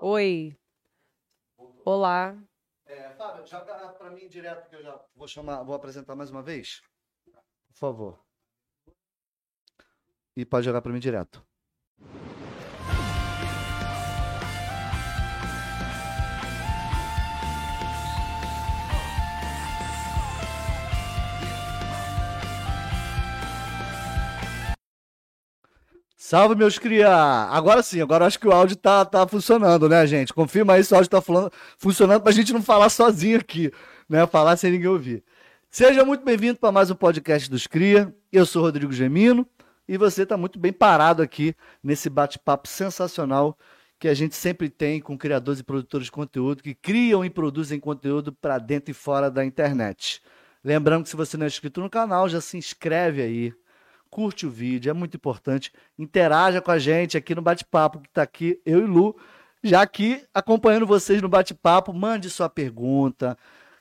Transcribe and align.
Oi. 0.00 0.56
Olá. 1.84 2.36
É, 2.86 3.10
Fábio, 3.10 3.46
joga 3.46 3.92
pra 3.92 4.10
mim 4.10 4.28
direto 4.28 4.68
que 4.68 4.76
eu 4.76 4.82
já 4.82 4.98
vou 5.14 5.28
chamar, 5.28 5.62
vou 5.62 5.74
apresentar 5.74 6.14
mais 6.14 6.30
uma 6.30 6.42
vez. 6.42 6.80
Por 7.68 7.74
favor. 7.74 8.24
E 10.36 10.44
pode 10.44 10.64
jogar 10.64 10.80
pra 10.80 10.92
mim 10.92 11.00
direto. 11.00 11.47
Salve, 26.28 26.54
meus 26.54 26.78
cria! 26.78 27.08
Agora 27.08 27.82
sim, 27.82 28.02
agora 28.02 28.26
acho 28.26 28.38
que 28.38 28.46
o 28.46 28.52
áudio 28.52 28.76
tá, 28.76 29.02
tá 29.02 29.26
funcionando, 29.26 29.88
né, 29.88 30.06
gente? 30.06 30.34
Confirma 30.34 30.74
aí 30.74 30.84
se 30.84 30.92
o 30.92 30.96
áudio 30.96 31.10
tá 31.10 31.22
falando, 31.22 31.50
funcionando 31.78 32.20
pra 32.20 32.32
gente 32.32 32.52
não 32.52 32.60
falar 32.60 32.90
sozinho 32.90 33.38
aqui, 33.38 33.72
né? 34.06 34.26
Falar 34.26 34.58
sem 34.58 34.72
ninguém 34.72 34.88
ouvir. 34.88 35.24
Seja 35.70 36.04
muito 36.04 36.22
bem-vindo 36.22 36.58
para 36.58 36.70
mais 36.70 36.90
um 36.90 36.94
podcast 36.94 37.50
dos 37.50 37.66
Cria. 37.66 38.14
Eu 38.30 38.44
sou 38.44 38.60
Rodrigo 38.60 38.92
Gemino 38.92 39.48
e 39.88 39.96
você 39.96 40.24
está 40.24 40.36
muito 40.36 40.58
bem 40.58 40.70
parado 40.70 41.22
aqui 41.22 41.54
nesse 41.82 42.10
bate-papo 42.10 42.68
sensacional 42.68 43.56
que 43.98 44.06
a 44.06 44.12
gente 44.12 44.36
sempre 44.36 44.68
tem 44.68 45.00
com 45.00 45.16
criadores 45.16 45.60
e 45.60 45.64
produtores 45.64 46.08
de 46.08 46.12
conteúdo 46.12 46.62
que 46.62 46.74
criam 46.74 47.24
e 47.24 47.30
produzem 47.30 47.80
conteúdo 47.80 48.34
para 48.34 48.58
dentro 48.58 48.90
e 48.90 48.94
fora 48.94 49.30
da 49.30 49.46
internet. 49.46 50.20
Lembrando 50.62 51.04
que 51.04 51.08
se 51.08 51.16
você 51.16 51.38
não 51.38 51.44
é 51.44 51.46
inscrito 51.46 51.80
no 51.80 51.88
canal, 51.88 52.28
já 52.28 52.42
se 52.42 52.58
inscreve 52.58 53.22
aí, 53.22 53.54
curte 54.10 54.46
o 54.46 54.50
vídeo, 54.50 54.90
é 54.90 54.92
muito 54.92 55.16
importante. 55.16 55.72
Interaja 55.98 56.60
com 56.60 56.70
a 56.70 56.78
gente 56.78 57.16
aqui 57.16 57.34
no 57.34 57.42
bate-papo 57.42 58.00
que 58.00 58.08
está 58.08 58.22
aqui, 58.22 58.60
eu 58.64 58.80
e 58.80 58.86
Lu, 58.86 59.16
já 59.62 59.82
aqui 59.82 60.24
acompanhando 60.32 60.86
vocês 60.86 61.20
no 61.20 61.28
bate-papo. 61.28 61.92
Mande 61.92 62.30
sua 62.30 62.48
pergunta. 62.48 63.36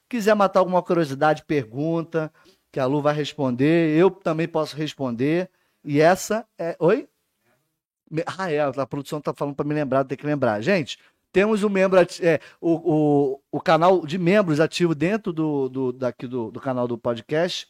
Quiser 0.09 0.35
matar 0.35 0.59
alguma 0.59 0.81
curiosidade, 0.81 1.43
pergunta, 1.45 2.31
que 2.71 2.79
a 2.79 2.85
Lu 2.85 3.01
vai 3.01 3.13
responder. 3.13 3.95
Eu 3.97 4.09
também 4.09 4.47
posso 4.47 4.75
responder. 4.75 5.49
E 5.83 6.01
essa 6.01 6.45
é. 6.57 6.75
Oi? 6.79 7.07
Ah, 8.37 8.51
é, 8.51 8.59
a 8.59 8.85
produção 8.85 9.19
está 9.19 9.33
falando 9.33 9.55
para 9.55 9.65
me 9.65 9.73
lembrar, 9.73 10.05
tem 10.05 10.17
que 10.17 10.25
lembrar. 10.25 10.61
Gente, 10.61 10.97
temos 11.31 11.63
um 11.63 11.69
membro, 11.69 11.99
é, 11.99 12.39
o, 12.61 12.71
o, 12.71 13.41
o 13.51 13.61
canal 13.61 14.05
de 14.05 14.17
membros 14.17 14.59
ativo 14.59 14.95
dentro 14.95 15.33
do, 15.33 15.67
do, 15.67 15.91
daqui 15.91 16.25
do, 16.25 16.49
do 16.49 16.59
canal 16.59 16.87
do 16.87 16.97
podcast 16.97 17.67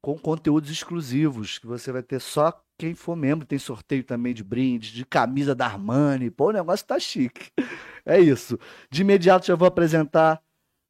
com 0.00 0.18
conteúdos 0.18 0.70
exclusivos, 0.70 1.58
que 1.58 1.66
você 1.66 1.90
vai 1.92 2.02
ter 2.02 2.20
só 2.20 2.52
quem 2.78 2.94
for 2.94 3.16
membro. 3.16 3.46
Tem 3.46 3.58
sorteio 3.58 4.04
também 4.04 4.32
de 4.32 4.44
brindes, 4.44 4.90
de 4.90 5.04
camisa 5.04 5.54
da 5.54 5.66
Armani. 5.66 6.30
Pô, 6.30 6.48
o 6.48 6.52
negócio 6.52 6.86
tá 6.86 6.98
chique. 6.98 7.50
É 8.06 8.18
isso. 8.18 8.58
De 8.90 9.02
imediato 9.02 9.46
já 9.46 9.54
vou 9.54 9.68
apresentar 9.68 10.40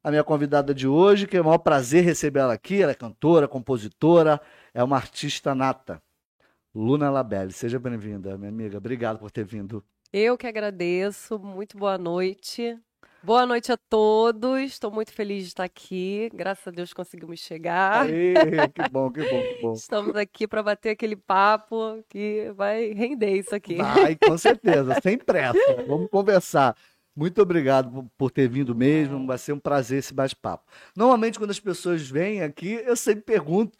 a 0.03 0.09
minha 0.09 0.23
convidada 0.23 0.73
de 0.73 0.87
hoje, 0.87 1.27
que 1.27 1.35
é 1.35 1.41
o 1.41 1.45
maior 1.45 1.57
prazer 1.57 2.03
receber 2.03 2.39
ela 2.39 2.53
aqui. 2.53 2.81
Ela 2.81 2.91
é 2.91 2.95
cantora, 2.95 3.47
compositora, 3.47 4.39
é 4.73 4.83
uma 4.83 4.95
artista 4.95 5.53
nata. 5.53 6.01
Luna 6.73 7.09
Labelle, 7.09 7.51
seja 7.51 7.79
bem-vinda, 7.79 8.37
minha 8.37 8.49
amiga. 8.49 8.77
Obrigado 8.77 9.19
por 9.19 9.31
ter 9.31 9.43
vindo. 9.43 9.83
Eu 10.13 10.37
que 10.37 10.47
agradeço. 10.47 11.37
Muito 11.37 11.77
boa 11.77 11.97
noite. 11.97 12.79
Boa 13.21 13.45
noite 13.45 13.69
a 13.69 13.75
todos. 13.75 14.61
Estou 14.61 14.89
muito 14.89 15.11
feliz 15.11 15.43
de 15.43 15.49
estar 15.49 15.65
aqui. 15.65 16.29
Graças 16.33 16.65
a 16.65 16.71
Deus 16.71 16.93
conseguimos 16.93 17.39
chegar. 17.41 18.05
Aê, 18.05 18.33
que 18.73 18.89
bom, 18.89 19.11
que 19.11 19.21
bom, 19.21 19.41
que 19.41 19.61
bom. 19.61 19.73
Estamos 19.73 20.15
aqui 20.15 20.47
para 20.47 20.63
bater 20.63 20.91
aquele 20.91 21.17
papo 21.17 22.01
que 22.07 22.49
vai 22.55 22.93
render 22.93 23.35
isso 23.37 23.53
aqui. 23.53 23.75
Vai, 23.75 24.15
com 24.15 24.37
certeza, 24.37 24.95
sem 25.03 25.17
pressa. 25.17 25.83
Vamos 25.85 26.09
conversar. 26.09 26.77
Muito 27.13 27.41
obrigado 27.41 28.09
por 28.17 28.31
ter 28.31 28.47
vindo 28.47 28.73
mesmo. 28.73 29.27
Vai 29.27 29.37
ser 29.37 29.51
um 29.51 29.59
prazer 29.59 29.99
esse 29.99 30.13
bate-papo. 30.13 30.63
Normalmente, 30.95 31.37
quando 31.37 31.51
as 31.51 31.59
pessoas 31.59 32.09
vêm 32.09 32.41
aqui, 32.41 32.81
eu 32.85 32.95
sempre 32.95 33.23
pergunto 33.23 33.77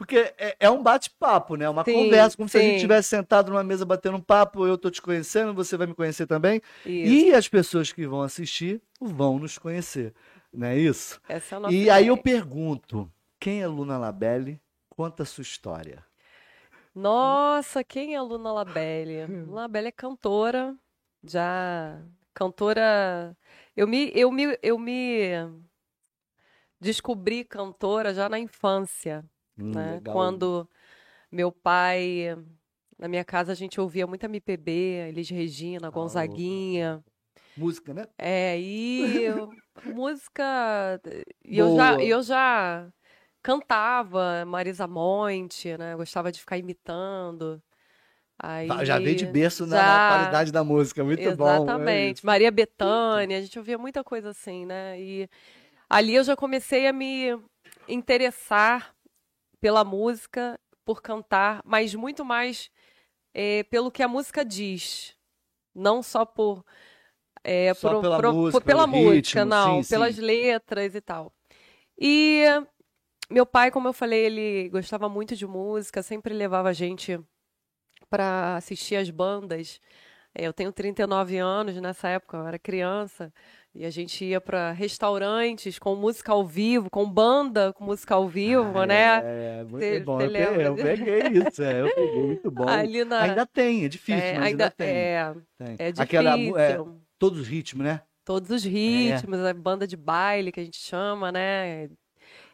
porque 0.00 0.32
é, 0.38 0.56
é 0.58 0.70
um 0.70 0.82
bate-papo, 0.82 1.56
né? 1.56 1.68
Uma 1.68 1.84
sim, 1.84 1.92
conversa, 1.92 2.34
como 2.34 2.48
sim. 2.48 2.52
se 2.52 2.56
a 2.58 2.62
gente 2.62 2.76
estivesse 2.76 3.10
sentado 3.10 3.50
numa 3.50 3.62
mesa 3.62 3.84
batendo 3.84 4.16
um 4.16 4.20
papo, 4.20 4.66
eu 4.66 4.78
tô 4.78 4.90
te 4.90 5.02
conhecendo, 5.02 5.52
você 5.52 5.76
vai 5.76 5.86
me 5.86 5.94
conhecer 5.94 6.26
também. 6.26 6.62
Isso. 6.86 7.26
E 7.26 7.34
as 7.34 7.46
pessoas 7.46 7.92
que 7.92 8.06
vão 8.06 8.22
assistir 8.22 8.80
vão 8.98 9.38
nos 9.38 9.58
conhecer. 9.58 10.14
Não 10.50 10.68
é 10.68 10.78
isso? 10.78 11.20
Essa 11.28 11.54
é 11.54 11.58
a 11.58 11.60
nossa 11.60 11.74
e 11.74 11.82
ideia. 11.82 11.94
aí 11.96 12.06
eu 12.06 12.16
pergunto: 12.16 13.12
quem 13.38 13.60
é 13.60 13.66
Luna 13.66 13.98
Labelle? 13.98 14.58
Conta 14.88 15.22
a 15.22 15.26
sua 15.26 15.42
história. 15.42 16.02
Nossa, 16.94 17.84
quem 17.84 18.14
é 18.14 18.22
Luna 18.22 18.54
Labelle? 18.54 19.26
Luna 19.26 19.60
Labelle 19.60 19.88
é 19.88 19.92
cantora, 19.92 20.74
já 21.22 22.00
cantora. 22.32 23.36
Eu 23.76 23.86
me, 23.86 24.10
eu 24.14 24.32
me, 24.32 24.58
eu 24.62 24.78
me 24.78 25.28
descobri 26.80 27.44
cantora 27.44 28.14
já 28.14 28.30
na 28.30 28.38
infância. 28.38 29.22
Hum, 29.60 29.72
né? 29.72 30.00
Quando 30.04 30.68
meu 31.30 31.52
pai, 31.52 32.36
na 32.98 33.08
minha 33.08 33.24
casa 33.24 33.52
a 33.52 33.54
gente 33.54 33.80
ouvia 33.80 34.06
muita 34.06 34.26
MPB, 34.26 35.08
Elis 35.08 35.30
Regina, 35.30 35.88
ah, 35.88 35.90
Gonzaguinha. 35.90 37.04
Música, 37.56 37.92
né? 37.92 38.06
É, 38.18 38.58
e 38.58 39.26
música. 39.84 41.00
E 41.44 41.58
eu 41.58 41.76
já, 41.76 41.94
eu 42.02 42.22
já 42.22 42.88
cantava 43.42 44.44
Marisa 44.46 44.86
Monte, 44.86 45.76
né? 45.76 45.94
Eu 45.94 45.98
gostava 45.98 46.32
de 46.32 46.40
ficar 46.40 46.58
imitando. 46.58 47.62
Aí, 48.42 48.68
já 48.86 48.98
veio 48.98 49.16
de 49.16 49.26
berço 49.26 49.66
já... 49.66 49.76
na, 49.76 50.08
qualidade 50.08 50.52
da 50.52 50.64
música, 50.64 51.04
muito 51.04 51.20
Exatamente. 51.20 51.38
bom. 51.38 51.64
Exatamente. 51.64 52.20
É 52.24 52.26
Maria 52.26 52.50
Bethânia, 52.50 53.38
a 53.38 53.40
gente 53.40 53.58
ouvia 53.58 53.76
muita 53.76 54.02
coisa 54.02 54.30
assim, 54.30 54.64
né? 54.64 54.98
E 54.98 55.28
ali 55.88 56.14
eu 56.14 56.24
já 56.24 56.34
comecei 56.34 56.86
a 56.86 56.92
me 56.92 57.38
interessar 57.86 58.94
pela 59.60 59.84
música, 59.84 60.58
por 60.84 61.02
cantar, 61.02 61.62
mas 61.64 61.94
muito 61.94 62.24
mais 62.24 62.70
é, 63.34 63.62
pelo 63.64 63.90
que 63.90 64.02
a 64.02 64.08
música 64.08 64.44
diz. 64.44 65.16
Não 65.74 66.02
só 66.02 66.24
por. 66.24 66.64
É, 67.42 67.72
só 67.74 67.94
por, 67.94 68.00
pela 68.02 68.16
por, 68.20 68.32
música, 68.32 68.60
por, 68.60 68.66
pela 68.66 68.86
música 68.86 69.40
ritmo, 69.40 69.44
não, 69.44 69.82
sim, 69.82 69.90
pelas 69.90 70.16
sim. 70.16 70.20
letras 70.20 70.94
e 70.94 71.00
tal. 71.00 71.32
E 71.98 72.44
meu 73.30 73.46
pai, 73.46 73.70
como 73.70 73.88
eu 73.88 73.92
falei, 73.92 74.26
ele 74.26 74.68
gostava 74.68 75.08
muito 75.08 75.36
de 75.36 75.46
música, 75.46 76.02
sempre 76.02 76.34
levava 76.34 76.68
a 76.68 76.72
gente 76.72 77.18
para 78.10 78.56
assistir 78.56 78.96
as 78.96 79.08
bandas. 79.08 79.80
É, 80.34 80.46
eu 80.46 80.52
tenho 80.52 80.72
39 80.72 81.38
anos, 81.38 81.76
nessa 81.76 82.08
época 82.08 82.36
eu 82.36 82.46
era 82.46 82.58
criança. 82.58 83.32
E 83.72 83.84
a 83.84 83.90
gente 83.90 84.24
ia 84.24 84.40
para 84.40 84.72
restaurantes 84.72 85.78
com 85.78 85.94
música 85.94 86.32
ao 86.32 86.44
vivo, 86.44 86.90
com 86.90 87.08
banda 87.08 87.72
com 87.72 87.84
música 87.84 88.16
ao 88.16 88.28
vivo, 88.28 88.78
ah, 88.78 88.86
né? 88.86 89.20
É, 89.22 89.64
muito 89.64 89.84
cê, 89.84 90.00
bom. 90.00 90.18
Cê 90.18 90.26
eu, 90.26 90.32
peguei, 90.32 90.66
eu, 90.66 90.74
peguei, 90.74 91.48
isso, 91.48 91.62
é, 91.62 91.80
eu 91.80 91.94
peguei, 91.94 92.22
muito 92.26 92.50
bom. 92.52 92.64
Na... 92.64 93.22
Ainda 93.22 93.46
tem, 93.46 93.84
é 93.84 93.88
difícil, 93.88 94.20
é, 94.20 94.34
mas 94.34 94.46
ainda, 94.48 94.64
ainda 94.64 94.70
tem. 94.70 94.88
É, 94.88 95.34
tem. 95.56 95.76
é 95.78 95.92
difícil. 95.92 96.02
Aquela, 96.02 96.38
é, 96.38 96.78
todos 97.16 97.40
os 97.40 97.46
ritmos, 97.46 97.84
né? 97.84 98.02
Todos 98.24 98.50
os 98.50 98.64
ritmos, 98.64 99.38
a 99.40 99.54
banda 99.54 99.86
de 99.86 99.96
baile 99.96 100.50
que 100.50 100.60
a 100.60 100.64
gente 100.64 100.78
chama, 100.78 101.30
né? 101.30 101.88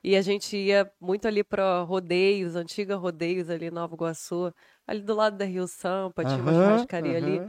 E 0.04 0.14
a 0.16 0.22
gente 0.22 0.56
ia 0.56 0.90
muito 1.00 1.26
ali 1.26 1.42
para 1.42 1.80
rodeios, 1.80 2.54
antiga 2.54 2.94
rodeios 2.94 3.48
ali 3.50 3.66
em 3.66 3.70
Nova 3.70 3.94
Iguaçu, 3.94 4.52
ali 4.86 5.00
do 5.00 5.14
lado 5.14 5.36
da 5.36 5.44
Rio 5.44 5.66
Sampa, 5.66 6.24
tinha 6.24 6.38
uma 6.38 6.52
churrascaria 6.52 7.16
ali. 7.16 7.40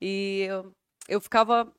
E 0.00 0.46
eu, 0.48 0.72
eu 1.08 1.20
ficava 1.20 1.70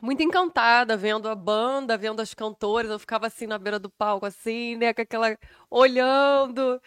muito 0.00 0.22
encantada 0.22 0.96
vendo 0.96 1.28
a 1.28 1.34
banda, 1.34 1.96
vendo 1.96 2.20
as 2.20 2.34
cantoras. 2.34 2.90
Eu 2.90 2.98
ficava 2.98 3.26
assim 3.26 3.46
na 3.46 3.58
beira 3.58 3.78
do 3.78 3.90
palco, 3.90 4.26
assim, 4.26 4.76
né, 4.76 4.92
com 4.94 5.02
aquela. 5.02 5.36
olhando. 5.70 6.80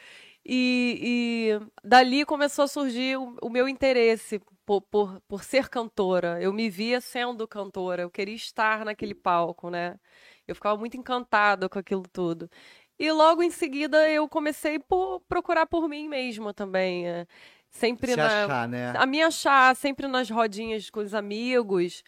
E, 0.45 1.59
e 1.61 1.87
dali 1.87 2.25
começou 2.25 2.65
a 2.65 2.67
surgir 2.67 3.15
o, 3.17 3.37
o 3.43 3.49
meu 3.49 3.69
interesse 3.69 4.41
por, 4.65 4.81
por, 4.81 5.21
por, 5.27 5.43
ser 5.43 5.69
cantora. 5.69 6.41
Eu 6.41 6.51
me 6.51 6.69
via 6.69 6.99
sendo 6.99 7.47
cantora, 7.47 8.03
eu 8.03 8.09
queria 8.09 8.35
estar 8.35 8.83
naquele 8.83 9.13
palco, 9.13 9.69
né? 9.69 9.99
Eu 10.47 10.55
ficava 10.55 10.77
muito 10.77 10.97
encantada 10.97 11.69
com 11.69 11.77
aquilo 11.77 12.03
tudo. 12.11 12.49
E 12.97 13.11
logo 13.11 13.43
em 13.43 13.51
seguida 13.51 14.09
eu 14.09 14.27
comecei 14.27 14.77
a 14.77 15.19
procurar 15.27 15.65
por 15.67 15.87
mim 15.87 16.07
mesma 16.07 16.53
também. 16.53 17.07
É. 17.07 17.27
Sempre 17.69 18.11
Se 18.11 18.17
na. 18.17 18.45
Achar, 18.45 18.67
né? 18.67 18.93
A 18.95 19.05
me 19.05 19.21
achar, 19.21 19.75
sempre 19.75 20.07
nas 20.07 20.29
rodinhas 20.29 20.89
com 20.89 20.99
os 20.99 21.13
amigos. 21.13 22.03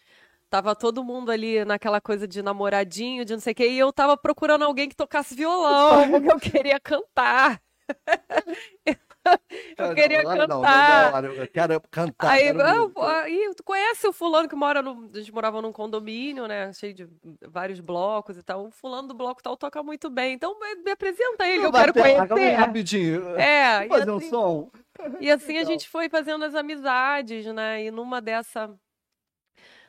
Tava 0.53 0.75
todo 0.75 1.03
mundo 1.03 1.31
ali 1.31 1.65
naquela 1.65 1.99
coisa 1.99 2.27
de 2.27 2.43
namoradinho, 2.43 3.25
de 3.25 3.33
não 3.33 3.39
sei 3.39 3.53
o 3.53 3.55
quê, 3.55 3.69
e 3.69 3.79
eu 3.79 3.91
tava 3.91 4.15
procurando 4.15 4.63
alguém 4.63 4.87
que 4.87 4.95
tocasse 4.95 5.33
violão, 5.33 6.11
porque 6.21 6.31
eu 6.31 6.39
queria 6.39 6.79
cantar. 6.79 7.59
eu 9.79 9.95
queria 9.95 10.21
não, 10.21 10.37
cantar. 10.37 11.11
Não, 11.11 11.21
não, 11.23 11.33
eu 11.33 11.47
quero 11.47 11.81
cantar. 11.89 12.29
Aí, 12.29 12.53
quero 12.53 12.61
eu, 12.61 12.93
aí, 13.01 13.51
tu 13.57 13.63
conhece 13.63 14.05
o 14.05 14.13
fulano 14.13 14.47
que 14.47 14.55
mora 14.55 14.83
no. 14.83 15.09
A 15.11 15.17
gente 15.17 15.33
morava 15.33 15.59
num 15.59 15.71
condomínio, 15.71 16.45
né? 16.45 16.71
Cheio 16.71 16.93
de 16.93 17.09
vários 17.47 17.79
blocos 17.79 18.37
e 18.37 18.43
tal. 18.43 18.67
O 18.67 18.71
fulano 18.71 19.07
do 19.07 19.15
bloco 19.15 19.41
tal 19.41 19.57
toca 19.57 19.81
muito 19.81 20.07
bem. 20.07 20.35
Então 20.35 20.55
me 20.59 20.91
apresenta 20.91 21.47
ele, 21.47 21.65
eu 21.65 21.71
quero 21.71 21.93
conhecer. 21.93 22.53
Rapidinho. 22.53 23.27
É, 23.39 23.87
fazer 23.89 24.03
assim, 24.03 24.27
um 24.27 24.29
som. 24.29 24.71
E 25.19 25.31
assim 25.31 25.57
a 25.57 25.63
gente 25.63 25.89
foi 25.89 26.09
fazendo 26.09 26.45
as 26.45 26.53
amizades, 26.53 27.43
né? 27.47 27.85
E 27.85 27.89
numa 27.89 28.21
dessa 28.21 28.69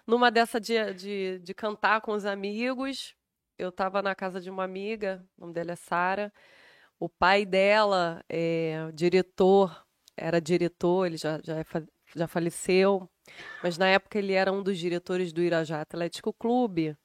numa 0.06 0.30
dessa 0.30 0.61
de, 0.61 0.94
de, 0.94 1.38
de 1.40 1.54
cantar 1.54 2.00
com 2.00 2.12
os 2.12 2.25
amigos, 2.25 3.14
eu 3.58 3.68
estava 3.68 4.02
na 4.02 4.14
casa 4.14 4.40
de 4.40 4.50
uma 4.50 4.64
amiga, 4.64 5.25
o 5.37 5.42
nome 5.42 5.54
dela 5.54 5.73
é 5.73 5.76
Sara. 5.76 6.32
O 6.99 7.08
pai 7.08 7.44
dela 7.44 8.25
é 8.28 8.90
diretor, 8.92 9.84
era 10.16 10.40
diretor, 10.40 11.06
ele 11.06 11.16
já, 11.16 11.40
já, 11.42 11.58
é, 11.58 11.64
já 12.14 12.26
faleceu, 12.26 13.08
mas 13.62 13.76
na 13.78 13.88
época 13.88 14.18
ele 14.18 14.32
era 14.32 14.52
um 14.52 14.62
dos 14.62 14.78
diretores 14.78 15.32
do 15.32 15.42
Irajá 15.42 15.80
Atlético 15.80 16.32
Clube. 16.32 16.96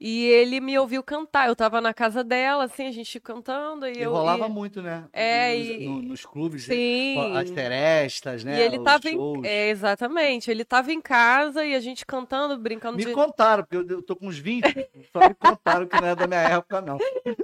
E 0.00 0.24
ele 0.28 0.60
me 0.60 0.78
ouviu 0.78 1.02
cantar. 1.02 1.48
Eu 1.48 1.54
tava 1.54 1.78
na 1.78 1.92
casa 1.92 2.24
dela, 2.24 2.64
assim, 2.64 2.86
a 2.86 2.90
gente 2.90 3.20
cantando. 3.20 3.86
E, 3.86 3.98
e 3.98 4.02
eu, 4.02 4.10
rolava 4.10 4.46
e... 4.46 4.48
muito, 4.48 4.80
né? 4.80 5.04
É, 5.12 5.54
nos, 5.54 5.68
e... 5.68 5.86
no, 5.86 6.02
nos 6.02 6.24
clubes, 6.24 6.64
Sim. 6.64 7.36
as 7.36 7.50
terestas, 7.50 8.42
né? 8.42 8.58
E 8.58 8.62
ele 8.62 8.78
Os 8.78 8.84
tava 8.84 9.10
shows. 9.10 9.44
em... 9.44 9.46
é, 9.46 9.68
exatamente. 9.68 10.50
Ele 10.50 10.64
tava 10.64 10.90
em 10.90 11.02
casa 11.02 11.66
e 11.66 11.74
a 11.74 11.80
gente 11.80 12.06
cantando, 12.06 12.56
brincando 12.56 12.96
Me 12.96 13.04
de. 13.04 13.12
contaram, 13.12 13.62
porque 13.62 13.92
eu, 13.92 14.00
tô 14.00 14.16
com 14.16 14.28
uns 14.28 14.38
20, 14.38 14.64
só 15.12 15.28
me 15.28 15.34
contaram 15.34 15.86
que 15.86 16.00
não 16.00 16.08
é 16.08 16.16
da 16.16 16.26
minha 16.26 16.40
época, 16.40 16.80
não. 16.80 16.96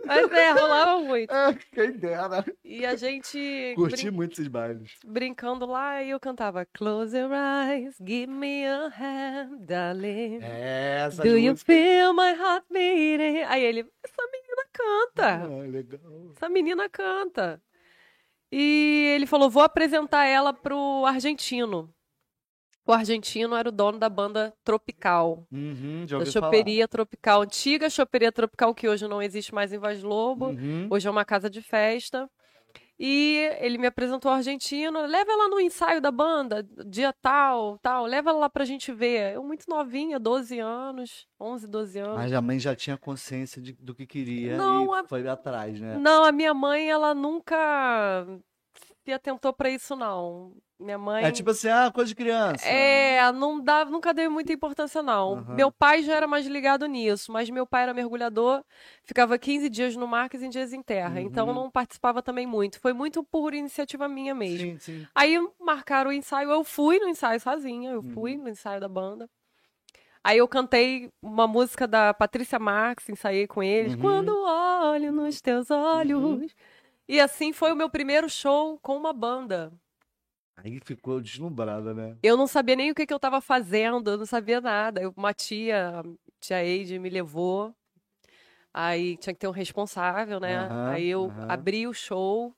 Mas 0.07 0.33
é, 0.33 0.53
rolava 0.53 0.99
muito. 1.03 1.31
É, 1.31 1.59
quem 1.75 1.93
dera. 1.93 2.43
E 2.65 2.87
a 2.87 2.97
gente 2.97 3.75
Curti 3.77 4.07
brin- 4.07 4.17
muito 4.17 4.33
esses 4.33 4.49
bailes. 4.49 4.93
brincando 5.05 5.67
lá 5.67 6.03
e 6.03 6.09
eu 6.09 6.19
cantava 6.19 6.65
Close 6.65 7.15
your 7.15 7.31
eyes, 7.33 7.97
give 8.03 8.33
me 8.33 8.65
a 8.67 8.87
hand, 8.87 9.59
darling. 9.61 10.39
É, 10.41 11.05
essa 11.07 11.23
Do 11.23 11.37
you 11.37 11.55
feel 11.55 12.15
my 12.15 12.31
heart 12.31 12.46
beating? 12.71 13.43
Aí 13.47 13.65
ele, 13.65 13.87
essa 14.03 14.23
menina 14.33 14.67
canta. 14.73 15.45
Ah, 15.45 15.67
legal. 15.69 16.33
Essa 16.37 16.49
menina 16.49 16.88
canta. 16.88 17.62
E 18.50 19.12
ele 19.15 19.26
falou: 19.26 19.50
vou 19.50 19.62
apresentar 19.62 20.25
ela 20.25 20.53
pro 20.53 21.05
argentino. 21.07 21.93
O 22.87 22.93
argentino 22.93 23.57
era 23.57 23.69
o 23.69 23.73
dono 23.73 23.99
da 23.99 24.09
banda 24.09 24.55
Tropical. 24.62 25.45
Uhum, 25.50 26.07
Da 26.07 26.25
choperia 26.25 26.87
Tropical, 26.87 27.43
antiga 27.43 27.91
choperia 27.91 28.31
Tropical, 28.31 28.73
que 28.73 28.88
hoje 28.88 29.09
não 29.09 29.21
existe 29.21 29.53
mais 29.53 29.73
em 29.73 29.79
Vaz 29.79 30.05
Lobo. 30.05 30.50
Uhum. 30.50 30.87
Hoje 30.88 31.09
é 31.09 31.11
uma 31.11 31.25
casa 31.25 31.50
de 31.50 31.61
festa. 31.61 32.31
E 32.99 33.50
ele 33.61 33.76
me 33.76 33.87
apresentou 33.87 34.30
o 34.30 34.35
argentino. 34.35 35.04
Leva 35.06 35.30
ela 35.30 35.49
no 35.49 35.61
ensaio 35.61 36.00
da 36.00 36.11
banda, 36.11 36.67
dia 36.87 37.13
tal, 37.13 37.78
tal. 37.78 38.06
Leva 38.06 38.30
ela 38.30 38.39
lá 38.41 38.49
pra 38.49 38.65
gente 38.65 38.91
ver. 38.93 39.35
Eu 39.35 39.43
muito 39.45 39.65
novinha, 39.69 40.19
12 40.19 40.59
anos, 40.59 41.26
11, 41.39 41.67
12 41.67 41.99
anos. 41.99 42.17
Mas 42.17 42.32
a 42.32 42.41
mãe 42.41 42.59
já 42.59 42.75
tinha 42.75 42.97
consciência 42.97 43.61
de- 43.61 43.75
do 43.75 43.95
que 43.95 44.06
queria 44.06 44.56
Não, 44.56 44.95
e 44.97 44.99
a- 45.00 45.04
foi 45.06 45.28
atrás, 45.28 45.78
né? 45.78 45.99
Não, 45.99 46.25
a 46.25 46.32
minha 46.32 46.54
mãe, 46.54 46.89
ela 46.91 47.15
nunca 47.15 48.26
se 49.06 49.12
atentou 49.12 49.52
pra 49.52 49.71
isso, 49.71 49.95
não. 49.95 50.52
Minha 50.80 50.99
mãe. 50.99 51.25
É 51.25 51.30
tipo 51.30 51.49
assim, 51.50 51.69
ah, 51.69 51.92
coisa 51.95 52.08
de 52.08 52.14
criança. 52.16 52.66
É, 52.66 53.30
não 53.30 53.62
dá, 53.62 53.84
nunca 53.84 54.12
dei 54.12 54.28
muita 54.28 54.52
importância, 54.52 55.00
não. 55.00 55.34
Aham. 55.38 55.54
Meu 55.54 55.71
pai 55.71 56.02
já 56.02 56.16
era 56.16 56.26
mais 56.26 56.45
ligado 56.47 56.86
nisso, 56.86 57.30
mas 57.30 57.49
meu 57.49 57.64
pai 57.64 57.84
era 57.84 57.95
mergulhador, 57.95 58.64
ficava 59.04 59.38
15 59.38 59.69
dias 59.71 59.95
no 59.95 60.08
mar, 60.08 60.28
15 60.28 60.49
dias 60.49 60.73
em 60.73 60.82
terra. 60.82 61.21
Então 61.21 61.47
Uhum. 61.47 61.54
não 61.54 61.71
participava 61.71 62.21
também 62.21 62.49
muito. 62.49 62.80
Foi 62.80 62.92
muito 62.92 63.23
por 63.23 63.54
iniciativa 63.54 64.08
minha 64.08 64.34
mesmo. 64.34 64.73
Sim, 64.73 64.78
sim. 64.80 65.06
Aí 65.14 65.38
marcaram 65.60 66.10
o 66.10 66.12
ensaio, 66.12 66.50
eu 66.50 66.64
fui 66.64 66.99
no 66.99 67.08
ensaio 67.08 67.40
sozinha, 67.40 67.92
eu 67.92 68.02
Uhum. 68.02 68.10
fui 68.12 68.36
no 68.36 68.49
ensaio 68.49 68.80
da 68.80 68.88
banda. 68.88 69.30
Aí 70.25 70.38
eu 70.38 70.49
cantei 70.49 71.08
uma 71.23 71.47
música 71.47 71.86
da 71.86 72.12
Patrícia 72.12 72.58
Marx, 72.58 73.08
ensaiei 73.08 73.47
com 73.47 73.62
eles. 73.62 73.95
Uhum. 73.95 74.00
Quando 74.00 74.30
olho 74.45 75.12
nos 75.12 75.40
teus 75.40 75.71
olhos. 75.71 76.52
E 77.08 77.21
assim 77.21 77.52
foi 77.52 77.73
o 77.73 77.76
meu 77.76 77.90
primeiro 77.90 78.28
show 78.28 78.78
com 78.80 78.97
uma 78.97 79.12
banda. 79.12 79.73
Aí 80.56 80.78
ficou 80.84 81.21
deslumbrada, 81.21 81.95
né? 81.95 82.16
Eu 82.23 82.36
não 82.36 82.47
sabia 82.47 82.75
nem 82.76 82.90
o 82.90 82.95
que, 82.95 83.06
que 83.06 83.12
eu 83.12 83.16
estava 83.19 83.40
fazendo, 83.40 84.10
eu 84.10 84.19
não 84.19 84.26
sabia 84.26 84.60
nada. 84.60 85.00
Eu, 85.02 85.12
uma 85.16 85.32
tia, 85.34 86.02
tia 86.40 86.64
Eide, 86.64 86.99
me 86.99 87.08
levou. 87.10 87.75
Aí 88.73 89.16
tinha 89.16 89.32
que 89.34 89.40
ter 89.40 89.49
um 89.49 89.52
responsável, 89.52 90.38
né? 90.40 90.71
Aham, 90.71 90.90
Aí 90.92 91.06
eu 91.06 91.34
aham. 91.38 91.49
abri 91.49 91.86
o 91.86 91.95
show. 91.95 92.54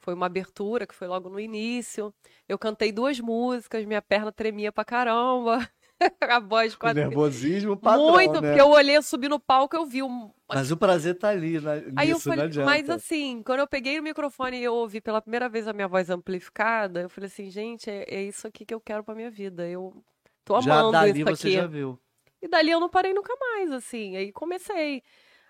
Foi 0.00 0.14
uma 0.14 0.26
abertura 0.26 0.86
que 0.86 0.94
foi 0.94 1.08
logo 1.08 1.28
no 1.28 1.40
início. 1.40 2.14
Eu 2.48 2.58
cantei 2.58 2.92
duas 2.92 3.20
músicas, 3.20 3.84
minha 3.84 4.02
perna 4.02 4.32
tremia 4.32 4.72
pra 4.72 4.84
caramba. 4.84 5.58
a 6.20 6.38
voz 6.40 6.74
O 6.74 6.78
quase. 6.78 7.00
nervosismo 7.00 7.76
padrão, 7.76 8.12
Muito, 8.12 8.40
né? 8.40 8.48
porque 8.48 8.60
eu 8.60 8.68
olhei, 8.70 9.00
subi 9.02 9.28
no 9.28 9.38
palco, 9.40 9.76
eu 9.76 9.84
vi 9.86 10.02
um. 10.02 10.30
Mas 10.48 10.70
o 10.70 10.76
prazer 10.76 11.16
tá 11.18 11.28
ali, 11.28 11.60
né? 11.60 11.82
Aí 11.96 12.08
eu 12.10 12.16
nisso, 12.16 12.28
falei, 12.30 12.48
mas 12.64 12.88
assim, 12.88 13.42
quando 13.44 13.60
eu 13.60 13.66
peguei 13.66 13.98
o 13.98 14.02
microfone 14.02 14.58
e 14.58 14.64
eu 14.64 14.74
ouvi 14.74 15.00
pela 15.00 15.20
primeira 15.20 15.48
vez 15.48 15.66
a 15.68 15.72
minha 15.72 15.88
voz 15.88 16.08
amplificada, 16.10 17.02
eu 17.02 17.08
falei 17.10 17.26
assim, 17.28 17.50
gente, 17.50 17.90
é, 17.90 18.04
é 18.08 18.22
isso 18.22 18.46
aqui 18.46 18.64
que 18.64 18.72
eu 18.74 18.80
quero 18.80 19.02
pra 19.04 19.14
minha 19.14 19.30
vida. 19.30 19.68
Eu 19.68 20.02
tô 20.44 20.60
já 20.60 20.74
amando 20.80 20.92
dali 20.92 21.20
isso 21.20 21.24
você 21.24 21.48
aqui. 21.48 21.52
já 21.56 21.66
viu. 21.66 21.98
E 22.40 22.48
dali 22.48 22.70
eu 22.70 22.80
não 22.80 22.88
parei 22.88 23.12
nunca 23.12 23.34
mais, 23.40 23.72
assim. 23.72 24.16
Aí 24.16 24.30
comecei 24.32 25.02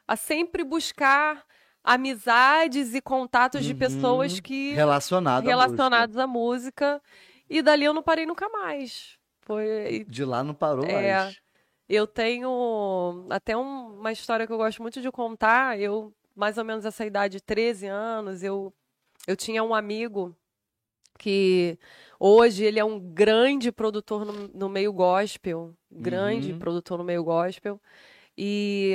a 0.06 0.16
sempre 0.16 0.64
buscar 0.64 1.44
amizades 1.84 2.94
e 2.94 3.00
contatos 3.00 3.64
de 3.64 3.72
Uhum. 3.72 3.78
pessoas 3.78 4.40
que 4.40 4.72
Relacionado 4.74 5.44
à 5.46 5.48
relacionados 5.48 6.16
à 6.16 6.26
música. 6.26 7.00
E 7.48 7.62
dali 7.62 7.84
eu 7.84 7.94
não 7.94 8.02
parei 8.02 8.26
nunca 8.26 8.48
mais. 8.48 9.17
Foi. 9.48 10.04
De 10.08 10.24
lá 10.24 10.44
não 10.44 10.54
parou 10.54 10.84
É. 10.84 11.12
mais. 11.14 11.36
eu 11.88 12.06
tenho 12.06 13.26
até 13.30 13.56
um- 13.56 13.98
uma 13.98 14.12
história 14.12 14.46
que 14.46 14.52
eu 14.52 14.58
gosto 14.58 14.80
muito 14.82 15.00
de 15.00 15.10
contar. 15.10 15.80
Eu, 15.80 16.12
mais 16.36 16.58
ou 16.58 16.64
menos 16.64 16.84
essa 16.84 17.04
idade, 17.06 17.40
13 17.40 17.86
anos, 17.86 18.42
eu, 18.42 18.72
eu 19.26 19.34
tinha 19.34 19.64
um 19.64 19.74
amigo 19.74 20.36
que 21.18 21.78
hoje 22.20 22.62
ele 22.64 22.78
é 22.78 22.84
um 22.84 23.00
grande 23.00 23.72
produtor 23.72 24.24
no, 24.24 24.48
no 24.48 24.68
meio 24.68 24.92
gospel. 24.92 25.74
Grande 25.90 26.52
Uhum. 26.52 26.58
produtor 26.58 26.98
no 26.98 27.04
meio 27.04 27.24
gospel. 27.24 27.80
E, 28.36 28.94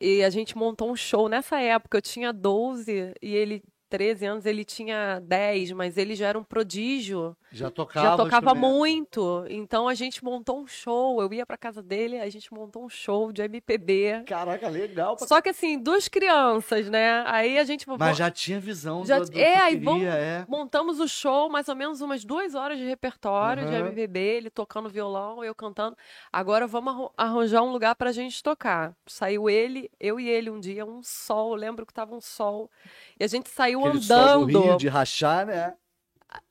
e 0.00 0.22
a 0.22 0.30
gente 0.30 0.56
montou 0.56 0.90
um 0.90 0.96
show 0.96 1.28
nessa 1.28 1.60
época. 1.60 1.98
Eu 1.98 2.02
tinha 2.02 2.32
12 2.32 3.12
e 3.20 3.34
ele, 3.34 3.62
13 3.90 4.24
anos, 4.24 4.46
ele 4.46 4.64
tinha 4.64 5.20
10, 5.20 5.72
mas 5.72 5.96
ele 5.98 6.14
já 6.14 6.28
era 6.28 6.38
um 6.38 6.44
prodígio. 6.44 7.36
Já 7.50 7.68
tocava. 7.70 8.06
Já 8.06 8.16
tocava 8.16 8.54
muito. 8.54 9.44
Então 9.48 9.88
a 9.88 9.94
gente 9.94 10.24
montou 10.24 10.60
um 10.60 10.66
show. 10.68 11.20
Eu 11.20 11.32
ia 11.32 11.44
pra 11.44 11.56
casa 11.56 11.82
dele, 11.82 12.20
a 12.20 12.30
gente 12.30 12.54
montou 12.54 12.84
um 12.84 12.88
show 12.88 13.32
de 13.32 13.42
MPB. 13.42 14.22
Caraca, 14.26 14.68
legal. 14.68 15.16
pra 15.16 15.26
Só 15.26 15.40
que 15.40 15.48
assim, 15.48 15.76
duas 15.76 16.06
crianças, 16.06 16.88
né? 16.88 17.24
Aí 17.26 17.58
a 17.58 17.64
gente 17.64 17.86
Mas 17.98 18.16
já 18.16 18.30
tinha 18.30 18.60
visão 18.60 19.04
Já- 19.04 19.18
do, 19.18 19.28
do 19.30 19.38
é, 19.38 19.56
aí 19.56 19.76
vamos- 19.76 20.04
é. 20.04 20.44
montamos 20.48 21.00
o 21.00 21.08
show, 21.08 21.50
mais 21.50 21.68
ou 21.68 21.74
menos 21.74 22.00
umas 22.00 22.24
duas 22.24 22.54
horas 22.54 22.78
de 22.78 22.84
repertório 22.84 23.66
de 23.66 23.74
Aham. 23.74 23.86
MPB, 23.88 24.18
ele 24.20 24.50
tocando 24.50 24.88
violão, 24.88 25.42
eu 25.42 25.54
cantando. 25.54 25.96
Agora 26.32 26.68
vamos 26.68 27.10
arranjar 27.16 27.62
um 27.62 27.72
lugar 27.72 27.96
pra 27.96 28.12
gente 28.12 28.40
tocar. 28.42 28.94
Saiu 29.06 29.50
ele, 29.50 29.90
eu 29.98 30.20
e 30.20 30.28
ele 30.28 30.50
um 30.50 30.60
dia, 30.60 30.86
um 30.86 31.02
sol, 31.02 31.50
eu 31.50 31.56
lembro 31.56 31.84
que 31.84 31.92
tava 31.92 32.14
um 32.14 32.20
sol. 32.20 32.70
E 33.18 33.24
a 33.24 33.26
gente 33.26 33.48
saiu 33.48 33.79
Aquele 33.86 34.02
sol 34.02 34.16
do 34.16 34.44
andando. 34.44 34.62
Rio 34.62 34.76
de 34.76 34.88
rachar, 34.88 35.46
né? 35.46 35.74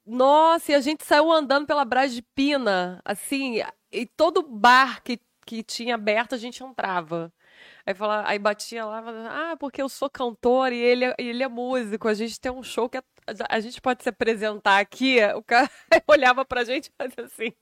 Nossa, 0.05 0.71
e 0.71 0.75
a 0.75 0.81
gente 0.81 1.05
saiu 1.05 1.31
andando 1.31 1.67
pela 1.67 1.85
Brás 1.85 2.13
de 2.13 2.21
Pina, 2.21 2.99
assim, 3.05 3.61
e 3.91 4.05
todo 4.05 4.41
bar 4.41 5.01
que, 5.03 5.19
que 5.45 5.63
tinha 5.63 5.95
aberto 5.95 6.33
a 6.35 6.37
gente 6.37 6.63
entrava. 6.63 7.31
Aí, 7.85 7.93
fala, 7.93 8.23
aí 8.27 8.39
batia 8.39 8.85
lá, 8.85 9.01
falava, 9.03 9.29
ah, 9.51 9.57
porque 9.57 9.81
eu 9.81 9.89
sou 9.89 10.09
cantor 10.09 10.71
e 10.73 10.77
ele, 10.77 11.05
é- 11.05 11.15
e 11.19 11.27
ele 11.29 11.43
é 11.43 11.47
músico, 11.47 12.07
a 12.07 12.13
gente 12.13 12.39
tem 12.39 12.51
um 12.51 12.63
show 12.63 12.89
que 12.89 12.97
a, 12.97 13.03
a 13.49 13.59
gente 13.59 13.79
pode 13.81 14.03
se 14.03 14.09
apresentar 14.09 14.79
aqui. 14.79 15.17
O 15.35 15.43
cara 15.43 15.69
olhava 16.07 16.43
pra 16.45 16.63
gente 16.63 16.87
e 16.87 16.91
fazia 16.97 17.25
assim, 17.25 17.53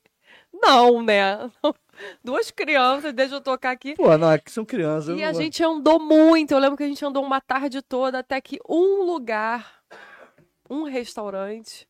não, 0.52 1.02
né? 1.02 1.50
Duas 2.22 2.50
crianças, 2.50 3.12
deixa 3.12 3.34
eu 3.34 3.40
tocar 3.40 3.70
aqui. 3.72 3.94
Pô, 3.94 4.16
não, 4.16 4.30
é 4.30 4.38
que 4.38 4.50
são 4.52 4.64
crianças. 4.64 5.18
E 5.18 5.24
a 5.24 5.32
gente 5.32 5.62
andou 5.64 5.98
muito. 5.98 6.52
Eu 6.52 6.58
lembro 6.58 6.76
que 6.76 6.84
a 6.84 6.88
gente 6.88 7.04
andou 7.04 7.24
uma 7.24 7.40
tarde 7.40 7.82
toda 7.82 8.20
até 8.20 8.40
que 8.40 8.58
um 8.68 9.02
lugar, 9.04 9.80
um 10.70 10.84
restaurante, 10.84 11.88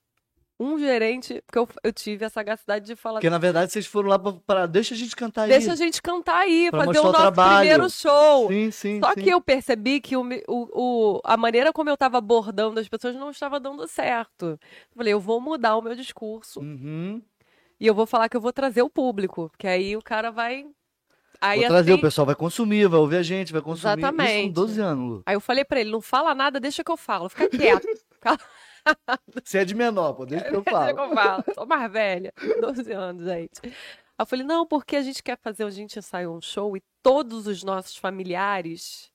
um 0.58 0.78
gerente, 0.78 1.42
porque 1.46 1.58
eu, 1.58 1.68
eu 1.84 1.92
tive 1.92 2.24
a 2.24 2.30
sagacidade 2.30 2.86
de 2.86 2.96
falar. 2.96 3.16
Porque 3.16 3.28
na 3.30 3.38
verdade 3.38 3.70
vocês 3.70 3.86
foram 3.86 4.08
lá 4.08 4.18
pra. 4.18 4.32
pra- 4.46 4.66
Deixa 4.66 4.94
a 4.94 4.96
gente 4.96 5.14
cantar 5.14 5.42
aí. 5.42 5.50
Deixa 5.50 5.72
a 5.72 5.76
gente 5.76 6.00
cantar 6.02 6.38
aí, 6.38 6.68
Pra 6.70 6.84
fazer 6.86 6.98
o 7.00 7.12
nosso 7.12 7.32
primeiro 7.32 7.90
show. 7.90 8.48
Sim, 8.48 8.70
sim. 8.70 9.00
Só 9.00 9.12
sim. 9.12 9.20
que 9.22 9.28
eu 9.30 9.40
percebi 9.42 10.00
que 10.00 10.16
o, 10.16 10.22
o, 10.48 10.68
o- 11.18 11.20
a 11.22 11.36
maneira 11.36 11.70
como 11.72 11.90
eu 11.90 11.94
estava 11.94 12.16
abordando 12.18 12.80
as 12.80 12.88
pessoas 12.88 13.14
não 13.14 13.30
estava 13.30 13.60
dando 13.60 13.86
certo. 13.86 14.46
Eu 14.46 14.58
falei, 14.96 15.12
eu 15.12 15.20
vou 15.20 15.38
mudar 15.40 15.76
o 15.76 15.82
meu 15.82 15.94
discurso 15.94 16.60
Uhum. 16.60 17.22
E 17.80 17.86
eu 17.86 17.94
vou 17.94 18.06
falar 18.06 18.28
que 18.28 18.36
eu 18.36 18.40
vou 18.40 18.52
trazer 18.52 18.82
o 18.82 18.90
público, 18.90 19.48
porque 19.50 19.66
aí 19.66 19.96
o 19.96 20.02
cara 20.02 20.30
vai. 20.30 20.66
Aí 21.40 21.60
Vou 21.60 21.68
trazer, 21.68 21.92
assim- 21.92 21.98
o 21.98 22.02
pessoal 22.02 22.26
vai 22.26 22.34
consumir, 22.34 22.88
vai 22.88 22.98
ouvir 22.98 23.16
a 23.16 23.22
gente, 23.22 23.52
vai 23.52 23.62
consumir. 23.62 23.90
Isso 23.92 23.98
Exatamente. 24.00 24.46
com 24.48 24.52
12 24.52 24.80
anos, 24.80 25.08
Lu. 25.10 25.22
Aí 25.24 25.34
eu 25.36 25.40
falei 25.40 25.64
pra 25.64 25.80
ele, 25.80 25.90
não 25.90 26.00
fala 26.00 26.34
nada, 26.34 26.58
deixa 26.58 26.82
que 26.82 26.90
eu 26.90 26.96
falo, 26.96 27.28
fica 27.28 27.48
quieto. 27.48 27.86
Você 29.44 29.58
é 29.58 29.64
de 29.64 29.74
menor, 29.74 30.14
pô, 30.14 30.24
deixa 30.26 30.46
que 30.46 30.54
eu 30.56 30.62
Deixa 30.64 30.78
falo. 30.78 30.94
que 30.94 31.00
eu 31.00 31.14
falo. 31.14 31.44
Sou 31.54 31.66
mais 31.66 31.92
velha, 31.92 32.32
12 32.60 32.90
anos, 32.92 33.24
gente. 33.24 33.60
Aí 33.62 33.70
eu 34.18 34.26
falei, 34.26 34.44
não, 34.44 34.66
porque 34.66 34.96
a 34.96 35.02
gente 35.02 35.22
quer 35.22 35.38
fazer, 35.40 35.62
a 35.64 35.70
gente 35.70 35.98
ensaiou 35.98 36.36
um 36.36 36.40
show 36.40 36.76
e 36.76 36.82
todos 37.02 37.46
os 37.46 37.62
nossos 37.62 37.96
familiares 37.96 39.10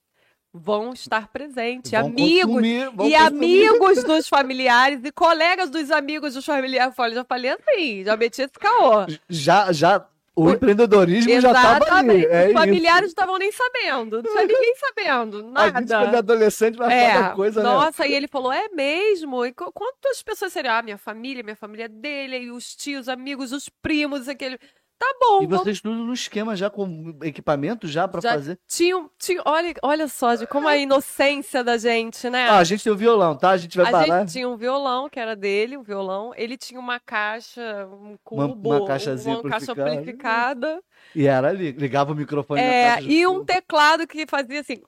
vão 0.54 0.94
estar 0.94 1.28
presentes. 1.30 1.92
Vão 1.92 2.02
amigos. 2.02 2.46
consumir, 2.46 2.90
vão 2.92 3.08
e 3.08 3.12
consumir. 3.14 3.16
amigos 3.16 4.04
dos 4.04 4.28
familiares 4.28 5.00
e 5.04 5.12
colegas 5.12 5.70
dos 5.70 5.90
amigos 5.90 6.36
dos 6.36 6.46
familiares. 6.46 6.94
Já 6.96 7.24
falei 7.26 7.50
assim, 7.50 8.04
já 8.04 8.16
meti 8.16 8.42
esse 8.44 8.54
caô. 8.54 9.08
Já, 9.28 9.72
já 9.72 10.06
O, 10.36 10.52
empreendedorismo 10.52 11.42
já 11.42 11.52
estava 11.52 11.96
ali. 11.96 12.26
É 12.26 12.48
Os 12.48 12.54
familiares 12.54 13.02
não 13.02 13.08
estavam 13.08 13.38
nem 13.38 13.52
sabendo. 13.52 14.22
Não 14.22 14.32
tinha 14.32 14.46
ninguém 14.46 14.76
sabendo. 14.76 15.44
Nada. 15.44 15.78
A 15.78 15.82
gente, 15.82 15.90
quando 15.90 16.14
é 16.14 16.18
adolescente, 16.18 16.78
vai 16.78 16.94
é, 16.94 17.14
falar 17.14 17.36
coisa, 17.36 17.64
nossa, 17.64 17.76
né? 17.76 17.86
Nossa, 17.86 18.08
e 18.08 18.14
ele 18.14 18.28
falou: 18.28 18.52
é 18.52 18.70
mesmo? 18.70 19.46
E 19.46 19.54
quantas 19.54 20.22
pessoas 20.22 20.54
seriam? 20.54 20.76
Ah, 20.76 20.82
minha 20.82 20.98
família, 20.98 21.44
minha 21.44 21.56
família 21.56 21.90
dele, 21.90 22.38
e 22.38 22.52
os 22.52 22.76
tios, 22.76 23.10
amigos, 23.10 23.52
os 23.52 23.70
primos, 23.70 24.28
aquele. 24.28 24.60
Tá 25.04 25.16
bom. 25.20 25.44
E 25.44 25.48
vocês 25.48 25.82
tudo 25.82 25.98
no 25.98 26.14
esquema 26.14 26.56
já 26.56 26.70
com 26.70 27.14
equipamento 27.24 27.88
já 27.90 28.08
para 28.08 28.22
fazer? 28.22 28.58
Tinha, 28.66 29.06
tinha, 29.20 29.42
olha, 29.44 29.74
olha 29.84 30.08
só 30.08 30.34
de 30.34 30.48
como 30.48 30.66
a 30.66 30.78
inocência 30.78 31.62
da 31.62 31.78
gente, 31.78 32.30
né? 32.30 32.48
Ah, 32.48 32.60
a 32.60 32.64
gente 32.64 32.86
tem 32.86 32.92
o 32.92 32.96
um 32.96 32.98
violão, 32.98 33.36
tá? 33.36 33.50
A 33.50 33.58
gente 33.58 33.76
vai 33.76 33.88
a 33.88 33.92
parar. 33.92 34.16
A 34.16 34.20
gente 34.20 34.32
tinha 34.32 34.48
um 34.48 34.56
violão 34.56 35.10
que 35.10 35.20
era 35.20 35.36
dele, 35.36 35.76
um 35.76 35.84
violão. 35.84 36.32
Ele 36.38 36.56
tinha 36.56 36.80
uma 36.80 37.02
caixa, 37.02 37.86
um 37.86 38.16
cubo, 38.24 38.70
uma, 38.70 38.78
uma 38.78 38.88
caixazinha 38.88 39.40
uma 39.40 39.50
caixa 39.50 39.74
amplificada. 39.74 40.82
E 41.14 41.28
era 41.28 41.50
ali, 41.50 41.74
ligava 41.74 42.14
o 42.14 42.16
microfone 42.16 42.62
É, 42.62 43.02
e 43.02 43.28
um 43.28 43.44
teclado 43.44 44.08
que 44.08 44.26
fazia 44.26 44.62
assim, 44.62 44.82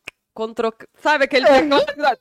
troca, 0.56 0.88
sabe 0.96 1.26
aquele 1.26 1.46
é. 1.46 1.62
teclado? 1.62 2.20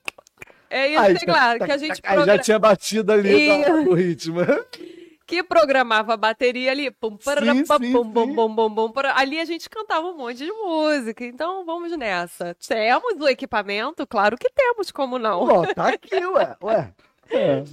É 0.69 0.89
isso, 0.89 1.21
teclado, 1.21 1.59
tá, 1.61 1.67
que 1.67 1.73
a 1.73 1.79
gente 1.79 2.01
Aí 2.03 2.25
já 2.25 2.39
tinha 2.39 2.59
batido 2.59 3.13
ali 3.13 3.51
e... 3.51 3.69
no 3.69 3.95
ritmo 3.95 4.41
que 5.27 5.43
programava 5.43 6.15
a 6.15 6.17
bateria 6.17 6.71
ali. 6.71 6.91
Pum, 6.91 7.17
sim, 7.21 7.65
sim, 7.65 7.93
pum, 7.93 8.09
bum, 8.09 8.35
bum, 8.35 8.55
bum, 8.55 8.71
bum, 8.71 8.93
ali 9.15 9.39
a 9.39 9.45
gente 9.45 9.69
cantava 9.69 10.07
um 10.09 10.17
monte 10.17 10.39
de 10.39 10.53
música. 10.53 11.25
Então 11.25 11.65
vamos 11.65 11.97
nessa. 11.97 12.55
Temos 12.55 13.21
o 13.21 13.29
equipamento? 13.29 14.07
Claro 14.07 14.37
que 14.37 14.51
temos, 14.51 14.91
como 14.91 15.19
não? 15.19 15.43
Ó, 15.43 15.67
tá 15.75 15.89
aqui, 15.89 16.15
ué. 16.27 16.57
ué. 16.63 16.95
É. 17.31 17.65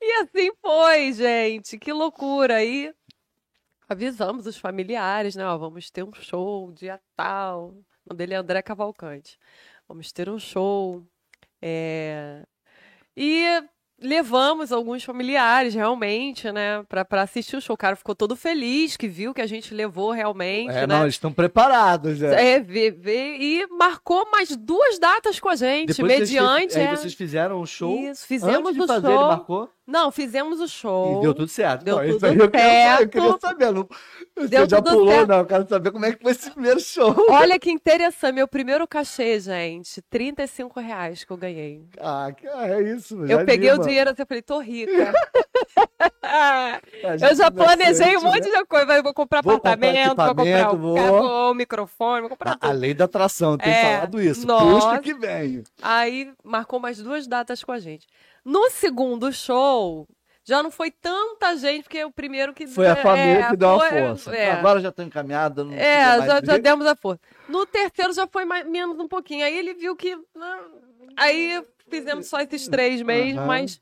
E 0.00 0.12
assim 0.22 0.52
foi, 0.60 1.12
gente. 1.12 1.78
Que 1.78 1.92
loucura. 1.92 2.62
E 2.62 2.92
avisamos 3.88 4.46
os 4.46 4.58
familiares, 4.58 5.34
né? 5.34 5.46
Ó, 5.46 5.56
vamos 5.56 5.90
ter 5.90 6.04
um 6.04 6.12
show 6.12 6.70
dia 6.72 7.00
tal. 7.16 7.74
O 8.08 8.14
dele 8.14 8.34
é 8.34 8.36
André 8.36 8.62
Cavalcante. 8.62 9.38
Vamos 9.88 10.12
ter 10.12 10.28
um 10.28 10.38
show. 10.38 11.02
É... 11.60 12.44
E 13.16 13.62
levamos 14.00 14.72
alguns 14.72 15.02
familiares 15.04 15.74
realmente, 15.74 16.50
né, 16.52 16.84
para 16.88 17.22
assistir 17.22 17.56
o 17.56 17.60
show. 17.60 17.74
O 17.74 17.78
cara 17.78 17.96
ficou 17.96 18.14
todo 18.14 18.36
feliz 18.36 18.96
que 18.96 19.08
viu 19.08 19.34
que 19.34 19.40
a 19.40 19.46
gente 19.46 19.74
levou 19.74 20.10
realmente. 20.12 20.70
É, 20.70 20.86
né? 20.86 20.86
não, 20.86 21.02
eles 21.02 21.14
estão 21.14 21.32
preparados. 21.32 22.22
É, 22.22 22.54
é 22.54 22.60
vê, 22.60 22.90
vê, 22.90 23.36
e 23.36 23.66
marcou 23.68 24.30
mais 24.30 24.56
duas 24.56 24.98
datas 24.98 25.40
com 25.40 25.48
a 25.48 25.56
gente, 25.56 25.94
Depois 25.94 26.20
mediante. 26.20 26.72
Vocês, 26.74 26.84
é... 26.84 26.88
Aí 26.88 26.96
vocês 26.96 27.14
fizeram 27.14 27.60
o 27.60 27.66
show. 27.66 27.98
Isso, 27.98 28.26
fizemos 28.26 28.70
Antes 28.70 28.84
o 28.84 28.86
fazer, 28.86 29.06
show. 29.06 29.16
Ele 29.16 29.28
marcou? 29.28 29.70
Não, 29.88 30.12
fizemos 30.12 30.60
o 30.60 30.68
show. 30.68 31.18
E 31.18 31.22
deu 31.22 31.32
tudo 31.32 31.48
certo. 31.48 31.82
Deu 31.82 31.96
não, 31.96 32.06
tudo 32.06 32.20
certo. 32.20 32.38
Eu 32.38 32.50
queria, 32.50 33.00
eu 33.00 33.08
queria 33.08 33.38
saber. 33.40 33.72
Não, 33.72 33.88
deu 34.36 34.60
você 34.60 34.68
já 34.68 34.82
pulou, 34.82 35.08
certo. 35.08 35.28
não. 35.28 35.38
Eu 35.38 35.46
quero 35.46 35.66
saber 35.66 35.90
como 35.92 36.04
é 36.04 36.12
que 36.12 36.22
foi 36.22 36.32
esse 36.32 36.50
primeiro 36.50 36.78
show. 36.78 37.16
Olha 37.30 37.58
que 37.58 37.70
interessante. 37.70 38.34
Meu 38.34 38.46
primeiro 38.46 38.86
cachê, 38.86 39.40
gente. 39.40 40.02
35 40.02 40.78
reais 40.78 41.24
que 41.24 41.32
eu 41.32 41.38
ganhei. 41.38 41.86
Ah, 41.98 42.30
é 42.64 42.82
isso. 42.82 43.24
Eu 43.24 43.46
peguei 43.46 43.72
o 43.72 43.78
dinheiro 43.88 44.14
eu 44.16 44.26
falei, 44.26 44.42
tô 44.42 44.58
rica. 44.58 44.92
eu 47.20 47.34
já 47.34 47.50
planejei 47.50 48.16
um 48.16 48.22
monte 48.22 48.48
né? 48.48 48.58
de 48.58 48.64
coisa. 48.66 48.94
Eu 48.94 49.02
vou 49.02 49.14
comprar 49.14 49.42
vou 49.42 49.56
apartamento, 49.56 50.10
comprar 50.10 50.34
vou 50.34 50.44
comprar 50.44 50.72
um, 50.72 50.78
vou... 50.78 50.94
Carro, 50.94 51.50
um 51.50 51.54
microfone, 51.54 52.20
vou 52.20 52.30
comprar 52.30 52.52
a, 52.52 52.54
tudo. 52.54 52.70
A 52.70 52.72
lei 52.72 52.94
da 52.94 53.04
atração, 53.04 53.58
tem 53.58 53.72
é, 53.72 53.82
falado 53.82 54.20
isso. 54.20 54.46
Nossa. 54.46 55.00
Que 55.00 55.14
vem. 55.14 55.64
Aí 55.82 56.32
marcou 56.44 56.78
mais 56.78 56.98
duas 56.98 57.26
datas 57.26 57.64
com 57.64 57.72
a 57.72 57.78
gente. 57.78 58.06
No 58.44 58.70
segundo 58.70 59.32
show, 59.32 60.06
já 60.48 60.62
não 60.62 60.70
foi 60.70 60.90
tanta 60.90 61.54
gente, 61.56 61.82
porque 61.82 62.02
o 62.02 62.10
primeiro 62.10 62.54
que. 62.54 62.66
Foi 62.66 62.86
a 62.86 62.96
família 62.96 63.44
é, 63.44 63.50
que 63.50 63.56
deu 63.56 63.78
foi, 63.78 63.86
a 63.86 64.08
força. 64.08 64.34
É. 64.34 64.52
Agora 64.52 64.80
já 64.80 64.88
estou 64.88 65.04
encaminhada. 65.04 65.62
Não 65.62 65.74
é, 65.74 66.26
já, 66.26 66.40
já, 66.42 66.56
demos 66.56 66.86
a 66.86 66.96
força. 66.96 67.20
No 67.46 67.66
terceiro 67.66 68.14
já 68.14 68.26
foi 68.26 68.46
mais, 68.46 68.66
menos 68.66 68.98
um 68.98 69.06
pouquinho. 69.06 69.44
Aí 69.44 69.54
ele 69.54 69.74
viu 69.74 69.94
que. 69.94 70.16
Né, 70.16 70.58
aí 71.18 71.62
fizemos 71.88 72.26
só 72.26 72.40
esses 72.40 72.68
três 72.68 73.02
mesmo, 73.02 73.40
uhum. 73.40 73.46
mas 73.46 73.80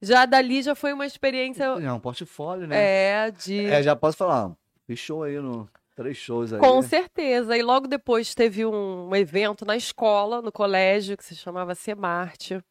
já 0.00 0.26
dali 0.26 0.62
já 0.62 0.74
foi 0.74 0.92
uma 0.92 1.06
experiência. 1.06 1.64
É 1.64 1.92
um 1.92 2.00
portfólio, 2.00 2.66
né? 2.66 2.76
É, 2.78 3.30
de. 3.30 3.66
É, 3.66 3.82
já 3.82 3.96
posso 3.96 4.16
falar. 4.16 4.52
Fechou 4.86 5.22
aí 5.22 5.38
no. 5.38 5.68
Três 5.96 6.16
shows 6.16 6.52
aí. 6.52 6.60
Com 6.60 6.80
certeza. 6.80 7.56
E 7.56 7.62
logo 7.62 7.88
depois 7.88 8.32
teve 8.32 8.64
um, 8.64 9.14
evento 9.16 9.64
na 9.64 9.76
escola, 9.76 10.40
no 10.40 10.52
colégio, 10.52 11.16
que 11.16 11.24
se 11.24 11.34
chamava 11.34 11.74
Semarte 11.74 12.62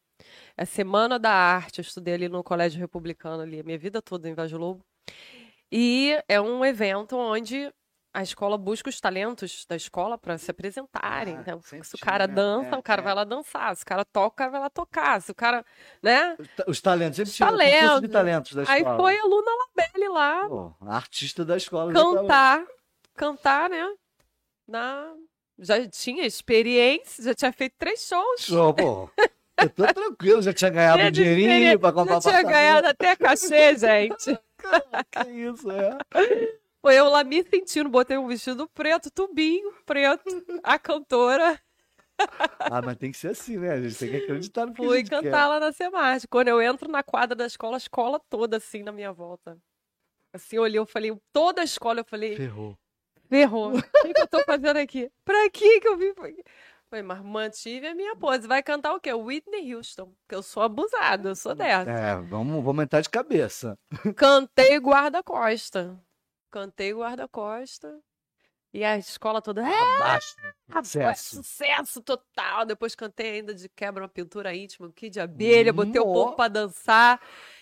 é 0.56 0.64
Semana 0.64 1.18
da 1.18 1.30
Arte. 1.30 1.78
Eu 1.78 1.82
estudei 1.82 2.14
ali 2.14 2.28
no 2.28 2.42
Colégio 2.42 2.80
Republicano, 2.80 3.42
ali, 3.42 3.60
a 3.60 3.62
minha 3.62 3.78
vida 3.78 4.02
toda 4.02 4.28
em 4.28 4.34
Vaz 4.34 4.50
Lobo. 4.50 4.84
E 5.70 6.18
é 6.28 6.40
um 6.40 6.64
evento 6.64 7.16
onde 7.16 7.72
a 8.12 8.22
escola 8.22 8.56
busca 8.56 8.88
os 8.88 9.00
talentos 9.00 9.64
da 9.68 9.76
escola 9.76 10.16
para 10.16 10.38
se 10.38 10.50
apresentarem. 10.50 11.36
Ah, 11.36 11.40
então, 11.40 11.60
se 11.62 11.94
o 11.94 11.98
cara 11.98 12.26
dança, 12.26 12.74
é, 12.74 12.78
o 12.78 12.82
cara 12.82 13.02
é. 13.02 13.04
vai 13.04 13.14
lá 13.14 13.24
dançar. 13.24 13.76
Se 13.76 13.82
o 13.82 13.86
cara 13.86 14.04
toca, 14.04 14.28
o 14.28 14.36
cara 14.36 14.50
vai 14.50 14.60
lá 14.60 14.70
tocar. 14.70 15.20
Se 15.20 15.30
o 15.30 15.34
cara, 15.34 15.64
né? 16.02 16.36
Os 16.66 16.80
talentos, 16.80 17.16
sempre 17.16 17.32
tinha 17.32 17.48
talentos. 17.48 18.00
de 18.00 18.08
talentos 18.08 18.52
da 18.54 18.62
escola. 18.62 18.78
Aí 18.78 18.96
foi 18.96 19.18
a 19.18 19.24
Luna 19.24 19.50
Labelle 19.50 20.08
lá. 20.08 20.48
Pô, 20.48 20.74
artista 20.86 21.44
da 21.44 21.56
escola. 21.56 21.92
Cantar, 21.92 22.64
cantar, 23.14 23.70
né? 23.70 23.94
Na... 24.66 25.12
Já 25.58 25.88
tinha 25.88 26.24
experiência, 26.24 27.24
já 27.24 27.34
tinha 27.34 27.52
feito 27.52 27.74
três 27.78 28.06
shows. 28.06 28.40
Show, 28.42 28.74
pô. 28.74 29.10
Eu 29.60 29.70
tô 29.70 29.92
tranquilo, 29.92 30.40
já 30.40 30.52
tinha 30.52 30.70
ganhado 30.70 31.02
um 31.02 31.10
dinheirinho 31.10 31.80
pra 31.80 31.92
comprar 31.92 32.20
Já 32.20 32.30
tinha 32.30 32.42
ganhado 32.44 32.86
até 32.86 33.16
cachê, 33.16 33.76
gente. 33.76 34.38
que 35.10 35.30
isso, 35.30 35.68
é. 35.70 35.98
Foi 36.80 36.94
eu 36.94 37.08
lá 37.08 37.24
me 37.24 37.42
sentindo, 37.42 37.88
botei 37.88 38.16
um 38.16 38.26
vestido 38.26 38.68
preto, 38.68 39.10
tubinho 39.10 39.72
preto, 39.84 40.24
a 40.62 40.78
cantora. 40.78 41.60
Ah, 42.58 42.82
mas 42.82 42.96
tem 42.96 43.12
que 43.12 43.18
ser 43.18 43.28
assim, 43.28 43.58
né? 43.58 43.72
A 43.72 43.80
gente 43.80 43.96
tem 43.96 44.10
que 44.10 44.16
acreditar 44.16 44.66
no 44.66 44.74
que 44.74 44.84
Fui 44.84 44.96
a 44.96 44.98
gente 44.98 45.10
cantar 45.10 45.30
quer. 45.30 45.46
lá 45.46 45.60
na 45.60 45.72
Semarte. 45.72 46.26
Quando 46.26 46.48
eu 46.48 46.60
entro 46.60 46.90
na 46.90 47.02
quadra 47.02 47.34
da 47.36 47.46
escola, 47.46 47.76
a 47.76 47.78
escola 47.78 48.20
toda 48.28 48.56
assim 48.56 48.82
na 48.82 48.90
minha 48.90 49.12
volta. 49.12 49.56
Assim, 50.32 50.56
eu 50.56 50.62
olhei, 50.62 50.78
eu 50.78 50.86
falei, 50.86 51.16
toda 51.32 51.60
a 51.60 51.64
escola, 51.64 52.00
eu 52.00 52.04
falei... 52.04 52.36
Ferrou. 52.36 52.76
Ferrou. 53.28 53.76
O 53.76 53.82
que, 53.82 54.14
que 54.14 54.20
eu 54.20 54.26
tô 54.26 54.42
fazendo 54.44 54.78
aqui? 54.78 55.10
Pra 55.24 55.48
que 55.50 55.80
que 55.80 55.88
eu 55.88 55.96
vim? 55.96 56.12
Falei, 56.14 57.02
mas 57.04 57.22
mantive 57.22 57.86
a 57.86 57.94
minha 57.94 58.16
pose. 58.16 58.48
Vai 58.48 58.62
cantar 58.62 58.94
o 58.94 59.00
quê? 59.00 59.12
Whitney 59.12 59.74
Houston. 59.74 60.06
Porque 60.20 60.34
eu 60.34 60.42
sou 60.42 60.62
abusada, 60.62 61.30
eu 61.30 61.36
sou 61.36 61.54
dessa. 61.54 61.90
É, 61.90 62.16
vamos, 62.16 62.64
vamos 62.64 62.82
entrar 62.82 63.00
de 63.00 63.10
cabeça. 63.10 63.78
Cantei 64.16 64.78
guarda-costa. 64.78 66.00
Cantei 66.50 66.92
guarda-costa. 66.92 68.00
E 68.72 68.84
a 68.84 68.98
escola 68.98 69.40
toda. 69.40 69.62
É, 69.62 69.96
Abaixo. 69.96 70.36
Sucesso. 70.82 71.36
Sucesso 71.36 72.02
total. 72.02 72.66
Depois 72.66 72.94
cantei 72.94 73.36
ainda 73.36 73.54
de 73.54 73.68
quebra 73.68 74.02
uma 74.02 74.08
pintura 74.08 74.54
íntima, 74.54 74.88
um 74.88 74.90
kit 74.92 75.10
de 75.10 75.20
abelha, 75.20 75.72
botei 75.72 76.00
o 76.00 76.04
povo 76.04 76.36
pra 76.36 76.48
dançar. 76.48 77.20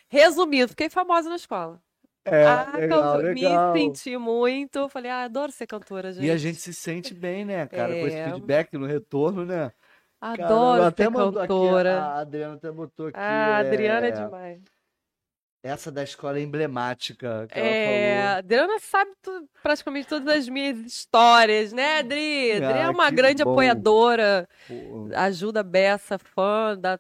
Resumindo, 0.09 0.69
fiquei 0.69 0.91
famosa 0.91 1.29
na 1.29 1.37
escola. 1.37 1.81
É, 2.25 2.45
ah, 2.45 2.73
legal, 2.77 3.17
legal. 3.19 3.73
Me 3.73 3.81
senti 3.81 4.17
muito. 4.17 4.89
Falei, 4.89 5.11
ah, 5.11 5.25
adoro 5.25 5.53
ser 5.53 5.67
cantora, 5.67 6.13
gente. 6.13 6.27
E 6.27 6.31
a 6.31 6.37
gente 6.37 6.59
se 6.59 6.75
sente 6.75 7.15
bem, 7.15 7.45
né, 7.45 7.67
cara? 7.69 7.97
É. 7.97 8.01
Com 8.01 8.07
esse 8.09 8.17
é. 8.17 8.25
feedback 8.25 8.77
no 8.77 8.87
retorno, 8.87 9.45
né? 9.45 9.73
Adoro 10.21 10.93
Caramba, 10.93 11.33
ser 11.33 11.47
cantora. 11.47 11.99
Aqui, 11.99 12.09
a 12.09 12.19
Adriana 12.19 12.55
até 12.55 12.73
botou 12.73 13.07
aqui. 13.07 13.19
Ah, 13.19 13.57
a 13.57 13.59
Adriana 13.59 14.07
é, 14.07 14.09
é 14.09 14.13
demais. 14.13 14.61
Essa 15.67 15.91
da 15.91 16.03
escola 16.03 16.41
emblemática 16.41 17.47
que 17.51 17.59
é, 17.59 17.63
ela 17.63 18.23
falou. 18.23 18.35
A 18.35 18.39
Adriana 18.39 18.79
sabe 18.81 19.11
praticamente 19.63 20.09
todas 20.09 20.37
as 20.37 20.49
minhas 20.49 20.79
histórias, 20.79 21.73
né, 21.73 21.99
Adri? 21.99 22.53
Adri 22.53 22.65
é 22.65 22.83
ah, 22.83 22.87
é 22.87 22.89
uma 22.89 23.11
grande 23.11 23.43
bom. 23.43 23.51
apoiadora, 23.51 24.49
Pô. 24.69 25.09
ajuda 25.15 25.61
a 25.61 25.63
Bessa, 25.63 26.19
fã, 26.19 26.77
dá 26.79 26.99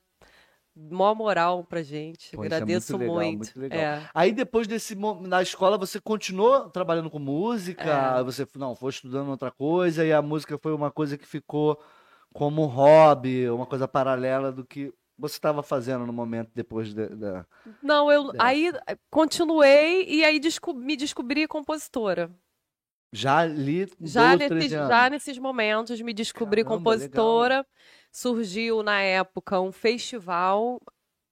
mó 0.77 1.15
moral 1.15 1.65
pra 1.65 1.83
gente. 1.83 2.37
Pô, 2.37 2.43
é 2.43 2.47
Agradeço 2.47 2.95
é 2.95 2.99
muito. 2.99 3.11
Legal, 3.13 3.25
muito. 3.25 3.59
muito. 3.59 3.73
É. 3.73 4.03
Aí 4.15 4.33
depois 4.33 4.67
desse 4.67 4.95
na 4.95 5.41
escola 5.43 5.79
você 5.79 5.99
continuou 5.99 6.69
trabalhando 6.69 7.11
com 7.11 7.19
música, 7.19 8.19
é. 8.19 8.23
você 8.23 8.47
não 8.57 8.75
foi 8.75 8.91
estudando 8.91 9.31
outra 9.31 9.51
coisa 9.51 10.05
e 10.05 10.13
a 10.13 10.21
música 10.21 10.59
foi 10.59 10.75
uma 10.75 10.91
coisa 10.91 11.17
que 11.17 11.27
ficou 11.27 11.81
como 12.33 12.65
um 12.65 12.67
hobby, 12.67 13.49
uma 13.49 13.65
coisa 13.65 13.89
paralela 13.89 14.53
do 14.53 14.65
que 14.65 14.93
você 15.19 15.37
estava 15.37 15.63
fazendo 15.63 16.07
no 16.07 16.13
momento 16.13 16.51
depois 16.55 16.93
da. 16.93 17.47
Não, 17.83 18.11
eu 18.11 18.33
aí 18.39 18.73
continuei 19.11 20.05
e 20.09 20.25
aí 20.25 20.39
desco 20.39 20.75
me 20.75 20.97
descobri 20.97 21.47
compositora. 21.47 22.31
Já 23.13 23.39
ali, 23.39 23.89
já, 24.01 24.37
nesses, 24.37 24.71
já 24.71 25.09
nesses 25.09 25.39
momentos 25.39 26.01
me 26.01 26.13
descobri 26.13 26.63
Caramba, 26.63 26.79
compositora. 26.79 27.57
Legal 27.57 27.67
surgiu 28.17 28.83
na 28.83 29.03
época 29.03 29.61
um 29.61 29.71
festival 29.71 30.81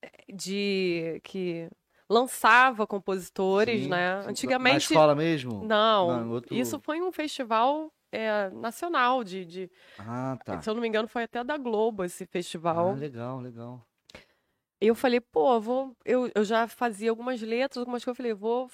eh, 0.03 0.11
de 0.35 1.19
que 1.25 1.67
lançava 2.09 2.87
compositores, 2.87 3.85
Sim. 3.85 3.89
né? 3.89 4.23
Antigamente. 4.27 4.73
Na 4.73 4.79
escola 4.79 5.15
mesmo? 5.15 5.65
Não. 5.65 6.21
não 6.21 6.31
outro... 6.31 6.55
Isso 6.55 6.79
foi 6.79 7.01
um 7.01 7.11
festival 7.11 7.91
é, 8.15 8.51
nacional 8.51 9.23
de, 9.25 9.45
de, 9.45 9.71
Ah, 9.99 10.39
tá. 10.45 10.61
Se 10.63 10.69
eu 10.71 10.75
não 10.75 10.81
me 10.83 10.89
engano, 10.89 11.09
foi 11.09 11.25
até 11.25 11.43
da 11.43 11.57
Globo 11.57 12.05
esse 12.05 12.25
festival. 12.27 12.91
Ah, 12.91 12.95
legal, 12.95 13.41
legal. 13.41 13.87
Eu 14.81 14.95
falei, 14.95 15.21
pô, 15.21 15.61
vou. 15.61 15.97
Eu, 16.05 16.31
eu 16.35 16.45
já 16.45 16.69
fazia 16.69 17.11
algumas 17.11 17.41
letras, 17.41 17.79
algumas 17.79 18.05
coisas. 18.05 18.19
Eu 18.19 18.23
falei, 18.23 18.35
vou 18.35 18.71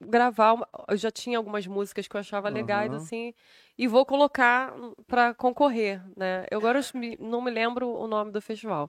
gravar. 0.00 0.52
uma- 0.54 0.68
Eu 0.88 0.96
já 0.96 1.10
tinha 1.10 1.36
algumas 1.38 1.66
músicas 1.66 2.06
que 2.06 2.14
eu 2.16 2.20
achava 2.20 2.48
legais, 2.48 2.90
Aham. 2.92 2.96
assim, 3.02 3.34
e 3.76 3.88
vou 3.88 4.06
colocar 4.06 4.72
pra 5.06 5.34
concorrer, 5.34 6.00
né? 6.16 6.46
Eu 6.50 6.58
agora 6.58 6.80
me- 6.94 7.16
não 7.20 7.40
me 7.42 7.50
lembro 7.50 7.88
o 7.88 8.06
nome 8.06 8.30
do 8.30 8.40
festival. 8.40 8.88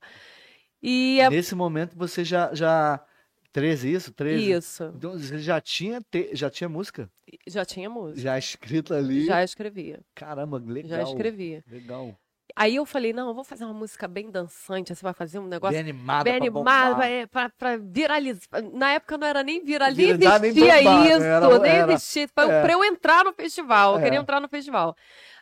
E 0.81 1.19
Nesse 1.29 1.55
momento 1.55 1.97
você 1.97 2.23
já, 2.23 2.53
já 2.53 3.03
13 3.51 3.93
isso? 3.93 4.13
13? 4.13 4.51
isso. 4.51 4.93
Então 4.95 5.11
você 5.13 5.39
já 5.39 5.59
tinha, 5.59 6.01
te... 6.01 6.29
já 6.33 6.49
tinha 6.49 6.69
música? 6.69 7.09
Já 7.47 7.65
tinha 7.65 7.89
música. 7.89 8.21
Já 8.21 8.37
escrita 8.37 8.95
ali? 8.97 9.25
Já 9.25 9.43
escrevia. 9.43 10.01
Caramba, 10.15 10.57
legal. 10.57 10.89
Já 10.89 11.03
escrevia. 11.03 11.63
Legal. 11.67 12.17
Aí 12.55 12.75
eu 12.75 12.85
falei, 12.85 13.13
não, 13.13 13.29
eu 13.29 13.33
vou 13.33 13.43
fazer 13.43 13.63
uma 13.63 13.73
música 13.73 14.07
bem 14.07 14.29
dançante, 14.29 14.93
você 14.93 15.01
vai 15.03 15.13
fazer 15.13 15.39
um 15.39 15.47
negócio 15.47 15.71
Bem 15.73 15.79
animada 15.81 16.23
bem 16.25 16.35
animado, 16.35 16.95
bombar. 16.95 16.95
pra, 16.97 17.27
pra, 17.27 17.49
pra 17.57 17.77
viralizar. 17.77 18.47
Na 18.73 18.91
época 18.93 19.17
não 19.17 19.27
era 19.27 19.43
nem 19.43 19.63
viral, 19.63 19.91
nem 19.91 20.17
Virar, 20.17 20.39
nem 20.39 20.49
existia 20.49 20.77
bombar, 20.83 20.99
né? 21.03 21.07
isso, 21.15 21.23
Era- 21.23 21.59
nem 21.59 21.71
era- 21.71 21.93
existia. 21.93 22.27
Foi 22.27 22.49
é. 22.51 22.61
pra 22.61 22.73
eu 22.73 22.83
entrar 22.83 23.23
no 23.23 23.33
festival, 23.33 23.93
eu 23.93 23.99
É. 23.99 24.03
queria 24.03 24.19
entrar 24.19 24.41
no 24.41 24.49
festival. 24.49 24.95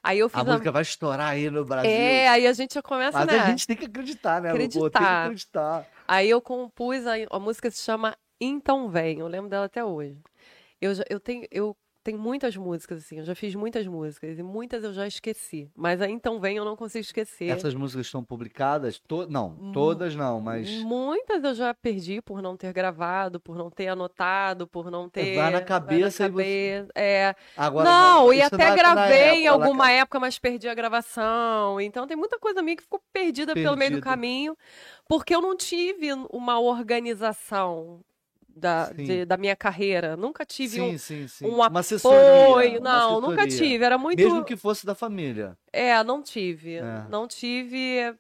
Aí 0.04 0.20
eu 0.20 0.30
fiz 0.30 0.38
A 0.38 0.42
a... 0.42 0.44
música 0.46 0.72
vai 0.72 0.82
estourar 0.84 1.30
aí 1.30 1.50
no 1.50 1.66
Brasil. 1.66 1.90
É, 1.90 2.28
aí 2.28 2.46
a 2.46 2.54
gente 2.54 2.74
já 2.76 2.82
começa, 2.82 3.18
Mas 3.18 3.28
né? 3.28 3.40
a 3.40 3.48
gente 3.50 3.66
tem 3.66 3.76
que 3.76 3.86
acreditar, 3.86 4.42
né? 4.42 4.52
Lu? 4.54 4.58
Pô, 4.58 4.60
Tem 4.60 4.70
que 4.70 4.78
Acreditar. 4.80 5.24
acreditar. 5.24 5.88
Aí 6.08 6.30
eu 6.30 6.42
compus, 6.42 7.06
a, 7.08 7.14
a 7.32 7.40
música 7.40 7.72
se 7.72 7.82
chama 7.82 8.16
Então 8.40 8.90
Vem, 8.90 9.20
eu 9.20 9.28
lembro 9.28 9.50
dela 9.50 9.66
até 9.66 9.84
hoje. 9.84 10.18
Eu, 10.80 10.92
eu, 11.10 11.20
tenho, 11.20 11.48
eu 11.50 11.76
tenho 12.08 12.18
muitas 12.20 12.56
músicas, 12.56 13.00
assim, 13.00 13.18
eu 13.20 13.26
já 13.26 13.36
fiz 13.36 13.54
muitas 13.54 13.86
músicas, 13.86 14.40
e 14.40 14.42
muitas 14.44 14.82
eu 14.82 14.94
já 14.94 15.06
esqueci. 15.06 15.70
Mas 15.76 16.02
a 16.02 16.08
Então 16.10 16.40
Vem 16.40 16.56
eu 16.56 16.64
não 16.64 16.76
consigo 16.78 17.02
esquecer. 17.02 17.50
Essas 17.50 17.74
músicas 17.76 18.06
estão 18.06 18.24
publicadas? 18.24 18.98
To- 19.08 19.28
Não, 19.30 19.72
todas 19.74 20.16
não, 20.16 20.40
mas 20.40 20.70
Muitas 20.84 21.44
eu 21.44 21.54
já 21.54 21.74
perdi 21.74 22.22
por 22.22 22.42
não 22.42 22.56
ter 22.56 22.72
gravado, 22.72 23.40
por 23.42 23.58
não 23.58 23.70
ter 23.70 23.90
anotado, 23.90 24.66
por 24.68 24.90
não 24.90 25.10
ter. 25.10 25.36
Vai 25.36 25.52
na 25.52 25.60
cabeça 25.62 26.26
e 26.26 26.30
você- 26.30 26.80
cabeça. 26.80 26.92
É. 26.96 27.36
agora 27.58 27.90
não, 27.90 28.34
e 28.34 28.42
até 28.42 28.58
na- 28.58 28.70
na 28.70 28.76
gravei 28.76 29.18
em 29.18 29.48
época, 29.48 29.58
lá- 29.58 29.66
alguma 29.66 29.92
época, 29.92 30.20
mas 30.20 30.40
perdi 30.40 30.70
a 30.70 30.74
gravação. 30.74 31.82
Então 31.82 32.08
tem 32.08 32.16
muita 32.16 32.40
coisa 32.40 32.62
minha 32.62 32.78
que 32.78 32.84
ficou 32.84 33.02
perdida 33.12 33.54
pelo 33.54 33.76
meio 33.76 33.92
do 33.92 34.02
caminho, 34.02 34.56
porque 35.10 35.36
eu 35.36 35.42
não 35.42 35.58
tive 35.58 36.08
uma 36.32 36.58
organização 36.60 38.00
da, 38.58 38.92
de- 38.92 39.26
da 39.26 39.38
minha 39.38 39.56
carreira. 39.56 40.18
Nunca 40.18 40.46
tive 40.46 40.76
Sim, 40.78 40.96
um, 40.96 40.98
sim, 40.98 41.28
sim. 41.28 41.46
um 41.46 41.56
Uma 41.56 41.80
assessoria, 41.80 42.44
apoio. 42.46 42.80
uma 42.80 42.90
Não, 42.90 43.22
nunca 43.22 43.44
assessoria. 43.44 43.70
tive. 43.70 43.84
Era 43.86 43.98
muito. 43.98 44.18
Mesmo 44.18 44.44
que 44.44 44.56
fosse 44.58 44.86
da 44.86 44.94
família. 44.96 45.58
É, 45.72 46.04
não 46.04 46.22
tive. 46.22 46.76
É. 46.76 47.06
Não 47.10 47.28
tive. 47.28 48.14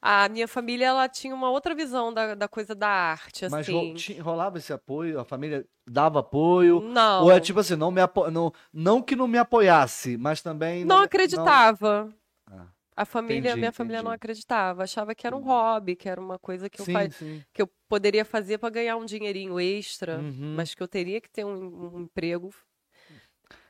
A 0.00 0.28
minha 0.28 0.46
família, 0.46 0.86
ela 0.86 1.08
tinha 1.08 1.34
uma 1.34 1.50
outra 1.50 1.74
visão 1.74 2.12
da, 2.12 2.34
da 2.34 2.46
coisa 2.46 2.74
da 2.74 2.86
arte, 2.88 3.48
Mas 3.48 3.68
assim. 3.68 3.94
ti- 3.94 4.18
rolava 4.20 4.58
esse 4.58 4.72
apoio, 4.72 5.18
a 5.18 5.24
família 5.24 5.66
dava 5.88 6.20
apoio. 6.20 6.80
Não. 6.80 7.24
Ou 7.24 7.32
é 7.32 7.40
tipo 7.40 7.58
assim, 7.58 7.74
não 7.76 7.90
me 7.90 8.00
apo... 8.00 8.30
não, 8.30 8.52
não 8.72 9.02
que 9.02 9.16
não 9.16 9.26
me 9.26 9.38
apoiasse, 9.38 10.16
mas 10.16 10.40
também 10.42 10.84
não 10.84 10.98
me- 11.00 11.04
acreditava. 11.06 12.08
Ah, 12.48 12.66
A 12.96 13.04
família, 13.04 13.40
entendi, 13.50 13.58
minha 13.58 13.72
família 13.72 13.98
não 14.02 14.10
entendi. 14.10 14.16
acreditava, 14.16 14.82
achava 14.84 15.14
que 15.14 15.26
era 15.26 15.36
um 15.36 15.42
hobby, 15.42 15.94
que 15.94 16.08
era 16.08 16.18
uma 16.20 16.38
coisa 16.38 16.70
que 16.70 16.80
eu, 16.80 16.84
Sim, 16.86 16.92
fa- 16.94 17.10
sim. 17.10 17.44
que 17.52 17.60
eu 17.60 17.68
poderia 17.88 18.24
fazer 18.24 18.56
para 18.58 18.70
ganhar 18.70 18.96
um 18.96 19.04
dinheirinho 19.04 19.60
extra, 19.60 20.16
Uhum. 20.18 20.54
mas 20.56 20.74
que 20.74 20.82
eu 20.82 20.88
teria 20.88 21.20
que 21.20 21.28
ter 21.30 21.44
um, 21.44 21.94
um 21.96 22.00
emprego. 22.00 22.50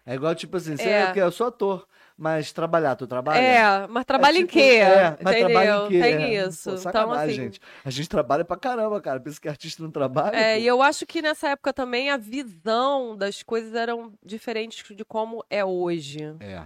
É 0.09 0.15
igual 0.15 0.33
tipo 0.37 0.57
assim, 0.57 0.77
você 0.77 0.89
É. 0.89 1.01
é. 1.01 1.11
o 1.11 1.13
quê? 1.13 1.21
eu 1.21 1.33
sou 1.33 1.49
ator, 1.49 1.85
mas 2.17 2.53
trabalhar, 2.53 2.95
tu 2.95 3.09
trabalha? 3.09 3.41
É, 3.41 3.87
mas 3.89 4.05
trabalha 4.05 4.37
É 4.37 4.41
em 4.41 4.47
tipo- 4.47 4.53
quê? 4.53 4.61
É, 4.77 5.17
mas 5.21 5.37
trabalha 5.37 5.71
em 5.71 5.75
Entendeu? 5.75 5.89
quê? 5.89 6.01
Tem 6.01 6.15
É. 6.37 6.47
isso. 6.47 6.71
Pô, 6.81 6.89
então, 6.89 7.13
assim. 7.13 7.33
gente. 7.33 7.61
A 7.85 7.91
gente 7.91 8.09
trabalha 8.09 8.45
pra 8.45 8.57
caramba, 8.57 9.01
cara. 9.01 9.19
Pensa 9.19 9.41
que 9.41 9.49
artista 9.49 9.83
não 9.83 9.91
trabalha. 9.91 10.37
É, 10.37 10.55
pô. 10.55 10.61
e 10.61 10.67
eu 10.69 10.81
acho 10.81 11.05
que 11.05 11.21
nessa 11.21 11.49
época 11.49 11.73
também 11.73 12.09
a 12.11 12.17
visão 12.17 13.17
das 13.17 13.43
coisas 13.43 13.75
eram 13.75 14.13
diferentes 14.25 14.85
de 14.97 15.05
como 15.05 15.45
é 15.51 15.65
hoje. 15.65 16.21
É. 16.39 16.63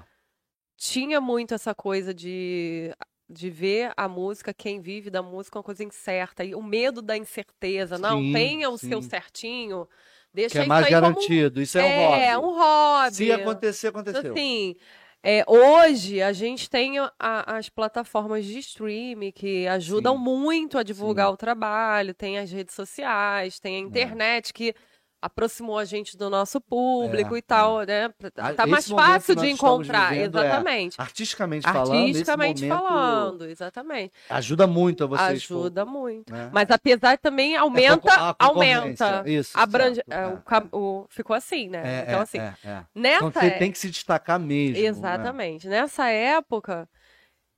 Tinha 0.82 1.20
muito 1.20 1.52
essa 1.52 1.74
coisa 1.74 2.14
de, 2.14 2.90
de 3.28 3.50
ver 3.50 3.92
a 3.98 4.08
música, 4.08 4.54
quem 4.54 4.80
vive 4.80 5.10
da 5.10 5.22
música, 5.22 5.58
uma 5.58 5.62
coisa 5.62 5.84
incerta. 5.84 6.42
E 6.42 6.54
o 6.54 6.62
medo 6.62 7.02
da 7.02 7.18
incerteza. 7.18 7.98
Não, 7.98 8.18
Sim, 8.18 8.32
tenha 8.32 8.70
o 8.70 8.78
seu 8.78 9.02
sim. 9.02 9.10
certinho. 9.10 9.86
Deixa 10.32 10.52
Que 10.54 10.58
é 10.60 10.66
mais 10.66 10.86
aí 10.86 10.90
como- 10.92 11.02
garantido. 11.02 11.60
Isso 11.60 11.76
é, 11.78 11.84
um 11.84 12.06
hobby. 12.08 12.22
É, 12.22 12.38
um 12.38 12.54
hobby. 12.58 13.14
Se 13.14 13.30
acontecer, 13.32 13.86
aconteceu. 13.88 14.32
Assim, 14.32 14.74
é, 15.22 15.44
hoje 15.46 16.22
a 16.22 16.32
gente 16.32 16.70
tem 16.70 16.98
a- 16.98 17.10
as 17.18 17.68
plataformas 17.68 18.46
de 18.46 18.58
streaming 18.60 19.32
que 19.32 19.66
ajudam 19.68 20.16
Sim. 20.16 20.22
muito 20.24 20.78
a 20.78 20.82
divulgar 20.82 21.26
Sim. 21.26 21.30
É. 21.32 21.34
o 21.34 21.36
trabalho, 21.36 22.14
tem 22.14 22.38
as 22.38 22.50
redes 22.50 22.74
sociais, 22.74 23.60
tem 23.60 23.76
a 23.76 23.80
internet 23.80 24.54
que 24.54 24.74
aproximou 25.22 25.78
a 25.78 25.84
gente 25.84 26.16
do 26.16 26.30
nosso 26.30 26.60
público 26.60 27.34
É, 27.34 27.38
e 27.38 27.42
tal, 27.42 27.80
né? 27.82 28.12
Ah, 28.36 28.54
Tá 28.54 28.66
mais 28.66 28.88
fácil 28.88 29.34
de 29.36 29.48
encontrar, 29.50 30.10
vivendo 30.12 30.38
é 30.38 30.46
exatamente. 30.46 31.00
Artisticamente 31.00 31.62
falando, 31.70 32.06
Artisticamente 32.06 32.64
momento, 32.66 32.82
falando, 32.82 33.44
exatamente. 33.46 34.12
ajuda 34.28 34.66
muito 34.66 35.04
a 35.04 35.06
vocês. 35.06 35.30
Ajuda 35.44 35.84
muito. 35.84 36.32
né? 36.32 36.48
Mas 36.52 36.70
apesar 36.70 37.18
também 37.18 37.56
aumenta, 37.56 38.12
a 38.12 38.34
aumenta. 38.38 39.22
Isso, 39.26 39.58
Abrange, 39.58 39.96
certo, 39.96 40.12
é, 40.12 40.22
é. 40.22 40.26
o 40.72 40.78
o- 40.78 41.06
ficou 41.08 41.36
assim, 41.36 41.68
né? 41.68 41.82
É, 41.84 42.02
então, 42.02 42.18
é, 42.18 42.22
assim, 42.22 42.38
é, 42.38 42.54
é. 42.64 42.82
nessa 42.94 43.16
Então 43.26 43.30
você 43.40 43.46
é- 43.46 43.50
tem 43.58 43.70
que 43.72 43.78
se 43.78 43.90
destacar 43.90 44.38
mesmo. 44.38 44.82
né? 44.82 44.88
Exatamente. 44.88 45.68
Nessa 45.68 46.08
época, 46.08 46.88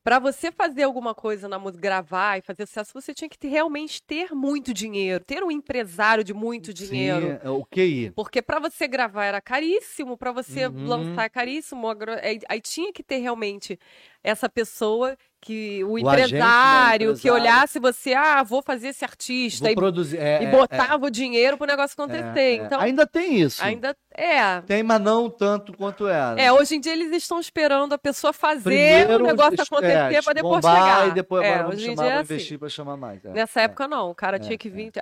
para 0.05 0.19
você 0.19 0.51
fazer 0.53 0.83
alguma 0.85 1.15
coisa 1.15 1.49
na 1.49 1.59
música, 1.59 1.81
gravar 1.83 2.39
e 2.39 2.43
fazer 2.43 2.67
sucesso, 2.67 2.93
você 2.95 3.15
tinha 3.15 3.29
que 3.29 3.39
ter- 3.39 3.49
realmente 3.49 4.03
ter 4.03 4.33
muito 4.35 4.75
dinheiro, 4.75 5.25
ter 5.25 5.43
um 5.45 5.51
empresário 5.51 6.25
de 6.25 6.35
muito 6.35 6.73
dinheiro. 6.75 7.37
Sim, 7.37 7.39
é 7.43 7.51
o 7.51 7.65
QI. 7.65 8.13
Porque 8.15 8.43
para 8.43 8.59
você 8.61 8.87
gravar 8.89 9.25
era 9.25 9.41
caríssimo, 9.41 10.17
para 10.19 10.33
você 10.33 10.67
Uhum. 10.67 10.87
lançar 10.87 11.25
é 11.25 11.29
caríssimo. 11.31 11.87
Aí, 12.23 12.41
aí 12.49 12.61
tinha 12.61 12.93
que 12.93 13.03
ter 13.03 13.19
realmente 13.19 13.79
essa 14.23 14.49
pessoa 14.51 15.17
que 15.45 15.83
o, 15.83 15.95
O 15.95 16.09
agente, 16.09 16.35
né, 16.35 16.39
empresário, 16.39 17.13
o 17.13 17.17
que 17.19 17.29
olhasse 17.29 17.81
você, 17.81 18.15
ah, 18.15 18.45
vou 18.45 18.63
fazer 18.63 18.89
esse 18.89 19.05
artista 19.05 19.65
Vou 19.65 19.73
e, 19.73 19.75
produzir. 19.75 20.17
é, 20.19 20.41
e 20.45 20.47
é, 20.47 20.51
botava 20.53 21.05
o 21.05 21.11
dinheiro 21.11 21.59
pro 21.59 21.67
negócio 21.67 21.97
é, 21.99 22.03
acontecer. 22.05 22.39
é. 22.41 22.55
Então, 22.55 22.81
Ainda 22.81 23.05
tem 23.07 23.41
isso. 23.41 23.63
ainda 23.63 23.97
é. 24.15 24.61
Tem, 24.61 24.83
mas 24.85 25.01
não 25.01 25.29
tanto 25.29 25.77
quanto 25.77 26.07
era. 26.07 26.41
É, 26.41 26.53
hoje 26.53 26.77
em 26.77 26.81
dia 26.81 26.93
eles 26.93 27.11
estão 27.13 27.41
esperando 27.41 27.93
a 27.93 27.99
pessoa 27.99 28.33
fazer 28.33 28.63
Primeiro, 28.63 29.25
o 29.25 29.27
negócio 29.27 29.55
es- 29.55 29.61
acontecer 29.61 30.15
é, 30.15 30.23
para 30.23 30.33
depois 30.35 30.65
chegar. 30.65 31.09
E 31.09 31.11
depois 31.13 31.45
é, 31.45 31.59
vamos 31.59 31.75
hoje 31.75 31.91
em 31.91 31.97
chamar, 31.97 32.03
dia 32.05 32.13
é 32.13 32.15
assim. 32.21 32.35
investir 32.35 32.59
pra 32.59 32.69
chamar 32.69 32.97
mais. 32.97 33.25
é. 33.25 33.31
Nessa 33.31 33.61
É. 33.61 33.65
época 33.65 33.89
não, 33.89 34.11
o 34.11 34.15
cara 34.15 34.37
É, 34.37 34.39
tinha 34.41 34.57
que 34.57 34.69
é. 34.69 34.71
vir, 34.71 34.93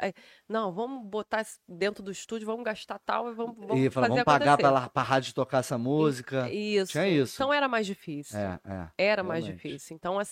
não, 0.49 0.73
vamos 0.73 1.05
botar 1.07 1.45
dentro 1.69 2.03
do 2.03 2.11
estúdio, 2.11 2.47
vamos 2.47 2.65
gastar 2.65 2.99
tal 3.05 3.31
e 3.31 3.35
vamos, 3.35 3.57
vamos 3.59 3.77
E 3.85 3.91
fazer 3.91 4.09
vamos 4.09 4.25
pagar 4.25 4.59
lá, 4.63 4.89
pra 4.89 5.03
rádio 5.03 5.35
tocar 5.35 5.59
essa 5.59 5.77
música. 5.77 6.49
Isso. 6.51 6.93
Tinha 6.93 7.07
isso. 7.09 7.35
Então 7.37 7.53
era 7.53 7.69
mais 7.69 7.87
difícil. 7.87 8.39
É, 8.39 8.59
é. 8.65 8.87
Era 8.97 9.23
mais 9.23 9.45
realmente. 9.45 9.63
difícil. 9.69 9.95
Então, 9.97 10.19
assim, 10.19 10.30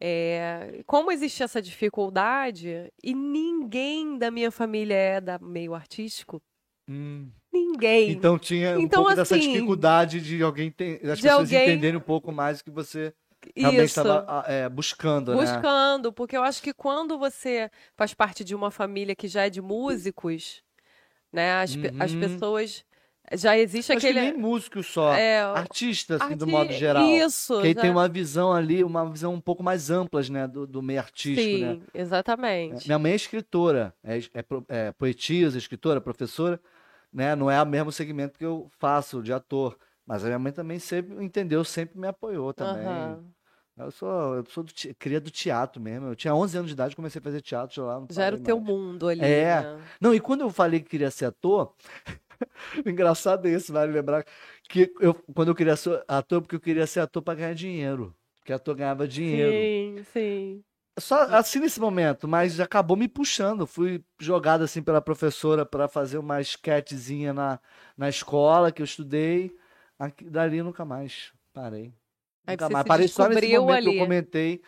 é, 0.00 0.82
como 0.86 1.10
existia 1.12 1.44
essa 1.44 1.60
dificuldade 1.62 2.92
e 3.02 3.14
ninguém 3.14 4.18
da 4.18 4.30
minha 4.30 4.50
família 4.50 4.94
é 4.94 5.20
da 5.20 5.38
meio 5.38 5.74
artístico, 5.74 6.40
Hum. 6.88 7.30
ninguém. 7.52 8.10
Então 8.12 8.38
tinha 8.38 8.78
um 8.78 8.82
Então, 8.82 9.04
pouco 9.04 9.16
dessa 9.16 9.36
assim, 9.36 9.52
dificuldade 9.52 10.20
de 10.20 10.42
alguém 10.42 10.70
ter, 10.70 11.00
das 11.02 11.18
de 11.18 11.22
pessoas 11.28 11.48
alguém- 11.50 11.60
entenderem 11.60 11.98
um 11.98 12.02
pouco 12.02 12.32
mais 12.32 12.62
que 12.62 12.70
você 12.70 13.12
realmente 13.56 13.88
Isso. 13.90 14.00
estava 14.00 14.24
ah, 14.28 14.44
é, 14.48 14.68
buscando, 14.68 15.32
né? 15.32 15.36
Buscando, 15.36 16.12
porque 16.12 16.36
eu 16.36 16.42
acho 16.42 16.62
que 16.62 16.72
quando 16.72 17.18
você 17.18 17.70
faz 17.96 18.14
parte 18.14 18.42
de 18.44 18.54
uma 18.54 18.70
família 18.70 19.14
que 19.14 19.28
já 19.28 19.46
é 19.46 19.50
de 19.50 19.60
músicos, 19.60 20.62
né, 21.32 21.54
as, 21.62 21.76
pe- 21.76 21.92
as 21.98 22.12
Uhum. 22.14 22.20
pessoas 22.20 22.84
já 23.34 23.56
existe 23.58 23.92
Acho 23.92 24.00
que 24.00 24.06
aquele 24.06 24.20
nem 24.30 24.36
músico 24.38 24.82
só, 24.82 25.12
é, 25.14 25.40
artista, 25.40 26.16
assim, 26.16 26.36
do 26.36 26.44
arti- 26.44 26.50
modo 26.52 26.72
geral. 26.72 27.02
Isso, 27.04 27.60
Que 27.60 27.72
já- 27.74 27.80
tem 27.82 27.90
uma 27.90 28.08
visão 28.08 28.52
ali, 28.52 28.82
uma 28.84 29.08
visão 29.10 29.34
um 29.34 29.40
pouco 29.40 29.62
mais 29.62 29.90
ampla, 29.90 30.20
né, 30.30 30.46
do, 30.46 30.66
do 30.66 30.82
meio 30.82 31.00
artístico, 31.00 31.40
Sim, 31.58 31.60
né? 31.64 31.80
exatamente. 31.94 32.86
Minha 32.86 32.98
mãe 32.98 33.12
é 33.12 33.16
escritora, 33.16 33.94
é, 34.02 34.18
é, 34.18 34.44
é 34.68 34.92
poetisa, 34.92 35.58
escritora, 35.58 36.00
professora, 36.00 36.60
né? 37.12 37.34
Não 37.34 37.50
é 37.50 37.62
o 37.62 37.66
mesmo 37.66 37.90
segmento 37.90 38.38
que 38.38 38.44
eu 38.44 38.70
faço 38.78 39.22
de 39.22 39.32
ator, 39.32 39.76
mas 40.06 40.22
a 40.24 40.26
minha 40.26 40.38
mãe 40.38 40.52
também 40.52 40.78
sempre 40.78 41.24
entendeu, 41.24 41.64
sempre 41.64 41.98
me 41.98 42.06
apoiou 42.06 42.52
também. 42.52 42.86
Aham. 42.86 43.24
Eu 43.78 43.92
sou, 43.92 44.34
eu 44.34 44.44
sou 44.46 44.64
do, 44.64 44.72
cria 44.98 45.20
do 45.20 45.30
teatro 45.30 45.80
mesmo. 45.80 46.08
Eu 46.08 46.16
tinha 46.16 46.34
11 46.34 46.56
anos 46.58 46.68
de 46.68 46.74
idade, 46.74 46.96
comecei 46.96 47.20
a 47.20 47.22
fazer 47.22 47.40
teatro 47.40 47.86
lá. 47.86 48.04
Já 48.10 48.24
era 48.24 48.34
o 48.34 48.40
teu 48.40 48.56
mais. 48.58 48.68
mundo 48.68 49.06
ali, 49.06 49.22
É. 49.24 49.60
né? 49.62 49.78
Não, 50.00 50.12
e 50.12 50.18
quando 50.18 50.40
eu 50.40 50.50
falei 50.50 50.80
que 50.80 50.88
queria 50.88 51.12
ser 51.12 51.26
ator, 51.26 51.72
engraçado 52.86 53.46
é 53.46 53.52
isso, 53.52 53.72
vale 53.72 53.92
lembrar 53.92 54.24
que 54.68 54.92
eu, 55.00 55.14
quando 55.34 55.48
eu 55.48 55.54
queria 55.54 55.76
ser 55.76 56.02
ator, 56.06 56.40
porque 56.42 56.56
eu 56.56 56.60
queria 56.60 56.86
ser 56.86 57.00
ator 57.00 57.22
para 57.22 57.38
ganhar 57.38 57.54
dinheiro. 57.54 58.14
Porque 58.38 58.52
ator 58.52 58.74
ganhava 58.74 59.06
dinheiro. 59.06 59.52
Sim, 59.52 60.04
sim. 60.12 60.64
Só 60.98 61.22
assim 61.34 61.60
nesse 61.60 61.78
momento, 61.78 62.26
mas 62.26 62.58
acabou 62.58 62.96
me 62.96 63.06
puxando. 63.08 63.66
Fui 63.66 64.02
jogado 64.18 64.64
assim 64.64 64.82
pela 64.82 65.00
professora 65.00 65.64
para 65.64 65.86
fazer 65.86 66.18
uma 66.18 66.40
esquetezinha 66.40 67.32
na, 67.32 67.60
na 67.96 68.08
escola 68.08 68.72
que 68.72 68.82
eu 68.82 68.84
estudei. 68.84 69.54
Aqui, 69.98 70.28
dali 70.28 70.62
nunca 70.62 70.84
mais 70.84 71.32
parei. 71.52 71.92
Aí 72.46 72.54
Nunca 72.54 72.68
mais. 72.68 72.86
Parei 72.86 73.08
só 73.08 73.28
nesse 73.28 73.48
momento 73.48 73.82
que 73.82 73.88
ali. 73.88 73.98
eu 73.98 74.04
comentei 74.04 74.62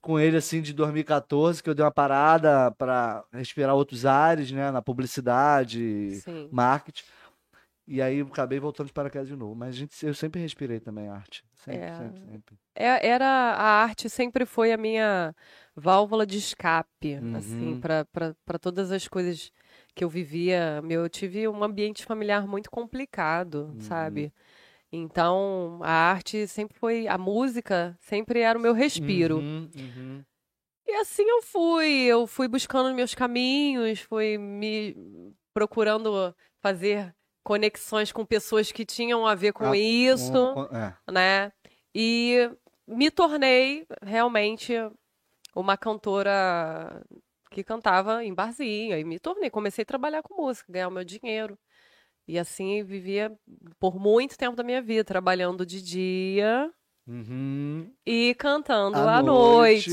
com 0.00 0.18
ele 0.18 0.36
assim 0.36 0.62
de 0.62 0.72
2014, 0.72 1.62
que 1.62 1.68
eu 1.70 1.74
dei 1.74 1.84
uma 1.84 1.90
parada 1.92 2.70
para 2.72 3.22
respirar 3.32 3.74
outros 3.74 4.06
ares, 4.06 4.50
né, 4.50 4.70
na 4.70 4.80
publicidade, 4.82 6.10
Sim. 6.24 6.48
marketing. 6.50 7.04
E 7.86 8.00
aí 8.00 8.18
eu 8.18 8.26
acabei 8.26 8.60
voltando 8.60 8.86
de 8.86 8.92
paraquedas 8.92 9.26
de 9.28 9.34
novo. 9.34 9.54
Mas 9.54 9.74
gente, 9.74 9.94
eu 10.06 10.14
sempre 10.14 10.40
respirei 10.40 10.78
também 10.78 11.08
arte. 11.08 11.44
Sempre, 11.54 11.80
É. 11.80 11.92
sempre, 11.94 12.20
sempre. 12.20 12.58
É- 12.74 13.08
Era 13.08 13.26
a 13.26 13.82
arte 13.82 14.08
sempre 14.08 14.46
foi 14.46 14.72
a 14.72 14.76
minha 14.76 15.34
válvula 15.74 16.24
de 16.24 16.38
escape, 16.38 17.18
Uhum. 17.20 17.36
assim, 17.36 17.80
para 17.80 18.04
para 18.44 18.58
todas 18.60 18.92
as 18.92 19.08
coisas 19.08 19.50
que 19.94 20.04
eu 20.04 20.08
vivia. 20.08 20.80
Meu, 20.82 21.02
eu 21.02 21.08
tive 21.08 21.48
um 21.48 21.64
ambiente 21.64 22.04
familiar 22.04 22.46
muito 22.46 22.70
complicado, 22.70 23.72
Uhum. 23.74 23.80
sabe? 23.80 24.32
Então, 24.92 25.78
a 25.82 25.90
arte 25.90 26.46
sempre 26.48 26.76
foi, 26.76 27.06
a 27.06 27.16
música 27.16 27.96
sempre 28.00 28.40
era 28.40 28.58
o 28.58 28.62
meu 28.62 28.72
respiro. 28.72 29.38
Uhum, 29.38 29.70
uhum. 29.76 30.24
E 30.86 30.92
assim 30.94 31.22
eu 31.28 31.42
fui, 31.42 31.88
eu 31.88 32.26
fui 32.26 32.48
buscando 32.48 32.94
meus 32.94 33.14
caminhos, 33.14 34.00
fui 34.00 34.36
me 34.36 34.96
procurando 35.54 36.34
fazer 36.60 37.14
conexões 37.44 38.10
com 38.10 38.24
pessoas 38.24 38.72
que 38.72 38.84
tinham 38.84 39.24
a 39.26 39.34
ver 39.34 39.52
com 39.52 39.70
Ah, 39.70 39.76
isso 39.76 40.54
é. 40.72 41.12
né? 41.12 41.52
E 41.94 42.50
me 42.86 43.10
tornei 43.10 43.86
realmente 44.02 44.74
uma 45.54 45.76
cantora 45.76 47.04
que 47.50 47.64
cantava 47.64 48.24
em 48.24 48.32
barzinho. 48.32 48.96
E 48.96 49.04
me 49.04 49.18
tornei, 49.18 49.50
comecei 49.50 49.82
a 49.82 49.86
trabalhar 49.86 50.22
com 50.22 50.40
música, 50.42 50.72
ganhar 50.72 50.88
o 50.88 50.92
meu 50.92 51.04
dinheiro. 51.04 51.58
E 52.30 52.38
assim 52.38 52.84
vivia 52.84 53.32
por 53.80 53.98
muito 53.98 54.38
tempo 54.38 54.54
da 54.54 54.62
minha 54.62 54.80
vida, 54.80 55.02
trabalhando 55.02 55.66
de 55.66 55.82
dia 55.82 56.70
Uhum. 57.04 57.90
e 58.06 58.36
cantando 58.36 58.98
À 58.98 59.18
à 59.18 59.22
noite. 59.22 59.90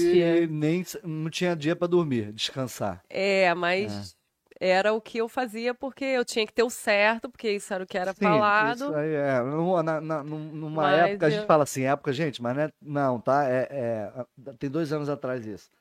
Nem, 0.47 0.85
não 1.03 1.31
tinha 1.31 1.55
dia 1.55 1.75
pra 1.75 1.87
dormir, 1.87 2.31
descansar. 2.31 3.01
É, 3.09 3.51
mas 3.55 4.15
era 4.59 4.93
o 4.93 5.01
que 5.01 5.17
eu 5.17 5.27
fazia 5.27 5.73
porque 5.73 6.05
eu 6.05 6.23
tinha 6.23 6.45
que 6.45 6.53
ter 6.53 6.61
o 6.61 6.69
certo, 6.69 7.27
porque 7.27 7.53
isso 7.53 7.73
era 7.73 7.83
o 7.83 7.87
que 7.87 7.97
era 7.97 8.13
Sim, 8.13 8.21
falado. 8.21 8.75
Isso 8.75 8.93
aí 8.93 9.13
é. 9.15 9.41
Numa, 9.41 9.81
na- 9.81 9.99
na- 10.01 10.23
num- 10.23 10.51
numa 10.51 10.83
Mas 10.83 11.09
época, 11.09 11.25
a 11.25 11.29
gente 11.31 11.41
eu- 11.41 11.47
fala 11.47 11.63
assim, 11.63 11.83
época, 11.85 12.13
gente, 12.13 12.39
mas 12.39 12.55
não, 12.55 12.63
é, 12.63 12.71
não 12.81 13.19
tá? 13.19 13.49
É, 13.49 13.67
é- 13.71 14.53
tem 14.59 14.69
dois 14.69 14.93
anos 14.93 15.09
atrás 15.09 15.43
isso. 15.43 15.71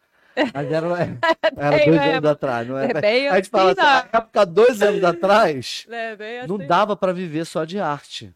Mas 0.53 0.73
era, 0.73 0.87
era 1.57 1.85
dois 1.85 2.01
é, 2.01 2.15
anos 2.15 2.31
atrás, 2.31 2.69
não 2.69 2.79
é? 2.79 2.91
é 2.91 3.01
bem 3.01 3.29
a 3.29 3.37
gente 3.37 3.49
fala 3.49 3.73
assim, 3.73 3.81
assim, 3.81 4.09
a 4.13 4.19
época, 4.19 4.47
dois 4.47 4.83
anos 4.83 5.03
atrás, 5.05 5.87
É, 5.89 6.47
não 6.47 6.57
assim. 6.57 6.67
dava 6.67 6.97
pra 6.97 7.13
viver 7.13 7.47
só 7.47 7.65
de 7.65 7.79
arte. 7.79 8.35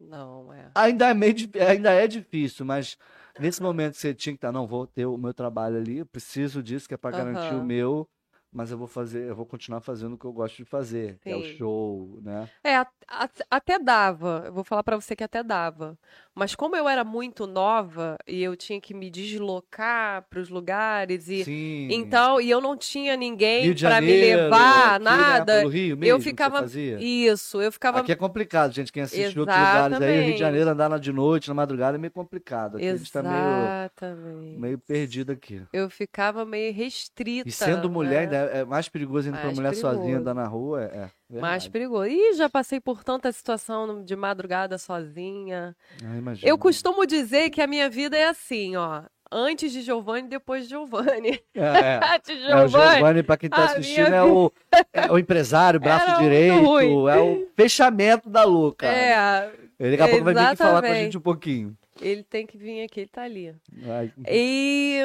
Não, 0.00 0.52
é. 0.52 0.70
Ainda 0.74 1.08
é, 1.08 1.14
meio, 1.14 1.34
ainda 1.68 1.90
é 1.92 2.06
difícil, 2.06 2.66
mas 2.66 2.98
nesse 3.38 3.62
momento 3.62 3.94
você 3.94 4.12
tinha 4.12 4.32
que 4.32 4.38
estar, 4.38 4.52
não, 4.52 4.66
vou 4.66 4.86
ter 4.86 5.06
o 5.06 5.16
meu 5.16 5.32
trabalho 5.32 5.76
ali, 5.76 5.98
eu 5.98 6.06
preciso 6.06 6.62
disso, 6.62 6.88
que 6.88 6.94
é 6.94 6.98
para 6.98 7.16
garantir 7.16 7.54
o 7.54 7.64
meu, 7.64 8.08
mas 8.56 8.70
eu 8.70 8.78
vou 8.78 8.86
fazer, 8.86 9.28
eu 9.28 9.36
vou 9.36 9.44
continuar 9.44 9.82
fazendo 9.82 10.14
o 10.14 10.18
que 10.18 10.24
eu 10.24 10.32
gosto 10.32 10.56
de 10.56 10.64
fazer, 10.64 11.18
que 11.22 11.28
é 11.28 11.36
o 11.36 11.44
show, 11.44 12.18
né? 12.22 12.48
É, 12.64 12.76
a- 12.76 12.86
a- 13.06 13.28
até 13.50 13.78
dava. 13.78 14.44
Eu 14.46 14.52
vou 14.54 14.64
falar 14.64 14.82
pra 14.82 14.96
você 14.96 15.14
que 15.14 15.22
até 15.22 15.42
dava. 15.42 15.98
Mas 16.34 16.54
como 16.54 16.74
eu 16.74 16.88
era 16.88 17.04
muito 17.04 17.46
nova 17.46 18.16
e 18.26 18.42
eu 18.42 18.56
tinha 18.56 18.80
que 18.80 18.94
me 18.94 19.10
deslocar 19.10 20.26
pros 20.28 20.48
lugares 20.48 21.28
e 21.28 21.44
Sim. 21.44 21.88
então 21.90 22.40
e 22.40 22.50
eu 22.50 22.60
não 22.60 22.76
tinha 22.76 23.16
ninguém 23.16 23.74
pra 23.74 24.00
me 24.00 24.12
levar, 24.12 25.00
né, 25.00 25.04
nada. 25.10 25.68
Rio 25.68 25.96
mesmo, 25.96 26.04
eu 26.04 26.20
ficava 26.20 26.64
isso, 26.98 27.60
eu 27.60 27.70
ficava 27.70 28.00
Aqui 28.00 28.12
é 28.12 28.16
complicado, 28.16 28.72
gente. 28.72 28.92
Quem 28.92 29.02
assiste 29.02 29.38
outros 29.38 29.56
lugares 29.56 30.00
aí, 30.00 30.00
Rio 30.00 30.00
de 30.00 30.20
Exatamente. 30.22 30.38
Janeiro, 30.38 30.70
andar 30.70 30.98
de 30.98 31.12
noite, 31.12 31.48
na 31.48 31.54
madrugada, 31.54 31.96
é 31.96 31.98
meio 31.98 32.12
complicado. 32.12 32.76
Aqui 32.76 32.86
a 32.88 32.96
gente 32.96 33.12
tá 33.12 33.22
meio, 33.22 33.34
exatamente. 33.34 34.58
meio 34.58 34.78
perdido 34.78 35.32
aqui. 35.32 35.62
Eu 35.72 35.88
ficava 35.90 36.44
meio 36.44 36.72
restrita. 36.72 37.48
E 37.48 37.52
sendo 37.52 37.90
mulher, 37.90 38.28
né? 38.28 38.38
ainda 38.38 38.45
é 38.46 38.64
mais 38.64 38.88
perigoso 38.88 39.28
ainda 39.28 39.38
pra 39.38 39.46
Mais 39.46 39.58
mulher 39.58 39.74
sozinha 39.74 40.02
perigoso. 40.02 40.20
andar 40.20 40.34
na 40.34 40.46
rua. 40.46 40.82
É, 40.84 41.10
é 41.36 41.40
Mais 41.40 41.66
perigoso. 41.68 42.06
Ih, 42.06 42.34
já 42.34 42.48
passei 42.48 42.80
por 42.80 43.02
tanta 43.04 43.30
situação 43.32 44.02
de 44.04 44.14
madrugada 44.16 44.78
sozinha. 44.78 45.76
Ah. 46.02 46.34
Eu 46.42 46.56
costumo 46.58 47.06
dizer 47.06 47.50
que 47.50 47.60
a 47.60 47.66
minha 47.66 47.88
vida 47.90 48.16
é 48.16 48.28
assim, 48.28 48.76
ó. 48.76 49.02
Antes 49.30 49.72
de 49.72 49.82
Giovanni, 49.82 50.28
depois 50.28 50.64
de 50.64 50.70
Giovanni. 50.70 51.40
É, 51.52 51.60
é. 51.60 52.14
Antes 52.14 52.38
de 52.38 52.44
É, 52.44 52.64
o 52.64 52.68
Giovanni. 52.68 53.22
Pra 53.24 53.36
quem 53.36 53.50
tá 53.50 53.64
assistindo, 53.64 54.06
minha 54.06 54.18
é 54.18 54.22
o, 54.22 54.52
é 54.92 55.10
o 55.10 55.18
empresário, 55.18 55.80
braço 55.80 56.22
direito, 56.22 57.08
é 57.08 57.18
o 57.20 57.48
fechamento 57.56 58.30
da 58.30 58.44
Luca. 58.44 58.86
É, 58.86 59.50
Ele 59.80 59.96
daqui 59.96 60.02
a 60.02 60.08
pouco 60.08 60.24
vai 60.24 60.34
vir 60.34 60.40
aqui 60.40 60.56
falar 60.56 60.80
com 60.80 60.88
a 60.88 60.94
gente 60.94 61.18
um 61.18 61.20
pouquinho. 61.20 61.76
ele 62.00 62.22
tem 62.22 62.46
que 62.46 62.56
vir 62.56 62.84
aqui, 62.84 63.00
ele 63.00 63.08
tá 63.08 63.22
ali. 63.22 63.52
Ai, 63.88 64.12
E 64.28 65.02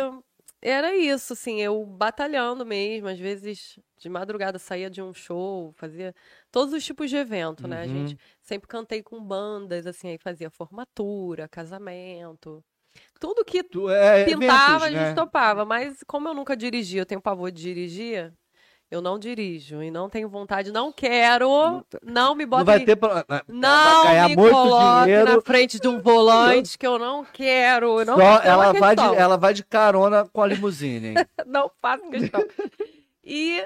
era 0.61 0.95
isso, 0.95 1.33
assim, 1.33 1.59
eu 1.61 1.85
batalhando 1.85 2.65
mesmo, 2.65 3.07
às 3.07 3.19
vezes 3.19 3.79
de 3.97 4.09
madrugada 4.09 4.59
saía 4.59 4.89
de 4.89 5.01
um 5.01 5.13
show, 5.13 5.71
fazia 5.73 6.13
todos 6.51 6.73
os 6.73 6.83
tipos 6.85 7.09
de 7.09 7.17
evento, 7.17 7.67
né? 7.67 7.81
A 7.81 7.87
Uhum. 7.87 7.87
gente 7.87 8.17
sempre 8.41 8.67
cantei 8.67 9.01
com 9.03 9.23
bandas, 9.23 9.85
assim, 9.87 10.09
aí 10.09 10.17
fazia 10.19 10.49
formatura, 10.49 11.47
casamento. 11.49 12.63
Tudo 13.19 13.45
que 13.45 13.63
tu, 13.63 13.89
é, 13.89 14.21
pintava, 14.23 14.85
a 14.85 14.89
eventos, 14.89 14.91
gente 14.91 15.13
né? 15.13 15.13
topava. 15.13 15.65
Mas 15.65 16.03
como 16.07 16.27
eu 16.29 16.33
nunca 16.33 16.55
dirigi, 16.57 16.97
eu 16.97 17.05
tenho 17.05 17.21
pavor 17.21 17.51
de 17.51 17.61
dirigir, 17.61 18.33
eu 18.91 19.01
não 19.01 19.17
dirijo. 19.17 19.81
E 19.81 19.89
não 19.89 20.09
tenho 20.09 20.27
vontade, 20.29 20.71
não 20.71 20.91
quero, 20.91 21.83
não 22.03 22.35
me 22.35 22.43
Não 22.43 22.49
bota 22.49 22.63
vai 22.65 22.79
em- 22.79 22.85
ter... 22.85 22.95
vai 22.97 23.23
Não 23.47 24.03
ganhar 24.03 24.29
me 24.29 24.35
muito 24.35 24.51
coloque 24.53 25.03
dinheiro. 25.05 25.33
na 25.35 25.41
frente 25.41 25.79
de 25.79 25.87
um 25.87 25.99
volante 25.99 26.77
que 26.77 26.85
eu 26.85 26.99
não 26.99 27.23
quero. 27.25 28.01
eu 28.01 28.05
Não 28.05 28.17
Só 28.17 28.37
ela 28.43 28.73
vai, 28.73 28.95
de, 28.95 29.01
ela 29.15 29.37
vai 29.37 29.53
de 29.53 29.63
carona 29.63 30.27
com 30.31 30.41
a 30.41 30.47
limusine, 30.47 31.07
hein? 31.07 31.15
Não 31.47 31.71
faço 31.81 32.07
questão. 32.09 32.43
E 33.23 33.63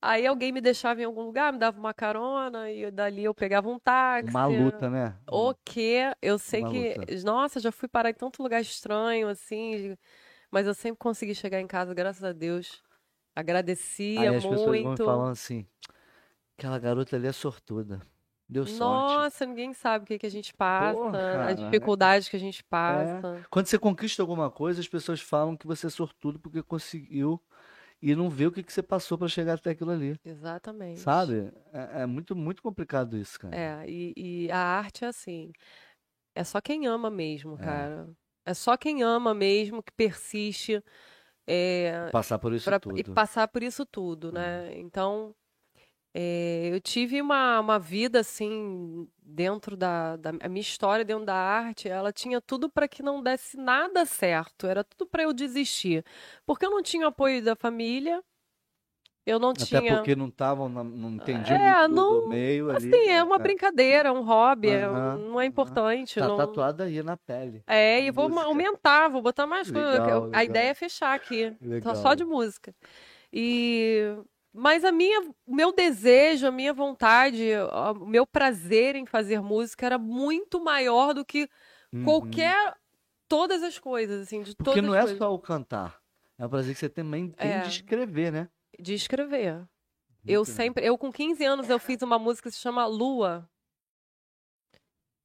aí 0.00 0.26
alguém 0.26 0.52
me 0.52 0.60
deixava 0.60 1.00
em 1.00 1.04
algum 1.04 1.22
lugar, 1.22 1.52
me 1.52 1.58
dava 1.58 1.78
uma 1.78 1.94
carona, 1.94 2.70
e 2.70 2.90
dali 2.90 3.24
eu 3.24 3.34
pegava 3.34 3.68
um 3.68 3.78
táxi. 3.78 4.30
Uma 4.30 4.46
luta, 4.46 4.88
né? 4.90 5.14
O 5.30 5.54
quê? 5.64 6.12
Eu 6.20 6.38
sei 6.38 6.60
Uma 6.62 6.70
que. 6.70 6.94
luta. 6.98 7.14
Nossa, 7.24 7.60
já 7.60 7.72
fui 7.72 7.88
parar 7.88 8.10
em 8.10 8.14
tanto 8.14 8.42
lugar 8.42 8.60
estranho, 8.60 9.28
assim. 9.28 9.96
Mas 10.50 10.66
eu 10.66 10.74
sempre 10.74 10.98
consegui 10.98 11.34
chegar 11.34 11.60
em 11.60 11.66
casa, 11.66 11.94
graças 11.94 12.22
a 12.22 12.32
Deus. 12.32 12.82
Agradecia 13.34 14.20
Aí 14.20 14.28
as 14.28 14.44
pessoas 14.44 14.60
vão 14.60 14.88
muito. 14.88 15.04
falando 15.04 15.32
assim, 15.32 15.66
aquela 16.56 16.78
garota 16.78 17.16
ali 17.16 17.26
é 17.26 17.32
sortuda. 17.32 18.00
Deu 18.48 18.66
sorte. 18.66 19.14
Nossa, 19.14 19.46
ninguém 19.46 19.72
sabe 19.72 20.04
o 20.04 20.06
que, 20.06 20.18
que 20.18 20.26
a 20.26 20.30
gente 20.30 20.52
passa, 20.52 20.98
Porra, 20.98 21.12
cara, 21.12 21.46
as 21.46 21.56
dificuldades 21.56 22.28
que 22.28 22.36
a 22.36 22.38
gente 22.38 22.62
passa. 22.64 23.42
Quando 23.48 23.66
você 23.66 23.78
conquista 23.78 24.22
alguma 24.22 24.50
coisa, 24.50 24.80
as 24.80 24.88
pessoas 24.88 25.22
falam 25.22 25.56
que 25.56 25.66
você 25.66 25.86
é 25.86 25.90
sortudo 25.90 26.38
porque 26.38 26.62
conseguiu 26.62 27.40
e 28.02 28.14
não 28.14 28.28
vê 28.28 28.46
o 28.46 28.52
que, 28.52 28.62
que 28.62 28.72
você 28.72 28.82
passou 28.82 29.16
pra 29.16 29.28
chegar 29.28 29.54
até 29.54 29.70
aquilo 29.70 29.92
ali. 29.92 30.20
Exatamente. 30.22 31.00
Sabe? 31.00 31.50
É, 31.72 32.02
é 32.02 32.06
muito, 32.06 32.36
muito 32.36 32.62
complicado 32.62 33.16
isso, 33.16 33.38
cara. 33.40 33.56
É, 33.56 33.88
e, 33.88 34.12
e 34.16 34.50
a 34.50 34.58
arte 34.58 35.04
é 35.04 35.08
assim. 35.08 35.50
É 36.34 36.44
só 36.44 36.60
quem 36.60 36.86
ama 36.86 37.10
mesmo, 37.10 37.56
cara. 37.56 38.08
É 38.44 38.52
só 38.52 38.76
quem 38.76 39.02
ama 39.02 39.32
mesmo 39.32 39.82
que 39.82 39.92
persiste 39.92 40.82
é, 41.46 42.08
Passar 42.12 42.38
por 42.38 42.52
isso 42.52 42.64
pra- 42.64 42.78
tudo. 42.80 42.98
e 42.98 43.04
passar 43.04 43.48
por 43.48 43.62
isso 43.62 43.84
tudo, 43.86 44.30
né? 44.32 44.72
Então, 44.78 45.34
é, 46.14 46.68
eu 46.72 46.80
tive 46.80 47.20
uma, 47.22 47.58
uma 47.60 47.78
vida 47.78 48.20
assim 48.20 49.08
dentro 49.22 49.76
da, 49.76 50.16
da 50.16 50.30
a 50.42 50.48
minha 50.48 50.60
história 50.60 51.04
dentro 51.04 51.24
da 51.24 51.34
arte, 51.34 51.88
ela 51.88 52.12
tinha 52.12 52.40
tudo 52.40 52.68
para 52.68 52.86
que 52.86 53.02
não 53.02 53.22
desse 53.22 53.56
nada 53.56 54.04
certo, 54.04 54.66
era 54.66 54.84
tudo 54.84 55.08
para 55.08 55.22
eu 55.22 55.32
desistir, 55.32 56.04
porque 56.44 56.66
eu 56.66 56.70
não 56.70 56.82
tinha 56.82 57.06
apoio 57.06 57.42
da 57.42 57.56
família, 57.56 58.22
eu 59.24 59.38
não 59.38 59.50
Até 59.50 59.64
tinha 59.64 59.96
porque 59.96 60.16
não 60.16 60.28
estavam, 60.28 60.68
não 60.68 61.10
entendiam 61.12 61.56
É, 61.56 61.86
muito 61.88 61.90
do 61.90 61.94
não- 61.94 62.28
meio 62.28 62.70
ali. 62.70 62.88
Assim, 62.94 63.08
é 63.08 63.22
uma 63.22 63.36
É. 63.36 63.38
brincadeira, 63.38 64.12
um 64.12 64.22
hobby, 64.22 64.70
é- 64.70 64.86
não 64.88 65.40
é 65.40 65.46
importante. 65.46 66.18
Tá 66.18 66.26
não... 66.28 66.36
tatuado 66.36 66.82
aí 66.82 67.02
na 67.02 67.16
pele. 67.16 67.62
É, 67.66 68.00
e 68.02 68.10
vou 68.10 68.28
música. 68.28 68.46
aumentar, 68.46 69.08
vou 69.08 69.22
botar 69.22 69.46
mais 69.46 69.70
coisa. 69.70 69.90
Legal, 70.02 70.30
A 70.32 70.44
ideia 70.44 70.70
é 70.70 70.74
fechar 70.74 71.14
aqui, 71.14 71.56
Legal. 71.60 71.94
só, 71.96 72.14
de 72.14 72.24
música. 72.24 72.74
E 73.32 74.16
mas 74.54 74.84
a 74.84 74.92
minha, 74.92 75.22
o 75.46 75.54
meu 75.54 75.72
desejo, 75.72 76.46
a 76.46 76.50
minha 76.52 76.74
vontade, 76.74 77.42
o 77.98 78.04
meu 78.04 78.26
prazer 78.26 78.96
em 78.96 79.06
fazer 79.06 79.40
música 79.40 79.86
era 79.86 79.96
muito 79.98 80.62
maior 80.62 81.14
do 81.14 81.24
que 81.24 81.48
Uhum. 81.90 82.04
qualquer 82.04 82.74
todas 83.28 83.62
as 83.62 83.78
coisas, 83.78 84.20
assim, 84.22 84.42
de 84.42 84.54
Porque 84.54 84.82
não 84.82 84.94
é 84.94 85.00
coisas. 85.00 85.16
só 85.16 85.32
o 85.32 85.38
cantar. 85.38 85.96
É 86.38 86.44
um 86.44 86.48
prazer 86.50 86.74
que 86.74 86.80
você 86.80 86.88
também 86.88 87.28
tem 87.30 87.50
É. 87.50 87.60
de 87.60 87.68
escrever, 87.68 88.30
né? 88.30 88.48
De 88.78 88.94
escrever. 88.94 89.66
Eu 90.24 90.40
Muito 90.40 90.50
sempre, 90.52 90.86
eu 90.86 90.96
com 90.96 91.10
15 91.12 91.44
anos 91.44 91.68
eu 91.68 91.78
fiz 91.78 92.00
uma 92.02 92.18
música 92.18 92.48
que 92.48 92.54
se 92.54 92.60
chama 92.62 92.86
Lua. 92.86 93.48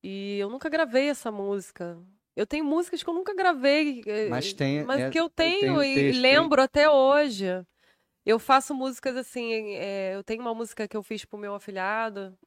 E 0.04 0.38
eu 0.40 0.50
nunca 0.50 0.70
gravei 0.70 1.10
essa 1.10 1.32
música. 1.32 1.98
Eu 2.36 2.46
tenho 2.46 2.64
músicas 2.64 3.02
que 3.04 3.10
eu 3.10 3.14
nunca 3.14 3.34
gravei, 3.34 4.04
eh, 4.06 4.30
Mas 4.30 4.54
tem- 4.54 4.84
mas 4.86 5.02
é- 5.02 5.10
que 5.10 5.20
eu 5.20 5.30
tenho 5.30 5.78
o 5.78 5.84
e 5.84 5.96
texto, 5.96 6.22
lembro 6.22 6.62
até 6.62 6.90
hoje. 6.90 7.46
Eu 8.26 8.38
faço 8.40 8.76
músicas 8.76 9.16
assim, 9.16 9.76
eh, 9.76 10.16
eu 10.16 10.24
tenho 10.24 10.42
uma 10.42 10.54
música 10.54 10.88
que 10.88 10.96
eu 10.98 11.02
fiz 11.02 11.26
pro 11.26 11.38
meu 11.40 11.56
afilhado, 11.56 12.38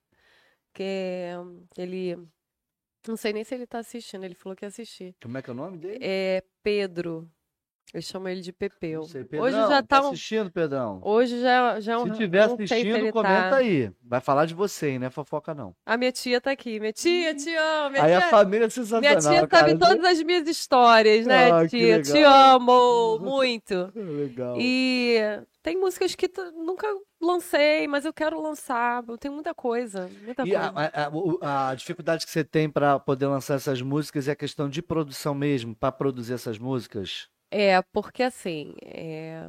que 0.74 0.82
é, 0.82 1.34
ele 1.76 2.16
não 3.09 3.16
sei 3.16 3.32
nem 3.32 3.42
se 3.44 3.55
ele 3.55 3.66
tá 3.66 3.78
assistindo, 3.78 4.24
ele 4.24 4.34
falou 4.34 4.55
que 4.55 4.64
ia 4.64 4.68
assistir. 4.68 5.16
Como 5.22 5.36
é 5.38 5.42
que 5.42 5.51
é 5.51 5.53
o 5.53 5.57
nome 5.57 5.78
dele? 5.78 5.98
É 6.03 6.44
Pedro. 6.62 7.30
Eu 7.93 8.01
chamo 8.01 8.28
ele 8.28 8.41
de 8.41 8.53
Pepeu. 8.53 9.03
Sei, 9.03 9.24
Pedrão, 9.24 9.47
Hoje 9.47 9.57
já 9.57 9.83
tá, 9.83 9.83
tá 9.83 10.03
um- 10.03 10.09
assistindo, 10.11 10.49
Pedrão? 10.49 11.01
Hoje 11.03 11.41
já, 11.41 11.81
já 11.81 11.95
é 11.95 11.99
um. 11.99 12.05
Se 12.07 12.18
tiver 12.18 12.47
se 12.47 12.55
assistindo, 12.55 12.97
ele 12.97 13.11
comenta 13.11 13.51
tá. 13.51 13.57
aí. 13.57 13.91
Vai 14.01 14.20
falar 14.20 14.47
de 14.47 14.55
você, 14.55 14.91
hein? 14.91 15.01
Não 15.01 15.09
é 15.09 15.11
fofoca, 15.11 15.53
não. 15.53 15.74
A 15.85 15.97
minha 15.97 16.12
tia 16.12 16.41
tá 16.41 16.53
aqui. 16.53 16.78
Minha 16.78 16.93
tia, 16.93 17.35
te 17.35 17.53
amo. 17.53 17.91
Minha 17.91 18.05
aí 18.05 18.11
tia, 18.16 18.18
a 18.18 18.31
família 18.31 18.59
é 18.59 18.61
minha 18.61 18.70
sensacional, 18.70 19.20
tia 19.20 19.47
cara. 19.49 19.66
sabe 19.68 19.78
todas 19.81 20.05
as 20.05 20.22
minhas 20.22 20.47
histórias, 20.47 21.26
né, 21.26 21.51
Ah, 21.51 21.66
tia? 21.66 22.01
Te 22.01 22.22
amo 22.22 23.18
muito. 23.22 23.91
Legal. 23.93 24.55
E 24.57 25.18
tem 25.61 25.76
músicas 25.76 26.14
que 26.14 26.31
nunca 26.55 26.87
lancei, 27.20 27.89
mas 27.89 28.05
eu 28.05 28.12
quero 28.12 28.41
lançar. 28.41 29.03
Eu 29.09 29.18
tenho 29.18 29.35
muita 29.35 29.53
coisa. 29.53 30.09
Muita 30.22 30.43
E 30.47 30.53
coisa. 30.53 30.72
a, 30.76 31.09
a- 31.49 31.70
a 31.70 31.74
dificuldade 31.74 32.24
que 32.24 32.31
você 32.31 32.45
tem 32.45 32.70
para 32.70 33.01
poder 33.01 33.26
lançar 33.26 33.55
essas 33.55 33.83
músicas 33.83 34.28
é 34.28 34.31
a 34.31 34.37
questão 34.37 34.68
de 34.68 34.81
produção 34.81 35.35
mesmo, 35.35 35.74
para 35.74 35.91
produzir 35.91 36.35
essas 36.35 36.57
músicas? 36.57 37.28
É, 37.51 37.80
porque 37.92 38.22
assim. 38.22 38.74
É... 38.82 39.48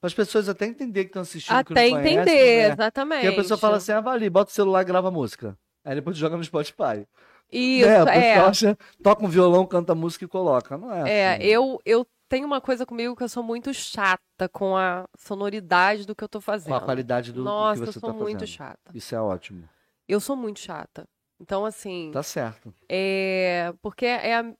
Para 0.00 0.08
as 0.08 0.14
pessoas 0.14 0.48
até 0.48 0.64
entender 0.66 1.04
que 1.04 1.10
estão 1.10 1.22
assistindo, 1.22 1.64
que 1.64 1.72
Até 1.72 1.84
não 1.84 1.90
conhecem, 1.98 2.14
entender, 2.14 2.68
né? 2.68 2.72
exatamente. 2.72 3.20
Porque 3.22 3.38
a 3.38 3.42
pessoa 3.42 3.58
fala 3.58 3.76
assim, 3.76 3.92
ah, 3.92 4.00
vai 4.00 4.14
ali, 4.14 4.30
bota 4.30 4.50
o 4.50 4.54
celular 4.54 4.80
e 4.80 4.84
grava 4.84 5.08
a 5.08 5.10
música. 5.10 5.58
Aí 5.84 5.94
depois 5.94 6.16
joga 6.16 6.36
no 6.38 6.44
Spotify. 6.44 7.06
Isso, 7.52 7.86
né? 7.86 8.10
A 8.10 8.14
é. 8.14 8.38
acha, 8.38 8.78
toca 9.02 9.24
um 9.24 9.28
violão, 9.28 9.66
canta 9.66 9.94
música 9.94 10.24
e 10.24 10.28
coloca. 10.28 10.78
Não 10.78 10.90
é 10.92 11.10
É, 11.10 11.34
assim. 11.34 11.42
eu, 11.44 11.80
eu 11.84 12.06
tenho 12.30 12.46
uma 12.46 12.60
coisa 12.60 12.86
comigo 12.86 13.14
que 13.16 13.22
eu 13.24 13.28
sou 13.28 13.42
muito 13.42 13.74
chata 13.74 14.48
com 14.50 14.74
a 14.76 15.04
sonoridade 15.18 16.06
do 16.06 16.14
que 16.14 16.24
eu 16.24 16.28
tô 16.28 16.40
fazendo. 16.40 16.70
Com 16.70 16.76
a 16.76 16.80
qualidade 16.80 17.32
do, 17.32 17.40
do 17.40 17.44
Nossa, 17.44 17.82
que 17.82 17.88
eu 17.88 17.92
você 17.92 18.00
sou 18.00 18.12
tá 18.12 18.16
muito 18.18 18.40
fazendo. 18.40 18.56
chata. 18.56 18.90
Isso 18.94 19.14
é 19.14 19.20
ótimo. 19.20 19.68
Eu 20.08 20.20
sou 20.20 20.34
muito 20.36 20.60
chata. 20.60 21.06
Então, 21.40 21.64
assim, 21.66 22.10
Tá 22.12 22.22
certo. 22.22 22.72
é. 22.88 23.72
Porque 23.82 24.06
é 24.06 24.36
a, 24.36 24.54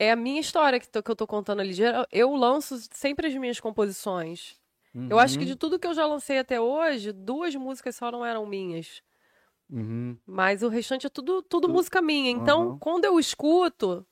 é 0.00 0.10
a 0.12 0.16
minha 0.16 0.40
história 0.40 0.80
que, 0.80 0.88
tô- 0.88 1.02
que 1.02 1.10
eu 1.12 1.16
tô 1.16 1.26
contando 1.28 1.60
ali. 1.60 1.74
Eu 2.10 2.34
lanço 2.34 2.76
sempre 2.92 3.28
as 3.28 3.34
minhas 3.36 3.60
composições. 3.60 4.58
Eu 5.08 5.18
acho 5.18 5.38
que 5.38 5.44
Uhum, 5.44 5.52
de 5.52 5.56
tudo 5.56 5.78
que 5.78 5.86
eu 5.86 5.94
já 5.94 6.06
lancei 6.06 6.38
até 6.38 6.60
hoje, 6.60 7.12
duas 7.12 7.54
músicas 7.56 7.96
só 7.96 8.10
não 8.10 8.24
eram 8.26 8.46
minhas. 8.46 9.02
uhum. 9.70 10.18
Mas 10.26 10.62
o 10.62 10.68
restante 10.68 11.06
é 11.06 11.10
tudo, 11.10 11.42
tudo 11.42 11.66
Tu- 11.66 11.72
música 11.72 12.00
minha. 12.00 12.30
Então, 12.30 12.68
Aham. 12.68 12.78
quando 12.78 13.04
eu 13.04 13.18
escuto, 13.18 14.06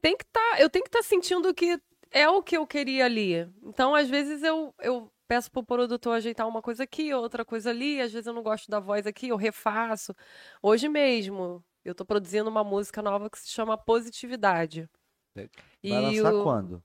tem 0.00 0.16
que 0.16 0.24
tá, 0.26 0.56
eu 0.60 0.70
tenho 0.70 0.84
que 0.84 0.88
estar 0.88 1.02
sentindo 1.02 1.52
que 1.54 1.80
é 2.10 2.28
o 2.28 2.42
que 2.42 2.56
eu 2.56 2.66
queria 2.66 3.04
ali. 3.04 3.34
Então, 3.62 3.94
às 3.94 4.08
vezes, 4.08 4.42
eu, 4.42 4.74
eu 4.80 5.10
peço 5.26 5.50
pro 5.50 5.64
produtor 5.64 6.14
ajeitar 6.16 6.46
uma 6.46 6.62
coisa 6.62 6.84
aqui, 6.84 7.12
outra 7.12 7.44
coisa 7.44 7.70
ali. 7.70 8.00
Às 8.00 8.12
vezes 8.12 8.26
eu 8.26 8.32
não 8.34 8.42
gosto 8.42 8.70
da 8.70 8.78
voz 8.80 9.06
aqui, 9.06 9.28
eu 9.28 9.36
refaço. 9.36 10.14
Hoje 10.62 10.88
mesmo, 10.88 11.64
eu 11.86 11.94
tô 11.94 12.04
produzindo 12.04 12.48
uma 12.50 12.64
música 12.64 13.00
nova 13.02 13.30
que 13.30 13.38
se 13.38 13.48
chama 13.48 13.76
Positividade. 13.78 14.88
Vai 15.34 15.48
E 15.82 15.92
lançar 16.20 16.34
o- 16.34 16.42
quando? 16.42 16.82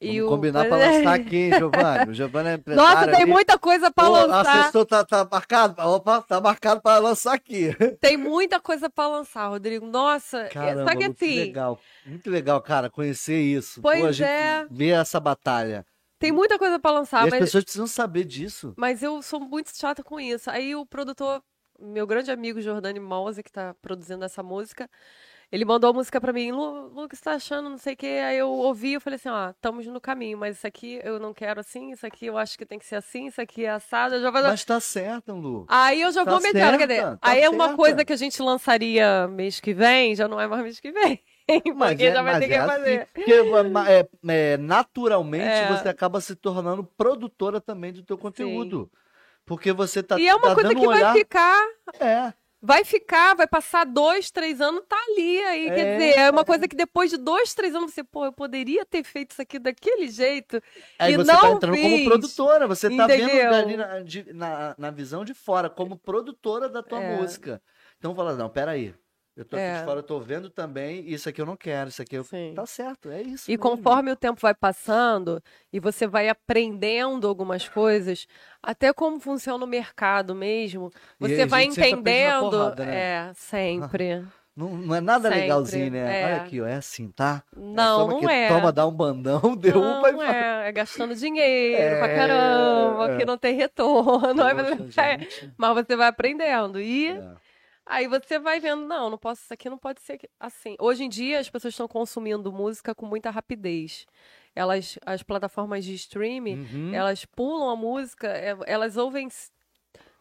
E 0.00 0.20
Vamos 0.20 0.26
o... 0.26 0.28
combinar 0.36 0.64
pra 0.68 0.76
lançar 1.08 1.14
aqui, 1.14 1.50
Giovanni? 1.52 2.10
O 2.10 2.14
Giovanni 2.14 2.48
é 2.50 2.54
empresário 2.54 2.94
Nossa, 2.94 3.10
tem 3.10 3.22
ali. 3.22 3.32
muita 3.32 3.58
coisa 3.58 3.90
pra 3.90 4.08
Ô, 4.08 4.12
lançar. 4.12 4.60
assessor 4.60 4.86
tá, 4.86 5.04
tá 5.04 5.28
marcado? 5.28 5.82
Opa, 5.82 6.22
tá 6.22 6.40
marcado 6.40 6.80
para 6.80 6.98
lançar 6.98 7.34
aqui. 7.34 7.70
Tem 8.00 8.16
muita 8.16 8.60
coisa 8.60 8.88
pra 8.88 9.08
lançar, 9.08 9.48
Rodrigo. 9.48 9.84
Nossa, 9.86 10.38
é- 10.42 10.48
Caramba, 10.50 10.88
só 10.92 10.96
que 10.96 11.04
assim, 11.04 11.34
legal. 11.40 11.80
Muito 12.06 12.30
legal, 12.30 12.60
cara, 12.62 12.88
conhecer 12.88 13.40
isso. 13.40 13.82
Pois 13.82 14.00
Pô, 14.00 14.06
a 14.06 14.12
gente 14.12 14.28
é. 14.28 14.66
ver 14.70 14.90
essa 14.90 15.18
batalha. 15.18 15.84
tem 16.20 16.30
muita 16.30 16.58
coisa 16.60 16.78
pra 16.78 16.92
lançar, 16.92 17.22
e 17.22 17.24
as 17.24 17.30
mas 17.30 17.40
pessoas 17.40 17.64
precisam 17.64 17.86
saber 17.88 18.22
disso. 18.24 18.74
Mas 18.76 19.02
eu 19.02 19.20
sou 19.20 19.40
muito 19.40 19.76
chata 19.76 20.04
com 20.04 20.20
isso. 20.20 20.48
Aí 20.48 20.76
o 20.76 20.86
produtor, 20.86 21.42
meu 21.80 22.06
grande 22.06 22.30
amigo 22.30 22.60
Jordani 22.60 23.00
Mouse, 23.00 23.42
que 23.42 23.52
tá 23.52 23.74
produzindo 23.80 24.24
essa 24.24 24.42
música, 24.42 24.88
ele 25.50 25.64
mandou 25.64 25.90
a 25.90 25.92
música 25.94 26.20
pra 26.20 26.32
mim, 26.32 26.52
Lu, 26.52 26.88
Lu, 26.88 27.04
o 27.04 27.08
que 27.08 27.16
você 27.16 27.22
tá 27.22 27.32
achando? 27.32 27.70
Não 27.70 27.78
sei 27.78 27.94
o 27.94 27.96
quê. 27.96 28.20
Aí 28.22 28.36
eu 28.36 28.50
ouvi 28.50 28.94
e 28.96 29.00
falei 29.00 29.16
assim, 29.16 29.30
ó, 29.30 29.48
estamos 29.50 29.86
no 29.86 30.00
caminho, 30.00 30.36
mas 30.36 30.56
isso 30.58 30.66
aqui 30.66 31.00
eu 31.02 31.18
não 31.18 31.32
quero 31.32 31.60
assim, 31.60 31.90
isso 31.90 32.06
aqui 32.06 32.26
eu 32.26 32.36
acho 32.36 32.58
que 32.58 32.66
tem 32.66 32.78
que 32.78 32.84
ser 32.84 32.96
assim, 32.96 33.28
isso 33.28 33.40
aqui 33.40 33.64
é 33.64 33.70
assado, 33.70 34.16
eu 34.16 34.20
já 34.20 34.30
vou... 34.30 34.42
Mas 34.42 34.64
tá 34.64 34.78
certo, 34.78 35.32
Lu. 35.32 35.64
Aí 35.68 36.02
eu 36.02 36.12
já 36.12 36.22
tá 36.24 36.30
vou 36.32 36.40
metendo, 36.40 36.76
quer 36.76 36.86
dizer, 36.86 37.02
tá 37.02 37.18
aí 37.22 37.40
é 37.40 37.48
uma 37.48 37.74
coisa 37.74 38.04
que 38.04 38.12
a 38.12 38.16
gente 38.16 38.42
lançaria 38.42 39.26
mês 39.28 39.58
que 39.58 39.72
vem, 39.72 40.14
já 40.14 40.28
não 40.28 40.38
é 40.38 40.46
mais 40.46 40.62
mês 40.62 40.80
que 40.80 40.92
vem. 40.92 41.22
Porque 41.78 42.04
é- 42.04 42.12
já 42.12 42.22
vai 42.22 42.32
mas 42.34 42.40
ter 42.40 42.48
que 42.48 42.54
é 42.54 42.58
assim, 42.58 42.68
fazer. 42.68 43.08
porque 43.14 43.32
é, 43.32 44.52
é, 44.52 44.56
naturalmente 44.58 45.44
É. 45.46 45.68
você 45.68 45.88
acaba 45.88 46.20
se 46.20 46.36
tornando 46.36 46.84
produtora 46.84 47.58
também 47.58 47.90
do 47.90 48.02
teu 48.02 48.18
conteúdo. 48.18 48.90
Porque 49.48 49.72
você 49.72 50.02
tá, 50.02 50.18
E 50.20 50.28
é 50.28 50.34
uma 50.34 50.48
tá 50.48 50.54
coisa 50.54 50.74
que 50.74 50.80
um 50.80 50.86
vai 50.86 50.98
olhar... 50.98 51.12
ficar 51.14 51.66
É, 51.98 52.32
vai 52.60 52.84
ficar, 52.84 53.34
vai 53.34 53.46
passar 53.46 53.84
dois, 53.86 54.30
três 54.30 54.60
anos, 54.60 54.82
tá 54.88 54.96
ali 55.08 55.38
aí. 55.44 55.68
É, 55.68 55.74
quer 55.74 55.92
dizer, 55.96 56.18
é 56.18 56.30
uma 56.30 56.44
coisa 56.44 56.66
que 56.68 56.76
depois 56.76 57.10
de 57.10 57.16
dois, 57.16 57.54
três 57.54 57.74
anos 57.74 57.92
você, 57.94 58.02
pô, 58.04 58.24
eu 58.26 58.32
poderia 58.32 58.84
ter 58.84 59.02
feito 59.04 59.30
isso 59.32 59.40
aqui 59.42 59.58
daquele 59.58 60.08
jeito. 60.08 60.60
Aí 60.98 61.14
E 61.14 61.16
você 61.16 61.32
não 61.32 61.40
tá 61.40 61.50
entrando 61.52 61.76
como 61.76 61.96
fiz. 61.96 62.04
produtora, 62.04 62.66
você 62.66 62.90
tá 62.94 63.06
vendo 63.06 63.24
Entendeu? 63.28 63.50
dali 63.50 63.76
na, 63.76 64.00
de- 64.00 64.32
na, 64.32 64.74
na 64.76 64.90
visão 64.90 65.24
de 65.24 65.34
fora, 65.34 65.70
como 65.70 65.96
produtora 65.96 66.68
da 66.68 66.82
tua 66.82 67.00
É. 67.00 67.16
música. 67.16 67.62
Então 67.98 68.14
fala, 68.14 68.34
não, 68.34 68.48
peraí. 68.50 68.94
Eu 69.38 69.44
tô 69.44 69.54
aqui 69.54 69.64
É. 69.64 69.78
de 69.78 69.84
fora, 69.84 70.00
eu 70.00 70.02
tô 70.02 70.18
vendo 70.18 70.50
também, 70.50 71.08
isso 71.08 71.28
aqui 71.28 71.40
eu 71.40 71.46
não 71.46 71.56
quero, 71.56 71.90
isso 71.90 72.02
aqui 72.02 72.16
eu... 72.16 72.24
Sim. 72.24 72.54
Tá 72.56 72.66
certo, 72.66 73.08
é 73.08 73.22
isso. 73.22 73.48
E 73.48 73.52
mesmo. 73.56 73.62
conforme 73.62 74.10
o 74.10 74.16
tempo 74.16 74.40
vai 74.40 74.52
passando 74.52 75.40
e 75.72 75.78
você 75.78 76.08
vai 76.08 76.28
aprendendo 76.28 77.28
algumas 77.28 77.68
coisas, 77.68 78.26
até 78.60 78.92
como 78.92 79.20
funciona 79.20 79.64
o 79.64 79.68
mercado 79.68 80.34
mesmo, 80.34 80.90
você 81.20 81.46
vai 81.46 81.62
entendendo. 81.62 82.50
porrada, 82.50 82.84
né? 82.84 82.96
É, 83.28 83.32
sempre. 83.34 84.24
Não, 84.58 84.70
não 84.70 84.92
é 84.92 85.00
nada 85.00 85.28
Sempre, 85.28 85.42
legalzinho, 85.42 85.92
né? 85.92 86.20
é. 86.20 86.24
Olha 86.24 86.36
aqui, 86.42 86.60
ó, 86.60 86.66
é 86.66 86.74
assim, 86.74 87.12
tá? 87.12 87.44
Não, 87.56 88.08
toma 88.08 88.20
não 88.20 88.28
é. 88.28 88.48
Toma, 88.48 88.72
dá 88.72 88.88
um 88.88 88.90
bandão, 88.90 89.40
derruba 89.56 90.10
não 90.10 90.20
e 90.20 90.26
é, 90.26 90.68
é 90.68 90.72
gastando 90.72 91.14
dinheiro 91.14 91.96
pra 91.98 92.08
É, 92.08 92.16
caramba, 92.16 93.12
é. 93.12 93.16
que 93.18 93.24
não 93.24 93.38
tem 93.38 93.54
retorno. 93.54 94.34
Poxa. 94.78 95.00
Mas 95.56 95.74
você 95.76 95.94
vai 95.94 96.08
aprendendo. 96.08 96.80
E 96.80 97.06
É. 97.10 97.47
Aí 97.90 98.06
você 98.06 98.38
vai 98.38 98.60
vendo, 98.60 98.86
não, 98.86 99.08
não 99.08 99.16
posso, 99.18 99.42
isso 99.42 99.54
aqui 99.54 99.70
não 99.70 99.78
pode 99.78 100.00
ser 100.02 100.20
assim. 100.38 100.76
Hoje 100.78 101.04
em 101.04 101.08
dia 101.08 101.38
as 101.40 101.48
pessoas 101.48 101.72
estão 101.72 101.88
consumindo 101.88 102.52
música 102.52 102.94
com 102.94 103.06
muita 103.06 103.30
rapidez. 103.30 104.04
Elas, 104.54 104.98
as 105.06 105.22
plataformas 105.22 105.84
de 105.84 105.94
streaming, 105.94 106.66
Uhum. 106.72 106.94
elas 106.94 107.24
pulam 107.24 107.70
a 107.70 107.76
música, 107.76 108.28
é, 108.28 108.56
elas 108.66 108.96
ouvem 108.96 109.28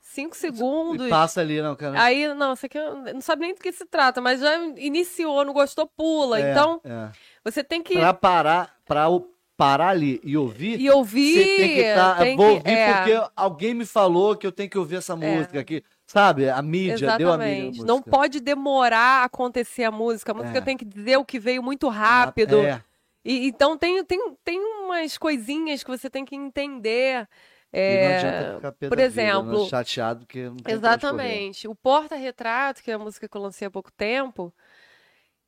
cinco 0.01 0.35
segundos. 0.35 1.07
E 1.07 1.09
passa 1.09 1.41
ali, 1.41 1.61
não, 1.61 1.75
cara. 1.75 2.01
Aí, 2.01 2.33
não, 2.33 2.53
isso 2.53 2.65
aqui 2.65 2.77
não 3.13 3.19
sabe 3.21 3.41
nem 3.41 3.53
do 3.53 3.59
que 3.59 3.71
se 3.71 3.85
trata, 3.85 4.21
mas 4.21 4.39
já 4.39 4.55
iniciou, 4.77 5.43
não 5.43 5.53
gostou, 5.53 5.87
pula. 5.87 6.39
É, 6.39 6.51
Então, 6.51 6.79
é. 6.85 7.11
você 7.43 7.63
tem 7.63 7.81
que 7.83 7.95
Pra 7.95 8.13
parar, 8.13 8.75
pra 8.85 9.09
o- 9.09 9.27
parar 9.57 9.89
ali 9.89 10.21
e 10.23 10.37
ouvir, 10.37 10.79
ir 10.79 10.89
ouvir. 10.91 11.33
você 11.43 11.57
tem 11.57 11.75
que 11.75 11.93
tá, 11.95 12.15
tem 12.15 12.37
vou 12.37 12.45
que- 12.47 12.53
ouvir 12.69 12.69
é. 12.69 12.93
porque 12.93 13.29
alguém 13.35 13.73
me 13.73 13.85
falou 13.85 14.35
que 14.37 14.45
eu 14.45 14.51
tenho 14.51 14.69
que 14.69 14.77
ouvir 14.77 14.97
essa 14.97 15.15
música 15.15 15.59
aqui. 15.59 15.83
Sabe? 16.07 16.49
A 16.49 16.61
mídia, 16.61 17.17
deu 17.17 17.33
a 17.33 17.37
mídia. 17.37 17.51
Exatamente. 17.57 17.83
Não 17.83 18.01
pode 18.01 18.39
demorar 18.39 19.21
a 19.21 19.25
acontecer 19.25 19.83
a 19.83 19.91
música. 19.91 20.31
A 20.31 20.35
música 20.35 20.59
É. 20.59 20.61
tem 20.61 20.77
que 20.77 20.85
dizer 20.85 21.17
o 21.17 21.25
que 21.25 21.37
veio 21.37 21.61
muito 21.61 21.89
rápido. 21.89 22.59
É. 22.61 22.81
E, 23.25 23.45
então 23.45 23.77
tem, 23.77 24.01
tem, 24.05 24.33
tem 24.41 24.57
umas 24.57 25.17
coisinhas 25.17 25.83
que 25.83 25.89
você 25.89 26.09
tem 26.09 26.23
que 26.23 26.33
entender. 26.33 27.27
Não 27.73 27.79
É, 27.81 28.17
adianta 28.17 28.55
ficar 28.55 28.71
pé 28.71 28.87
por 28.87 28.97
vida, 28.97 29.05
exemplo, 29.05 29.63
né? 29.63 29.69
chateado 29.69 30.25
correr. 30.25 30.53
Exatamente. 30.65 31.67
O 31.67 31.75
Porta-Retrato, 31.75 32.81
que 32.81 32.89
é 32.89 32.93
a 32.93 32.99
música 32.99 33.27
que 33.27 33.35
eu 33.37 33.41
lancei 33.41 33.67
há 33.67 33.71
pouco 33.71 33.91
tempo, 33.91 34.53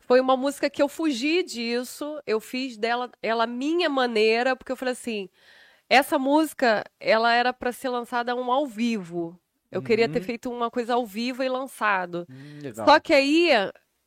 foi 0.01 0.19
uma 0.19 0.35
música 0.35 0.69
que 0.69 0.81
eu 0.81 0.89
fugi 0.89 1.41
disso. 1.41 2.21
Eu 2.27 2.41
fiz 2.41 2.77
dela 2.77 3.09
ela 3.23 3.47
minha 3.47 3.87
maneira, 3.89 4.57
porque 4.57 4.73
eu 4.73 4.75
falei 4.75 4.91
assim: 4.91 5.29
essa 5.89 6.19
música 6.19 6.83
ela 6.99 7.33
era 7.33 7.53
para 7.53 7.71
ser 7.71 7.87
lançada 7.87 8.35
um 8.35 8.51
ao 8.51 8.67
vivo. 8.67 9.39
Eu 9.71 9.81
queria 9.81 10.09
ter 10.09 10.19
Uhum. 10.19 10.25
feito 10.25 10.51
uma 10.51 10.69
coisa 10.71 10.93
ao 10.95 11.05
vivo 11.05 11.43
e 11.43 11.49
lançado. 11.49 12.25
Hum. 12.29 12.59
Só 12.73 12.99
que 12.99 13.13
aí, 13.13 13.49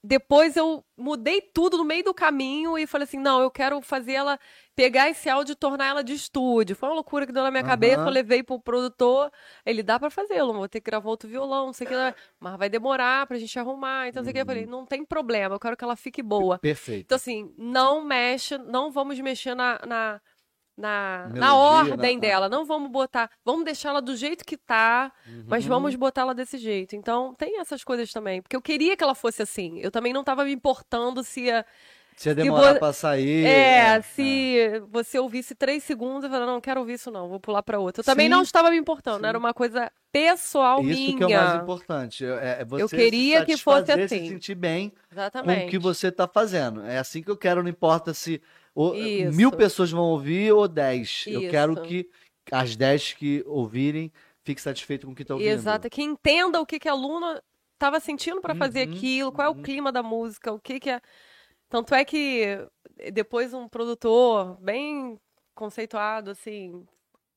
depois 0.05 0.57
eu 0.57 0.85
mudei 0.97 1.41
tudo 1.41 1.77
no 1.79 1.85
meio 1.85 2.03
do 2.03 2.13
caminho 2.13 2.77
e 2.77 2.87
falei 2.87 3.05
assim: 3.05 3.19
não, 3.19 3.41
eu 3.41 3.51
quero 3.51 3.81
fazer 3.81 4.13
ela 4.15 4.39
pegar 4.75 5.09
esse 5.09 5.29
áudio 5.29 5.53
e 5.53 5.57
tornar 5.57 5.87
ela 5.87 6.03
de 6.03 6.13
estúdio. 6.13 6.75
Foi 6.75 6.89
uma 6.89 6.97
loucura 6.97 7.25
que 7.25 7.33
deu 7.33 7.43
na 7.45 7.51
minha 7.53 7.63
Aham. 7.63 7.71
cabeça. 7.71 8.03
Eu 8.09 8.11
levei 8.11 8.43
pro 8.43 8.59
produtor, 8.59 9.31
ele 9.65 9.83
dá 9.83 10.01
pra 10.01 10.11
fazê-lo, 10.11 10.53
vou 10.53 10.69
ter 10.69 10.81
que 10.81 10.91
gravar 10.91 11.09
outro 11.09 11.29
violão, 11.29 11.67
não 11.67 11.73
sei 11.73 11.87
o 11.87 11.91
que, 11.91 12.15
mas 12.41 12.57
vai 12.59 12.69
demorar 12.69 13.27
pra 13.29 13.39
gente 13.39 13.57
arrumar. 13.59 14.09
Então, 14.09 14.21
não 14.23 14.25
sei 14.25 14.31
o 14.33 14.35
que. 14.35 14.41
Eu 14.41 14.47
falei: 14.47 14.67
não 14.67 14.85
tem 14.85 15.05
problema, 15.05 15.55
eu 15.55 15.61
quero 15.61 15.77
que 15.77 15.85
ela 15.85 15.95
fique 15.95 16.23
boa. 16.23 16.59
Perfeito. 16.59 17.05
Então, 17.07 17.17
assim, 17.17 17.55
não 17.57 18.05
mexe, 18.05 18.59
não 18.59 18.91
vamos 18.91 19.21
mexer 19.21 19.55
na. 19.55 19.79
na 19.87 20.21
na, 20.77 21.29
na 21.29 21.35
Melodia, 21.35 21.93
ordem 21.93 22.15
na- 22.17 22.21
dela, 22.21 22.49
não 22.49 22.65
vamos 22.65 22.91
botar, 22.91 23.31
vamos 23.45 23.65
deixar 23.65 23.91
ela 23.91 24.01
do 24.03 24.17
jeito 24.17 24.45
que 24.45 24.57
tá, 24.57 25.13
mas 25.47 25.65
Uhum. 25.65 25.69
vamos 25.69 25.95
botar 25.97 26.23
ela 26.23 26.35
desse 26.35 26.57
jeito. 26.59 26.97
Então, 26.97 27.35
tem 27.35 27.61
essas 27.61 27.85
coisas 27.85 28.11
também. 28.13 28.41
Porque 28.43 28.57
eu 28.57 28.63
queria 28.63 28.97
que 28.97 29.05
ela 29.05 29.15
fosse 29.15 29.43
assim. 29.43 29.79
Eu 29.81 29.91
também 29.91 30.13
não 30.13 30.25
tava 30.25 30.45
me 30.45 30.53
importando 30.53 31.23
se 31.23 31.43
ia. 31.43 31.65
Se 32.15 32.29
ia 32.29 32.35
demorar 32.35 32.75
vo- 32.75 32.79
pra 32.79 32.93
sair. 32.93 33.45
É, 33.47 33.97
é, 33.97 34.03
se 34.03 34.83
você 34.91 35.19
ouvisse 35.19 35.55
três 35.55 35.83
segundos 35.83 36.25
e 36.25 36.29
falar, 36.29 36.45
não, 36.45 36.55
não 36.55 36.61
quero 36.61 36.79
ouvir 36.81 36.93
isso, 36.95 37.11
não, 37.11 37.27
vou 37.29 37.41
pular 37.41 37.63
pra 37.63 37.79
outra. 37.79 38.01
Eu 38.01 38.05
também 38.05 38.27
Sim, 38.27 38.31
não 38.31 38.43
estava 38.43 38.71
me 38.71 38.77
importando, 38.77 39.21
sim. 39.21 39.27
era 39.27 39.39
uma 39.39 39.55
coisa 39.55 39.91
pessoal 40.13 40.81
Isso 40.83 40.89
minha. 41.01 41.17
que 41.17 41.23
é 41.25 41.27
o 41.27 41.43
mais 41.43 41.63
importante. 41.63 42.25
É, 42.25 42.59
é 42.61 42.65
você 42.67 42.83
Eu 42.83 42.89
queria 42.89 43.41
se 43.41 43.47
que 43.47 43.57
fosse 43.57 43.91
assim. 43.93 44.09
se 44.09 44.29
sentir 44.29 44.55
bem 44.55 44.91
com 44.91 44.97
Exatamente. 45.15 45.67
o 45.67 45.71
que 45.71 45.79
você 45.79 46.13
tá 46.13 46.29
fazendo. 46.29 46.85
É 46.85 46.99
assim 46.99 47.23
que 47.23 47.31
eu 47.31 47.37
quero, 47.37 47.63
não 47.63 47.71
importa 47.71 48.13
se 48.13 48.41
ou, 48.75 48.95
Isso. 48.95 49.37
mil 49.37 49.51
pessoas 49.53 49.91
vão 49.91 50.05
ouvir 50.05 50.53
ou 50.53 50.67
dez. 50.69 51.25
Eu 51.27 51.43
Isso. 51.43 51.51
quero 51.51 51.83
que 51.83 52.09
as 52.51 52.75
dez 52.77 53.13
que 53.13 53.43
ouvirem 53.47 54.13
fiquem 54.45 54.63
satisfeitos 54.63 55.07
com 55.07 55.13
o 55.13 55.15
que 55.15 55.23
estão 55.23 55.37
ouvindo. 55.37 55.51
Exato, 55.53 55.89
que 55.89 56.03
entenda 56.03 56.61
o 56.61 56.67
que, 56.67 56.79
que 56.79 56.89
a 56.89 56.95
Luna 56.95 57.43
estava 57.75 58.01
sentindo 58.01 58.41
para 58.41 58.55
fazer 58.55 58.89
Uhum, 58.89 58.95
aquilo, 58.95 59.33
qual 59.33 59.47
é 59.47 59.51
uhum. 59.51 59.61
o 59.61 59.63
clima 59.63 59.93
da 59.93 60.03
música, 60.03 60.53
o 60.53 60.59
que 60.61 60.81
que 60.81 60.91
é. 60.91 61.01
Tanto 61.69 61.95
é 61.95 62.05
que 62.05 62.59
depois 63.13 63.55
um 63.55 63.69
produtor 63.69 64.59
bem 64.61 65.19
conceituado, 65.55 66.31
assim, 66.31 66.87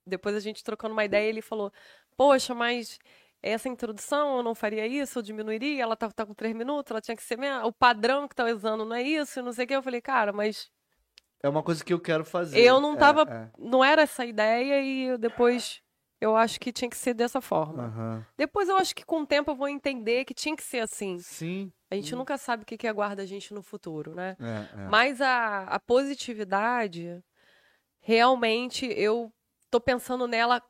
depois 0.06 0.36
a 0.36 0.40
gente 0.40 0.64
trocando 0.64 0.94
uma 0.94 1.06
ideia, 1.06 1.28
ele 1.30 1.42
falou: 1.42 1.72
Poxa, 2.18 2.54
mas 2.54 2.98
essa 3.42 3.70
introdução 3.70 4.38
eu 4.38 4.44
não 4.44 4.56
faria 4.56 4.86
isso, 4.88 5.20
eu 5.20 5.24
diminuiria, 5.24 5.84
ela 5.84 5.96
tá, 5.96 6.10
tá 6.12 6.26
com 6.26 6.34
três 6.34 6.56
minutos, 6.56 6.92
ela 6.92 7.02
tinha 7.02 7.16
que 7.16 7.24
ser. 7.24 7.38
meia- 7.38 7.66
O 7.66 7.72
padrão 7.72 8.28
que 8.28 8.36
tá 8.36 8.46
usando 8.46 8.86
não 8.86 8.96
é 8.96 9.04
isso, 9.04 9.42
não 9.42 9.52
sei 9.54 9.66
o 9.66 9.68
que. 9.68 9.76
Eu 9.76 9.84
falei, 9.84 10.02
cara, 10.02 10.34
mas 10.34 10.70
É 11.46 11.50
uma 11.50 11.62
coisa 11.64 11.84
que 11.84 11.94
eu 11.94 12.00
quero 12.00 12.26
fazer. 12.26 12.60
Eu 12.60 12.80
não 12.82 12.94
É, 12.94 12.98
tava- 12.98 13.22
é. 13.30 13.50
não 13.58 13.84
era 13.84 14.02
essa 14.02 14.26
ideia 14.26 14.82
e 14.82 15.18
depois 15.18 15.82
eu 16.20 16.36
acho 16.36 16.60
que 16.60 16.72
tinha 16.72 16.90
que 16.90 16.98
ser 16.98 17.14
dessa 17.14 17.40
forma. 17.42 17.84
Aham. 17.86 18.26
Depois 18.38 18.68
eu 18.70 18.78
acho 18.78 18.96
que 18.96 19.06
com 19.06 19.22
o 19.22 19.26
tempo 19.28 19.52
eu 19.52 19.56
vou 19.56 19.68
entender 19.70 20.26
que 20.26 20.34
tinha 20.34 20.56
que 20.56 20.64
ser 20.64 20.80
assim. 20.80 21.20
Sim. 21.20 21.72
A 21.92 21.96
gente 21.96 22.16
nunca 22.16 22.38
sabe 22.38 22.64
o 22.64 22.66
que, 22.66 22.78
que 22.78 22.88
aguarda 22.88 23.22
a 23.22 23.26
gente 23.26 23.54
no 23.54 23.62
futuro, 23.62 24.16
né? 24.16 24.36
É, 24.40 24.82
é. 24.82 24.88
Mas 24.90 25.22
a, 25.22 25.64
a 25.64 25.80
positividade, 25.80 27.24
realmente, 28.00 28.86
eu 28.98 29.32
tô 29.70 29.80
pensando 29.80 30.28
nela 30.28 30.62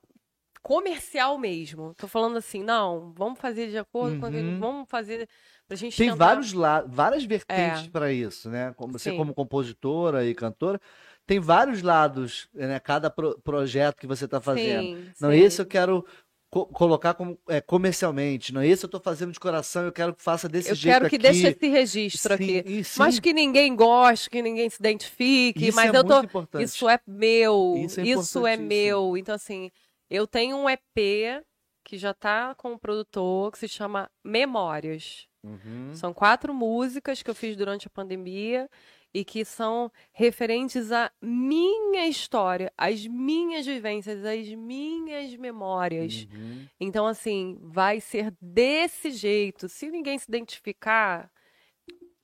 comercial 0.70 1.38
mesmo. 1.38 1.93
Tô 1.95 2.07
falando 2.07 2.38
assim, 2.38 2.63
não, 2.63 3.13
vamos 3.16 3.38
fazer 3.39 3.70
de 3.70 3.78
acordo 3.78 4.20
com 4.20 4.26
aquilo, 4.26 4.49
Uhum. 4.53 4.59
vamos 4.59 4.89
fazer 4.89 5.30
pra 5.68 5.78
gente 5.78 5.95
Tem 5.95 6.09
tentar- 6.09 6.26
vários 6.26 6.53
la 6.53 6.82
várias 6.82 7.24
vertentes 7.24 7.86
É. 7.86 7.89
para 7.91 8.11
isso, 8.11 8.49
né? 8.49 8.74
Como 8.76 8.93
você 8.93 9.11
Sim. 9.11 9.18
como 9.18 9.32
compositora 9.32 10.26
e 10.26 10.34
cantora, 10.34 10.82
tem 11.28 11.39
vários 11.39 11.84
lados, 11.84 12.49
né? 12.51 12.80
Cada 12.80 13.11
pro- 13.11 13.39
projeto 13.43 13.97
que 13.97 14.07
você 14.07 14.26
está 14.26 14.41
fazendo. 14.41 14.82
Sim, 14.97 15.11
Não, 15.22 15.30
sim. 15.30 15.38
esse 15.38 15.61
eu 15.61 15.68
quero 15.68 16.03
co- 16.49 16.66
colocar 16.66 17.13
como 17.13 17.38
é, 17.47 17.61
comercialmente. 17.61 18.51
Não, 18.51 18.63
esse 18.63 18.86
eu 18.86 18.88
estou 18.88 18.99
fazendo 19.01 19.32
de 19.32 19.39
coração, 19.39 19.84
eu 19.84 19.91
quero 19.91 20.16
que 20.16 20.24
faça 20.24 20.49
desse 20.49 20.70
Eu 20.70 20.76
jeito 20.76 20.93
quero 20.95 21.09
que 21.09 21.16
aqui. 21.18 21.24
deixe 21.24 21.47
esse 21.47 21.68
registro 21.68 22.38
Sim, 22.38 22.57
aqui. 22.59 22.84
sim, 22.84 22.99
Mas 22.99 23.20
que 23.20 23.34
ninguém 23.34 23.76
goste, 23.76 24.32
que 24.32 24.41
ninguém 24.41 24.68
se 24.68 24.78
identifique, 24.80 25.68
isso 25.68 25.76
mas 25.76 25.93
é 25.93 25.97
eu 25.97 26.03
tô. 26.03 26.22
importante. 26.24 26.63
Isso 26.63 26.89
é 26.89 26.99
meu. 27.05 27.76
Isso 27.78 27.99
é 27.99 28.03
Isso 28.03 28.47
é 28.47 28.57
meu. 28.57 29.16
Então, 29.16 29.36
assim, 29.36 29.70
eu 30.10 30.28
tenho 30.28 30.58
um 30.58 30.70
EP 30.70 31.43
que 31.84 31.97
já 31.97 32.14
tá 32.14 32.56
com 32.56 32.74
um 32.74 32.78
produtor 32.78 33.51
que 33.51 33.60
se 33.60 33.68
chama 33.68 34.10
Memórias. 34.24 35.28
Uhum. 35.43 35.93
São 35.93 36.14
quatro 36.14 36.53
músicas 36.53 37.22
que 37.22 37.30
eu 37.30 37.36
fiz 37.36 37.56
durante 37.56 37.88
a 37.88 37.91
pandemia 37.91 38.68
e 39.14 39.24
que 39.24 39.45
são 39.45 39.89
referentes 40.12 40.91
à 40.91 41.10
minha 41.22 42.08
história, 42.08 42.74
às 42.78 43.06
minhas 43.08 43.66
vivências, 43.66 44.26
às 44.26 44.49
minhas 44.49 45.34
memórias. 45.38 46.28
Uhum. 46.34 46.68
Então, 46.80 47.06
assim, 47.06 47.58
vai 47.62 48.01
ser 48.01 48.36
desse 48.41 49.12
jeito. 49.12 49.70
Se 49.70 49.89
ninguém 49.89 50.18
se 50.18 50.26
identificar, 50.28 51.32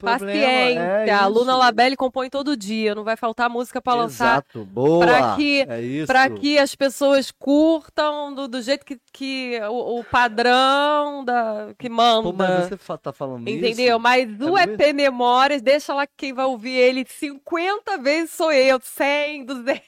Problema, 0.01 0.33
paciência. 0.33 0.79
é 0.81 1.11
a 1.11 1.27
Luna. 1.27 1.55
Labelle 1.55 1.95
compõe 1.95 2.29
todo 2.29 2.57
dia, 2.57 2.93
não 2.95 3.03
vai 3.03 3.15
faltar 3.15 3.49
música 3.49 3.81
para 3.81 3.93
lançar. 4.01 4.25
Exato, 4.33 4.65
boa. 4.65 5.05
pra 5.05 5.35
que- 5.35 5.65
é 5.69 5.81
isso. 5.81 6.07
Para 6.07 6.29
que 6.29 6.57
as 6.57 6.75
pessoas 6.75 7.31
curtam 7.31 8.33
do, 8.33 8.47
do 8.47 8.61
jeito 8.61 8.85
que, 8.85 8.99
que 9.13 9.59
o, 9.69 9.99
o 9.99 10.03
padrão 10.03 11.23
da, 11.23 11.73
que 11.77 11.89
manda. 11.89 12.23
Pô, 12.23 12.33
mas 12.33 12.67
você 12.69 12.77
tá 12.97 13.13
falando 13.13 13.47
Entendeu? 13.47 13.95
isso? 13.95 13.99
Mas 13.99 14.27
o 14.41 14.57
É 14.57 14.63
EP 14.63 14.93
Memórias, 14.93 15.61
deixa 15.61 15.93
lá 15.93 16.05
que 16.07 16.13
quem 16.17 16.33
vai 16.33 16.45
ouvir 16.45 16.71
ele 16.75 17.05
50 17.07 17.97
vezes 17.97 18.31
sou 18.31 18.51
eu, 18.51 18.79
100, 18.81 19.45
200. 19.45 19.81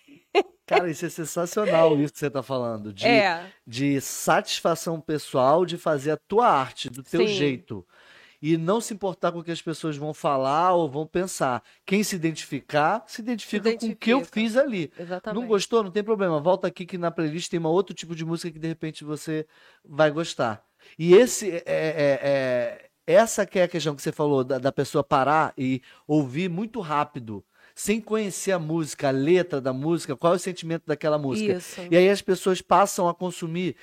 Cara, 0.65 0.89
isso 0.89 1.05
é 1.05 1.09
sensacional, 1.09 1.95
isso 1.99 2.13
que 2.13 2.19
você 2.19 2.29
tá 2.29 2.41
falando. 2.41 2.93
De, 2.93 3.05
É, 3.05 3.45
de 3.67 3.99
satisfação 3.99 4.99
pessoal 4.99 5.65
de 5.65 5.77
fazer 5.77 6.11
a 6.11 6.17
tua 6.17 6.47
arte, 6.47 6.89
do 6.89 7.03
teu 7.03 7.21
Sim. 7.27 7.33
jeito. 7.33 7.85
E 8.45 8.57
não 8.57 8.81
se 8.81 8.93
importar 8.93 9.31
com 9.31 9.39
o 9.39 9.43
que 9.43 9.51
as 9.51 9.61
pessoas 9.61 9.95
vão 9.95 10.13
falar 10.13 10.73
ou 10.73 10.89
vão 10.89 11.07
pensar. 11.07 11.63
Quem 11.85 12.03
se 12.03 12.13
identificar, 12.17 13.01
se 13.07 13.21
identifica, 13.21 13.71
com 13.71 13.85
o 13.87 13.95
que 13.95 14.09
eu 14.11 14.17
identifica. 14.17 14.41
fiz 14.41 14.57
ali. 14.57 14.91
exatamente. 14.99 15.39
Não 15.41 15.47
gostou? 15.47 15.81
Não 15.81 15.89
tem 15.89 16.03
problema. 16.03 16.41
Volta 16.41 16.67
aqui 16.67 16.85
que 16.85 16.97
na 16.97 17.09
playlist 17.09 17.49
tem 17.49 17.57
um 17.57 17.65
outro 17.67 17.95
tipo 17.95 18.13
de 18.13 18.25
música 18.25 18.51
que 18.51 18.59
de 18.59 18.67
repente 18.67 19.05
você 19.05 19.47
vai 19.81 20.11
gostar. 20.11 20.61
E 20.99 21.13
esse 21.13 21.51
é, 21.51 21.63
é- 21.65 22.19
é- 22.21 22.89
essa 23.07 23.45
que 23.45 23.59
é 23.59 23.63
a 23.63 23.67
questão 23.69 23.95
que 23.95 24.01
você 24.01 24.11
falou 24.11 24.43
da, 24.43 24.57
da 24.57 24.73
pessoa 24.73 25.05
parar 25.05 25.53
e 25.57 25.81
ouvir 26.05 26.49
muito 26.49 26.81
rápido, 26.81 27.43
sem 27.73 28.01
conhecer 28.01 28.51
a 28.51 28.59
música, 28.59 29.07
a 29.07 29.11
letra 29.11 29.61
da 29.61 29.71
música, 29.71 30.17
qual 30.17 30.33
é 30.33 30.35
o 30.35 30.39
sentimento 30.39 30.83
daquela 30.85 31.17
música. 31.17 31.53
Isso. 31.53 31.79
E 31.89 31.95
aí 31.95 32.09
as 32.09 32.21
pessoas 32.21 32.61
passam 32.61 33.07
a 33.07 33.13
consumir 33.13 33.75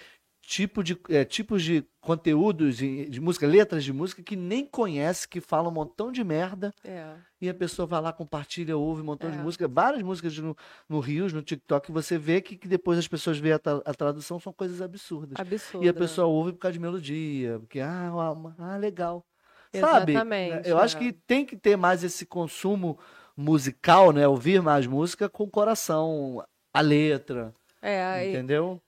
tipo 0.51 0.83
de, 0.83 0.99
é, 1.09 1.25
tipos 1.25 1.63
de 1.63 1.85
conteúdos 2.01 2.77
de, 2.77 3.09
de 3.09 3.21
música, 3.21 3.47
letras 3.47 3.85
de 3.85 3.93
música 3.93 4.21
que 4.21 4.35
nem 4.35 4.67
conhece, 4.67 5.29
que 5.29 5.41
falam 5.41 5.71
um 5.71 5.75
montão 5.75 6.11
de 6.11 6.25
merda. 6.25 6.75
É. 6.83 7.15
E 7.41 7.49
a 7.49 7.55
pessoa 7.55 7.87
vai 7.87 8.01
lá, 8.01 8.13
compartilha, 8.13 8.77
ouve 8.77 9.01
um 9.01 9.05
montão 9.05 9.31
de 9.31 9.39
É. 9.39 9.41
música, 9.41 9.69
várias 9.69 10.03
músicas 10.03 10.37
no, 10.39 10.57
no 10.89 10.99
Rios, 10.99 11.33
no 11.33 11.41
TikTok, 11.41 11.93
você 11.93 12.19
vê 12.19 12.41
que, 12.41 12.57
que 12.57 12.67
depois 12.67 12.99
as 12.99 13.07
pessoas 13.07 13.39
veem 13.39 13.55
a, 13.55 13.61
a 13.87 13.95
tradução, 13.95 14.41
são 14.41 14.53
coisas 14.53 14.83
absurdas. 14.83 15.39
Absurdo. 15.39 15.87
E 15.87 15.89
a 15.89 15.95
pessoa 15.95 16.27
ouve 16.27 16.53
por 16.53 16.59
causa 16.59 16.73
de 16.73 16.81
melodia, 16.81 17.61
porque, 17.61 17.79
ah, 17.79 18.11
ah, 18.13 18.55
ah, 18.59 18.77
legal. 18.77 19.25
Sabe? 19.73 20.13
Exatamente, 20.15 20.69
Eu 20.69 20.79
acho 20.79 20.97
é. 20.97 20.99
que 21.01 21.13
tem 21.13 21.47
que 21.47 21.57
ter 21.57 21.77
mais 21.77 22.03
esse 22.03 22.27
consumo 22.27 22.99
musical, 23.37 24.11
né? 24.13 24.27
Ouvir 24.27 24.61
mais 24.61 24.85
música 24.85 25.29
com 25.29 25.45
o 25.45 25.49
coração, 25.51 26.45
a 26.75 26.81
letra, 26.81 27.55
É, 27.81 28.03
aí- 28.05 28.31
entendeu? 28.31 28.83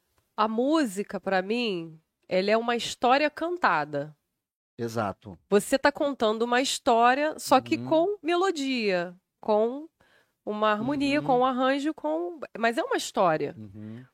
A 0.45 0.49
música, 0.49 1.21
pra 1.21 1.41
mim, 1.43 2.01
ela 2.29 2.51
é 2.51 2.57
uma 2.57 2.75
história 2.77 3.31
cantada. 3.31 4.17
Exato. 4.79 5.39
Você 5.51 5.79
tá 5.79 5.93
contando 5.93 6.43
uma 6.43 6.61
história, 6.61 7.39
só 7.39 7.61
que 7.61 7.77
Uhum. 7.77 7.89
com 7.89 8.19
melodia, 8.23 9.15
com 9.41 9.89
uma 10.45 10.73
harmonia, 10.73 11.21
Uhum. 11.21 11.27
com 11.27 11.39
um 11.41 11.45
arranjo, 11.45 11.95
com. 11.95 12.41
Mas 12.59 12.79
é 12.79 12.83
uma 12.83 12.97
história. 12.97 13.55
Uhum. 13.57 14.05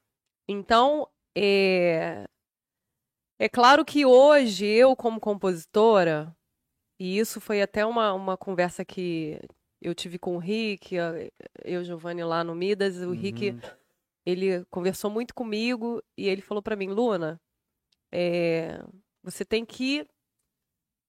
Então, 0.49 1.09
é... 1.37 2.24
é 3.39 3.49
claro 3.49 3.85
que 3.85 4.05
hoje, 4.05 4.66
eu, 4.66 4.95
como 4.97 5.20
compositora, 5.20 6.35
e 7.01 7.18
isso 7.18 7.41
foi 7.41 7.62
até 7.62 7.87
uma, 7.87 8.12
uma 8.12 8.37
conversa 8.37 8.85
que 8.85 9.41
eu 9.81 9.95
tive 9.95 10.18
com 10.18 10.35
o 10.37 10.39
Rick, 10.39 10.97
eu, 11.64 11.85
Giovanni, 11.85 12.24
lá 12.24 12.43
no 12.43 12.55
Midas, 12.55 12.97
o 13.01 13.12
Rick, 13.12 13.51
Uhum. 13.51 13.61
Ele 14.29 14.64
conversou 14.66 15.11
muito 15.11 15.35
comigo 15.35 16.03
e 16.16 16.29
ele 16.29 16.43
falou 16.43 16.62
pra 16.62 16.76
mim, 16.76 16.89
Luna, 16.89 17.41
é, 18.12 18.79
você 19.22 19.43
tem 19.43 19.64
que 19.64 20.07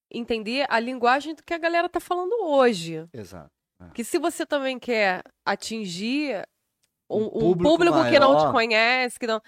entender 0.10 0.66
a 0.70 0.80
linguagem 0.80 1.36
do 1.36 1.44
que 1.44 1.54
a 1.54 1.58
galera 1.58 1.90
tá 1.90 2.00
falando 2.00 2.34
hoje. 2.42 3.08
Exato. 3.12 3.52
Que 3.94 4.04
se 4.04 4.18
você 4.18 4.46
também 4.46 4.80
quer 4.80 5.22
atingir 5.46 6.48
um, 7.10 7.24
Um 7.24 7.26
um 7.26 7.30
público 7.30 7.64
público, 7.64 8.10
que 8.10 8.20
não 8.20 8.38
te 8.38 8.52
conhece, 8.52 9.20
que 9.20 9.28
não 9.28 9.42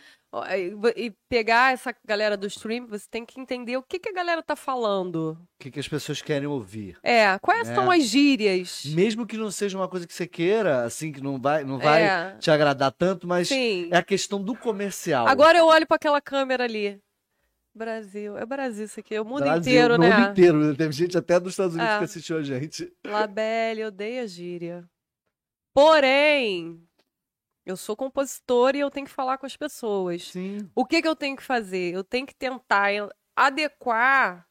e, 0.95 1.13
pegar 1.27 1.73
essa 1.73 1.93
galera 2.05 2.37
do 2.37 2.47
stream, 2.47 2.87
você 2.87 3.05
tem 3.09 3.25
que 3.25 3.39
entender 3.39 3.75
o 3.75 3.83
que, 3.83 3.99
que 3.99 4.09
a 4.09 4.13
galera 4.13 4.41
tá 4.41 4.55
falando. 4.55 5.37
O 5.59 5.63
que, 5.63 5.69
que 5.71 5.79
as 5.79 5.87
pessoas 5.87 6.21
querem 6.21 6.47
ouvir? 6.47 6.97
É, 7.03 7.37
quais 7.39 7.69
É. 7.69 7.75
são 7.75 7.91
as 7.91 8.03
gírias? 8.03 8.83
Mesmo 8.85 9.25
que 9.27 9.35
não 9.35 9.51
seja 9.51 9.77
uma 9.77 9.89
coisa 9.89 10.07
que 10.07 10.13
você 10.13 10.25
queira, 10.25 10.83
assim, 10.83 11.11
que 11.11 11.19
não 11.21 11.39
vai, 11.39 11.63
não 11.65 11.77
vai 11.77 12.03
É, 12.03 12.37
te 12.37 12.49
agradar 12.49 12.91
tanto, 12.93 13.27
mas 13.27 13.49
sim. 13.49 13.89
é 13.91 13.97
a 13.97 14.03
questão 14.03 14.41
do 14.41 14.55
comercial. 14.55 15.27
Agora 15.27 15.57
eu 15.57 15.65
olho 15.65 15.85
para 15.85 15.95
aquela 15.97 16.21
câmera 16.21 16.63
ali. 16.63 16.97
Brasil, 17.73 18.37
é 18.37 18.45
Brasil 18.45 18.83
isso 18.85 18.99
aqui, 18.99 19.15
é 19.15 19.21
o 19.21 19.25
mundo 19.25 19.43
Brasil, 19.43 19.59
inteiro, 19.73 19.97
né? 19.97 20.09
mundo 20.17 20.31
inteiro. 20.31 20.75
Teve 20.75 20.91
gente 20.93 21.17
até 21.17 21.39
dos 21.39 21.53
Estados 21.53 21.73
Unidos 21.75 21.93
É. 21.93 21.97
que 21.99 22.03
assistiu 22.03 22.37
a 22.37 22.43
gente. 22.43 22.91
Labelle 23.05 23.85
odeia 23.85 24.27
gíria. 24.27 24.83
Porém, 25.73 26.83
eu 27.65 27.77
sou 27.77 27.95
compositora 27.95 28.75
e 28.77 28.79
eu 28.79 28.89
tenho 28.91 29.05
que 29.05 29.11
falar 29.13 29.37
com 29.37 29.45
as 29.45 29.55
pessoas. 29.57 30.29
Sim. 30.31 30.69
O 30.75 30.85
que, 30.85 31.01
que 31.01 31.07
eu 31.07 31.15
tenho 31.15 31.35
que 31.35 31.43
fazer? 31.43 31.93
Eu 31.93 32.03
tenho 32.03 32.25
que 32.25 32.35
tentar 32.35 32.91
en- 32.93 33.09
adequar 33.35 34.45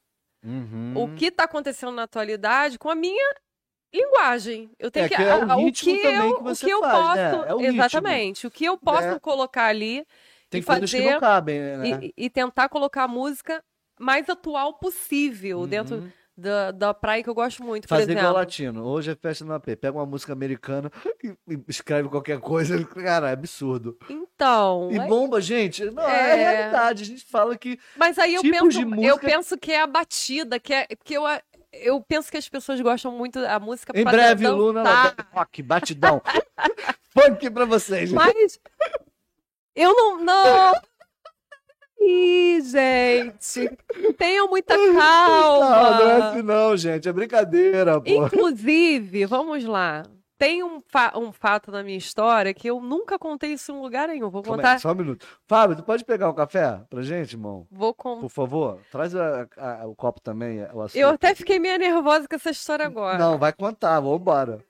Uhum. 0.45 0.95
o 0.97 1.15
que 1.15 1.27
está 1.27 1.45
acontecendo 1.45 1.93
na 1.93 2.05
atualidade 2.05 2.79
com 2.79 2.89
a 2.89 2.95
minha 2.95 3.35
linguagem. 3.93 4.71
Eu 4.79 4.91
tenho 4.91 5.07
É 5.07 5.09
que, 5.09 5.17
que 5.17 5.23
é 5.23 5.35
o 5.35 5.45
o 5.45 5.65
ritmo 5.65 5.93
que 5.99 6.07
eu, 6.07 6.35
que 6.35 6.41
o 6.41 6.43
você 6.45 6.67
que 6.67 6.73
eu 6.73 6.81
faz, 6.81 7.17
né? 7.17 7.31
posso, 7.33 7.45
É 7.45 7.55
o 7.55 7.59
ritmo. 7.59 7.75
exatamente, 7.75 8.47
o 8.47 8.51
que 8.51 8.65
eu 8.65 8.79
posso 8.79 9.09
É. 9.09 9.19
colocar 9.19 9.67
ali 9.67 10.07
Tem 10.49 10.61
e 10.61 10.65
coisas 10.65 10.91
que 10.91 10.97
fazer- 10.99 11.13
não 11.13 11.21
cabem, 11.21 11.61
né? 11.61 12.01
e, 12.17 12.25
e 12.27 12.31
tentar 12.31 12.69
colocar 12.69 13.05
a 13.05 13.09
música 13.09 13.63
mais 13.99 14.29
atual 14.31 14.75
possível 14.79 15.67
dentro 15.67 15.97
Uhum. 15.97 16.13
Da, 16.41 16.71
da 16.71 16.95
praia 16.95 17.23
que 17.23 17.29
eu 17.31 17.35
gosto 17.35 17.63
muito, 17.63 17.87
Fazer 17.87 18.03
exemplo. 18.05 18.21
igual 18.21 18.35
latino. 18.35 18.85
Hoje 18.85 19.11
é 19.11 19.15
festa 19.15 19.45
no 19.45 19.53
AP. 19.55 19.67
Pega 19.77 19.93
uma 19.93 20.07
música 20.07 20.33
americana 20.33 20.91
e, 21.23 21.29
e 21.55 21.61
escreve 21.69 22.09
qualquer 22.09 22.39
coisa. 22.41 22.83
Cara, 22.85 23.29
é 23.31 23.33
absurdo. 23.33 23.97
Então, 24.09 24.89
E 24.91 24.99
é- 24.99 25.07
bomba, 25.07 25.41
gente. 25.41 25.85
Não, 25.91 26.03
é, 26.09 26.31
É. 26.31 26.35
realidade. 26.53 27.03
A 27.03 27.07
gente 27.07 27.25
fala 27.27 27.57
que 27.57 27.79
mas 27.97 28.19
aí 28.19 28.35
eu 28.35 28.43
penso, 28.43 28.69
de 28.71 28.81
eu 28.83 28.89
música- 28.89 29.27
penso 29.29 29.59
que 29.59 29.73
é 29.73 29.81
a 29.83 29.87
batida, 29.87 30.59
que 30.59 30.73
é 30.73 30.87
que 31.05 31.15
eu 31.15 31.27
a- 31.27 31.41
eu 31.73 32.01
penso 32.01 32.31
que 32.31 32.37
as 32.37 32.49
pessoas 32.49 32.81
gostam 32.81 33.13
muito 33.13 33.41
da 33.41 33.61
música 33.61 33.93
Em 33.99 34.03
breve, 34.05 34.43
dançar. 34.43 34.57
Luna, 34.59 34.83
rock, 35.33 35.63
batidão. 35.63 36.21
Funk 37.15 37.49
pra 37.51 37.65
vocês. 37.65 38.11
Mas 38.13 38.59
eu 39.75 39.95
não. 39.95 40.25
Não! 40.25 40.73
Ih, 42.01 42.61
gente! 42.63 43.71
Tenham 44.17 44.49
muita 44.49 44.75
Não, 44.77 44.87
não 44.93 44.93
é 44.93 45.03
calma! 45.03 46.29
assim 46.31 46.43
não, 46.43 46.77
gente. 46.77 47.09
É 47.09 47.13
brincadeira, 47.13 48.01
pô. 48.01 48.09
Inclusive, 48.27 49.27
vamos 49.27 49.65
lá. 49.65 50.05
Tem 50.39 50.63
um, 50.65 50.81
fa- 50.89 51.13
um 51.19 51.31
fato 51.33 51.71
na 51.71 51.83
minha 51.83 51.99
história 51.99 52.55
que 52.55 52.67
eu 52.67 52.81
nunca 52.81 53.19
contei 53.19 53.53
isso 53.53 53.73
em 53.73 53.79
lugar 53.79 54.09
nenhum. 54.09 54.31
Vou 54.31 54.43
Calma 54.43 54.57
aí, 54.57 54.63
contar. 54.63 54.79
só 54.81 54.91
um 54.93 54.95
minuto. 54.95 55.27
Fábio, 55.47 55.77
tu 55.77 55.83
pode 55.83 56.03
pegar 56.03 56.31
um 56.31 56.35
café 56.35 56.81
pra 56.89 57.03
gente, 57.03 57.35
irmão? 57.35 57.67
Vou 57.71 57.93
con- 57.93 58.21
Por 58.21 58.31
favor. 58.31 58.79
Traz 58.91 59.15
a- 59.15 59.47
a- 59.59 59.87
o 59.87 59.95
copo 59.95 60.19
também, 60.23 60.63
o. 60.73 60.87
Eu 60.95 61.11
até 61.11 61.35
fiquei 61.35 61.59
meio 61.59 61.79
nervosa 61.79 62.27
com 62.27 62.35
essa 62.35 62.49
história 62.49 62.87
agora. 62.87 63.19
Não, 63.19 63.37
vai 63.37 63.53
contar, 63.53 64.01
vambora. 64.01 64.65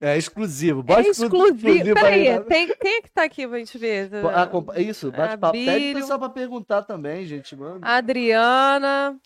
É 0.00 0.16
exclusivo. 0.16 0.80
é 0.80 0.82
Bota 0.82 1.08
exclusivo. 1.08 1.94
Peraí, 1.94 2.28
aí, 2.28 2.38
né? 2.38 2.44
tem, 2.44 2.74
quem 2.74 2.96
é 2.96 3.02
que 3.02 3.10
tá 3.10 3.24
aqui 3.24 3.46
pra 3.46 3.58
gente 3.58 3.76
ver? 3.76 4.08
Compa- 4.50 4.76
é 4.76 4.82
Isso, 4.82 5.12
bate 5.12 5.36
papo. 5.36 5.52
Pede 5.52 5.90
o 5.90 5.94
pessoal 6.00 6.18
pra 6.18 6.30
perguntar 6.30 6.82
também, 6.82 7.26
gente, 7.26 7.54
mano. 7.54 7.80
Adriana. 7.82 9.20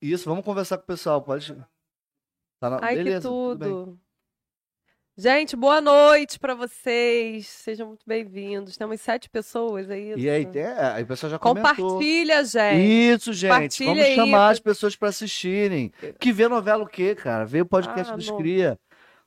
Isso, 0.00 0.28
vamos 0.28 0.44
conversar 0.44 0.76
com 0.78 0.84
o 0.84 0.86
pessoal, 0.86 1.20
pode. 1.20 1.52
Tá 2.60 2.70
na... 2.70 2.78
Ai, 2.80 2.94
Beleza, 2.96 3.16
que 3.16 3.22
tudo 3.22 3.64
tudo. 3.66 3.98
Gente, 5.16 5.56
boa 5.56 5.80
noite 5.80 6.38
pra 6.38 6.54
vocês. 6.54 7.48
Sejam 7.48 7.88
muito 7.88 8.04
bem-vindos. 8.06 8.76
Temos 8.76 9.00
sete 9.00 9.28
pessoas 9.28 9.90
aí. 9.90 10.14
E 10.16 10.30
aí, 10.30 10.46
tem... 10.46 10.62
é, 10.62 10.92
aí 10.92 11.02
o 11.02 11.06
pessoal 11.08 11.30
já 11.30 11.38
comentou. 11.40 11.74
Compartilha, 11.74 12.44
gente. 12.44 12.80
Isso, 13.16 13.32
gente. 13.32 13.50
Compartilha 13.50 13.88
Vamos 13.90 14.04
aí, 14.04 14.14
chamar 14.14 14.38
pra- 14.38 14.48
as 14.50 14.60
pessoas 14.60 14.94
pra 14.94 15.08
assistirem. 15.08 15.92
Que 16.20 16.32
vê 16.32 16.46
novela 16.46 16.84
o 16.84 16.86
quê, 16.86 17.16
cara? 17.16 17.44
Vê 17.44 17.62
o 17.62 17.66
podcast 17.66 18.12
Ah, 18.12 18.16
dos 18.16 18.30
Cria. 18.30 18.78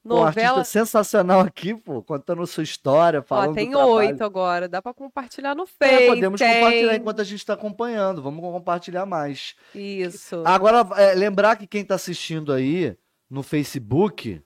Pô, 0.03 0.23
artista 0.23 0.47
Novela. 0.47 0.63
sensacional 0.63 1.39
aqui, 1.41 1.75
pô, 1.75 2.01
contando 2.01 2.45
sua 2.47 2.63
história, 2.63 3.21
falando 3.21 3.51
Ó, 3.51 3.53
tem 3.53 3.75
oito 3.75 4.23
agora. 4.23 4.67
Dá 4.67 4.81
pra 4.81 4.93
compartilhar 4.93 5.53
no 5.53 5.63
É, 5.63 5.67
Face. 5.67 6.07
podemos 6.07 6.39
tem. 6.39 6.53
compartilhar 6.55 6.95
enquanto 6.95 7.19
a 7.19 7.23
gente 7.23 7.39
está 7.39 7.53
acompanhando. 7.53 8.21
Vamos 8.21 8.41
compartilhar 8.41 9.05
mais. 9.05 9.53
Isso. 9.75 10.41
Agora, 10.45 10.87
é, 10.99 11.13
lembrar 11.13 11.55
que 11.55 11.67
quem 11.67 11.81
está 11.83 11.95
assistindo 11.95 12.51
aí 12.51 12.97
no 13.29 13.43
Facebook, 13.43 14.41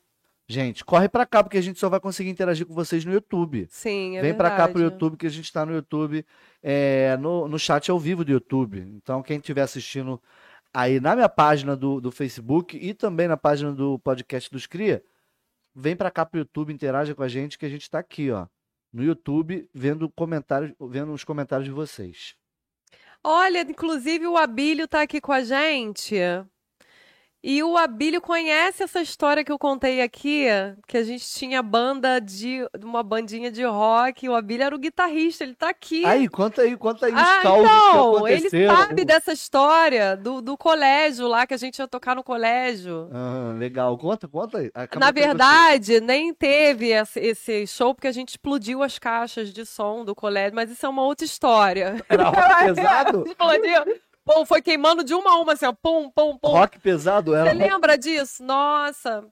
gente, 0.48 0.84
corre 0.84 1.08
para 1.08 1.26
cá, 1.26 1.42
porque 1.42 1.58
a 1.58 1.62
gente 1.62 1.80
só 1.80 1.88
vai 1.88 2.00
conseguir 2.02 2.30
interagir 2.30 2.66
com 2.66 2.74
vocês 2.74 3.06
no 3.06 3.14
YouTube. 3.14 3.66
Sim, 3.70 4.18
é 4.18 4.22
Vem 4.22 4.34
para 4.34 4.52
cá 4.52 4.68
pro. 4.68 4.82
YouTube, 4.82 5.16
que 5.16 5.26
a 5.26 5.32
gente 5.32 5.46
está 5.46 5.66
no 5.66 5.74
YouTube, 5.74 6.26
é, 6.62 7.16
no, 7.18 7.48
no 7.48 7.58
chat 7.58 7.90
ao 7.90 7.98
vivo 7.98 8.26
do 8.26 8.32
YouTube. 8.32 8.80
Então, 8.98 9.24
quem 9.24 9.38
estiver 9.38 9.62
assistindo 9.62 10.22
aí 10.74 11.00
na 11.00 11.16
minha 11.16 11.30
página 11.30 11.78
do, 11.78 12.02
do 12.02 12.12
Facebook 12.12 12.78
e 12.78 12.94
também 12.94 13.30
na 13.30 13.38
página 13.38 13.72
do 13.72 13.98
podcast 14.00 14.52
dos 14.52 14.68
Cria, 14.68 15.02
vem 15.76 15.96
para 15.96 16.10
cá 16.10 16.26
pro 16.26 16.40
YouTube, 16.40 16.74
interaja 16.74 17.14
com 17.14 17.22
a 17.22 17.28
gente, 17.28 17.58
que 17.58 17.66
a 17.66 17.70
gente 17.70 17.82
está 17.82 18.00
aqui, 18.00 18.32
ó, 18.32 18.48
no 18.94 19.04
YouTube, 19.04 19.70
vendo 19.74 20.10
comentários, 20.10 20.74
vendo 20.80 21.12
os 21.12 21.24
comentários 21.24 21.68
de 21.68 21.74
vocês. 21.74 22.36
Olha, 23.22 23.62
inclusive 23.62 24.26
o 24.28 24.38
Abílio 24.38 24.88
tá 24.88 25.02
aqui 25.02 25.20
com 25.20 25.32
a 25.32 25.42
gente. 25.42 26.16
E 27.48 27.62
o 27.62 27.78
Abílio 27.78 28.20
conhece 28.20 28.82
essa 28.82 29.00
história 29.00 29.44
que 29.44 29.52
eu 29.52 29.60
contei 29.60 30.02
aqui, 30.02 30.48
que 30.88 30.98
a 30.98 31.04
gente 31.04 31.24
tinha 31.30 31.62
banda 31.62 32.20
de 32.20 32.68
uma 32.84 33.04
bandinha 33.04 33.52
de 33.52 33.64
rock, 33.64 34.28
o 34.28 34.34
Abílio 34.34 34.64
era 34.66 34.76
o 34.76 34.80
guitarrista, 34.80 35.44
ele 35.44 35.54
tá 35.54 35.70
aqui. 35.70 36.04
Aí, 36.08 36.28
conta 36.28 36.64
aí, 36.64 36.76
conta 36.76 37.06
aí 37.06 37.14
os 37.14 37.20
Ah, 37.20 37.40
causos 37.44 37.70
que 37.70 37.76
então, 37.76 38.28
ele 38.28 38.68
sabe 38.68 39.06
dessa 39.06 39.32
história 39.32 40.18
do, 40.18 40.42
do 40.42 40.58
colégio 40.58 41.28
lá, 41.28 41.46
que 41.46 41.54
a 41.54 41.58
gente 41.58 41.78
ia 41.78 41.88
tocar 41.88 42.16
no 42.16 42.24
colégio. 42.24 43.12
Ah, 43.14 43.54
legal, 43.56 43.96
conta, 43.96 44.28
conta 44.28 44.58
aí. 44.58 44.72
Na 44.98 45.12
verdade, 45.12 46.02
nem 46.02 46.34
teve 46.34 46.94
esse, 47.16 47.68
show 47.68 47.94
porque 47.94 48.08
a 48.08 48.12
gente 48.12 48.30
explodiu 48.30 48.82
as 48.82 48.98
caixas 48.98 49.54
de 49.54 49.68
som 49.68 50.04
do 50.04 50.16
colégio, 50.16 50.56
mas 50.56 50.72
isso 50.72 50.84
é 50.84 50.90
uma 50.90 51.04
outra 51.04 51.24
história. 51.24 52.04
Era 52.10 52.24
rock 52.24 52.66
pesado? 52.66 53.24
Explodiu. 53.30 54.02
Pum, 54.26 54.44
foi 54.46 54.62
queimando 54.62 55.04
de 55.04 55.14
uma 55.14 55.32
a 55.32 55.40
uma, 55.40 55.54
assim, 55.54 55.66
ó, 55.68 55.72
pum, 55.74 56.10
pum, 56.10 56.36
pum. 56.38 56.48
rock 56.50 56.80
pesado 56.80 57.36
era. 57.36 57.52
Você 57.52 57.56
lembra 57.56 57.96
disso? 57.98 58.44
Nossa. 58.44 59.24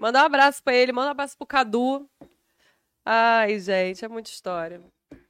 Manda 0.00 0.22
um 0.22 0.24
abraço 0.24 0.62
pra 0.62 0.74
ele, 0.74 0.90
manda 0.90 1.08
um 1.08 1.10
abraço 1.10 1.36
pro 1.36 1.46
Cadu. 1.46 2.08
Ai, 3.04 3.58
gente, 3.58 4.04
é 4.04 4.08
muita 4.08 4.30
história. 4.30 4.80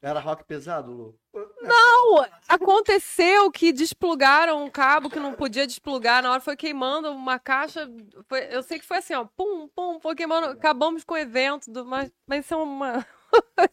Era 0.01 0.21
rock 0.21 0.45
pesado, 0.45 0.91
Lu? 0.93 1.15
Não, 1.61 2.25
aconteceu 2.49 3.51
que 3.51 3.73
desplugaram 3.73 4.65
um 4.65 4.71
cabo 4.71 5.11
que 5.11 5.19
não 5.21 5.33
podia 5.33 5.67
desplugar, 5.67 6.23
na 6.23 6.33
hora 6.33 6.41
foi 6.41 6.57
queimando 6.57 7.11
uma 7.11 7.39
caixa. 7.39 7.89
foi- 8.29 8.49
eu 8.51 8.63
sei 8.63 8.79
que 8.79 8.87
foi 8.87 8.99
assim, 8.99 9.15
ó, 9.15 9.25
pum, 9.37 9.69
pum, 9.69 9.99
foi 10.01 10.15
queimando. 10.15 10.47
Acabamos 10.49 11.05
com 11.05 11.15
o 11.15 11.19
evento, 11.19 11.71
do, 11.71 11.85
mas, 11.85 12.11
mas 12.27 12.45
isso 12.45 12.55
é 12.55 12.57
uma. 12.57 13.05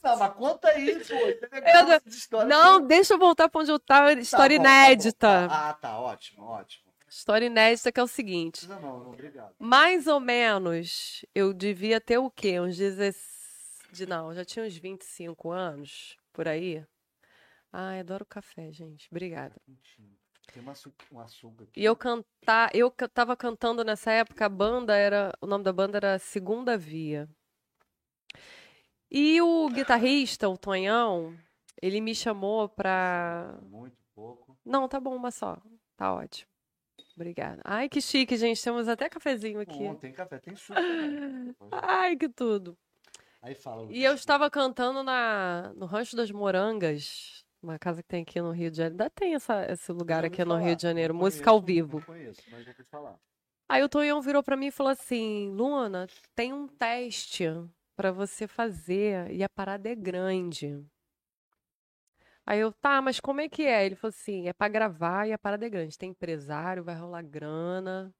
Não, 0.04 0.18
mas 0.18 0.34
conta 0.34 0.70
aí, 0.70 0.96
pô. 0.96 1.02
Isso 1.02 1.46
é 1.52 2.42
Eu 2.42 2.46
não- 2.46 2.86
deixa 2.86 3.14
eu 3.14 3.20
voltar 3.20 3.48
pra 3.50 3.62
onde 3.62 3.72
eu 3.72 3.80
tava. 3.80 4.14
Tá 4.14 4.20
História 4.22 4.58
bom, 4.58 4.64
tá 4.64 4.70
bom. 4.70 4.76
inédita. 4.76 5.46
Ah, 5.50 5.74
tá, 5.74 6.00
ótimo, 6.00 6.44
ótimo. 6.46 6.86
História 7.08 7.46
inédita 7.46 7.92
que 7.92 8.00
é 8.00 8.04
o 8.04 8.08
seguinte. 8.08 8.68
Não, 8.68 8.82
não, 8.82 9.00
não, 9.00 9.10
obrigado. 9.12 9.54
Mais 9.60 10.08
ou 10.08 10.20
menos, 10.20 11.26
eu 11.34 11.54
devia 11.54 12.02
ter 12.02 12.18
o 12.18 12.30
quê? 12.30 12.60
Uns 12.60 12.76
16. 12.76 13.18
de- 13.92 14.06
Não, 14.06 14.34
já 14.34 14.44
tinha 14.44 14.66
uns 14.66 14.76
25 14.76 15.52
anos, 15.52 16.18
por 16.34 16.48
aí. 16.48 16.84
Ai, 17.72 18.00
adoro 18.02 18.26
café, 18.26 18.72
gente. 18.72 19.08
Obrigada. 19.12 19.56
Tem 20.54 20.62
uma 20.62 20.74
um 21.12 21.20
açúcar 21.20 21.64
aqui. 21.64 21.80
E 21.82 21.86
eu 21.86 21.96
cantar, 21.96 22.74
eu 22.76 22.90
tava 23.14 23.36
cantando 23.36 23.84
nessa 23.84 24.12
época, 24.12 24.46
a 24.46 24.50
banda 24.50 24.96
era, 24.96 25.34
o 25.42 25.48
nome 25.48 25.64
da 25.64 25.72
banda 25.74 25.98
era 25.98 26.20
Segunda 26.20 26.78
Via. 26.78 27.30
E 29.10 29.42
o 29.42 29.70
guitarrista, 29.70 30.50
o 30.50 30.58
Tonhão, 30.58 31.38
ele 31.82 32.02
me 32.02 32.16
chamou 32.16 32.68
pra. 32.68 33.58
Muito 33.64 33.98
pouco. 34.14 34.58
Não, 34.66 34.88
tá 34.88 35.00
bom, 35.00 35.16
uma 35.16 35.32
só. 35.32 35.58
Tá 35.96 36.14
ótimo. 36.14 36.50
Obrigada. 37.16 37.62
Ai, 37.64 37.88
que 37.88 38.02
chique, 38.02 38.36
gente. 38.36 38.62
Temos 38.62 38.88
até 38.90 39.08
cafezinho 39.08 39.62
aqui. 39.62 39.80
Bom, 39.80 39.96
tem 39.96 40.12
café, 40.12 40.38
tem 40.38 40.56
suco. 40.56 40.80
também. 40.80 41.56
Ai, 41.72 42.16
que 42.16 42.28
tudo. 42.28 42.78
Aí 43.42 43.56
fala. 43.56 43.88
E 43.90 44.04
eu 44.04 44.14
estava 44.14 44.50
cantando 44.50 45.02
na, 45.04 45.72
no 45.76 45.86
Rancho 45.86 46.16
das 46.16 46.32
Morangas, 46.32 47.46
uma 47.62 47.80
casa 47.80 48.02
que 48.02 48.10
tem 48.10 48.24
aqui 48.24 48.42
no 48.42 48.52
Rio 48.52 48.70
de 48.70 48.78
Janeiro. 48.78 48.96
Ainda 48.96 49.10
tem 49.10 49.36
essa, 49.36 49.72
esse 49.72 49.92
lugar 49.92 50.26
aqui 50.26 50.42
ouvi 50.42 50.50
no 50.50 50.56
falar, 50.56 50.68
Rio 50.68 50.76
de 50.76 50.82
Janeiro, 50.82 51.14
não 51.14 51.22
música 51.22 51.46
conheço, 51.46 51.56
ao 51.56 51.62
vivo. 51.62 51.98
Não 52.00 52.06
conheço, 52.06 52.42
mas 52.52 52.66
já 52.66 52.74
ouvi 52.74 52.84
falar. 52.84 53.20
Aí 53.70 53.84
o 53.84 53.90
Tonhão 53.90 54.22
virou 54.22 54.44
pra 54.44 54.58
mim 54.58 54.68
e 54.68 54.72
falou 54.72 54.92
assim: 54.92 55.52
Luna, 55.52 56.08
tem 56.36 56.54
um 56.54 56.68
teste 56.68 57.46
pra 57.96 58.12
você 58.12 58.48
fazer 58.48 59.32
e 59.32 59.44
a 59.44 59.50
parada 59.50 59.90
é 59.90 59.96
grande. 59.96 60.86
Aí 62.46 62.60
eu, 62.60 62.72
tá, 62.72 63.02
mas 63.02 63.20
como 63.20 63.42
é 63.42 63.50
que 63.50 63.64
é? 63.64 63.86
Ele 63.86 63.96
falou 63.96 64.10
assim: 64.10 64.48
é 64.48 64.54
pra 64.54 64.68
gravar 64.68 65.28
e 65.28 65.34
a 65.34 65.38
parada 65.38 65.66
é 65.66 65.70
grande. 65.70 65.98
Tem 65.98 66.12
empresário, 66.12 66.84
vai 66.84 66.96
rolar 66.96 67.24
grana 67.24 68.14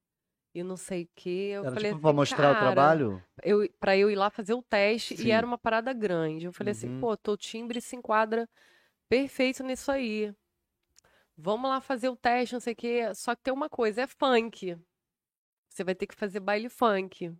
e 0.54 0.62
não 0.62 0.76
sei 0.76 1.04
o 1.04 1.08
quê. 1.16 1.52
Eu 1.54 1.66
Era 1.66 1.74
falei 1.74 1.92
tipo 1.92 2.00
pra 2.00 2.12
assim, 2.12 2.14
mostrar 2.14 2.50
o 2.50 2.54
"Cara, 2.54 2.60
trabalho? 2.60 3.22
eu, 3.44 3.68
pra 3.80 3.96
eu 3.96 4.10
ir 4.10 4.16
lá 4.16 4.30
fazer 4.30 4.54
o 4.54 4.62
teste 4.62 5.14
Sim. 5.14 5.28
e 5.28 5.32
era 5.32 5.46
uma 5.46 5.58
parada 5.58 5.92
grande. 5.92 6.46
Eu 6.46 6.52
falei 6.52 6.72
Uhum. 6.72 6.78
assim, 6.78 7.00
pô, 7.00 7.16
teu 7.16 7.36
timbre 7.36 7.80
se 7.80 7.96
enquadra 7.96 8.48
perfeito 9.10 9.64
nisso 9.64 9.92
aí. 9.92 10.34
Vamos 11.36 11.68
lá 11.70 11.80
fazer 11.80 12.08
o 12.08 12.16
teste, 12.16 12.54
não 12.54 12.60
sei 12.60 12.72
o 12.72 12.76
quê. 12.76 13.14
Só 13.14 13.34
que 13.34 13.42
tem 13.42 13.52
uma 13.52 13.68
coisa, 13.68 14.02
é 14.02 14.06
funk. 14.06 14.76
Você 15.70 15.84
vai 15.84 15.94
ter 15.94 16.06
que 16.06 16.14
fazer 16.16 16.40
baile 16.40 16.68
funk. 16.68 17.32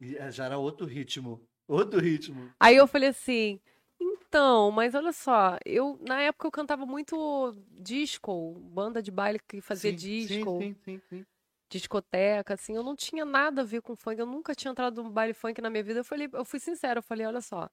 E, 0.00 0.16
é, 0.16 0.30
Já 0.30 0.46
era 0.46 0.58
outro 0.58 0.86
ritmo. 0.86 1.46
Outro 1.68 2.00
ritmo. 2.00 2.50
Aí 2.58 2.76
eu 2.76 2.86
falei 2.86 3.10
assim, 3.10 3.60
então, 4.00 4.70
mas 4.70 4.94
olha 4.94 5.12
só, 5.12 5.58
eu 5.64 5.98
na 6.00 6.22
época 6.22 6.46
eu 6.46 6.50
cantava 6.50 6.86
muito 6.86 7.54
disco, 7.78 8.54
banda 8.72 9.02
de 9.02 9.10
baile 9.10 9.38
que 9.46 9.60
fazia 9.60 9.90
Sim, 9.92 9.96
disco, 9.96 10.58
Sim, 10.60 10.74
sim, 10.74 10.76
sim, 10.84 11.02
sim. 11.10 11.26
discoteca, 11.70 12.54
assim, 12.54 12.74
eu 12.74 12.82
não 12.82 12.96
tinha 12.96 13.24
nada 13.24 13.60
a 13.60 13.64
ver 13.64 13.82
com 13.82 13.94
funk, 13.94 14.18
eu 14.18 14.26
nunca 14.26 14.54
tinha 14.54 14.72
entrado 14.72 15.02
num 15.02 15.10
baile 15.10 15.34
funk 15.34 15.60
na 15.60 15.68
minha 15.68 15.82
vida. 15.82 16.00
Eu 16.00 16.04
falei, 16.04 16.28
eu 16.32 16.44
fui 16.44 16.58
sincera, 16.58 16.98
eu 16.98 17.02
falei, 17.02 17.26
olha 17.26 17.40
só, 17.42 17.68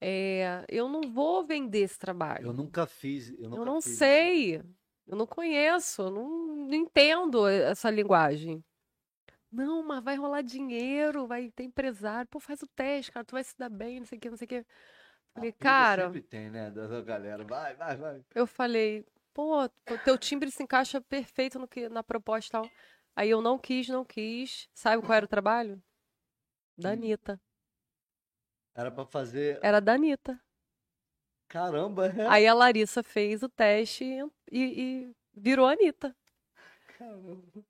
é, 0.00 0.64
eu 0.68 0.88
não 0.88 1.02
vou 1.02 1.44
vender 1.44 1.80
esse 1.80 1.98
trabalho. 1.98 2.48
Eu 2.48 2.52
nunca 2.52 2.86
fiz. 2.86 3.30
Eu, 3.30 3.36
Eu 3.36 3.50
nunca 3.50 3.64
não 3.66 3.80
fiz 3.80 3.92
isso. 3.92 3.98
sei, 3.98 4.62
eu 5.06 5.16
não 5.16 5.26
conheço, 5.26 6.02
eu 6.02 6.10
não, 6.10 6.28
não 6.66 6.74
entendo 6.74 7.46
essa 7.46 7.90
linguagem. 7.90 8.64
Não, 9.52 9.82
mas 9.82 10.02
vai 10.02 10.16
rolar 10.16 10.42
dinheiro, 10.42 11.26
vai 11.26 11.50
ter 11.50 11.64
empresário. 11.64 12.28
Pô, 12.28 12.38
faz 12.38 12.62
o 12.62 12.66
teste, 12.68 13.10
cara, 13.12 13.24
tu 13.24 13.32
vai 13.32 13.42
se 13.44 13.56
dar 13.58 13.68
bem, 13.68 13.98
não 14.00 14.06
sei 14.06 14.18
o 14.18 14.20
que, 14.20 14.30
não 14.30 14.36
sei 14.36 14.44
o 14.46 14.48
que. 14.48 14.66
Falei, 15.34 15.50
Ah, 15.50 15.54
briga 15.58 15.58
cara, 15.58 16.02
Sempre 16.04 16.22
tem, 16.22 16.50
né? 16.50 16.70
Da 16.70 17.00
galera. 17.02 17.44
Vai, 17.44 17.74
vai, 17.74 17.96
vai. 17.96 18.24
eu 18.34 18.46
falei, 18.46 19.04
pô, 19.34 19.68
teu 20.04 20.16
timbre 20.18 20.50
se 20.50 20.62
encaixa 20.62 21.00
perfeito 21.00 21.58
no 21.58 21.66
que, 21.68 21.88
na 21.88 22.02
proposta 22.02 22.48
e 22.48 22.52
tal. 22.52 22.70
Aí 23.16 23.30
eu 23.30 23.40
não 23.42 23.58
quis, 23.58 23.88
não 23.88 24.04
quis. 24.04 24.68
Sabe 24.74 25.02
qual 25.04 25.16
era 25.16 25.24
o 25.26 25.28
trabalho? 25.28 25.82
Da 26.78 26.90
Hum. 26.90 26.92
Anitta. 26.92 27.40
Era 28.74 28.90
pra 28.90 29.04
fazer. 29.04 29.58
Era 29.62 29.80
da 29.80 29.94
Anitta. 29.94 30.40
Caramba, 31.48 32.06
é. 32.06 32.26
Aí 32.28 32.46
a 32.46 32.54
Larissa 32.54 33.02
fez 33.02 33.42
o 33.42 33.48
teste 33.48 34.04
e, 34.04 34.58
e 35.10 35.16
virou 35.34 35.66
a 35.66 35.72
Anitta. 35.72 36.16
Caramba. 36.98 37.62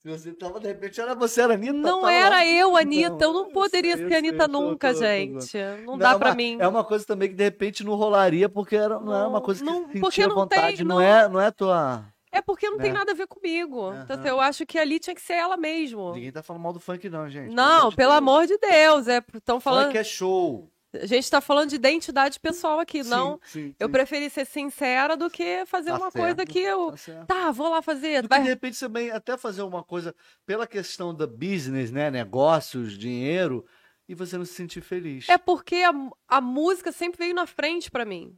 Se 0.00 0.08
você 0.08 0.32
tava, 0.32 0.60
de 0.60 0.68
repente, 0.68 1.00
era 1.00 1.12
você, 1.14 1.40
era 1.42 1.54
Anitta. 1.54 1.72
Não 1.72 2.00
tava 2.02 2.12
era 2.12 2.36
lá. 2.36 2.46
eu, 2.46 2.76
Anitta. 2.78 3.24
eu 3.24 3.32
não 3.32 3.46
eu 3.46 3.52
poderia 3.52 3.96
sei, 3.96 4.04
eu 4.04 4.08
ser 4.08 4.14
sei, 4.14 4.18
Anitta 4.30 4.44
eu 4.44 4.48
tô- 4.48 4.60
nunca, 4.60 4.88
tô- 4.88 4.94
tô- 5.00 5.04
gente. 5.06 5.58
Não, 5.58 5.92
Não, 5.92 5.98
dá 5.98 6.12
é 6.12 6.18
pra 6.18 6.28
uma- 6.30 6.34
mim. 6.36 6.56
É 6.60 6.68
uma 6.68 6.84
coisa 6.84 7.04
também 7.04 7.28
que 7.28 7.34
de 7.34 7.42
repente 7.44 7.82
não 7.84 7.94
rolaria, 7.94 8.48
porque 8.48 8.76
era, 8.76 9.00
não, 9.00 9.12
é 9.12 9.26
uma 9.26 9.30
Não, 9.38 9.40
coisa 9.42 9.60
que 9.64 9.66
não- 9.70 9.88
sentia 9.90 10.28
não 10.28 10.46
tem- 10.46 10.60
vontade. 10.60 10.84
não, 10.84 10.96
não- 10.96 11.02
é, 11.02 11.28
não 11.28 11.40
é 11.40 11.50
tua. 11.50 12.04
É 12.30 12.40
porque 12.42 12.68
não 12.70 12.78
tem 12.78 12.92
né? 12.92 12.98
nada 12.98 13.10
a 13.12 13.14
ver 13.14 13.26
comigo. 13.26 13.88
Então, 13.92 14.14
Aham. 14.14 14.20
assim, 14.20 14.28
eu 14.28 14.40
acho 14.40 14.66
que 14.66 14.78
ali 14.78 15.00
tinha 15.00 15.14
que 15.14 15.22
ser 15.22 15.32
ela 15.32 15.56
mesmo. 15.56 16.12
Ninguém 16.12 16.30
tá 16.30 16.42
falando 16.42 16.62
mal 16.62 16.72
do 16.74 16.78
funk, 16.78 17.08
não, 17.08 17.28
gente. 17.28 17.52
Não, 17.54 17.90
pelo 17.90 18.12
amor 18.12 18.46
de 18.46 18.56
Deus. 18.58 19.08
É, 19.08 19.22
estão 19.34 19.58
falando. 19.58 19.86
Funk 19.86 19.98
é 19.98 20.04
show. 20.04 20.70
A 20.94 21.04
gente 21.04 21.30
tá 21.30 21.40
falando 21.40 21.68
de 21.68 21.76
identidade 21.76 22.40
pessoal 22.40 22.80
aqui, 22.80 23.02
não. 23.02 23.38
Sim, 23.44 23.74
Eu 23.78 23.88
sim. 23.88 23.92
preferi 23.92 24.30
ser 24.30 24.46
sincera 24.46 25.16
do 25.16 25.28
que 25.28 25.64
fazer 25.66 25.90
Tá 25.90 25.96
uma 25.98 26.10
certo, 26.10 26.24
coisa 26.24 26.46
que 26.46 26.58
eu. 26.58 26.92
Tá. 26.92 27.24
Tá, 27.26 27.50
vou 27.50 27.70
lá 27.70 27.82
fazer. 27.82 28.22
Porque, 28.22 28.36
de 28.36 28.40
Vai... 28.40 28.42
repente 28.42 28.76
você 28.76 28.86
também 28.86 29.10
até 29.10 29.36
fazer 29.36 29.62
uma 29.62 29.82
coisa 29.84 30.14
pela 30.46 30.66
questão 30.66 31.14
da 31.14 31.26
business, 31.26 31.90
né? 31.90 32.10
Negócios, 32.10 32.96
dinheiro, 32.96 33.66
e 34.08 34.14
você 34.14 34.38
não 34.38 34.46
se 34.46 34.54
sentir 34.54 34.80
feliz. 34.80 35.28
É 35.28 35.36
porque 35.36 35.76
a, 35.76 35.92
a 36.26 36.40
música 36.40 36.90
sempre 36.90 37.18
veio 37.18 37.34
na 37.34 37.46
frente 37.46 37.90
pra 37.90 38.06
mim. 38.06 38.34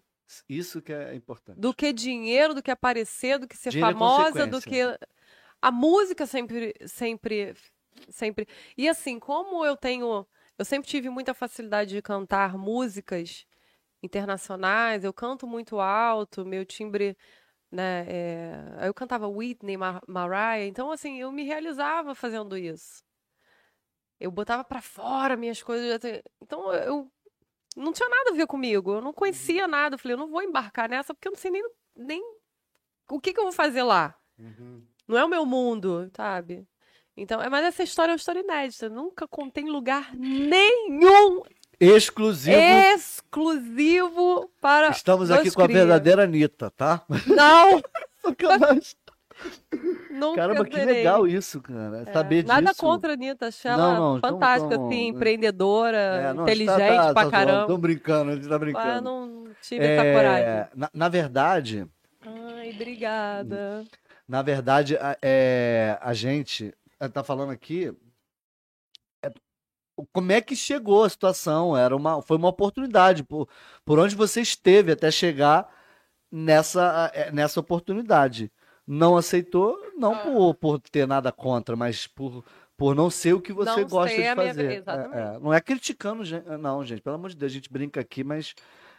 Isso 0.48 0.82
que 0.82 0.92
é 0.92 1.14
importante. 1.14 1.59
Do 1.59 1.72
que 1.72 1.92
dinheiro, 1.92 2.55
do 2.55 2.62
que 2.62 2.70
aparecer, 2.70 3.38
do 3.38 3.46
que 3.48 3.57
ser 3.57 3.70
Dinheiro 3.70 3.90
é 3.90 3.92
famosa, 3.92 4.46
do 4.46 4.61
que. 4.61 4.80
A 5.62 5.70
música 5.70 6.26
sempre, 6.26 6.74
sempre, 6.86 7.55
sempre. 8.09 8.48
E 8.76 8.88
assim, 8.88 9.18
como 9.18 9.64
eu 9.64 9.76
tenho. 9.76 10.26
Eu 10.61 10.64
sempre 10.66 10.90
tive 10.90 11.08
muita 11.08 11.32
facilidade 11.32 11.94
de 11.94 12.02
cantar 12.02 12.58
músicas 12.58 13.46
internacionais, 14.02 15.02
eu 15.02 15.11
canto 15.11 15.46
muito 15.46 15.80
alto, 15.80 16.44
meu 16.44 16.66
timbre. 16.66 17.16
Né, 17.72 18.04
é, 18.06 18.86
eu 18.86 18.92
cantava 18.92 19.26
Whitney, 19.26 19.78
Mar 19.78 20.02
Mariah, 20.06 20.66
então 20.66 20.92
assim, 20.92 21.18
eu 21.18 21.32
me 21.32 21.44
realizava 21.44 22.14
fazendo 22.14 22.58
isso. 22.58 23.02
Eu 24.18 24.30
botava 24.30 24.62
pra 24.62 24.82
fora 24.82 25.34
minhas 25.34 25.62
coisas. 25.62 25.98
Então 26.42 26.70
eu 26.74 27.11
não 27.74 27.90
tinha 27.90 28.11
nada 28.11 28.32
a 28.32 28.34
ver 28.34 28.46
comigo. 28.46 28.96
Eu 28.96 29.00
não 29.00 29.14
conhecia 29.14 29.66
nada. 29.66 29.94
Eu 29.94 29.98
falei, 29.98 30.12
eu 30.12 30.18
não 30.18 30.28
vou 30.28 30.42
embarcar 30.42 30.90
nessa 30.90 31.14
porque 31.14 31.28
eu 31.28 31.32
não 31.32 31.38
sei 31.38 31.50
nem, 31.50 31.62
nem 31.96 32.22
o 33.08 33.18
que, 33.18 33.32
que 33.32 33.40
eu 33.40 33.44
vou 33.44 33.52
fazer 33.52 33.82
lá. 33.82 34.14
Uhum. 34.38 34.86
Não 35.08 35.16
é 35.16 35.24
o 35.24 35.28
meu 35.28 35.46
mundo, 35.46 36.11
sabe? 36.14 36.68
Então, 37.21 37.41
é- 37.43 37.49
mas 37.49 37.64
essa 37.66 37.83
história 37.83 38.11
é 38.11 38.14
uma 38.14 38.16
história 38.18 38.41
inédita. 38.41 38.89
Nunca 38.89 39.29
contei 39.29 39.62
em 39.64 39.71
lugar 39.71 40.11
nenhum 40.14 41.43
Exclusivo. 41.79 42.57
exclusivo 42.95 44.51
para. 44.61 44.89
Estamos 44.91 45.31
aqui 45.31 45.51
com 45.51 45.62
a 45.62 45.66
verdadeira 45.66 46.25
Anitta, 46.25 46.71
tá? 46.71 47.03
Não! 47.27 47.81
Sacanagem. 48.23 48.95
Nunca 50.11 50.37
Caramba, 50.37 50.64
que 50.66 50.77
legal 50.85 51.27
isso, 51.27 51.62
cara. 51.62 52.05
É, 52.07 52.12
Saber 52.12 52.45
Nada 52.45 52.71
disso. 52.71 52.81
contra 52.81 53.12
a 53.12 53.14
Anitta, 53.14 53.47
achei 53.47 53.71
Não, 53.71 53.79
ela 53.81 53.95
não, 53.99 54.18
então- 54.18 54.31
fantástica, 54.33 54.75
então- 54.75 54.87
assim, 54.87 55.07
empreendedora, 55.09 55.97
É, 55.97 56.33
não, 56.35 56.47
gente 56.47 56.62
inteligente 56.62 56.97
tá, 56.97 57.07
tá, 57.07 57.12
pra 57.14 57.25
tá 57.25 57.31
caramba. 57.31 57.61
Estão 57.62 57.79
brincando, 57.79 58.31
a 58.31 58.35
gente 58.35 58.49
tá 58.49 58.59
brincando. 58.59 58.87
Mas 58.87 59.03
não 59.03 59.45
tive 59.62 59.85
essa 59.85 60.05
É, 60.05 60.14
coragem. 60.14 60.71
na, 60.77 60.91
na 60.93 61.09
verdade, 61.09 61.87
Ai, 62.23 62.71
obrigada. 62.75 63.85
na 64.29 64.43
verdade, 64.43 64.97
a, 64.99 65.16
é, 65.23 65.99
a 66.03 66.12
gente 66.12 66.75
tá 67.09 67.22
falando 67.24 67.51
aqui. 67.51 67.92
é, 69.24 69.30
como 70.12 70.32
é 70.32 70.40
que 70.40 70.57
chegou 70.57 71.05
a 71.05 71.09
situação? 71.09 71.76
Era 71.76 71.94
uma, 71.96 72.22
foi 72.22 72.36
uma 72.36 72.48
oportunidade. 72.48 73.22
Por, 73.24 73.48
por 73.84 73.98
onde 73.98 74.14
você 74.14 74.40
esteve 74.40 74.92
até 74.92 75.11
chegar 75.11 75.68
nessa, 76.30 77.11
eh, 77.14 77.30
nessa 77.32 77.61
oportunidade. 77.61 78.51
Não 78.86 79.16
aceitou, 79.16 79.78
não 79.96 80.14
Ah. 80.14 80.18
por, 80.18 80.55
por 80.55 80.80
ter 80.80 81.07
nada 81.07 81.30
contra, 81.30 81.76
mas 81.76 82.07
por, 82.07 82.44
por 82.76 82.94
não 82.94 83.09
ser 83.11 83.34
o 83.34 83.40
que 83.40 83.53
você 83.53 83.82
Não 83.82 83.88
gosta 83.88 84.16
de 84.16 84.26
a 84.26 84.34
minha- 84.34 84.46
fazer. 84.48 84.72
É, 84.86 85.34
é, 85.36 85.38
não 85.38 85.53
é 85.55 85.61
criticando, 85.61 86.24
gen- 86.24 86.42
não, 86.59 86.84
gente. 86.84 87.03
Pelo 87.03 87.16
amor 87.16 87.30
de 87.30 87.36
Deus, 87.36 87.53
a 87.53 87.55
gente 87.55 87.70
brinca 87.72 88.01
aqui, 88.01 88.24
mas 88.24 88.55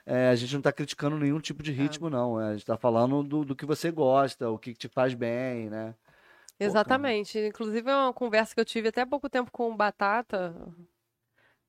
é, 0.05 0.29
a 0.29 0.35
gente 0.35 0.53
não 0.53 0.61
tá 0.61 0.71
criticando 0.71 1.17
nenhum 1.17 1.39
tipo 1.39 1.61
de 1.63 1.71
ritmo, 1.71 2.09
não. 2.09 2.39
É, 2.39 2.49
a 2.49 2.53
gente 2.53 2.65
tá 2.65 2.77
falando 2.77 3.21
do, 3.23 3.43
do 3.43 3.55
que 3.55 3.65
você 3.65 3.91
gosta, 3.91 4.49
o 4.49 4.57
que 4.57 4.73
te 4.73 4.87
faz 4.87 5.13
bem, 5.13 5.69
né? 5.69 5.93
Exatamente. 6.65 7.39
Inclusive, 7.39 7.89
é 7.89 7.95
uma 7.95 8.13
conversa 8.13 8.53
que 8.53 8.61
eu 8.61 8.65
tive 8.65 8.89
até 8.89 9.01
há 9.01 9.07
pouco 9.07 9.29
tempo 9.29 9.51
com 9.51 9.71
o 9.71 9.75
Batata, 9.75 10.53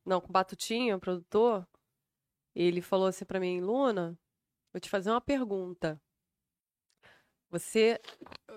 não, 0.05 0.21
com 0.21 0.29
o 0.29 0.33
Batutinha, 0.33 0.97
o 0.97 1.01
produtor. 1.01 1.67
Ele 2.55 2.83
falou 2.83 3.07
assim 3.07 3.25
pra 3.25 3.41
mim, 3.41 3.61
Luna, 3.61 4.19
vou 4.73 4.81
te 4.81 4.91
fazer 4.91 5.11
uma 5.11 5.21
pergunta. 5.21 6.01
Você, 7.51 8.01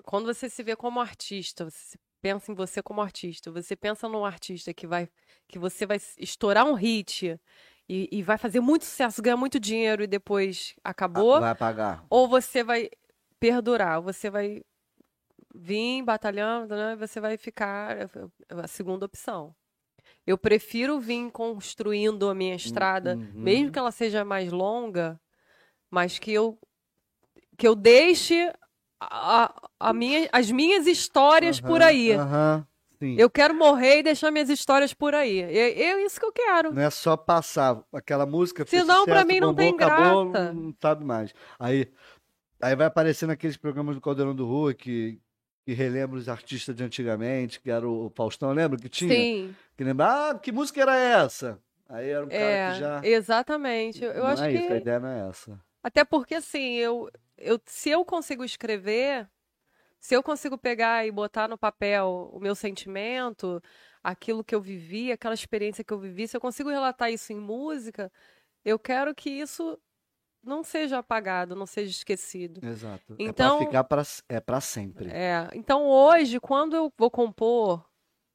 quando 0.03 0.25
você 0.25 0.49
se 0.49 0.63
vê 0.63 0.75
como 0.75 0.99
artista, 0.99 1.65
você 1.65 1.97
pensa 2.21 2.51
em 2.51 2.55
você 2.55 2.81
como 2.81 3.01
artista, 3.01 3.51
você 3.51 3.75
pensa 3.75 4.07
num 4.07 4.25
artista 4.25 4.73
que 4.73 4.87
vai, 4.87 5.09
que 5.47 5.59
você 5.59 5.85
vai 5.85 5.97
estourar 6.17 6.65
um 6.65 6.73
hit 6.73 7.39
e, 7.87 8.09
e 8.11 8.23
vai 8.23 8.37
fazer 8.37 8.61
muito 8.61 8.85
sucesso, 8.85 9.21
ganhar 9.21 9.37
muito 9.37 9.59
dinheiro 9.59 10.01
e 10.03 10.07
depois 10.07 10.75
acabou? 10.83 11.39
Vai 11.39 11.53
pagar. 11.55 12.05
ou 12.09 12.27
você 12.27 12.63
vai 12.63 12.89
perdurar, 13.39 13.97
ou 13.97 14.03
você 14.03 14.29
vai 14.29 14.63
vir 15.55 16.03
batalhando, 16.03 16.75
né? 16.75 16.95
Você 16.95 17.19
vai 17.19 17.37
ficar 17.37 18.09
a 18.49 18.67
segunda 18.67 19.05
opção. 19.05 19.55
Eu 20.25 20.37
prefiro 20.37 20.99
vir 20.99 21.31
construindo 21.31 22.29
a 22.29 22.35
minha 22.35 22.55
estrada, 22.55 23.15
uhum. 23.15 23.31
mesmo 23.35 23.71
que 23.71 23.79
ela 23.79 23.91
seja 23.91 24.25
mais 24.25 24.51
longa, 24.51 25.19
mas 25.89 26.17
que 26.17 26.31
eu 26.31 26.57
que 27.57 27.67
eu 27.67 27.75
deixe 27.75 28.51
a, 28.99 29.53
a 29.79 29.93
minha, 29.93 30.27
as 30.31 30.51
minhas 30.51 30.87
histórias 30.87 31.59
por 31.59 31.81
Aham, 31.81 31.89
aí. 31.89 32.11
Aham, 32.13 32.67
sim. 32.99 33.15
Eu 33.17 33.29
quero 33.29 33.53
morrer 33.53 33.99
e 33.99 34.03
deixar 34.03 34.31
minhas 34.31 34.49
histórias 34.49 34.93
por 34.93 35.13
aí. 35.13 35.41
É, 35.41 36.05
isso 36.05 36.19
que 36.19 36.25
eu 36.25 36.31
quero. 36.31 36.73
Não 36.73 36.81
é 36.81 36.89
só 36.89 37.15
passar 37.15 37.81
aquela 37.93 38.25
música. 38.25 38.65
Senão, 38.65 39.05
pra 39.05 39.21
sucesso, 39.21 39.27
mim, 39.27 39.39
não 39.39 39.53
bombou, 39.53 39.63
tem 39.63 39.73
acabou, 39.73 40.31
graça. 40.31 40.53
Não, 40.53 40.61
não 40.63 40.75
sabe 40.81 41.05
mais. 41.05 41.33
Aí, 41.59 41.91
aí 42.61 42.75
vai 42.75 42.87
aparecer 42.87 43.25
naqueles 43.25 43.57
programas 43.57 43.95
do 43.95 44.01
Caldeirão 44.01 44.35
do 44.35 44.45
Rua 44.45 44.73
que, 44.73 45.19
que 45.65 45.73
relembra 45.73 46.19
os 46.19 46.29
artistas 46.29 46.75
de 46.75 46.83
antigamente, 46.83 47.59
que 47.59 47.71
era 47.71 47.87
o 47.89 48.11
Faustão, 48.15 48.51
lembra 48.51 48.77
que 48.77 48.87
tinha? 48.87 49.11
Sim, 49.11 49.55
Que 49.75 49.83
lembra, 49.83 50.29
ah, 50.29 50.39
que 50.39 50.51
música 50.51 50.79
era 50.79 50.95
essa? 50.95 51.59
Aí 51.89 52.09
era 52.09 52.23
um 52.23 52.29
cara 52.29 52.43
é, 52.43 52.71
que 52.71 52.79
já. 52.79 53.01
exatamente. 53.03 54.03
Eu, 54.03 54.13
não 54.13 54.27
acho 54.27 54.43
é 54.43 54.51
que 54.51 54.57
isso, 54.59 54.73
a 54.73 54.77
ideia 54.77 54.99
não 54.99 55.09
é 55.09 55.27
essa. 55.27 55.59
Até 55.81 56.05
porque, 56.05 56.35
assim, 56.35 56.73
eu, 56.75 57.09
eu, 57.35 57.59
se 57.65 57.89
eu 57.89 58.05
consigo 58.05 58.43
escrever, 58.43 59.27
se 59.99 60.15
eu 60.15 60.21
consigo 60.21 60.55
pegar 60.55 61.05
e 61.05 61.11
botar 61.11 61.47
no 61.47 61.57
papel 61.57 62.29
o 62.31 62.39
meu 62.39 62.53
sentimento, 62.53 63.61
aquilo 64.03 64.43
que 64.43 64.53
eu 64.53 64.61
vivi, 64.61 65.11
aquela 65.11 65.33
experiência 65.33 65.83
que 65.83 65.93
eu 65.93 65.99
vivi, 65.99 66.27
se 66.27 66.37
eu 66.37 66.41
consigo 66.41 66.69
relatar 66.69 67.11
isso 67.11 67.33
em 67.33 67.39
música, 67.39 68.11
eu 68.63 68.77
quero 68.77 69.15
que 69.15 69.31
isso 69.31 69.79
não 70.45 70.63
seja 70.63 70.99
apagado, 70.99 71.55
não 71.55 71.65
seja 71.65 71.89
esquecido. 71.91 72.65
Exato. 72.65 73.15
Então- 73.19 73.55
é 73.55 73.59
pra 73.59 73.65
ficar 73.67 73.83
pra, 73.83 74.03
é 74.29 74.39
pra 74.39 74.61
sempre. 74.61 75.09
É, 75.11 75.49
então 75.53 75.85
hoje, 75.87 76.39
quando 76.39 76.75
eu 76.75 76.91
vou 76.97 77.09
compor 77.11 77.83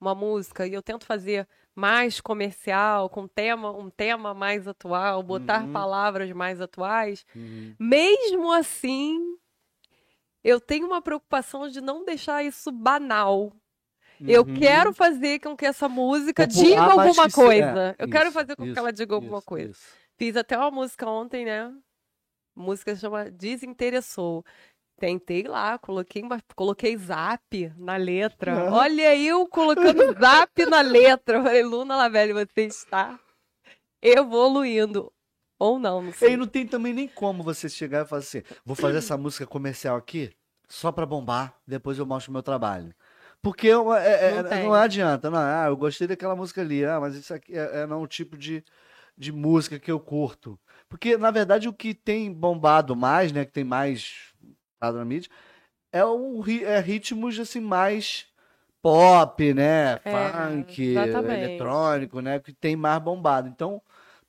uma 0.01 0.15
música 0.15 0.67
e 0.67 0.73
eu 0.75 0.83
tento 0.83 1.05
fazer 1.07 1.47
mais 1.75 2.21
comercial, 2.21 3.09
com 3.09 3.27
tema, 3.29 3.71
um 3.71 3.89
tema 3.89 4.35
mais 4.35 4.67
atual, 4.67 5.23
botar 5.23 5.63
Uhum. 5.65 5.73
palavras 5.73 6.31
mais 6.33 6.61
atuais, 6.61 7.25
Uhum. 7.35 7.75
mesmo 7.79 8.53
assim, 8.53 9.19
eu 10.43 10.59
tenho 10.61 10.87
uma 10.87 11.01
preocupação 11.03 11.69
de 11.69 11.81
não 11.81 12.05
deixar 12.05 12.43
isso 12.45 12.73
banal. 12.73 13.53
Eu 14.21 14.43
Uhum. 14.43 14.55
quero 14.55 14.93
fazer 14.93 15.39
com 15.41 15.57
que 15.57 15.65
essa 15.65 15.89
música 15.89 16.47
Popular, 16.47 16.65
diga 16.65 16.81
alguma 16.83 17.25
que 17.25 17.31
se- 17.31 17.37
coisa. 17.37 17.97
é, 17.99 18.03
eu 18.05 18.09
quero 18.11 18.25
isso, 18.25 18.33
fazer 18.33 18.57
com 18.57 18.65
isso, 18.65 18.73
que 18.75 18.79
ela 18.79 18.93
diga 18.93 19.15
alguma 19.15 19.39
isso, 19.39 19.47
coisa. 19.47 19.75
Fiz 20.19 20.37
até 20.37 20.59
uma 20.59 20.71
música 20.71 21.09
ontem, 21.09 21.45
né? 21.47 21.73
Música 22.61 22.95
chama 22.95 23.31
Desinteressou. 23.31 24.45
Tentei 24.99 25.45
lá, 25.45 25.79
coloquei, 25.79 26.23
coloquei 26.55 26.97
zap 26.97 27.73
na 27.79 27.97
letra. 27.97 28.53
Aham. 28.53 28.73
Olha 28.75 29.17
eu 29.17 29.47
colocando 29.49 30.13
zap 30.21 30.67
na 30.67 30.83
letra. 30.83 31.39
Eu 31.39 31.43
falei, 31.43 31.63
Luna 31.63 31.97
Lavelli, 31.97 32.35
você 32.35 32.67
está 32.67 33.19
evoluindo. 34.03 35.13
Ou 35.59 35.79
não, 35.79 36.03
não 36.03 36.11
E 36.11 36.15
sei. 36.15 36.37
não 36.37 36.47
tem 36.47 36.67
também 36.67 36.93
nem 36.95 37.07
como 37.09 37.43
você 37.43 37.69
chegar 37.69 38.05
e 38.05 38.09
falar 38.09 38.21
assim, 38.21 38.43
vou 38.65 38.75
fazer 38.75 38.99
essa 38.99 39.17
música 39.19 39.47
comercial 39.47 39.97
aqui 39.97 40.31
só 40.67 40.91
pra 40.91 41.05
bombar, 41.05 41.55
depois 41.67 41.99
eu 41.99 42.07
mostro 42.07 42.31
o 42.31 42.33
meu 42.33 42.43
trabalho. 42.43 42.95
Porque 43.43 43.69
é- 43.69 43.73
é- 43.73 44.37
é- 44.39 44.43
Não 44.43 44.65
não 44.69 44.75
adianta, 44.75 45.31
não, 45.31 45.39
ah, 45.39 45.67
eu 45.69 45.77
gostei 45.77 46.07
daquela 46.07 46.35
música 46.37 46.61
ali, 46.63 46.85
ah, 46.85 46.99
mas 47.01 47.15
isso 47.15 47.35
aqui 47.35 47.57
é, 47.57 47.81
é 47.83 47.87
não 47.87 48.01
o 48.03 48.07
tipo 48.07 48.39
de, 48.39 48.65
de 49.19 49.33
música 49.33 49.79
que 49.79 49.91
eu 49.91 50.01
curto. 50.01 50.59
Porque, 50.91 51.17
na 51.17 51.31
verdade, 51.31 51.69
o 51.69 51.73
que 51.73 51.95
tem 51.95 52.33
bombado 52.33 52.97
mais, 52.97 53.31
né, 53.33 53.45
que 53.47 53.53
tem 53.53 53.63
mais 53.65 54.35
dado 54.83 54.99
na 54.99 55.05
mídia, 55.05 55.31
é, 55.93 56.05
um, 56.05 56.43
é 56.65 56.81
ritmos, 56.81 57.39
assim, 57.39 57.61
mais 57.61 58.27
pop, 58.83 59.55
né, 59.55 59.99
É, 60.05 60.11
funk, 60.11 60.83
exatamente. 60.83 61.33
eletrônico, 61.33 62.21
né, 62.21 62.41
que 62.41 62.53
tem 62.53 62.77
mais 62.77 63.01
bombado. 63.03 63.49
Então, 63.49 63.81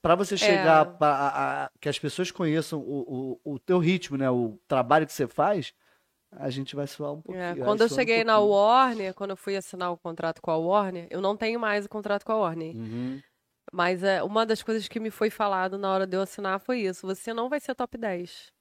para 0.01 0.16
você 0.16 0.38
chegar 0.38 0.86
pra, 0.86 1.07
a- 1.09 1.66
a- 1.66 1.72
que 1.80 1.89
as 1.89 1.97
pessoas 1.97 2.32
conheçam 2.32 2.80
o, 2.80 3.39
o, 3.43 3.53
o 3.55 3.59
teu 3.59 3.80
ritmo, 3.80 4.18
né, 4.18 4.30
o 4.30 4.57
trabalho 4.68 5.07
que 5.07 5.14
você 5.14 5.28
faz, 5.28 5.74
a 6.32 6.49
gente 6.49 6.76
vai 6.76 6.88
suar 6.88 7.14
um 7.14 7.22
pouquinho. 7.22 7.45
É, 7.45 7.55
quando 7.55 7.82
eu 7.82 7.89
suar 7.89 7.99
um 7.99 8.01
cheguei 8.01 8.24
na. 8.24 8.39
Warner, 8.39 9.14
quando 9.14 9.32
eu 9.32 9.38
fui 9.38 9.55
assinar 9.55 9.91
o 9.91 9.97
contrato 9.97 10.41
com 10.41 10.51
a 10.51 10.57
Warner, 10.57 11.07
eu 11.09 11.22
não 11.22 11.36
tenho 11.36 11.59
mais 11.59 11.86
o 11.86 11.89
contrato 11.89 12.24
com 12.26 12.32
a 12.32 12.38
Warner. 12.38 12.76
Uhum. 12.76 13.20
Mas 13.72 14.03
é, 14.03 14.22
uma 14.22 14.45
das 14.45 14.61
coisas 14.61 14.88
que 14.88 14.99
me 14.99 15.09
foi 15.09 15.30
falado 15.30 15.78
na 15.78 15.91
hora 15.91 16.05
de 16.05 16.17
eu 16.17 16.22
assinar 16.22 16.59
foi 16.59 16.80
isso: 16.82 17.07
você 17.07 17.34
não 17.34 17.47
vai 17.49 17.59
ser 17.59 17.74
top 17.74 17.97
10. 17.97 18.51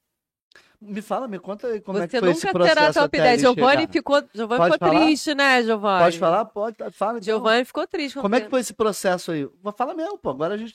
Me 0.80 1.02
fala, 1.02 1.28
me 1.28 1.38
conta 1.38 1.78
como 1.82 1.98
você 1.98 2.04
é 2.04 2.08
que 2.08 2.18
foi 2.20 2.30
esse 2.30 2.46
nunca 2.46 2.52
processo 2.58 2.74
terá 2.76 2.92
top 2.92 3.18
até 3.18 3.28
10. 3.28 3.32
ele 3.32 3.40
Giovanni 3.42 3.86
ficou, 3.86 4.22
Giovanni 4.32 4.58
Pode 4.61 4.72
ficou 4.74 4.88
falar? 4.88 5.00
triste, 5.00 5.34
né, 5.34 5.62
Giovanni? 5.62 6.04
Pode 6.04 6.18
falar? 6.18 6.44
Pode. 6.46 6.76
Fala 6.92 7.12
então. 7.18 7.22
Giovanni 7.22 7.64
ficou 7.66 7.86
triste. 7.86 8.18
Como 8.18 8.34
é 8.34 8.40
que 8.40 8.48
foi 8.48 8.61
esse 8.61 8.72
processo 8.72 9.32
aí? 9.32 9.48
Fala 9.76 9.94
mesmo, 9.94 10.16
pô. 10.16 10.30
Agora 10.30 10.54
a 10.54 10.56
gente 10.56 10.74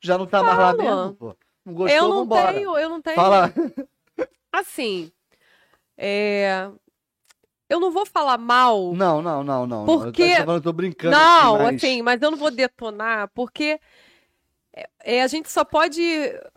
já 0.00 0.16
não 0.16 0.26
tá 0.26 0.42
mais 0.44 0.58
lá 0.58 0.74
Fala. 0.76 1.02
mesmo, 1.04 1.14
pô. 1.16 1.36
Não 1.64 1.74
gostou, 1.74 1.96
Eu 1.96 2.08
não 2.08 2.18
vambora. 2.18 2.52
tenho, 2.52 2.78
eu 2.78 2.88
não 2.88 3.02
tenho. 3.02 3.16
Fala. 3.16 3.52
Assim, 4.52 5.10
é, 5.96 6.70
eu 7.72 7.80
não 7.80 7.90
vou 7.90 8.04
falar 8.06 8.38
mal. 8.38 8.92
Não, 8.94 9.22
não, 9.22 9.42
não, 9.42 9.66
não. 9.66 9.84
Porque- 9.86 10.22
Eu 10.22 10.28
tô, 10.30 10.36
falando, 10.36 10.56
eu 10.56 10.62
tô 10.62 10.72
brincando. 10.72 11.16
Não, 11.16 11.54
aqui, 11.56 11.62
mas 11.64 11.74
assim, 11.76 12.02
mas 12.02 12.22
eu 12.22 12.30
não 12.30 12.38
vou 12.38 12.50
detonar, 12.50 13.28
porque 13.34 13.78
é, 14.74 14.88
é, 15.04 15.22
a 15.22 15.26
gente 15.26 15.50
só 15.50 15.64
pode 15.64 16.02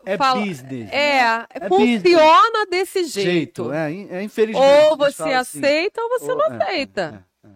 É 0.06 0.18
falar. 0.18 0.42
business. 0.46 0.90
É, 0.92 1.20
É 1.50 1.68
funciona 1.68 2.66
desse 2.70 3.04
jeito. 3.06 3.30
jeito. 3.66 3.72
É, 3.72 3.92
é 3.92 4.24
infelizmente. 4.24 4.64
Ou 4.64 4.94
a 4.94 4.96
você 4.96 5.24
assim. 5.34 5.60
aceita 5.64 6.02
ou 6.02 6.10
você 6.10 6.32
Ou- 6.32 6.38
não 6.38 6.46
é, 6.46 6.64
aceita. 6.64 7.26
é, 7.44 7.48
é. 7.48 7.56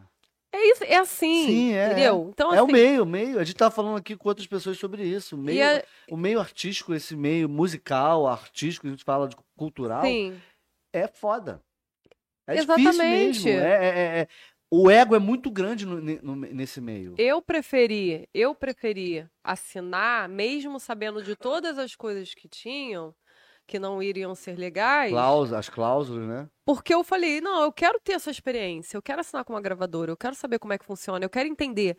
É, 0.51 0.71
isso, 0.71 0.83
é 0.83 0.95
assim, 0.97 1.45
Sim, 1.45 1.73
é, 1.73 1.85
entendeu? 1.85 2.27
Então, 2.33 2.51
É 2.51 2.59
o 2.59 2.63
assim, 2.63 2.73
meio, 2.73 3.03
o 3.03 3.05
meio. 3.05 3.39
A 3.39 3.43
gente 3.43 3.55
tá 3.55 3.69
falando 3.69 3.97
aqui 3.97 4.15
com 4.17 4.27
outras 4.27 4.47
pessoas 4.47 4.79
sobre 4.79 5.03
isso. 5.03 5.35
O 5.35 5.37
meio, 5.37 5.61
é- 5.61 5.83
o 6.09 6.17
meio 6.17 6.39
artístico, 6.39 6.91
esse 6.91 7.15
meio 7.15 7.47
musical, 7.47 8.25
artístico, 8.25 8.87
a 8.87 8.89
gente 8.89 9.03
fala 9.03 9.27
de 9.27 9.35
cultural, 9.55 10.01
sim, 10.01 10.41
é 10.91 11.07
foda. 11.07 11.61
É 12.51 12.61
difícil 12.61 12.81
Exatamente. 12.81 13.43
mesmo. 13.45 13.49
É, 13.49 13.53
é- 13.63 13.87
é- 13.89 14.19
é- 14.21 14.27
O 14.71 14.89
ego 14.91 15.15
é 15.15 15.19
muito 15.19 15.49
grande 15.49 15.83
no- 15.85 15.99
no- 15.99 16.35
nesse 16.35 16.79
meio. 16.79 17.15
eu 17.17 17.41
preferi, 17.41 18.29
eu 18.33 18.53
preferi 18.53 19.27
assinar, 19.43 20.29
mesmo 20.29 20.79
sabendo 20.79 21.23
de 21.23 21.35
todas 21.35 21.79
as 21.79 21.95
coisas 21.95 22.35
que 22.35 22.47
tinham, 22.47 23.15
que 23.65 23.79
não 23.79 24.01
iriam 24.01 24.35
ser 24.35 24.57
legais. 24.57 25.11
Cláus- 25.11 25.53
as 25.53 25.69
cláusulas, 25.69 26.27
né? 26.27 26.47
Porque 26.65 26.93
eu 26.93 27.03
falei, 27.03 27.41
não, 27.41 27.63
eu 27.63 27.71
quero 27.71 27.99
ter 27.99 28.13
essa 28.13 28.29
experiência, 28.29 28.95
eu 28.95 29.01
quero 29.01 29.21
assinar 29.21 29.43
com 29.43 29.53
uma 29.53 29.61
gravadora, 29.61 30.11
eu 30.11 30.17
quero 30.17 30.35
saber 30.35 30.59
como 30.59 30.73
é 30.73 30.77
que 30.77 30.85
funciona, 30.85 31.25
eu 31.25 31.29
quero 31.29 31.49
entender. 31.49 31.97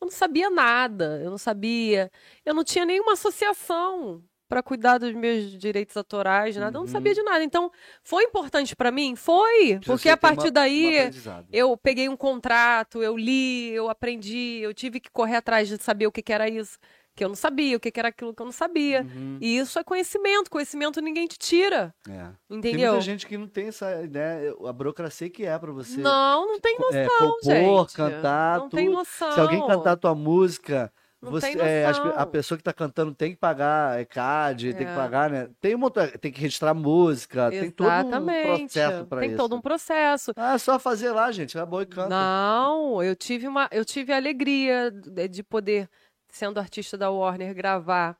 Eu 0.00 0.06
não 0.06 0.10
sabia 0.12 0.48
nada, 0.50 1.20
eu 1.22 1.30
não 1.30 1.38
sabia, 1.38 2.10
eu 2.44 2.54
não 2.54 2.64
tinha 2.64 2.84
nenhuma 2.84 3.12
associação 3.14 4.22
para 4.48 4.62
cuidar 4.62 4.98
dos 4.98 5.12
meus 5.12 5.56
direitos 5.58 5.96
autorais, 5.96 6.56
nada, 6.56 6.68
eu 6.70 6.72
não 6.72 6.80
Uhum. 6.82 6.86
sabia 6.86 7.12
de 7.14 7.22
nada. 7.22 7.44
Então, 7.44 7.70
foi 8.02 8.24
importante 8.24 8.74
para 8.74 8.90
mim? 8.90 9.14
Foi, 9.14 9.78
Pra 9.78 9.80
porque 9.94 10.08
a 10.08 10.12
uma- 10.12 10.16
partir 10.18 10.48
um 10.48 10.52
daí 10.52 10.98
aprendizado. 10.98 11.46
eu 11.52 11.76
peguei 11.76 12.08
um 12.08 12.16
contrato, 12.16 13.02
eu 13.02 13.16
li, 13.16 13.70
eu 13.74 13.88
aprendi, 13.90 14.60
eu 14.62 14.72
tive 14.72 15.00
que 15.00 15.10
correr 15.10 15.36
atrás 15.36 15.68
de 15.68 15.82
saber 15.82 16.06
o 16.06 16.12
que 16.12 16.22
que 16.22 16.32
era 16.32 16.48
isso, 16.48 16.78
que 17.14 17.24
eu 17.24 17.28
não 17.28 17.34
sabia, 17.34 17.76
o 17.76 17.80
que 17.80 17.90
que 17.90 17.98
era 17.98 18.08
aquilo 18.10 18.32
que 18.32 18.40
eu 18.40 18.46
não 18.46 18.52
sabia. 18.52 19.02
Uhum. 19.02 19.38
E 19.40 19.58
isso 19.58 19.78
é 19.78 19.84
conhecimento, 19.84 20.48
conhecimento 20.50 21.00
ninguém 21.00 21.26
te 21.26 21.36
tira, 21.38 21.92
É. 22.08 22.28
Tem 22.48 22.58
entendeu? 22.58 22.92
muita 22.92 23.04
gente 23.04 23.26
que 23.26 23.36
não 23.36 23.48
tem 23.48 23.68
essa 23.68 24.02
ideia, 24.02 24.54
a 24.66 24.72
burocracia 24.72 25.28
que 25.28 25.44
é 25.44 25.58
pra 25.58 25.72
você 25.72 26.00
Não, 26.00 26.46
não 26.46 26.60
tem 26.60 26.76
é, 26.76 26.78
noção, 26.78 27.28
compor, 27.28 27.84
gente. 27.88 27.96
cantar, 27.96 28.58
Não 28.60 28.68
tudo. 28.68 28.78
tem 28.78 28.88
noção. 28.88 29.32
Se 29.32 29.40
alguém 29.40 29.66
cantar 29.66 29.92
a 29.92 29.96
tua 29.96 30.14
música, 30.14 30.92
Não 31.20 31.32
você, 31.32 31.50
tem 31.52 31.60
é, 31.60 31.84
as 31.84 31.98
pe- 31.98 32.06
a 32.06 32.10
noção. 32.12 32.26
pessoa 32.30 32.56
que 32.58 32.62
tá 32.62 32.72
cantando 32.72 33.12
tem 33.12 33.32
que 33.32 33.36
pagar 33.38 34.00
ECAD, 34.00 34.72
tem 34.74 34.86
que 34.86 34.92
É. 34.92 34.94
pagar, 34.94 35.28
né? 35.28 35.50
Tem, 35.60 35.74
um 35.74 35.78
monte- 35.78 36.16
tem 36.18 36.30
que 36.30 36.40
registrar 36.40 36.72
música, 36.74 37.50
tem 37.50 37.70
todo 37.72 37.88
um 37.88 37.90
Exatamente. 37.90 38.46
processo 38.46 39.06
Tem 39.06 39.28
isso. 39.30 39.36
todo 39.36 39.56
um 39.56 39.60
processo. 39.60 40.32
Ah, 40.36 40.54
é 40.54 40.58
só 40.58 40.78
fazer 40.78 41.10
lá, 41.10 41.32
gente. 41.32 41.56
Vai 41.56 41.66
boa 41.66 41.82
e 41.82 41.86
canta. 41.86 42.08
Não, 42.08 43.02
eu 43.02 43.16
tive 43.16 43.48
uma, 43.48 43.68
eu 43.72 43.84
tive 43.84 44.12
a 44.12 44.16
alegria 44.16 44.92
de 44.92 45.26
de 45.26 45.42
poder, 45.42 45.90
sendo 46.28 46.60
artista 46.60 46.96
da 46.96 47.10
Warner, 47.10 47.52
gravar 47.52 48.16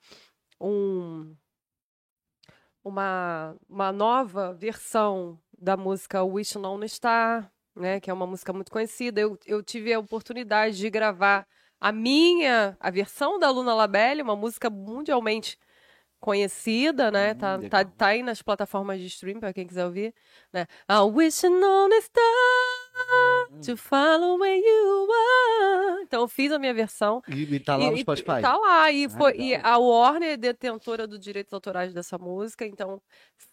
um 0.60 1.34
uma, 2.84 3.54
uma 3.68 3.92
nova 3.92 4.54
versão 4.54 5.38
da 5.56 5.76
música 5.76 6.22
Wish 6.24 6.56
a 6.58 6.88
Star, 6.88 7.52
né, 7.76 8.00
que 8.00 8.10
é 8.10 8.14
uma 8.14 8.26
música 8.26 8.52
muito 8.52 8.70
conhecida. 8.72 9.20
Eu, 9.20 9.38
eu 9.46 9.62
tive 9.62 9.92
a 9.92 9.98
oportunidade 9.98 10.76
de 10.78 10.88
gravar 10.90 11.46
a 11.80 11.92
minha, 11.92 12.76
a 12.80 12.90
versão 12.90 13.38
da 13.38 13.50
Luna 13.50 13.74
Labelle, 13.74 14.22
uma 14.22 14.36
música 14.36 14.68
mundialmente 14.70 15.58
conhecida, 16.20 17.10
né? 17.10 17.32
Hum, 17.32 17.38
Tá, 17.38 17.58
tá, 17.68 17.78
legal. 17.78 17.92
tá 17.96 18.06
aí 18.08 18.22
nas 18.22 18.42
plataformas 18.42 19.00
de 19.00 19.06
stream 19.06 19.38
para 19.40 19.52
quem 19.52 19.66
quiser 19.66 19.84
ouvir, 19.86 20.14
né? 20.52 20.66
I 20.88 21.00
wish 21.02 21.44
on 21.46 21.90
a 21.96 22.00
star 22.02 23.62
to 23.64 23.76
follow 23.76 24.38
where 24.38 24.58
you 24.58 25.08
are. 25.12 26.02
Então 26.02 26.22
eu 26.22 26.28
fiz 26.28 26.50
a 26.52 26.58
minha 26.58 26.74
versão. 26.74 27.22
E, 27.28 27.42
e 27.54 27.60
tá 27.60 27.76
lá 27.76 27.84
e, 27.86 27.90
no 27.90 27.96
e 27.96 28.00
Spotify. 28.00 28.40
tá 28.42 28.56
lá. 28.56 28.90
E, 28.90 29.06
Ah, 29.06 29.10
foi, 29.10 29.36
e 29.38 29.54
a 29.54 29.78
Warner 29.78 30.30
é 30.32 30.36
detentora 30.36 31.06
dos 31.06 31.20
direitos 31.20 31.52
autorais 31.52 31.92
dessa 31.94 32.18
música, 32.18 32.66
então 32.66 33.00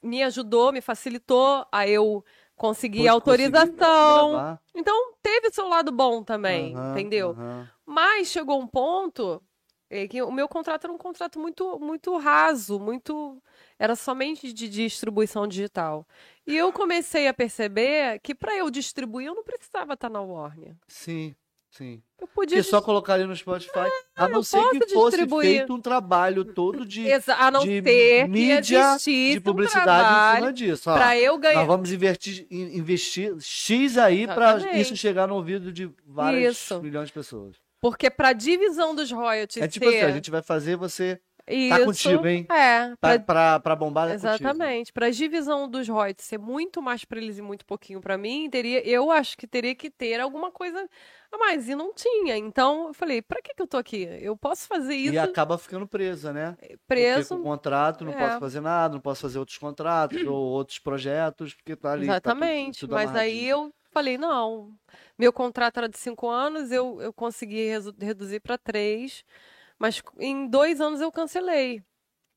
me 0.01 0.23
ajudou, 0.23 0.71
me 0.71 0.81
facilitou 0.81 1.65
a 1.71 1.87
eu 1.87 2.23
conseguir 2.55 2.99
conseguir 2.99 3.07
autorização. 3.07 4.59
Então 4.73 5.13
teve 5.21 5.51
seu 5.51 5.67
lado 5.67 5.91
bom 5.91 6.23
também, 6.23 6.75
Aham, 6.75 6.91
entendeu? 6.91 7.29
aham. 7.31 7.69
Mas 7.85 8.27
chegou 8.29 8.59
um 8.59 8.67
ponto 8.67 9.41
é, 9.89 10.07
que 10.07 10.21
o 10.21 10.31
meu 10.31 10.47
contrato 10.47 10.85
era 10.85 10.93
um 10.93 10.97
contrato 10.97 11.39
muito, 11.39 11.79
muito 11.79 12.17
raso, 12.17 12.79
muito. 12.79 13.41
Era 13.77 13.95
somente 13.95 14.51
de 14.51 14.67
distribuição 14.67 15.47
digital. 15.47 16.07
E 16.45 16.55
eu 16.55 16.71
comecei 16.73 17.27
a 17.27 17.33
perceber 17.33 18.19
que 18.19 18.33
para 18.33 18.55
eu 18.55 18.69
distribuir 18.69 19.27
eu 19.27 19.35
não 19.35 19.43
precisava 19.43 19.93
estar 19.93 20.09
na 20.09 20.21
Warner. 20.21 20.75
Sim, 20.87 21.35
sim. 21.75 22.01
Eu 22.19 22.27
podia. 22.27 22.57
Porque 22.57 22.69
só 22.69 22.81
colocar 22.81 23.13
ali 23.15 23.25
no 23.25 23.35
Spotify. 23.35 23.89
a 24.15 24.27
não 24.27 24.41
ser 24.41 24.57
que 24.69 24.87
fosse 24.93 25.17
distribuir. 25.17 25.57
feito 25.57 25.73
um 25.73 25.81
trabalho 25.81 26.45
todo 26.45 26.85
de, 26.85 27.05
Exa- 27.07 27.35
a 27.35 27.51
não 27.51 27.61
de 27.61 27.81
que 27.81 28.27
mídia, 28.27 28.61
de 28.61 28.75
um 29.39 29.41
publicidade 29.41 29.81
em 29.81 29.85
trabalho 29.85 30.37
cima 30.37 30.53
disso. 30.53 30.83
Para 30.85 31.17
eu 31.19 31.33
nós 31.33 31.41
ganhar. 31.41 31.65
vamos 31.65 31.91
investir, 31.91 32.47
in- 32.49 32.77
investir 32.77 33.35
X 33.39 33.97
aí 33.97 34.25
para 34.25 34.57
isso 34.79 34.95
chegar 34.95 35.27
no 35.27 35.35
ouvido 35.35 35.71
de 35.71 35.89
vários 36.05 36.55
Isso. 36.57 36.81
milhões 36.81 37.07
de 37.07 37.13
pessoas. 37.13 37.57
Porque 37.81 38.09
para 38.09 38.33
divisão 38.33 38.95
dos 38.95 39.11
royalties 39.11 39.61
É 39.63 39.67
tipo 39.67 39.85
ser 39.89 39.97
assim, 39.97 40.05
a 40.05 40.11
gente 40.11 40.31
vai 40.31 40.41
fazer 40.41 40.75
você 40.75 41.19
isso, 41.47 41.85
contigo, 41.85 42.27
hein? 42.27 42.45
É, 42.49 42.95
pra, 42.95 42.97
pra 42.97 43.19
pra, 43.19 43.59
pra 43.59 43.75
bombar 43.75 44.07
é 44.09 44.13
contigo. 44.13 44.27
Exatamente. 44.33 44.91
Para 44.93 45.07
a 45.07 45.11
divisão 45.11 45.69
dos 45.69 45.87
royalties 45.87 46.25
ser 46.27 46.39
muito 46.39 46.81
mais 46.81 47.05
para 47.05 47.19
eles 47.19 47.37
e 47.37 47.41
muito 47.41 47.65
pouquinho 47.65 48.01
para 48.01 48.17
mim, 48.17 48.49
teria, 48.49 48.85
eu 48.87 49.11
acho 49.11 49.37
que 49.37 49.45
teria 49.45 49.75
que 49.75 49.89
ter 49.91 50.19
alguma 50.19 50.51
coisa 50.51 50.89
a 51.31 51.37
mais 51.37 51.69
e 51.69 51.75
não 51.75 51.93
tinha. 51.93 52.35
Então 52.37 52.87
eu 52.87 52.93
falei, 52.93 53.21
para 53.21 53.41
que 53.41 53.53
que 53.53 53.61
eu 53.61 53.67
tô 53.67 53.77
aqui? 53.77 54.03
Eu 54.21 54.35
posso 54.35 54.67
fazer 54.67 54.95
isso 54.95 55.13
E 55.13 55.19
acaba 55.19 55.57
ficando 55.57 55.87
presa, 55.87 56.33
né? 56.33 56.55
Porque 56.59 56.77
preso. 56.87 57.37
com 57.37 57.43
contrato, 57.43 58.03
não 58.05 58.13
É. 58.13 58.17
posso 58.17 58.39
fazer 58.39 58.61
nada, 58.61 58.93
não 58.95 59.01
posso 59.01 59.21
fazer 59.21 59.37
outros 59.39 59.57
contratos 59.57 60.17
ou 60.25 60.33
outros 60.35 60.79
projetos, 60.79 61.53
porque 61.53 61.75
tá 61.75 61.91
ali. 61.93 62.07
tá 62.07 62.19
tudo- 62.19 62.29
Exatamente. 62.31 62.79
tudo 62.81 62.93
Mas 62.93 63.15
aí 63.15 63.45
eu 63.47 63.71
falei, 63.91 64.17
não. 64.17 64.71
Meu 65.17 65.31
contrato 65.31 65.77
era 65.77 65.87
de 65.87 65.97
cinco 65.97 66.27
anos, 66.27 66.71
eu, 66.71 66.99
eu 67.01 67.13
consegui 67.13 67.69
reduzir 67.99 68.39
para 68.41 68.57
três, 68.57 69.23
mas 69.79 70.01
em 70.19 70.47
dois 70.47 70.79
anos 70.81 71.01
eu 71.01 71.11
cancelei. 71.11 71.83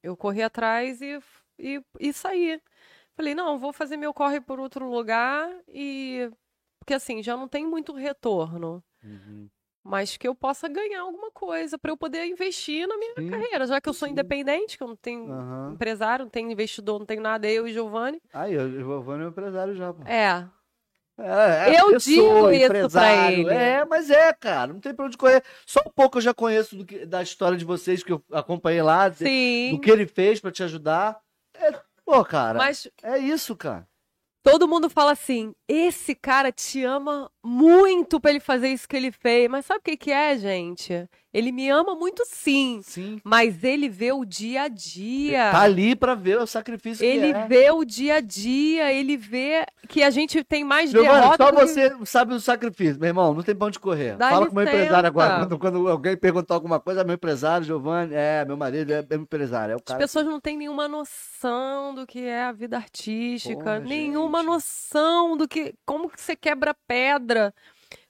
Eu 0.03 0.17
corri 0.17 0.43
atrás 0.43 1.01
e, 1.01 1.19
e, 1.59 1.83
e 1.99 2.13
saí. 2.13 2.61
Falei, 3.15 3.35
não, 3.35 3.59
vou 3.59 3.73
fazer 3.73 3.97
meu 3.97 4.15
corre 4.15 4.41
por 4.41 4.61
outro 4.61 4.89
lugar 4.89 5.51
e. 5.67 6.31
Porque 6.79 6.95
assim, 6.95 7.23
já 7.23 7.37
não 7.37 7.49
tem 7.49 7.67
muito 7.67 7.93
retorno. 7.93 8.83
Uhum. 9.03 9.49
Mas 9.83 10.17
que 10.17 10.29
eu 10.29 10.35
possa 10.35 10.69
ganhar 10.69 11.01
alguma 11.01 11.31
coisa 11.31 11.79
para 11.79 11.91
eu 11.91 11.97
poder 11.97 12.27
investir 12.27 12.87
na 12.87 12.97
minha 12.97 13.15
Sim. 13.15 13.31
carreira, 13.31 13.67
já 13.67 13.81
que 13.81 13.89
eu 13.89 13.93
sou 13.95 14.07
sim. 14.07 14.13
independente, 14.13 14.77
que 14.77 14.83
eu 14.83 14.89
não 14.89 14.97
tenho 14.97 15.33
Aham. 15.33 15.73
empresário, 15.73 16.25
não 16.25 16.31
tenho 16.31 16.51
investidor, 16.51 16.99
não 16.99 17.07
tenho 17.07 17.23
nada, 17.23 17.49
eu 17.49 17.67
e 17.67 17.73
Giovanni. 17.73 18.21
Aí, 18.33 18.57
o 18.57 18.71
Giovanni 18.71 19.23
é 19.23 19.27
um 19.27 19.31
empresário 19.31 19.75
já, 19.75 19.93
pô. 19.93 20.03
É, 20.07 20.47
É, 21.21 21.75
é 21.75 21.81
Eu 21.81 21.91
pessoa, 21.91 22.53
digo 22.53 22.75
isso 22.77 22.91
pra 22.91 23.33
ele. 23.33 23.51
É, 23.51 23.85
mas 23.85 24.09
é, 24.09 24.33
cara, 24.33 24.73
não 24.73 24.81
tem 24.81 24.95
pra 24.95 25.07
onde 25.07 25.17
correr. 25.17 25.43
Só 25.67 25.81
um 25.87 25.91
pouco 25.91 26.19
eu 26.19 26.23
já 26.23 26.33
conheço 26.33 26.85
que- 26.85 27.05
da 27.05 27.23
história 27.23 27.59
de 27.59 27.65
vocês 27.65 28.03
que 28.05 28.13
eu 28.13 28.23
acompanhei 28.33 28.83
lá, 28.83 29.13
sim. 29.13 29.73
do 29.73 29.81
que 29.81 29.91
ele 29.91 30.07
fez 30.07 30.39
pra 30.41 30.53
te 30.53 30.63
ajudar. 30.63 31.19
É, 31.55 31.73
pô, 32.05 32.25
cara, 32.25 32.57
Mas 32.59 32.89
é 33.03 33.19
isso, 33.19 33.57
cara. 33.57 33.87
todo 34.45 34.69
mundo 34.69 34.89
fala 34.89 35.11
assim: 35.13 35.53
esse 35.69 36.15
cara 36.15 36.51
te 36.51 36.83
ama 36.83 37.31
muito 37.45 38.19
pra 38.21 38.31
ele 38.31 38.41
fazer 38.41 38.69
isso 38.69 38.89
que 38.89 38.97
ele 38.97 39.13
fez. 39.13 39.49
Mas 39.51 39.67
sabe 39.67 39.81
o 39.81 39.83
que, 39.83 39.97
que 39.97 40.11
é, 40.11 40.37
gente? 40.39 41.09
Ele 41.33 41.53
me 41.53 41.69
ama 41.69 41.95
muito 41.95 42.25
sim. 42.27 42.81
Sim. 42.83 43.21
Mas 43.23 43.63
ele 43.63 43.87
vê 43.89 44.11
o 44.13 44.25
dia 44.25 44.63
a 44.63 44.69
dia. 44.69 45.51
Tá 45.51 45.61
ali 45.61 45.95
pra 45.95 46.15
ver 46.15 46.39
o 46.41 46.47
sacrifício 46.47 47.05
ele 47.05 47.33
que 47.33 47.39
é. 47.39 47.47
vê 47.47 47.71
o 47.71 47.85
dia 47.85 48.15
a 48.17 48.21
dia, 48.21 48.91
ele 48.93 49.15
vê 49.17 49.67
que 49.89 50.03
a 50.03 50.09
gente 50.09 50.43
tem 50.43 50.65
mais 50.65 50.91
Giovana, 50.91 51.21
derrota. 51.21 51.45
só 51.45 51.51
do 51.51 51.57
que- 51.59 51.67
você 51.67 52.07
sabe 52.07 52.33
o 52.35 52.41
sacrifício. 52.41 52.99
Meu 52.99 53.09
irmão, 53.09 53.35
não 53.35 53.43
tem 53.43 53.55
pra 53.55 53.67
onde 53.67 53.79
correr. 53.79 54.17
Dá 54.17 54.31
Fala 54.31 54.47
com 54.47 54.53
o 54.53 54.55
meu 54.55 54.65
licença. 54.65 54.83
empresário 54.85 55.07
agora. 55.07 55.37
Quando, 55.41 55.59
quando 55.59 55.89
alguém 55.89 56.17
perguntar 56.17 56.55
alguma 56.55 56.81
coisa, 56.81 57.05
meu 57.05 57.15
empresário, 57.15 57.67
Giovanni, 57.67 58.15
é, 58.15 58.43
meu 58.47 58.57
marido 58.57 58.91
é 58.91 59.05
meu 59.09 59.21
empresário. 59.21 59.73
É 59.73 59.77
o 59.77 59.79
As 59.79 59.85
cara. 59.85 59.99
pessoas 60.01 60.25
não 60.25 60.41
têm 60.41 60.57
nenhuma 60.57 60.89
noção 60.89 61.95
do 61.95 62.07
que 62.07 62.21
é 62.25 62.45
a 62.45 62.53
vida 62.53 62.77
artística, 62.77 63.55
Porra, 63.63 63.81
nenhuma 63.81 64.39
gente. 64.39 64.47
noção 64.49 65.37
do 65.37 65.47
que 65.47 65.58
como 65.85 66.09
que 66.11 66.21
você 66.21 66.35
quebra 66.37 66.75
pedra. 66.87 67.55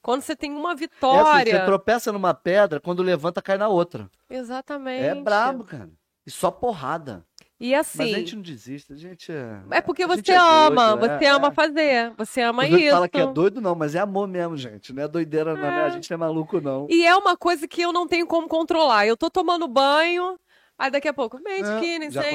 Quando 0.02 0.22
você 0.22 0.34
tem 0.34 0.52
uma 0.52 0.70
É 0.70 0.72
assim, 0.74 0.80
vitória. 0.80 1.58
você 1.58 1.64
tropeça 1.64 2.12
numa 2.12 2.34
pedra, 2.34 2.80
quando 2.80 3.02
levanta, 3.02 3.42
cai 3.42 3.58
na 3.58 3.68
outra. 3.68 4.10
Exatamente. 4.28 5.04
É 5.04 5.14
brabo, 5.14 5.64
cara. 5.64 5.90
E 6.26 6.30
só 6.30 6.50
porrada. 6.50 7.24
E 7.60 7.72
Mas 7.72 7.88
assim, 7.88 8.14
a 8.14 8.18
gente 8.18 8.36
não 8.36 8.42
desiste, 8.42 8.92
a 8.92 8.96
gente 8.96 9.32
é. 9.32 9.60
é 9.72 9.80
porque 9.80 10.04
a 10.04 10.06
você 10.06 10.16
gente 10.18 10.30
é 10.30 10.36
ama, 10.36 10.96
doido, 10.96 11.18
você 11.18 11.24
é, 11.24 11.28
ama 11.28 11.48
é. 11.48 11.50
fazer, 11.50 12.12
você 12.16 12.40
ama 12.40 12.62
Os 12.64 12.70
isso. 12.70 12.90
falam 12.90 13.08
que 13.08 13.18
é 13.18 13.26
doido, 13.26 13.60
não, 13.60 13.74
mas 13.74 13.96
é 13.96 13.98
amor 13.98 14.28
mesmo, 14.28 14.56
gente. 14.56 14.92
Não 14.92 15.02
é 15.02 15.08
doideira, 15.08 15.54
não. 15.54 15.62
né? 15.62 15.82
A 15.86 15.88
gente 15.88 16.08
não 16.08 16.14
é 16.14 16.18
maluco, 16.18 16.60
não. 16.60 16.86
E 16.88 17.04
é 17.04 17.16
uma 17.16 17.36
coisa 17.36 17.66
que 17.66 17.82
eu 17.82 17.92
não 17.92 18.06
tenho 18.06 18.28
como 18.28 18.46
controlar. 18.46 19.06
Eu 19.08 19.16
tô 19.16 19.28
tomando 19.28 19.66
banho, 19.66 20.38
aí 20.78 20.90
daqui 20.90 21.08
a 21.08 21.12
pouco, 21.12 21.38
mente 21.42 21.64
É, 21.68 21.80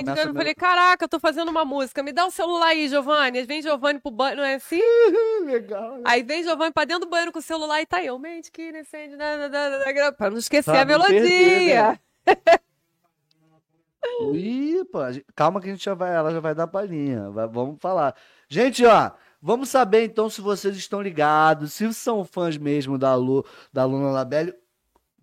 começa 0.03 0.21
Eu 0.21 0.25
meu- 0.33 0.35
falei, 0.35 0.53
caraca, 0.53 1.05
eu 1.05 1.09
tô 1.09 1.19
fazendo 1.19 1.49
uma 1.49 1.63
música, 1.63 2.03
me 2.03 2.11
dá 2.11 2.25
o 2.25 2.31
celular 2.31 2.67
aí, 2.67 2.87
Giovanni. 2.89 3.43
Vem 3.43 3.61
Giovanni 3.61 3.99
pro 3.99 4.11
banho, 4.11 4.37
não 4.37 4.43
é 4.43 4.55
assim? 4.55 4.81
Legal. 5.45 6.01
Aí 6.03 6.21
vem 6.23 6.43
Giovanni 6.43 6.71
pra 6.73 6.85
dentro 6.85 7.05
do 7.05 7.09
banheiro 7.09 7.31
com 7.31 7.39
o 7.39 7.41
celular 7.41 7.81
e 7.81 7.85
tá 7.85 8.03
eu, 8.03 8.19
da, 9.17 9.37
da, 9.37 9.47
da, 9.47 9.69
da, 9.69 9.93
da, 9.93 10.11
Pra 10.11 10.29
não 10.29 10.37
esquecer 10.37 10.71
Pra 10.71 10.81
a 10.81 10.85
não 10.85 11.05
perder, 11.05 11.21
melodia. 11.29 11.91
né? 11.91 11.99
Calma 15.35 15.61
que 15.61 15.67
a 15.69 15.71
gente 15.71 15.83
já 15.85 15.93
vai, 15.93 16.13
ela 16.13 16.31
já 16.31 16.39
vai 16.39 16.53
dar 16.53 16.67
palhinha. 16.67 17.29
vai- 17.31 17.47
vamos 17.47 17.77
falar. 17.79 18.15
Gente, 18.49 18.85
ó, 18.85 19.11
vamos 19.41 19.69
saber 19.69 20.03
então 20.03 20.29
se 20.29 20.41
vocês 20.41 20.75
estão 20.75 21.01
ligados, 21.01 21.73
se 21.73 21.91
são 21.93 22.23
fãs 22.25 22.57
mesmo 22.57 22.97
da 22.97 23.15
Lu, 23.15 23.45
da 23.71 23.85
Luna 23.85 24.11
Labelle. 24.11 24.53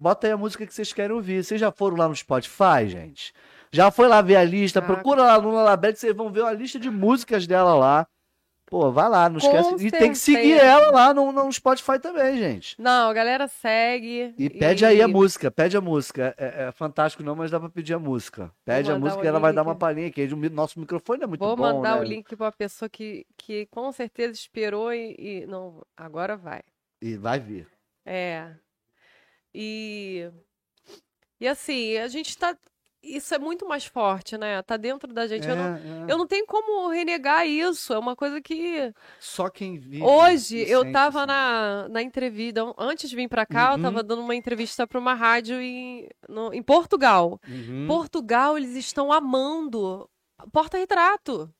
Bota 0.00 0.26
aí 0.26 0.32
a 0.32 0.36
música 0.36 0.66
que 0.66 0.72
vocês 0.72 0.94
querem 0.94 1.14
ouvir. 1.14 1.44
Vocês 1.44 1.60
já 1.60 1.70
foram 1.70 1.98
lá 1.98 2.08
no 2.08 2.16
Spotify, 2.16 2.88
gente? 2.88 3.34
Já 3.70 3.90
foi 3.90 4.08
lá 4.08 4.22
ver 4.22 4.36
a 4.36 4.44
lista? 4.44 4.78
Ah. 4.78 4.82
Procura 4.82 5.22
lá 5.22 5.34
a 5.34 5.36
Luna 5.36 5.62
Labelle 5.62 5.92
que 5.92 6.00
vocês 6.00 6.16
vão 6.16 6.32
ver 6.32 6.40
uma 6.40 6.52
lista 6.52 6.78
de 6.78 6.90
músicas 6.90 7.46
dela 7.46 7.74
lá. 7.74 8.06
Pô, 8.70 8.90
vai 8.92 9.08
lá, 9.08 9.28
não 9.28 9.38
esquece. 9.38 9.84
E 9.84 9.90
tem 9.90 10.12
que 10.12 10.18
seguir 10.18 10.52
certeza. 10.52 10.64
ela 10.64 10.90
lá 10.92 11.12
no, 11.12 11.32
no 11.32 11.52
Spotify 11.52 11.98
também, 11.98 12.38
gente. 12.38 12.80
Não, 12.80 13.10
a 13.10 13.12
galera 13.12 13.48
segue. 13.48 14.32
E 14.38 14.48
pede 14.48 14.86
aí 14.86 15.02
a 15.02 15.08
música, 15.08 15.50
pede 15.50 15.76
a 15.76 15.80
música. 15.80 16.32
É, 16.38 16.68
é 16.68 16.72
fantástico 16.72 17.24
não, 17.24 17.34
mas 17.34 17.50
dá 17.50 17.58
pra 17.58 17.68
pedir 17.68 17.94
a 17.94 17.98
música. 17.98 18.50
Pede 18.64 18.90
a 18.92 18.98
música 18.98 19.24
e 19.24 19.26
ela 19.26 19.40
vai 19.40 19.52
dar 19.52 19.62
link. 19.62 19.68
uma 19.68 19.74
palhinha 19.74 20.06
aqui. 20.06 20.24
Nosso 20.50 20.78
microfone 20.78 21.24
é 21.24 21.26
muito 21.26 21.44
Vou 21.44 21.56
bom, 21.56 21.64
mandar 21.64 21.96
né? 21.96 22.00
o 22.00 22.04
link 22.04 22.34
pra 22.36 22.52
pessoa 22.52 22.88
que, 22.88 23.26
que 23.36 23.66
com 23.66 23.90
certeza 23.90 24.34
esperou 24.34 24.94
e, 24.94 25.16
e 25.18 25.46
não, 25.46 25.82
agora 25.96 26.36
vai. 26.36 26.62
E 27.02 27.16
vai 27.16 27.40
vir. 27.40 27.66
É. 28.06 28.52
E 29.54 30.30
e 31.40 31.48
assim, 31.48 31.96
a 31.96 32.08
gente 32.08 32.36
tá 32.36 32.56
isso 33.02 33.34
é 33.34 33.38
muito 33.38 33.66
mais 33.66 33.86
forte, 33.86 34.36
né? 34.36 34.60
Tá 34.60 34.76
dentro 34.76 35.10
da 35.10 35.26
gente. 35.26 35.48
Eu, 35.48 35.56
não, 35.56 35.74
É, 35.74 35.78
é. 35.78 36.12
eu 36.12 36.18
não 36.18 36.26
tenho 36.26 36.44
como 36.44 36.90
renegar 36.90 37.46
isso. 37.46 37.94
É 37.94 37.98
uma 37.98 38.14
coisa 38.14 38.42
que 38.42 38.92
Só 39.18 39.48
quem 39.48 39.78
vive. 39.78 40.02
Hoje 40.02 40.58
eu 40.68 40.82
sente, 40.82 40.92
tava 40.92 41.20
assim. 41.20 41.26
na, 41.28 41.88
na 41.88 42.02
entrevista, 42.02 42.60
antes 42.76 43.08
de 43.08 43.16
vir 43.16 43.26
pra 43.26 43.46
cá, 43.46 43.70
Uhum. 43.70 43.78
eu 43.78 43.82
tava 43.84 44.02
dando 44.02 44.20
uma 44.20 44.34
entrevista 44.34 44.86
pra 44.86 44.98
uma 44.98 45.14
rádio 45.14 45.58
em, 45.62 46.10
no- 46.28 46.52
em 46.52 46.62
Portugal. 46.62 47.40
Uhum. 47.48 47.86
Portugal, 47.88 48.58
eles 48.58 48.76
estão 48.76 49.10
amando 49.10 50.06
porta-retrato. 50.52 51.50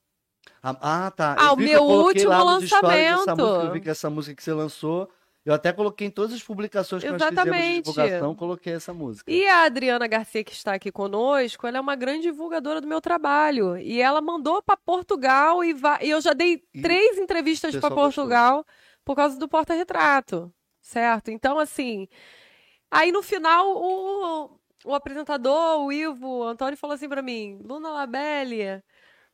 Ah, 0.61 1.05
ah, 1.07 1.11
tá. 1.11 1.35
Ah, 1.39 1.47
Eu 1.47 1.53
o 1.53 1.57
meu 1.57 1.83
último 1.83 2.29
lançamento. 2.43 3.29
música, 3.35 3.65
eu 3.65 3.71
vi 3.73 3.81
que 3.81 3.89
essa 3.89 4.11
música 4.11 4.35
que 4.35 4.43
você 4.43 4.53
lançou. 4.53 5.09
Eu 5.43 5.55
até 5.55 5.73
coloquei 5.73 6.05
em 6.07 6.11
todas 6.11 6.33
as 6.33 6.43
publicações 6.43 7.01
que 7.03 7.09
nós 7.09 7.19
fizemos 7.21 7.43
de 7.43 7.49
Exatamente. 7.49 7.81
divulgação, 7.91 8.35
coloquei 8.35 8.73
essa 8.73 8.93
música. 8.93 9.31
E 9.31 9.47
a 9.47 9.63
Adriana 9.63 10.05
Garcia, 10.05 10.43
que 10.43 10.53
está 10.53 10.73
aqui 10.75 10.91
conosco, 10.91 11.65
ela 11.65 11.77
é 11.77 11.81
uma 11.81 11.95
grande 11.95 12.23
divulgadora 12.23 12.79
do 12.79 12.87
meu 12.87 13.01
trabalho. 13.01 13.75
E 13.77 13.99
ela 13.99 14.21
mandou 14.21 14.61
para 14.61 14.77
Portugal 14.77 15.63
e, 15.63 15.73
va- 15.73 15.97
e 16.01 16.11
eu 16.11 16.21
já 16.21 16.33
dei 16.33 16.63
E 16.73 16.81
três 16.81 17.17
entrevistas 17.17 17.71
para 17.71 17.81
pessoal 17.89 18.05
gostou. 18.05 18.23
Portugal 18.25 18.65
por 19.03 19.15
causa 19.15 19.39
do 19.39 19.47
porta-retrato. 19.49 20.53
Certo? 20.79 21.31
Então, 21.31 21.57
assim. 21.57 22.07
Aí 22.91 23.11
no 23.11 23.23
final, 23.23 23.67
o, 23.75 24.59
o 24.85 24.93
apresentador, 24.93 25.79
o 25.85 25.91
Ivo 25.91 26.27
o 26.39 26.43
Antônio, 26.43 26.77
falou 26.77 26.93
assim 26.93 27.09
para 27.09 27.21
mim: 27.21 27.59
Luna 27.63 27.89
Labelle, 27.89 28.83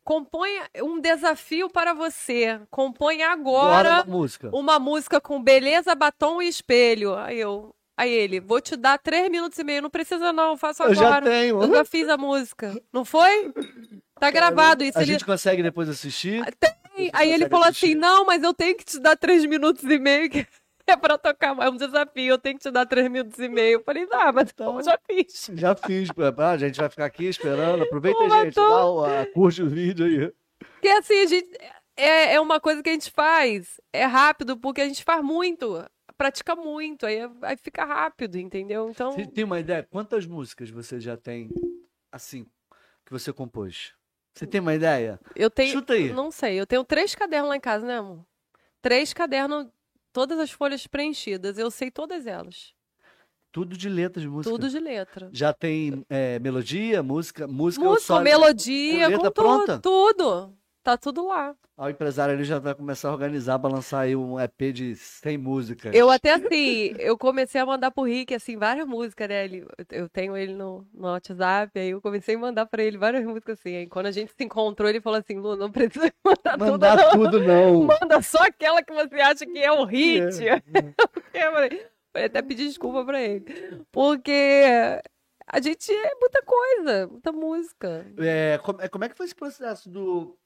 compõe 0.07 0.49
um 0.81 1.01
desafio 1.01 1.69
para 1.69 1.93
você. 1.93 2.61
Compõe 2.71 3.23
agora 3.23 4.03
uma 4.03 4.05
música. 4.05 4.49
uma 4.53 4.79
música 4.79 5.19
com 5.19 5.43
beleza, 5.43 5.93
batom 5.93 6.41
e 6.41 6.47
espelho. 6.47 7.13
Aí 7.15 7.37
eu. 7.37 7.75
Aí 7.97 8.09
ele, 8.09 8.39
vou 8.39 8.61
te 8.61 8.77
dar 8.77 8.97
três 8.99 9.29
minutos 9.29 9.59
e 9.59 9.65
meio. 9.65 9.81
Não 9.81 9.89
precisa, 9.89 10.31
não, 10.31 10.55
faço 10.55 10.83
Eu 10.83 10.95
já 10.95 11.07
agora. 11.07 11.25
tenho. 11.25 11.61
Eu 11.61 11.69
já 11.69 11.83
fiz 11.83 12.07
a 12.07 12.15
música. 12.15 12.79
Não 12.93 13.03
foi? 13.03 13.51
Tá 14.17 14.31
gravado 14.31 14.83
isso. 14.83 14.97
A 14.97 15.01
Ele... 15.01 15.11
gente 15.11 15.25
consegue 15.25 15.61
depois 15.61 15.89
assistir? 15.89 16.41
Tem. 16.57 17.11
Aí 17.11 17.31
ele 17.31 17.49
falou 17.49 17.65
assistir? 17.65 17.87
assim: 17.87 17.95
não, 17.95 18.25
mas 18.25 18.43
eu 18.43 18.53
tenho 18.53 18.77
que 18.77 18.85
te 18.85 18.99
dar 18.99 19.17
três 19.17 19.45
minutos 19.45 19.83
e 19.83 19.99
meio. 19.99 20.29
Que 20.87 20.91
é 20.93 20.97
pra 20.97 21.17
tocar. 21.17 21.57
É 21.59 21.69
um 21.69 21.75
desafio, 21.75 22.29
eu 22.33 22.37
tenho 22.37 22.55
que 22.57 22.61
te 22.63 22.71
dar 22.71 22.85
três 22.85 23.09
minutos 23.09 23.37
e 23.39 23.49
meio. 23.49 23.79
Eu 23.79 23.83
falei, 23.83 24.07
ah, 24.11 24.31
mas 24.31 24.49
Então- 24.51 24.77
eu 24.77 24.83
já 24.85 24.97
fiz. 25.05 25.49
Já 25.53 25.75
fiz. 25.75 26.09
Ah, 26.37 26.49
a 26.51 26.57
gente 26.57 26.79
vai 26.79 26.89
ficar 26.89 27.05
aqui 27.05 27.25
esperando. 27.25 27.83
Aproveita, 27.83 28.17
Pô, 28.17 28.29
gente. 28.29 28.55
matou. 28.57 29.07
Dá 29.07 29.25
curte 29.33 29.61
o 29.61 29.69
vídeo 29.69 30.05
aí. 30.05 30.33
Porque 30.59 30.87
assim, 30.87 31.21
a 31.21 31.25
gente. 31.25 31.57
É, 31.99 32.35
é 32.35 32.39
uma 32.39 32.59
coisa 32.59 32.81
que 32.81 32.89
a 32.89 32.93
gente 32.93 33.11
faz. 33.11 33.81
É 33.91 34.05
rápido, 34.05 34.55
porque 34.57 34.81
a 34.81 34.87
gente 34.87 35.03
faz 35.03 35.21
muito. 35.23 35.83
Pratica 36.17 36.55
muito. 36.55 37.05
Aí, 37.05 37.19
aí 37.41 37.57
fica 37.57 37.83
rápido, 37.83 38.37
entendeu? 38.37 38.89
Então. 38.89 39.11
Você 39.11 39.25
tem 39.27 39.43
uma 39.43 39.59
ideia? 39.59 39.83
Quantas 39.89 40.25
músicas 40.25 40.69
você 40.69 40.99
já 40.99 41.17
tem, 41.17 41.49
assim, 42.11 42.45
que 43.05 43.11
você 43.11 43.33
compôs? 43.33 43.93
Você 44.33 44.45
tem 44.47 44.61
uma 44.61 44.73
ideia? 44.75 45.19
Eu 45.35 45.49
tenho. 45.49 45.73
Chuta 45.73 45.93
aí. 45.93 46.13
Não 46.13 46.29
sei, 46.31 46.59
eu 46.59 46.65
tenho 46.67 46.83
três 46.83 47.13
cadernos 47.15 47.49
lá 47.49 47.55
em 47.57 47.59
casa, 47.59 47.85
né, 47.85 47.97
amor? 47.97 48.23
Três 48.81 49.11
cadernos, 49.11 49.67
todas 50.17 50.39
as 50.39 50.49
folhas 50.49 50.87
preenchidas. 50.87 51.59
Eu 51.59 51.69
sei 51.69 51.91
todas 51.91 52.25
elas. 52.25 52.73
Tudo 53.51 53.77
de 53.77 53.87
letras 53.87 54.23
de 54.23 54.27
música. 54.27 54.49
Tudo 54.51 54.67
de 54.67 54.79
letra. 54.79 55.29
Já 55.31 55.53
tem 55.53 56.03
é, 56.09 56.39
melodia, 56.39 57.03
música, 57.03 57.45
música, 57.47 57.85
Música, 57.85 58.07
só... 58.15 58.19
melodia, 58.19 59.05
com 59.05 59.11
letra 59.11 59.17
com 59.17 59.23
tudo. 59.25 59.31
pronta? 59.31 59.79
Tudo. 59.79 60.57
Tá 60.87 60.95
tudo 60.95 61.27
lá. 61.27 61.53
Ah, 61.77 61.87
O 61.87 61.89
empresário 61.89 62.33
ele 62.33 62.45
já 62.45 62.59
vai 62.59 62.73
começar 62.73 63.09
a 63.09 63.11
organizar 63.11 63.59
para 63.59 63.69
lançar 63.69 63.99
aí 63.99 64.15
um 64.15 64.39
EP 64.39 64.71
de 64.73 64.95
100 64.95 65.37
músicas. 65.37 65.93
Eu 65.93 66.09
até 66.09 66.35
assim, 66.35 66.93
eu 66.97 67.17
comecei 67.17 67.59
a 67.59 67.65
mandar 67.65 67.91
pro 67.91 68.05
Rick, 68.05 68.33
assim, 68.33 68.55
várias 68.55 68.87
músicas, 68.87 69.27
né? 69.27 69.43
Ele, 69.43 69.65
eu 69.91 70.07
tenho 70.07 70.37
ele 70.37 70.53
no, 70.53 70.87
no 70.93 71.09
WhatsApp, 71.09 71.77
aí 71.77 71.89
eu 71.89 72.01
comecei 72.01 72.35
a 72.35 72.39
mandar 72.39 72.67
pra 72.67 72.81
ele 72.81 72.97
várias 72.97 73.25
músicas 73.25 73.59
assim. 73.59 73.75
Aí 73.75 73.87
quando 73.87 74.05
a 74.05 74.11
gente 74.11 74.31
se 74.31 74.41
encontrou, 74.45 74.87
ele 74.87 75.01
falou 75.01 75.19
assim: 75.19 75.37
Lu, 75.37 75.57
não 75.57 75.69
precisa 75.69 76.09
mandar, 76.23 76.57
Mandar 76.57 77.11
tudo, 77.11 77.31
tudo 77.31 77.43
não. 77.43 77.73
não. 77.73 77.83
Manda 77.99 78.21
só 78.21 78.41
aquela 78.43 78.81
que 78.81 78.93
você 78.93 79.15
acha 79.15 79.45
que 79.45 79.59
é 79.59 79.69
o 79.69 79.83
hit. 79.83 80.47
É. 80.47 80.63
Eu 81.47 81.51
falei, 81.51 81.85
falei 82.13 82.27
até 82.27 82.41
pedir 82.41 82.65
desculpa 82.65 83.03
pra 83.03 83.21
ele. 83.21 83.43
Porque 83.91 85.01
a 85.45 85.61
gente 85.61 85.91
é 85.91 86.15
muita 86.17 86.41
coisa, 86.43 87.07
muita 87.07 87.31
música. 87.33 88.05
É, 88.17 88.57
como, 88.63 88.81
é, 88.81 88.87
como 88.87 89.03
é 89.03 89.09
que 89.09 89.17
foi 89.17 89.25
esse 89.25 89.35
processo 89.35 89.89
do... 89.89 90.37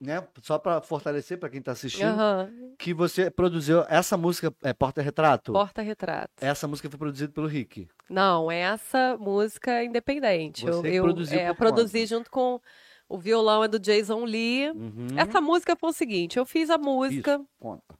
Né, 0.00 0.26
só 0.42 0.58
para 0.58 0.82
fortalecer 0.82 1.38
para 1.38 1.48
quem 1.48 1.62
tá 1.62 1.72
assistindo, 1.72 2.08
Aham. 2.08 2.50
que 2.78 2.92
você 2.92 3.30
produziu 3.30 3.84
essa 3.88 4.16
música, 4.16 4.52
é 4.62 4.72
Porta-Retrato? 4.72 5.52
Porta-retrato. 5.52 6.32
Essa 6.44 6.66
música 6.66 6.90
foi 6.90 6.98
produzida 6.98 7.32
pelo 7.32 7.46
Rick. 7.46 7.88
Não, 8.10 8.50
essa 8.50 9.16
música 9.16 9.70
é 9.70 9.84
independente. 9.84 10.66
Eu, 10.66 10.74
Você 10.74 10.88
eu 10.88 11.04
produziu 11.04 11.38
é, 11.38 11.54
produzi 11.54 12.06
junto 12.06 12.30
com 12.30 12.60
o 13.08 13.18
violão 13.18 13.62
é 13.62 13.68
do 13.68 13.78
Jason 13.78 14.24
Lee. 14.24 14.70
Uhum. 14.70 15.06
Essa 15.16 15.40
música 15.40 15.76
foi 15.76 15.90
o 15.90 15.92
seguinte, 15.92 16.38
eu 16.38 16.44
fiz 16.44 16.70
a 16.70 16.76
música, 16.76 17.40
Conta. 17.58 17.94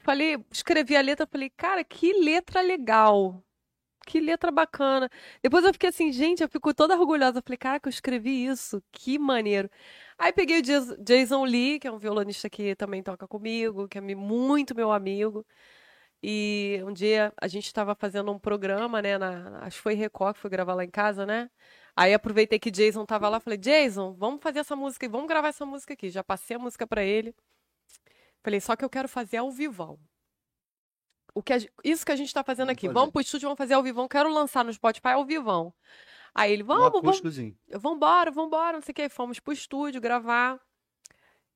falei, 0.00 0.38
escrevi 0.50 0.96
a 0.96 1.00
letra, 1.00 1.26
falei, 1.26 1.50
cara, 1.50 1.82
que 1.82 2.12
letra 2.12 2.60
legal. 2.60 3.42
Que 4.06 4.20
letra 4.20 4.50
bacana. 4.50 5.08
Depois 5.42 5.64
eu 5.64 5.72
fiquei 5.72 5.88
assim, 5.90 6.12
gente, 6.12 6.42
eu 6.42 6.48
fico 6.48 6.74
toda 6.74 6.98
orgulhosa. 6.98 7.40
Falei, 7.42 7.56
caraca, 7.56 7.88
eu 7.88 7.90
escrevi 7.90 8.44
isso, 8.46 8.82
que 8.90 9.18
maneiro. 9.18 9.70
Aí 10.18 10.32
peguei 10.32 10.60
o 10.60 10.64
Jas- 10.64 10.96
Jason 10.98 11.44
Lee, 11.44 11.78
que 11.78 11.86
é 11.86 11.92
um 11.92 11.98
violonista 11.98 12.50
que 12.50 12.74
também 12.76 13.02
toca 13.02 13.26
comigo, 13.28 13.88
que 13.88 13.98
é 13.98 14.00
muito 14.00 14.74
meu 14.74 14.90
amigo. 14.92 15.46
E 16.22 16.80
um 16.86 16.92
dia 16.92 17.32
a 17.40 17.48
gente 17.48 17.66
estava 17.66 17.94
fazendo 17.94 18.32
um 18.32 18.38
programa, 18.38 19.02
né? 19.02 19.18
Na, 19.18 19.60
acho 19.66 19.78
que 19.78 19.82
foi 19.82 19.94
Record, 19.94 20.34
que 20.36 20.40
foi 20.40 20.50
gravar 20.50 20.74
lá 20.74 20.84
em 20.84 20.90
casa, 20.90 21.26
né? 21.26 21.50
Aí 21.96 22.14
aproveitei 22.14 22.58
que 22.58 22.70
Jason 22.70 23.04
tava 23.06 23.28
lá, 23.28 23.40
falei, 23.40 23.58
Jason, 23.58 24.14
vamos 24.14 24.40
fazer 24.42 24.60
essa 24.60 24.76
música 24.76 25.06
e 25.06 25.08
vamos 25.08 25.28
gravar 25.28 25.48
essa 25.48 25.66
música 25.66 25.94
aqui. 25.94 26.10
Já 26.10 26.24
passei 26.24 26.56
a 26.56 26.58
música 26.58 26.86
pra 26.86 27.04
ele. 27.04 27.34
Falei, 28.42 28.60
só 28.60 28.76
que 28.76 28.84
eu 28.84 28.90
quero 28.90 29.08
fazer 29.08 29.38
ao 29.38 29.50
vivão. 29.50 29.98
O 31.34 31.42
que 31.42 31.52
a, 31.52 31.58
isso 31.82 32.04
que 32.04 32.12
a 32.12 32.16
gente 32.16 32.32
tá 32.32 32.42
fazendo 32.44 32.66
Vamos 32.66 32.78
aqui. 32.78 32.86
fazer. 32.86 32.94
Vamos 32.94 33.12
pro 33.12 33.20
estúdio, 33.20 33.46
vamos 33.48 33.58
fazer 33.58 33.74
ao 33.74 33.82
vivão. 33.82 34.06
Quero 34.08 34.32
lançar 34.32 34.64
no 34.64 34.72
Spotify 34.72 35.08
ao 35.08 35.24
vivão. 35.24 35.72
Aí 36.34 36.52
ele, 36.52 36.62
Um 36.62 36.66
vamos, 36.66 36.84
vamos, 36.84 36.98
acústicozinho. 37.08 37.56
vambora, 37.74 38.30
vambora, 38.30 38.72
não 38.74 38.82
sei 38.82 38.92
o 38.92 38.94
que. 38.94 39.08
Fomos 39.08 39.38
pro 39.40 39.52
estúdio 39.52 40.00
gravar. 40.00 40.58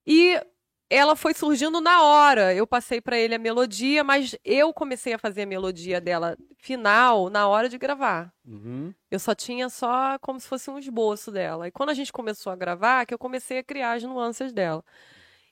E 0.06 0.40
ela 0.88 1.16
foi 1.16 1.34
surgindo 1.34 1.80
na 1.80 2.02
hora. 2.02 2.54
Eu 2.54 2.66
passei 2.66 3.00
pra 3.00 3.18
ele 3.18 3.34
a 3.34 3.38
melodia, 3.38 4.04
mas 4.04 4.36
eu 4.44 4.72
comecei 4.72 5.12
a 5.14 5.18
fazer 5.18 5.42
a 5.42 5.46
melodia 5.46 6.00
dela 6.00 6.36
final 6.58 7.28
na 7.28 7.48
hora 7.48 7.68
de 7.68 7.76
gravar. 7.76 8.32
Uhum. 8.46 8.94
Eu 9.10 9.18
só 9.18 9.34
tinha 9.34 9.68
só 9.68 10.18
como 10.20 10.38
se 10.38 10.46
fosse 10.46 10.70
um 10.70 10.78
esboço 10.78 11.30
dela. 11.32 11.66
E 11.68 11.70
quando 11.72 11.90
a 11.90 11.94
gente 11.94 12.12
começou 12.12 12.52
a 12.52 12.56
gravar, 12.56 13.04
que 13.04 13.12
eu 13.14 13.18
comecei 13.18 13.58
a 13.58 13.64
criar 13.64 13.92
as 13.94 14.02
nuances 14.04 14.52
dela. 14.52 14.84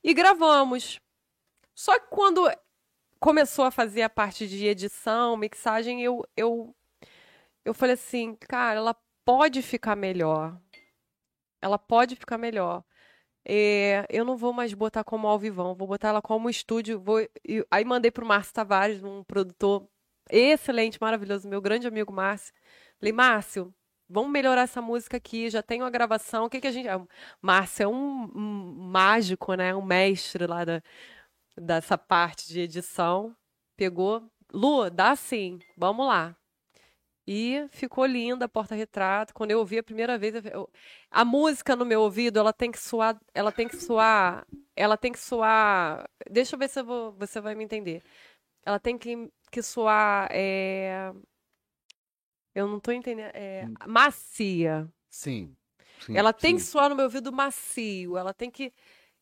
E 0.03 0.15
gravamos. 0.15 1.01
Só 1.75 1.99
que 1.99 2.07
quando 2.11 2.49
começou 3.25 3.65
a 3.65 3.71
fazer 3.71 4.03
a 4.03 4.11
parte 4.11 4.47
de 4.47 4.67
edição, 4.67 5.35
mixagem, 5.35 6.03
eu, 6.03 6.29
eu, 6.37 6.77
eu 7.65 7.73
falei 7.73 7.95
assim, 7.95 8.35
cara, 8.35 8.77
ela 8.77 8.95
pode 9.25 9.63
ficar 9.63 9.97
melhor. 9.97 10.61
Ela 11.63 11.79
pode 11.79 12.17
ficar 12.17 12.37
melhor. 12.37 12.85
É, 13.43 14.05
eu 14.11 14.27
não 14.27 14.37
vou 14.37 14.53
mais 14.53 14.75
botar 14.75 15.05
como 15.05 15.27
ao 15.27 15.39
vivão, 15.39 15.75
vou 15.75 15.89
botar 15.89 16.09
ela 16.09 16.21
como 16.21 16.51
estúdio. 16.51 17.01
Vou, 17.01 17.27
aí 17.71 17.85
mandei 17.87 18.11
pro 18.11 18.27
Márcio 18.27 18.53
Tavares, 18.53 19.03
um 19.03 19.25
produtor 19.25 19.89
excelente, 20.31 20.99
maravilhoso, 21.01 21.49
meu 21.49 21.63
grande 21.63 21.87
amigo 21.87 22.13
Márcio. 22.13 22.53
Falei, 23.01 23.13
Márcio, 23.13 23.75
vamos 24.07 24.33
melhorar 24.33 24.63
essa 24.63 24.83
música 24.83 25.17
aqui, 25.17 25.49
já 25.49 25.63
tem 25.63 25.81
uma 25.81 25.91
gravação. 25.91 26.45
O 26.45 26.51
que, 26.51 26.61
que 26.61 26.67
a 26.67 26.73
gente. 26.73 26.89
Márcio 27.41 27.85
é 27.85 27.89
um, 27.89 28.25
um 28.35 28.89
mágico, 28.91 29.55
né? 29.55 29.75
Um 29.75 29.83
mestre 29.83 30.47
lá 30.47 30.63
da, 30.63 30.83
dessa 31.57 31.97
parte 31.99 32.49
de 32.49 32.61
edição. 32.61 33.35
Pegou. 33.77 34.23
Lu, 34.53 34.89
dá 34.91 35.17
sim, 35.17 35.59
vamos 35.77 36.07
lá. 36.07 36.37
E 37.27 37.67
ficou 37.71 38.05
linda 38.05 38.45
a 38.45 38.49
porta-retrato. 38.49 39.33
Quando 39.33 39.51
eu 39.51 39.59
ouvi 39.59 39.79
a 39.79 39.83
primeira 39.83 40.19
vez, 40.19 40.35
eu- 40.45 40.71
a 41.11 41.25
música 41.25 41.75
no 41.75 41.85
meu 41.85 42.03
ouvido, 42.03 42.39
ela 42.39 42.53
tem 42.53 42.71
que 42.71 42.79
soar, 42.79 43.19
ela 43.33 43.51
tem 43.51 43.67
que 43.67 43.77
soar, 43.77 44.47
ela 44.77 44.97
tem 44.97 45.11
que 45.11 45.19
soar. 45.19 46.09
Deixa 46.31 46.55
eu 46.55 46.59
ver 46.59 46.69
se 46.69 46.81
eu 46.81 46.85
vou- 46.85 47.13
você 47.13 47.41
vai 47.41 47.55
me 47.55 47.65
entender. 47.65 48.03
Ela 48.65 48.79
tem 48.79 48.99
que, 48.99 49.31
que 49.51 49.63
soar, 49.63 50.29
é, 50.31 51.13
eu 52.55 52.69
não 52.69 52.79
tô 52.79 52.93
entendendo, 52.93 53.31
é, 53.35 53.67
macia. 53.87 54.89
Sim. 55.11 55.57
sim, 56.01 56.17
Ela 56.17 56.33
tem 56.33 56.57
que 56.57 56.63
sim. 56.63 56.69
soar 56.73 56.89
no 56.89 56.95
meu 56.97 57.05
ouvido 57.07 57.33
macio. 57.33 58.17
Ela 58.17 58.35
tem 58.35 58.51
que 58.51 58.73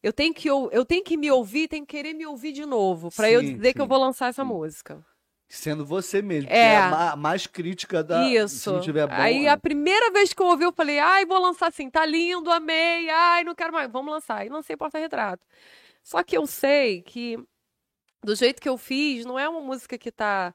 eu 0.03 0.13
tenho 0.13 0.35
que 0.35 0.49
eu 0.49 0.85
tenho 0.85 1.05
que 1.05 1.17
me 1.17 1.31
ouvir, 1.31 1.69
tenho 1.69 1.87
que 1.87 1.97
querer 1.97 2.13
me 2.15 2.27
ouvir 2.27 2.53
de 2.53 2.67
novo 2.67 3.11
Pra 3.11 3.31
eu 3.31 3.41
Sim, 3.41 3.57
dizer 3.57 3.73
que 3.75 3.81
eu 3.81 3.85
sim, 3.85 3.89
vou 3.89 3.99
lançar 3.99 4.29
essa 4.29 4.43
sim. 4.43 4.49
música. 4.49 5.05
Sendo 5.49 5.85
você 5.85 6.23
mesmo. 6.23 6.49
que 6.49 6.57
É. 6.57 6.73
É 6.73 6.77
a 6.79 6.91
ma- 6.91 7.17
mais 7.17 7.47
crítica 7.47 8.03
da. 8.03 8.27
Isso. 8.27 8.73
não 8.73 8.81
tiver 8.81 9.07
bom. 9.07 9.13
Aí 9.15 9.47
a 9.47 9.57
primeira 9.57 10.11
vez 10.11 10.33
que 10.33 10.41
eu 10.41 10.47
ouvi, 10.47 10.65
eu 10.65 10.73
falei, 10.73 10.99
ai, 10.99 11.27
vou 11.27 11.39
lançar 11.39 11.69
assim, 11.69 11.91
tá 11.91 12.07
lindo, 12.07 12.51
amei, 12.51 13.11
ai, 13.11 13.45
não 13.45 13.55
quero 13.55 13.73
mais, 13.73 13.91
vamos 13.91 14.13
lançar. 14.13 14.39
Aí 14.39 14.49
lancei 14.49 14.77
porta-retrato. 14.77 15.47
Só 16.03 16.23
que 16.23 16.37
eu 16.37 16.47
sei 16.47 17.03
que, 17.03 17.39
do 18.25 18.35
jeito 18.35 18.63
que 18.63 18.69
eu 18.69 18.79
fiz, 18.79 19.27
não 19.27 19.39
é 19.39 19.47
uma 19.49 19.61
música 19.61 19.99
que 19.99 20.11
tá 20.11 20.55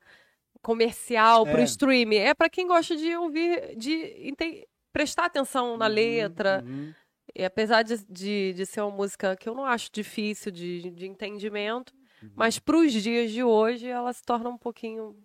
comercial 0.63 1.45
pro 1.45 1.59
É. 1.59 1.63
streaming, 1.63 2.17
é 2.17 2.33
pra 2.33 2.49
quem 2.49 2.67
gosta 2.67 2.95
de 2.97 3.15
ouvir, 3.15 3.75
de 3.77 4.67
prestar 4.91 5.25
atenção 5.25 5.77
na 5.77 5.87
Uhum, 5.87 5.93
letra. 5.93 6.63
uhum. 6.65 6.93
E 7.37 7.45
apesar 7.45 7.83
de, 7.83 7.97
de, 8.09 8.53
de 8.53 8.65
ser 8.65 8.81
uma 8.81 8.91
música 8.91 9.35
que 9.37 9.47
eu 9.47 9.53
não 9.55 9.65
acho 9.65 9.89
difícil 9.93 10.51
de, 10.51 10.89
de 10.91 11.05
entendimento, 11.07 11.93
mas 12.35 12.57
para 12.59 12.77
os 12.77 12.91
dias 12.91 13.31
de 13.31 13.43
hoje 13.43 13.87
ela 13.87 14.11
se 14.11 14.23
torna 14.23 14.49
um 14.49 14.57
pouquinho 14.57 15.15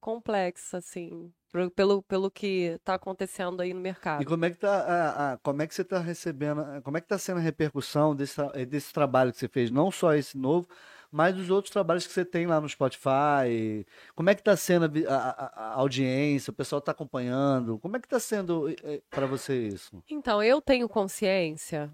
complexa, 0.00 0.78
assim, 0.78 1.32
pelo, 1.74 2.02
pelo 2.02 2.30
que 2.30 2.74
está 2.76 2.94
acontecendo 2.94 3.60
aí 3.62 3.72
no 3.74 3.80
E 3.80 3.82
mercado. 3.82 4.24
como 4.24 4.44
é 4.44 4.50
que 4.50 4.58
tá 4.58 4.74
a, 4.84 5.32
a- 5.34 5.38
como 5.38 5.62
é 5.62 5.66
que 5.66 5.74
você 5.74 5.84
tá 5.84 5.98
recebendo, 5.98 6.62
como 6.82 6.96
é 6.98 7.00
que 7.00 7.06
tá 7.08 7.16
sendo 7.18 7.38
a 7.38 7.40
repercussão 7.40 8.14
desse, 8.14 8.36
desse 8.66 8.92
trabalho 8.92 9.32
que 9.32 9.38
você 9.38 9.48
fez, 9.48 9.70
não 9.70 9.90
só 9.90 10.14
esse 10.14 10.36
novo, 10.36 10.68
mas 11.10 11.36
os 11.36 11.50
outros 11.50 11.72
trabalhos 11.72 12.06
que 12.06 12.12
você 12.12 12.24
tem 12.24 12.46
lá 12.46 12.60
no 12.60 12.68
Spotify? 12.68 13.84
Como 14.14 14.30
é 14.30 14.34
que 14.34 14.42
tá 14.42 14.56
sendo 14.56 14.84
a, 15.08 15.14
a- 15.14 15.46
a- 15.54 15.74
audiência? 15.74 16.50
O 16.50 16.54
pessoal 16.54 16.80
tá 16.80 16.92
acompanhando? 16.92 17.78
Como 17.78 17.96
é 17.96 18.00
que 18.00 18.08
tá 18.08 18.20
sendo 18.20 18.66
para 19.10 19.26
você 19.26 19.66
isso? 19.68 20.02
Então, 20.08 20.42
eu 20.42 20.60
tenho 20.60 20.88
consciência 20.88 21.92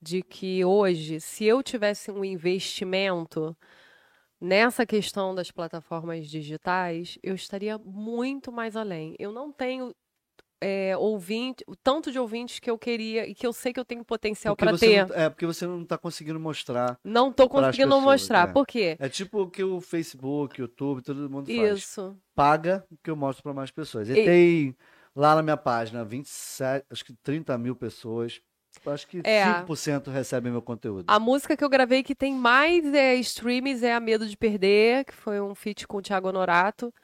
de 0.00 0.22
que 0.22 0.64
hoje, 0.64 1.20
se 1.20 1.44
eu 1.44 1.62
tivesse 1.62 2.10
um 2.10 2.24
investimento 2.24 3.56
nessa 4.40 4.86
questão 4.86 5.34
das 5.34 5.50
plataformas 5.50 6.28
digitais, 6.28 7.18
eu 7.22 7.34
estaria 7.34 7.78
muito 7.78 8.50
mais 8.50 8.76
além. 8.76 9.14
Eu 9.18 9.32
não 9.32 9.52
tenho 9.52 9.94
é, 10.60 10.96
ouvinte, 10.96 11.64
o 11.66 11.74
tanto 11.74 12.12
de 12.12 12.18
ouvintes 12.18 12.58
que 12.58 12.70
eu 12.70 12.76
queria 12.78 13.26
e 13.26 13.34
que 13.34 13.46
eu 13.46 13.52
sei 13.52 13.72
que 13.72 13.80
eu 13.80 13.84
tenho 13.84 14.04
potencial 14.04 14.54
para 14.54 14.76
ter. 14.76 15.06
não, 15.08 15.14
é 15.16 15.28
porque 15.30 15.46
você 15.46 15.66
não 15.66 15.84
tá 15.84 15.96
conseguindo 15.96 16.38
mostrar. 16.38 16.98
Não 17.02 17.32
tô 17.32 17.48
pras 17.48 17.66
conseguindo 17.66 17.88
pessoas, 17.94 18.04
mostrar. 18.04 18.48
é. 18.48 18.52
Por 18.52 18.66
quê? 18.66 18.96
É 18.98 19.08
tipo 19.08 19.42
o 19.42 19.50
que 19.50 19.64
o 19.64 19.80
Facebook, 19.80 20.60
o 20.60 20.62
YouTube, 20.64 21.02
todo 21.02 21.30
mundo 21.30 21.46
faz. 21.46 21.78
Isso. 21.78 22.16
Paga 22.34 22.84
o 22.90 22.96
que 23.02 23.10
eu 23.10 23.16
mostro 23.16 23.42
para 23.42 23.52
mais 23.54 23.70
pessoas. 23.70 24.08
E 24.08 24.12
E- 24.12 24.24
tem 24.24 24.76
lá 25.16 25.34
na 25.34 25.42
minha 25.42 25.56
página 25.56 26.04
27, 26.04 26.86
acho 26.90 27.04
que 27.04 27.12
30 27.22 27.56
mil 27.58 27.74
pessoas. 27.74 28.40
Acho 28.86 29.08
que 29.08 29.20
É. 29.24 29.44
5% 29.64 30.10
recebem 30.12 30.52
meu 30.52 30.62
conteúdo. 30.62 31.04
A 31.08 31.18
música 31.18 31.56
que 31.56 31.64
eu 31.64 31.68
gravei 31.68 32.04
que 32.04 32.14
tem 32.14 32.32
mais 32.32 32.84
é, 32.94 33.16
streams 33.16 33.82
é 33.84 33.92
A 33.92 33.98
Medo 34.00 34.26
de 34.28 34.36
Perder, 34.36 35.04
que 35.04 35.12
foi 35.12 35.40
um 35.40 35.56
feat 35.56 35.88
com 35.88 35.96
o 35.96 36.02
Thiago 36.02 36.28
Honorato. 36.28 36.94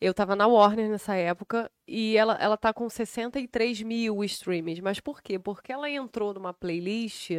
Eu 0.00 0.12
tava 0.12 0.36
na 0.36 0.46
Warner 0.46 0.90
nessa 0.90 1.14
época 1.14 1.70
e 1.86 2.16
ela, 2.16 2.34
ela 2.34 2.56
tá 2.56 2.72
com 2.72 2.88
63 2.88 3.82
mil 3.82 4.22
streams. 4.24 4.80
Mas 4.82 5.00
por 5.00 5.22
quê? 5.22 5.38
Porque 5.38 5.72
ela 5.72 5.88
entrou 5.88 6.34
numa 6.34 6.52
playlist 6.52 7.30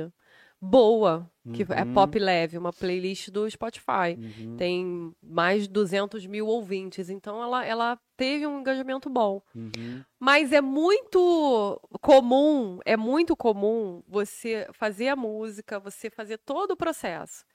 boa, 0.59 1.29
que 1.53 1.61
é 1.71 1.83
Uhum. 1.83 1.93
pop 1.93 2.17
leve, 2.17 2.57
uma 2.57 2.73
playlist 2.73 3.29
do 3.29 3.49
Spotify. 3.49 4.17
Uhum, 4.17 4.55
Tem 4.57 5.15
mais 5.21 5.63
de 5.63 5.69
200 5.69 6.25
mil 6.25 6.47
ouvintes, 6.47 7.09
então 7.09 7.41
ela, 7.41 7.63
ela 7.63 7.99
teve 8.15 8.47
um 8.47 8.59
engajamento 8.59 9.07
bom. 9.09 9.41
uhum. 9.55 10.03
Mas 10.19 10.51
é 10.51 10.61
muito 10.61 11.79
comum, 12.01 12.79
é 12.85 12.97
muito 12.97 13.35
comum 13.35 14.01
você 14.07 14.67
fazer 14.73 15.09
a 15.09 15.15
música, 15.15 15.79
você 15.79 16.09
fazer 16.09 16.39
todo 16.39 16.71
o 16.71 16.77
processo. 16.77 17.45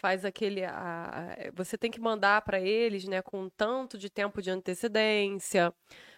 Faz 0.00 0.24
aquele. 0.24 0.64
a- 0.64 0.70
a- 0.72 1.50
você 1.54 1.76
tem 1.76 1.90
que 1.90 2.00
mandar 2.00 2.40
para 2.42 2.58
eles, 2.58 3.04
né, 3.04 3.20
com 3.20 3.42
um 3.42 3.50
tanto 3.50 3.98
de 3.98 4.08
tempo 4.08 4.40
de 4.40 4.50
antecedência. 4.50 5.72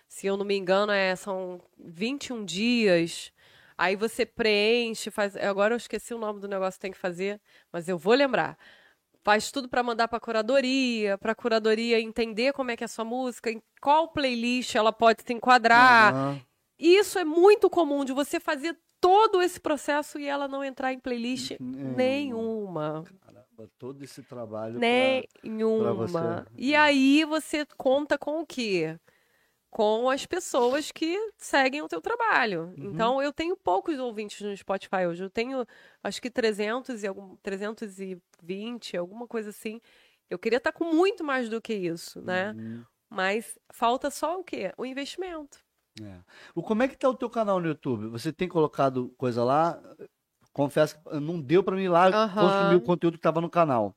Se 0.06 0.26
eu 0.26 0.36
não 0.36 0.44
me 0.44 0.56
engano, 0.56 0.92
é, 0.92 1.16
são 1.16 1.60
21 1.78 2.44
dias. 2.44 3.32
Aí 3.76 3.96
você 3.96 4.24
preenche, 4.24 5.10
faz. 5.10 5.34
Agora 5.36 5.74
eu 5.74 5.78
esqueci 5.78 6.14
o 6.14 6.18
nome 6.18 6.38
do 6.38 6.46
negócio 6.46 6.78
que 6.78 6.82
tem 6.82 6.92
que 6.92 6.98
fazer, 6.98 7.40
mas 7.72 7.88
eu 7.88 7.98
vou 7.98 8.14
lembrar. 8.14 8.56
Faz 9.24 9.50
tudo 9.50 9.68
para 9.68 9.82
mandar 9.82 10.06
para 10.08 10.20
curadoria, 10.20 11.16
para 11.18 11.34
curadoria 11.34 12.00
entender 12.00 12.52
como 12.52 12.70
é 12.70 12.76
que 12.76 12.84
é 12.84 12.86
a 12.86 12.88
sua 12.88 13.04
música, 13.04 13.50
em 13.50 13.60
qual 13.80 14.08
playlist 14.12 14.74
ela 14.76 14.92
pode 14.92 15.22
se 15.26 15.32
enquadrar. 15.32 16.14
E 16.78 16.96
isso 16.98 17.18
é 17.18 17.24
muito 17.24 17.68
comum 17.70 18.04
de 18.04 18.12
você 18.12 18.38
fazer 18.38 18.76
todo 19.00 19.40
esse 19.42 19.58
processo 19.60 20.18
e 20.18 20.26
ela 20.28 20.46
não 20.46 20.62
entrar 20.62 20.92
em 20.92 20.98
playlist 21.00 21.52
Nenhuma. 21.58 21.96
nenhuma. 21.96 23.04
Todo 23.78 24.02
esse 24.02 24.22
trabalho. 24.22 24.78
Nenhuma. 24.78 25.94
você. 25.94 26.18
E 26.56 26.74
aí 26.74 27.24
você 27.24 27.66
conta 27.76 28.18
com 28.18 28.40
o 28.40 28.46
quê? 28.46 28.98
Com 29.70 30.10
as 30.10 30.26
pessoas 30.26 30.92
que 30.92 31.16
seguem 31.38 31.82
o 31.82 31.88
teu 31.88 32.00
trabalho. 32.00 32.74
Uhum. 32.76 32.92
Então, 32.92 33.22
eu 33.22 33.32
tenho 33.32 33.56
poucos 33.56 33.98
ouvintes 33.98 34.40
no 34.40 34.56
Spotify 34.56 35.06
hoje. 35.08 35.22
Eu 35.24 35.30
tenho, 35.30 35.66
acho 36.02 36.20
que 36.20 36.30
300 36.30 37.02
e 37.02 37.06
algum, 37.06 37.36
320, 37.36 38.96
alguma 38.96 39.26
coisa 39.26 39.50
assim. 39.50 39.80
Eu 40.28 40.38
queria 40.38 40.58
estar 40.58 40.72
com 40.72 40.84
muito 40.84 41.24
mais 41.24 41.48
do 41.48 41.60
que 41.60 41.74
isso, 41.74 42.20
né? 42.20 42.52
Uhum. 42.52 42.84
Mas 43.08 43.58
falta 43.70 44.10
só 44.10 44.40
o 44.40 44.44
quê? 44.44 44.72
O 44.76 44.86
investimento. 44.86 45.58
É. 46.00 46.20
O, 46.54 46.62
como 46.62 46.82
é 46.82 46.88
que 46.88 46.96
tá 46.96 47.08
o 47.08 47.14
teu 47.14 47.28
canal 47.28 47.60
no 47.60 47.68
YouTube? 47.68 48.06
Você 48.08 48.32
tem 48.32 48.48
colocado 48.48 49.10
coisa 49.18 49.44
lá? 49.44 49.80
Confesso 50.52 50.96
que 51.00 51.20
não 51.20 51.40
deu 51.40 51.62
para 51.62 51.76
mim 51.76 51.88
lá 51.88 52.08
Aham. 52.08 52.48
consumir 52.48 52.74
o 52.76 52.80
conteúdo 52.80 53.14
que 53.14 53.18
estava 53.18 53.40
no 53.40 53.48
canal. 53.50 53.94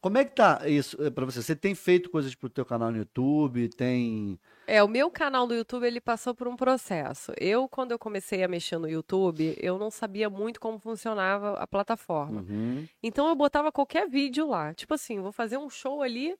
Como 0.00 0.18
é 0.18 0.24
que 0.24 0.34
tá 0.34 0.68
isso 0.68 0.98
para 1.12 1.24
você? 1.24 1.42
Você 1.42 1.56
tem 1.56 1.74
feito 1.74 2.10
coisas 2.10 2.34
pro 2.34 2.50
teu 2.50 2.64
canal 2.66 2.90
no 2.90 2.98
YouTube? 2.98 3.70
Tem. 3.70 4.38
É, 4.66 4.82
o 4.82 4.88
meu 4.88 5.10
canal 5.10 5.46
do 5.46 5.54
YouTube, 5.54 5.86
ele 5.86 6.00
passou 6.00 6.34
por 6.34 6.46
um 6.46 6.56
processo. 6.56 7.32
Eu, 7.38 7.66
quando 7.66 7.92
eu 7.92 7.98
comecei 7.98 8.44
a 8.44 8.48
mexer 8.48 8.76
no 8.76 8.86
YouTube, 8.86 9.56
eu 9.58 9.78
não 9.78 9.90
sabia 9.90 10.28
muito 10.28 10.60
como 10.60 10.78
funcionava 10.78 11.54
a 11.54 11.66
plataforma. 11.66 12.42
Uhum. 12.42 12.86
Então 13.02 13.28
eu 13.28 13.34
botava 13.34 13.72
qualquer 13.72 14.06
vídeo 14.06 14.46
lá. 14.46 14.74
Tipo 14.74 14.92
assim, 14.92 15.20
vou 15.22 15.32
fazer 15.32 15.56
um 15.56 15.70
show 15.70 16.02
ali 16.02 16.36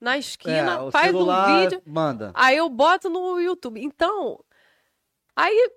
na 0.00 0.16
esquina, 0.16 0.86
É, 0.86 0.90
faz 0.92 1.06
celular 1.06 1.48
um 1.50 1.62
vídeo, 1.62 1.82
Manda. 1.84 2.30
aí 2.32 2.56
eu 2.56 2.68
boto 2.68 3.10
no 3.10 3.40
YouTube. 3.40 3.82
Então, 3.82 4.38
aí 5.34 5.70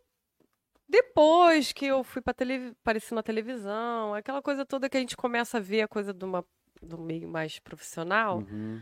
Depois 0.87 1.71
que 1.71 1.85
eu 1.85 2.03
fui 2.03 2.21
para 2.21 2.33
tele... 2.33 2.75
aparecer 2.81 3.15
na 3.15 3.23
televisão, 3.23 4.13
aquela 4.13 4.41
coisa 4.41 4.65
toda 4.65 4.89
que 4.89 4.97
a 4.97 4.99
gente 4.99 5.15
começa 5.17 5.57
a 5.57 5.61
ver 5.61 5.81
a 5.81 5.87
coisa 5.87 6.13
de 6.13 6.23
uma... 6.25 6.45
do 6.81 6.97
meio 6.97 7.27
mais 7.27 7.59
profissional, 7.59 8.39
Uhum. 8.39 8.81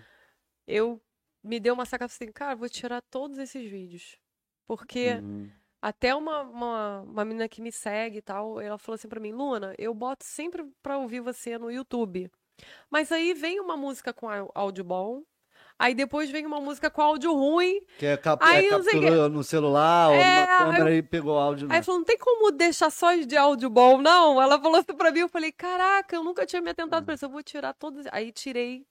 eu 0.67 1.01
me 1.43 1.59
deu 1.59 1.73
uma 1.73 1.85
sacada 1.85 2.11
assim, 2.11 2.31
cara, 2.31 2.55
vou 2.55 2.69
tirar 2.69 3.01
todos 3.01 3.37
esses 3.37 3.69
vídeos. 3.69 4.17
Porque 4.67 5.13
Uhum. 5.15 5.49
até 5.81 6.13
uma, 6.15 6.41
uma, 6.41 7.01
uma 7.01 7.25
menina 7.25 7.49
que 7.49 7.61
me 7.61 7.71
segue 7.71 8.17
e 8.17 8.21
tal, 8.21 8.59
ela 8.59 8.77
falou 8.77 8.95
assim 8.95 9.07
pra 9.07 9.19
mim, 9.19 9.31
Luna, 9.31 9.73
eu 9.77 9.93
boto 9.93 10.23
sempre 10.23 10.63
pra 10.83 10.97
ouvir 10.97 11.19
você 11.19 11.57
no 11.57 11.71
YouTube. 11.71 12.31
Mas 12.89 13.11
aí 13.11 13.33
vem 13.33 13.59
uma 13.59 13.75
música 13.75 14.13
com 14.13 14.27
áudio 14.53 14.83
bom, 14.83 15.23
aí 15.81 15.95
depois 15.95 16.29
vem 16.29 16.45
uma 16.45 16.61
música 16.61 16.89
com 16.89 17.01
áudio 17.01 17.33
ruim, 17.33 17.81
Que 17.97 18.05
é, 18.05 18.17
cap 18.17 18.43
Aí 18.45 18.67
é 18.67 18.69
capturou 18.69 19.29
no 19.29 19.43
celular 19.43 20.09
ou 20.09 20.15
É, 20.15 20.45
numa 20.45 20.75
câmera 20.75 20.95
e 20.95 21.01
pegou 21.01 21.37
áudio. 21.37 21.67
Aí 21.71 21.79
né? 21.79 21.83
falou, 21.83 21.99
não 21.99 22.05
tem 22.05 22.17
como 22.17 22.51
deixar 22.51 22.89
só 22.89 23.15
de 23.15 23.35
áudio 23.35 23.69
bom, 23.69 24.01
não? 24.01 24.41
Ela 24.41 24.59
falou 24.61 24.79
assim 24.79 24.95
pra 24.95 25.11
mim, 25.11 25.19
eu 25.19 25.29
falei, 25.29 25.51
caraca, 25.51 26.15
eu 26.15 26.23
nunca 26.23 26.45
tinha 26.45 26.61
me 26.61 26.69
atentado 26.69 27.03
pra 27.03 27.15
isso, 27.15 27.25
eu 27.25 27.29
vou 27.29 27.43
tirar 27.43 27.73
todos. 27.73 28.05
Aí 28.11 28.31
tirei 28.31 28.85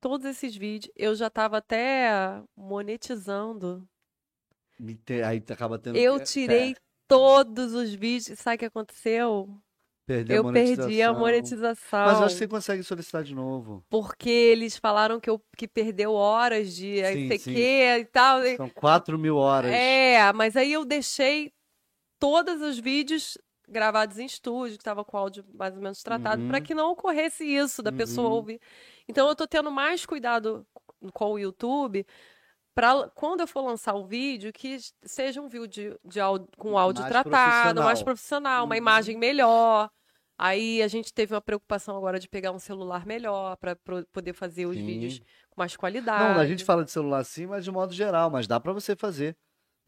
todos 0.00 0.26
esses 0.26 0.56
vídeos. 0.56 0.92
Eu 0.96 1.14
já 1.14 1.28
tava 1.28 1.58
até 1.58 2.40
monetizando. 2.56 3.86
Aí 5.26 5.42
acaba 5.48 5.78
tendo 5.78 5.96
Eu 5.96 6.22
tirei 6.22 6.72
é, 6.72 6.76
todos 7.08 7.74
os 7.74 7.94
vídeos. 7.94 8.38
Sabe 8.38 8.56
o 8.56 8.58
que 8.60 8.64
aconteceu? 8.66 9.48
Perdeu 10.06 10.36
a 10.36 10.48
Eu 10.48 10.52
perdi 10.52 11.02
a 11.02 11.12
monetização. 11.12 12.04
Mas 12.06 12.22
acho 12.22 12.34
que 12.34 12.38
você 12.38 12.48
consegue 12.48 12.82
solicitar 12.82 13.22
de 13.24 13.34
novo. 13.34 13.84
Porque 13.90 14.30
eles 14.30 14.76
falaram 14.76 15.18
que 15.20 15.28
eu 15.28 15.42
que 15.56 15.66
perdeu 15.68 16.12
horas 16.12 16.74
de 16.74 17.04
Sim, 17.04 17.28
sei 17.28 17.38
sim. 17.38 17.52
quê 17.54 17.96
e 18.00 18.04
tal. 18.04 18.40
São 18.56 18.70
4 18.70 19.18
mil 19.18 19.36
horas. 19.36 19.72
É, 19.72 20.32
mas 20.32 20.56
aí 20.56 20.72
eu 20.72 20.84
deixei 20.84 21.52
todos 22.18 22.62
os 22.62 22.78
vídeos 22.78 23.36
gravados 23.68 24.18
em 24.18 24.24
estúdio, 24.26 24.78
que 24.78 24.84
tava 24.84 25.04
com 25.04 25.16
áudio 25.16 25.44
mais 25.52 25.74
ou 25.74 25.82
menos 25.82 26.00
tratado, 26.02 26.42
Uhum. 26.42 26.48
para 26.48 26.60
que 26.60 26.72
não 26.74 26.92
ocorresse 26.92 27.44
isso 27.44 27.82
da 27.82 27.90
pessoa 27.90 28.28
Uhum. 28.28 28.34
ouvir. 28.34 28.60
Então 29.08 29.28
eu 29.28 29.34
tô 29.34 29.46
tendo 29.46 29.70
mais 29.72 30.06
cuidado 30.06 30.64
com 31.12 31.32
o 31.32 31.38
YouTube 31.38 32.06
para 32.76 33.08
quando 33.14 33.40
eu 33.40 33.46
for 33.46 33.62
lançar 33.62 33.94
o 33.94 34.04
vídeo 34.06 34.52
que 34.52 34.76
seja 35.02 35.40
um 35.40 35.48
vídeo 35.48 35.98
de 36.04 36.20
áudio, 36.20 36.46
com 36.58 36.76
áudio 36.78 37.00
Mais 37.02 37.10
tratado, 37.10 37.82
mais 37.82 38.02
profissional. 38.02 38.04
profissional, 38.04 38.64
uma 38.66 38.74
Uhum. 38.74 38.78
imagem 38.78 39.16
melhor. 39.18 39.90
Aí 40.38 40.82
a 40.82 40.88
gente 40.88 41.14
teve 41.14 41.32
uma 41.34 41.40
preocupação 41.40 41.96
agora 41.96 42.20
de 42.20 42.28
pegar 42.28 42.52
um 42.52 42.58
celular 42.58 43.06
melhor 43.06 43.56
para 43.56 43.74
poder 44.12 44.34
fazer 44.34 44.66
os 44.66 44.76
Sim. 44.76 44.84
vídeos 44.84 45.18
com 45.48 45.60
mais 45.62 45.74
qualidade. 45.74 46.34
Não, 46.34 46.40
a 46.40 46.46
gente 46.46 46.64
fala 46.64 46.84
de 46.84 46.90
celular 46.90 47.24
sim, 47.24 47.46
mas 47.46 47.64
de 47.64 47.70
modo 47.70 47.94
geral, 47.94 48.30
mas 48.30 48.46
dá 48.46 48.60
pra 48.60 48.74
você 48.74 48.94
fazer. 48.94 49.34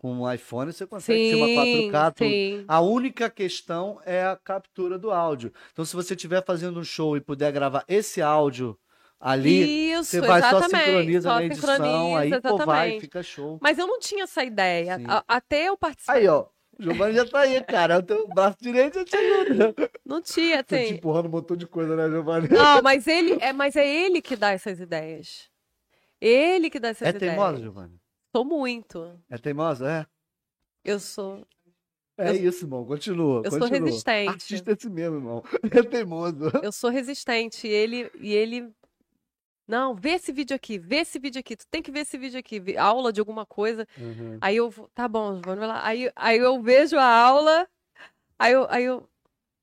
Com 0.01 0.13
um 0.13 0.33
iPhone 0.33 0.73
você 0.73 0.87
consegue 0.87 1.29
filmar 1.29 1.49
4K, 1.51 2.11
tudo. 2.13 2.31
sim. 2.31 2.65
A 2.69 2.81
única 2.81 3.29
questão 3.29 4.01
é 4.07 4.25
a 4.25 4.37
captura 4.37 4.99
do 4.99 5.11
áudio. 5.11 5.53
Então, 5.73 5.85
se 5.85 5.95
você 5.95 6.15
estiver 6.15 6.43
fazendo 6.45 6.79
um 6.81 6.85
show 6.85 7.17
e 7.17 7.21
puder 7.21 7.53
gravar 7.53 7.85
esse 7.89 8.23
áudio 8.23 8.79
ali, 9.21 9.93
Isso, 9.93 10.05
você 10.11 10.21
vai 10.21 10.41
só 10.41 10.49
exatamente. 10.59 10.85
sincroniza 10.87 11.29
só 11.29 11.35
na 11.35 11.45
edição, 11.45 11.75
sincroniza, 11.77 12.19
aí 12.19 12.31
pô, 12.31 12.57
vai, 12.59 12.67
exatamente. 12.67 13.01
fica 13.01 13.23
show. 13.23 13.59
Mas 13.61 13.79
eu 13.79 13.87
não 13.87 13.99
tinha 13.99 14.25
essa 14.25 14.45
ideia. 14.45 14.97
Sim. 14.99 15.05
Até 15.27 15.69
eu 15.69 15.77
participar. 15.77 16.13
Aí, 16.15 16.29
ó, 16.29 16.47
o 16.79 16.83
Giovanni 16.83 17.15
já 17.15 17.27
tá 17.27 17.41
aí, 17.41 17.63
cara. 17.65 17.99
O 17.99 18.03
teu 18.03 18.29
braço 18.29 18.57
direito 18.61 18.95
já 19.01 19.05
te 19.05 19.17
ajuda. 19.17 19.75
Não 20.05 20.23
tinha, 20.23 20.63
Tô 20.63 20.77
te 20.77 20.83
assim. 20.83 20.95
empurrando 20.95 21.27
um 21.27 21.31
montão 21.31 21.57
de 21.57 21.67
coisa, 21.67 21.97
né, 21.97 22.09
Giovanni? 22.09 22.49
Não, 22.49 22.81
mas 22.83 23.07
ele 23.07 23.37
é, 23.41 23.53
mas 23.53 23.75
é 23.77 23.87
ele 23.87 24.23
que 24.23 24.37
dá 24.37 24.53
essas 24.53 24.79
ideias. 24.81 25.51
Ele 26.21 26.71
que 26.71 26.79
dá 26.81 26.89
essas 26.89 27.07
É 27.07 27.11
ideias. 27.11 27.35
teimosa, 27.35 27.61
Giovanni? 27.61 28.01
Sou 28.35 28.45
muito. 28.45 29.13
É 29.31 29.37
teimosa? 29.39 29.91
É? 29.91 30.07
Eu 30.85 31.01
sou. 31.01 31.45
É 32.17 32.31
Eu- 32.31 32.35
isso, 32.49 32.65
irmão. 32.65 32.85
Continua. 32.85 33.43
eu 33.45 33.51
sou 33.51 33.61
continua. 33.61 33.87
resistente. 33.87 34.29
Artista 34.29 34.71
é 34.71 34.75
assim 34.75 34.89
mesmo, 34.91 35.17
irmão. 35.17 35.43
É 35.71 35.83
teimoso. 35.83 36.51
Eu 36.63 36.73
sou 36.73 36.91
resistente. 36.91 37.67
E 37.67 37.71
ele, 37.71 38.11
e 38.21 38.33
ele. 38.35 38.73
Não, 39.69 39.95
vê 39.95 40.13
esse 40.13 40.33
vídeo 40.33 40.57
aqui, 40.57 40.79
vê 40.79 40.97
esse 41.01 41.19
vídeo 41.19 41.39
aqui. 41.41 41.55
Tu 41.55 41.67
tem 41.71 41.83
que 41.83 41.91
ver 41.91 42.01
esse 42.01 42.17
vídeo 42.17 42.39
aqui. 42.41 42.61
Aula 42.79 43.13
de 43.13 43.21
alguma 43.21 43.45
coisa. 43.45 43.87
Uhum. 43.99 44.39
Aí 44.41 44.57
eu 44.57 44.71
vou, 44.71 44.89
tá 44.95 45.07
bom, 45.07 45.41
vamos 45.45 45.69
lá. 45.69 45.85
Aí, 45.85 46.11
aí 46.17 46.39
eu 46.39 46.61
vejo 46.63 46.97
a 46.97 47.05
aula, 47.05 47.69
aí 48.39 48.53
eu, 48.55 48.67
aí 48.71 48.85
eu, 48.85 49.07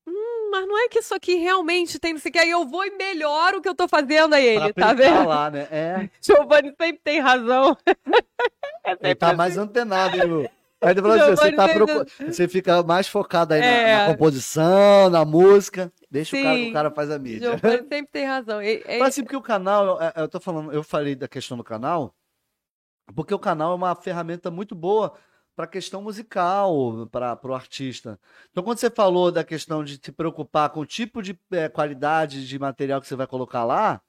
hum, 0.07 0.49
mas 0.52 0.68
não 0.68 0.77
é 0.77 0.88
que 0.90 0.99
isso 0.99 1.15
aqui 1.15 1.36
realmente 1.36 1.98
tem 1.98 2.14
não 2.14 2.19
sei 2.19 2.30
o 2.30 2.34
que. 2.34 2.38
Aí 2.40 2.52
eu 2.52 2.68
vou 2.68 2.86
e 2.86 2.91
melhoro 2.91 3.57
o 3.57 3.61
que 3.64 3.68
eu 3.68 3.73
tô 3.73 3.88
fazendo 3.88 4.36
a 4.36 4.40
ele, 4.40 4.72
Pra 4.73 4.88
tá 4.88 4.94
vendo? 4.94 5.27
lá, 5.27 5.49
né? 5.49 5.68
É. 5.72 6.10
Giovanni 6.22 6.69
sempre 6.80 7.02
tem 7.03 7.19
razão. 7.19 7.76
É 8.88 8.95
Ele 9.02 9.15
tá 9.15 9.30
assim. 9.30 9.36
mais 9.36 9.57
antenado, 9.57 10.15
hein, 10.15 10.23
Lu? 10.26 10.49
Aí 10.86 11.22
assim, 11.22 11.36
você, 11.36 11.52
tá 11.53 11.68
procu- 11.70 12.06
você 12.32 12.48
fica 12.48 12.84
mais 12.84 13.07
focado 13.07 13.53
aí 13.53 13.60
na- 13.62 13.66
É. 13.66 13.98
na, 14.07 14.12
composição, 14.14 15.10
na 15.10 15.26
música. 15.26 15.91
Deixa 16.10 16.36
o 16.38 16.41
cara 16.41 16.56
que 16.56 16.64
Sim. 16.64 16.70
o 16.70 16.74
cara 16.74 16.91
faz 16.91 17.12
a 17.12 17.20
mídia. 17.20 17.52
Giovanni 17.52 17.78
sempre 17.90 18.07
tem 18.12 18.26
razão. 18.26 18.62
E- 18.62 18.84
e- 18.88 18.99
Mas 18.99 19.10
assim, 19.10 19.24
porque 19.24 19.36
o 19.36 19.41
canal, 19.41 19.99
eu, 20.02 20.24
eu 20.24 20.28
tô 20.28 20.40
falando, 20.40 20.72
eu 20.72 20.84
falei 20.84 21.16
da 21.16 21.28
questão 21.28 21.57
do 21.57 21.64
canal, 21.64 22.14
porque 23.16 23.34
o 23.34 23.40
canal 23.40 23.72
é 23.72 23.76
uma 23.76 23.95
ferramenta 23.95 24.49
muito 24.49 24.74
boa 24.76 25.14
para 25.56 25.66
a 25.66 25.68
questão 25.70 26.02
musical, 26.02 27.07
para 27.12 27.40
o 27.44 27.53
artista. 27.53 28.20
Então, 28.52 28.62
quando 28.64 28.78
você 28.78 28.90
falou 28.90 29.32
da 29.32 29.44
questão 29.44 29.84
de 29.86 29.99
se 30.03 30.12
preocupar 30.12 30.70
com 30.70 30.82
o 30.82 30.86
tipo 30.86 31.22
de 31.22 31.40
eh, 31.52 31.70
qualidade 31.70 32.45
de 32.45 32.60
material 32.60 32.99
que 32.99 33.07
você 33.07 33.16
vai 33.16 33.26
colocar 33.28 33.64
lá, 33.64 34.02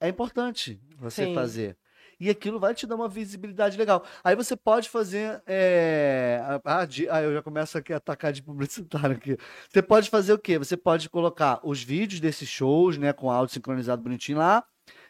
é 0.00 0.08
importante 0.08 0.80
você 0.98 1.26
Sim. 1.26 1.34
fazer. 1.34 1.76
E 2.24 2.30
aquilo 2.30 2.60
vai 2.60 2.72
te 2.72 2.86
dar 2.86 2.94
uma 2.94 3.08
visibilidade 3.08 3.76
legal. 3.76 4.04
Aí 4.22 4.36
você 4.36 4.54
pode 4.54 4.88
fazer. 4.88 5.42
eh, 5.44 6.40
ah, 6.64 6.84
de- 6.84 7.08
ah, 7.10 7.20
eu 7.20 7.32
já 7.34 7.42
começo 7.42 7.76
aqui 7.76 7.92
a 7.92 7.96
atacar 7.96 8.32
de 8.32 8.40
publicitário 8.42 9.16
aqui. 9.16 9.36
Você 9.68 9.82
pode 9.82 10.08
fazer 10.08 10.32
o 10.32 10.38
quê? 10.38 10.56
Você 10.56 10.76
pode 10.76 11.10
colocar 11.10 11.58
os 11.64 11.82
vídeos 11.82 12.20
desses 12.20 12.48
shows, 12.48 12.96
né, 12.96 13.12
com 13.12 13.28
áudio 13.28 13.52
sincronizado 13.54 14.00
bonitinho 14.02 14.38
lá, 14.38 14.62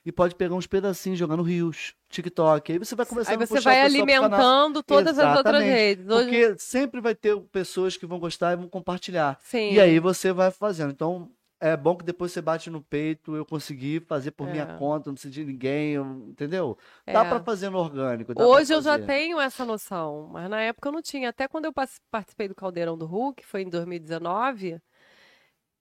e 0.07 0.11
pode 0.11 0.35
pegar 0.35 0.55
uns 0.55 0.67
pedacinhos 0.67 1.19
jogando 1.19 1.43
rios, 1.43 1.93
TikTok. 2.09 2.73
Aí 2.73 2.79
você 2.79 2.95
vai 2.95 3.05
começar 3.05 3.31
Aí 3.33 3.37
você 3.37 3.61
vai 3.61 3.83
alimentando 3.83 4.83
todas 4.83 5.19
as 5.19 5.37
outras 5.37 5.57
Exatamente. 5.57 5.71
redes. 5.71 6.07
Hoje, 6.09 6.25
Porque 6.25 6.55
sempre 6.59 7.01
vai 7.03 7.15
ter 7.15 7.39
pessoas 7.53 7.95
que 7.95 8.07
vão 8.07 8.19
gostar 8.19 8.53
e 8.55 8.57
vão 8.57 8.69
compartilhar. 8.69 9.39
sim. 9.43 9.73
E 9.75 9.79
aí 9.81 9.99
você 9.99 10.33
vai 10.33 10.51
fazendo. 10.51 10.93
Então, 10.93 11.31
é 11.63 11.77
bom 11.77 11.97
que 11.97 12.05
depois 12.05 12.33
você 12.33 12.43
bate 12.43 12.69
no 12.69 12.83
peito, 12.83 13.37
eu 13.37 13.47
consegui 13.47 14.01
fazer 14.01 14.33
por 14.33 14.49
minha 14.49 14.65
É. 14.65 14.79
conta, 14.79 15.09
não 15.09 15.15
preciso 15.15 15.33
de 15.33 15.45
ninguém, 15.45 15.93
eu- 15.93 16.05
entendeu? 16.29 16.77
Dá 17.07 17.25
É. 17.25 17.29
pra 17.29 17.41
fazer 17.41 17.71
no 17.71 17.79
orgânico. 17.79 18.35
dá 18.35 18.45
Hoje 18.47 18.75
eu 18.75 18.83
já 18.83 18.99
tenho 18.99 19.41
essa 19.41 19.65
noção, 19.65 20.29
mas 20.33 20.51
na 20.51 20.61
época 20.61 20.89
eu 20.89 20.93
não 20.93 21.01
tinha. 21.01 21.29
Até 21.29 21.47
quando 21.47 21.67
eu 21.67 21.73
participei 22.11 22.49
do 22.49 22.55
Caldeirão 22.55 22.99
do 22.99 23.07
Hulk, 23.07 23.47
foi 23.47 23.63
em 23.63 23.69
2019, 23.71 24.81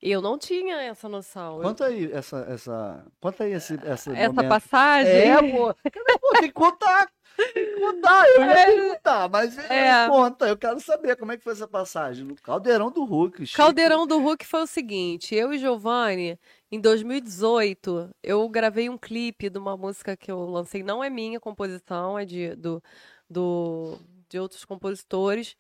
eu 0.10 0.22
não 0.22 0.38
tinha 0.38 0.76
essa 0.82 1.08
noção. 1.10 1.62
Conta 1.62 1.86
aí 1.86 2.12
essa, 2.12 2.46
essa, 2.50 3.06
conta 3.20 3.44
aí 3.44 3.54
esse, 3.54 3.78
essa 3.84 4.10
momento. 4.12 4.50
passagem. 4.50 5.12
É, 5.12 5.38
pô. 5.52 5.74
Pô, 6.22 6.34
tem 6.40 6.48
que 6.48 6.54
contar. 6.54 7.12
Tem 7.38 7.66
que 7.66 7.80
contar. 7.80 8.26
Eu 8.36 8.44
ia 8.46 8.66
perguntar, 8.66 9.30
mas 9.30 9.58
É. 9.70 10.08
conta. 10.08 10.48
Eu 10.48 10.58
quero 10.58 10.80
saber 10.80 11.16
como 11.18 11.32
é 11.32 11.38
que 11.38 11.44
foi 11.44 11.54
essa 11.54 11.68
passagem. 11.68 12.26
No 12.26 12.36
Caldeirão 12.36 12.92
do 12.92 13.04
Hulk. 13.04 13.46
chique. 13.46 13.58
Caldeirão 13.58 14.06
do 14.08 14.18
Hulk 14.20 14.46
foi 14.46 14.62
o 14.62 14.68
seguinte, 14.68 15.34
eu 15.36 15.52
e 15.54 15.58
Giovanni, 15.60 16.40
em 16.72 16.80
2018, 16.80 18.10
eu 18.24 18.48
gravei 18.50 18.90
um 18.90 18.98
clipe 18.98 19.50
de 19.50 19.58
uma 19.58 19.76
música 19.76 20.16
que 20.16 20.32
eu 20.32 20.40
lancei, 20.46 20.84
não 20.84 21.04
é 21.04 21.10
minha 21.10 21.40
composição, 21.40 22.18
é 22.18 22.26
de, 22.26 22.56
do, 22.56 22.82
do, 23.30 23.98
de 24.30 24.40
outros 24.40 24.64
compositores, 24.66 25.56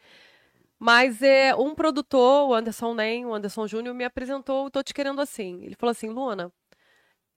mas 0.83 1.21
é 1.21 1.53
um 1.53 1.75
produtor, 1.75 2.49
o 2.49 2.55
Anderson 2.55 2.95
Nem, 2.95 3.23
o 3.23 3.35
Anderson 3.35 3.67
Júnior, 3.67 3.93
me 3.93 4.03
apresentou 4.03 4.67
Tô 4.71 4.81
Te 4.81 4.95
Querendo 4.95 5.21
Assim. 5.21 5.63
Ele 5.63 5.75
falou 5.75 5.91
assim, 5.91 6.09
Luna, 6.09 6.51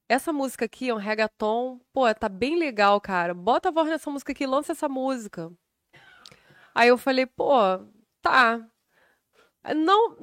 essa 0.09 0.33
música 0.33 0.65
aqui 0.65 0.89
é 0.89 0.95
um 0.95 0.97
reggaeton, 0.97 1.79
pô, 1.93 2.03
tá 2.15 2.27
bem 2.27 2.57
legal, 2.57 2.99
cara, 3.03 3.35
bota 3.35 3.69
a 3.69 3.73
voz 3.73 3.91
nessa 3.91 4.11
música 4.11 4.33
aqui, 4.33 4.47
lança 4.47 4.73
essa 4.73 4.89
música. 4.89 5.53
Aí 6.75 6.89
eu 6.89 6.97
falei, 6.97 7.27
pô, 7.27 7.53
tá. 8.23 8.67
Não, 9.73 10.17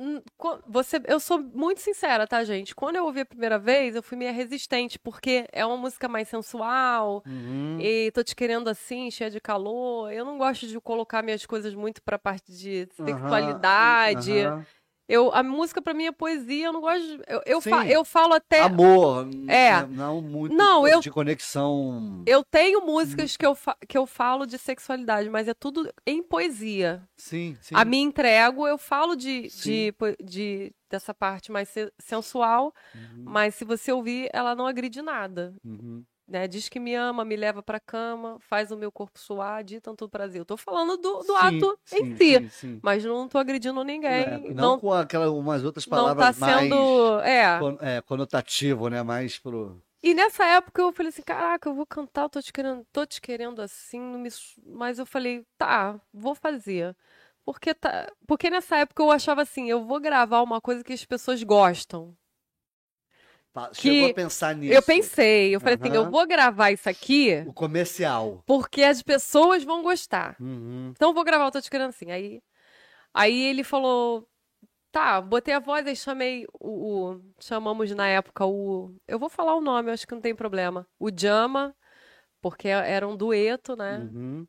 você, 0.67 1.01
eu 1.07 1.19
sou 1.19 1.39
muito 1.39 1.81
sincera, 1.81 2.27
tá, 2.27 2.43
gente? 2.43 2.75
Quando 2.75 2.97
eu 2.97 3.05
ouvi 3.05 3.21
a 3.21 3.25
primeira 3.25 3.57
vez, 3.57 3.95
eu 3.95 4.03
fui 4.03 4.17
meio 4.17 4.33
resistente, 4.33 4.99
porque 4.99 5.47
é 5.51 5.65
uma 5.65 5.77
música 5.77 6.07
mais 6.07 6.27
sensual, 6.27 7.23
Uhum. 7.25 7.77
e 7.79 8.11
tô 8.11 8.23
te 8.23 8.35
querendo 8.35 8.67
assim, 8.69 9.09
cheia 9.09 9.31
de 9.31 9.39
calor. 9.39 10.11
Eu 10.11 10.25
não 10.25 10.37
gosto 10.37 10.67
de 10.67 10.79
colocar 10.79 11.23
minhas 11.23 11.45
coisas 11.45 11.73
muito 11.73 12.01
pra 12.03 12.19
parte 12.19 12.51
de 12.51 12.87
sexualidade. 12.93 14.45
aham. 14.45 14.65
Eu, 15.11 15.29
a 15.33 15.43
música 15.43 15.81
pra 15.81 15.93
mim 15.93 16.05
é 16.05 16.11
poesia, 16.11 16.67
eu 16.67 16.73
não 16.73 16.79
gosto 16.79 17.01
de, 17.05 17.21
eu, 17.27 17.41
eu, 17.45 17.61
fa- 17.61 17.85
eu 17.85 18.05
falo 18.05 18.33
até 18.33 18.61
Amor. 18.61 19.27
É. 19.49 19.81
né, 19.81 19.87
Não 19.91 20.21
muito 20.21 20.55
Não, 20.55 20.87
eu- 20.87 21.01
de 21.01 21.11
conexão. 21.11 22.23
eu 22.25 22.43
tenho 22.43 22.85
músicas 22.85 23.35
que 23.35 23.45
eu, 23.45 23.53
fa- 23.53 23.75
que 23.87 23.97
eu 23.97 24.05
falo 24.07 24.45
de 24.45 24.57
sexualidade, 24.57 25.29
mas 25.29 25.47
é 25.47 25.53
tudo 25.53 25.91
em 26.07 26.23
poesia. 26.23 27.03
Sim, 27.17 27.57
sim. 27.61 27.75
A 27.75 27.83
me 27.83 27.97
entrego, 27.97 28.65
eu 28.67 28.77
falo 28.77 29.15
de, 29.15 29.47
de, 29.49 29.93
de- 30.23 30.71
dessa 30.89 31.13
parte 31.13 31.51
mais 31.51 31.67
se- 31.69 31.91
sensual, 31.99 32.73
Uhum, 32.95 33.23
mas 33.25 33.55
se 33.55 33.65
você 33.65 33.91
ouvir, 33.91 34.29
ela 34.33 34.55
não 34.55 34.65
agride 34.65 35.01
nada. 35.01 35.53
uhum. 35.65 36.03
Né? 36.31 36.47
Diz 36.47 36.69
que 36.69 36.79
me 36.79 36.95
ama, 36.95 37.25
me 37.25 37.35
leva 37.35 37.61
pra 37.61 37.79
cama, 37.79 38.37
faz 38.39 38.71
o 38.71 38.77
meu 38.77 38.91
corpo 38.91 39.19
suar, 39.19 39.63
de 39.63 39.79
tanto 39.81 40.07
prazer. 40.09 40.41
Eu 40.41 40.45
tô 40.45 40.57
falando 40.57 40.97
do, 40.97 41.19
do 41.19 41.33
Sim, 41.33 41.35
ato 41.35 41.79
sim, 41.85 41.97
em 41.97 42.17
si, 42.17 42.49
sim, 42.49 42.79
mas 42.81 43.03
não 43.03 43.27
tô 43.27 43.37
agredindo 43.37 43.83
ninguém. 43.83 44.11
É, 44.11 44.39
não, 44.39 44.53
não, 44.53 44.79
com 44.79 44.93
aquelas 44.93 45.29
umas 45.29 45.63
outras 45.63 45.85
não 45.85 45.91
tá 45.91 45.97
palavras 45.97 46.37
mais 46.39 46.69
sendo. 46.69 47.19
É. 47.21 47.59
con- 47.59 47.77
é, 47.81 48.01
conotativo, 48.01 48.87
né? 48.89 49.03
Mais 49.03 49.37
pro. 49.37 49.81
E 50.03 50.15
nessa 50.15 50.43
época 50.45 50.81
eu 50.81 50.91
falei 50.91 51.09
assim, 51.09 51.21
caraca, 51.21 51.69
eu 51.69 51.75
vou 51.75 51.85
cantar, 51.85 52.23
eu 52.23 52.29
tô 52.29 52.41
te 52.41 52.51
querendo, 52.51 52.83
tô 52.91 53.05
te 53.05 53.21
querendo 53.21 53.61
assim, 53.61 53.99
me 53.99 54.29
mas 54.65 54.97
eu 54.97 55.05
falei, 55.05 55.45
tá, 55.57 55.99
vou 56.11 56.33
fazer. 56.33 56.95
Porque, 57.45 57.73
tá... 57.73 58.11
Porque 58.27 58.49
nessa 58.49 58.77
época 58.77 59.01
eu 59.03 59.11
achava 59.11 59.41
assim, 59.43 59.69
eu 59.69 59.83
vou 59.85 59.99
gravar 59.99 60.41
uma 60.41 60.59
coisa 60.61 60.83
que 60.83 60.93
as 60.93 61.05
pessoas 61.05 61.43
gostam. 61.43 62.15
Chegou 63.73 64.09
a 64.09 64.13
pensar 64.13 64.55
nisso. 64.55 64.73
Eu 64.73 64.81
pensei, 64.81 65.53
eu 65.55 65.59
falei 65.59 65.75
assim, 65.75 65.89
Aham. 65.89 66.05
eu 66.05 66.11
vou 66.11 66.25
gravar 66.27 66.71
isso 66.71 66.89
aqui 66.89 67.43
O 67.45 67.53
comercial. 67.53 68.43
porque 68.45 68.83
as 68.83 69.01
pessoas 69.01 69.63
vão 69.63 69.81
gostar. 69.83 70.37
Uhum. 70.39 70.91
Então 70.95 71.09
eu 71.09 71.13
vou 71.13 71.23
gravar, 71.23 71.45
eu 71.45 71.51
tô 71.51 71.61
te 71.61 71.69
querendo 71.69 71.89
assim. 71.89 72.11
Aí, 72.11 72.41
aí 73.13 73.41
ele 73.43 73.63
falou, 73.63 74.27
tá, 74.91 75.19
botei 75.21 75.53
a 75.53 75.59
voz, 75.59 75.85
aí 75.85 75.95
chamei 75.95 76.45
o, 76.53 77.11
o- 77.13 77.21
chamamos 77.39 77.91
na 77.93 78.07
época 78.07 78.45
o, 78.45 78.95
eu 79.07 79.19
vou 79.19 79.29
falar 79.29 79.55
o 79.55 79.61
nome, 79.61 79.91
acho 79.91 80.07
que 80.07 80.13
não 80.13 80.21
tem 80.21 80.35
problema. 80.35 80.87
O 80.99 81.09
Jama, 81.15 81.75
porque 82.41 82.67
era 82.69 83.07
um 83.07 83.15
dueto, 83.17 83.75
né? 83.75 83.97
Uhum. 83.99 84.47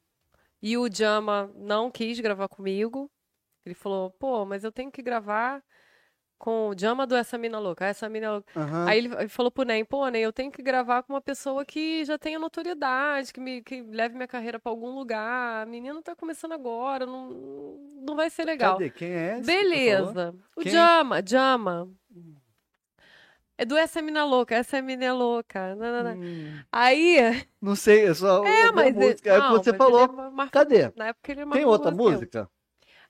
E 0.63 0.79
o 0.79 0.89
Jama 0.93 1.51
não 1.57 1.91
quis 1.91 2.21
gravar 2.21 2.49
comigo. 2.49 3.11
Ele 3.65 3.75
falou, 3.75 4.11
pô, 4.13 4.45
mas 4.45 4.63
eu 4.65 4.71
tenho 4.73 4.91
que 4.93 5.03
gravar 5.03 5.63
com 6.43 6.71
o 6.71 6.75
Jama 6.77 7.07
do 7.07 7.15
Essa 7.15 7.39
Mina 7.39 7.61
Louca, 7.61 7.85
Essa 7.87 8.09
Mina 8.09 8.33
Louca. 8.33 8.61
Aham. 8.61 8.85
Aí 8.89 8.99
ele, 8.99 9.29
falou 9.29 9.49
pro 9.49 9.63
Ney, 9.65 9.85
pô, 9.85 10.09
Ney, 10.09 10.23
eu 10.25 10.33
tenho 10.33 10.51
que 10.51 10.61
gravar 10.61 11.05
com 11.05 11.13
uma 11.13 11.21
pessoa 11.21 11.65
que 11.65 12.05
já 12.05 12.19
tenha 12.19 12.37
notoriedade, 12.37 13.33
que 13.33 13.39
me 13.41 13.63
que 13.63 13.81
leve 13.81 14.17
minha 14.17 14.27
carreira 14.27 14.59
pra 14.59 14.73
algum 14.73 14.91
lugar. 14.91 15.63
A 15.63 15.67
menina 15.67 16.03
tá 16.03 16.17
começando 16.17 16.51
agora, 16.51 17.07
não, 17.07 17.31
não 18.05 18.17
vai 18.17 18.29
ser 18.29 18.45
legal. 18.45 18.73
Cadê? 18.73 18.91
Quem 18.91 19.09
é 19.13 19.39
esse? 19.39 19.47
Beleza. 19.47 20.35
O 20.57 20.63
Quem? 20.63 20.73
Jama, 20.73 21.23
Jama. 21.25 21.89
É 23.57 23.65
do 23.65 23.77
Essa 23.77 24.03
Mina 24.03 24.25
Louca, 24.25 24.57
Essa 24.57 24.79
é 24.79 24.83
Mina 24.83 25.13
Louca. 25.15 25.77
nanana. 25.77 26.15
Hum, 26.19 26.59
Aí. 26.73 27.19
Não 27.61 27.77
sei, 27.77 28.07
é 28.09 28.15
só 28.15 28.45
É, 28.45 28.65
a 28.69 28.73
mas. 28.73 28.93
música. 28.95 29.29
ele- 29.29 29.37
é 29.37 29.39
o 29.39 29.43
que 29.43 29.49
não, 29.49 29.63
você 29.63 29.73
falou. 29.75 30.05
é 30.41 30.49
Cadê? 30.51 30.93
Na 30.97 31.07
época 31.09 31.31
ele 31.33 31.43
é 31.43 31.47
Tem 31.47 31.65
outra 31.65 31.91
música? 31.93 32.51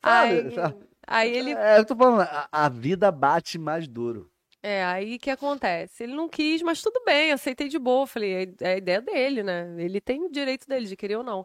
Aí, 0.03 0.51
Fala, 0.51 0.77
aí 1.13 1.37
ele. 1.37 1.53
É, 1.53 1.79
eu 1.79 1.85
tô 1.87 1.97
falando, 1.97 2.23
a, 2.23 2.49
a 2.51 2.69
vida 2.69 3.11
bate 3.13 3.59
mais 3.59 3.87
duro. 3.89 4.31
É, 4.63 4.85
aí 4.85 5.19
que 5.19 5.31
acontece? 5.31 6.05
Ele 6.05 6.15
não 6.15 6.29
quis, 6.29 6.63
mas 6.63 6.81
tudo 6.83 7.03
bem, 7.05 7.33
aceitei 7.33 7.69
de 7.69 7.79
boa. 7.79 8.07
Falei, 8.07 8.45
é 8.61 8.69
é 8.69 8.73
a 8.75 8.77
ideia 8.77 9.01
dele, 9.01 9.43
né? 9.43 9.75
Ele 9.79 10.01
tem 10.01 10.23
o 10.25 10.31
direito 10.31 10.69
dele 10.69 10.87
de 10.87 10.97
querer 10.97 11.17
ou 11.17 11.25
não. 11.25 11.45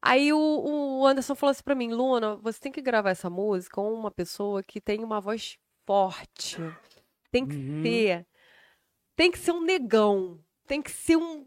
Aí 0.00 0.32
o, 0.32 0.38
o 1.00 1.06
Anderson 1.06 1.34
falou 1.34 1.52
assim 1.52 1.62
pra 1.62 1.74
mim, 1.74 1.92
Luna, 1.92 2.36
você 2.36 2.58
tem 2.60 2.72
que 2.72 2.82
gravar 2.82 3.10
essa 3.10 3.30
música 3.30 3.76
com 3.76 3.92
uma 3.92 4.10
pessoa 4.10 4.62
que 4.62 4.80
tem 4.80 5.04
uma 5.04 5.20
voz 5.20 5.58
forte. 5.86 6.56
Tem 7.30 7.46
que 7.46 7.56
Uhum. 7.56 7.82
ser. 7.82 8.26
Tem 9.16 9.30
que 9.30 9.38
ser 9.38 9.52
um 9.52 9.62
negão. 9.62 10.40
Tem 10.66 10.82
que 10.82 10.90
ser 10.90 11.16
um 11.16 11.46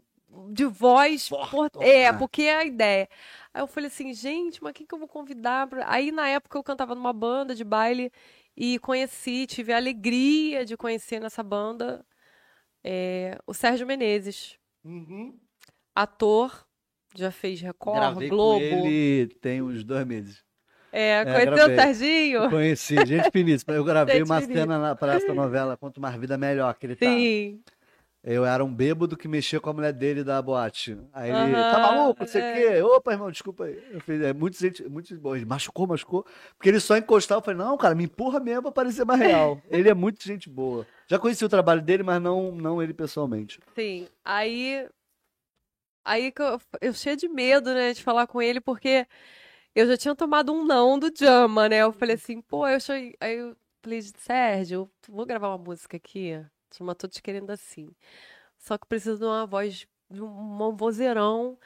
de 0.52 0.64
voz 0.64 1.28
forte. 1.28 1.78
É, 1.80 2.02
é. 2.04 2.12
porque 2.12 2.42
é 2.42 2.56
a 2.56 2.64
ideia. 2.64 3.08
Aí 3.52 3.62
eu 3.62 3.66
falei 3.66 3.88
assim, 3.88 4.12
gente, 4.12 4.62
mas 4.62 4.72
quem 4.72 4.86
que 4.86 4.94
eu 4.94 4.98
vou 4.98 5.08
convidar? 5.08 5.66
pra-" 5.66 5.84
Aí 5.90 6.10
na 6.12 6.28
época 6.28 6.58
eu 6.58 6.62
cantava 6.62 6.94
numa 6.94 7.12
banda 7.12 7.54
de 7.54 7.64
baile 7.64 8.12
e 8.56 8.78
conheci, 8.78 9.46
tive 9.46 9.72
a 9.72 9.76
alegria 9.76 10.64
de 10.64 10.76
conhecer 10.76 11.20
nessa 11.20 11.42
banda 11.42 12.04
é, 12.84 13.38
o 13.46 13.52
Sérgio 13.52 13.86
Menezes, 13.86 14.58
ator, 15.94 16.66
já 17.14 17.30
fez 17.30 17.60
Record, 17.60 17.96
Gravei 17.96 18.28
Globo. 18.28 18.60
ele 18.62 19.26
tem 19.40 19.60
uns 19.60 19.82
dois 19.82 20.06
meses. 20.06 20.44
É, 20.92 21.20
É, 21.20 21.24
conheceu 21.24 21.66
o. 21.66 21.76
Serginho? 21.76 22.50
Conheci, 22.50 22.94
gente 23.06 23.30
finíssima. 23.30 23.74
Eu 23.74 23.84
gravei 23.84 24.16
Gente 24.20 24.26
uma 24.26 24.40
finíssima. 24.40 24.60
cena 24.62 24.78
na, 24.78 24.94
pra 24.94 25.14
essa 25.14 25.34
novela, 25.34 25.76
Quanto 25.76 26.00
Mais 26.00 26.14
Vida 26.16 26.38
Melhor, 26.38 26.74
que 26.74 26.86
ele 26.86 26.96
tá. 26.96 27.06
Sim. 27.06 27.60
Eu 28.28 28.44
era 28.44 28.64
um 28.64 28.74
bêbado 28.74 29.16
que 29.16 29.28
mexia 29.28 29.60
com 29.60 29.70
a 29.70 29.72
mulher 29.72 29.92
dele 29.92 30.24
da 30.24 30.42
boate. 30.42 30.98
Aí 31.12 31.30
ele, 31.30 31.52
tá 31.52 31.78
maluco, 31.78 32.22
não 32.22 32.26
sei 32.26 32.42
o 32.42 32.44
é. 32.44 32.54
quê. 32.54 32.82
Opa, 32.82 33.12
irmão, 33.12 33.30
desculpa 33.30 33.66
aí. 33.66 33.80
Eu 33.92 34.00
fiz, 34.00 34.20
é 34.20 34.32
muito 34.32 34.58
gente, 34.58 34.82
muito 34.88 35.16
bom. 35.20 35.36
Ele 35.36 35.44
machucou, 35.44 35.86
machucou. 35.86 36.26
Porque 36.56 36.68
ele 36.68 36.80
só 36.80 36.96
encostava, 36.96 37.38
eu 37.38 37.44
falei, 37.44 37.60
não, 37.60 37.76
cara, 37.76 37.94
me 37.94 38.02
empurra 38.02 38.40
mesmo 38.40 38.62
pra 38.62 38.72
parecer 38.72 39.04
mais 39.04 39.20
real. 39.20 39.62
ele 39.70 39.88
é 39.88 39.94
muito 39.94 40.24
gente 40.24 40.50
boa. 40.50 40.84
Já 41.06 41.20
conheci 41.20 41.44
o 41.44 41.48
trabalho 41.48 41.80
dele, 41.80 42.02
mas 42.02 42.20
não, 42.20 42.50
não 42.50 42.82
ele 42.82 42.92
pessoalmente. 42.92 43.60
Sim. 43.76 44.08
Aí. 44.24 44.88
Aí 46.04 46.32
que 46.32 46.42
eu, 46.42 46.60
eu 46.80 46.92
cheia 46.92 47.16
de 47.16 47.28
medo, 47.28 47.72
né, 47.72 47.92
de 47.92 48.02
falar 48.02 48.26
com 48.26 48.42
ele, 48.42 48.60
porque 48.60 49.06
eu 49.72 49.86
já 49.86 49.96
tinha 49.96 50.16
tomado 50.16 50.52
um 50.52 50.64
não 50.64 50.98
do 50.98 51.12
Jama, 51.16 51.68
né? 51.68 51.76
Eu 51.78 51.92
falei 51.92 52.16
assim, 52.16 52.40
pô, 52.40 52.66
eu 52.66 52.74
achei. 52.74 53.14
Aí 53.20 53.36
eu 53.36 53.56
falei, 53.80 54.02
Sérgio, 54.02 54.90
vou 55.08 55.24
gravar 55.24 55.48
uma 55.50 55.58
música 55.58 55.96
aqui, 55.96 56.44
chama 56.72 56.94
Tô 56.94 57.06
Te 57.08 57.22
Querendo 57.22 57.50
Assim. 57.50 57.90
Só 58.58 58.78
que 58.78 58.86
preciso 58.86 59.18
de 59.18 59.24
uma 59.24 59.46
voz, 59.46 59.86
de 60.10 60.22
um 60.22 60.76
vozeirão. 60.76 61.58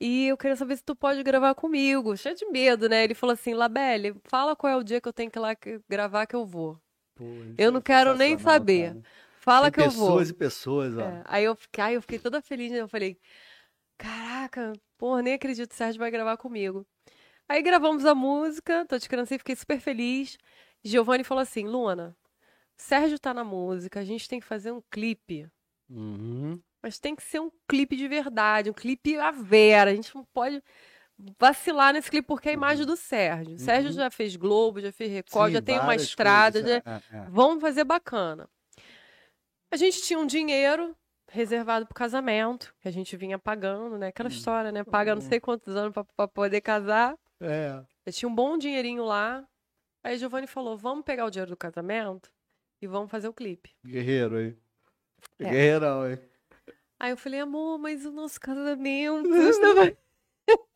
E 0.00 0.28
eu 0.28 0.36
queria 0.36 0.56
saber 0.56 0.76
se 0.76 0.82
tu 0.84 0.96
pode 0.96 1.22
gravar 1.22 1.54
comigo. 1.54 2.16
Cheio 2.16 2.34
de 2.34 2.46
medo, 2.46 2.88
né? 2.88 3.04
Ele 3.04 3.14
falou 3.14 3.34
assim, 3.34 3.52
Labelle, 3.52 4.14
fala 4.24 4.56
qual 4.56 4.72
é 4.72 4.76
o 4.76 4.82
dia 4.82 5.00
que 5.00 5.08
eu 5.08 5.12
tenho 5.12 5.30
que 5.30 5.38
ir 5.38 5.42
lá 5.42 5.50
gravar 5.88 6.26
que 6.26 6.34
eu 6.34 6.46
vou. 6.46 6.78
Pô, 7.14 7.24
Eu 7.58 7.68
é 7.68 7.70
não 7.70 7.82
quero 7.82 8.16
nem 8.16 8.38
saber. 8.38 8.92
cara. 8.92 9.02
Fala 9.40 9.70
Tem 9.70 9.72
que 9.72 9.80
eu 9.80 9.90
vou. 9.90 10.08
pessoas 10.08 10.30
e 10.30 10.34
pessoas, 10.34 10.96
ó. 10.96 11.00
É, 11.02 11.22
aí 11.26 11.44
eu 11.44 11.54
fiquei, 11.54 11.84
aí 11.84 11.94
eu 11.94 12.02
fiquei 12.02 12.18
toda 12.18 12.40
feliz, 12.40 12.70
né? 12.72 12.80
Eu 12.80 12.88
falei, 12.88 13.18
caraca, 13.98 14.72
porra, 14.98 15.22
nem 15.22 15.34
acredito 15.34 15.68
que 15.68 15.74
o 15.74 15.78
Sérgio 15.78 15.98
vai 15.98 16.10
gravar 16.10 16.36
comigo. 16.36 16.86
Aí 17.48 17.62
gravamos 17.62 18.04
a 18.06 18.14
música, 18.14 18.86
tô 18.86 18.98
te 18.98 19.08
querendo 19.08 19.24
assim, 19.24 19.38
fiquei 19.38 19.56
super 19.56 19.80
feliz. 19.80 20.38
Giovanni 20.84 21.24
falou 21.24 21.42
assim, 21.42 21.66
Luna, 21.66 22.16
Sérgio 22.80 23.18
tá 23.18 23.32
na 23.34 23.44
música, 23.44 24.00
a 24.00 24.04
gente 24.04 24.28
tem 24.28 24.40
que 24.40 24.46
fazer 24.46 24.72
um 24.72 24.82
clipe. 24.90 25.46
Uhum. 25.88 26.60
Mas 26.82 26.98
tem 26.98 27.14
que 27.14 27.22
ser 27.22 27.40
um 27.40 27.50
clipe 27.68 27.94
de 27.94 28.08
verdade, 28.08 28.70
um 28.70 28.72
clipe 28.72 29.16
à 29.18 29.30
vera. 29.30 29.90
A 29.90 29.94
gente 29.94 30.14
não 30.14 30.24
pode 30.32 30.62
vacilar 31.38 31.92
nesse 31.92 32.10
clipe 32.10 32.26
porque 32.26 32.48
é 32.48 32.52
a 32.52 32.54
imagem 32.54 32.86
do 32.86 32.96
Sérgio. 32.96 33.56
O 33.56 33.58
Sérgio 33.58 33.90
Uhum. 33.90 33.96
já 33.96 34.10
fez 34.10 34.34
Globo, 34.34 34.80
já 34.80 34.90
fez 34.90 35.10
Record, 35.12 35.48
Sim, 35.48 35.54
já 35.54 35.62
tem 35.62 35.78
uma 35.78 35.94
estrada, 35.94 36.60
coisas, 36.62 36.82
já- 36.84 36.90
é, 36.90 37.16
é, 37.16 37.18
é. 37.18 37.26
Vamos 37.28 37.60
fazer 37.60 37.84
bacana. 37.84 38.48
A 39.70 39.76
gente 39.76 40.02
tinha 40.02 40.18
um 40.18 40.26
dinheiro 40.26 40.96
reservado 41.30 41.86
pro 41.86 41.94
casamento, 41.94 42.74
que 42.80 42.88
a 42.88 42.90
gente 42.90 43.14
vinha 43.16 43.38
pagando, 43.38 43.98
né? 43.98 44.08
Aquela 44.08 44.28
história, 44.28 44.72
né? 44.72 44.82
Paga 44.84 45.14
não 45.14 45.20
sei 45.28 45.38
quantos 45.38 45.76
anos 45.76 45.92
pra 46.16 46.26
poder 46.26 46.60
casar. 46.62 47.14
É. 47.40 47.80
Eu 48.06 48.12
tinha 48.12 48.28
um 48.28 48.34
bom 48.34 48.56
dinheirinho 48.58 49.04
lá. 49.04 49.46
Aí 50.02 50.14
a 50.14 50.16
Giovanni 50.16 50.46
falou: 50.46 50.76
vamos 50.76 51.04
pegar 51.04 51.26
o 51.26 51.30
dinheiro 51.30 51.50
do 51.50 51.56
casamento 51.56 52.30
e 52.80 52.86
vamos 52.86 53.10
fazer 53.10 53.28
o 53.28 53.32
clipe. 53.32 53.70
Guerreiro, 53.84 54.40
hein? 54.40 54.56
É. 55.38 55.44
Guerreirão, 55.44 56.10
hein? 56.10 56.18
Aí 56.98 57.10
eu 57.12 57.16
falei, 57.16 57.40
amor, 57.40 57.78
mas 57.78 58.04
o 58.04 58.10
nosso 58.10 58.38
casamento. 58.40 59.26
Eu 59.34 59.48
estava 59.50 59.96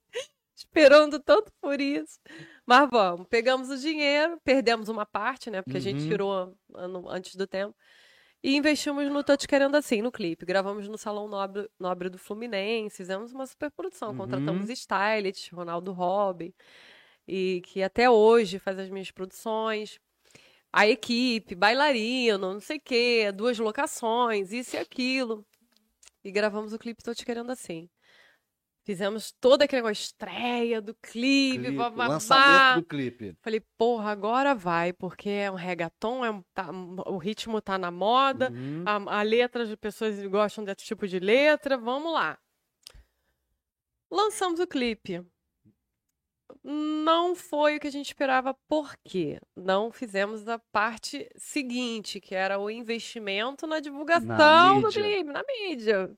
esperando 0.56 1.18
tanto 1.20 1.52
por 1.60 1.80
isso. 1.80 2.18
Mas 2.66 2.88
vamos, 2.90 3.26
pegamos 3.28 3.68
o 3.70 3.76
dinheiro, 3.76 4.38
perdemos 4.44 4.88
uma 4.88 5.04
parte, 5.04 5.50
né? 5.50 5.62
Porque 5.62 5.76
a 5.76 5.80
gente 5.80 6.02
Uhum. 6.02 6.08
tirou 6.08 6.56
ano- 6.74 7.08
antes 7.08 7.34
do 7.36 7.46
tempo. 7.46 7.74
E 8.42 8.56
investimos 8.56 9.10
no 9.10 9.24
Tô 9.24 9.36
Te 9.36 9.48
Querendo 9.48 9.74
Assim, 9.74 10.02
no 10.02 10.12
clipe. 10.12 10.44
Gravamos 10.44 10.86
no 10.88 10.98
Salão 10.98 11.26
Nobre, 11.28 11.68
Nobre 11.78 12.10
do 12.10 12.18
Fluminense, 12.18 12.96
fizemos 12.96 13.32
uma 13.32 13.46
super 13.46 13.70
produção. 13.70 14.10
Uhum. 14.10 14.18
Contratamos 14.18 14.68
stylist, 14.68 15.50
Ronaldo 15.52 15.92
Robin, 15.92 16.52
e 17.26 17.62
que 17.64 17.82
até 17.82 18.08
hoje 18.10 18.58
faz 18.58 18.78
as 18.78 18.90
minhas 18.90 19.10
produções. 19.10 19.98
A 20.76 20.88
equipe, 20.88 21.54
bailarino, 21.54 22.52
não 22.54 22.60
sei 22.60 22.78
o 22.78 22.80
quê, 22.80 23.30
duas 23.30 23.56
locações, 23.60 24.50
isso 24.52 24.74
e 24.74 24.78
aquilo. 24.80 25.46
E 26.24 26.32
gravamos 26.32 26.72
o 26.72 26.78
clipe 26.80 27.00
Tô 27.00 27.14
Te 27.14 27.24
Querendo 27.24 27.52
Assim. 27.52 27.88
Fizemos 28.82 29.30
todo 29.40 29.62
aquele 29.62 29.82
negócio, 29.82 30.02
estreia 30.02 30.82
do 30.82 30.92
clipe, 30.96 31.58
Clipe, 31.58 31.76
bababá. 31.76 32.08
lançamento 32.08 32.82
do 32.82 32.86
clipe. 32.88 33.36
Falei, 33.40 33.60
porra, 33.78 34.10
agora 34.10 34.52
vai, 34.52 34.92
porque 34.92 35.28
é 35.30 35.48
um 35.50 35.54
reggaeton, 35.54 36.24
é 36.24 36.30
um- 36.32 36.42
tá- 36.52 36.70
o 37.06 37.18
ritmo 37.18 37.60
tá 37.62 37.78
na 37.78 37.92
moda, 37.92 38.50
Uhum. 38.50 38.82
a, 38.84 39.20
a 39.20 39.22
letra, 39.22 39.62
as 39.62 39.74
pessoas 39.76 40.20
gostam 40.26 40.64
desse 40.64 40.84
tipo 40.84 41.06
de 41.06 41.20
letra, 41.20 41.78
vamos 41.78 42.12
lá. 42.12 42.36
Lançamos 44.10 44.58
o 44.60 44.66
clipe. 44.66 45.24
Não 46.66 47.34
foi 47.34 47.76
o 47.76 47.80
que 47.80 47.86
a 47.86 47.92
gente 47.92 48.06
esperava, 48.06 48.54
por 48.66 48.96
quê? 49.04 49.38
Não 49.54 49.92
fizemos 49.92 50.48
a 50.48 50.58
parte 50.58 51.30
seguinte, 51.36 52.18
que 52.20 52.34
era 52.34 52.58
o 52.58 52.70
investimento 52.70 53.66
na 53.66 53.80
divulgação 53.80 54.80
do 54.80 54.86
mídia. 54.86 55.02
clipe, 55.02 55.24
na 55.30 55.42
mídia. 55.46 56.10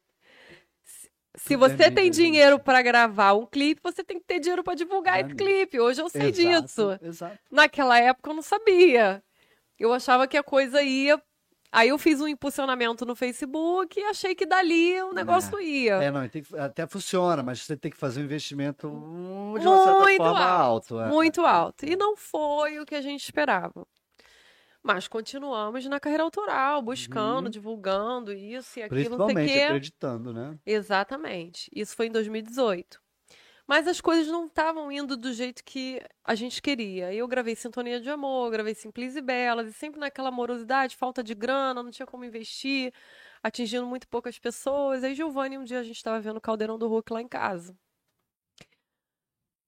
Se- 1.35 1.55
é 1.55 1.56
você 1.56 1.90
tem 1.90 2.10
dinheiro 2.10 2.60
para 2.60 2.81
gravar 2.81 3.32
um 3.35 3.44
clipe, 3.44 3.81
você 3.82 4.05
tem 4.05 4.18
que 4.20 4.24
ter 4.24 4.39
dinheiro 4.39 4.62
para 4.62 4.74
divulgar 4.77 5.20
Na 5.20 5.27
esse 5.27 5.35
clipe. 5.35 5.81
Hoje 5.81 6.01
eu 6.01 6.09
sei 6.09 6.28
Exato, 6.28 6.62
disso. 6.62 6.98
Exato. 7.02 7.39
Naquela 7.51 7.98
época 7.98 8.31
eu 8.31 8.35
não 8.35 8.43
sabia. 8.43 9.23
Eu 9.78 9.93
achava 9.93 10.28
que 10.28 10.36
a 10.36 10.43
coisa 10.44 10.81
ia 10.81 11.20
Aí 11.77 11.89
eu 11.90 11.98
fiz 11.98 12.20
um 12.20 12.27
impulsionamento 12.27 13.05
no 13.05 13.15
Facebook 13.15 14.01
e 14.01 14.05
achei 14.05 14.35
que 14.35 14.47
dali 14.47 15.01
o 15.03 15.12
negócio 15.12 15.61
ia. 15.61 15.94
É, 16.03 16.11
não, 16.11 16.27
que- 16.28 16.43
até 16.57 16.86
funciona, 16.86 17.43
mas 17.43 17.61
você 17.62 17.77
tem 17.77 17.90
que 17.90 17.97
fazer 17.98 18.20
um 18.20 18.24
investimento 18.24 18.89
de 18.89 19.66
uma 19.66 19.78
certa 19.85 20.01
Muito 20.03 20.16
forma 20.16 20.40
alto, 20.44 20.98
alto. 20.98 21.01
é. 21.01 21.09
Muito 21.12 21.40
alto. 21.44 21.85
E 21.86 21.94
não 21.94 22.16
foi 22.16 22.78
o 22.81 22.86
que 22.86 22.94
a 22.94 23.03
gente 23.03 23.23
esperava. 23.24 23.86
Mas 24.82 25.09
continuamos 25.09 25.85
na 25.86 25.98
carreira 26.01 26.23
autoral, 26.23 26.81
buscando, 26.81 27.47
Uhum. 27.47 27.51
divulgando 27.51 28.32
isso 28.32 28.78
e 28.78 28.82
aquilo, 28.85 29.19
não 29.19 29.27
sei 29.27 29.35
Principalmente 29.35 29.53
quê. 29.53 29.61
acreditando, 29.65 30.32
né? 30.32 30.57
Exatamente. 30.65 31.69
Isso 31.74 31.94
foi 31.97 32.07
em 32.07 32.11
2018. 32.12 33.01
Mas 33.66 33.88
as 33.88 34.01
coisas 34.01 34.28
não 34.28 34.47
estavam 34.47 34.93
indo 34.93 35.16
do 35.16 35.32
jeito 35.32 35.64
que 35.64 36.01
a 36.24 36.34
gente 36.36 36.62
queria. 36.62 37.12
Eu 37.12 37.26
gravei 37.26 37.56
Sintonia 37.56 38.01
de 38.01 38.09
Amor, 38.09 38.51
gravei 38.51 38.74
Simples 38.74 39.16
e 39.16 39.20
Belas, 39.20 39.68
e 39.68 39.72
sempre 39.72 39.98
naquela 39.98 40.30
morosidade, 40.30 40.97
falta 40.97 41.22
de 41.22 41.34
grana, 41.34 41.82
não 41.82 41.90
tinha 41.90 42.06
como 42.06 42.24
investir, 42.24 42.93
atingindo 43.43 43.84
muito 43.84 44.06
poucas 44.06 44.38
pessoas. 44.38 45.02
Aí, 45.02 45.14
Giovanni, 45.14 45.59
um 45.59 45.64
dia 45.64 45.80
a 45.80 45.82
gente 45.82 45.97
estava 45.97 46.20
vendo 46.20 46.36
o 46.36 46.40
Caldeirão 46.40 46.78
do 46.78 46.86
Hulk 46.86 47.12
lá 47.12 47.20
em 47.20 47.28
casa. 47.28 47.76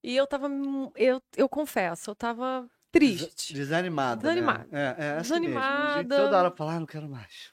E 0.02 0.16
eu 0.16 0.26
tava. 0.28 0.48
Eu, 0.94 1.20
eu 1.36 1.48
confesso, 1.48 2.10
eu 2.10 2.14
tava 2.14 2.70
triste. 2.92 3.52
Desanimada. 3.52 4.22
Desanimada. 4.22 4.68
Né? 4.70 4.96
É, 4.98 5.04
é 5.04 5.10
assim 5.18 5.40
mesmo. 5.40 5.54
Gente 5.54 5.58
Desanimada. 5.58 6.16
toda 6.16 6.38
hora 6.38 6.50
fala, 6.52 6.74
ah, 6.74 6.80
não 6.80 6.86
quero 6.86 7.08
mais. 7.08 7.52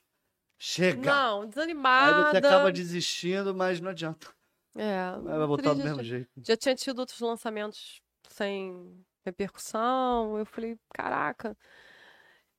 Chega. 0.58 1.12
Não, 1.12 1.42
Aí 1.42 1.48
desanimada. 1.50 2.32
você 2.32 2.38
acaba 2.38 2.72
desistindo, 2.72 3.54
mas 3.54 3.82
não 3.82 3.90
adianta. 3.90 4.28
É, 4.76 5.12
Vai 5.22 5.48
voltar 5.48 5.74
do 5.74 5.84
mesmo 5.84 6.04
jeito. 6.04 6.30
Já 6.46 6.58
tinha 6.58 6.76
tido 6.76 7.00
outros 7.00 7.20
lançamentos 7.20 8.02
sem 8.30 9.04
repercussão. 9.26 10.38
Eu 10.38 10.46
falei, 10.46 10.78
caraca. 10.94 11.58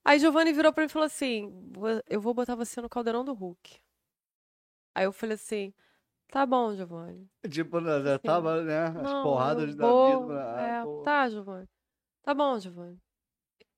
Aí 0.03 0.19
Giovanni 0.19 0.53
virou 0.53 0.73
pra 0.73 0.81
mim 0.83 0.87
e 0.87 0.91
falou 0.91 1.05
assim: 1.05 1.49
"Vo- 1.75 2.01
Eu 2.09 2.19
vou 2.21 2.33
botar 2.33 2.55
você 2.55 2.81
no 2.81 2.89
caldeirão 2.89 3.23
do 3.23 3.33
Hulk. 3.33 3.79
Aí 4.95 5.05
eu 5.05 5.11
falei 5.11 5.35
assim: 5.35 5.73
Tá 6.29 6.45
bom, 6.45 6.73
Giovanni. 6.75 7.29
Tipo, 7.49 7.79
né, 7.79 8.01
já 8.01 8.19
tava, 8.19 8.61
né? 8.63 8.85
As 8.87 8.93
Não, 8.95 9.23
porradas 9.23 9.75
da 9.75 9.87
vou- 9.87 10.27
vida. 10.27 10.55
ah, 10.55 10.61
é, 10.61 11.03
tá, 11.03 11.29
Giovanni. 11.29 11.69
Tá 12.21 12.33
bom, 12.33 12.59
Giovanni. 12.59 12.97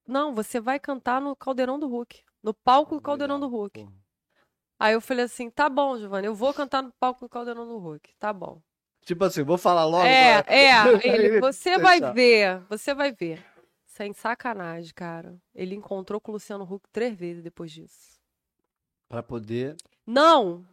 Não, 0.07 0.33
você 0.33 0.59
vai 0.59 0.79
cantar 0.79 1.21
no 1.21 1.35
caldeirão 1.35 1.77
do 1.77 1.87
Hulk. 1.87 2.23
No 2.41 2.53
palco 2.53 2.95
do 2.95 3.01
caldeirão 3.01 3.35
Legal, 3.35 3.49
do 3.49 3.55
Hulk. 3.55 3.87
Aí 4.79 4.93
eu 4.93 5.01
falei 5.01 5.25
assim: 5.25 5.49
Tá 5.49 5.67
bom, 5.69 5.97
Giovanni, 5.97 6.27
eu 6.27 6.33
vou 6.33 6.53
cantar 6.53 6.81
no 6.81 6.91
palco 6.99 7.19
do 7.25 7.29
caldeirão 7.29 7.67
do 7.67 7.77
Hulk. 7.77 8.11
Tá 8.17 8.31
bom. 8.31 8.61
Tipo 9.01 9.25
assim, 9.25 9.43
vou 9.43 9.57
falar 9.57 9.85
logo. 9.85 10.05
É, 10.05 10.41
pra- 10.43 10.53
é. 10.53 10.71
Ele, 11.05 11.39
você 11.41 11.77
vai 11.77 11.99
ver, 12.13 12.59
você 12.69 12.93
vai 12.93 13.11
ver. 13.11 13.43
Sem 13.85 14.13
sacanagem, 14.13 14.93
cara. 14.93 15.35
Ele 15.53 15.75
encontrou 15.75 16.21
com 16.21 16.31
o 16.31 16.35
Luciano 16.35 16.63
Huck 16.63 16.87
três 16.91 17.17
vezes 17.17 17.43
depois 17.43 17.71
disso. 17.71 18.17
Pra 19.09 19.21
poder. 19.21 19.75
Não! 20.07 20.63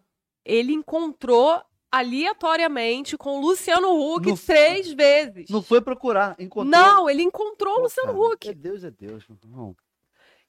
Ele 0.45 0.73
encontrou 0.73 1.61
aleatoriamente 1.91 3.17
com 3.17 3.39
o 3.39 3.41
Luciano 3.41 3.89
Huck 4.15 4.29
Não- 4.29 4.37
três 4.37 4.93
vezes. 4.93 5.49
Não 5.51 5.63
foi 5.63 5.81
procurar, 5.81 6.37
encontrou. 6.39 6.71
Não, 6.71 7.09
ele 7.11 7.23
encontrou 7.23 7.79
o 7.79 7.83
Luciano 7.83 8.13
Huck. 8.21 8.49
É 8.49 8.55
Deus, 8.55 8.85
é 8.85 8.91
Deus. 8.91 9.25
Não, 9.47 9.75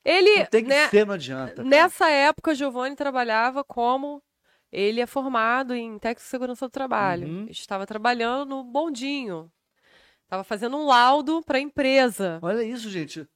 Ele, 0.09 0.39
não 0.39 0.45
tem 0.45 0.63
que 0.63 0.69
né, 0.69 0.87
ser, 0.87 1.05
não 1.05 1.15
adianta. 1.15 1.55
cara. 1.55 1.67
nessa 1.67 2.09
época, 2.09 2.55
Giovanni 2.55 2.95
trabalhava 2.95 3.63
como. 3.63 4.23
Ele 4.71 4.99
é 5.01 5.05
formado 5.05 5.73
em 5.73 5.97
técnico 5.99 6.21
de 6.21 6.27
segurança 6.29 6.65
do 6.67 6.71
trabalho. 6.71 7.27
Uhum. 7.27 7.45
Estava 7.49 7.85
trabalhando 7.85 8.49
no 8.49 8.63
bondinho. 8.63 9.51
Estava 10.23 10.43
fazendo 10.43 10.75
um 10.77 10.85
laudo 10.85 11.41
para 11.41 11.57
a 11.57 11.61
empresa. 11.61 12.39
Olha 12.41 12.61
isso, 12.63 12.89
gente. 12.89 13.27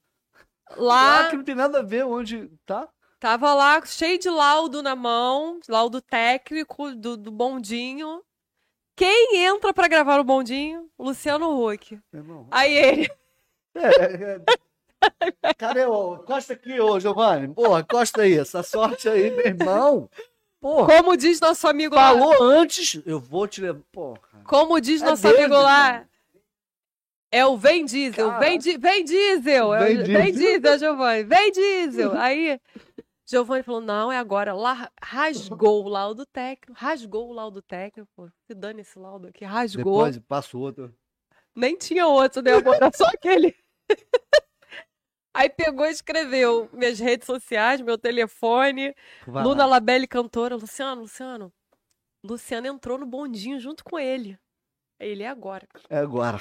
Lá, 0.76 1.26
Ah, 1.26 1.30
que 1.30 1.36
não 1.36 1.44
tem 1.44 1.54
nada 1.54 1.80
a 1.80 1.82
ver 1.82 2.04
onde 2.04 2.50
tá. 2.66 2.88
tava 3.18 3.52
lá 3.54 3.84
cheio 3.84 4.18
de 4.18 4.28
laudo 4.30 4.82
na 4.82 4.94
mão, 4.96 5.58
laudo 5.68 6.00
técnico 6.02 6.94
do, 6.94 7.16
do 7.16 7.30
bondinho. 7.30 8.22
Quem 8.94 9.36
entra 9.38 9.72
para 9.72 9.88
gravar 9.88 10.20
o 10.20 10.24
bondinho? 10.24 10.88
Luciano 10.98 11.66
Huck. 11.66 11.98
Aí 12.50 12.74
ele, 12.74 13.10
É, 13.74 13.86
é, 13.86 14.22
é. 14.36 14.40
Cadê 15.58 15.84
o. 15.86 16.18
Costa 16.18 16.52
aqui, 16.54 16.80
ô 16.80 16.98
Giovanni. 17.00 17.52
Porra, 17.54 17.82
costa 17.84 18.22
aí. 18.22 18.38
Essa 18.38 18.62
sorte 18.62 19.08
aí, 19.08 19.30
meu 19.30 19.46
irmão. 19.46 20.10
Porra. 20.60 20.86
como 21.00 21.16
diz 21.16 21.40
nosso 21.40 21.66
amigo 21.66 21.94
lá, 21.96 22.12
Falou 22.12 22.40
antes, 22.44 23.00
eu 23.04 23.18
vou 23.18 23.48
te 23.48 23.60
levar. 23.60 23.80
Porra. 23.90 24.20
como 24.44 24.80
diz 24.80 25.02
É 25.02 25.06
nosso 25.06 25.22
Deus, 25.22 25.36
amigo 25.36 25.54
lá, 25.54 26.06
é 27.32 27.44
o 27.44 27.56
Vem 27.56 27.84
Diesel, 27.84 28.28
Cara. 28.28 28.38
vem, 28.38 28.58
di, 28.58 28.76
vem 28.78 29.04
Diesel, 29.04 29.74
é 29.74 29.80
o- 29.80 29.84
Vem 29.84 29.96
vem 30.04 30.32
Diesel. 30.32 30.60
Diesel, 30.60 30.78
Giovanni, 30.78 31.24
vem 31.24 31.50
Diesel. 31.50 32.12
Aí 32.16 32.60
Giovanni 33.26 33.62
falou, 33.64 33.80
não, 33.80 34.12
é 34.12 34.18
agora. 34.18 34.52
Lá, 34.54 34.88
rasgou 35.02 35.84
o 35.84 35.88
laudo 35.88 36.24
técnico, 36.26 36.78
rasgou 36.80 37.30
o 37.30 37.32
laudo 37.32 37.60
técnico, 37.60 38.30
se 38.46 38.54
dane 38.54 38.82
esse 38.82 38.96
laudo 39.00 39.26
aqui, 39.28 39.44
rasgou. 39.44 40.04
Depois 40.04 40.18
passa 40.28 40.56
o 40.56 40.60
outro. 40.60 40.94
Nem 41.56 41.76
tinha 41.76 42.06
outro, 42.06 42.40
né, 42.40 42.52
amor? 42.52 42.76
Era 42.76 42.90
só 42.94 43.06
aquele. 43.06 43.52
Aí 45.34 45.48
pegou 45.48 45.86
e 45.86 45.90
escreveu 45.90 46.68
minhas 46.72 46.98
redes 46.98 47.26
sociais, 47.26 47.80
meu 47.80 47.96
telefone, 47.96 48.94
Vai 49.26 49.42
Luna 49.42 49.64
lá. 49.64 49.76
Labelle 49.76 50.06
cantora. 50.06 50.56
Luciano, 50.56 51.02
Luciano. 51.02 51.52
Luciano 52.22 52.66
entrou 52.66 52.98
no 52.98 53.06
bondinho 53.06 53.58
junto 53.58 53.82
com 53.82 53.98
ele. 53.98 54.38
Aí 55.00 55.08
Ele 55.08 55.22
é 55.22 55.28
agora. 55.28 55.66
É 55.88 55.98
agora. 55.98 56.38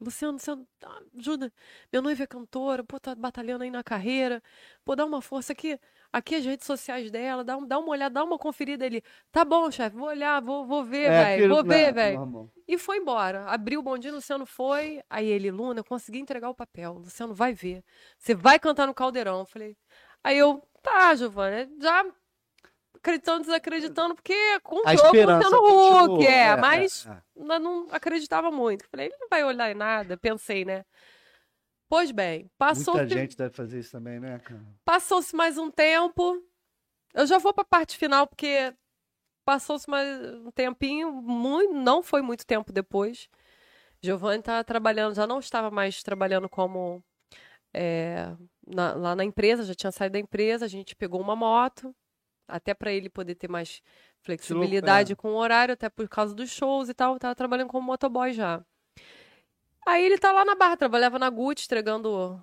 Luciano, 0.00 0.32
Luciano, 0.34 0.66
tá, 0.80 1.00
ajuda. 1.16 1.52
Minha 1.92 2.02
noiva 2.02 2.24
é 2.24 2.26
cantora, 2.26 2.82
pô, 2.82 2.98
tá 2.98 3.14
batalhando 3.14 3.62
aí 3.62 3.70
na 3.70 3.84
carreira. 3.84 4.42
Pô, 4.84 4.96
dá 4.96 5.04
uma 5.04 5.22
força 5.22 5.52
aqui. 5.52 5.78
Aqui 6.12 6.34
as 6.34 6.44
redes 6.44 6.66
sociais 6.66 7.10
dela, 7.10 7.42
dá, 7.42 7.56
um- 7.56 7.66
dá 7.66 7.78
uma 7.78 7.88
olhada, 7.88 8.12
dá 8.14 8.22
uma 8.24 8.38
conferida 8.38 8.84
ali. 8.84 9.02
Tá 9.30 9.44
bom, 9.44 9.70
chefe, 9.70 9.96
vou 9.96 10.08
olhar, 10.08 10.42
vou, 10.42 10.66
vou 10.66 10.84
ver, 10.84 11.08
velho. 11.08 11.14
É 11.14 11.34
aquilo- 11.34 11.54
Vou 11.54 11.64
ver, 11.64 11.92
velho. 11.94 12.18
normal. 12.18 12.50
E 12.68 12.76
foi 12.76 12.98
embora. 12.98 13.46
Abriu 13.46 13.80
o 13.80 13.82
bondinho, 13.82 14.14
Luciano 14.14 14.44
foi. 14.44 15.02
Aí 15.08 15.26
ele, 15.26 15.50
Luna, 15.50 15.80
eu 15.80 15.84
consegui 15.84 16.18
entregar 16.18 16.50
o 16.50 16.54
papel. 16.54 16.94
Luciano 16.94 17.32
vai 17.34 17.54
ver. 17.54 17.82
Você 18.18 18.34
vai 18.34 18.58
cantar 18.58 18.86
no 18.86 18.92
caldeirão. 18.94 19.46
Falei. 19.46 19.74
Aí 20.22 20.36
eu, 20.36 20.62
tá, 20.82 21.14
Giovana, 21.14 21.66
já 21.80 22.04
acreditando, 22.94 23.40
desacreditando, 23.42 24.14
porque 24.14 24.60
com 24.60 24.76
o 24.76 24.82
Luciano. 24.92 26.14
Huck, 26.14 26.26
é, 26.26 26.30
É, 26.48 26.56
mas 26.56 27.06
é, 27.06 27.10
é. 27.54 27.58
não 27.58 27.86
acreditava 27.90 28.50
muito. 28.50 28.86
Falei, 28.88 29.06
ele 29.06 29.16
não 29.18 29.28
vai 29.28 29.42
olhar 29.44 29.70
em 29.70 29.74
nada, 29.74 30.16
pensei, 30.16 30.64
né? 30.64 30.84
Pois 31.92 32.10
bem, 32.10 32.50
passou 32.56 32.94
Muita 32.94 33.06
gente 33.06 33.36
deve 33.36 33.54
fazer 33.54 33.78
isso 33.80 33.92
também, 33.92 34.18
né, 34.18 34.38
cara? 34.38 34.64
Passou-se 34.82 35.36
mais 35.36 35.58
um 35.58 35.70
tempo. 35.70 36.42
Eu 37.12 37.26
já 37.26 37.36
vou 37.36 37.52
para 37.52 37.64
a 37.64 37.66
parte 37.66 37.98
final, 37.98 38.26
porque 38.26 38.74
passou-se 39.44 39.90
mais 39.90 40.08
um 40.36 40.50
tempinho, 40.50 41.12
muito, 41.12 41.74
não 41.74 42.02
foi 42.02 42.22
muito 42.22 42.46
tempo 42.46 42.72
depois. 42.72 43.28
Giovanni 44.02 44.38
estava 44.38 44.64
trabalhando, 44.64 45.14
já 45.14 45.26
não 45.26 45.38
estava 45.38 45.70
mais 45.70 46.02
trabalhando 46.02 46.48
como 46.48 47.04
é, 47.74 48.34
na- 48.66 48.94
lá 48.94 49.14
na 49.14 49.22
empresa, 49.22 49.62
já 49.62 49.74
tinha 49.74 49.92
saído 49.92 50.14
da 50.14 50.18
empresa. 50.18 50.64
A 50.64 50.68
gente 50.68 50.96
pegou 50.96 51.20
uma 51.20 51.36
moto, 51.36 51.94
até 52.48 52.72
para 52.72 52.90
ele 52.90 53.10
poder 53.10 53.34
ter 53.34 53.50
mais 53.50 53.82
flexibilidade 54.22 55.14
com 55.14 55.32
o 55.32 55.36
horário, 55.36 55.74
até 55.74 55.90
por 55.90 56.08
causa 56.08 56.34
dos 56.34 56.48
shows 56.48 56.88
e 56.88 56.94
tal. 56.94 57.18
Tava 57.18 57.34
trabalhando 57.34 57.68
como 57.68 57.86
motoboy 57.86 58.32
já. 58.32 58.64
Aí 59.86 60.04
ele 60.04 60.18
tá 60.18 60.32
lá 60.32 60.44
na 60.44 60.54
Barra, 60.54 60.76
trabalhava 60.76 61.18
na 61.18 61.28
Gucci, 61.28 61.64
entregando 61.66 62.40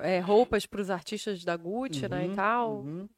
é, 0.00 0.18
roupas 0.18 0.64
para 0.66 0.80
os 0.80 0.90
artistas 0.90 1.44
da 1.44 1.56
Gucci, 1.56 2.08
né, 2.08 2.24
e 2.24 2.28
Uhum, 2.28 2.34
tal. 2.36 2.70
uhum. 2.80 3.08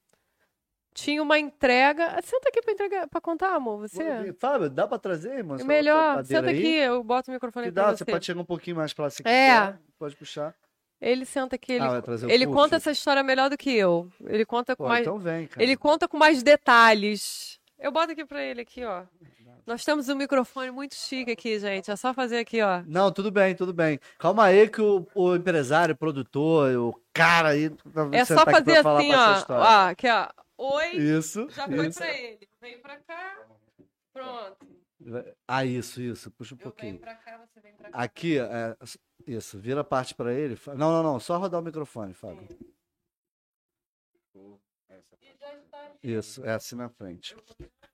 Tinha 0.95 1.23
uma 1.23 1.39
entrega. 1.39 2.21
Senta 2.23 2.51
aqui 2.51 2.61
para 2.61 2.73
entregar, 2.75 3.09
para 3.09 3.21
contar, 3.21 3.55
amor, 3.55 3.79
você. 3.79 4.33
Fábio, 4.35 4.69
dá 4.69 4.87
pra 4.87 4.99
trazer, 4.99 5.39
irmão? 5.39 5.57
Melhor, 5.65 6.23
senta 6.25 6.51
aí? 6.51 6.59
aqui, 6.59 6.75
eu 6.75 7.03
boto 7.03 7.31
o 7.31 7.35
microfone 7.35 7.67
aqui 7.69 7.75
pra 7.75 7.85
dá, 7.85 7.91
você. 7.93 7.99
você 8.05 8.05
pode 8.05 8.27
chegar 8.27 8.41
um 8.41 8.45
pouquinho 8.45 8.77
mais 8.77 8.93
pra 8.93 9.05
lá 9.05 9.11
se 9.11 9.23
É. 9.25 9.25
quiser. 9.25 9.79
Pode 9.99 10.17
puxar. 10.17 10.55
Ele 11.01 11.25
senta 11.25 11.57
aqui, 11.57 11.73
ele, 11.73 11.85
Ah, 11.85 12.03
ele 12.29 12.47
conta 12.47 12.77
essa 12.77 12.91
história 12.91 13.23
melhor 13.23 13.49
do 13.51 13.57
que 13.57 13.71
eu. 13.75 14.09
Ele 14.25 14.45
conta 14.45 14.77
com 14.77 14.85
Pô, 14.85 14.89
mais, 14.89 15.01
então 15.01 15.19
vem, 15.19 15.47
cara. 15.49 15.63
ele 15.63 15.77
conta 15.77 16.07
com 16.07 16.17
mais 16.19 16.43
detalhes. 16.43 17.59
Eu 17.79 17.91
boto 17.91 18.13
aqui 18.13 18.25
pra 18.25 18.43
ele 18.43 18.61
aqui, 18.61 18.85
ó. 18.85 19.03
Nós 19.67 19.85
temos 19.85 20.09
um 20.09 20.17
microfone 20.17 20.71
muito 20.71 20.95
chique 20.95 21.31
aqui, 21.31 21.59
gente. 21.59 21.91
É 21.91 21.97
só 21.97 22.13
fazer 22.13 22.39
aqui, 22.39 22.61
ó. 22.61 22.83
Não, 22.87 23.13
tudo 23.13 23.31
bem, 23.31 23.55
tudo 23.55 23.73
bem. 23.73 23.99
Calma 24.19 24.45
aí 24.47 24.69
que 24.69 24.81
o, 24.83 25.07
o 25.15 25.37
empresário, 25.37 25.95
o 25.95 25.99
produtor, 25.99 26.75
o 26.77 27.01
cara 27.13 27.51
aí... 27.51 27.71
tá 27.71 28.09
É 28.13 28.25
só 28.25 28.45
pra 28.45 28.55
fazer 28.55 28.79
assim, 28.79 29.15
ó. 29.15 29.45
ó. 29.55 29.89
Aqui, 29.91 30.09
ó. 30.09 30.29
Oi. 30.59 30.91
Isso, 30.97 31.49
Já 31.51 31.67
foi 31.67 31.87
isso. 31.89 31.99
pra 31.99 32.19
ele. 32.19 32.49
Vem 32.61 32.79
pra 32.81 32.97
cá. 32.99 33.39
Pronto. 34.13 34.67
Ah, 35.49 35.65
isso, 35.65 36.01
isso. 36.01 36.31
Puxa 36.33 36.55
um 36.55 36.59
Eu 36.59 36.63
pouquinho. 36.63 36.99
pra 36.99 37.15
cá, 37.15 37.39
você 37.39 37.61
vem 37.61 37.73
pra 37.75 37.91
cá. 37.91 37.99
Aqui, 37.99 38.39
é, 38.39 38.77
isso, 39.27 39.59
vira 39.59 39.81
a 39.81 39.85
parte 39.85 40.15
pra 40.15 40.33
ele. 40.33 40.59
Não, 40.69 40.91
não, 40.93 41.03
não, 41.03 41.21
só 41.21 41.39
rodar 41.39 41.61
o 41.61 41.65
microfone, 41.65 42.15
Fábio. 42.15 42.47
Isso, 46.03 46.45
é 46.45 46.53
assim 46.53 46.75
na 46.75 46.89
frente. 46.89 47.37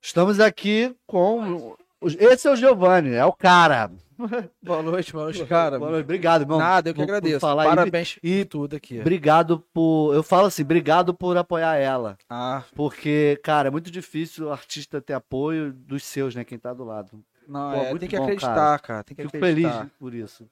Estamos 0.00 0.40
aqui 0.40 0.94
com 1.06 1.76
Esse 2.02 2.48
é 2.48 2.50
o 2.52 2.56
Giovanni, 2.56 3.14
é 3.14 3.24
o 3.24 3.32
cara. 3.32 3.90
Boa 4.60 4.82
noite, 4.82 5.12
boa 5.12 5.24
noite, 5.26 5.46
cara. 5.46 5.78
Boa 5.78 5.92
noite, 5.92 6.02
Obrigado, 6.04 6.42
irmão. 6.42 6.58
Nada, 6.58 6.90
eu 6.90 6.94
que 6.94 6.98
por- 7.00 7.06
por 7.06 7.14
agradeço. 7.14 7.38
falar 7.40 7.62
aí. 7.62 7.68
Parabéns 7.68 8.18
E- 8.20 8.40
e 8.40 8.44
tudo 8.44 8.74
aqui. 8.74 8.98
Obrigado 9.00 9.60
por. 9.72 10.12
Eu 10.12 10.24
falo 10.24 10.46
assim, 10.48 10.62
obrigado 10.62 11.14
por 11.14 11.36
apoiar 11.36 11.76
ela. 11.76 12.18
Ah, 12.28 12.64
Porque, 12.74 13.38
cara, 13.44 13.68
é 13.68 13.70
muito 13.70 13.92
difícil 13.92 14.46
o 14.46 14.52
artista 14.52 15.00
ter 15.00 15.12
apoio 15.12 15.72
dos 15.72 16.02
seus, 16.02 16.34
né? 16.34 16.42
Quem 16.44 16.58
tá 16.58 16.74
do 16.74 16.82
lado. 16.82 17.24
não, 17.46 17.70
Pô, 17.70 17.76
é, 17.76 17.90
muito 17.90 18.00
tem 18.00 18.08
que 18.08 18.16
bom, 18.16 18.24
acreditar, 18.24 18.80
cara. 18.80 19.04
Tem 19.04 19.16
que 19.16 19.22
Fico 19.22 19.38
feliz 19.38 19.66
acreditar. 19.66 19.90
por 20.00 20.12
isso. 20.12 20.50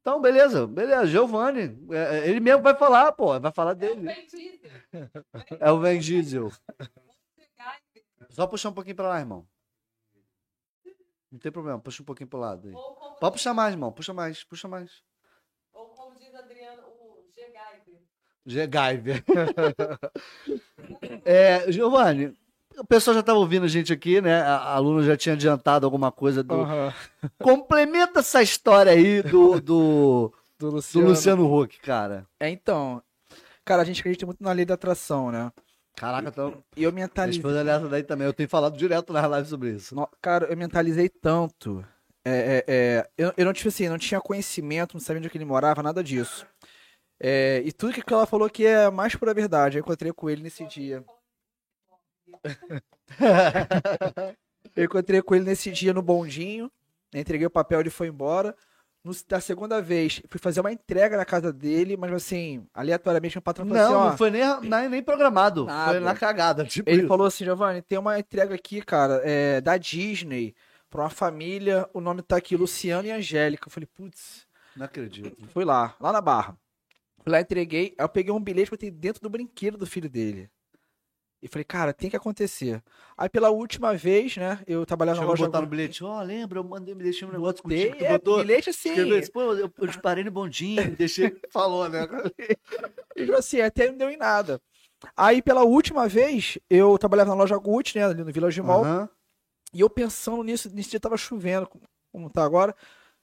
Então, 0.00 0.20
beleza, 0.20 0.66
beleza. 0.66 1.06
Giovanni, 1.06 1.78
é, 1.92 2.18
é, 2.18 2.28
ele 2.28 2.40
mesmo 2.40 2.62
vai 2.62 2.74
falar, 2.74 3.12
pô, 3.12 3.38
vai 3.38 3.52
falar 3.52 3.74
dele. 3.74 4.08
É 5.60 5.70
o 5.70 5.78
Van 5.78 5.96
Diesel. 5.96 6.50
Só 8.36 8.46
puxar 8.46 8.68
um 8.68 8.74
pouquinho 8.74 8.96
pra 8.96 9.08
lá, 9.08 9.18
irmão. 9.18 9.46
Não 11.32 11.38
tem 11.38 11.50
problema, 11.50 11.78
puxa 11.78 12.02
um 12.02 12.04
pouquinho 12.04 12.28
pro 12.28 12.38
lado 12.38 12.68
aí. 12.68 12.74
Pode 13.18 13.32
puxar 13.32 13.54
mais, 13.54 13.72
irmão, 13.72 13.90
puxa 13.90 14.12
mais, 14.12 14.44
puxa 14.44 14.68
mais. 14.68 14.90
Ou 15.72 15.86
como 15.86 16.14
diz 16.18 16.34
Adriano, 16.34 16.82
o 16.82 17.24
G-Gaiver. 17.34 18.02
G-Gaiver. 18.44 19.24
é, 21.24 21.72
Giovanni, 21.72 22.36
o 22.76 22.84
pessoal 22.84 23.14
já 23.14 23.20
estava 23.20 23.38
ouvindo 23.38 23.64
a 23.64 23.68
gente 23.68 23.90
aqui, 23.90 24.20
né? 24.20 24.42
A, 24.42 24.56
a 24.56 24.74
aluna 24.74 25.02
já 25.02 25.16
tinha 25.16 25.34
adiantado 25.34 25.86
alguma 25.86 26.12
coisa 26.12 26.42
do. 26.42 26.56
Aham. 26.56 26.92
Complementa 27.42 28.20
essa 28.20 28.42
história 28.42 28.92
aí 28.92 29.22
do, 29.22 29.62
do, 29.62 30.34
Do 30.58 30.58
do 30.58 30.70
Luciano. 30.72 31.08
Luciano 31.08 31.58
Huck, 31.58 31.80
cara. 31.80 32.26
É, 32.38 32.50
então. 32.50 33.02
Cara, 33.64 33.80
a 33.80 33.84
gente 33.86 34.00
acredita 34.00 34.26
muito 34.26 34.42
na 34.42 34.52
lei 34.52 34.66
da 34.66 34.74
atração, 34.74 35.32
né? 35.32 35.50
Caraca, 35.96 36.28
então. 36.28 36.62
E 36.76 36.82
eu 36.84 36.92
mentalizei. 36.92 37.40
esposa 37.40 37.64
dessa 37.64 37.88
daí 37.88 38.02
também. 38.02 38.26
Eu 38.26 38.34
tenho 38.34 38.48
falado 38.48 38.76
direto 38.76 39.12
nas 39.12 39.30
lives 39.30 39.48
sobre 39.48 39.70
isso. 39.70 39.94
No- 39.94 40.08
Cara, 40.20 40.46
eu 40.46 40.56
mentalizei 40.56 41.08
tanto. 41.08 41.84
É, 42.24 42.30
é, 42.30 42.64
é, 42.68 43.10
eu, 43.16 43.32
eu 43.36 43.44
não 43.46 43.52
tive 43.52 43.68
assim, 43.70 43.88
não 43.88 43.98
tinha 43.98 44.20
conhecimento, 44.20 44.94
não 44.94 45.00
sabia 45.00 45.20
onde 45.20 45.30
que 45.30 45.38
ele 45.38 45.44
morava, 45.44 45.82
nada 45.82 46.04
disso. 46.04 46.46
É, 47.18 47.62
e 47.64 47.72
tudo 47.72 47.94
que 47.94 48.12
ela 48.12 48.26
falou 48.26 48.50
que 48.50 48.66
é 48.66 48.90
mais 48.90 49.16
pura 49.16 49.32
verdade. 49.32 49.78
Eu 49.78 49.80
encontrei 49.80 50.12
com 50.12 50.28
ele 50.28 50.42
nesse 50.42 50.66
dia. 50.66 51.02
Eu 54.74 54.84
encontrei 54.84 55.22
com 55.22 55.34
ele 55.34 55.44
nesse 55.44 55.70
dia 55.70 55.94
no 55.94 56.02
bondinho. 56.02 56.70
Entreguei 57.14 57.46
o 57.46 57.50
papel, 57.50 57.80
ele 57.80 57.90
foi 57.90 58.08
embora. 58.08 58.54
No, 59.06 59.12
da 59.28 59.40
segunda 59.40 59.80
vez, 59.80 60.20
fui 60.28 60.40
fazer 60.40 60.60
uma 60.60 60.72
entrega 60.72 61.16
na 61.16 61.24
casa 61.24 61.52
dele, 61.52 61.96
mas 61.96 62.12
assim, 62.12 62.66
aleatoriamente, 62.74 63.38
o 63.38 63.40
patrão 63.40 63.64
falou 63.64 63.80
assim: 63.80 63.92
Não, 63.92 64.10
não 64.10 64.16
foi 64.16 64.30
nem, 64.32 64.88
nem, 64.88 65.00
programado. 65.00 65.64
Nada. 65.64 65.92
Foi 65.92 66.00
na 66.00 66.12
cagada. 66.12 66.64
Tipo 66.64 66.90
Ele 66.90 66.98
isso. 67.02 67.06
falou 67.06 67.24
assim, 67.24 67.44
Giovanni, 67.44 67.82
tem 67.82 67.98
uma 67.98 68.18
entrega 68.18 68.52
aqui, 68.52 68.82
cara, 68.82 69.20
é, 69.22 69.60
da 69.60 69.76
Disney, 69.76 70.56
pra 70.90 71.02
uma 71.02 71.08
família, 71.10 71.88
o 71.94 72.00
nome 72.00 72.20
tá 72.20 72.36
aqui, 72.36 72.56
Luciano 72.56 73.06
e 73.06 73.12
Angélica. 73.12 73.68
Eu 73.68 73.72
falei, 73.72 73.86
putz, 73.86 74.44
Não 74.76 74.86
acredito. 74.86 75.46
fui 75.50 75.64
lá, 75.64 75.94
lá 76.00 76.10
na 76.10 76.20
Barra. 76.20 76.58
Fui 77.22 77.30
lá, 77.30 77.40
entreguei, 77.40 77.94
aí 77.96 78.04
eu 78.04 78.08
peguei 78.08 78.32
um 78.32 78.40
bilhete, 78.40 78.72
botei 78.72 78.90
dentro 78.90 79.22
do 79.22 79.30
brinquedo 79.30 79.78
do 79.78 79.86
filho 79.86 80.10
dele. 80.10 80.50
E 81.46 81.48
falei, 81.48 81.64
cara, 81.64 81.92
tem 81.92 82.10
que 82.10 82.16
acontecer. 82.16 82.82
Aí 83.16 83.28
pela 83.28 83.50
última 83.50 83.94
vez, 83.96 84.36
né, 84.36 84.58
eu 84.66 84.84
trabalhava 84.84 85.18
na 85.20 85.22
Chegou 85.22 85.30
a 85.30 85.38
loja... 85.38 85.46
botar 85.46 85.60
no 85.60 85.66
bilhete. 85.68 86.02
Ó, 86.02 86.20
lembra? 86.20 86.58
Eu 86.58 86.64
mandei, 86.64 86.92
me 86.92 87.04
deixei 87.04 87.26
um 87.26 87.30
negócio 87.30 87.62
Botei, 87.62 87.86
contigo. 87.86 88.04
É, 88.04 88.08
botou. 88.18 88.38
bilhete 88.38 88.70
assim. 88.70 88.88
Escreveu. 88.88 89.32
Pô, 89.32 89.42
eu, 89.54 89.72
eu 89.78 89.86
disparei 89.86 90.24
no 90.24 90.30
bondinho, 90.32 90.96
deixei. 90.96 91.40
Falou, 91.52 91.88
né? 91.88 92.00
E 93.14 93.24
tipo 93.24 93.36
assim, 93.36 93.60
até 93.60 93.86
não 93.88 93.96
deu 93.96 94.10
em 94.10 94.16
nada. 94.16 94.60
Aí 95.16 95.40
pela 95.40 95.62
última 95.62 96.08
vez, 96.08 96.58
eu 96.68 96.98
trabalhava 96.98 97.30
na 97.30 97.36
loja 97.36 97.56
Gucci, 97.56 97.96
né, 97.96 98.04
ali 98.06 98.24
no 98.24 98.32
Village 98.32 98.60
Mall. 98.60 98.84
Aham. 98.84 99.08
E 99.72 99.80
eu 99.80 99.88
pensando 99.88 100.42
nisso, 100.42 100.68
nesse 100.74 100.90
dia 100.90 101.00
tava 101.00 101.16
chovendo, 101.16 101.68
como- 101.68 101.84
como 102.10 102.28
tá 102.28 102.42
agora. 102.44 102.74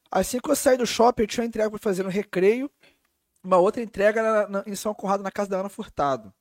Assim 0.09 0.39
que 0.39 0.49
eu 0.49 0.55
saí 0.55 0.77
do 0.77 0.85
shopping, 0.85 1.23
eu 1.23 1.27
tinha 1.27 1.43
uma 1.43 1.47
entrega 1.47 1.69
pra 1.69 1.79
fazer 1.79 2.03
no 2.03 2.09
recreio, 2.09 2.71
uma 3.43 3.57
outra 3.57 3.81
entrega 3.81 4.21
na- 4.23 4.47
na- 4.47 4.63
em 4.65 4.75
São 4.75 4.93
Conrado, 4.93 5.23
na 5.23 5.31
casa 5.31 5.49
da 5.49 5.59
Ana 5.59 5.67
Furtado. 5.69 6.33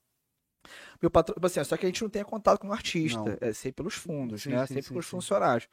Meu 1.02 1.10
patrão, 1.10 1.34
tipo 1.34 1.46
assim, 1.46 1.62
só 1.64 1.76
que 1.76 1.84
a 1.84 1.88
gente 1.88 2.00
não 2.02 2.08
tem 2.08 2.22
contato 2.22 2.60
com 2.60 2.68
o 2.68 2.72
artista, 2.72 3.18
Não. 3.18 3.36
é 3.40 3.52
sempre 3.52 3.72
pelos 3.78 3.94
fundos, 3.94 4.42
Sim, 4.44 4.50
né? 4.50 4.64
sim, 4.66 4.74
sempre 4.74 4.92
sim, 4.92 5.00
funcionários. 5.02 5.68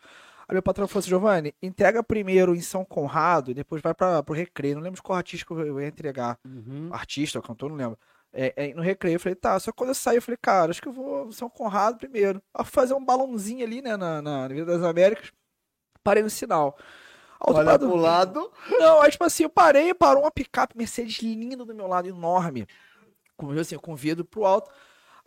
Aí 0.47 0.55
meu 0.55 0.63
patrão 0.63 0.87
falou 0.87 0.99
assim, 1.01 1.09
Giovanni, 1.09 1.53
entrega 1.61 2.01
primeiro 2.03 2.55
em 2.55 2.61
São 2.61 2.83
Conrado, 2.83 3.51
e 3.51 3.53
depois 3.53 3.79
vai 3.81 3.93
para 3.93 4.23
pro 4.23 4.33
recreio. 4.33 4.75
Não 4.75 4.81
lembro 4.81 4.95
de 4.95 5.03
qual 5.03 5.15
artista 5.15 5.45
que 5.45 5.51
eu 5.53 5.59
eu 5.67 5.79
ia 5.79 5.87
entregar 5.87 6.39
Uhum. 6.43 6.89
artista 6.91 7.39
cantor, 7.41 7.69
não 7.69 7.75
lembro. 7.77 7.99
É, 8.33 8.53
é, 8.55 8.73
no 8.73 8.81
recreio, 8.81 9.15
eu 9.15 9.19
falei, 9.19 9.35
tá, 9.35 9.59
só 9.59 9.71
que 9.71 9.77
quando 9.77 9.89
eu 9.89 9.95
saí, 9.95 10.17
eu 10.17 10.21
falei, 10.21 10.37
cara, 10.41 10.71
acho 10.71 10.81
que 10.81 10.87
eu 10.87 10.91
vou 10.93 11.31
São 11.31 11.47
Conrado 11.49 11.97
primeiro. 11.97 12.41
Eu 12.57 12.65
fui 12.65 12.73
fazer 12.73 12.93
um 12.95 13.03
balãozinho 13.05 13.63
ali, 13.65 13.81
né, 13.81 13.95
na, 13.95 14.21
na 14.23 14.45
Avenida 14.45 14.65
das 14.65 14.83
Américas, 14.83 15.31
parei 16.03 16.23
no 16.23 16.29
sinal. 16.29 16.75
Olha 17.39 17.61
lado- 17.63 17.87
pro 17.87 17.95
lado. 17.95 18.51
Não, 18.79 19.01
aí 19.01 19.11
tipo 19.11 19.23
assim, 19.23 19.43
eu 19.43 19.49
parei, 19.49 19.93
parou 19.93 20.23
uma 20.23 20.31
picape 20.31 20.75
Mercedes 20.77 21.19
linda 21.19 21.63
do 21.63 21.73
meu 21.75 21.87
lado, 21.87 22.07
enorme, 22.09 22.67
com, 23.37 23.51
assim, 23.51 23.77
com 23.77 23.95
vidro 23.95 24.25
pro 24.25 24.45
alto. 24.45 24.69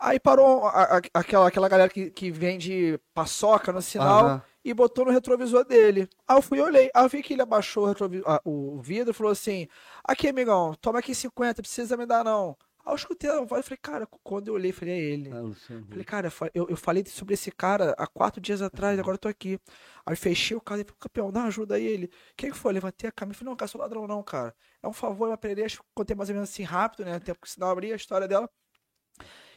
Aí 0.05 0.19
parou 0.19 0.65
a- 0.67 0.97
a- 0.97 1.01
aquela, 1.13 1.47
aquela 1.47 1.69
galera 1.69 1.89
que, 1.89 2.11
que 2.11 2.29
vende 2.29 2.99
paçoca 3.13 3.71
no 3.71 3.81
sinal 3.81 4.25
e 4.65 4.73
botou 4.73 5.05
no 5.05 5.11
retrovisor 5.11 5.63
dele. 5.63 6.09
Aí 6.27 6.37
eu 6.37 6.41
fui 6.41 6.57
e 6.57 6.61
olhei. 6.61 6.89
Aí 6.93 7.05
eu 7.05 7.09
vi 7.09 7.23
que 7.23 7.33
ele 7.33 7.41
abaixou 7.41 7.87
o, 7.89 7.95
ah, 8.25 8.41
o 8.43 8.81
vidro 8.81 9.11
e 9.11 9.13
falou 9.13 9.31
assim: 9.31 9.65
Aqui, 10.03 10.27
amigão, 10.27 10.73
toma 10.81 10.99
aqui 10.99 11.15
50, 11.15 11.61
precisa 11.61 11.95
me 11.95 12.05
dar 12.05 12.21
não. 12.23 12.57
Aí 12.85 12.91
eu 12.91 12.95
escutei 12.97 13.29
a 13.29 13.39
voz 13.45 13.61
e 13.61 13.63
falei, 13.63 13.79
cara, 13.81 14.05
quando 14.21 14.49
eu 14.49 14.55
olhei, 14.55 14.73
falei, 14.73 14.93
é 14.93 14.99
ele. 14.99 15.29
Ah. 15.31 15.41
Falei, 15.87 16.03
cara, 16.03 16.27
eu 16.53 16.67
eu, 16.69 16.75
falei 16.75 17.05
sobre 17.05 17.33
esse 17.33 17.49
cara 17.49 17.95
há 17.97 18.05
quatro 18.05 18.41
dias 18.41 18.61
atrás, 18.61 18.99
agora 18.99 19.15
eu 19.15 19.19
tô 19.19 19.29
aqui. 19.29 19.57
Aí 20.05 20.17
fechei 20.17 20.57
o 20.57 20.59
carro 20.59 20.81
e 20.81 20.83
falei, 20.83 20.97
campeão, 20.99 21.31
dá 21.31 21.43
ajuda 21.45 21.75
aí 21.75 21.85
ele. 21.85 22.11
Quem 22.35 22.51
que 22.51 22.57
foi? 22.57 22.73
Levantei 22.73 23.07
a 23.07 23.11
câmera 23.13 23.35
e 23.35 23.39
falei, 23.39 23.51
não, 23.51 23.55
cara, 23.55 23.69
sou 23.69 23.79
ladrão 23.79 24.05
não, 24.05 24.21
cara. 24.21 24.53
É 24.81 24.87
um 24.87 24.91
favor, 24.91 25.29
eu 25.29 25.37
que 25.37 25.77
contei 25.95 26.13
mais 26.13 26.27
ou 26.27 26.35
menos 26.35 26.49
assim 26.49 26.63
rápido, 26.63 27.05
né? 27.05 27.21
Tempo 27.21 27.39
que 27.39 27.49
senão 27.49 27.67
eu 27.67 27.71
abri 27.71 27.93
a 27.93 27.95
história 27.95 28.27
dela. 28.27 28.49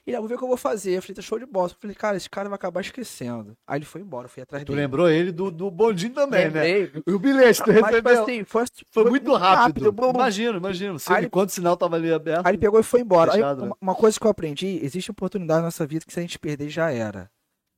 E 0.07 0.11
aí, 0.12 0.16
eu 0.16 0.20
vou 0.20 0.28
ver 0.28 0.37
o 0.37 0.39
que 0.39 0.45
eu 0.45 0.49
vou 0.49 0.57
fazer. 0.57 0.93
Eu 0.93 1.03
falei, 1.03 1.16
tá 1.16 1.23
show 1.23 1.37
de 1.39 1.47
bola. 1.47 1.69
Eu 1.69 1.74
falei, 1.81 1.97
cara, 1.97 2.16
esse 2.16 2.31
cara 2.31 2.49
vai 2.49 2.55
acabar 2.55 2.81
esquecendo. 2.81 3.57
Aí 3.66 3.78
ele 3.78 3.85
foi 3.85 4.01
embora, 4.01 4.27
eu 4.27 4.28
fui 4.31 4.41
atrás 4.43 4.65
Tu 4.65 4.69
dele. 4.70 4.83
lembrou 4.83 5.09
ele 5.11 5.33
do, 5.33 5.51
do 5.51 5.69
bondinho 5.70 6.15
também, 6.15 6.49
né? 6.51 6.62
Lembrei. 6.62 7.03
E 7.07 7.12
o 7.12 7.19
bilhete, 7.19 7.61
tu 7.62 7.66
Mas, 7.73 7.77
tipo 7.77 7.87
recebeu. 8.09 8.23
assim, 8.23 8.45
foi, 8.45 8.65
Foi 8.93 9.05
muito 9.11 9.35
rápido. 9.35 9.91
bum. 9.91 10.11
Imagino, 10.11 10.59
imagino. 10.59 10.97
Aí 11.09 11.15
ele, 11.16 11.20
ele- 11.24 11.31
quando 11.31 11.49
o 11.49 11.53
sinal 11.53 11.77
tava 11.77 11.97
ali 11.97 12.12
aberto. 12.12 12.47
Aí 12.47 12.53
ele 12.53 12.59
pegou 12.59 12.78
e 12.78 12.85
foi 12.85 13.01
embora. 13.01 13.33
Aí, 13.35 13.41
né? 13.41 13.73
uma, 13.81 13.95
coisa 13.97 14.19
que 14.19 14.24
eu 14.24 14.31
aprendi, 14.31 14.78
existe 14.81 15.11
oportunidade 15.11 15.59
na 15.61 15.66
nossa 15.66 15.85
vida 15.87 16.05
que 16.07 16.12
se 16.12 16.20
a 16.20 16.23
gente 16.23 16.39
perder, 16.39 16.69
já 16.69 16.91
era. 16.93 17.28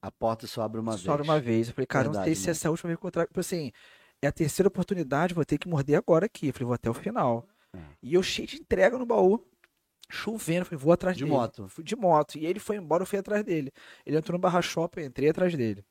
A 0.03 0.11
porta 0.11 0.47
só 0.47 0.63
abre 0.63 0.81
uma 0.81 0.99
Só 0.99 1.17
vez. 1.17 1.27
uma 1.29 1.41
vez. 1.41 1.69
Eu 1.69 1.75
falei, 1.75 1.87
cara, 1.87 2.05
não 2.05 2.13
Verdade, 2.13 2.27
sei 2.27 2.35
se 2.37 2.43
mano. 2.43 2.51
essa 2.53 2.67
é 2.67 2.69
a 2.69 2.71
última 2.71 2.89
vez 2.89 3.01
que 3.01 3.07
eu 3.07 3.11
trago. 3.11 3.29
Tipo 3.29 3.41
assim, 3.41 3.73
é 4.21 4.27
a 4.27 4.33
terceira 4.33 4.69
oportunidade, 4.69 5.33
vou 5.35 5.45
ter 5.47 5.57
que 5.57 5.67
morder 5.67 5.97
agora 5.97 6.27
aqui. 6.27 6.49
Eu 6.49 6.53
falei, 6.53 6.67
vou 6.67 6.75
até 6.75 6.91
o 6.91 6.95
final. 6.95 7.47
É. 7.75 7.79
E 8.03 8.15
eu 8.15 8.23
cheio 8.23 8.47
de 8.47 8.57
entrega 8.57 8.97
no 8.99 9.05
baú, 9.05 9.45
chovendo. 10.11 10.65
Falei, 10.67 10.79
vou 10.79 10.93
atrás 10.93 11.17
De 11.17 11.25
dele. 11.25 11.35
moto. 11.35 11.69
Fui 11.69 11.85
de 11.85 11.97
moto. 11.97 12.39
E 12.39 12.47
ele 12.47 12.59
foi 12.61 12.77
embora, 12.77 13.03
eu 13.03 13.07
fui 13.07 13.19
atrás 13.19 13.45
dele. 13.45 13.73
Ele 14.07 14.17
entrou 14.17 14.35
no 14.37 14.41
barra 14.41 14.63
shopping, 14.63 15.01
eu 15.01 15.07
entrei 15.07 15.31
atrás 15.31 15.55
dele. 15.57 15.85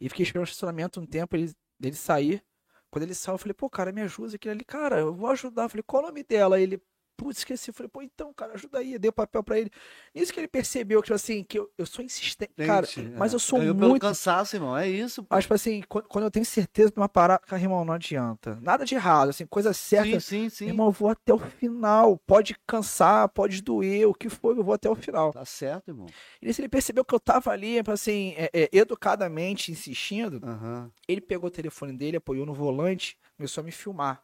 E 0.00 0.08
fiquei 0.08 0.22
esperando 0.24 0.44
o 0.46 0.48
estacionamento 0.48 1.00
um 1.00 1.06
tempo, 1.06 1.36
ele, 1.36 1.52
ele 1.82 1.96
sair. 1.96 2.42
Quando 2.90 3.02
ele 3.04 3.14
saiu, 3.14 3.34
eu 3.34 3.38
falei, 3.38 3.54
pô, 3.54 3.68
cara, 3.68 3.92
me 3.92 4.00
ajuda 4.02 4.36
aquele 4.36 4.54
ali. 4.54 4.64
Cara, 4.64 5.00
eu 5.00 5.14
vou 5.14 5.28
ajudar. 5.30 5.64
Eu 5.64 5.68
falei, 5.70 5.82
qual 5.82 6.02
o 6.04 6.06
nome 6.06 6.22
dela? 6.22 6.56
Aí 6.56 6.62
ele, 6.62 6.82
putz, 7.16 7.38
esqueci. 7.38 7.70
Eu 7.70 7.74
falei, 7.74 7.88
pô, 7.88 8.02
então, 8.02 8.32
cara, 8.34 8.54
ajuda 8.54 8.78
aí. 8.78 8.92
Eu 8.94 8.98
dei 8.98 9.08
o 9.08 9.12
papel 9.12 9.42
pra 9.42 9.58
ele. 9.58 9.70
Nisso 10.14 10.32
que 10.32 10.40
ele 10.40 10.48
percebeu 10.48 11.00
que, 11.00 11.06
tipo 11.06 11.14
assim, 11.14 11.42
que 11.42 11.58
eu, 11.58 11.70
eu 11.78 11.86
sou 11.86 12.04
insistente. 12.04 12.52
Cara, 12.66 12.86
Gente, 12.86 13.10
mas 13.16 13.32
é. 13.32 13.36
eu 13.36 13.40
sou 13.40 13.58
pelo 13.58 13.74
muito 13.74 14.00
cansaço, 14.02 14.56
irmão. 14.56 14.76
É 14.76 14.88
isso. 14.88 15.22
pô. 15.22 15.28
mas, 15.34 15.44
tipo 15.44 15.54
assim, 15.54 15.82
qu- 15.88 16.02
quando 16.02 16.24
eu 16.24 16.30
tenho 16.30 16.44
certeza 16.44 16.90
de 16.90 16.96
uma 16.98 17.08
parada, 17.08 17.40
cara, 17.46 17.60
irmão, 17.60 17.84
não 17.84 17.94
adianta. 17.94 18.58
Nada 18.62 18.84
de 18.84 18.94
errado, 18.94 19.30
assim, 19.30 19.46
coisa 19.46 19.72
certa. 19.72 20.20
Sim, 20.20 20.44
sim, 20.44 20.48
sim. 20.50 20.66
Irmão, 20.66 20.86
eu 20.86 20.92
vou 20.92 21.08
até 21.08 21.32
o 21.32 21.38
final. 21.38 22.18
Pode 22.26 22.56
cansar, 22.66 23.28
pode 23.30 23.62
doer, 23.62 24.06
o 24.08 24.14
que 24.14 24.28
for, 24.28 24.56
eu 24.56 24.64
vou 24.64 24.74
até 24.74 24.88
o 24.90 24.94
final. 24.94 25.32
Tá 25.32 25.44
certo, 25.44 25.88
irmão. 25.88 26.06
E 26.42 26.52
se 26.52 26.60
ele 26.60 26.68
percebeu 26.68 27.04
que 27.04 27.14
eu 27.14 27.20
tava 27.20 27.50
ali, 27.50 27.76
tipo 27.76 27.90
assim, 27.90 28.34
é, 28.36 28.50
é, 28.52 28.68
educadamente 28.72 29.70
insistindo, 29.72 30.40
Aham. 30.44 30.90
ele 31.08 31.20
pegou 31.20 31.48
o 31.48 31.50
telefone 31.50 31.92
dele, 31.96 32.16
apoiou 32.16 32.44
no 32.46 32.54
volante, 32.54 33.16
começou 33.36 33.62
a 33.62 33.64
me 33.64 33.72
filmar. 33.72 34.22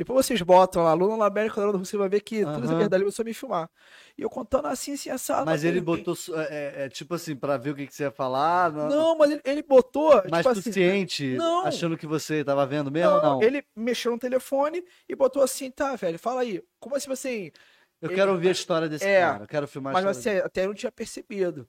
Depois 0.00 0.24
vocês 0.24 0.40
botam 0.40 0.82
lá, 0.82 0.94
Luna 0.94 1.14
Labério, 1.14 1.52
quando 1.52 1.78
você 1.78 1.94
vai 1.94 2.08
ver 2.08 2.22
que 2.22 2.42
tudo 2.42 2.64
isso 2.64 2.72
é 2.72 2.78
verdade, 2.78 3.02
ele 3.02 3.04
começou 3.04 3.22
a 3.22 3.26
me 3.26 3.34
filmar. 3.34 3.70
E 4.16 4.22
eu 4.22 4.30
contando 4.30 4.66
assim, 4.66 4.94
assim, 4.94 5.10
essa. 5.10 5.44
Mas 5.44 5.62
ele 5.62 5.78
botou. 5.78 6.14
É, 6.36 6.40
é, 6.40 6.84
é, 6.84 6.88
tipo 6.88 7.14
assim, 7.14 7.36
pra 7.36 7.58
ver 7.58 7.72
o 7.72 7.74
que, 7.74 7.86
que 7.86 7.94
você 7.94 8.04
ia 8.04 8.10
falar. 8.10 8.72
Não, 8.72 8.88
Não, 8.88 9.18
mas 9.18 9.30
ele, 9.30 9.42
ele 9.44 9.62
botou. 9.62 10.10
mas 10.30 10.40
tipo 10.46 10.54
tu 10.54 10.58
assim, 10.60 10.72
ciente, 10.72 11.36
não. 11.36 11.66
achando 11.66 11.98
que 11.98 12.06
você 12.06 12.42
tava 12.42 12.64
vendo 12.64 12.90
mesmo 12.90 13.10
ou 13.10 13.22
Não, 13.22 13.30
não? 13.34 13.42
ele 13.42 13.62
mexeu 13.76 14.10
no 14.12 14.18
telefone 14.18 14.82
e 15.06 15.14
botou 15.14 15.42
assim, 15.42 15.70
tá, 15.70 15.94
velho, 15.96 16.18
fala 16.18 16.40
aí. 16.40 16.64
Como 16.78 16.96
assim, 16.96 17.12
assim, 17.12 17.50
Eu 18.00 18.08
ele- 18.08 18.14
quero 18.14 18.32
ouvir 18.32 18.48
a 18.48 18.52
história 18.52 18.88
desse 18.88 19.04
É, 19.04 19.20
cara. 19.20 19.44
Eu 19.44 19.48
quero 19.48 19.68
filmar 19.68 19.94
a 19.94 20.00
mas 20.00 20.16
você 20.16 20.40
até 20.42 20.64
eu 20.64 20.68
não 20.68 20.74
tinha 20.74 20.90
percebido. 20.90 21.68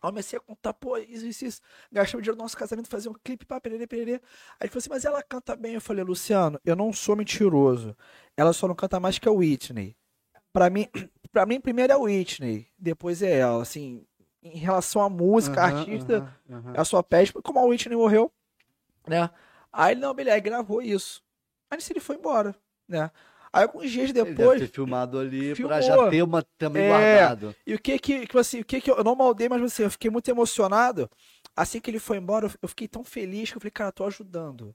Comecei 0.00 0.38
a 0.38 0.40
contar, 0.40 0.72
pô, 0.72 0.96
isso, 0.96 1.26
isso, 1.26 1.44
isso. 1.44 1.60
Gastamos 1.92 2.22
dinheiro 2.22 2.36
no 2.38 2.42
nosso 2.44 2.56
casamento, 2.56 2.88
fazer 2.88 3.08
um 3.10 3.14
clipe, 3.22 3.44
pá, 3.44 3.60
pererê, 3.60 3.86
pererê. 3.86 4.14
Aí 4.14 4.20
ele 4.62 4.68
falou 4.70 4.78
assim, 4.78 4.88
mas 4.90 5.04
ela 5.04 5.22
canta 5.22 5.54
bem. 5.54 5.74
Eu 5.74 5.80
falei, 5.80 6.02
Luciano, 6.02 6.58
eu 6.64 6.74
não 6.74 6.92
sou 6.92 7.14
mentiroso. 7.14 7.94
Ela 8.36 8.52
só 8.52 8.66
não 8.66 8.74
canta 8.74 8.98
mais 8.98 9.18
que 9.18 9.28
a 9.28 9.32
Whitney. 9.32 9.94
Pra 10.52 10.70
mim, 10.70 10.88
pra 11.30 11.44
mim 11.44 11.60
primeiro 11.60 11.92
é 11.92 11.96
a 11.96 11.98
Whitney, 11.98 12.66
depois 12.78 13.22
é 13.22 13.38
ela, 13.38 13.62
assim. 13.62 14.06
em 14.42 14.56
relação 14.58 15.02
à 15.02 15.08
música, 15.10 15.60
Aham, 15.62 15.78
artista, 15.78 16.38
aham. 16.50 16.72
é 16.74 16.80
a 16.80 16.84
sua 16.84 17.02
peste, 17.02 17.34
como 17.34 17.58
a 17.58 17.64
Whitney 17.64 17.94
morreu, 17.96 18.32
né? 19.06 19.28
Aí 19.72 19.92
ele, 19.92 20.00
não, 20.00 20.14
beleza, 20.14 20.34
aí 20.36 20.40
gravou 20.40 20.80
isso. 20.82 21.22
Aí 21.70 21.78
ele 21.90 22.00
foi 22.00 22.16
embora, 22.16 22.56
né? 22.88 23.10
Aí 23.52 23.62
alguns 23.64 23.90
dias 23.90 24.04
Ele 24.04 24.12
deve 24.12 24.34
depois, 24.34 24.60
ter 24.60 24.68
filmado 24.68 25.18
ali 25.18 25.54
Filmou. 25.56 25.70
pra 25.76 25.80
já 25.80 26.08
ter 26.08 26.22
uma 26.22 26.42
também 26.56 26.84
É. 26.84 26.88
guardado. 26.88 27.54
e 27.66 27.74
o 27.74 27.78
que 27.80 27.98
que, 27.98 28.20
tipo 28.20 28.38
assim, 28.38 28.60
o 28.60 28.64
que 28.64 28.80
que 28.80 28.90
eu, 28.90 28.96
eu 28.96 29.04
não 29.04 29.16
maldei, 29.16 29.48
mas 29.48 29.60
assim, 29.62 29.82
eu 29.82 29.90
fiquei 29.90 30.10
muito 30.10 30.28
emocionado. 30.30 31.10
Assim 31.56 31.80
que 31.80 31.90
ele 31.90 31.98
foi 31.98 32.16
embora, 32.18 32.46
eu, 32.46 32.50
eu 32.62 32.68
fiquei 32.68 32.86
tão 32.86 33.02
feliz 33.02 33.50
que 33.50 33.56
eu 33.56 33.60
falei, 33.60 33.72
cara, 33.72 33.88
eu 33.88 33.92
tô 33.92 34.04
ajudando. 34.06 34.74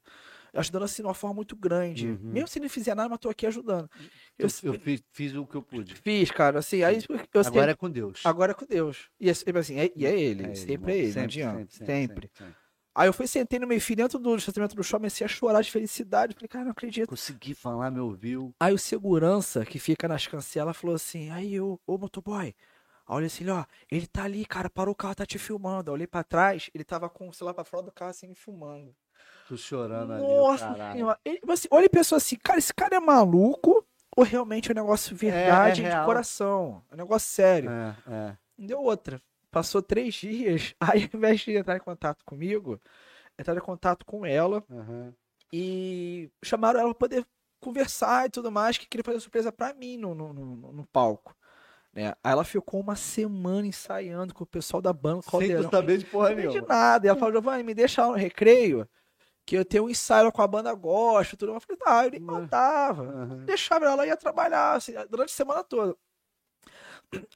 Ajudando 0.54 0.84
assim 0.84 1.02
de 1.02 1.08
uma 1.08 1.14
forma 1.14 1.34
muito 1.36 1.56
grande. 1.56 2.08
Uhum. 2.08 2.20
Mesmo 2.32 2.48
se 2.48 2.58
ele 2.60 2.66
não 2.66 2.70
fizer 2.70 2.96
nada, 2.96 3.10
mas 3.10 3.20
tô 3.20 3.30
aqui 3.30 3.46
ajudando. 3.48 3.90
Eu, 4.38 4.48
Eu, 4.64 4.74
eu 4.74 4.80
fiz, 4.80 5.04
fiz 5.12 5.36
o 5.36 5.46
que 5.46 5.56
eu 5.56 5.62
pude. 5.62 5.96
fiz, 5.96 6.32
cara, 6.32 6.60
assim, 6.60 6.82
aí 6.84 6.96
eu 6.96 7.02
sempre- 7.02 7.28
Agora 7.46 7.72
é 7.72 7.76
com 7.76 7.90
Deus. 7.90 8.22
agora 8.26 8.52
é 8.52 8.56
com 8.56 8.66
Deus. 8.66 9.10
E 9.20 9.30
é 9.30 9.34
sempre 9.34 9.60
assim, 9.60 9.80
é- 9.80 9.92
e 9.96 10.06
é 10.06 10.18
ele, 10.20 10.46
É 10.48 10.56
sempre 10.56 10.74
irmão. 10.74 10.90
é 10.90 10.94
ele, 10.98 11.06
não 11.08 11.14
Sempre, 11.14 11.24
adianta. 11.26 11.58
sempre, 11.72 11.86
Sempre, 11.86 11.86
sempre, 11.86 12.32
sempre. 12.38 12.56
Aí 12.96 13.10
eu 13.10 13.14
fui 13.14 13.28
sentei 13.28 13.60
no 13.60 13.68
meio 13.68 13.82
fio 13.82 13.96
dentro 13.96 14.18
do 14.18 14.38
estacionamento 14.38 14.74
do 14.74 14.82
shopping, 14.82 15.02
comecei 15.02 15.26
a 15.26 15.28
chorar 15.28 15.62
de 15.62 15.70
felicidade. 15.70 16.34
Falei, 16.34 16.48
cara, 16.48 16.64
não 16.64 16.72
acredito. 16.72 17.10
Consegui 17.10 17.54
falar, 17.54 17.92
me 17.92 18.00
ouviu. 18.00 18.56
Aí 18.58 18.74
o 18.74 18.78
segurança 18.78 19.66
que 19.66 19.78
fica 19.78 20.08
nas 20.08 20.26
cancelas 20.26 20.78
falou 20.78 20.96
assim: 20.96 21.30
aí, 21.30 21.60
ô, 21.60 21.78
ô 21.86 21.98
motoboy. 21.98 22.48
Aí 22.48 22.56
olhei 23.08 23.28
assim, 23.28 23.48
ó, 23.50 23.66
ele 23.92 24.08
tá 24.08 24.24
ali, 24.24 24.46
cara, 24.46 24.70
parou 24.70 24.94
o 24.94 24.96
carro, 24.96 25.14
tá 25.14 25.26
te 25.26 25.38
filmando. 25.38 25.90
Eu 25.90 25.94
olhei 25.94 26.08
pra 26.08 26.24
trás, 26.24 26.70
ele 26.74 26.86
tava 26.86 27.10
com 27.10 27.28
o 27.28 27.34
celular 27.34 27.54
pra 27.54 27.66
fora 27.66 27.84
do 27.84 27.92
carro 27.92 28.12
assim, 28.12 28.28
me 28.28 28.36
filmando. 28.36 28.96
Tô 29.48 29.58
chorando 29.58 30.14
ali, 30.14 30.24
Nossa 30.24 30.66
caralho. 30.66 31.16
Ele, 31.24 31.40
tipo 31.40 31.52
assim, 31.52 31.68
olha 31.70 31.86
e 31.86 31.90
pensou 31.90 32.16
assim, 32.16 32.38
cara, 32.38 32.58
esse 32.58 32.74
cara 32.74 32.96
é 32.96 33.00
maluco 33.00 33.86
ou 34.16 34.24
realmente 34.24 34.72
é 34.72 34.74
um 34.74 34.82
negócio 34.82 35.16
verdade 35.16 35.76
de 35.76 35.82
real. 35.84 36.06
coração? 36.06 36.82
É 36.90 36.96
um 36.96 36.98
negócio 36.98 37.30
sério. 37.30 37.70
É, 37.70 37.96
é. 38.08 38.38
Não 38.58 38.66
deu 38.66 38.82
outra. 38.82 39.22
Passou 39.56 39.82
três 39.82 40.14
dias, 40.16 40.76
aí 40.82 41.10
ao 41.14 41.18
invés 41.18 41.40
de 41.40 41.56
entrar 41.56 41.78
em 41.78 41.80
contato 41.80 42.26
comigo, 42.26 42.78
entraram 43.40 43.62
em 43.62 43.64
contato 43.64 44.06
com 44.06 44.26
ela 44.26 44.62
aham. 44.70 45.14
e 45.54 46.30
chamaram 46.44 46.78
ela 46.82 46.90
pra 46.94 47.08
poder 47.08 47.26
conversar 47.62 48.26
e 48.26 48.30
tudo 48.30 48.52
mais, 48.52 48.78
que 48.78 48.86
queria 48.86 49.04
fazer 49.06 49.22
surpresa 49.22 49.54
pra 49.54 49.74
mim 49.74 49.96
no, 49.96 50.14
no, 50.14 50.34
no- 50.34 50.74
no 50.74 50.86
palco. 50.88 51.34
Né? 51.94 52.10
Aí 52.22 52.34
ela 52.34 52.44
ficou 52.44 52.82
uma 52.82 52.98
semana 52.98 53.66
ensaiando 53.66 54.34
com 54.34 54.44
o 54.44 54.48
pessoal 54.48 54.82
da 54.82 54.92
banda, 54.92 55.22
Sem 55.22 55.32
Caldeirão. 55.32 55.70
tu 55.70 55.72
saber 55.72 55.98
de 56.00 56.06
porra 56.06 56.24
Não 56.32 56.36
sabia 56.36 56.50
de 56.50 56.56
nenhuma. 56.56 56.68
nada. 56.74 57.08
E 57.08 57.10
ela 57.10 57.18
falou, 57.18 57.34
Giovanni, 57.36 57.64
me 57.64 57.74
deixa 57.74 58.02
lá 58.02 58.10
no 58.10 58.16
recreio, 58.18 58.86
que 59.46 59.56
eu 59.58 59.64
tenho 59.64 59.86
um 59.86 59.90
ensaio 59.90 60.30
com 60.34 60.42
a 60.42 60.48
banda 60.48 60.74
Gosto, 60.74 61.38
tudo. 61.38 61.54
Eu 61.54 61.62
falei, 61.62 61.78
tá, 61.78 62.04
eu 62.06 62.12
nem 62.12 62.20
Mas- 62.20 62.36
mandava. 62.42 63.04
Aham. 63.04 63.46
Deixava 63.46 63.86
ela 63.86 64.06
ia 64.06 64.18
trabalhar, 64.18 64.74
assim, 64.76 64.92
durante 65.10 65.30
a 65.30 65.34
semana 65.34 65.64
toda. 65.64 65.96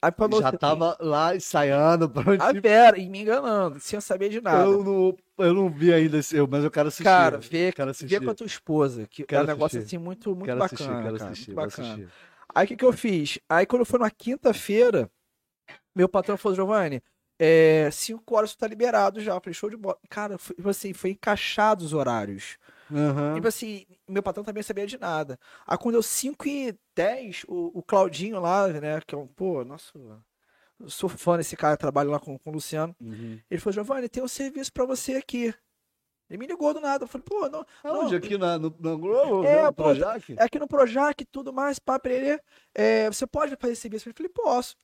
Aí 0.01 0.11
pra 0.11 0.27
Já 0.39 0.51
tava 0.51 0.97
lá 0.99 1.35
ensaiando. 1.35 2.09
Pronto. 2.09 2.41
Ah, 2.41 2.53
pera, 2.61 2.97
e 2.97 3.09
me 3.09 3.21
enganando, 3.21 3.79
sem 3.79 3.99
saber 3.99 4.29
de 4.29 4.41
nada. 4.41 4.63
Eu 4.63 4.83
não, 4.83 5.17
eu 5.45 5.53
não 5.53 5.69
vi 5.69 5.93
ainda 5.93 6.17
esse, 6.17 6.35
eu- 6.35 6.47
mas 6.47 6.63
eu 6.63 6.71
quero 6.71 6.87
assistir. 6.87 7.03
Cara, 7.03 7.37
vê, 7.37 7.71
quero 7.71 7.87
vê 7.87 7.91
assistir. 7.91 8.23
com 8.23 8.31
a 8.31 8.35
tua 8.35 8.47
esposa, 8.47 9.07
que 9.07 9.23
Quero 9.23 9.41
é 9.41 9.43
um 9.43 9.47
negócio 9.47 9.79
assim 9.79 9.97
muito, 9.97 10.29
muito 10.29 10.45
quero 10.45 10.59
bacana. 10.59 10.91
assistir, 10.91 11.03
quero 11.03 11.17
cara, 11.17 11.31
assistir, 11.31 11.49
muito 11.49 11.55
bacana. 11.69 11.87
assistir. 11.93 12.09
Aí 12.55 12.65
o 12.65 12.67
que, 12.67 12.75
que 12.75 12.85
eu 12.85 12.93
fiz? 12.93 13.39
Aí 13.49 13.65
quando 13.65 13.85
foi 13.85 13.99
na 13.99 14.09
quinta-feira, 14.09 15.09
meu 15.95 16.07
patrão 16.09 16.37
falou, 16.37 16.55
Giovanni, 16.55 17.01
é, 17.37 17.89
cinco 17.91 18.35
horas 18.35 18.53
tu 18.53 18.57
tá 18.59 18.67
liberado 18.67 19.21
já. 19.21 19.33
Eu 19.33 19.41
falei, 19.41 19.53
show 19.53 19.69
de 19.69 19.77
bola. 19.77 19.97
Cara, 20.09 20.37
foi, 20.37 20.55
tipo 20.55 20.69
assim, 20.69 20.93
foi 20.93 21.11
encaixado 21.11 21.83
os 21.85 21.93
horários. 21.93 22.57
Aham. 22.91 23.35
Tipo 23.35 23.47
assim, 23.47 23.85
meu 24.07 24.23
patrão 24.23 24.43
também 24.43 24.63
sabia 24.63 24.87
de 24.87 24.97
nada. 24.97 25.39
Aí 25.65 25.77
quando 25.77 25.93
deu 25.93 26.03
5 26.03 26.47
e 26.47 26.77
10, 26.95 27.45
o, 27.47 27.79
o 27.79 27.83
Claudinho 27.83 28.39
lá, 28.39 28.67
né, 28.67 28.99
que 29.05 29.15
é 29.15 29.17
um, 29.17 29.27
pô, 29.27 29.63
nosso... 29.63 29.97
Eu 30.79 30.89
sou 30.89 31.09
fã 31.09 31.35
desse 31.37 31.57
cara, 31.57 31.75
trabalho 31.75 32.09
lá 32.09 32.19
com, 32.19 32.37
com 32.39 32.49
o 32.49 32.53
Luciano. 32.53 32.95
Uhum. 33.01 33.37
Ele 33.51 33.59
falou, 33.59 33.73
Giovanni, 33.73 34.07
tem 34.07 34.23
um 34.23 34.29
serviço 34.29 34.71
pra 34.71 34.85
você 34.85 35.15
aqui. 35.15 35.53
Ele 36.29 36.37
me 36.37 36.47
ligou 36.47 36.73
do 36.73 36.79
nada. 36.79 37.03
Eu 37.03 37.07
falei, 37.07 37.25
pô, 37.27 37.49
não, 37.49 37.65
Aonde? 37.83 38.11
não, 38.11 38.17
Aqui 38.17 38.37
na, 38.37 38.57
no, 38.57 38.73
no 38.79 38.97
Globo? 38.97 39.43
É, 39.43 39.65
no 39.65 39.73
Projac? 39.73 40.35
é 40.37 40.43
aqui 40.43 40.59
no 40.59 40.67
Projac 40.67 41.21
e 41.21 41.25
tudo 41.25 41.51
mais, 41.51 41.79
pá, 41.79 41.99
Pererê, 41.99 42.39
é, 42.73 43.07
você 43.07 43.25
pode 43.25 43.55
fazer 43.57 43.73
esse 43.73 43.81
serviço? 43.81 44.07
Eu 44.07 44.13
falei, 44.13 44.29
posso. 44.29 44.77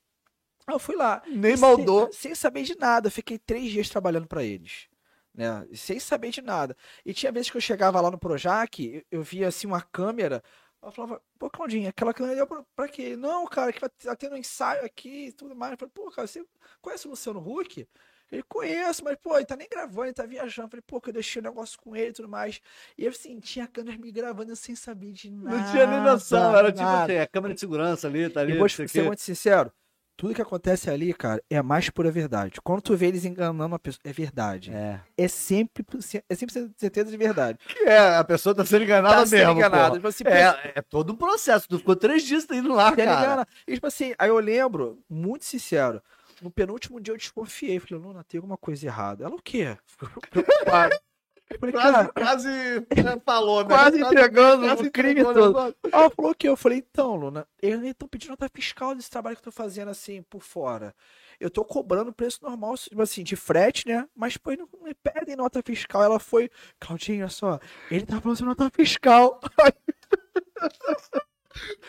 Aí 0.67 0.73
eu 0.73 0.79
fui 0.79 0.95
lá. 0.95 1.21
Nem 1.27 1.55
maldou. 1.55 2.05
Sem, 2.11 2.13
sem 2.13 2.35
saber 2.35 2.63
de 2.63 2.75
nada, 2.75 3.07
eu 3.07 3.11
fiquei 3.11 3.37
três 3.37 3.71
dias 3.71 3.87
trabalhando 3.87 4.27
pra 4.27 4.43
eles. 4.43 4.87
Né? 5.35 5.67
Sem 5.73 5.99
saber 5.99 6.31
de 6.31 6.41
nada. 6.41 6.75
E 7.05 7.13
tinha 7.13 7.31
vezes 7.31 7.49
que 7.49 7.57
eu 7.57 7.61
chegava 7.61 7.99
lá 7.99 8.09
no 8.09 8.17
Projac, 8.17 8.79
eu, 8.79 9.03
eu 9.11 9.21
via 9.21 9.49
assim 9.49 9.67
uma 9.67 9.81
câmera, 9.81 10.41
eu 10.81 10.91
falava, 10.91 11.21
pô, 11.39 11.49
Claudinha, 11.49 11.89
aquela 11.89 12.13
câmera 12.13 12.41
é 12.41 12.45
pra, 12.45 12.63
pra 12.75 12.87
quê? 12.87 13.15
Não, 13.15 13.45
cara, 13.47 13.73
que 13.73 13.79
tá 13.79 14.15
tendo 14.15 14.35
um 14.35 14.37
ensaio 14.37 14.85
aqui 14.85 15.27
e 15.27 15.31
tudo 15.31 15.55
mais. 15.55 15.71
Eu 15.71 15.77
falei, 15.77 15.91
pô, 15.93 16.11
cara, 16.11 16.27
você 16.27 16.45
conhece 16.81 17.07
o 17.07 17.09
Luciano 17.09 17.39
Huck? 17.39 17.87
Ele 18.31 18.43
conhece, 18.43 19.03
mas, 19.03 19.17
pô, 19.17 19.35
ele 19.35 19.45
tá 19.45 19.55
nem 19.55 19.67
gravando, 19.69 20.05
ele 20.05 20.13
tá 20.13 20.25
viajando. 20.25 20.67
Eu 20.67 20.71
falei, 20.71 20.83
pô, 20.85 21.01
que 21.01 21.09
eu 21.09 21.13
deixei 21.13 21.39
o 21.39 21.43
negócio 21.43 21.79
com 21.79 21.95
ele 21.95 22.09
e 22.09 22.13
tudo 22.13 22.29
mais. 22.29 22.59
E 22.97 23.05
eu, 23.05 23.11
assim, 23.11 23.39
tinha 23.39 23.67
câmera 23.67 23.97
me 23.97 24.11
gravando 24.11 24.55
sem 24.55 24.75
saber 24.75 25.11
de 25.11 25.31
nada. 25.31 25.57
Não 25.57 25.71
tinha 25.71 25.87
nem 25.87 26.01
noção. 26.01 26.55
Era 26.55 26.71
tipo 26.71 26.87
assim, 26.87 27.17
a 27.17 27.27
câmera 27.27 27.53
de 27.53 27.59
segurança 27.59 28.07
ali, 28.07 28.29
tá 28.29 28.41
ali. 28.41 28.53
E 28.53 28.57
vou 28.57 28.69
ser 28.69 29.03
muito 29.03 29.21
sincero, 29.21 29.71
tudo 30.17 30.33
que 30.33 30.41
acontece 30.41 30.89
ali, 30.89 31.13
cara, 31.13 31.41
é 31.49 31.57
a 31.57 31.63
mais 31.63 31.89
pura 31.89 32.09
verdade. 32.11 32.59
Quando 32.61 32.81
tu 32.81 32.95
vê 32.95 33.07
eles 33.07 33.25
enganando 33.25 33.65
uma 33.65 33.79
pessoa, 33.79 34.01
é 34.05 34.13
verdade. 34.13 34.71
É. 34.71 34.99
É 35.17 35.27
sempre, 35.27 35.85
é 36.29 36.35
sempre 36.35 36.71
certeza 36.77 37.11
de 37.11 37.17
verdade. 37.17 37.59
Que 37.67 37.79
é, 37.89 38.15
a 38.17 38.23
pessoa 38.23 38.55
tá 38.55 38.65
sendo 38.65 38.83
enganada 38.83 39.15
Tá 39.17 39.25
sendo 39.25 39.55
mesmo. 39.55 39.69
porra. 39.71 39.91
Tipo 39.91 40.07
assim, 40.07 40.23
É, 40.27 40.71
é 40.75 40.81
todo 40.81 41.13
um 41.13 41.15
processo. 41.15 41.67
Tu 41.67 41.77
ficou 41.79 41.95
três 41.95 42.23
dias 42.23 42.45
indo 42.51 42.73
lá, 42.73 42.91
Tá 42.91 43.05
cara. 43.05 43.47
E, 43.67 43.73
tipo 43.75 43.87
assim, 43.87 44.13
aí 44.17 44.29
eu 44.29 44.39
lembro, 44.39 44.99
muito 45.09 45.45
sincero, 45.45 46.01
no 46.41 46.49
penúltimo 46.51 46.99
dia 47.01 47.13
eu 47.13 47.17
desconfiei. 47.17 47.79
Falei, 47.79 48.03
Luna, 48.03 48.23
tem 48.23 48.37
alguma 48.37 48.57
coisa 48.57 48.85
errada. 48.85 49.25
Ela, 49.25 49.35
o 49.35 49.41
quê? 49.41 49.77
Ficou 49.85 50.09
preocupada. 50.29 50.99
Falei, 51.59 51.73
Quase, 51.73 51.91
cara, 51.91 52.11
quase 52.11 52.49
né, 52.49 53.21
falou, 53.23 53.61
né? 53.61 53.69
quase 53.69 54.01
entregando 54.01 54.65
quase 54.65 54.87
o 54.87 54.91
crime 54.91 55.23
todo. 55.23 55.75
ela 55.91 56.09
falou 56.09 56.31
o 56.31 56.35
quê? 56.35 56.49
Eu 56.49 56.57
falei, 56.57 56.79
então, 56.79 57.15
Luna, 57.15 57.47
eles 57.61 57.91
estão 57.91 58.07
pedindo 58.07 58.31
nota 58.31 58.49
fiscal 58.49 58.95
desse 58.95 59.11
trabalho 59.11 59.35
que 59.35 59.41
eu 59.41 59.45
tô 59.45 59.51
fazendo 59.51 59.89
assim, 59.89 60.23
por 60.23 60.41
fora. 60.41 60.93
Eu 61.39 61.51
tô 61.51 61.63
cobrando 61.63 62.11
preço 62.11 62.39
normal, 62.41 62.75
tipo 62.77 63.01
assim, 63.01 63.23
de 63.23 63.35
frete, 63.35 63.87
né? 63.87 64.07
Mas, 64.15 64.37
pô, 64.37 64.51
eles 64.51 64.65
não 64.73 64.83
me 64.83 64.93
pedem 64.95 65.35
nota 65.35 65.61
fiscal. 65.63 66.01
Ela 66.03 66.19
foi, 66.19 66.49
Claudinho, 66.79 67.19
olha 67.21 67.29
só, 67.29 67.59
ele 67.91 68.05
tá 68.05 68.19
falando 68.19 68.45
nota 68.45 68.69
fiscal. 68.71 69.39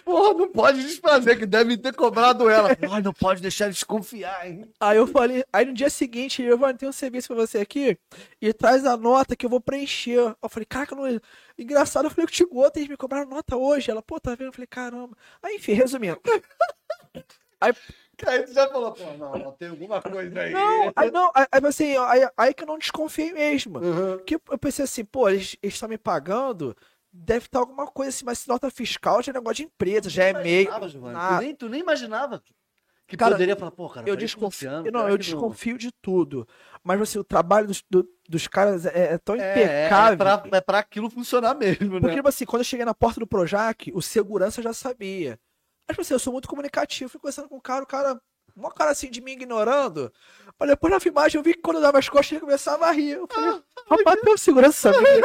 Porra, 0.04 0.34
não 0.34 0.48
pode 0.48 0.82
desfazer, 0.82 1.38
que 1.38 1.46
devem 1.46 1.76
ter 1.76 1.94
cobrado 1.94 2.48
ela. 2.48 2.70
Ai, 2.90 3.02
não 3.02 3.12
pode 3.12 3.42
deixar 3.42 3.68
desconfiar, 3.68 4.46
hein? 4.48 4.70
Aí 4.78 4.96
eu 4.96 5.06
falei, 5.06 5.44
aí 5.52 5.64
no 5.64 5.72
dia 5.72 5.90
seguinte, 5.90 6.42
eu 6.42 6.56
vou 6.56 6.72
ter 6.74 6.86
um 6.86 6.92
serviço 6.92 7.28
pra 7.28 7.36
você 7.36 7.58
aqui 7.58 7.98
e 8.40 8.52
traz 8.52 8.84
a 8.84 8.96
nota 8.96 9.34
que 9.34 9.44
eu 9.44 9.50
vou 9.50 9.60
preencher. 9.60 10.18
Eu 10.40 10.48
falei, 10.48 10.66
caraca, 10.66 10.94
não... 10.94 11.20
engraçado, 11.58 12.06
eu 12.06 12.10
falei 12.10 12.26
contigo 12.26 12.64
ontem, 12.64 12.80
eles 12.80 12.90
me 12.90 12.96
cobraram 12.96 13.28
nota 13.28 13.56
hoje. 13.56 13.90
Ela, 13.90 14.02
pô, 14.02 14.20
tá 14.20 14.34
vendo? 14.34 14.48
Eu 14.48 14.52
falei, 14.52 14.66
caramba. 14.66 15.16
Aí, 15.42 15.56
enfim, 15.56 15.72
resumindo. 15.72 16.20
Aí 17.60 18.42
tu 18.44 18.52
já 18.52 18.68
falou, 18.68 18.92
pô, 18.92 19.04
não, 19.18 19.32
não, 19.32 19.52
tem 19.52 19.68
alguma 19.68 20.00
coisa 20.00 20.40
aí. 20.40 20.52
Não, 20.52 20.92
aí, 20.96 21.10
não, 21.10 21.30
aí, 21.34 21.46
aí, 21.52 21.66
assim, 21.66 21.96
aí, 21.96 22.28
aí 22.36 22.54
que 22.54 22.62
eu 22.62 22.66
não 22.66 22.78
desconfiei 22.78 23.32
mesmo. 23.32 23.78
Uhum. 23.78 24.16
Porque 24.16 24.34
eu 24.34 24.58
pensei 24.58 24.84
assim, 24.84 25.04
pô, 25.04 25.28
eles 25.28 25.56
eles 25.62 25.74
estão 25.74 25.88
me 25.88 25.98
pagando, 25.98 26.74
deve 27.24 27.46
estar 27.46 27.58
alguma 27.60 27.86
coisa 27.86 28.10
assim, 28.10 28.24
mas 28.24 28.46
nota 28.46 28.70
fiscal 28.70 29.22
já 29.22 29.30
é 29.30 29.34
negócio 29.34 29.56
de 29.56 29.62
empresa, 29.64 30.08
já 30.10 30.24
é 30.24 30.32
meio. 30.32 30.70
Tu, 30.70 31.44
nem, 31.44 31.54
tu 31.54 31.68
nem 31.68 31.80
imaginava 31.80 32.42
que 33.06 33.16
Cara, 33.16 33.32
poderia 33.32 33.54
falar, 33.56 33.70
pô, 33.70 33.88
cara, 33.88 34.08
Eu 34.08 34.16
desconfio, 34.16 34.68
não, 34.90 35.08
eu 35.08 35.16
desconfio 35.16 35.78
de 35.78 35.92
tudo. 36.02 36.46
Mas 36.82 37.00
assim, 37.00 37.18
o 37.18 37.24
trabalho 37.24 37.68
dos, 37.68 37.82
do- 37.88 38.08
dos 38.28 38.48
caras 38.48 38.84
é, 38.84 39.14
é 39.14 39.18
tão 39.18 39.36
É, 39.36 39.50
impecável. 39.62 40.12
É, 40.14 40.16
pra, 40.16 40.58
é 40.58 40.60
pra 40.60 40.78
aquilo 40.80 41.08
funcionar 41.08 41.54
mesmo, 41.54 41.94
né? 41.94 42.00
Porque, 42.00 42.16
tipo 42.16 42.28
assim, 42.28 42.44
quando 42.44 42.60
eu 42.60 42.64
cheguei 42.64 42.84
na 42.84 42.94
porta 42.94 43.20
do 43.20 43.26
Projac, 43.26 43.92
o 43.94 44.02
segurança 44.02 44.60
já 44.60 44.72
sabia. 44.72 45.38
Mas, 45.86 45.94
tipo 45.94 46.00
assim, 46.02 46.14
eu 46.14 46.18
sou 46.18 46.32
muito 46.32 46.48
comunicativo, 46.48 47.08
fui 47.08 47.20
conversando 47.20 47.48
com 47.48 47.56
o 47.56 47.60
cara, 47.60 47.84
o 47.84 47.86
cara, 47.86 48.20
uma 48.56 48.72
cara 48.72 48.90
assim 48.90 49.08
de 49.08 49.20
mim 49.20 49.32
ignorando. 49.32 50.12
Mas 50.58 50.68
depois 50.68 50.92
na 50.92 50.98
filmagem 50.98 51.38
eu 51.38 51.44
vi 51.44 51.54
que 51.54 51.62
quando 51.62 51.76
eu 51.76 51.82
dava 51.82 51.98
as 52.00 52.08
costas 52.08 52.32
ele 52.32 52.40
começava 52.40 52.86
a 52.86 52.90
rir. 52.90 53.10
Eu 53.12 53.28
falei, 53.28 53.62
rapaz, 53.88 54.20
tem 54.20 54.34
um 54.34 54.36
segurança 54.36 54.92
sabia. 54.92 55.22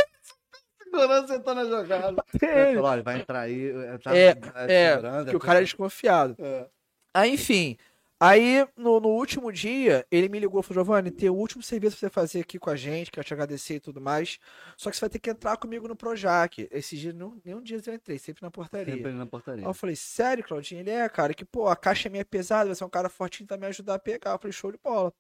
Segurança 0.92 1.40
tá 1.40 1.56
na 1.56 1.66
jogada. 1.66 2.24
Ele. 2.42 2.76
Falou, 2.76 2.92
olha, 2.92 3.04
vai 3.04 3.20
entrar 3.20 3.40
aí. 3.42 3.72
Tá, 4.04 4.16
É, 4.16 4.36
tá 4.36 4.54
é, 4.68 4.96
segurando, 4.96 5.30
que 5.30 5.36
o 5.36 5.40
cara 5.40 5.60
é 5.60 5.64
desconfiado. 5.64 6.36
É. 6.40 6.68
Aí, 7.14 7.34
enfim. 7.34 7.78
Aí, 8.24 8.68
no, 8.78 9.00
no 9.00 9.10
último 9.10 9.52
dia, 9.52 10.06
ele 10.12 10.30
me 10.30 10.38
ligou 10.38 10.60
e 10.60 10.64
falou: 10.64 10.84
Giovanni, 10.84 11.10
tem 11.10 11.28
o 11.28 11.34
último 11.34 11.64
serviço 11.64 11.98
pra 11.98 12.08
você 12.08 12.14
fazer 12.14 12.42
aqui 12.42 12.60
com 12.60 12.70
a 12.70 12.76
gente, 12.76 13.10
quero 13.10 13.26
te 13.26 13.34
agradecer 13.34 13.76
e 13.76 13.80
tudo 13.80 14.00
mais. 14.00 14.38
Só 14.78 14.92
que 14.92 14.96
você 14.96 15.02
vai 15.02 15.10
ter 15.10 15.18
que 15.18 15.32
entrar 15.32 15.58
comigo 15.58 15.88
no 15.88 15.96
Projac. 15.96 16.68
Esse 16.70 16.96
dia, 16.96 17.12
não, 17.12 17.42
nenhum 17.44 17.64
dia 17.64 17.82
eu 17.84 17.94
entrei, 17.96 18.20
sempre 18.20 18.44
na 18.44 18.52
portaria. 18.52 18.94
Sempre 18.94 19.12
na 19.14 19.26
portaria. 19.26 19.64
Aí 19.64 19.68
eu 19.68 19.74
falei, 19.74 19.96
sério, 19.96 20.44
Claudinho? 20.44 20.82
Ele 20.82 20.92
é, 20.92 21.10
cara, 21.10 21.34
que, 21.34 21.44
pô, 21.44 21.68
a 21.68 21.76
caixa 21.76 22.10
minha 22.10 22.22
é 22.22 22.24
pesada, 22.24 22.76
você 22.76 22.84
é 22.84 22.86
um 22.86 22.92
cara 22.92 23.10
fortinho, 23.10 23.48
vai 23.50 23.58
me 23.58 23.66
ajudar 23.66 23.96
a 23.96 24.00
pegar. 24.00 24.34
Eu 24.34 24.38
falei, 24.38 24.52
show 24.52 24.72
de 24.72 24.78
bola. 24.78 25.12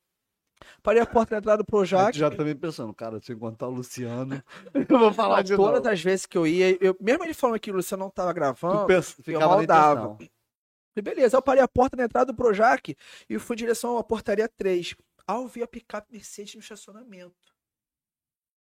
Parei 0.84 1.02
a 1.02 1.06
porta 1.06 1.32
da 1.32 1.38
entrada 1.40 1.58
do 1.64 1.66
Projac. 1.66 2.18
já 2.18 2.30
também 2.30 2.56
pensando, 2.56 2.94
cara, 2.94 3.20
se 3.20 3.32
eu 3.32 3.36
encontrar 3.36 3.68
o 3.68 3.72
Luciano, 3.72 4.42
eu 4.90 5.00
vou 5.00 5.14
falar 5.14 5.42
de 5.42 5.56
Todas 5.56 5.76
novo. 5.80 5.90
as 5.90 6.02
vezes 6.02 6.26
que 6.26 6.38
eu 6.38 6.46
ia, 6.48 6.78
eu, 6.84 6.96
mesmo 7.00 7.24
ele 7.24 7.34
falando 7.34 7.60
que 7.60 7.72
o 7.72 7.76
Luciano 7.76 8.04
não 8.04 8.10
tava 8.10 8.32
Tu 8.32 8.36
gravando, 8.36 8.86
pensa, 8.86 9.16
maldava. 9.40 10.02
intenção. 10.02 10.18
Falei, 10.94 11.16
beleza, 11.16 11.38
eu 11.38 11.42
parei 11.42 11.64
a 11.64 11.68
porta 11.68 11.96
na 11.98 12.04
entrada 12.04 12.32
do 12.32 12.36
Projac 12.36 12.96
e 13.30 13.40
fui 13.40 13.56
em 13.56 13.58
direção 13.58 13.98
à 13.98 14.04
portaria 14.04 14.48
3. 14.48 14.96
Ao 15.28 15.48
vi 15.48 15.64
a 15.64 15.68
picape 15.68 16.12
Mercedes 16.12 16.56
no 16.56 16.60
estacionamento. 16.62 17.34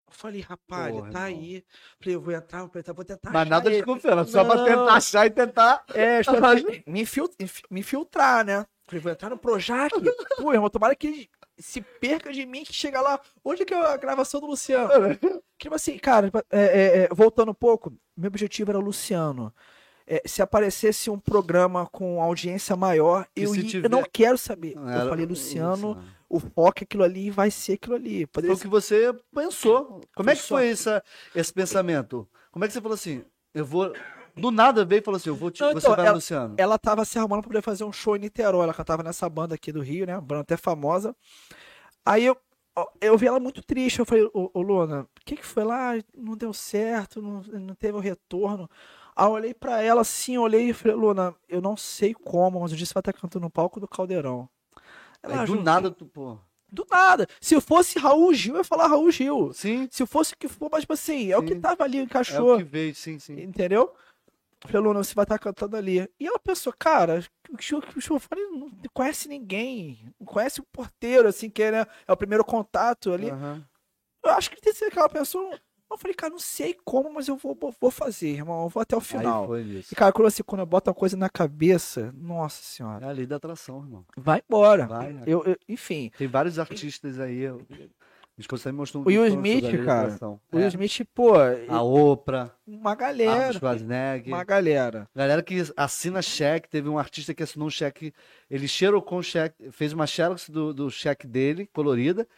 Eu 0.06 0.12
falei, 0.14 0.40
rapaz, 0.40 0.92
Porra, 0.94 1.04
ele 1.06 1.12
tá 1.12 1.30
irmão. 1.30 1.42
aí. 1.44 1.64
Falei, 2.00 2.14
eu 2.16 2.20
vou 2.20 2.32
entrar, 2.34 2.60
vou 2.60 2.68
tentar, 2.70 2.92
vou 2.92 3.04
tentar 3.04 3.30
Mas 3.32 3.48
nada 3.48 3.68
de 3.70 3.76
ele. 3.76 3.84
confiança, 3.84 4.30
só 4.30 4.44
pra 4.44 4.64
tentar 4.64 4.94
achar 4.94 5.26
e 5.26 5.30
tentar. 5.30 5.84
É, 5.94 6.20
me, 6.86 7.00
infil- 7.02 7.30
inf- 7.38 7.62
me 7.70 7.80
infiltrar, 7.80 8.44
né? 8.44 8.66
Falei, 8.86 9.00
vou 9.02 9.12
entrar 9.12 9.30
no 9.30 9.38
Projac. 9.38 9.92
Pô, 10.38 10.52
irmão, 10.52 10.70
tomara 10.70 10.96
que 10.96 11.28
se 11.58 11.80
perca 11.80 12.32
de 12.32 12.44
mim, 12.46 12.64
que 12.64 12.72
chega 12.72 13.00
lá. 13.00 13.20
Onde 13.44 13.64
que 13.64 13.74
é 13.74 13.76
a 13.76 13.96
gravação 13.96 14.40
do 14.40 14.46
Luciano? 14.46 14.90
Tipo 15.58 15.74
assim, 15.74 15.98
cara, 15.98 16.30
é, 16.50 16.60
é, 16.60 16.98
é, 17.04 17.08
voltando 17.12 17.50
um 17.50 17.54
pouco, 17.54 17.92
meu 18.16 18.28
objetivo 18.28 18.70
era 18.70 18.78
o 18.78 18.82
Luciano. 18.82 19.52
É, 20.06 20.22
se 20.24 20.40
aparecesse 20.40 21.10
um 21.10 21.18
programa 21.18 21.86
com 21.86 22.22
audiência 22.22 22.74
maior, 22.74 23.26
eu, 23.36 23.54
ia- 23.54 23.62
tiver- 23.68 23.86
eu 23.86 23.90
não 23.90 24.02
quero 24.10 24.38
saber. 24.38 24.74
Era- 24.78 25.04
eu 25.04 25.08
falei, 25.10 25.26
Luciano, 25.26 26.02
o 26.30 26.40
foco 26.40 26.78
é 26.80 26.84
aquilo 26.84 27.02
ali 27.04 27.26
e 27.26 27.30
vai 27.30 27.50
ser 27.50 27.74
aquilo 27.74 27.94
ali. 27.94 28.20
Foi 28.20 28.26
Poderia 28.28 28.56
o 28.56 28.58
que 28.58 28.68
você 28.68 29.12
pensou. 29.34 30.00
Como 30.16 30.30
é 30.30 30.34
que 30.34 30.42
foi 30.42 30.68
essa, 30.70 31.02
esse 31.34 31.52
pensamento? 31.52 32.26
Como 32.50 32.64
é 32.64 32.68
que 32.68 32.72
você 32.72 32.80
falou 32.80 32.94
assim? 32.94 33.22
Eu 33.52 33.66
vou. 33.66 33.92
Do 34.40 34.50
nada 34.50 34.84
veio 34.84 35.00
e 35.00 35.02
falou 35.02 35.16
assim: 35.16 35.28
eu 35.28 35.34
vou 35.36 35.50
te. 35.50 35.60
Não, 35.60 35.72
você 35.72 35.78
então, 35.78 35.90
vai 35.90 36.00
ela- 36.00 36.08
no 36.10 36.14
Luciano. 36.16 36.54
ela 36.58 36.78
tava 36.78 37.04
se 37.04 37.18
arrumando 37.18 37.40
pra 37.42 37.48
poder 37.48 37.62
fazer 37.62 37.84
um 37.84 37.92
show 37.92 38.16
em 38.16 38.20
Niterói. 38.20 38.64
Ela 38.64 38.74
cantava 38.74 39.02
nessa 39.02 39.28
banda 39.28 39.54
aqui 39.54 39.70
do 39.72 39.80
Rio, 39.80 40.06
né? 40.06 40.14
Uma 40.14 40.20
banda 40.20 40.40
até 40.42 40.56
famosa. 40.56 41.14
Aí 42.04 42.24
eu, 42.24 42.36
eu 43.00 43.16
vi 43.18 43.26
ela 43.26 43.40
muito 43.40 43.62
triste. 43.62 43.98
Eu 43.98 44.06
falei, 44.06 44.24
ô, 44.32 44.50
ô 44.54 44.62
Luna, 44.62 45.02
o 45.02 45.24
que 45.24 45.36
que 45.36 45.44
foi 45.46 45.64
lá? 45.64 45.92
Não 46.16 46.36
deu 46.36 46.52
certo, 46.52 47.20
não, 47.20 47.42
não 47.60 47.74
teve 47.74 47.96
o 47.96 48.00
retorno. 48.00 48.68
Aí 49.14 49.26
eu 49.26 49.30
olhei 49.32 49.52
pra 49.54 49.82
ela 49.82 50.00
assim, 50.02 50.38
olhei 50.38 50.70
e 50.70 50.72
falei, 50.72 50.96
Luna, 50.96 51.34
eu 51.48 51.60
não 51.60 51.76
sei 51.76 52.14
como, 52.14 52.60
mas 52.60 52.72
o 52.72 52.76
dia 52.76 52.86
você 52.86 52.94
vai 52.94 53.00
estar 53.00 53.12
cantando 53.12 53.44
no 53.44 53.50
palco 53.50 53.80
do 53.80 53.88
Caldeirão. 53.88 54.48
Ela, 55.22 55.40
Aí, 55.40 55.46
do 55.46 55.56
"Ju, 55.56 55.62
nada, 55.62 55.90
tu, 55.90 56.06
pô. 56.06 56.38
Do 56.70 56.86
nada. 56.88 57.26
Se 57.40 57.54
eu 57.54 57.60
fosse 57.60 57.98
Raul 57.98 58.32
Gil, 58.34 58.54
eu 58.54 58.58
ia 58.58 58.64
falar 58.64 58.86
Raul 58.86 59.10
Gil. 59.10 59.52
Sim, 59.54 59.88
Se 59.90 60.02
eu 60.02 60.06
fosse 60.06 60.34
o 60.34 60.36
que 60.36 60.46
for, 60.48 60.68
mas 60.70 60.82
tipo 60.82 60.92
assim, 60.92 61.32
é 61.32 61.36
o 61.38 61.42
que 61.42 61.54
tava 61.56 61.82
ali, 61.82 61.98
é 61.98 62.02
encaixou. 62.02 62.54
o 62.54 62.58
que 62.58 62.62
veio, 62.64 62.94
sim, 62.94 63.18
sim. 63.18 63.40
Entendeu? 63.40 63.92
Falei, 64.66 64.80
Luna, 64.82 65.04
você 65.04 65.14
vai 65.14 65.24
estar 65.24 65.38
cantando 65.38 65.76
ali. 65.76 66.08
E 66.18 66.26
ela 66.26 66.38
pensou, 66.38 66.72
cara, 66.76 67.24
o 67.50 67.60
show 67.60 67.80
não 68.50 68.70
conhece 68.92 69.28
ninguém. 69.28 70.12
Não 70.18 70.26
conhece 70.26 70.60
o 70.60 70.64
porteiro, 70.72 71.28
assim, 71.28 71.48
que 71.48 71.62
é, 71.62 71.70
né, 71.70 71.86
é 72.06 72.12
o 72.12 72.16
primeiro 72.16 72.44
contato 72.44 73.12
ali. 73.12 73.30
Aham. 73.30 73.64
Eu 74.24 74.30
acho 74.32 74.50
que 74.50 74.60
tem 74.60 74.72
que 74.72 74.78
ser 74.78 74.86
aquela 74.86 75.08
pessoa. 75.08 75.58
Eu 75.90 75.96
falei, 75.96 76.14
cara, 76.14 76.30
não 76.32 76.38
sei 76.38 76.76
como, 76.84 77.10
mas 77.14 77.28
eu 77.28 77.36
vou, 77.36 77.56
vou, 77.80 77.90
fazer, 77.90 78.28
irmão. 78.28 78.64
Eu 78.64 78.68
vou 78.68 78.82
até 78.82 78.94
o 78.94 79.00
final. 79.00 79.56
E, 79.58 79.94
cara, 79.94 80.12
quando, 80.12 80.26
assim, 80.26 80.42
quando 80.42 80.60
eu 80.60 80.66
boto 80.66 80.90
uma 80.90 80.94
coisa 80.94 81.16
na 81.16 81.30
cabeça, 81.30 82.12
nossa 82.14 82.62
senhora, 82.62 83.06
É 83.06 83.08
a 83.08 83.12
lei 83.12 83.26
da 83.26 83.36
atração, 83.36 83.78
irmão. 83.82 84.04
vai 84.16 84.42
embora. 84.46 84.86
Vai, 84.86 85.12
né? 85.14 85.22
Eu, 85.26 85.42
eu- 85.44 85.56
enfim, 85.66 86.10
Tem 86.18 86.26
vários 86.28 86.58
artistas 86.58 87.18
aí. 87.18 87.38
eu- 87.38 87.64
Minha 88.38 88.44
esposa 88.44 88.62
sempre 88.62 88.76
mostrou 88.76 89.02
um 89.02 89.04
O 89.04 89.08
Will 89.08 89.26
Smith, 89.26 89.84
cara, 89.84 90.16
o 90.22 90.38
Will 90.54 90.64
É. 90.64 90.68
Smith, 90.68 91.04
pô, 91.12 91.32
A 91.68 91.82
Oprah, 91.82 92.52
uma 92.64 92.92
Arnold 92.92 93.00
galera. 93.24 93.52
Schwarzenegger. 93.52 94.32
Uma 94.32 94.44
galera. 94.44 95.08
Galera 95.12 95.42
que 95.42 95.60
assina 95.76 96.22
cheque, 96.22 96.68
teve 96.68 96.88
um 96.88 96.96
artista 97.00 97.34
que 97.34 97.42
assinou 97.42 97.66
um 97.66 97.70
cheque, 97.70 98.12
ele 98.48 98.68
xerocou 98.68 99.18
um 99.18 99.22
cheque, 99.22 99.72
fez 99.72 99.92
uma 99.92 100.06
xerox 100.06 100.48
do, 100.50 100.72
do 100.72 100.88
cheque 100.88 101.26
dele, 101.26 101.68
colorida, 101.72 102.28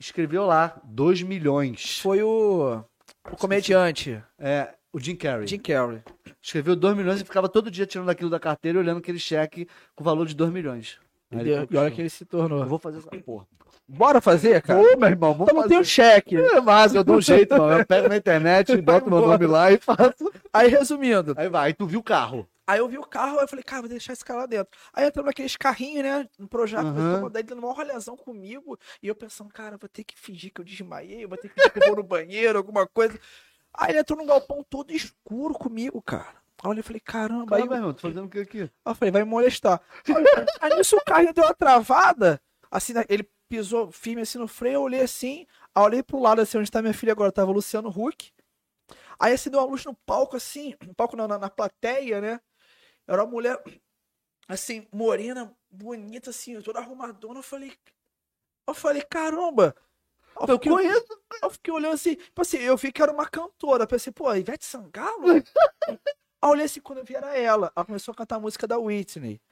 escreveu 0.00 0.46
lá, 0.46 0.80
2 0.84 1.22
milhões. 1.22 1.98
Foi 1.98 2.22
o, 2.22 2.82
o 3.30 3.36
comediante, 3.36 4.22
É, 4.38 4.72
o 4.90 4.98
Jim 4.98 5.16
Carrey. 5.16 5.46
Jim 5.46 5.58
Carrey. 5.58 6.02
Escreveu 6.40 6.74
2 6.74 6.96
milhões 6.96 7.20
e 7.20 7.24
ficava 7.24 7.46
todo 7.46 7.70
dia 7.70 7.84
tirando 7.84 8.08
aquilo 8.08 8.30
da 8.30 8.40
carteira 8.40 8.78
e 8.78 8.80
olhando 8.80 8.98
aquele 9.00 9.18
cheque 9.18 9.68
com 9.94 10.02
valor 10.02 10.26
de 10.26 10.34
2 10.34 10.50
milhões. 10.50 10.98
Aí 11.30 11.46
E, 11.46 11.76
olha 11.76 11.90
que 11.90 12.00
ele 12.00 12.08
se 12.08 12.24
Eu 12.24 12.28
tornou. 12.28 12.64
vou 12.66 12.78
fazer 12.78 12.98
essa 12.98 13.10
porra. 13.22 13.46
Bora 13.88 14.20
fazer, 14.20 14.62
cara? 14.62 14.80
Ô, 14.80 14.96
meu 14.96 15.08
irmão, 15.08 15.32
vamos 15.34 15.48
Então 15.48 15.54
não 15.54 15.62
fazer. 15.62 15.74
tem 15.74 15.80
o 15.82 15.84
cheque. 15.84 16.36
É, 16.36 16.60
Mas 16.60 16.94
eu 16.94 17.04
dou 17.04 17.16
um 17.16 17.20
jeito, 17.20 17.56
mano. 17.56 17.80
Eu 17.80 17.86
pego 17.86 18.08
na 18.08 18.16
internet, 18.16 18.74
boto 18.80 19.10
meu 19.10 19.20
nome 19.20 19.46
lá 19.46 19.70
e 19.70 19.78
faço. 19.78 20.32
Aí, 20.52 20.68
resumindo, 20.68 21.34
Aí 21.36 21.48
vai, 21.48 21.66
aí 21.68 21.74
tu 21.74 21.86
viu 21.86 22.00
o 22.00 22.02
carro. 22.02 22.48
aí 22.66 22.78
eu 22.78 22.88
vi 22.88 22.96
o 22.96 23.02
carro, 23.04 23.38
aí 23.38 23.44
eu 23.44 23.48
falei, 23.48 23.62
cara, 23.62 23.82
vou 23.82 23.88
deixar 23.90 24.12
esse 24.14 24.24
cara 24.24 24.40
lá 24.40 24.46
dentro. 24.46 24.70
Aí 24.94 25.06
entramos 25.06 25.26
naqueles 25.28 25.56
carrinhos, 25.56 26.04
né, 26.04 26.28
no 26.38 26.48
projeto, 26.48 26.86
Aham. 26.86 27.30
daí 27.30 27.42
dando 27.42 27.58
uma 27.58 27.72
rolezão 27.74 28.16
comigo, 28.16 28.78
e 29.02 29.08
eu 29.08 29.14
pensando, 29.14 29.52
cara, 29.52 29.76
vou 29.76 29.88
ter 29.88 30.04
que 30.04 30.18
fingir 30.18 30.52
que 30.54 30.60
eu 30.60 30.64
desmaiei, 30.64 31.26
vou 31.26 31.36
ter 31.36 31.48
que 31.48 31.54
fingir 31.54 31.72
que 31.72 31.78
eu 31.80 31.86
vou 31.88 31.96
no 31.96 32.02
banheiro, 32.02 32.56
alguma 32.56 32.86
coisa. 32.86 33.18
Aí 33.74 33.90
ele 33.92 33.98
entrou 34.00 34.18
num 34.18 34.26
galpão 34.26 34.64
todo 34.68 34.90
escuro 34.92 35.54
comigo, 35.54 36.00
cara. 36.00 36.40
Aí 36.64 36.76
eu 36.78 36.84
falei, 36.84 37.00
caramba, 37.00 37.56
aí 37.56 37.62
Caramba, 37.62 37.74
eu, 37.74 37.78
irmão, 37.78 37.92
tô 37.92 38.00
fazendo 38.00 38.26
o 38.26 38.28
que 38.30 38.38
aqui? 38.38 38.60
aí 38.62 38.70
eu 38.86 38.94
falei, 38.94 39.10
vai 39.12 39.22
me 39.24 39.28
molestar. 39.30 39.80
Aí, 40.08 40.24
aí 40.60 40.76
nisso 40.78 40.96
o 40.96 41.04
carro 41.04 41.32
deu 41.34 41.44
uma 41.44 41.54
travada, 41.54 42.40
assim, 42.70 42.92
né, 42.92 43.04
ele 43.08 43.28
pisou 43.52 43.92
firme 43.92 44.22
assim 44.22 44.38
no 44.38 44.48
freio, 44.48 44.76
eu 44.76 44.80
olhei 44.80 45.02
assim, 45.02 45.46
aí 45.74 45.82
eu 45.82 45.82
olhei 45.82 46.02
pro 46.02 46.18
lado 46.18 46.40
assim, 46.40 46.56
onde 46.56 46.70
tá 46.70 46.80
minha 46.80 46.94
filha 46.94 47.12
agora, 47.12 47.30
tava 47.30 47.50
o 47.50 47.54
Luciano 47.54 47.90
Huck. 47.90 48.32
Aí 49.20 49.34
acendeu 49.34 49.60
uma 49.60 49.66
luz 49.66 49.84
no 49.84 49.94
palco, 49.94 50.36
assim, 50.38 50.74
no 50.88 50.94
palco 50.94 51.14
não, 51.14 51.28
na, 51.28 51.38
na 51.38 51.50
plateia, 51.50 52.18
né? 52.18 52.40
Era 53.06 53.22
uma 53.22 53.30
mulher, 53.30 53.62
assim, 54.48 54.88
morena, 54.90 55.54
bonita, 55.70 56.30
assim, 56.30 56.58
toda 56.62 56.78
arrumadona. 56.78 57.40
Eu 57.40 57.42
falei, 57.42 57.76
eu 58.66 58.72
falei, 58.72 59.02
caramba! 59.02 59.76
Eu 60.48 60.58
fiquei, 60.58 60.72
eu 61.42 61.50
fiquei 61.50 61.74
olhando 61.74 61.92
assim, 61.92 62.14
tipo 62.14 62.40
assim, 62.40 62.56
eu 62.56 62.74
vi 62.74 62.90
que 62.90 63.02
era 63.02 63.12
uma 63.12 63.28
cantora. 63.28 63.86
Pensei, 63.86 64.10
pô, 64.10 64.34
Ivete 64.34 64.64
Sangalo? 64.64 65.26
Aí 65.28 65.42
eu 66.42 66.48
olhei 66.48 66.64
assim, 66.64 66.80
quando 66.80 67.00
eu 67.00 67.04
vi 67.04 67.14
era 67.14 67.36
ela. 67.36 67.70
Ela 67.76 67.84
começou 67.84 68.12
a 68.12 68.14
cantar 68.14 68.36
a 68.36 68.40
música 68.40 68.66
da 68.66 68.78
Whitney. 68.78 69.42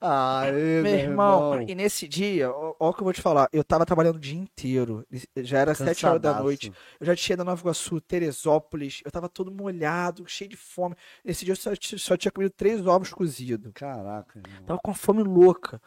Aê, 0.00 0.80
Meu 0.82 0.94
irmão, 0.94 1.62
e 1.62 1.74
nesse 1.74 2.08
dia, 2.08 2.50
ó, 2.50 2.74
ó 2.78 2.88
o 2.88 2.94
que 2.94 3.00
eu 3.00 3.04
vou 3.04 3.12
te 3.12 3.20
falar, 3.20 3.48
eu 3.52 3.62
tava 3.62 3.84
trabalhando 3.84 4.16
o 4.16 4.20
dia 4.20 4.38
inteiro. 4.38 5.06
Já 5.36 5.58
era 5.58 5.74
sete 5.74 6.06
horas 6.06 6.20
da 6.20 6.40
noite. 6.40 6.72
Eu 6.98 7.06
já 7.06 7.14
tinha 7.14 7.34
ido 7.34 7.42
a 7.42 7.44
Nova 7.44 7.60
Iguaçu, 7.60 8.00
Teresópolis. 8.00 9.02
Eu 9.04 9.10
tava 9.10 9.28
todo 9.28 9.50
molhado, 9.50 10.26
cheio 10.26 10.48
de 10.48 10.56
fome. 10.56 10.96
Nesse 11.24 11.44
dia 11.44 11.52
eu 11.52 11.56
só, 11.56 11.70
só 11.98 12.16
tinha 12.16 12.32
comido 12.32 12.52
três 12.56 12.86
ovos 12.86 13.12
cozidos. 13.12 13.72
Caraca, 13.74 14.38
irmão. 14.38 14.64
Tava 14.64 14.80
com 14.82 14.94
fome 14.94 15.22
louca. 15.22 15.80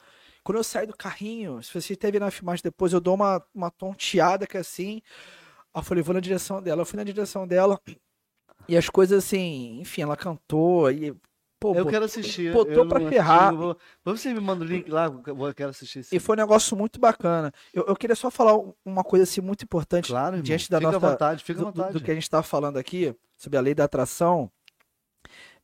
Quando 0.43 0.57
eu 0.57 0.63
saí 0.63 0.85
do 0.85 0.95
carrinho, 0.95 1.63
se 1.63 1.73
você 1.73 1.95
teve 1.95 2.19
na 2.19 2.29
filmagem 2.29 2.61
depois, 2.61 2.91
eu 2.91 2.99
dou 2.99 3.15
uma, 3.15 3.41
uma 3.55 3.71
tonteada 3.71 4.45
que 4.45 4.57
é 4.57 4.59
assim. 4.59 5.01
Eu 5.73 5.81
falei, 5.81 6.03
vou 6.03 6.13
na 6.13 6.19
direção 6.19 6.61
dela. 6.61 6.81
Eu 6.81 6.85
fui 6.85 6.97
na 6.97 7.03
direção 7.03 7.47
dela. 7.47 7.79
E 8.67 8.77
as 8.77 8.89
coisas 8.89 9.23
assim, 9.23 9.79
enfim, 9.79 10.01
ela 10.01 10.17
cantou. 10.17 10.91
E, 10.91 11.15
pô, 11.63 11.73
Eu 11.75 11.83
bot- 11.85 11.91
quero 11.93 12.05
assistir. 12.05 12.51
botou 12.51 12.83
não 12.85 13.07
ferrar. 13.09 13.55
Vou... 13.55 13.77
Você 14.03 14.33
me 14.33 14.39
manda 14.39 14.63
o 14.63 14.67
link 14.67 14.89
lá, 14.89 15.05
eu 15.05 15.53
quero 15.55 15.69
assistir 15.69 15.99
esse. 15.99 16.15
E 16.15 16.19
foi 16.19 16.35
um 16.35 16.39
negócio 16.39 16.75
muito 16.75 16.99
bacana. 16.99 17.51
Eu, 17.73 17.85
eu 17.87 17.95
queria 17.95 18.15
só 18.15 18.29
falar 18.29 18.57
um- 18.57 18.73
uma 18.85 19.03
coisa 19.03 19.23
assim 19.23 19.39
muito 19.41 19.63
importante 19.63 20.07
Claro, 20.09 20.35
irmão. 20.35 20.43
diante 20.43 20.69
da 20.69 20.77
fica 20.79 20.91
nossa 20.91 21.05
à 21.07 21.09
vontade, 21.11 21.43
fica 21.43 21.59
à 21.61 21.63
do, 21.63 21.71
do- 21.71 21.75
vontade. 21.77 21.93
do 21.97 22.03
que 22.03 22.11
a 22.11 22.13
gente 22.13 22.23
estava 22.23 22.43
falando 22.43 22.77
aqui 22.77 23.15
sobre 23.37 23.57
a 23.57 23.61
lei 23.61 23.73
da 23.73 23.85
atração. 23.85 24.51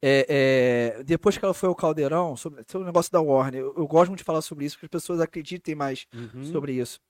É, 0.02 0.96
é, 1.00 1.04
depois 1.04 1.38
que 1.38 1.44
ela 1.44 1.54
foi 1.54 1.68
ao 1.68 1.76
Caldeirão, 1.76 2.36
sobre, 2.38 2.64
sobre 2.68 2.84
o 2.84 2.86
negócio 2.86 3.12
da 3.12 3.20
Warner, 3.20 3.60
eu, 3.62 3.74
eu 3.78 3.86
gosto 3.88 4.08
muito 4.10 4.20
de 4.20 4.24
falar 4.24 4.42
sobre 4.42 4.64
isso, 4.66 4.78
porque 4.78 4.86
as 4.96 5.02
pessoas 5.02 5.20
acreditem 5.20 5.76
mais 5.76 6.06
Uhum. 6.14 6.46
sobre 6.46 6.72
isso. 6.74 7.02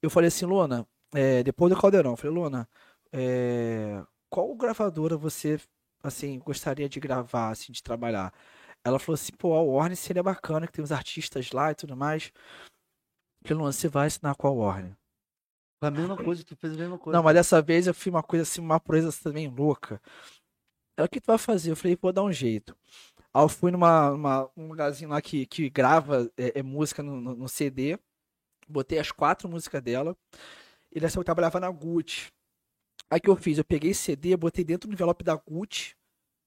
Eu 0.00 0.08
falei 0.08 0.28
assim, 0.28 0.46
Luna, 0.46 0.86
é, 1.14 1.42
depois 1.42 1.72
do 1.72 1.78
Caldeirão, 1.78 2.12
eu 2.12 2.16
falei, 2.16 2.34
Luna, 2.34 2.66
é, 3.12 4.02
qual 4.30 4.54
gravadora 4.54 5.18
você 5.18 5.60
assim 6.02 6.38
gostaria 6.38 6.88
de 6.88 6.98
gravar, 7.00 7.50
assim, 7.50 7.72
de 7.72 7.82
trabalhar? 7.82 8.32
Ela 8.84 8.98
falou 8.98 9.14
assim, 9.14 9.32
pô, 9.32 9.54
a 9.54 9.62
Warner 9.62 9.96
seria 9.96 10.22
bacana, 10.22 10.66
que 10.66 10.72
tem 10.72 10.82
uns 10.82 10.92
artistas 10.92 11.52
lá 11.52 11.70
e 11.70 11.74
tudo 11.74 11.96
mais. 11.96 12.32
Falei, 13.44 13.58
Luna, 13.58 13.72
você 13.72 13.88
vai 13.88 14.06
assinar 14.06 14.34
com 14.36 14.46
a 14.46 14.50
Warner. 14.50 14.96
A 15.80 15.90
mesma 15.90 16.16
coisa, 16.16 16.44
tu 16.44 16.54
fez 16.56 16.74
a 16.74 16.76
mesma 16.76 16.98
coisa. 16.98 17.16
Não, 17.16 17.24
mas 17.24 17.34
dessa 17.34 17.60
vez 17.60 17.86
eu 17.86 17.94
fiz 17.94 18.06
uma 18.06 18.22
coisa 18.22 18.44
assim, 18.44 18.60
uma 18.60 18.78
proeza 18.78 19.10
também 19.22 19.48
louca. 19.48 20.00
Ela, 20.96 21.06
o 21.06 21.08
que 21.10 21.20
tu 21.20 21.26
vai 21.26 21.38
fazer? 21.38 21.72
Eu 21.72 21.76
falei, 21.76 21.96
vou 22.00 22.12
dar 22.12 22.22
um 22.22 22.32
jeito. 22.32 22.76
Aí 23.34 23.42
eu 23.42 23.48
fui 23.48 23.70
numa, 23.70 24.10
numa- 24.10 24.50
um 24.56 24.68
lugarzinho 24.68 25.10
lá 25.10 25.20
que, 25.20 25.46
que 25.46 25.68
grava 25.70 26.30
é, 26.36 26.60
é 26.60 26.62
música 26.62 27.02
no, 27.02 27.20
no- 27.20 27.34
no 27.34 27.48
CD. 27.48 27.98
Botei 28.68 28.98
as 28.98 29.10
quatro 29.10 29.48
músicas 29.48 29.82
dela. 29.82 30.16
E 30.92 31.00
dessa 31.00 31.18
eu 31.18 31.24
trabalhava 31.24 31.58
na 31.58 31.70
Gucci. 31.70 32.30
Aí 33.12 33.18
o 33.18 33.20
que 33.20 33.28
eu 33.28 33.36
fiz? 33.36 33.58
Eu 33.58 33.64
peguei 33.64 33.90
esse 33.90 34.00
CD, 34.00 34.34
botei 34.38 34.64
dentro 34.64 34.88
do 34.88 34.94
envelope 34.94 35.22
da 35.22 35.34
Gucci, 35.34 35.94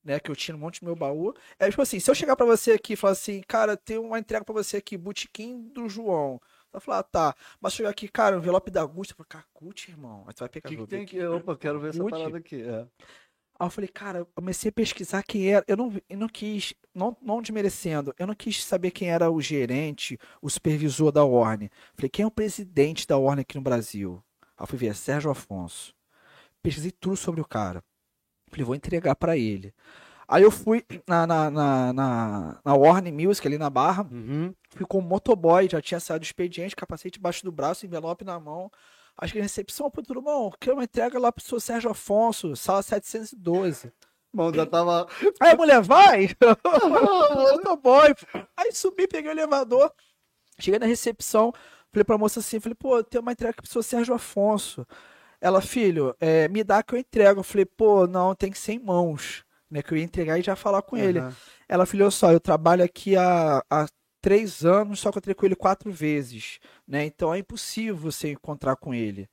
né? 0.04 0.20
Que 0.20 0.32
eu 0.32 0.36
tinha 0.36 0.58
um 0.58 0.60
monte 0.60 0.82
no 0.82 0.88
meu 0.88 0.96
baú. 0.96 1.32
É 1.60 1.70
tipo 1.70 1.80
assim, 1.80 2.00
se 2.00 2.10
eu 2.10 2.16
chegar 2.16 2.36
pra 2.36 2.44
você 2.44 2.72
aqui 2.72 2.94
e 2.94 2.96
falar 2.96 3.14
assim, 3.14 3.44
cara, 3.48 3.78
tem 3.78 4.00
uma 4.00 4.18
entrega 4.18 4.44
pra 4.44 4.52
você 4.52 4.78
aqui, 4.78 4.98
Botequim 4.98 5.70
do 5.70 5.88
João. 5.88 6.42
Vai 6.72 6.82
falar, 6.82 7.00
ah, 7.00 7.04
tá. 7.04 7.36
Mas 7.62 7.74
chegar 7.74 7.92
aqui, 7.92 8.08
cara, 8.08 8.38
envelope 8.38 8.72
da 8.72 8.84
Gucci. 8.84 9.12
Eu 9.12 9.18
falei, 9.18 9.28
cara, 9.30 9.46
Gucci, 9.54 9.92
irmão. 9.92 10.24
Aí 10.26 10.34
tu 10.34 10.40
vai 10.40 10.50
pegar 10.50 10.68
que, 10.68 10.76
que 10.76 10.88
tem 10.88 11.04
aqui? 11.04 11.24
Opa, 11.24 11.56
quero 11.56 11.80
ver 11.80 11.90
essa 11.90 12.00
Gucci. 12.00 12.18
parada 12.18 12.38
aqui. 12.40 12.64
É. 12.64 12.80
Aí 13.60 13.68
eu 13.68 13.70
falei, 13.70 13.88
cara, 13.88 14.18
eu 14.18 14.26
comecei 14.26 14.70
a 14.70 14.74
pesquisar 14.74 15.22
quem 15.22 15.54
era. 15.54 15.64
Eu 15.68 15.78
não, 15.78 15.94
eu 16.10 16.18
não 16.18 16.28
quis, 16.28 16.74
não, 16.96 17.16
não 17.22 17.44
desmerecendo, 17.44 18.12
eu 18.18 18.26
não 18.26 18.34
quis 18.34 18.66
saber 18.66 18.90
quem 18.90 19.12
era 19.12 19.30
o 19.30 19.40
gerente, 19.40 20.18
o 20.42 20.50
supervisor 20.50 21.12
da 21.12 21.24
Warner. 21.24 21.70
Falei, 21.94 22.10
quem 22.10 22.24
é 22.24 22.28
o 22.28 22.32
presidente 22.32 23.06
da 23.06 23.20
Warner 23.20 23.44
aqui 23.44 23.56
no 23.56 23.62
Brasil? 23.62 24.24
Aí 24.58 24.64
eu 24.64 24.68
fui 24.68 24.80
ver, 24.80 24.96
Sérgio 24.96 25.30
Afonso. 25.30 25.95
Pesquisei 26.66 26.92
tudo 26.92 27.16
sobre 27.16 27.42
o 27.42 27.46
cara. 27.46 27.84
Falei, 28.50 28.66
vou 28.66 28.76
entregar 28.76 29.16
pra 29.16 29.38
ele. 29.38 29.74
Aí 30.28 30.42
eu 30.42 30.50
fui 30.50 30.84
na, 31.08 31.28
na, 31.28 31.52
na, 31.52 31.94
na, 31.94 32.60
na 32.66 32.74
Warner 32.74 33.14
Music 33.14 33.48
ali 33.48 33.58
na 33.60 33.70
Barra, 33.70 34.08
Uhum. 34.12 34.54
fui 34.72 34.86
com 34.86 34.98
o 34.98 35.02
motoboy, 35.02 35.70
já 35.70 35.80
tinha 35.80 36.00
saído 36.00 36.22
do 36.22 36.26
expediente, 36.26 36.76
capacete 36.76 37.20
embaixo 37.20 37.44
do 37.44 37.52
braço, 37.52 37.86
envelope 37.86 38.26
na 38.26 38.40
mão. 38.40 38.72
Acho 39.18 39.34
que 39.34 39.40
recepção, 39.40 39.90
pô, 39.92 40.02
tudo 40.02 40.22
bom? 40.24 40.52
Quer 40.60 40.74
uma 40.74 40.84
entrega 40.84 41.20
lá 41.20 41.32
pro 41.32 41.44
seu 41.44 41.60
Sérgio 41.60 41.92
Afonso, 41.92 42.56
sala 42.56 42.82
712. 42.82 43.92
Bom, 44.34 44.52
já 44.52 44.66
tava. 44.66 45.08
Aí 45.40 45.52
a 45.52 45.56
mulher 45.56 45.82
vai, 45.82 46.30
motoboy. 47.54 48.14
Aí 48.58 48.72
subi, 48.74 49.08
peguei 49.08 49.30
o 49.30 49.34
elevador, 49.34 49.94
cheguei 50.60 50.80
na 50.80 50.86
recepção, 50.86 51.54
falei 51.92 52.04
pra 52.04 52.18
moça 52.18 52.40
assim, 52.40 52.60
falei, 52.60 52.76
pô, 52.76 53.04
tem 53.04 53.22
uma 53.22 53.32
entrega 53.32 53.62
pro 53.62 53.68
seu 53.72 53.84
Sérgio 53.84 54.14
Afonso. 54.16 54.86
Ela, 55.42 55.62
filho, 55.62 56.16
é, 56.20 56.48
me 56.48 56.64
dá 56.64 56.82
que 56.84 56.94
eu 56.96 57.00
entrego. 57.00 57.40
Eu 57.40 57.44
falei, 57.44 57.66
pô, 57.66 58.08
não, 58.08 58.34
tem 58.36 58.52
que 58.52 58.58
ser 58.58 58.74
em 58.74 58.80
mãos. 58.80 59.44
Né, 59.70 59.82
que 59.82 59.92
eu 59.94 59.98
ia 59.98 60.04
entregar 60.04 60.38
e 60.38 60.44
já 60.44 60.56
falar 60.56 60.82
com 60.84 60.96
ele. 60.96 61.20
Aham. 61.20 61.36
Ela 61.68 61.86
falou, 61.88 62.04
olha 62.06 62.12
só, 62.12 62.32
eu 62.32 62.40
trabalho 62.40 62.84
aqui 62.84 63.18
há, 63.18 63.64
há 63.70 63.88
três 64.22 64.64
anos, 64.64 65.00
só 65.00 65.12
que 65.12 65.18
eu 65.18 65.20
entrei 65.20 65.36
com 65.36 65.46
ele 65.46 65.56
quatro 65.56 65.92
vezes, 65.92 66.60
né? 66.88 67.04
Então 67.06 67.34
é 67.34 67.40
impossível 67.40 67.96
você 67.96 68.32
encontrar 68.32 68.76
com 68.76 68.94
ele. 68.94 69.28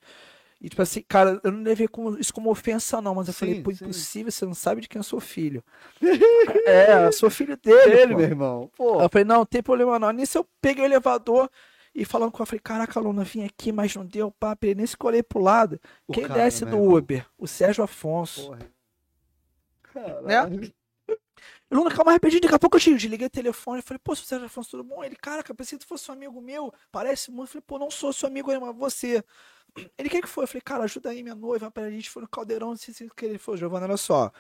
E 0.61 0.69
tipo 0.69 0.81
assim, 0.81 1.03
cara, 1.09 1.41
eu 1.43 1.51
não 1.51 1.63
levei 1.63 1.89
como- 1.89 2.19
isso 2.19 2.33
como 2.33 2.51
ofensa 2.51 3.01
não, 3.01 3.15
mas 3.17 3.27
eu 3.27 3.35
Sim, 3.35 3.41
falei, 3.41 3.63
pô, 3.63 3.71
sim. 3.71 3.85
impossível, 3.85 4.31
você 4.33 4.45
não 4.47 4.55
sabe 4.55 4.81
de 4.81 4.89
quem 4.89 5.01
eu 5.01 5.05
sou 5.05 5.21
filho. 5.21 5.63
é, 6.67 7.07
eu 7.07 7.13
sou 7.13 7.31
filho 7.31 7.57
dele, 7.57 7.97
Ele, 7.97 8.07
pô. 8.13 8.17
meu 8.19 8.27
irmão. 8.27 8.71
Pô. 8.77 9.03
Eu 9.03 9.09
falei, 9.09 9.25
não, 9.25 9.39
não 9.39 9.47
tem 9.47 9.63
problema 9.63 9.99
não. 9.99 10.11
Nisso 10.13 10.39
eu 10.39 10.47
peguei 10.61 10.85
o 10.85 10.87
elevador 10.87 11.51
e 11.95 12.05
falando 12.05 12.33
com 12.33 12.39
ela, 12.39 12.47
falei, 12.47 12.61
caraca, 12.61 12.99
Luna, 12.99 13.23
vim 13.23 13.45
aqui, 13.45 13.71
mas 13.71 13.95
não 13.95 14.07
deu 14.07 14.31
papo. 14.31 14.65
Ele 14.65 14.77
nem 14.77 14.85
escolhei 14.85 15.23
pro 15.23 15.41
lado. 15.41 15.81
O 16.07 16.13
Quem 16.13 16.27
cara, 16.27 16.43
desce 16.43 16.65
meu 16.65 16.77
do 16.77 16.83
irmão. 16.83 16.99
Uber? 16.99 17.27
O 17.39 17.47
Sérgio 17.47 17.85
Afonso. 17.85 18.47
Porra. 19.93 20.23
Né? 20.23 20.73
Luna, 21.71 21.91
calma 21.91 22.13
rapidinho, 22.13 22.41
daqui 22.41 22.55
a 22.55 22.59
pouco 22.59 22.77
eu 22.77 22.81
chego. 22.81 22.97
Desliguei 22.97 23.27
o 23.27 23.31
telefone 23.31 23.81
e 23.81 23.83
falei, 23.83 24.01
pô, 24.03 24.17
seu 24.17 24.25
Sérgio 24.25 24.47
Afonso, 24.47 24.71
tudo 24.71 24.85
bom? 24.85 25.05
Ele, 25.05 25.17
caraca, 25.17 25.55
pensei 25.55 25.79
que 25.79 25.85
tu 25.85 25.89
fosse 25.89 26.11
um 26.11 26.15
amigo 26.15 26.41
meu, 26.41 26.73
parece 26.91 27.31
muito. 27.31 27.49
Eu 27.49 27.53
falei, 27.53 27.65
pô, 27.67 27.79
não 27.79 27.91
sou 27.91 28.13
seu 28.13 28.27
amigo, 28.27 28.51
mas 28.59 28.77
você. 28.77 29.23
Ele, 29.99 30.09
o 30.09 30.11
que 30.11 30.27
foi? 30.27 30.45
Eu 30.45 30.49
falei, 30.49 30.63
cara, 30.63 30.85
ajuda 30.85 31.11
aí 31.11 31.23
minha 31.23 31.35
noiva, 31.35 31.71
pra 31.71 31.91
gente 31.91 32.11
foi 32.11 32.23
no 32.23 32.29
caldeirão, 32.29 32.69
não 32.71 32.77
sei 32.77 32.93
se 32.93 33.09
que 33.15 33.25
ele 33.25 33.39
foi, 33.39 33.57
Giovana, 33.57 33.87
olha 33.87 33.97
só. 33.97 34.31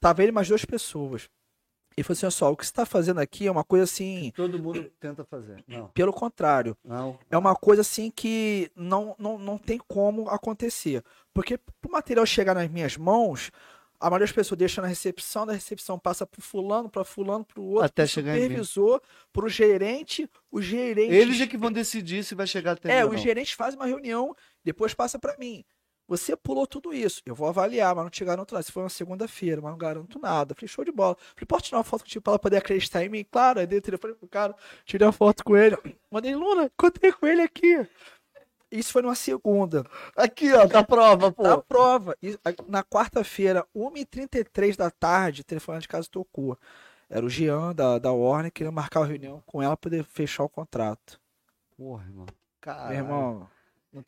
Tava 0.00 0.22
ele 0.22 0.30
e 0.30 0.34
mais 0.34 0.48
duas 0.48 0.64
pessoas. 0.64 1.28
Ele 1.96 2.04
falou 2.04 2.16
assim, 2.16 2.26
olha 2.26 2.30
só, 2.30 2.52
o 2.52 2.56
que 2.56 2.66
você 2.66 2.72
tá 2.72 2.86
fazendo 2.86 3.20
aqui 3.20 3.46
é 3.46 3.50
uma 3.50 3.64
coisa 3.64 3.84
assim, 3.84 4.32
Todo 4.34 4.58
mundo 4.58 4.90
tenta 4.98 5.24
fazer. 5.24 5.62
Não. 5.66 5.88
pelo 5.88 6.12
contrário. 6.12 6.76
Não. 6.84 7.18
É 7.30 7.36
uma 7.36 7.54
coisa 7.54 7.82
assim 7.82 8.10
que 8.10 8.70
não, 8.74 9.14
não, 9.18 9.38
não 9.38 9.58
tem 9.58 9.78
como 9.78 10.28
acontecer. 10.28 11.02
Porque 11.34 11.58
pro 11.80 11.90
material 11.90 12.24
chegar 12.26 12.54
nas 12.54 12.68
minhas 12.70 12.96
mãos, 12.96 13.50
a 14.02 14.10
maioria 14.10 14.26
das 14.26 14.34
pessoas 14.34 14.58
deixa 14.58 14.82
na 14.82 14.88
recepção, 14.88 15.46
da 15.46 15.52
recepção 15.52 15.98
passa 15.98 16.26
pro 16.26 16.42
fulano, 16.42 16.88
para 16.88 17.04
fulano, 17.04 17.44
pro 17.44 17.62
outro, 17.62 17.84
Até 17.84 18.06
chegar 18.06 18.34
supervisor, 18.34 19.00
pro 19.32 19.48
gerente, 19.48 20.28
o 20.50 20.60
gerente 20.60 21.14
Eles 21.14 21.40
é 21.40 21.46
que 21.46 21.56
vão 21.56 21.70
decidir 21.70 22.24
se 22.24 22.34
vai 22.34 22.46
chegar 22.46 22.72
até 22.72 22.92
É, 22.98 23.04
não. 23.04 23.16
gerentes 23.16 23.52
fazem 23.52 23.78
uma 23.78 23.86
reunião, 23.86 24.34
depois 24.64 24.92
passa 24.92 25.18
pra 25.18 25.36
mim. 25.38 25.64
Você 26.12 26.36
pulou 26.36 26.66
tudo 26.66 26.92
isso. 26.92 27.22
Eu 27.24 27.34
vou 27.34 27.48
avaliar, 27.48 27.94
mas 27.94 28.04
não 28.04 28.10
te 28.10 28.22
garanto 28.22 28.52
nada. 28.52 28.62
Se 28.62 28.70
foi 28.70 28.82
uma 28.82 28.90
segunda-feira, 28.90 29.62
mas 29.62 29.70
não 29.70 29.78
garanto 29.78 30.18
nada. 30.18 30.54
Falei, 30.54 30.68
show 30.68 30.84
de 30.84 30.92
bola. 30.92 31.16
Falei, 31.34 31.46
pode 31.48 31.64
tirar 31.64 31.78
uma 31.78 31.84
foto 31.84 32.02
contigo 32.02 32.22
pra 32.22 32.32
ela 32.32 32.38
poder 32.38 32.58
acreditar 32.58 33.02
em 33.02 33.08
mim? 33.08 33.24
Claro, 33.30 33.60
aí 33.60 33.66
dei 33.66 33.78
o 33.78 33.82
telefone 33.82 34.14
pro 34.14 34.28
cara, 34.28 34.54
tirei 34.84 35.06
uma 35.06 35.12
foto 35.12 35.42
com 35.42 35.56
ele. 35.56 35.76
Mandei, 36.10 36.34
Luna, 36.34 36.64
encontrei 36.64 37.12
com 37.12 37.26
ele 37.26 37.40
aqui. 37.40 37.88
Isso 38.70 38.92
foi 38.92 39.00
numa 39.02 39.14
segunda. 39.14 39.84
Aqui, 40.16 40.52
ó, 40.52 40.66
da 40.66 40.82
prova, 40.84 41.32
pô. 41.32 41.42
Na 41.42 41.58
prova, 41.58 42.16
e- 42.22 42.38
na 42.68 42.82
quarta-feira, 42.84 43.66
1h33 43.74 44.76
da 44.76 44.90
tarde, 44.90 45.40
o 45.40 45.44
telefone 45.44 45.80
de 45.80 45.88
casa 45.88 46.08
tocou. 46.10 46.58
Era 47.08 47.24
o 47.24 47.28
Jean 47.30 47.74
da, 47.74 47.98
da 47.98 48.12
Warner, 48.12 48.50
queria 48.52 48.72
marcar 48.72 49.00
uma 49.00 49.06
reunião 49.06 49.42
com 49.46 49.62
ela 49.62 49.76
pra 49.76 49.90
poder 49.90 50.04
fechar 50.04 50.44
o 50.44 50.48
contrato. 50.48 51.18
Porra, 51.76 52.04
irmão. 52.04 52.24
Meu 52.26 52.34
Caralho. 52.60 52.94
irmão, 52.94 53.32
não 53.34 53.40
tem 53.40 53.51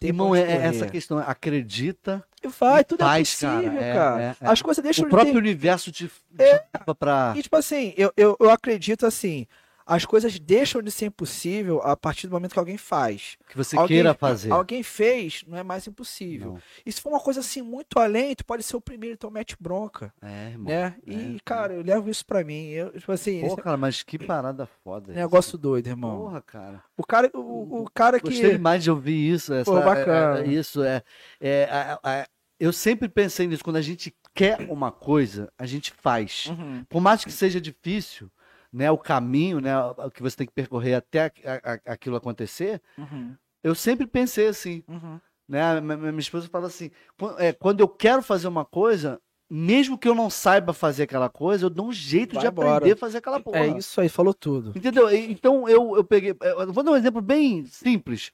Irmão, 0.00 0.34
é, 0.34 0.40
é 0.40 0.44
correr. 0.46 0.66
essa 0.66 0.86
questão. 0.86 1.18
Acredita. 1.18 2.24
E 2.42 2.48
vai, 2.48 2.80
E 2.80 2.84
tudo 2.84 3.00
faz, 3.00 3.42
é 3.42 3.46
possível, 3.48 3.78
cara, 3.80 3.94
cara. 3.94 4.22
é, 4.22 4.24
é, 4.24 4.36
é. 4.40 4.48
As 4.48 4.62
coisas 4.62 4.82
deixam 4.82 5.06
O 5.06 5.08
próprio 5.10 5.32
ter... 5.32 5.38
universo 5.38 5.92
te, 5.92 6.06
te 6.08 6.12
É. 6.38 6.64
pra. 6.98 7.34
E 7.36 7.42
tipo 7.42 7.56
assim, 7.56 7.92
eu, 7.96 8.12
eu, 8.16 8.36
eu 8.40 8.50
acredito 8.50 9.06
assim, 9.06 9.46
as 9.86 10.04
coisas 10.06 10.38
deixam 10.38 10.80
de 10.82 10.90
ser 10.90 11.06
impossível 11.06 11.80
a 11.82 11.96
partir 11.96 12.26
do 12.26 12.32
momento 12.32 12.52
que 12.52 12.58
alguém 12.58 12.76
faz. 12.78 13.36
Que 13.48 13.56
você 13.56 13.76
Alguém- 13.76 13.96
queira 13.98 14.14
fazer. 14.14 14.50
Alguém 14.50 14.82
fez, 14.82 15.44
não 15.46 15.58
é 15.58 15.62
mais 15.62 15.86
impossível. 15.86 16.52
Não. 16.54 16.62
E 16.86 16.90
se 16.92 17.00
for 17.00 17.10
uma 17.10 17.20
coisa 17.20 17.40
assim 17.40 17.60
muito 17.62 17.98
além, 17.98 18.34
tu 18.34 18.44
pode 18.44 18.62
ser 18.62 18.76
o 18.76 18.80
primeiro, 18.80 19.14
então 19.14 19.30
mete 19.30 19.56
bronca, 19.60 20.12
É, 20.22 20.50
irmão. 20.50 20.66
né? 20.72 20.96
E, 21.06 21.36
é. 21.36 21.38
cara, 21.44 21.74
eu 21.74 21.82
levo 21.82 22.08
isso 22.10 22.24
pra 22.24 22.42
mim. 22.42 22.68
Eu, 22.68 22.92
tipo 22.98 23.12
assim, 23.12 23.40
Pô, 23.40 23.46
esse 23.48 23.56
cara, 23.56 23.76
mas 23.76 24.02
que 24.02 24.18
parada 24.18 24.66
foda. 24.82 25.10
é 25.10 25.12
isso. 25.12 25.20
negócio 25.20 25.58
doido, 25.58 25.86
irmão. 25.86 26.16
Porra, 26.18 26.40
cara. 26.42 26.82
O 26.96 27.04
cara, 27.04 27.30
o, 27.34 27.82
o 27.82 27.90
cara 27.92 28.18
que. 28.18 28.28
Gostei 28.30 28.52
demais 28.52 28.82
de 28.82 28.90
ouvir 28.90 29.32
isso. 29.34 29.52
Essa, 29.52 29.70
Pô, 29.70 29.80
bacana. 29.82 30.40
é- 30.40 30.44
é- 30.44 30.48
isso 30.48 30.82
é. 30.82 31.02
é 31.40 31.64
a- 31.70 32.00
a- 32.02 32.26
eu 32.58 32.72
sempre 32.72 33.08
pensei 33.08 33.46
nisso. 33.46 33.62
Quando 33.62 33.76
a 33.76 33.82
gente 33.82 34.14
quer 34.34 34.60
uma 34.70 34.90
coisa, 34.90 35.52
a 35.58 35.66
gente 35.66 35.92
faz. 35.92 36.46
Uhum. 36.46 36.84
Por 36.88 37.00
mais 37.00 37.24
que 37.24 37.30
seja 37.30 37.60
difícil, 37.60 38.30
né, 38.74 38.90
o 38.90 38.98
caminho, 38.98 39.60
né, 39.60 39.72
o 39.78 40.10
que 40.10 40.20
você 40.20 40.36
tem 40.36 40.46
que 40.48 40.52
percorrer 40.52 40.94
até 40.94 41.26
a- 41.26 41.30
a- 41.74 41.92
aquilo 41.92 42.16
acontecer, 42.16 42.82
Uhum. 42.98 43.36
eu 43.62 43.72
sempre 43.74 44.04
pensei 44.06 44.48
assim, 44.48 44.82
Uhum. 44.88 45.20
né? 45.48 45.80
Minha, 45.80 45.96
minha 45.96 46.18
esposa 46.18 46.48
fala 46.48 46.66
assim, 46.66 46.90
"Qu- 47.16 47.36
é, 47.38 47.52
quando 47.52 47.78
eu 47.80 47.88
quero 47.88 48.20
fazer 48.20 48.48
uma 48.48 48.64
coisa, 48.64 49.20
mesmo 49.48 49.96
que 49.96 50.08
eu 50.08 50.14
não 50.14 50.28
saiba 50.28 50.72
fazer 50.72 51.04
aquela 51.04 51.28
coisa, 51.28 51.66
eu 51.66 51.70
dou 51.70 51.86
um 51.86 51.92
jeito 51.92 52.34
Vai 52.34 52.42
de 52.42 52.48
embora. 52.48 52.76
aprender 52.78 52.94
a 52.94 52.96
fazer 52.96 53.18
aquela 53.18 53.38
porra. 53.38 53.58
É 53.60 53.78
isso 53.78 54.00
aí, 54.00 54.08
falou 54.08 54.34
tudo. 54.34 54.72
Entendeu? 54.76 55.08
Então 55.14 55.68
eu, 55.68 55.94
eu 55.96 56.02
peguei. 56.02 56.34
Eu 56.40 56.72
vou 56.72 56.82
dar 56.82 56.90
um 56.90 56.96
exemplo 56.96 57.20
bem 57.22 57.64
simples. 57.66 58.32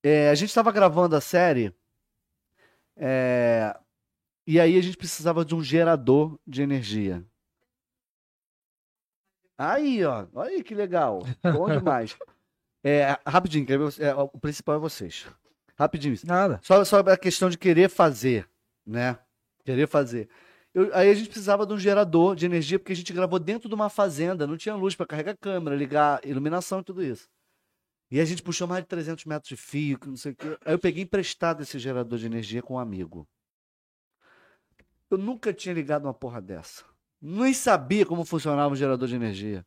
É, 0.00 0.30
a 0.30 0.34
gente 0.36 0.50
estava 0.50 0.70
gravando 0.70 1.16
a 1.16 1.20
série. 1.20 1.74
é, 2.96 3.76
e 4.46 4.58
aí 4.58 4.76
a 4.78 4.82
gente 4.82 4.96
precisava 4.96 5.44
de 5.44 5.54
um 5.54 5.62
gerador 5.62 6.38
de 6.46 6.62
energia. 6.62 7.24
Aí, 9.58 10.04
ó. 10.04 10.26
Olha 10.34 10.50
aí 10.50 10.62
que 10.62 10.74
legal. 10.74 11.18
Bom 11.42 11.68
demais. 11.68 12.16
É, 12.84 13.18
rapidinho? 13.26 13.66
É, 13.98 14.14
o 14.14 14.28
principal 14.38 14.76
é 14.76 14.78
vocês. 14.78 15.26
Rapidinho. 15.76 16.16
Nada. 16.24 16.60
Só, 16.62 16.84
só 16.84 17.00
a 17.00 17.16
questão 17.16 17.50
de 17.50 17.58
querer 17.58 17.90
fazer, 17.90 18.48
né? 18.86 19.18
Querer 19.64 19.88
fazer. 19.88 20.28
Eu- 20.72 20.94
aí 20.94 21.10
a 21.10 21.14
gente 21.14 21.28
precisava 21.28 21.66
de 21.66 21.72
um 21.72 21.78
gerador 21.78 22.36
de 22.36 22.46
energia, 22.46 22.78
porque 22.78 22.92
a 22.92 22.96
gente 22.96 23.12
gravou 23.12 23.38
dentro 23.40 23.68
de 23.68 23.74
uma 23.74 23.88
fazenda, 23.90 24.46
não 24.46 24.56
tinha 24.56 24.74
luz 24.76 24.94
para 24.94 25.06
carregar 25.06 25.36
câmera, 25.36 25.74
ligar 25.74 26.24
iluminação 26.24 26.80
e 26.80 26.84
tudo 26.84 27.02
isso. 27.02 27.28
E 28.10 28.20
a 28.20 28.24
gente 28.24 28.42
puxou 28.42 28.66
mais 28.68 28.82
de 28.82 28.88
300 28.88 29.24
metros 29.24 29.48
de 29.48 29.56
fio, 29.56 29.98
que 29.98 30.08
não 30.08 30.16
sei 30.16 30.32
o 30.32 30.36
quê. 30.36 30.56
Aí 30.64 30.72
eu 30.72 30.78
peguei 30.78 31.02
emprestado 31.02 31.62
esse 31.62 31.78
gerador 31.78 32.18
de 32.18 32.26
energia 32.26 32.62
com 32.62 32.74
um 32.74 32.78
amigo. 32.78 33.28
Eu 35.10 35.18
nunca 35.18 35.52
tinha 35.52 35.74
ligado 35.74 36.04
uma 36.04 36.14
porra 36.14 36.40
dessa. 36.40 36.84
Nem 37.20 37.52
sabia 37.52 38.06
como 38.06 38.24
funcionava 38.24 38.72
um 38.72 38.76
gerador 38.76 39.08
de 39.08 39.16
energia. 39.16 39.66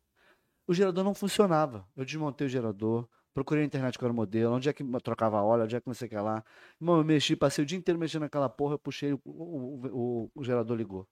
O 0.68 0.73
gerador 0.73 1.03
não 1.03 1.14
funcionava. 1.14 1.86
Eu 1.95 2.06
desmontei 2.06 2.48
o 2.48 2.49
gerador, 2.49 3.07
procurei 3.34 3.64
na 3.64 3.68
internet 3.68 3.98
qual 3.98 4.07
era 4.07 4.14
o 4.14 4.15
modelo, 4.15 4.56
onde 4.56 4.69
é 4.69 4.73
que 4.73 4.84
trocava 5.02 5.41
óleo, 5.41 5.64
onde 5.64 5.76
é 5.76 5.82
que 5.82 5.88
não 5.88 5.94
sei 5.94 6.07
o 6.07 6.10
que 6.10 6.15
lá. 6.15 6.44
Irmão, 6.80 6.98
eu 6.98 7.03
mexi, 7.03 7.36
passei 7.36 7.64
o 7.64 7.65
dia 7.68 7.78
inteiro 7.78 7.99
mexendo 7.99 8.22
naquela 8.22 8.48
porra, 8.49 8.76
eu 8.76 8.80
puxei, 8.80 9.14
o, 9.14 9.19
o, 9.26 9.88
o, 9.91 10.32
o 10.36 10.44
gerador 10.44 10.78
ligou. 10.78 11.07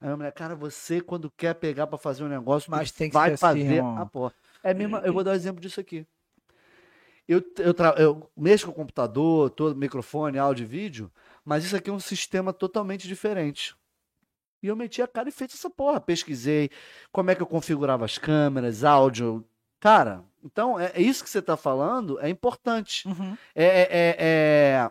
Aí 0.00 0.10
a 0.10 0.16
mulher, 0.16 0.32
cara, 0.32 0.54
você 0.54 1.00
quando 1.00 1.30
quer 1.30 1.54
pegar 1.54 1.86
pra 1.86 1.98
fazer 1.98 2.24
um 2.24 2.28
negócio, 2.28 2.70
Mas 2.70 2.90
tem 2.90 3.08
que 3.08 3.14
vai 3.14 3.32
assim, 3.32 3.36
fazer 3.40 3.60
irmão. 3.60 3.98
a 3.98 4.06
porra. 4.06 4.34
É 4.62 4.74
mesmo, 4.74 4.96
eu 4.98 5.12
vou 5.12 5.24
dar 5.24 5.32
um 5.32 5.34
exemplo 5.34 5.60
disso 5.60 5.80
aqui. 5.80 6.06
Eu, 7.26 7.42
eu, 7.58 7.74
eu 7.96 8.30
mexo 8.36 8.66
com 8.66 8.72
o 8.72 8.74
computador, 8.74 9.48
todo 9.50 9.74
microfone, 9.74 10.38
áudio 10.38 10.64
e 10.64 10.66
vídeo, 10.66 11.10
mas 11.44 11.64
isso 11.64 11.74
aqui 11.74 11.88
é 11.88 11.92
um 11.92 11.98
sistema 12.00 12.52
totalmente 12.52 13.08
diferente. 13.08 13.74
E 14.64 14.66
eu 14.68 14.74
meti 14.74 15.02
a 15.02 15.06
cara 15.06 15.28
e 15.28 15.32
fiz 15.32 15.52
essa 15.54 15.68
porra. 15.68 16.00
Pesquisei 16.00 16.70
como 17.12 17.30
é 17.30 17.34
que 17.34 17.42
eu 17.42 17.46
configurava 17.46 18.06
as 18.06 18.16
câmeras, 18.16 18.82
áudio. 18.82 19.44
Cara, 19.78 20.24
então 20.42 20.80
é, 20.80 20.90
é 20.94 21.02
isso 21.02 21.22
que 21.22 21.28
você 21.28 21.40
está 21.40 21.54
falando, 21.54 22.18
é 22.18 22.30
importante. 22.30 23.06
Uhum. 23.06 23.36
É, 23.54 23.64
é, 23.66 23.88
é, 23.90 24.16
é, 24.18 24.90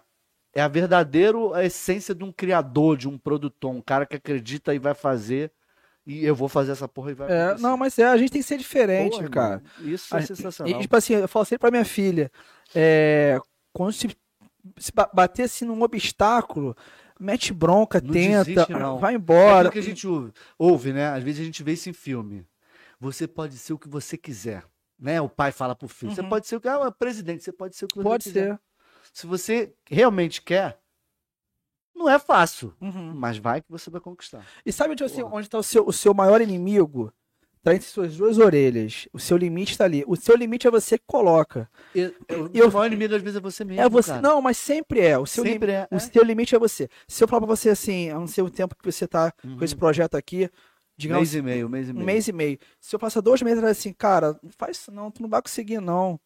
é 0.53 0.61
a 0.61 0.67
verdadeira 0.67 1.35
essência 1.65 2.13
de 2.13 2.23
um 2.23 2.31
criador, 2.31 2.95
de 2.97 3.09
um 3.09 3.17
produtor, 3.17 3.71
um 3.71 3.81
cara 3.81 4.05
que 4.05 4.15
acredita 4.15 4.75
e 4.75 4.77
vai 4.77 4.93
fazer. 4.93 5.51
E 6.05 6.23
eu 6.23 6.35
vou 6.35 6.47
fazer 6.47 6.73
essa 6.73 6.87
porra 6.87 7.09
e 7.09 7.13
vai 7.15 7.31
É, 7.31 7.57
não, 7.57 7.75
mas 7.75 7.97
é, 7.97 8.03
a 8.05 8.15
gente 8.15 8.31
tem 8.31 8.41
que 8.43 8.47
ser 8.47 8.57
diferente, 8.59 9.17
Porra, 9.17 9.29
cara. 9.29 9.63
Isso 9.79 10.13
é 10.15 10.19
A- 10.19 10.21
E, 10.21 10.27
sensacional. 10.27 10.79
tipo 10.81 10.95
assim, 10.95 11.13
eu 11.15 11.27
falo 11.27 11.45
sempre 11.45 11.61
pra 11.61 11.71
minha 11.71 11.85
filha, 11.85 12.31
é, 12.75 13.39
quando 13.71 13.93
se, 13.93 14.15
se 14.77 14.91
ba- 14.93 15.09
bater 15.11 15.43
assim 15.43 15.65
num 15.65 15.81
obstáculo, 15.81 16.75
mete 17.23 17.53
bronca, 17.53 18.01
Não 18.01 18.11
tenta, 18.13 18.43
desiste, 18.45 18.71
não. 18.73 18.99
vai 18.99 19.13
É 19.13 19.17
embora. 19.17 19.69
aquilo 19.69 19.71
que 19.71 19.79
a 19.79 19.81
gente 19.83 20.07
ouve, 20.07 20.33
ouve, 20.57 20.93
né? 20.93 21.07
Às 21.07 21.23
vezes 21.23 21.41
a 21.41 21.45
gente 21.45 21.63
vê 21.63 21.73
isso 21.73 21.89
em 21.89 21.93
filme. 21.93 22.45
Você 22.99 23.27
pode 23.27 23.57
ser 23.57 23.73
o 23.73 23.79
que 23.79 23.87
você 23.89 24.17
quiser. 24.17 24.63
Né? 24.99 25.19
O 25.19 25.27
pai 25.27 25.51
fala 25.51 25.75
pro 25.75 25.87
filho. 25.87 26.13
Você 26.13 26.21
Uhum. 26.21 26.29
pode 26.29 26.47
ser 26.47 26.55
o 26.55 26.61
que. 26.61 26.67
Ah, 26.67 26.89
presidente, 26.91 27.43
você 27.43 27.51
pode 27.51 27.75
ser 27.75 27.85
o 27.85 27.87
que 27.87 27.95
você 27.95 28.03
Pode 28.03 28.23
quiser. 28.25 28.53
ser. 28.53 28.59
Se 29.11 29.27
você 29.27 29.73
realmente 29.89 30.41
quer, 30.41 30.79
Não 31.95 32.09
é 32.09 32.17
fácil, 32.17 32.73
Uhum. 32.81 33.13
mas 33.13 33.37
vai 33.37 33.61
que 33.61 33.69
você 33.71 33.89
vai 33.89 34.01
conquistar. 34.01 34.45
E 34.65 34.73
sabe 34.73 34.91
onde, 34.93 35.03
assim, 35.03 35.21
onde 35.23 35.47
tá 35.47 35.59
o 35.59 35.63
seu, 35.63 35.87
o 35.87 35.93
seu 35.93 36.13
maior 36.13 36.41
inimigo? 36.41 37.13
Tá 37.63 37.73
entre 37.73 37.87
suas 37.87 38.17
duas 38.17 38.37
orelhas. 38.39 39.07
O 39.13 39.19
seu 39.19 39.37
limite 39.37 39.77
tá 39.77 39.85
ali. 39.85 40.03
O 40.05 40.17
seu 40.17 40.35
limite 40.35 40.67
é 40.67 40.71
você 40.71 40.97
que 40.97 41.05
coloca. 41.07 41.69
E, 41.95 42.01
eu, 42.27 42.49
Eu- 42.53 42.67
o 42.67 42.73
maior 42.73 42.87
inimigo 42.87 43.15
às 43.15 43.21
vezes 43.21 43.37
é 43.37 43.39
você 43.41 43.63
mesmo. 43.63 43.81
é 43.81 43.87
você. 43.87 44.09
cara. 44.09 44.21
Não, 44.21 44.41
mas 44.41 44.57
sempre 44.57 44.99
é. 44.99 45.17
O 45.17 45.25
seu, 45.25 45.45
sempre 45.45 45.71
é. 45.71 45.87
o 45.89 45.95
é. 45.95 45.99
seu 45.99 46.23
limite 46.23 46.53
é 46.53 46.59
você. 46.59 46.89
Se 47.07 47.23
eu 47.23 47.27
falar 47.27 47.39
pra 47.47 47.55
você 47.55 47.69
assim, 47.69 48.09
eu 48.09 48.19
não 48.19 48.27
sei 48.27 48.43
o 48.43 48.49
tempo 48.49 48.75
que 48.75 48.83
você 48.91 49.07
tá 49.07 49.33
Uhum. 49.45 49.57
com 49.57 49.63
esse 49.63 49.75
projeto 49.77 50.15
aqui, 50.15 50.49
digamos 50.97 51.21
mês 51.31 51.35
e 51.35 51.41
meio, 51.41 51.69
mês 51.69 51.87
e 51.87 51.91
um 51.91 51.93
meio. 51.95 52.05
mês 52.05 52.27
e 52.27 52.33
meio. 52.33 52.59
Se 52.81 52.93
eu 52.93 52.99
passar 52.99 53.21
dois 53.21 53.41
meses 53.41 53.63
assim, 53.63 53.93
cara, 53.93 54.37
não 54.43 54.51
faz 54.51 54.75
isso 54.77 54.91
não, 54.91 55.09
tu 55.09 55.21
não 55.21 55.29
vai 55.29 55.41
conseguir 55.41 55.79
não. 55.79 56.19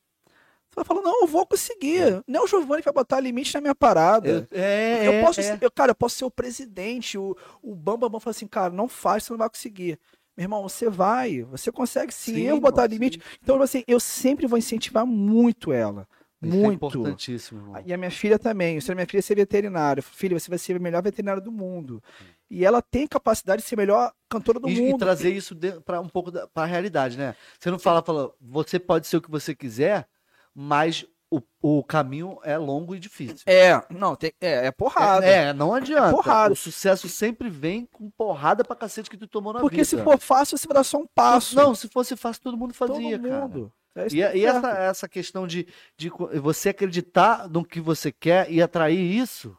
Você 0.69 0.75
vai 0.75 0.85
falar, 0.85 1.01
não, 1.01 1.21
eu 1.21 1.27
vou 1.27 1.45
conseguir. 1.45 2.21
Nem 2.27 2.41
o 2.41 2.47
Giovanni 2.47 2.81
vai 2.81 2.93
botar 2.93 3.19
limite 3.19 3.53
na 3.53 3.61
minha 3.61 3.75
parada. 3.75 4.27
Eu- 4.51 4.59
é, 4.59 5.07
Eu 5.07 5.11
é, 5.13 5.21
posso 5.23 5.39
é. 5.39 5.43
ser, 5.43 5.57
eu, 5.61 5.71
cara, 5.71 5.91
eu 5.91 5.95
posso 5.95 6.15
ser 6.17 6.25
o 6.25 6.31
presidente, 6.31 7.17
o, 7.17 7.37
o 7.61 7.75
Bam 7.75 7.97
Bam 7.97 8.09
Bam 8.09 8.19
fala 8.19 8.31
assim, 8.31 8.47
cara, 8.47 8.73
não 8.73 8.87
faz, 8.87 9.23
você 9.23 9.31
não 9.33 9.37
vai 9.37 9.49
conseguir. 9.49 9.99
Meu 10.37 10.43
irmão, 10.43 10.61
você 10.61 10.87
vai, 10.87 11.41
você 11.41 11.71
consegue 11.71 12.13
sim, 12.13 12.35
Sim, 12.35 12.41
eu 12.43 12.59
botar 12.61 12.85
limite. 12.85 13.19
sim. 13.19 13.37
Então, 13.41 13.59
assim, 13.59 13.83
eu 13.87 13.99
sempre 13.99 14.45
vou 14.45 14.57
incentivar 14.57 15.03
muito 15.05 15.73
ela. 15.73 16.07
Isso 16.39 16.53
é 16.55 16.57
muito. 16.61 16.85
importantíssimo, 16.85 17.59
irmão. 17.59 17.83
E 17.83 17.91
a 17.91 17.97
minha 17.97 18.11
filha 18.11 18.37
também. 18.37 18.79
Se 18.79 18.91
a 18.91 18.95
minha 18.95 19.07
filha 19.07 19.23
ser 19.23 19.35
veterinária, 19.35 20.03
filha, 20.03 20.39
você 20.39 20.47
vai 20.47 20.59
ser 20.59 20.75
a 20.75 20.79
melhor 20.79 21.01
veterinária 21.01 21.41
do 21.41 21.51
mundo. 21.51 22.03
E 22.49 22.63
ela 22.63 22.79
tem 22.83 23.07
capacidade 23.07 23.63
de 23.63 23.67
ser 23.67 23.73
a 23.73 23.77
melhor 23.77 24.13
cantora 24.29 24.59
do 24.59 24.69
E, 24.69 24.73
e 24.73 24.81
mundo. 24.91 24.99
trazer 24.99 25.31
isso 25.31 25.55
para 25.83 25.99
um 25.99 26.07
pouco 26.07 26.31
para 26.31 26.63
a 26.63 26.65
realidade, 26.67 27.17
né? 27.17 27.35
Você 27.59 27.71
não 27.71 27.79
fala, 27.79 28.03
fala, 28.03 28.31
você 28.39 28.77
pode 28.77 29.07
ser 29.07 29.17
o 29.17 29.21
que 29.21 29.31
você 29.31 29.55
quiser, 29.55 30.07
mas 30.53 31.03
o, 31.31 31.41
o 31.61 31.83
caminho 31.83 32.39
é 32.43 32.57
longo 32.57 32.95
e 32.95 32.99
difícil. 32.99 33.43
É, 33.45 33.81
não, 33.89 34.15
tem, 34.15 34.31
é, 34.39 34.67
é 34.67 34.71
porrada. 34.71 35.25
É, 35.25 35.51
não 35.53 35.73
adianta. 35.73 36.11
porrada. 36.11 36.53
O 36.53 36.55
sucesso 36.55 37.09
sempre 37.09 37.49
vem 37.49 37.85
com 37.85 38.09
porrada 38.11 38.63
pra 38.63 38.75
cacete 38.75 39.09
que 39.09 39.17
tu 39.17 39.27
tomou 39.27 39.51
na 39.53 39.59
Porque 39.59 39.77
vida. 39.77 39.85
se 39.85 39.97
for 40.03 40.17
fácil, 40.19 40.57
você 40.57 40.67
vai 40.67 40.75
dar 40.75 40.83
só 40.83 40.97
um 40.97 41.07
passo. 41.07 41.55
Não, 41.55 41.75
se 41.75 41.87
fosse 41.89 42.15
fácil, 42.15 42.41
todo 42.43 42.57
mundo 42.57 42.73
todo 42.73 42.93
fazia, 42.93 43.19
cara. 43.19 43.41
mundo. 43.41 43.73
É 43.95 44.07
isso 44.07 44.15
E, 44.15 44.19
e 44.19 44.23
é 44.23 44.43
essa, 44.45 44.69
essa 44.69 45.09
questão 45.09 45.45
de, 45.47 45.67
de 45.97 46.09
você 46.41 46.69
acreditar 46.69 47.49
no 47.49 47.65
que 47.65 47.81
você 47.81 48.11
quer 48.11 48.49
e 48.51 48.61
atrair 48.61 48.97
isso, 48.99 49.57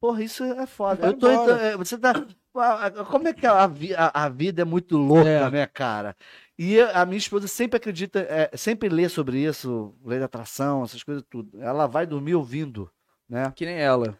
porra, 0.00 0.24
isso 0.24 0.42
é 0.42 0.66
foda. 0.66 1.06
Eu 1.06 1.12
tô, 1.14 1.30
então, 1.30 1.56
é, 1.56 1.76
você 1.76 1.96
tá. 1.98 2.12
a- 2.56 2.86
a- 2.86 3.04
Como 3.04 3.28
é 3.28 3.32
que 3.32 3.46
a, 3.46 3.64
a, 3.64 4.24
a 4.24 4.28
vida 4.28 4.62
é 4.62 4.64
muito 4.64 4.96
louca, 4.96 5.28
É. 5.28 5.50
né, 5.50 5.66
cara? 5.66 6.16
E 6.58 6.80
a 6.80 7.04
minha 7.06 7.18
esposa 7.18 7.48
sempre 7.48 7.76
acredita, 7.78 8.20
é, 8.20 8.56
sempre 8.56 8.88
lê 8.88 9.08
sobre 9.08 9.38
isso, 9.42 9.94
lei 10.04 10.18
da 10.18 10.26
atração, 10.26 10.84
essas 10.84 11.02
coisas 11.02 11.24
tudo. 11.28 11.60
Ela 11.60 11.86
vai 11.86 12.06
dormir 12.06 12.34
ouvindo, 12.34 12.90
né? 13.28 13.50
Que 13.56 13.64
nem 13.64 13.76
ela. 13.76 14.18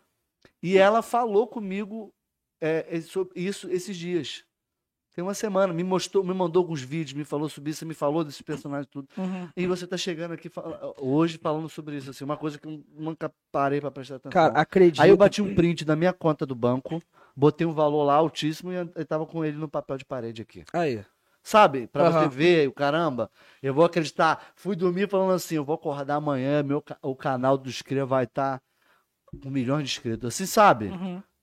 E 0.63 0.79
ela 0.79 1.03
falou 1.03 1.47
comigo 1.47 2.13
é, 2.61 2.87
é, 2.89 3.01
sobre 3.01 3.39
isso 3.39 3.69
esses 3.71 3.97
dias. 3.97 4.45
Tem 5.15 5.23
uma 5.23 5.35
semana, 5.35 5.75
me 5.75 5.85
mostrou, 5.85 6.25
me 6.25 6.33
mandou 6.33 6.63
alguns 6.63 6.81
vídeos, 6.81 7.13
me 7.13 7.23
falou 7.23 7.47
sobre 7.47 7.71
isso, 7.71 7.85
me 7.85 7.93
falou 7.93 8.25
desses 8.25 8.41
personagens 8.41 8.87
tudo. 8.91 9.07
E 9.55 9.67
você 9.67 9.87
tá 9.87 9.99
chegando 9.99 10.33
aqui 10.33 10.49
fala- 10.49 10.95
hoje 10.99 11.37
falando 11.37 11.69
sobre 11.69 11.99
isso, 11.99 12.09
assim, 12.09 12.25
uma 12.25 12.37
coisa 12.39 12.59
que 12.59 12.67
eu 12.67 12.83
nunca 12.97 13.31
parei 13.53 13.79
pra 13.79 13.91
prestar 13.91 14.15
atenção. 14.17 14.33
Cara, 14.33 14.55
acredito. 14.59 15.03
Aí 15.03 15.11
eu 15.11 15.17
bati 15.19 15.43
um 15.43 15.55
print 15.55 15.85
da 15.85 15.95
minha 15.95 16.15
conta 16.15 16.47
do 16.47 16.55
banco, 16.55 17.03
botei 17.37 17.67
um 17.67 17.75
valor 17.75 18.05
lá 18.05 18.15
altíssimo 18.15 18.73
e 18.73 18.77
eu 18.77 19.05
tava 19.07 19.27
com 19.27 19.45
ele 19.45 19.59
no 19.59 19.69
papel 19.69 19.99
de 19.99 20.05
parede 20.07 20.41
aqui. 20.41 20.65
Aí. 20.73 21.05
Sabe? 21.43 21.87
Pra 21.89 22.05
você 22.11 22.19
Aham. 22.19 22.29
ver, 22.29 22.69
o 22.69 22.73
caramba, 22.73 23.31
eu 23.63 23.75
vou 23.75 23.85
acreditar. 23.85 24.53
Fui 24.55 24.77
dormir 24.77 25.09
falando 25.09 25.33
assim, 25.33 25.57
eu 25.57 25.65
vou 25.65 25.75
acordar 25.75 26.15
amanhã, 26.17 26.63
meu, 26.63 26.83
o 27.03 27.17
canal 27.17 27.59
do 27.59 27.69
Inscreva 27.69 28.07
vai 28.07 28.25
estar 28.25 28.61
com 29.43 29.51
milhões 29.51 29.85
de 29.89 29.91
inscritos. 29.97 30.35
Assim, 30.35 30.47
sabe? 30.47 30.93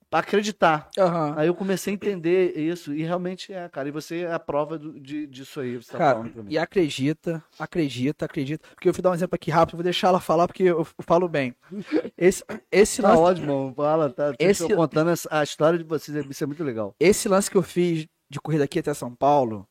Pra 0.09 0.19
acreditar. 0.21 0.89
Aham. 0.97 1.35
Aí 1.38 1.47
eu 1.47 1.53
comecei 1.53 1.93
a 1.93 1.95
entender 1.95 2.57
isso, 2.57 2.93
e 2.95 3.03
realmente 3.03 3.53
é, 3.53 3.67
cara. 3.69 3.89
E 3.89 3.91
você 3.91 4.21
é 4.21 4.34
a 4.34 4.39
prova 4.39 4.80
do- 4.80 4.99
de, 4.99 5.27
disso 5.27 5.59
aí, 5.59 5.76
você 5.77 5.91
tá 5.91 5.97
Cara, 5.99 6.15
falando 6.17 6.31
pra 6.34 6.43
mim. 6.43 6.51
e 6.51 6.57
acredita, 6.57 7.43
acredita, 7.59 8.26
acredita. 8.26 8.67
Porque 8.73 8.89
eu 8.89 8.93
vou 8.93 9.01
dar 9.03 9.11
um 9.11 9.13
exemplo 9.13 9.35
aqui 9.35 9.51
rápido, 9.51 9.76
vou 9.76 9.84
deixar 9.84 10.07
ela 10.07 10.19
falar 10.19 10.47
porque 10.47 10.63
eu 10.63 10.84
falo 11.01 11.27
bem. 11.27 11.53
Esse, 12.17 12.43
esse, 12.71 13.01
Tá 13.03 13.09
lance, 13.09 13.21
ótimo, 13.21 13.73
fala, 13.76 14.09
tá. 14.09 14.34
Esse- 14.39 14.73
contando 14.73 15.11
a 15.30 15.43
história 15.43 15.77
de 15.77 15.84
vocês, 15.85 16.26
isso 16.27 16.43
é 16.43 16.47
muito 16.47 16.63
legal. 16.63 16.95
esse 16.99 17.27
lance 17.30 17.51
que 17.51 17.57
eu 17.57 17.61
fiz 17.63 18.07
de 18.31 18.39
corrida 18.41 18.63
aqui 18.63 18.80
até 18.80 18.93
São 18.95 19.13
Paulo, 19.15 19.67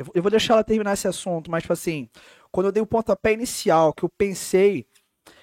eu, 0.00 0.04
vou- 0.06 0.12
eu 0.14 0.30
deixar 0.30 0.54
ela 0.54 0.64
terminar 0.64 0.92
esse 0.94 1.06
assunto, 1.08 1.50
mas, 1.50 1.62
tipo 1.62 1.72
assim, 1.72 2.08
quando 2.50 2.66
eu 2.66 2.72
dei 2.72 2.82
o 2.82 2.86
pontapé 2.86 3.32
inicial, 3.32 3.92
que 3.92 4.02
eu 4.04 4.08
pensei, 4.08 4.86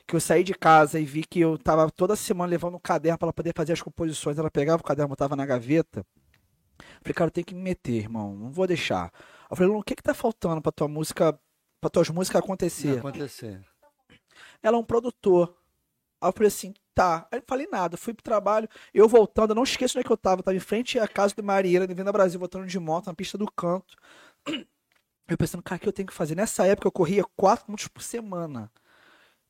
que 0.06 0.16
eu 0.16 0.20
saí 0.20 0.44
de 0.44 0.54
casa 0.54 1.00
e 1.00 1.06
vi 1.06 1.24
que 1.24 1.40
eu 1.40 1.58
tava 1.58 1.90
toda 1.92 2.16
semana 2.16 2.50
levando 2.50 2.76
um 2.76 2.80
caderno 2.80 3.18
para 3.18 3.28
ela 3.28 3.34
poder 3.34 3.54
fazer 3.56 3.74
as 3.74 3.82
composições, 3.82 4.38
ela 4.38 4.50
pegava 4.52 4.82
o 4.82 4.86
caderno, 4.86 5.10
botava 5.10 5.36
na 5.36 5.46
gaveta. 5.46 6.06
Falei, 7.02 7.14
cara, 7.14 7.28
eu 7.28 7.32
tenho 7.32 7.46
que 7.46 7.56
me 7.56 7.62
meter, 7.62 7.94
irmão, 7.94 8.36
não 8.36 8.52
vou 8.52 8.68
deixar. 8.68 9.12
Eu 9.50 9.56
falei, 9.56 9.68
Luna, 9.70 9.80
o 9.80 9.84
que 9.84 9.96
que 9.96 10.04
tá 10.04 10.14
faltando 10.14 10.62
pra 10.62 10.72
tua 10.72 10.88
música, 10.88 11.38
pra 11.82 11.90
tuas 11.90 12.10
músicas 12.10 12.42
acontecer? 12.42 12.88
acontecer. 13.00 13.62
ela 14.62 14.78
é 14.78 14.80
um 14.80 14.84
produtor. 14.84 15.56
Aí 16.22 16.30
eu 16.30 16.34
falei 16.34 16.48
assim, 16.48 16.74
tá. 16.96 17.28
Aí 17.32 17.40
eu 17.40 17.44
falei 17.48 17.68
nada, 17.72 17.96
fui 17.98 18.14
pro 18.14 18.24
trabalho, 18.24 18.68
eu 18.94 19.08
voltando, 19.08 19.52
eu 19.52 19.56
não 19.56 19.64
esqueço 19.64 19.98
onde 19.98 20.06
é 20.06 20.08
que 20.08 20.12
eu 20.12 20.18
tava, 20.18 20.40
eu 20.40 20.44
tava 20.44 20.58
em 20.58 20.60
frente 20.60 20.98
à 21.00 21.08
casa 21.08 21.36
do 21.36 21.44
Marieira, 21.44 21.86
de 21.88 21.94
Venda 21.94 22.12
Brasil, 22.12 22.40
voltando 22.40 22.66
de 22.66 22.80
moto 22.80 23.06
na 23.08 23.14
pista 23.14 23.38
do 23.38 23.46
canto. 23.52 23.96
Eu 25.28 25.38
pensando, 25.38 25.62
cara, 25.62 25.78
o 25.78 25.82
que 25.82 25.88
eu 25.88 25.94
tenho 25.94 26.08
que 26.08 26.14
fazer? 26.14 26.36
Nessa 26.36 26.66
época 26.66 26.88
eu 26.88 26.92
corria 26.92 27.24
4 27.36 27.66
km 27.66 27.76
por 27.94 28.02
semana. 28.02 28.72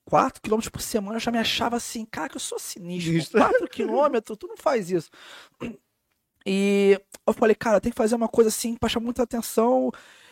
4 0.05 0.41
km 0.41 0.69
por 0.71 0.81
semana 0.81 1.17
eu 1.17 1.19
já 1.19 1.31
me 1.31 1.37
achava 1.37 1.75
assim, 1.75 2.05
cara, 2.05 2.29
que 2.29 2.37
eu 2.37 2.41
sou 2.41 2.57
sinistro. 2.57 3.11
Sinistro. 3.11 3.39
4 3.39 3.67
km, 3.69 4.35
tu 4.37 4.47
não 4.47 4.57
faz 4.57 4.89
isso. 4.89 5.09
E 6.45 6.99
eu 7.25 7.33
falei, 7.33 7.53
cara, 7.53 7.81
tem 7.81 7.91
que 7.91 7.97
fazer 7.97 8.15
uma 8.15 8.29
coisa 8.29 8.47
assim 8.47 8.75
pra 8.75 8.89
chamar 8.89 9.05
muita 9.05 9.23
atenção. 9.23 9.91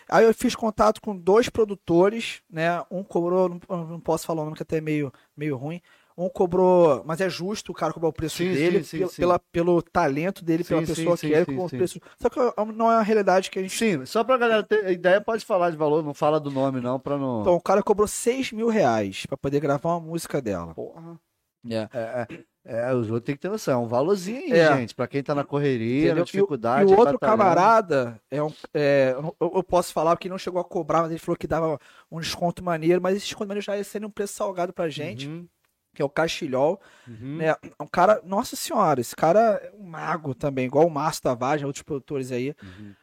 Aí 0.09 0.23
eu 0.23 0.33
fiz 0.33 0.55
contato 0.55 1.01
com 1.01 1.15
dois 1.15 1.49
produtores, 1.49 2.41
né? 2.49 2.81
Um 2.89 3.03
cobrou, 3.03 3.49
não, 3.49 3.87
não 3.87 3.99
posso 3.99 4.25
falar 4.25 4.41
o 4.41 4.45
nome 4.45 4.55
que 4.55 4.63
até 4.63 4.77
é 4.77 4.81
meio, 4.81 5.11
meio 5.35 5.57
ruim. 5.57 5.81
Um 6.17 6.29
cobrou, 6.29 7.03
mas 7.05 7.19
é 7.19 7.29
justo 7.29 7.71
o 7.71 7.75
cara 7.75 7.91
cobrar 7.91 8.07
o 8.09 8.13
preço 8.13 8.37
Sim, 8.37 8.53
dele, 8.53 8.77
sim, 8.79 8.83
sim, 8.85 8.97
pela, 8.99 9.09
sim. 9.09 9.15
pela- 9.21 9.39
pelo 9.51 9.81
talento 9.81 10.45
dele, 10.45 10.63
pela 10.63 10.81
pessoa 10.81 11.17
sim, 11.17 11.27
que 11.27 11.33
é, 11.33 11.43
com 11.45 11.65
o 11.65 11.69
preço. 11.69 11.99
Só 12.21 12.29
que 12.29 12.39
não 12.73 12.89
é 12.89 12.95
uma 12.95 13.01
realidade 13.03 13.51
que 13.51 13.59
a 13.59 13.61
gente. 13.61 13.75
Sim, 13.77 14.05
só 14.05 14.23
pra 14.23 14.37
galera 14.37 14.63
ter 14.63 14.89
ideia, 14.91 15.19
pode 15.19 15.43
falar 15.43 15.71
de 15.71 15.77
valor, 15.77 16.01
não 16.03 16.13
fala 16.13 16.39
do 16.39 16.49
nome, 16.49 16.79
não, 16.79 16.97
pra 16.99 17.17
não. 17.17 17.41
Então, 17.41 17.53
o 17.55 17.61
cara 17.61 17.83
cobrou 17.83 18.07
6 18.07 18.51
mil 18.53 18.69
reais 18.69 19.25
pra 19.25 19.35
poder 19.37 19.59
gravar 19.59 19.89
uma 19.89 19.99
música 19.99 20.41
dela. 20.41 20.73
Porra. 20.73 21.19
É. 21.67 21.89
É, 21.91 22.27
é, 22.63 22.89
é, 22.89 22.93
os 22.93 23.09
outros 23.09 23.25
têm 23.25 23.35
que 23.35 23.41
ter 23.41 23.49
noção. 23.49 23.81
É 23.81 23.83
um 23.83 23.87
valorzinho 23.87 24.37
aí, 24.37 24.51
É. 24.53 24.77
gente. 24.77 24.93
Pra 24.95 25.07
quem 25.07 25.21
tá 25.23 25.33
na 25.35 25.43
correria, 25.43 26.11
Entendeu? 26.11 26.15
na 26.15 26.19
E 26.19 26.21
o- 26.21 26.25
dificuldade. 26.25 26.91
E 26.91 26.95
o 26.95 26.97
outro 26.97 27.13
batalhando. 27.19 27.37
camarada, 27.43 28.21
é 28.31 28.41
um, 28.41 28.53
é, 28.73 29.15
eu, 29.17 29.35
eu 29.55 29.63
posso 29.63 29.91
falar 29.91 30.15
porque 30.15 30.29
não 30.29 30.37
chegou 30.37 30.61
a 30.61 30.63
cobrar, 30.63 31.01
mas 31.01 31.09
ele 31.11 31.19
falou 31.19 31.35
que 31.37 31.47
dava 31.47 31.79
um 32.11 32.19
desconto 32.19 32.63
maneiro, 32.63 33.01
mas 33.01 33.17
esse 33.17 33.25
desconto 33.25 33.47
maneiro 33.47 33.65
já 33.65 33.75
ia 33.75 33.83
ser 33.83 34.05
um 34.05 34.09
preço 34.11 34.33
salgado 34.35 34.71
pra 34.71 34.87
gente, 34.89 35.27
Uhum, 35.27 35.47
que 35.95 36.01
é 36.01 36.05
o 36.05 36.09
Castilhol. 36.09 36.79
uhum. 37.07 37.37
né? 37.37 37.47
É 37.47 37.83
um 37.83 37.87
cara, 37.87 38.21
nossa 38.23 38.55
senhora, 38.55 39.01
esse 39.01 39.15
cara 39.15 39.39
é 39.63 39.71
um 39.79 39.83
mago 39.83 40.35
também, 40.35 40.65
igual 40.65 40.85
o 40.85 40.91
Márcio 40.91 41.23
Tavares, 41.23 41.63
outros 41.63 41.83
produtores 41.83 42.31
aí. 42.31 42.53
Uhum. 42.61 42.93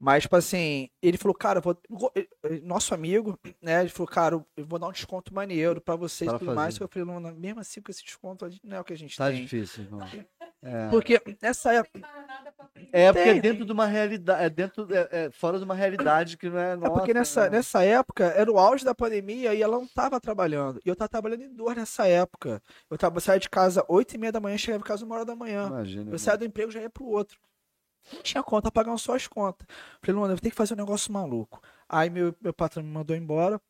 Mas, 0.00 0.22
tipo 0.22 0.36
assim, 0.36 0.88
ele 1.02 1.18
falou, 1.18 1.34
cara, 1.34 1.60
vou, 1.60 1.76
eh, 2.14 2.26
eh, 2.44 2.60
nosso 2.62 2.94
amigo, 2.94 3.36
né? 3.60 3.80
Ele 3.80 3.88
falou, 3.88 4.06
cara, 4.06 4.34
eu 4.56 4.64
vou 4.64 4.78
dar 4.78 4.86
um 4.88 4.92
desconto 4.92 5.34
maneiro 5.34 5.80
pra 5.80 5.96
vocês 5.96 6.30
e 6.32 6.38
tudo 6.38 6.54
mais. 6.54 6.78
Eu 6.78 6.86
falei, 6.88 7.04
Luna, 7.08 7.32
mesmo 7.32 7.60
assim, 7.60 7.82
com 7.82 7.90
esse 7.90 8.04
desconto, 8.04 8.48
não 8.62 8.76
é 8.76 8.80
o 8.80 8.84
que 8.84 8.92
a 8.92 8.96
gente 8.96 9.16
Tá 9.16 9.28
tem. 9.28 9.42
difícil, 9.42 9.84
irmão. 9.84 10.06
É. 10.62 10.88
Porque 10.88 11.20
nessa 11.42 11.72
época. 11.72 12.00
É 12.92 13.12
porque 13.12 13.28
é 13.28 13.32
Tem. 13.32 13.40
dentro 13.40 13.64
de 13.64 13.72
uma 13.72 13.86
realidade, 13.86 14.44
é 14.44 14.48
dentro, 14.50 14.86
é, 14.94 15.08
é 15.10 15.30
fora 15.30 15.58
de 15.58 15.64
uma 15.64 15.74
realidade 15.74 16.36
que 16.36 16.48
não 16.48 16.58
é 16.58 16.72
É 16.72 16.76
nossa. 16.76 16.92
porque 16.92 17.12
nessa, 17.14 17.44
né? 17.44 17.50
nessa 17.56 17.84
época 17.84 18.24
era 18.24 18.50
o 18.50 18.58
auge 18.58 18.84
da 18.84 18.94
pandemia 18.94 19.52
e 19.54 19.62
ela 19.62 19.78
não 19.78 19.86
tava 19.86 20.20
trabalhando. 20.20 20.80
E 20.84 20.88
eu 20.88 20.94
tava 20.96 21.08
trabalhando 21.08 21.42
em 21.42 21.52
dor 21.54 21.74
nessa 21.76 22.06
época. 22.06 22.62
Eu 22.90 22.96
tava, 22.96 23.18
saía 23.20 23.40
de 23.40 23.50
casa 23.50 23.84
8 23.88 24.14
e 24.14 24.18
meia 24.18 24.32
da 24.32 24.40
manhã, 24.40 24.56
chegava 24.56 24.80
em 24.82 24.86
casa 24.86 25.04
uma 25.04 25.16
hora 25.16 25.24
da 25.24 25.34
manhã. 25.36 25.66
Imagina. 25.66 26.12
Eu 26.12 26.18
saía 26.18 26.38
do 26.38 26.44
emprego 26.44 26.70
e 26.70 26.74
já 26.74 26.80
ia 26.80 26.90
pro 26.90 27.06
outro. 27.06 27.38
Não 28.12 28.22
tinha 28.22 28.42
conta, 28.42 28.70
pagando 28.70 28.98
só 28.98 29.14
as 29.14 29.26
contas. 29.26 29.66
Falei, 30.02 30.16
Luana, 30.16 30.34
eu 30.34 30.38
tenho 30.38 30.50
que 30.50 30.56
fazer 30.56 30.74
um 30.74 30.78
negócio 30.78 31.12
maluco. 31.12 31.60
Aí 31.88 32.10
meu, 32.10 32.34
meu 32.40 32.52
patrão 32.52 32.82
me 32.82 32.90
mandou 32.90 33.16
embora. 33.16 33.60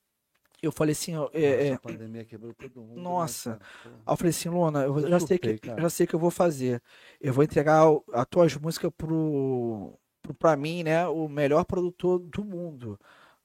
Eu 0.60 0.72
falei 0.72 0.92
assim, 0.92 1.16
ó, 1.16 1.28
é, 1.32 1.50
Nossa, 1.50 1.62
é, 1.62 1.72
a 1.72 1.78
pandemia 1.78 2.24
quebrou 2.24 2.52
todo 2.52 2.80
mundo. 2.80 2.96
né, 2.96 3.02
Nossa. 3.02 3.60
Aí 3.84 3.90
eu 4.12 4.16
falei 4.16 4.30
assim, 4.30 4.48
Luna, 4.48 4.82
eu, 4.82 4.98
Eu 4.98 5.08
já, 5.08 5.20
sei 5.20 5.38
que, 5.38 5.56
cara. 5.58 5.80
já 5.82 5.90
sei 5.90 6.04
o 6.04 6.08
que 6.08 6.14
eu 6.14 6.18
vou 6.20 6.32
fazer. 6.32 6.82
Eu 7.20 7.32
vou 7.32 7.44
entregar 7.44 7.84
as 8.12 8.26
tuas 8.28 8.56
músicas 8.56 8.90
pro, 8.96 9.96
pro, 10.20 10.34
pra 10.34 10.56
mim, 10.56 10.82
né, 10.82 11.06
o 11.06 11.28
melhor 11.28 11.64
produtor 11.64 12.18
do 12.18 12.44
mundo. 12.44 12.98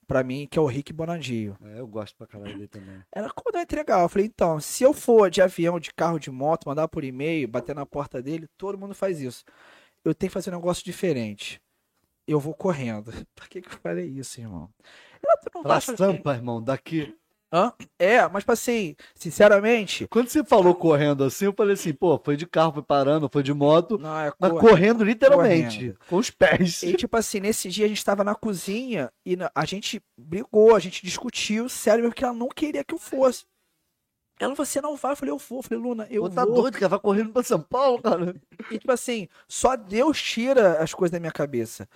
Pra 0.08 0.24
mim, 0.24 0.48
que 0.50 0.58
é 0.60 0.62
o 0.62 0.66
Rick 0.66 0.92
Bonadinho. 0.92 1.56
É, 1.64 1.80
eu 1.80 1.88
gosto 1.88 2.16
pra 2.18 2.28
caralho 2.28 2.54
dele 2.54 2.68
também. 2.68 3.02
Era 3.12 3.30
como 3.30 3.56
eu 3.56 3.62
entregar. 3.62 4.02
Eu 4.02 4.10
falei, 4.10 4.26
então, 4.28 4.60
se 4.60 4.84
eu 4.84 4.92
for 4.94 5.30
de 5.30 5.42
avião, 5.42 5.80
de 5.80 5.94
carro, 5.94 6.20
de 6.20 6.30
moto, 6.32 6.66
mandar 6.68 6.88
por 6.88 7.04
e-mail, 7.04 7.48
bater 7.48 7.74
na 7.76 7.86
porta 7.86 8.22
dele, 8.22 8.48
todo 8.58 8.78
mundo 8.78 8.94
faz 8.94 9.22
isso. 9.22 9.46
Eu 10.04 10.14
tenho 10.14 10.30
que 10.30 10.34
fazer 10.34 10.50
um 10.52 10.56
negócio 10.56 10.84
diferente. 10.84 11.62
Eu 12.28 12.40
vou 12.40 12.54
correndo. 12.54 13.12
Por 13.36 13.48
que, 13.48 13.62
que 13.62 13.68
eu 13.70 13.80
falei 13.82 14.06
isso, 14.08 14.40
irmão? 14.40 14.70
Pra 15.52 15.62
vai 15.62 15.82
fazer- 15.82 15.98
Sampa, 15.98 16.34
irmão, 16.34 16.62
daqui. 16.62 17.16
Hã? 17.56 17.72
É, 18.00 18.28
mas 18.30 18.44
assim, 18.48 18.96
sinceramente. 19.14 20.08
Quando 20.08 20.28
você 20.28 20.44
falou 20.44 20.74
correndo 20.74 21.24
assim, 21.24 21.46
eu 21.46 21.54
falei 21.54 21.76
assim, 21.76 21.94
pô, 21.94 22.20
foi 22.26 22.36
de 22.36 22.48
carro, 22.48 22.74
foi 22.74 22.82
parando, 22.82 23.30
foi 23.32 23.44
de 23.44 23.54
moto. 23.54 24.00
Não, 24.00 24.20
é 24.20 24.34
Mas 24.40 24.52
cor- 24.52 24.60
correndo 24.60 25.04
literalmente, 25.04 25.78
Correndo. 25.78 26.00
com 26.10 26.16
os 26.18 26.32
pés. 26.32 26.82
E 26.82 26.96
tipo 26.96 27.16
assim, 27.16 27.40
nesse 27.40 27.70
dia 27.70 27.86
a 27.86 27.88
gente 27.88 28.04
tava 28.04 28.24
na 28.24 28.34
cozinha 28.34 29.12
e 29.24 29.38
a 29.54 29.66
gente 29.66 30.02
brigou, 30.18 30.76
a 30.76 30.80
gente 30.80 31.06
discutiu, 31.06 31.70
sério, 31.70 32.02
mesmo 32.02 32.16
que 32.16 32.24
ela 32.24 32.34
não 32.34 32.50
queria 32.50 32.84
que 32.84 32.96
eu 32.96 32.98
fosse. 33.00 33.46
Ela 34.40 34.56
falou, 34.56 34.66
você 34.66 34.82
não 34.82 34.96
vai? 34.96 35.12
Eu 35.12 35.16
falei, 35.16 35.32
eu 35.34 35.38
vou. 35.38 35.60
Eu 35.60 35.64
falei, 35.64 35.84
Luna, 35.84 36.08
eu 36.10 36.24
Pô, 36.24 36.30
tá 36.30 36.46
vou. 36.46 36.54
doido, 36.54 36.76
cara, 36.76 36.90
vai 36.90 37.00
correndo 37.00 37.32
pra 37.32 37.44
São 37.44 37.62
Paulo, 37.62 38.02
cara. 38.02 38.36
E 38.70 38.78
tipo 38.80 38.92
assim, 38.92 39.28
só 39.48 39.76
Deus 39.76 40.22
tira 40.22 40.82
as 40.82 40.94
coisas 40.94 41.12
da 41.12 41.20
minha 41.20 41.32
cabeça. 41.32 41.88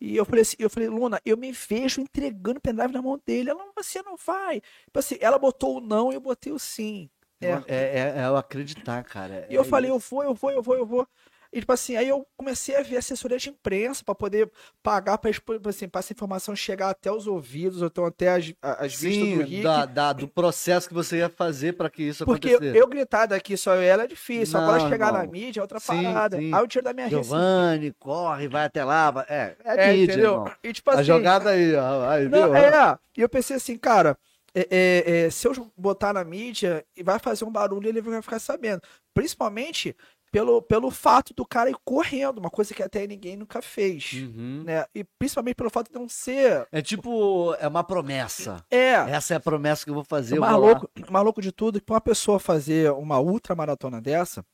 E 0.00 0.16
eu 0.16 0.24
falei 0.26 0.42
assim, 0.42 0.56
eu 0.58 0.70
falei, 0.70 0.88
Luna, 0.88 1.20
eu 1.24 1.36
me 1.36 1.52
vejo 1.52 2.00
entregando 2.00 2.58
o 2.58 2.62
pendrive 2.62 2.92
na 2.92 3.02
mão 3.02 3.20
dele. 3.24 3.50
Ela, 3.50 3.64
você 3.76 4.02
não 4.02 4.16
vai. 4.16 4.60
Tipo 4.86 4.98
assim, 4.98 5.16
ela 5.20 5.38
botou 5.38 5.78
o 5.78 5.80
não 5.80 6.12
e 6.12 6.16
eu 6.16 6.20
botei 6.20 6.52
o 6.52 6.58
sim. 6.58 7.10
É. 7.40 7.62
É, 7.66 7.76
é, 8.00 8.14
é 8.22 8.26
eu 8.26 8.36
acreditar, 8.36 9.02
cara. 9.04 9.46
E 9.48 9.54
eu 9.54 9.62
É 9.62 9.64
falei, 9.64 9.90
isso. 9.90 9.96
eu 9.96 9.98
vou, 9.98 10.22
eu 10.24 10.34
vou, 10.34 10.50
eu 10.50 10.62
vou, 10.62 10.76
eu 10.76 10.86
vou. 10.86 11.08
E 11.56 11.60
tipo 11.60 11.72
assim, 11.72 11.96
aí 11.96 12.06
eu 12.06 12.26
comecei 12.36 12.76
a 12.76 12.82
ver 12.82 12.98
assessoria 12.98 13.38
de 13.38 13.48
imprensa 13.48 14.04
pra 14.04 14.14
poder 14.14 14.50
pagar 14.82 15.16
pra, 15.16 15.30
expo- 15.30 15.58
assim, 15.66 15.88
pra 15.88 16.00
essa 16.00 16.12
informação 16.12 16.54
chegar 16.54 16.90
até 16.90 17.10
os 17.10 17.26
ouvidos, 17.26 17.80
ou 17.80 17.86
então 17.88 18.04
até 18.04 18.28
as, 18.28 18.52
as 18.60 18.94
vistas 18.94 19.26
do 19.26 19.38
Sim, 19.38 19.42
Rick. 19.42 19.62
da, 19.62 19.86
da- 19.86 20.12
do 20.12 20.28
processo 20.28 20.86
que 20.86 20.92
você 20.92 21.16
ia 21.16 21.30
fazer 21.30 21.72
pra 21.72 21.88
que 21.88 22.02
isso 22.02 22.24
Porque 22.24 22.48
acontecesse. 22.50 22.78
eu 22.78 22.86
gritar 22.86 23.24
daqui 23.24 23.56
só 23.56 23.74
eu 23.74 23.80
ela 23.80 24.02
é 24.02 24.06
difícil. 24.06 24.60
Agora 24.60 24.80
Não, 24.80 24.90
chegar 24.90 25.10
na 25.12 25.20
irmão. 25.20 25.32
mídia 25.32 25.60
é 25.60 25.62
outra 25.62 25.80
Sim, 25.80 26.02
parada. 26.02 26.36
sim. 26.38 26.52
Aí 26.52 26.62
o 26.62 26.66
tiro 26.68 26.84
da 26.84 26.92
minha 26.92 27.06
receita. 27.06 27.24
Giovanni, 27.26 27.92
corre, 27.98 28.48
vai 28.48 28.66
até 28.66 28.84
lá. 28.84 29.24
É, 29.26 29.56
é, 29.64 29.76
É, 29.76 29.96
mídia, 29.96 30.12
entendeu? 30.12 30.32
irmão. 30.34 30.52
E 30.62 30.72
tipo 30.74 30.90
A 30.90 30.94
assim. 30.94 31.04
jogada 31.04 31.50
aí, 31.50 31.74
ó. 31.74 32.08
Aí, 32.10 32.28
Não, 32.28 32.38
viu? 32.44 32.54
é, 32.54 32.98
e 33.16 33.20
eu 33.22 33.28
pensei 33.28 33.56
assim, 33.56 33.78
cara, 33.78 34.18
é, 34.54 34.66
é, 34.70 35.26
é, 35.26 35.30
se 35.30 35.46
eu 35.46 35.72
botar 35.76 36.12
na 36.12 36.24
mídia 36.24 36.84
e 36.96 37.02
vai 37.02 37.18
fazer 37.18 37.44
um 37.44 37.50
barulho, 37.52 37.88
ele 37.88 38.00
vai 38.00 38.20
ficar 38.22 38.38
sabendo. 38.38 38.80
Principalmente 39.14 39.96
pelo, 40.36 40.60
pelo 40.60 40.90
fato 40.90 41.32
do 41.32 41.46
cara 41.46 41.70
ir 41.70 41.76
correndo, 41.82 42.36
uma 42.36 42.50
coisa 42.50 42.74
que 42.74 42.82
até 42.82 43.06
ninguém 43.06 43.38
nunca 43.38 43.62
fez. 43.62 44.12
Uhum. 44.12 44.64
Né? 44.66 44.84
E 44.94 45.02
principalmente 45.02 45.54
pelo 45.54 45.70
fato 45.70 45.88
de 45.88 45.98
não 45.98 46.06
ser. 46.10 46.68
É 46.70 46.82
tipo, 46.82 47.54
é 47.54 47.66
uma 47.66 47.82
promessa. 47.82 48.62
É. 48.70 48.92
Essa 48.92 49.32
é 49.32 49.36
a 49.38 49.40
promessa 49.40 49.82
que 49.82 49.90
eu 49.90 49.94
vou 49.94 50.04
fazer. 50.04 50.34
O 50.34 50.36
eu 50.36 50.40
mais 50.42 50.52
vou 50.52 50.60
lá. 50.60 50.66
louco, 50.66 50.90
o 51.08 51.10
mais 51.12 51.24
louco 51.24 51.40
de 51.40 51.50
tudo 51.50 51.78
é 51.78 51.80
que 51.80 51.86
pra 51.86 51.94
uma 51.94 52.00
pessoa 52.02 52.38
fazer 52.38 52.92
uma 52.92 53.18
ultramaratona 53.18 53.98
dessa, 53.98 54.44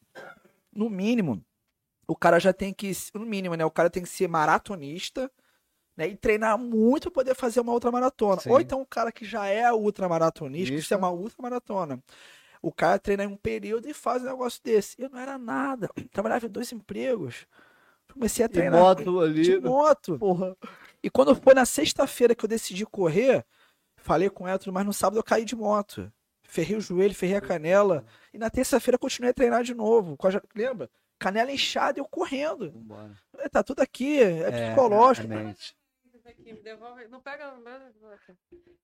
no 0.72 0.88
mínimo, 0.88 1.44
o 2.06 2.14
cara 2.14 2.38
já 2.38 2.52
tem 2.52 2.72
que. 2.72 2.92
No 3.12 3.26
mínimo, 3.26 3.56
né? 3.56 3.64
O 3.64 3.70
cara 3.70 3.90
tem 3.90 4.04
que 4.04 4.08
ser 4.08 4.28
maratonista. 4.28 5.28
Né, 5.94 6.08
e 6.08 6.16
treinar 6.16 6.56
muito 6.56 7.10
para 7.10 7.22
poder 7.22 7.34
fazer 7.34 7.60
uma 7.60 7.74
ultramaratona. 7.74 8.40
Sim. 8.40 8.50
Ou 8.50 8.58
então 8.58 8.80
o 8.80 8.86
cara 8.86 9.12
que 9.12 9.26
já 9.26 9.46
é 9.48 9.70
ultramaratonista, 9.70 10.70
que 10.70 10.76
isso 10.76 10.86
Isso. 10.86 10.94
é 10.94 10.96
uma 10.96 11.10
ultramaratona. 11.10 12.02
O 12.62 12.70
cara 12.72 12.98
treina 12.98 13.24
em 13.24 13.26
um 13.26 13.36
período 13.36 13.88
e 13.88 13.92
faz 13.92 14.22
um 14.22 14.26
negócio 14.26 14.60
desse. 14.62 14.94
Eu 15.02 15.10
não 15.10 15.18
era 15.18 15.36
nada. 15.36 15.90
Trabalhava 16.12 16.46
em 16.46 16.48
dois 16.48 16.70
empregos. 16.72 17.46
Comecei 18.12 18.44
a 18.44 18.48
treinar 18.48 18.80
moto 18.80 19.20
ali. 19.20 19.42
de 19.42 19.58
moto. 19.58 20.18
Porra. 20.18 20.56
E 21.02 21.10
quando 21.10 21.34
foi 21.34 21.54
na 21.54 21.64
sexta-feira 21.64 22.34
que 22.34 22.44
eu 22.44 22.48
decidi 22.48 22.86
correr, 22.86 23.44
falei 23.96 24.30
com 24.30 24.46
ela, 24.46 24.58
tudo 24.58 24.72
mais 24.72 24.86
no 24.86 24.92
sábado 24.92 25.18
eu 25.18 25.24
caí 25.24 25.44
de 25.44 25.56
moto. 25.56 26.12
Ferrei 26.44 26.76
o 26.76 26.80
joelho, 26.80 27.14
ferrei 27.14 27.36
a 27.36 27.40
canela. 27.40 28.04
E 28.32 28.38
na 28.38 28.48
terça-feira 28.50 28.94
eu 28.96 29.00
continuei 29.00 29.30
a 29.30 29.34
treinar 29.34 29.64
de 29.64 29.74
novo. 29.74 30.16
Com 30.16 30.26
a 30.28 30.30
ja- 30.30 30.42
Lembra? 30.54 30.88
Canela 31.18 31.50
inchada 31.50 31.98
e 31.98 32.00
eu 32.00 32.04
correndo. 32.04 32.70
Vambora. 32.70 33.16
É, 33.38 33.48
Tá 33.48 33.62
tudo 33.62 33.80
aqui, 33.80 34.20
é, 34.22 34.50
psicológico. 34.50 35.32
É, 35.32 35.36
mente. 35.36 35.74
Aqui, 36.26 36.52
me 36.52 36.60
devolve. 36.62 37.08
Não 37.08 37.20
pega. 37.20 37.52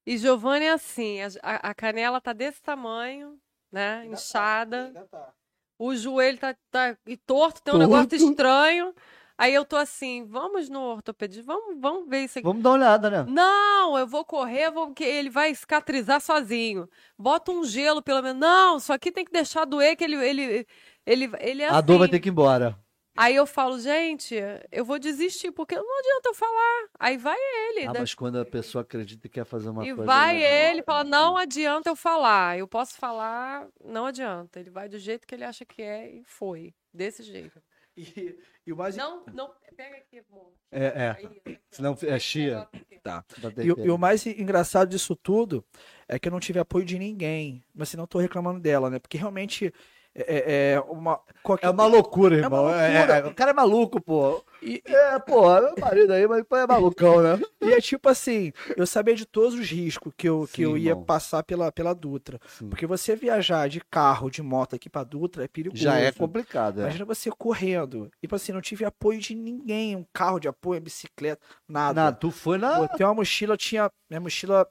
E 0.06 0.16
Giovanni 0.16 0.64
é 0.66 0.72
assim: 0.72 1.18
a, 1.42 1.70
a 1.70 1.74
canela 1.74 2.20
tá 2.20 2.32
desse 2.32 2.62
tamanho, 2.62 3.38
né? 3.72 4.06
Inchada. 4.06 4.86
Ainda 4.86 5.06
tá. 5.10 5.32
O 5.78 5.94
joelho 5.94 6.38
tá, 6.38 6.56
tá 6.70 6.96
e 7.06 7.16
torto, 7.16 7.62
tem 7.62 7.72
um 7.74 7.78
Torto. 7.78 7.92
negócio 7.94 8.16
estranho. 8.30 8.92
Aí 9.40 9.54
eu 9.54 9.64
tô 9.64 9.76
assim, 9.76 10.24
vamos 10.26 10.68
no 10.68 10.80
ortopedista, 10.80 11.44
vamos, 11.46 11.80
vamos 11.80 12.08
ver 12.08 12.24
isso 12.24 12.40
aqui. 12.40 12.44
Vamos 12.46 12.60
dar 12.60 12.70
uma 12.70 12.76
olhada, 12.78 13.08
né? 13.08 13.24
Não, 13.28 13.96
eu 13.96 14.04
vou 14.04 14.24
correr, 14.24 14.68
vou, 14.72 14.86
porque 14.88 15.04
ele 15.04 15.30
vai 15.30 15.54
cicatrizar 15.54 16.20
sozinho. 16.20 16.88
Bota 17.16 17.52
um 17.52 17.62
gelo, 17.62 18.02
pelo 18.02 18.20
menos. 18.20 18.40
Não, 18.40 18.78
isso 18.78 18.92
aqui 18.92 19.12
tem 19.12 19.24
que 19.24 19.30
deixar 19.30 19.64
doer, 19.64 19.94
que 19.96 20.02
ele, 20.02 20.16
ele, 20.16 20.66
ele, 21.06 21.30
ele 21.38 21.62
é 21.62 21.68
A 21.68 21.80
dor 21.80 21.98
vai 21.98 22.06
assim. 22.06 22.10
ter 22.16 22.20
que 22.20 22.28
ir 22.28 22.32
embora. 22.32 22.76
Aí 23.20 23.34
eu 23.34 23.46
falo, 23.46 23.80
gente, 23.80 24.36
eu 24.70 24.84
vou 24.84 24.96
desistir, 24.96 25.50
porque 25.50 25.74
não 25.74 25.98
adianta 25.98 26.28
eu 26.28 26.34
falar. 26.34 26.88
Aí 27.00 27.16
vai 27.16 27.36
ele. 27.36 27.86
Ah, 27.86 27.92
né? 27.92 27.98
mas 27.98 28.14
quando 28.14 28.38
a 28.38 28.44
pessoa 28.44 28.82
acredita 28.82 29.26
e 29.26 29.30
quer 29.30 29.44
fazer 29.44 29.70
uma 29.70 29.84
E 29.84 29.88
coisa. 29.92 30.04
vai 30.04 30.34
né? 30.34 30.70
ele, 30.70 30.84
fala, 30.84 31.02
não 31.02 31.36
adianta 31.36 31.90
eu 31.90 31.96
falar. 31.96 32.56
Eu 32.56 32.68
posso 32.68 32.96
falar, 32.96 33.66
não 33.84 34.06
adianta. 34.06 34.60
Ele 34.60 34.70
vai 34.70 34.88
do 34.88 35.00
jeito 35.00 35.26
que 35.26 35.34
ele 35.34 35.42
acha 35.42 35.64
que 35.64 35.82
é 35.82 36.08
e 36.08 36.22
foi. 36.26 36.72
Desse 36.94 37.24
jeito. 37.24 37.60
E, 37.96 38.38
e 38.64 38.72
o 38.72 38.76
mais 38.76 38.96
Não, 38.96 39.24
não, 39.34 39.50
pega 39.76 39.96
aqui, 39.96 40.22
amor. 40.30 40.52
É, 40.70 40.84
é. 40.84 41.16
Aí, 41.18 41.58
Senão 41.72 41.98
é 42.00 42.16
chia. 42.20 42.68
Tá. 43.02 43.24
Vai 43.38 43.52
E, 43.64 43.66
e 43.66 43.90
o 43.90 43.98
mais 43.98 44.24
engraçado 44.26 44.90
disso 44.90 45.16
tudo 45.16 45.64
é 46.06 46.20
que 46.20 46.28
eu 46.28 46.32
não 46.32 46.38
tive 46.38 46.60
apoio 46.60 46.84
de 46.84 46.96
ninguém. 46.96 47.64
Mas 47.74 47.88
assim, 47.88 47.96
não 47.96 48.06
tô 48.06 48.20
reclamando 48.20 48.60
dela, 48.60 48.88
né? 48.88 49.00
Porque 49.00 49.18
realmente 49.18 49.74
é, 50.26 50.72
é 50.74 50.80
uma. 50.80 51.20
qualquer- 51.42 51.66
É 51.66 51.70
uma 51.70 51.86
loucura, 51.86 52.36
É 52.36 52.38
irmão. 52.40 52.68
É, 52.70 52.98
loucura. 52.98 53.18
é, 53.18 53.26
o 53.26 53.34
cara 53.34 53.50
é 53.50 53.54
maluco, 53.54 54.00
pô. 54.00 54.44
E, 54.62 54.82
É, 54.84 55.18
pô, 55.20 55.54
é 55.54 55.60
meu 55.60 55.74
marido 55.80 56.12
aí, 56.12 56.26
mas 56.26 56.44
é 56.52 56.66
malucão, 56.66 57.22
né? 57.22 57.38
E 57.62 57.72
é 57.72 57.80
tipo 57.80 58.08
assim, 58.08 58.52
eu 58.76 58.86
sabia 58.86 59.14
de 59.14 59.24
todos 59.26 59.54
os 59.54 59.70
riscos 59.70 60.12
que 60.16 60.28
eu, 60.28 60.48
que 60.50 60.56
Sim, 60.56 60.62
eu 60.62 60.76
ia 60.76 60.90
irmão. 60.90 61.04
passar 61.04 61.42
pela, 61.42 61.70
pela 61.70 61.94
Dutra. 61.94 62.38
Sim. 62.46 62.68
Porque 62.68 62.86
você 62.86 63.14
viajar 63.14 63.68
de 63.68 63.80
carro, 63.90 64.30
de 64.30 64.42
moto 64.42 64.74
aqui 64.74 64.88
pra 64.90 65.04
Dutra 65.04 65.44
é 65.44 65.48
perigoso. 65.48 65.82
Já 65.82 65.96
é 65.98 66.10
complicado, 66.10 66.80
é. 66.80 66.82
Imagina 66.84 67.04
você 67.04 67.30
correndo. 67.30 68.10
E 68.22 68.26
tipo 68.26 68.34
assim, 68.34 68.52
não 68.52 68.60
tive 68.60 68.84
apoio 68.84 69.20
de 69.20 69.34
ninguém, 69.34 69.94
um 69.96 70.04
carro 70.12 70.38
de 70.40 70.48
apoio, 70.48 70.80
bicicleta, 70.80 71.40
nada. 71.68 72.04
Não, 72.06 72.12
tu 72.12 72.30
foi 72.30 72.58
na. 72.58 72.78
Botei 72.78 73.06
uma 73.06 73.14
mochila, 73.14 73.56
tinha. 73.56 73.90
Minha 74.10 74.20
mochila. 74.20 74.66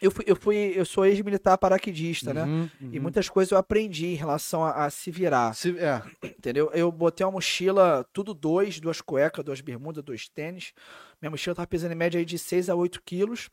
Eu 0.00 0.10
fui, 0.10 0.24
eu 0.26 0.36
fui, 0.36 0.56
eu 0.76 0.84
sou 0.84 1.06
ex-militar 1.06 1.56
paraquedista, 1.56 2.34
né? 2.34 2.44
Uhum, 2.44 2.70
E 2.80 2.96
uhum. 2.96 3.02
muitas 3.02 3.28
coisas 3.28 3.52
eu 3.52 3.58
aprendi 3.58 4.06
em 4.06 4.14
relação 4.14 4.62
a, 4.64 4.84
a 4.84 4.90
se 4.90 5.10
virar. 5.10 5.54
Se- 5.54 5.78
é. 5.78 6.02
Entendeu? 6.26 6.70
Eu 6.74 6.90
botei 6.92 7.24
uma 7.24 7.32
mochila, 7.32 8.04
tudo 8.12 8.34
dois, 8.34 8.80
duas 8.80 9.00
cuecas, 9.00 9.44
duas 9.44 9.60
bermudas, 9.60 10.02
dois 10.04 10.28
tênis. 10.28 10.72
Minha 11.20 11.30
mochila 11.30 11.54
tava 11.56 11.66
pesando 11.66 11.92
em 11.92 11.96
média 11.96 12.18
aí 12.18 12.24
de 12.24 12.38
6 12.38 12.68
a 12.68 12.74
8 12.74 13.02
quilos. 13.02 13.48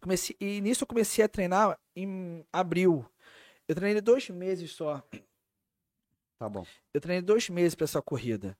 Comecei, 0.00 0.36
e 0.40 0.60
nisso 0.60 0.82
eu 0.84 0.88
comecei 0.88 1.24
a 1.24 1.28
treinar 1.28 1.78
em 1.94 2.44
abril. 2.52 3.04
Eu 3.68 3.74
treinei 3.74 4.00
dois 4.00 4.28
meses 4.30 4.72
só. 4.72 5.02
Tá 6.38 6.48
bom. 6.48 6.66
Eu 6.92 7.00
treinei 7.00 7.22
dois 7.22 7.48
meses 7.48 7.74
pra 7.74 7.84
essa 7.84 8.00
corrida. 8.02 8.56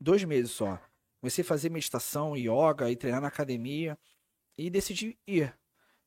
Dois 0.00 0.24
meses 0.24 0.50
só. 0.50 0.80
Comecei 1.20 1.42
a 1.42 1.46
fazer 1.46 1.68
meditação, 1.70 2.36
yoga 2.36 2.90
e 2.90 2.96
treinar 2.96 3.20
na 3.20 3.28
academia. 3.28 3.98
E 4.58 4.68
decidi 4.70 5.18
ir. 5.26 5.54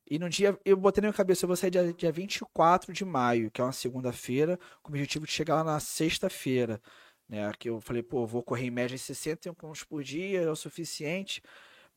E 0.09 0.19
no 0.19 0.29
dia, 0.29 0.57
eu 0.63 0.77
botei 0.77 1.01
na 1.01 1.07
minha 1.07 1.17
cabeça, 1.17 1.45
eu 1.45 1.47
vou 1.47 1.55
sair 1.55 1.71
dia, 1.71 1.91
dia 1.93 2.11
24 2.11 2.93
de 2.93 3.03
maio, 3.03 3.49
que 3.49 3.59
é 3.59 3.63
uma 3.63 3.71
segunda-feira, 3.71 4.59
com 4.83 4.91
o 4.91 4.93
objetivo 4.93 5.25
de 5.25 5.31
chegar 5.31 5.55
lá 5.55 5.63
na 5.63 5.79
sexta-feira. 5.79 6.79
Né? 7.27 7.51
Que 7.57 7.69
eu 7.69 7.81
falei, 7.81 8.03
pô, 8.03 8.25
vou 8.25 8.43
correr 8.43 8.67
em 8.67 8.71
média 8.71 8.97
61 8.97 9.53
km 9.55 9.73
por 9.89 10.03
dia, 10.03 10.41
é 10.41 10.49
o 10.49 10.55
suficiente. 10.55 11.41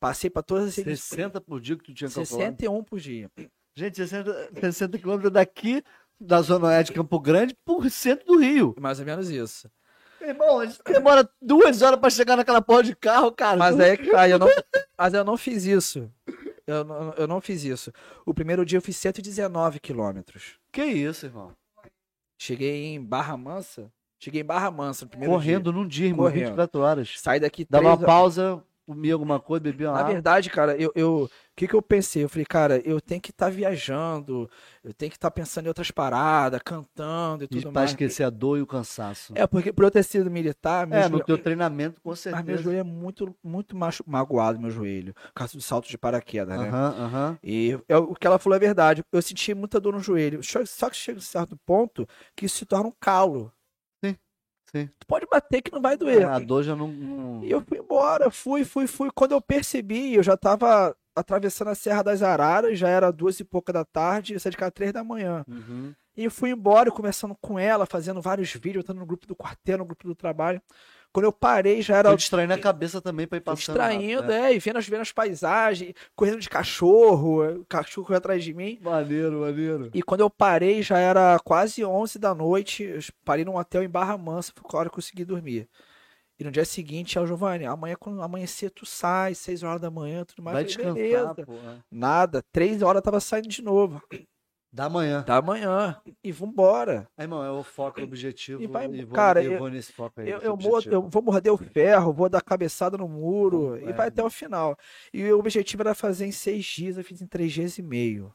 Passei 0.01 0.30
pra 0.30 0.43
todas 0.43 0.68
as 0.68 0.78
edições. 0.78 1.01
60 1.01 1.40
por 1.40 1.60
dia 1.60 1.76
que 1.76 1.85
tu 1.85 1.93
tinha 1.93 2.09
calculado. 2.09 2.56
61 2.56 2.85
por 2.85 2.98
dia. 2.98 3.30
Gente, 3.76 3.97
60, 3.97 4.51
60 4.60 4.98
quilômetros 4.98 5.32
daqui 5.32 5.82
da 6.20 6.40
Zona 6.40 6.68
Oeste 6.68 6.93
de 6.93 6.98
Campo 6.98 7.20
Grande 7.20 7.56
por 7.64 7.89
centro 7.90 8.26
do 8.26 8.39
Rio. 8.39 8.74
Mais 8.80 8.98
ou 8.98 9.06
menos 9.06 9.28
isso. 9.28 9.70
Irmão, 10.20 10.60
a 10.60 10.66
gente 10.66 10.80
demora 10.85 11.28
duas 11.40 11.80
horas 11.80 12.01
pra 12.01 12.10
chegar 12.10 12.36
naquela 12.36 12.60
porra 12.60 12.82
de 12.82 12.97
carro, 12.97 13.30
cara. 13.30 13.56
Mas 13.56 13.78
é 13.78 13.97
que 13.97 14.10
tá, 14.10 14.28
eu 14.28 14.39
não, 14.39 14.48
mas 14.97 15.14
eu 15.14 15.24
não 15.24 15.36
fiz 15.36 15.64
isso. 15.64 16.10
Eu 16.69 16.85
não, 16.85 17.12
eu 17.15 17.27
não 17.27 17.40
fiz 17.40 17.65
isso. 17.65 17.90
O 18.27 18.35
primeiro 18.35 18.65
dia 18.65 18.77
eu 18.77 18.82
fiz 18.82 18.97
119 18.99 19.81
quilômetros. 19.81 20.59
Que 20.70 20.85
isso, 20.85 21.24
irmão? 21.24 21.53
Cheguei 22.39 22.85
em 22.85 23.03
Barra 23.03 23.36
Mansa. 23.39 23.90
Cheguei 24.20 24.43
em 24.43 24.45
Barra 24.45 24.70
Mansa 24.70 25.07
no 25.07 25.11
primeiro 25.11 25.32
Correndo 25.32 25.73
num 25.73 25.86
dia, 25.86 26.07
irmão, 26.09 26.27
Correndo. 26.27 26.49
24 26.49 26.81
horas. 26.81 27.09
dia. 27.09 27.19
Saí 27.20 27.40
daqui 27.40 27.66
Dava 27.69 27.85
três 27.85 28.01
uma 28.01 28.07
pausa, 28.07 28.62
comia 28.89 29.12
alguma 29.15 29.40
coisa, 29.40 29.62
bebia 29.62 29.90
uma 29.90 29.97
Na 29.97 30.01
água. 30.01 30.12
verdade, 30.15 30.51
cara, 30.51 30.77
eu, 30.81 30.93
eu, 30.94 31.24
o 31.24 31.31
que 31.56 31.66
que 31.66 31.74
eu 31.74 31.81
pensei? 31.82 32.23
Eu 32.24 32.28
falei, 32.28 32.44
cara, 32.44 32.81
eu 32.86 33.01
tenho 33.01 33.20
que 33.20 33.31
estar 33.31 33.51
viajando, 33.51 34.48
eu 34.85 34.93
tenho 34.93 35.10
que 35.10 35.16
estar 35.16 35.31
pensando 35.31 35.65
em 35.66 35.69
outras 35.69 35.90
paradas, 35.90 36.60
cantando 36.62 37.44
e 37.44 37.48
E 37.51 37.51
tudo 37.51 37.73
pra 37.73 37.85
mais. 37.85 37.90
esquecer 37.90 38.24
a 38.24 38.31
dor 38.31 38.59
e 38.59 38.62
o 38.62 38.66
cansaço. 38.66 39.32
É, 39.35 39.47
porque 39.47 39.73
por 39.73 39.85
eu 39.85 39.90
ter 39.90 40.02
sido 40.02 40.31
militar, 40.31 40.86
meu 40.86 40.98
É, 40.98 41.02
joelho- 41.02 41.19
no 41.19 41.24
teu 41.24 41.39
treinamento, 41.39 42.01
com 42.02 42.10
mas 42.10 42.44
meu 42.44 42.56
certeza. 42.56 42.62
joelho 42.62 42.81
é 42.81 42.82
muito, 42.82 43.35
muito 43.43 43.77
machu- 43.77 44.05
magoado, 44.06 44.60
meu 44.60 44.70
joelho. 44.70 45.15
Por 45.15 45.32
causa 45.35 45.55
do 45.55 45.60
salto 45.62 45.89
de 45.89 45.97
paraquedas, 45.98 46.59
né? 46.59 46.66
Aham, 46.70 46.94
aham. 47.05 47.39
E 47.43 47.78
é 47.89 47.97
o 47.97 48.15
que 48.15 48.27
ela 48.27 48.39
falou 48.39 48.56
é 48.56 48.60
verdade. 48.60 49.05
Eu 49.12 49.23
senti 49.23 49.55
muita 49.55 49.81
dor 49.81 49.93
no 49.94 50.01
joelho. 50.01 50.43
Só 50.43 50.65
só 50.66 50.90
que 50.90 50.97
chega 50.97 51.19
a 51.19 51.20
um 51.20 51.23
certo 51.23 51.56
ponto 51.65 52.06
que 52.36 52.47
isso 52.47 52.59
se 52.59 52.66
torna 52.66 52.89
um 52.89 52.94
calo. 53.01 53.52
Sim. 54.70 54.89
Tu 54.99 55.07
pode 55.07 55.27
bater 55.31 55.62
que 55.62 55.73
não 55.73 55.81
vai 55.81 55.97
doer. 55.97 56.27
A 56.28 56.39
dor 56.39 56.62
já 56.62 56.77
não. 56.77 56.89
não- 56.89 57.45
E 57.45 57.51
eu 57.51 57.61
fui 57.62 57.78
embora, 57.78 58.31
fui, 58.31 58.65
fui, 58.65 58.86
fui. 58.86 59.09
Quando 59.15 59.32
eu 59.32 59.40
percebi, 59.40 60.15
eu 60.15 60.23
já 60.23 60.36
tava 60.36 60.95
atravessando 61.16 61.69
a 61.69 61.74
Serra 61.74 62.03
das 62.03 62.23
Araras, 62.23 62.78
já 62.78 62.89
era 62.89 63.11
duas 63.11 63.40
e 63.40 63.45
pouca 63.45 63.73
da 63.73 63.85
tarde, 63.85 64.35
eu 64.35 64.40
saí 64.40 64.51
de 64.53 64.57
casa 64.57 64.70
três 64.70 64.93
da 64.93 65.03
manhã. 65.03 65.45
Uhum. 65.49 65.93
E 66.16 66.24
eu 66.24 66.31
fui 66.31 66.51
embora, 66.51 66.90
conversando 66.90 67.36
com 67.40 67.59
ela, 67.59 67.86
fazendo 67.86 68.20
vários 68.20 68.53
vídeos, 68.53 68.82
estando 68.82 68.99
no 68.99 69.07
grupo 69.07 69.27
do 69.27 69.35
quartel, 69.36 69.78
no 69.78 69.85
grupo 69.85 70.07
do 70.07 70.15
trabalho. 70.15 70.61
Quando 71.12 71.24
eu 71.24 71.32
parei, 71.32 71.80
já 71.82 71.97
era. 71.97 72.10
Foi 72.10 72.16
distraindo 72.18 72.52
a 72.52 72.59
cabeça 72.59 73.01
também 73.01 73.26
pra 73.26 73.39
ir 73.39 73.40
passando. 73.40 73.74
distraindo, 73.74 74.22
né? 74.22 74.52
é, 74.52 74.55
e 74.55 74.59
vendo 74.59 74.76
as, 74.76 74.89
vendo 74.89 75.01
as 75.01 75.12
paisagens, 75.12 75.94
correndo 76.14 76.39
de 76.39 76.48
cachorro, 76.48 77.60
o 77.60 77.64
cachorro 77.64 78.06
correu 78.06 78.18
atrás 78.18 78.44
de 78.44 78.52
mim. 78.52 78.78
Maneiro, 78.80 79.40
maneiro. 79.40 79.90
E 79.94 80.02
quando 80.02 80.20
eu 80.20 80.30
parei, 80.30 80.82
já 80.82 80.98
era 80.98 81.39
quase 81.40 81.85
11 81.85 82.18
da 82.18 82.35
noite. 82.35 82.82
Eu 82.85 83.01
parei 83.24 83.44
num 83.44 83.56
hotel 83.56 83.82
em 83.82 83.89
Barra 83.89 84.18
Mansa, 84.18 84.52
foi 84.55 84.64
a 84.72 84.80
hora 84.80 84.89
que 84.89 84.94
eu 84.94 84.97
consegui 84.97 85.24
dormir. 85.24 85.68
E 86.39 86.44
no 86.44 86.52
dia 86.52 86.64
seguinte, 86.64 87.18
é 87.18 87.20
o 87.20 87.26
Giovanni, 87.26 87.64
amanhã 87.64 87.97
quando 87.98 88.22
amanhecer 88.22 88.70
tu 88.70 88.86
sai, 88.86 89.35
6 89.35 89.64
horas 89.64 89.80
da 89.80 89.90
manhã, 89.90 90.24
tudo 90.24 90.40
mais. 90.40 90.55
Vai 90.55 90.85
falei, 90.85 91.09
descansar, 91.10 91.47
porra. 91.47 91.85
Nada, 91.90 92.44
3 92.52 92.80
horas 92.80 93.01
eu 93.01 93.02
tava 93.02 93.18
saindo 93.18 93.48
de 93.48 93.60
novo. 93.60 94.01
Da 94.70 94.89
manhã. 94.89 95.23
Da 95.24 95.40
manhã. 95.40 96.01
E 96.23 96.31
vambora. 96.31 97.09
Aí, 97.16 97.24
irmão, 97.24 97.43
é 97.43 97.51
o 97.51 97.62
foco, 97.62 98.01
o 98.01 98.05
objetivo. 98.05 98.62
E 98.62 98.66
vai- 98.66 98.86
vou, 98.86 99.15
cara, 99.15 99.43
eu, 99.43 99.59
vou 99.59 99.70
nesse 99.70 99.93
foco 99.93 100.20
aí. 100.20 100.28
Eu, 100.28 100.39
eu, 100.40 100.57
mor- 100.57 100.74
objetivo. 100.74 100.95
eu 100.95 101.09
vou 101.09 101.23
morder 101.23 101.53
o 101.53 101.57
ferro, 101.57 102.12
vou 102.12 102.28
dar 102.28 102.43
cabeçada 102.43 102.97
no 102.99 103.09
muro 103.09 103.77
É. 103.77 103.89
e 103.89 103.93
vai 103.95 104.09
até 104.09 104.23
o 104.23 104.28
final. 104.28 104.77
E 105.12 105.24
o 105.32 105.39
objetivo 105.39 105.82
era 105.82 105.95
fazer 105.95 106.27
em 106.27 106.32
seis 106.32 106.65
dias, 106.66 106.99
eu 106.99 107.05
fiz 107.05 107.23
em 107.23 107.27
três 107.27 107.51
dias 107.53 107.78
e 107.78 107.82
meio. 107.82 108.32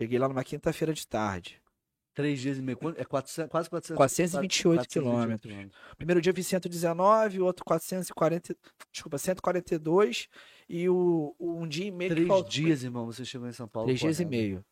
Cheguei 0.00 0.18
lá 0.18 0.28
numa 0.28 0.44
quinta-feira 0.44 0.92
de 0.94 1.06
tarde. 1.06 1.60
Três 2.14 2.40
dias 2.40 2.58
e 2.58 2.62
meio. 2.62 2.78
É 2.96 3.04
400, 3.04 3.50
quase 3.50 3.70
400, 3.70 3.96
428 3.96 4.86
428 4.86 4.88
quilômetros. 4.88 5.76
Primeiro 5.96 6.20
dia 6.20 6.30
eu 6.30 6.34
fiz 6.34 6.46
119, 6.46 7.40
o 7.40 7.44
outro 7.46 7.64
440, 7.64 8.54
desculpa, 8.92 9.16
142 9.18 10.28
e 10.68 10.88
o, 10.88 11.34
o 11.38 11.58
um 11.60 11.66
dia 11.66 11.86
e 11.86 11.90
meio 11.90 12.10
que 12.10 12.14
Três 12.16 12.28
faltou. 12.28 12.48
dias, 12.50 12.84
irmão, 12.84 13.06
você 13.06 13.24
chegou 13.24 13.48
em 13.48 13.52
São 13.52 13.66
Paulo. 13.66 13.86
Três 13.86 13.98
dias 13.98 14.20
e 14.20 14.24
meio. 14.24 14.62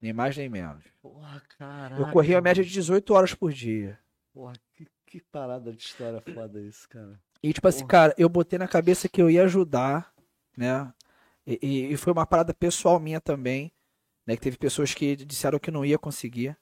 Nem 0.00 0.12
mais 0.12 0.36
nem 0.36 0.48
menos. 0.48 0.84
Porra, 1.00 1.40
caralho. 1.58 2.02
Eu 2.02 2.10
corri 2.12 2.34
a 2.34 2.40
média 2.40 2.62
de 2.62 2.70
18 2.70 3.14
horas 3.14 3.34
por 3.34 3.52
dia. 3.52 3.98
Porra, 4.32 4.52
que, 4.74 4.86
que 5.06 5.20
parada 5.20 5.72
de 5.72 5.82
história 5.82 6.20
foda 6.20 6.60
isso, 6.60 6.88
cara. 6.88 7.18
E 7.42 7.52
tipo 7.52 7.68
assim, 7.68 7.80
Porra. 7.80 7.88
cara, 7.90 8.14
eu 8.18 8.28
botei 8.28 8.58
na 8.58 8.68
cabeça 8.68 9.08
que 9.08 9.20
eu 9.22 9.30
ia 9.30 9.44
ajudar, 9.44 10.12
né? 10.56 10.92
E, 11.46 11.58
e- 11.62 11.92
e 11.92 11.96
foi 11.96 12.12
uma 12.12 12.26
parada 12.26 12.52
pessoal 12.54 12.98
minha 12.98 13.20
também, 13.20 13.72
né? 14.26 14.34
Que 14.36 14.42
teve 14.42 14.56
pessoas 14.58 14.92
que 14.94 15.14
disseram 15.16 15.58
que 15.58 15.70
não 15.70 15.84
ia 15.84 15.98
conseguir. 15.98 16.56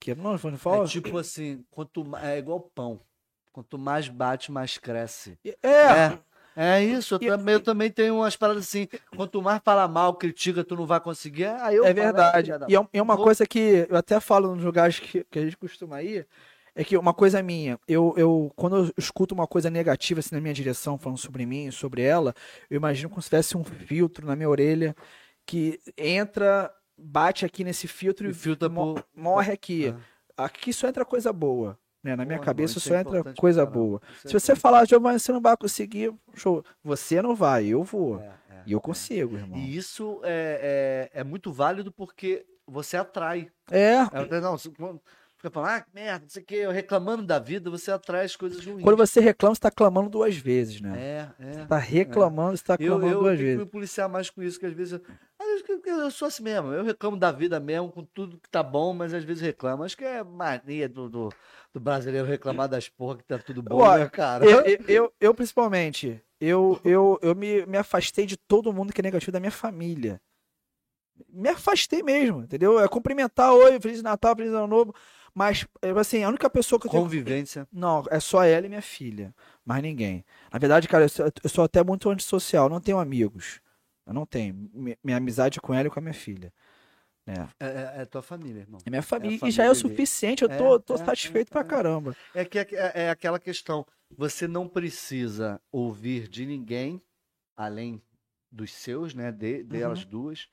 Que 0.00 0.14
não, 0.14 0.32
não 0.32 0.58
fala. 0.58 0.84
É 0.84 0.88
tipo 0.88 1.16
assim, 1.18 1.64
quanto 1.70 2.04
é 2.18 2.38
igual 2.38 2.60
pão. 2.60 3.00
Quanto 3.52 3.76
mais 3.78 4.08
bate, 4.08 4.52
mais 4.52 4.78
cresce. 4.78 5.36
É, 5.44 5.56
É, 5.68 6.18
é 6.60 6.84
isso. 6.84 7.14
Eu, 7.14 7.18
também, 7.20 7.54
eu 7.54 7.60
também 7.60 7.90
tenho 7.90 8.16
umas 8.16 8.36
paradas 8.36 8.64
assim. 8.64 8.88
Quanto 9.16 9.40
mais 9.40 9.60
fala 9.64 9.86
mal, 9.86 10.14
critica, 10.14 10.64
tu 10.64 10.74
não 10.76 10.86
vai 10.86 11.00
conseguir. 11.00 11.46
Aí 11.46 11.76
eu 11.76 11.84
é 11.84 11.94
falo, 11.94 12.04
verdade. 12.04 12.50
E 12.68 12.76
é, 12.76 12.88
é 12.92 13.02
uma 13.02 13.14
Vou- 13.16 13.24
coisa 13.24 13.46
que 13.46 13.86
eu 13.88 13.96
até 13.96 14.18
falo 14.20 14.54
nos 14.54 14.64
lugares 14.64 14.98
que, 14.98 15.24
que 15.30 15.38
a 15.38 15.42
gente 15.42 15.56
costuma 15.56 16.02
ir. 16.02 16.26
É 16.74 16.84
que 16.84 16.96
uma 16.96 17.12
coisa 17.12 17.42
minha, 17.42 17.76
eu, 17.88 18.14
eu 18.16 18.52
quando 18.54 18.76
eu 18.76 18.92
escuto 18.96 19.34
uma 19.34 19.48
coisa 19.48 19.68
negativa 19.68 20.20
assim 20.20 20.34
na 20.34 20.40
minha 20.40 20.54
direção, 20.54 20.96
falando 20.96 21.18
sobre 21.18 21.44
mim, 21.44 21.72
sobre 21.72 22.02
ela, 22.02 22.32
eu 22.70 22.76
imagino 22.76 23.08
como 23.10 23.20
se 23.20 23.28
tivesse 23.28 23.56
um 23.56 23.64
filtro 23.64 24.24
na 24.26 24.36
minha 24.36 24.48
orelha 24.48 24.94
que 25.44 25.80
entra, 25.96 26.72
bate 26.96 27.44
aqui 27.44 27.64
nesse 27.64 27.88
filtro 27.88 28.28
E 28.28 28.30
e 28.30 28.34
filtra 28.34 28.68
mo- 28.68 28.94
por- 28.94 29.04
morre 29.14 29.52
aqui. 29.52 29.92
Ah. 30.36 30.44
Aqui 30.44 30.72
só 30.72 30.86
entra 30.86 31.04
coisa 31.04 31.32
boa. 31.32 31.76
Né? 32.02 32.14
Na 32.14 32.24
minha 32.24 32.38
cabeça 32.38 32.78
irmão, 32.78 32.88
só 32.88 32.94
é 32.94 33.18
entra 33.18 33.34
coisa 33.34 33.66
boa. 33.66 34.00
Isso 34.24 34.28
Se 34.28 34.36
é 34.36 34.40
você 34.40 34.56
falar, 34.56 34.86
Giovanni, 34.86 35.18
você 35.18 35.32
não 35.32 35.40
vai 35.40 35.56
conseguir, 35.56 36.12
show. 36.34 36.64
Você 36.82 37.20
não 37.20 37.34
vai, 37.34 37.66
eu 37.66 37.82
vou. 37.82 38.20
É, 38.20 38.26
é, 38.50 38.62
E 38.66 38.72
eu 38.72 38.78
é. 38.78 38.80
consigo, 38.80 39.36
irmão. 39.36 39.58
E 39.58 39.76
isso 39.76 40.20
é, 40.22 41.08
é, 41.12 41.20
é 41.20 41.24
muito 41.24 41.52
válido 41.52 41.90
porque 41.92 42.46
você 42.66 42.96
atrai. 42.96 43.50
É. 43.70 43.94
É, 44.12 44.40
não, 44.40 44.56
fica 44.56 45.50
falando, 45.50 45.70
ah, 45.70 45.86
merda, 45.94 46.20
não 46.22 46.28
sei 46.28 46.42
o 46.42 46.46
que, 46.46 46.54
eu 46.54 46.70
reclamando 46.70 47.24
da 47.24 47.38
vida, 47.38 47.70
você 47.70 47.90
atrai 47.90 48.24
as 48.24 48.36
coisas 48.36 48.64
ruins. 48.64 48.82
Quando 48.82 48.96
você 48.96 49.20
reclama, 49.20 49.54
você 49.54 49.60
tá 49.60 49.70
clamando 49.70 50.08
duas 50.10 50.36
vezes, 50.36 50.80
né? 50.80 50.98
É, 50.98 51.28
é. 51.38 51.52
Você 51.52 51.66
tá 51.66 51.78
reclamando, 51.78 52.56
você 52.56 52.64
tá 52.64 52.76
Eu, 52.78 52.98
clamando 52.98 53.06
eu 53.06 53.20
duas 53.20 53.30
tenho 53.30 53.38
que 53.38 53.44
vezes. 53.44 53.58
me 53.58 53.66
policiar 53.66 54.08
mais 54.08 54.30
com 54.30 54.42
isso, 54.42 54.58
que 54.58 54.66
às 54.66 54.72
vezes. 54.72 54.92
Eu, 54.94 55.02
eu 55.86 56.10
sou 56.10 56.28
assim 56.28 56.42
mesmo. 56.42 56.72
Eu 56.72 56.84
reclamo 56.84 57.16
da 57.16 57.32
vida 57.32 57.58
mesmo, 57.60 57.90
com 57.90 58.04
tudo 58.04 58.38
que 58.38 58.48
tá 58.48 58.62
bom, 58.62 58.92
mas 58.92 59.14
às 59.14 59.24
vezes 59.24 59.42
reclamo. 59.42 59.84
Acho 59.84 59.96
que 59.96 60.04
é 60.04 60.22
mania 60.22 60.88
do, 60.88 61.08
do, 61.08 61.28
do 61.72 61.80
brasileiro 61.80 62.26
reclamar 62.26 62.68
das 62.68 62.88
porra 62.88 63.18
que 63.18 63.24
tá 63.24 63.38
tudo 63.38 63.62
bom, 63.62 63.76
Ó, 63.76 63.96
né, 63.96 64.08
cara? 64.08 64.44
Eu, 64.44 64.60
eu, 64.60 64.84
eu, 64.88 65.12
eu, 65.20 65.34
principalmente, 65.34 66.22
eu, 66.40 66.80
eu, 66.84 67.18
eu 67.22 67.34
me, 67.34 67.66
me 67.66 67.76
afastei 67.76 68.26
de 68.26 68.36
todo 68.36 68.72
mundo 68.72 68.92
que 68.92 69.00
é 69.00 69.02
negativo 69.02 69.32
da 69.32 69.40
minha 69.40 69.52
família. 69.52 70.20
Me 71.28 71.48
afastei 71.48 72.02
mesmo, 72.02 72.42
entendeu? 72.42 72.78
É 72.78 72.86
cumprimentar, 72.88 73.52
oi, 73.52 73.80
Feliz 73.80 74.02
Natal, 74.02 74.36
Feliz 74.36 74.52
Ano 74.52 74.66
Novo. 74.66 74.94
Mas, 75.34 75.66
é, 75.82 75.90
assim, 75.90 76.22
a 76.22 76.28
única 76.28 76.48
pessoa 76.48 76.80
que 76.80 76.86
eu 76.86 76.90
tenho 76.90 77.02
Convivência. 77.02 77.66
Não, 77.72 78.04
é 78.10 78.18
só 78.18 78.42
ela 78.44 78.66
e 78.66 78.68
minha 78.68 78.82
filha. 78.82 79.34
Mais 79.64 79.82
ninguém. 79.82 80.24
Na 80.52 80.58
verdade, 80.58 80.88
cara, 80.88 81.04
eu 81.04 81.08
sou, 81.08 81.26
eu 81.44 81.50
sou 81.50 81.64
até 81.64 81.82
muito 81.82 82.08
antissocial. 82.10 82.68
Não 82.68 82.80
tenho 82.80 82.98
amigos. 82.98 83.60
Eu 84.08 84.14
não 84.14 84.24
tenho. 84.24 84.54
Mi- 84.72 84.98
Minha 85.04 85.18
amizade 85.18 85.58
é 85.58 85.60
com 85.60 85.74
ela 85.74 85.86
e 85.86 85.90
com 85.90 85.98
a 85.98 86.02
minha 86.02 86.14
filha. 86.14 86.52
É, 87.26 87.66
é, 87.66 88.02
é 88.02 88.04
tua 88.06 88.22
família, 88.22 88.60
irmão. 88.60 88.80
É 88.86 88.88
minha 88.88 89.02
família. 89.02 89.38
família 89.38 89.52
e 89.52 89.54
já 89.54 89.64
é 89.64 89.70
o 89.70 89.74
suficiente. 89.74 90.42
Eu 90.42 90.48
tô, 90.48 90.76
É, 90.76 90.78
tô 90.78 90.94
é, 90.94 90.96
satisfeito 90.96 91.48
é, 91.48 91.52
pra 91.52 91.60
é. 91.60 91.64
caramba. 91.64 92.16
É 92.34 92.44
que 92.44 92.58
é, 92.58 92.66
é 92.94 93.10
aquela 93.10 93.38
questão. 93.38 93.86
Você 94.16 94.48
não 94.48 94.66
precisa 94.66 95.60
ouvir 95.70 96.26
de 96.26 96.46
ninguém, 96.46 97.02
além 97.54 98.02
dos 98.50 98.72
seus, 98.72 99.12
né? 99.12 99.30
De, 99.30 99.62
delas 99.62 100.04
Uhum. 100.04 100.10
duas. 100.10 100.48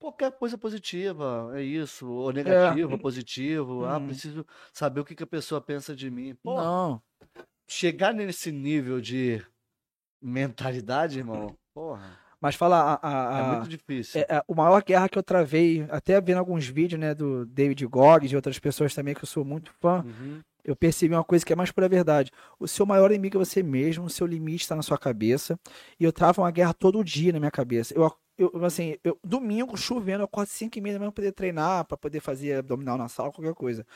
Qualquer 0.00 0.32
coisa 0.32 0.58
positiva, 0.58 1.52
é 1.54 1.62
isso. 1.62 2.10
Ou 2.10 2.32
negativo, 2.32 2.98
positivo. 2.98 3.84
Ah, 3.84 3.98
Uhum. 3.98 4.06
preciso 4.06 4.44
saber 4.72 4.98
o 5.00 5.04
que, 5.04 5.14
que 5.14 5.22
a 5.22 5.26
pessoa 5.28 5.60
pensa 5.60 5.94
de 5.94 6.10
mim. 6.10 6.34
Pô, 6.42 6.56
Não. 6.56 7.00
chegar 7.68 8.12
nesse 8.12 8.50
nível 8.50 9.00
de 9.00 9.40
mentalidade, 10.20 11.18
irmão, 11.20 11.56
porra, 11.72 12.18
Mas 12.42 12.56
fala, 12.56 12.98
a, 13.00 13.08
a- 13.08 13.38
é 13.38 13.42
a- 13.42 13.56
muito 13.56 13.68
difícil. 13.68 14.20
é, 14.20 14.36
é, 14.36 14.42
o 14.48 14.54
maior 14.54 14.82
guerra 14.82 15.08
que 15.08 15.16
eu 15.16 15.22
travei, 15.22 15.86
até 15.88 16.20
vendo 16.20 16.38
alguns 16.38 16.66
vídeos, 16.66 17.00
né, 17.00 17.14
do 17.14 17.46
David 17.46 17.86
Goggins 17.86 18.32
e 18.32 18.36
outras 18.36 18.58
pessoas 18.58 18.92
também 18.94 19.14
que 19.14 19.22
eu 19.22 19.28
sou 19.28 19.44
muito 19.44 19.72
fã, 19.80 20.04
Uhum. 20.04 20.40
eu 20.64 20.74
percebi 20.76 21.14
uma 21.14 21.22
coisa 21.24 21.46
que 21.46 21.52
é 21.52 21.56
mais 21.56 21.70
pura 21.70 21.88
verdade. 21.88 22.30
O 22.58 22.66
seu 22.66 22.84
maior 22.84 23.10
inimigo 23.12 23.36
é 23.36 23.44
você 23.44 23.62
mesmo, 23.62 24.04
o 24.06 24.10
seu 24.10 24.26
limite 24.26 24.62
está 24.64 24.74
na 24.74 24.82
sua 24.82 24.98
cabeça. 24.98 25.56
E 26.00 26.04
eu 26.04 26.12
travo 26.12 26.42
uma 26.42 26.50
guerra 26.50 26.74
todo 26.74 27.02
dia 27.04 27.32
na 27.32 27.38
minha 27.38 27.50
cabeça. 27.50 27.94
Eu, 27.94 28.12
eu 28.36 28.64
assim, 28.64 28.96
eu, 29.04 29.16
domingo, 29.24 29.76
chovendo, 29.76 30.22
eu 30.22 30.24
acordo 30.24 30.48
5 30.48 30.76
e 30.76 30.80
meia 30.80 30.98
pra 30.98 31.12
poder 31.12 31.30
treinar, 31.32 31.84
para 31.84 31.96
poder 31.96 32.18
fazer 32.20 32.54
abdominal 32.58 32.98
na 32.98 33.06
sala, 33.08 33.30
qualquer 33.30 33.54
coisa. 33.54 33.86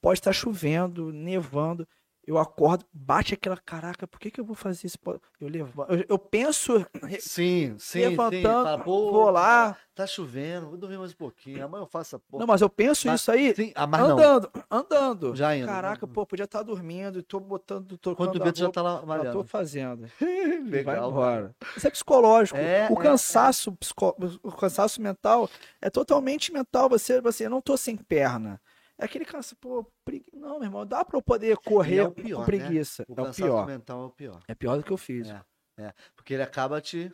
Pode 0.00 0.18
estar 0.20 0.32
chovendo, 0.32 1.12
nevando. 1.12 1.86
Eu 2.26 2.36
acordo, 2.38 2.84
bate 2.92 3.34
aquela, 3.34 3.56
caraca, 3.56 4.06
por 4.06 4.20
que, 4.20 4.30
que 4.30 4.40
eu 4.40 4.44
vou 4.44 4.54
fazer 4.54 4.86
isso? 4.86 4.98
Eu 5.40 5.48
levanto. 5.48 5.90
Eu, 5.92 6.04
eu 6.10 6.18
penso, 6.18 6.84
Sim, 7.18 7.18
sim, 7.18 7.74
sim. 7.78 7.98
levantando, 8.00 8.84
pô, 8.84 9.10
vou 9.10 9.30
lá. 9.30 9.76
Tá 9.94 10.06
chovendo, 10.06 10.68
vou 10.68 10.76
dormir 10.78 10.98
mais 10.98 11.12
um 11.12 11.16
pouquinho. 11.16 11.64
Amanhã 11.64 11.82
eu 11.82 11.86
faço 11.86 12.16
a 12.16 12.18
porra. 12.18 12.40
Não, 12.40 12.46
mas 12.46 12.60
eu 12.60 12.70
penso 12.70 13.06
Mas- 13.08 13.20
isso 13.22 13.32
aí 13.32 13.54
Sim, 13.54 13.72
ah, 13.74 13.86
mas 13.86 14.00
não. 14.02 14.10
andando, 14.10 14.50
andando. 14.70 15.34
Já 15.36 15.56
indo. 15.56 15.66
Caraca, 15.66 16.06
pô, 16.06 16.24
podia 16.26 16.44
estar 16.44 16.62
dormindo, 16.62 17.22
tô 17.22 17.40
botando, 17.40 17.98
tô 17.98 18.14
colocando 18.14 18.44
vê, 18.44 18.52
já 18.54 18.70
tá 18.70 18.80
lá 18.82 18.94
Já 18.94 19.00
tô 19.00 19.06
malhando. 19.06 19.44
fazendo. 19.44 20.06
Vai 20.20 20.60
Legal. 20.70 21.10
embora. 21.10 21.56
Isso 21.76 21.86
é 21.86 21.90
psicológico. 21.90 22.58
É, 22.58 22.88
o 22.90 22.98
é, 23.00 23.02
cansaço, 23.02 23.72
psico- 23.72 24.16
o 24.42 24.52
cansaço 24.52 25.00
mental 25.02 25.48
é 25.80 25.90
totalmente 25.90 26.52
mental. 26.52 26.88
Você, 26.90 27.20
você, 27.20 27.46
eu 27.46 27.50
não 27.50 27.60
tô 27.60 27.76
sem 27.76 27.96
perna. 27.96 28.60
É 29.00 29.04
aquele 29.06 29.24
cansaço, 29.24 29.56
pô, 29.56 29.90
pregui... 30.04 30.30
não, 30.32 30.58
meu 30.58 30.64
irmão, 30.64 30.86
dá 30.86 31.02
pra 31.04 31.16
eu 31.16 31.22
poder 31.22 31.56
correr 31.56 31.96
é 31.96 32.04
o 32.04 32.12
pior, 32.12 32.34
com 32.34 32.40
né? 32.40 32.46
preguiça. 32.58 33.04
O 33.08 33.18
é 33.18 33.22
o 33.22 33.32
pior. 33.32 33.66
mental 33.66 34.02
é 34.02 34.06
o 34.06 34.10
pior. 34.10 34.42
É 34.46 34.54
pior 34.54 34.76
do 34.76 34.84
que 34.84 34.90
eu 34.90 34.98
fiz. 34.98 35.28
É, 35.28 35.42
é. 35.78 35.94
Porque 36.14 36.34
ele 36.34 36.42
acaba 36.42 36.80
te 36.80 37.10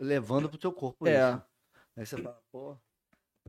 levando 0.00 0.48
pro 0.48 0.58
teu 0.58 0.72
corpo 0.72 1.06
É. 1.06 1.30
isso. 1.30 1.42
Aí 1.96 2.06
você 2.06 2.16
fala, 2.20 2.42
pô, 2.50 2.76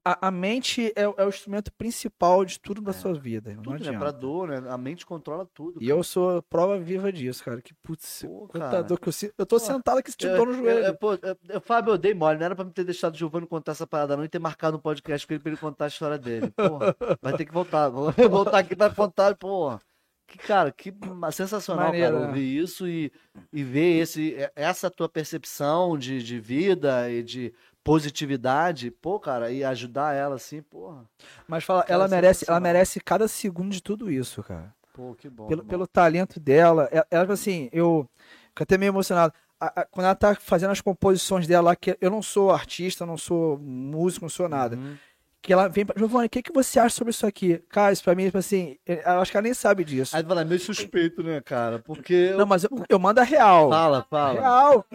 A, 0.06 0.28
a 0.28 0.32
mente 0.32 0.92
é, 0.98 1.08
o- 1.08 1.16
é 1.18 1.26
o 1.26 1.30
instrumento 1.30 1.72
principal 1.74 2.44
de 2.44 2.60
tudo 2.60 2.82
da 2.82 2.92
É. 2.92 2.94
sua 2.94 3.14
vida. 3.14 3.52
tudo, 3.52 3.64
não 3.64 3.72
né? 3.72 3.78
adianta. 3.80 4.00
Pra 4.00 4.12
dor, 4.12 4.50
né? 4.50 4.62
A 4.70 4.78
mente 4.78 5.06
controla 5.06 5.48
tudo. 5.54 5.82
E 5.82 5.88
eu 5.88 6.04
sou 6.04 6.42
prova 6.44 6.78
viva 6.78 7.10
disso, 7.12 7.42
cara. 7.44 7.62
Que 7.62 7.74
putz, 7.76 8.24
Pô, 8.24 8.48
cara. 8.50 8.84
dor 8.84 9.00
que 9.00 9.08
eu 9.08 9.14
sinto. 9.14 9.34
Eu 9.38 9.46
tô 9.46 9.56
Pô, 9.56 9.60
sentado 9.66 10.00
aqui 10.00 10.12
sentindo 10.12 10.36
dor 10.36 10.48
no 10.48 10.54
joelho. 10.56 10.86
eu- 10.88 10.96
pô, 10.98 11.14
eu- 11.14 11.38
eu- 11.48 11.62
Fábio, 11.62 11.94
eu 11.94 11.98
dei 11.98 12.14
mole. 12.14 12.38
Não 12.38 12.46
era 12.46 12.56
pra 12.56 12.66
me 12.66 12.72
ter 12.72 12.84
deixado 12.84 13.14
o 13.14 13.18
Giovanni 13.18 13.48
contar 13.48 13.72
essa 13.72 13.88
parada 13.88 14.18
não 14.18 14.26
e 14.26 14.30
ter 14.30 14.40
marcado 14.40 14.76
um 14.76 14.80
podcast 14.82 15.26
com 15.26 15.34
ele 15.34 15.42
pra 15.42 15.52
ele 15.52 15.60
contar 15.60 15.86
a 15.86 15.88
história 15.88 16.18
dele. 16.18 16.52
Porra, 16.52 16.94
vai 17.22 17.38
ter 17.38 17.46
que 17.46 17.54
voltar. 17.54 17.88
Vou 17.90 18.12
voltar 18.30 18.58
aqui 18.60 18.76
pra 18.76 18.90
contar, 18.90 19.36
porra. 19.38 19.80
Que, 20.28 20.38
cara, 20.38 20.72
que 20.72 20.92
sensacional, 21.32 21.88
Maneiro, 21.88 22.14
cara, 22.14 22.20
né? 22.22 22.28
ouvir 22.28 22.58
isso 22.58 22.88
e, 22.88 23.12
e 23.52 23.64
ver 23.64 24.00
esse, 24.02 24.36
essa 24.56 24.90
tua 24.90 25.08
percepção 25.08 25.98
de, 25.98 26.24
de 26.24 26.40
vida 26.40 27.10
e 27.12 27.22
de 27.22 27.54
positividade, 27.84 28.92
pô, 28.92 29.20
cara, 29.20 29.52
e 29.52 29.64
ajudar 29.64 30.14
ela 30.14 30.36
assim, 30.36 30.62
porra. 30.62 31.04
Mas 31.48 31.64
fala, 31.64 31.82
Cara, 31.84 31.94
ela 31.94 32.08
merece, 32.08 32.46
ela 32.48 32.60
merece 32.60 33.00
cada 33.00 33.28
segundo 33.28 33.72
de 33.72 33.82
tudo 33.82 34.10
isso, 34.12 34.44
cara. 34.44 34.74
Pô, 34.94 35.16
que 35.16 35.28
bom. 35.30 35.48
pelo, 35.48 35.64
pelo 35.64 35.88
talento 35.88 36.40
dela. 36.40 36.88
Ela, 36.92 37.08
ela, 37.10 37.34
assim, 37.34 37.70
eu 37.74 38.08
fico 38.50 38.64
até 38.64 38.78
meio 38.78 38.92
emocionado. 38.92 39.34
a- 39.60 39.82
a- 39.82 39.86
quando 39.86 40.06
ela 40.06 40.16
tá 40.16 40.36
fazendo 40.36 40.72
as 40.72 40.82
composições 40.82 41.48
dela 41.48 41.70
lá, 41.70 41.76
que 41.76 41.98
eu 42.02 42.12
não 42.12 42.22
sou 42.22 42.52
artista, 42.52 43.06
não 43.06 43.18
sou 43.18 43.58
músico, 43.58 44.26
não 44.26 44.30
sou 44.30 44.50
nada. 44.50 44.76
Uhum. 44.76 44.96
Que 45.42 45.52
ela 45.54 45.68
vem 45.70 45.86
pra. 45.86 45.96
Giovanni, 45.98 46.28
o 46.28 46.30
que, 46.30 46.42
que 46.44 46.52
você 46.54 46.80
acha 46.80 46.96
sobre 46.96 47.12
isso 47.12 47.26
aqui? 47.26 47.58
Cara, 47.70 47.92
isso 47.94 48.04
pra 48.04 48.14
mim, 48.16 48.26
tipo 48.26 48.38
assim, 48.38 48.78
eu 48.86 49.20
acho 49.22 49.32
que 49.32 49.38
ela 49.38 49.44
nem 49.44 49.54
sabe 49.54 49.84
disso. 49.84 50.16
Aí 50.18 50.24
fala, 50.24 50.42
é 50.42 50.46
meio 50.46 50.60
suspeito, 50.60 51.24
né, 51.24 51.40
cara? 51.42 51.80
Porque. 51.80 52.14
eu- 52.14 52.38
Não, 52.38 52.46
mas 52.46 52.64
eu, 52.66 52.70
eu 52.90 53.00
mando 53.00 53.20
a 53.20 53.24
real. 53.24 53.70
Fala, 53.70 54.06
fala. 54.10 54.40
Real. 54.42 54.86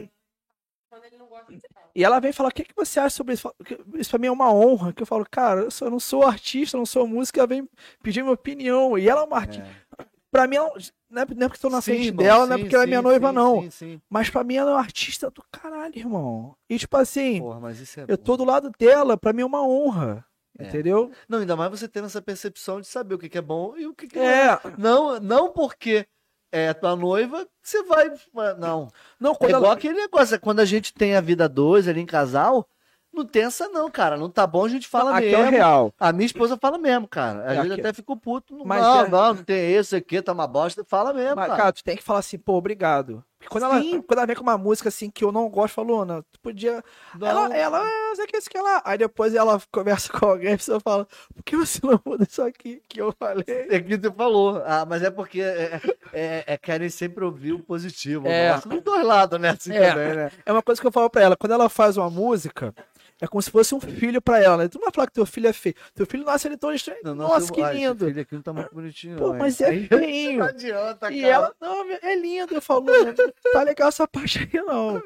Quando 0.89 1.05
ele 1.05 1.16
não 1.19 1.27
gosta 1.27 1.52
de 1.52 1.60
falar. 1.73 1.90
E 1.94 2.05
ela 2.05 2.20
vem 2.20 2.32
falar, 2.32 2.48
o 2.48 2.52
que, 2.52 2.65
que 2.65 2.74
você 2.74 2.98
acha 3.01 3.16
sobre 3.16 3.35
isso? 3.35 3.47
Eu 3.47 3.52
falo, 3.52 3.65
"Que- 3.85 3.98
Isso 4.01 4.10
pra 4.10 4.19
mim 4.19 4.27
é 4.28 4.31
uma 4.32 4.52
honra. 4.52 4.93
Que 4.93 5.02
eu 5.02 5.06
falo, 5.06 5.27
cara, 5.31 5.60
eu, 5.62 5.70
sou- 5.70 5.86
eu 5.89 5.90
não 5.93 6.01
sou 6.01 6.24
artista, 6.24 6.77
não 6.78 6.86
sou 6.86 7.06
música, 7.06 7.40
ela 7.40 7.47
vem 7.47 7.69
pedir 8.02 8.23
minha 8.23 8.32
opinião. 8.35 8.97
E 8.98 9.09
ela 9.09 9.23
é 9.23 9.24
uma 9.24 9.36
artista. 9.36 9.66
É. 9.98 10.05
Pra 10.31 10.47
mim, 10.47 10.56
ela, 10.56 10.70
não, 11.10 11.23
é, 11.23 11.27
não 11.35 11.47
é 11.47 11.48
porque 11.48 11.56
eu 11.56 11.70
tô 11.70 11.70
na 11.70 11.81
Sim, 11.81 11.93
frente 11.93 12.06
irmão, 12.09 12.24
dela, 12.24 12.47
não 12.47 12.55
é 12.55 12.56
sim, 12.59 12.62
porque 12.65 12.74
ela 12.74 12.85
é 12.85 12.86
minha 12.86 12.98
sim, 12.98 13.05
noiva, 13.05 13.28
sim, 13.28 13.35
não. 13.35 13.62
Sim, 13.62 13.70
sim. 13.70 14.01
Mas 14.10 14.28
pra 14.31 14.44
mim, 14.44 14.56
ela 14.56 14.70
é 14.70 14.74
uma 14.74 14.81
artista 14.81 15.31
do 15.31 15.43
caralho, 15.51 15.97
irmão. 15.97 16.55
E 16.69 16.78
tipo 16.78 16.97
assim, 16.98 17.40
Porra, 17.40 17.60
mas 17.60 17.81
isso 17.81 17.98
é. 18.01 18.05
eu 18.06 18.19
tô 18.19 18.36
do 18.36 18.44
lado 18.44 18.70
dela, 18.78 19.16
pra 19.16 19.32
mim 19.32 19.40
é 19.43 19.47
uma 19.47 19.66
honra. 19.66 20.24
É. 20.59 20.65
Entendeu? 20.69 21.10
Não, 21.28 21.39
ainda 21.39 21.55
mais 21.56 21.70
você 21.70 21.89
tendo 21.89 22.06
essa 22.06 22.20
percepção 22.20 22.81
de 22.81 22.86
saber 22.86 23.15
o 23.15 23.19
que 23.19 23.28
que 23.28 23.39
é 23.39 23.43
bom 23.43 23.74
e 23.77 23.86
o 23.86 23.94
que, 23.94 24.06
que 24.09 24.19
É. 24.19 24.48
não 24.48 24.52
é. 24.52 24.60
Não, 24.77 25.20
não 25.20 25.52
porque 25.52 26.06
é 26.52 26.72
tua 26.74 26.96
noiva, 26.96 27.46
você 27.62 27.82
vai. 27.84 28.10
Não. 28.58 28.88
Não, 29.18 29.32
É 29.32 29.34
quando 29.34 29.50
igual 29.50 29.64
ela. 29.64 29.72
aquele 29.74 29.94
negócio, 29.94 30.34
é 30.34 30.38
quando 30.38 30.60
a 30.60 30.64
gente 30.64 30.92
tem 30.94 31.14
a 31.16 31.20
vida 31.20 31.48
dois 31.48 31.86
ali 31.88 32.00
em 32.00 32.06
casal, 32.06 32.66
não 33.12 33.24
tem 33.24 33.44
essa 33.44 33.68
não, 33.68 33.90
cara. 33.90 34.16
Não 34.16 34.30
tá 34.30 34.46
bom, 34.46 34.64
a 34.64 34.68
gente 34.68 34.86
fala 34.86 35.16
Aqui 35.16 35.26
mesmo. 35.30 35.44
é 35.44 35.50
real. 35.50 35.92
A 35.98 36.12
minha 36.12 36.26
esposa 36.26 36.56
fala 36.60 36.78
mesmo, 36.78 37.08
cara. 37.08 37.42
É, 37.44 37.56
vezes 37.56 37.72
aqui- 37.72 37.80
até 37.80 37.92
fico 37.92 38.16
puto. 38.16 38.56
Não, 38.56 38.64
Mas 38.64 38.82
não, 38.82 39.00
é- 39.00 39.08
não, 39.08 39.34
não 39.34 39.44
tem 39.44 39.74
isso 39.76 39.96
aqui, 39.96 40.20
tá 40.22 40.32
uma 40.32 40.46
bosta. 40.46 40.84
Fala 40.84 41.12
mesmo, 41.12 41.36
Mas, 41.36 41.46
cara. 41.46 41.56
cara, 41.58 41.72
tu 41.72 41.82
tem 41.84 41.96
que 41.96 42.02
falar 42.04 42.20
assim, 42.20 42.38
pô, 42.38 42.54
obrigado. 42.54 43.24
Porque 43.39 43.48
quando 43.51 43.65
ela, 43.65 43.81
quando 43.81 44.19
ela 44.19 44.27
vem 44.27 44.35
com 44.35 44.43
uma 44.43 44.59
música 44.59 44.89
assim 44.89 45.09
que 45.10 45.23
eu 45.24 45.31
não 45.31 45.48
gosto, 45.48 45.74
falou, 45.74 45.98
Luna, 46.01 46.24
tu 46.32 46.40
podia. 46.40 46.82
Não. 47.16 47.28
Ela, 47.28 47.56
ela, 47.56 47.89
é, 47.89 48.12
isso 48.12 48.23
aqui, 48.23 48.36
isso 48.36 48.51
que 48.51 48.59
lá. 48.60 48.82
Aí 48.85 48.98
depois 48.98 49.32
ela 49.35 49.60
conversa 49.70 50.10
com 50.12 50.27
alguém 50.27 50.51
e 50.51 50.55
a 50.55 50.56
pessoa 50.56 50.81
fala, 50.81 51.06
por 51.35 51.44
que 51.44 51.56
você 51.56 51.78
não 51.85 52.01
muda 52.05 52.24
isso 52.28 52.43
aqui 52.43 52.82
que 52.89 53.01
eu 53.01 53.12
falei? 53.16 53.44
É 53.47 53.81
que 53.81 53.97
você 53.97 54.10
falou. 54.10 54.60
Ah, 54.66 54.85
mas 54.85 55.02
é 55.05 55.10
porque 55.10 55.40
é, 55.40 55.81
é- 56.12 56.44
é- 56.47 56.59
querem 56.59 56.89
sempre 56.90 57.24
ouvir 57.24 57.52
o 57.52 57.60
positivo. 57.60 58.27
É. 58.27 58.52
Nossa, 58.52 58.69
dos 58.69 58.82
dois 58.82 59.06
lados, 59.06 59.39
né? 59.39 59.51
Assim 59.51 59.73
É. 59.73 59.90
também, 59.93 60.15
né? 60.15 60.32
É 60.44 60.52
uma 60.52 60.62
coisa 60.62 60.81
que 60.81 60.86
eu 60.86 60.93
falo 60.93 61.09
pra 61.09 61.23
ela, 61.23 61.36
quando 61.36 61.52
ela 61.52 61.69
faz 61.69 61.97
uma 61.97 62.10
música, 62.10 62.74
é 63.20 63.26
como 63.26 63.42
se 63.42 63.50
fosse 63.50 63.74
um 63.74 63.80
filho 63.80 64.22
pra 64.22 64.42
ela, 64.42 64.56
né? 64.56 64.68
Tu 64.68 64.76
não 64.78 64.84
vai 64.84 64.92
falar 64.94 65.06
que 65.08 65.12
teu 65.14 65.26
filho 65.26 65.48
é 65.48 65.52
feio. 65.52 65.74
Teu 65.94 66.06
filho 66.06 66.24
nasce 66.24 66.46
ele 66.48 66.56
todo 66.56 66.74
estranho. 66.74 67.00
Não, 67.02 67.14
Nossa, 67.14 67.52
que 67.52 67.60
ah, 67.62 67.72
lindo. 67.72 68.06
filho 68.06 68.22
aqui 68.22 68.34
não 68.34 68.42
tá 68.42 68.52
muito 68.52 68.74
bonitinho, 68.74 69.16
Pô, 69.18 69.28
não, 69.28 69.38
mas 69.38 69.60
é 69.60 69.66
Aí 69.70 69.86
feinho. 69.88 70.38
Não 70.38 70.46
adianta, 70.46 71.12
E 71.12 71.20
cara. 71.22 71.32
ela, 71.32 71.54
não, 71.60 71.84
meu, 71.84 71.98
é 72.00 72.14
lindo. 72.14 72.54
Eu 72.54 72.62
falo, 72.62 72.82
não, 72.82 73.14
tá 73.52 73.62
legal 73.62 73.88
essa 73.88 74.06
parte 74.06 74.38
aí, 74.38 74.62
não. 74.62 74.98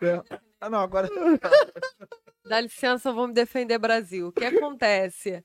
É. 0.00 0.22
Ah, 0.60 0.68
não, 0.68 0.80
agora. 0.80 1.08
Dá 2.44 2.60
licença, 2.60 3.10
eu 3.10 3.14
vou 3.14 3.28
me 3.28 3.34
defender, 3.34 3.78
Brasil. 3.78 4.28
O 4.28 4.32
que 4.32 4.44
acontece? 4.44 5.42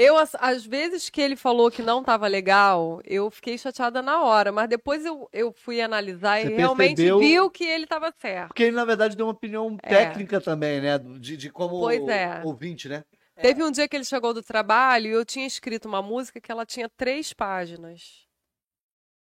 Eu, 0.00 0.16
às- 0.16 0.64
vezes 0.64 1.10
que 1.10 1.20
ele 1.20 1.34
falou 1.34 1.70
que 1.70 1.82
não 1.82 2.00
estava 2.00 2.26
legal, 2.28 3.00
eu 3.04 3.28
fiquei 3.30 3.58
chateada 3.58 4.00
na 4.00 4.22
hora, 4.22 4.52
mas 4.52 4.68
depois 4.68 5.04
eu, 5.04 5.28
eu 5.32 5.52
fui 5.52 5.80
analisar 5.80 6.40
Você 6.40 6.48
e 6.52 6.54
realmente 6.56 6.96
percebeu- 6.96 7.18
viu 7.18 7.50
que 7.50 7.64
ele 7.64 7.82
estava 7.84 8.12
certo. 8.16 8.48
Porque 8.48 8.62
ele, 8.62 8.76
na 8.76 8.84
verdade, 8.84 9.16
deu 9.16 9.26
uma 9.26 9.32
opinião 9.32 9.76
É. 9.82 9.88
técnica 9.88 10.40
também, 10.40 10.80
né? 10.80 10.98
De, 10.98 11.36
de 11.36 11.50
como 11.50 11.90
é. 11.90 12.40
ouvinte, 12.44 12.88
né? 12.88 13.04
Teve 13.40 13.62
um 13.64 13.70
dia 13.72 13.88
que 13.88 13.96
ele 13.96 14.04
chegou 14.04 14.32
do 14.34 14.42
trabalho 14.42 15.06
e 15.08 15.12
eu 15.12 15.24
tinha 15.24 15.46
escrito 15.46 15.86
uma 15.88 16.02
música 16.02 16.40
que 16.40 16.50
ela 16.50 16.64
tinha 16.66 16.88
três 16.88 17.32
páginas. 17.32 18.26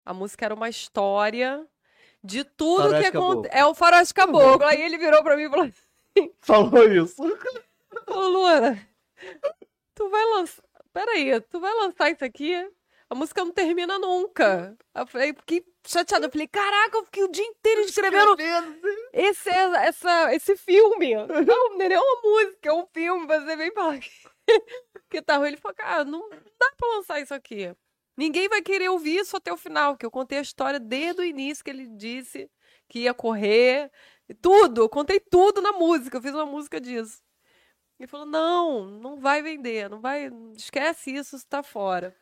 A 0.06 0.14
música 0.14 0.46
era 0.46 0.54
uma 0.54 0.70
história 0.70 1.66
de 2.24 2.44
tudo 2.44 2.84
Faroeste 2.84 3.12
que 3.12 3.18
acontece. 3.18 3.50
Caboclo. 3.54 3.60
É 3.60 3.66
o 3.66 3.74
Faroeste 3.76 4.14
Caboclo. 4.14 4.66
Aí 4.66 4.82
ele 4.82 4.98
virou 4.98 5.24
pra 5.24 5.36
mim 5.36 5.44
e 5.44 5.50
falou 5.50 5.72
Falou 6.42 6.84
isso. 6.92 7.22
Ô, 8.08 8.20
Luana, 8.20 8.88
tu 9.96 10.10
vai 10.10 10.26
lançar. 10.26 10.64
Peraí, 10.94 11.42
tu 11.42 11.60
vai 11.60 11.74
lançar 11.74 12.12
isso 12.12 12.24
aqui? 12.24 12.54
A 13.10 13.16
música 13.16 13.44
não 13.44 13.52
termina 13.52 14.00
nunca. 14.00 14.78
Eu 14.94 15.08
falei, 15.08 15.34
fiquei 15.34 15.64
chateada. 15.86 16.26
Eu 16.26 16.32
falei, 16.32 16.48
caraca, 16.48 16.98
eu 16.98 17.06
fiquei 17.06 17.24
o 17.24 17.32
dia 17.32 17.46
inteiro 17.46 17.82
escrevendo 17.82 18.36
esse, 19.14 19.50
essa, 19.50 20.34
esse 20.34 20.56
filme. 20.58 21.14
Não, 21.16 21.78
não 21.78 21.86
é 21.86 22.00
uma 22.00 22.22
música, 22.22 22.70
é 22.70 22.74
um 22.74 22.86
filme. 22.88 23.28
Você 23.28 23.56
vem 23.56 23.72
falar 23.72 24.00
que, 24.00 24.10
que 25.10 25.22
tá 25.22 25.38
ruim. 25.38 25.50
Ele 25.50 25.58
falou, 25.58 25.76
cara, 25.76 26.04
não 26.04 26.30
dá 26.30 26.72
pra 26.78 26.90
lançar 26.96 27.20
isso 27.20 27.34
aqui. 27.34 27.76
Ninguém 28.18 28.48
vai 28.48 28.62
querer 28.62 28.90
ouvir 28.90 29.18
isso 29.20 29.36
até 29.36 29.52
o 29.52 29.58
final, 29.58 29.98
que 29.98 30.06
eu 30.06 30.12
contei 30.12 30.38
a 30.38 30.42
história 30.42 30.80
desde 30.80 31.22
o 31.22 31.26
início 31.26 31.64
que 31.64 31.70
ele 31.70 31.88
disse 31.88 32.50
que 32.88 33.00
ia 33.00 33.14
correr. 33.14 33.92
Tudo, 34.42 34.82
eu 34.82 34.90
contei 34.90 35.20
tudo 35.20 35.62
na 35.62 35.74
música, 35.74 36.18
eu 36.18 36.22
fiz 36.22 36.34
uma 36.34 36.46
música 36.46 36.80
disso. 36.80 37.22
Ele 38.00 38.08
falou: 38.08 38.26
não, 38.26 38.86
não 38.86 39.18
vai 39.20 39.42
vender, 39.42 39.90
não 39.90 40.00
vai. 40.00 40.30
Esquece 40.56 41.12
isso, 41.16 41.36
isso 41.36 41.48
tá 41.48 41.64
fora. 41.64 42.14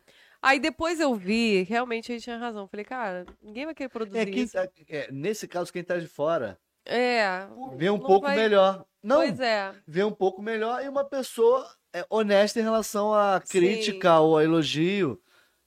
Aí 0.42 0.58
depois 0.60 1.00
eu 1.00 1.14
vi, 1.14 1.62
realmente 1.62 2.12
ele 2.12 2.20
tinha 2.20 2.36
razão. 2.36 2.68
Falei, 2.68 2.84
cara, 2.84 3.24
ninguém 3.42 3.64
vai 3.64 3.74
querer 3.74 3.88
produzir 3.88 4.18
É 4.18 4.26
que, 4.26 4.40
isso. 4.40 4.56
é, 4.58 5.10
nesse 5.10 5.48
caso, 5.48 5.72
quem 5.72 5.82
tá 5.82 5.96
de 5.96 6.06
fora 6.06 6.58
É. 6.84 7.46
vê 7.76 7.88
um 7.88 7.98
pouco 7.98 8.26
vai- 8.26 8.36
melhor. 8.36 8.84
Não, 9.02 9.16
Pois 9.16 9.40
é. 9.40 9.72
vê 9.86 10.02
um 10.04 10.12
pouco 10.12 10.40
melhor 10.42 10.82
e 10.84 10.88
uma 10.88 11.04
pessoa 11.04 11.66
é, 11.94 12.04
honesta 12.10 12.58
em 12.60 12.62
relação 12.62 13.12
à 13.14 13.40
Sim. 13.44 13.58
crítica 13.58 14.18
ou 14.20 14.36
a 14.38 14.44
elogio. 14.44 15.20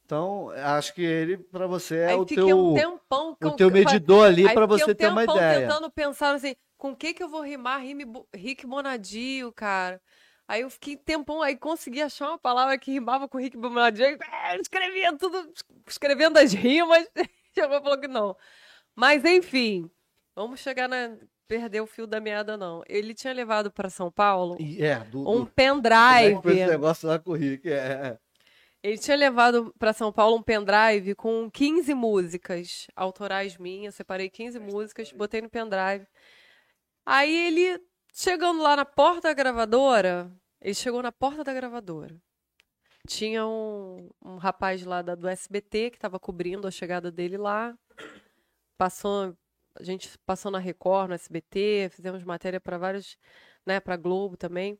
Então, 0.05 0.49
acho 0.51 0.93
que 0.93 1.01
ele, 1.01 1.38
pra 1.38 1.67
você, 1.67 1.97
é 1.97 2.07
Aí 2.09 2.15
o 2.15 2.25
teu, 2.25 2.47
um 2.47 2.73
tempão. 2.73 3.38
o 3.43 3.51
teu 3.51 3.69
medidor 3.69 4.25
ali 4.27 4.47
fiquei 4.47 4.65
você 4.67 4.91
um 4.91 4.95
ter 4.95 5.07
uma 5.09 5.23
ideia. 5.23 5.61
tentando 5.67 5.89
pensar 5.91 6.34
assim, 6.35 6.55
com 6.77 6.91
o 6.91 6.95
que 6.95 7.13
que 7.13 7.23
eu 7.23 7.29
vou 7.29 7.41
rimar 7.41 7.81
Rime 7.81 8.05
Rick 8.33 8.65
Bonadio, 8.65 9.51
cara? 9.53 10.01
Aí 10.47 10.61
eu 10.61 10.69
fiquei 10.69 10.95
tempão, 10.95 11.41
aí 11.41 11.57
consegui 11.57 12.01
achar 12.01 12.29
uma 12.29 12.37
palavra 12.37 12.77
que 12.77 12.91
rimava 12.91 13.27
com 13.27 13.37
Rick 13.37 13.57
Bonadio. 13.57 14.05
é, 14.05 14.55
eu 14.55 14.61
escrevia 14.61 15.17
tudo, 15.17 15.51
escrevendo 15.85 16.37
as 16.37 16.53
rimas. 16.53 17.05
Chegou 17.53 17.77
e 17.79 17.81
falou 17.81 17.99
que 17.99 18.07
não. 18.07 18.35
Mas 18.95 19.23
enfim, 19.25 19.89
vamos 20.35 20.59
chegar 20.59 20.87
na... 20.87 21.17
Perder 21.49 21.79
o 21.79 21.87
fio 21.87 22.05
da 22.05 22.19
meada, 22.19 22.57
não. 22.57 22.83
Ele 22.89 23.13
tinha 23.13 23.31
levado 23.31 23.71
para 23.71 23.89
São 23.89 24.11
Paulo 24.11 24.57
É, 24.59 24.99
do, 25.05 25.19
um 25.21 25.23
do, 25.23 25.23
como 25.25 25.41
é 25.43 25.45
que 25.45 25.51
pendrive. 25.55 26.59
esse 26.59 26.67
negócio 26.67 27.07
lá 27.07 27.17
com 27.19 27.31
o 27.31 27.35
Rick. 27.35 27.69
É, 27.69 27.73
é. 27.77 28.17
Ele 28.83 28.97
tinha 28.97 29.15
levado 29.15 29.73
para 29.79 29.93
São 29.93 30.11
Paulo 30.11 30.35
um 30.35 30.41
pendrive 30.43 31.15
com 31.15 31.49
15 31.49 31.93
músicas 31.93 32.87
autorais 32.97 33.57
minhas. 33.57 33.95
Separei 33.95 34.29
15 34.29 34.59
músicas, 34.59 35.11
botei 35.13 35.41
no 35.41 35.49
pendrive. 35.49 36.05
Aí 37.09 37.34
ele, 37.34 37.81
chegando 38.13 38.61
lá 38.61 38.75
na 38.75 38.84
porta 38.84 39.29
da 39.29 39.34
gravadora, 39.34 40.29
ele 40.59 40.73
chegou 40.73 41.01
na 41.01 41.09
porta 41.09 41.41
da 41.41 41.53
gravadora. 41.53 42.21
Tinha 43.07 43.47
um, 43.47 44.09
um 44.21 44.35
rapaz 44.35 44.84
lá 44.84 45.01
da, 45.01 45.15
do 45.15 45.25
SBT 45.25 45.91
que 45.91 45.95
estava 45.95 46.19
cobrindo 46.19 46.67
a 46.67 46.71
chegada 46.71 47.09
dele 47.09 47.38
lá. 47.38 47.73
Passou, 48.77 49.38
a 49.73 49.84
gente 49.84 50.17
passou 50.25 50.51
na 50.51 50.59
Record, 50.59 51.07
no 51.07 51.15
SBT, 51.15 51.88
fizemos 51.93 52.25
matéria 52.25 52.59
para 52.59 52.77
vários, 52.77 53.17
né, 53.65 53.79
para 53.79 53.95
Globo 53.95 54.35
também. 54.35 54.77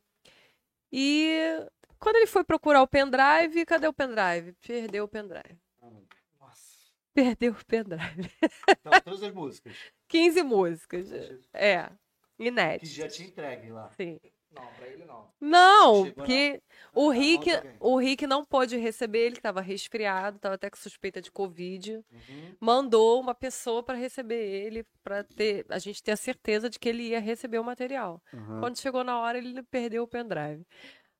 E 0.92 1.66
quando 1.98 2.16
ele 2.16 2.26
foi 2.26 2.44
procurar 2.44 2.82
o 2.82 2.86
pendrive, 2.86 3.64
cadê 3.64 3.88
o 3.88 3.92
pendrive? 3.94 4.52
Perdeu 4.60 5.04
o 5.04 5.08
pendrive. 5.08 5.58
Perdeu 7.14 7.52
o 7.54 7.64
pendrive. 7.64 8.30
Então, 8.68 9.00
todas 9.02 9.22
as 9.22 9.32
músicas 9.32 9.74
15 10.08 10.42
músicas. 10.42 11.10
É. 11.54 11.90
que 12.38 12.44
Inédito. 12.48 12.86
já 12.86 13.08
te 13.08 13.22
entregue 13.24 13.70
lá. 13.70 13.90
Sim. 13.96 14.18
Não, 14.50 14.66
pra 14.74 14.86
ele 14.88 15.04
não. 15.04 15.28
Não, 15.40 16.04
Chegou 16.06 16.14
porque 16.14 16.62
o 16.94 17.10
Ah, 17.10 17.12
Rick, 17.14 17.50
o 17.78 17.96
Rick 17.98 18.26
não 18.26 18.44
pôde 18.46 18.78
receber, 18.78 19.26
ele 19.26 19.36
estava 19.36 19.60
resfriado, 19.60 20.36
estava 20.36 20.54
até 20.54 20.70
com 20.70 20.76
suspeita 20.78 21.20
de 21.20 21.30
Covid. 21.30 21.96
Uhum. 22.10 22.56
Mandou 22.58 23.20
uma 23.20 23.34
pessoa 23.34 23.82
para 23.82 23.98
receber 23.98 24.42
ele, 24.42 24.86
para 25.04 25.22
ter 25.22 25.66
a 25.68 25.78
gente 25.78 26.02
ter 26.02 26.12
a 26.12 26.16
certeza 26.16 26.70
de 26.70 26.78
que 26.78 26.88
ele 26.88 27.08
ia 27.08 27.20
receber 27.20 27.58
o 27.58 27.64
material. 27.64 28.22
Uhum. 28.32 28.60
Quando 28.60 28.78
chegou 28.78 29.04
na 29.04 29.20
hora, 29.20 29.36
ele 29.36 29.62
perdeu 29.64 30.04
o 30.04 30.08
pendrive. 30.08 30.64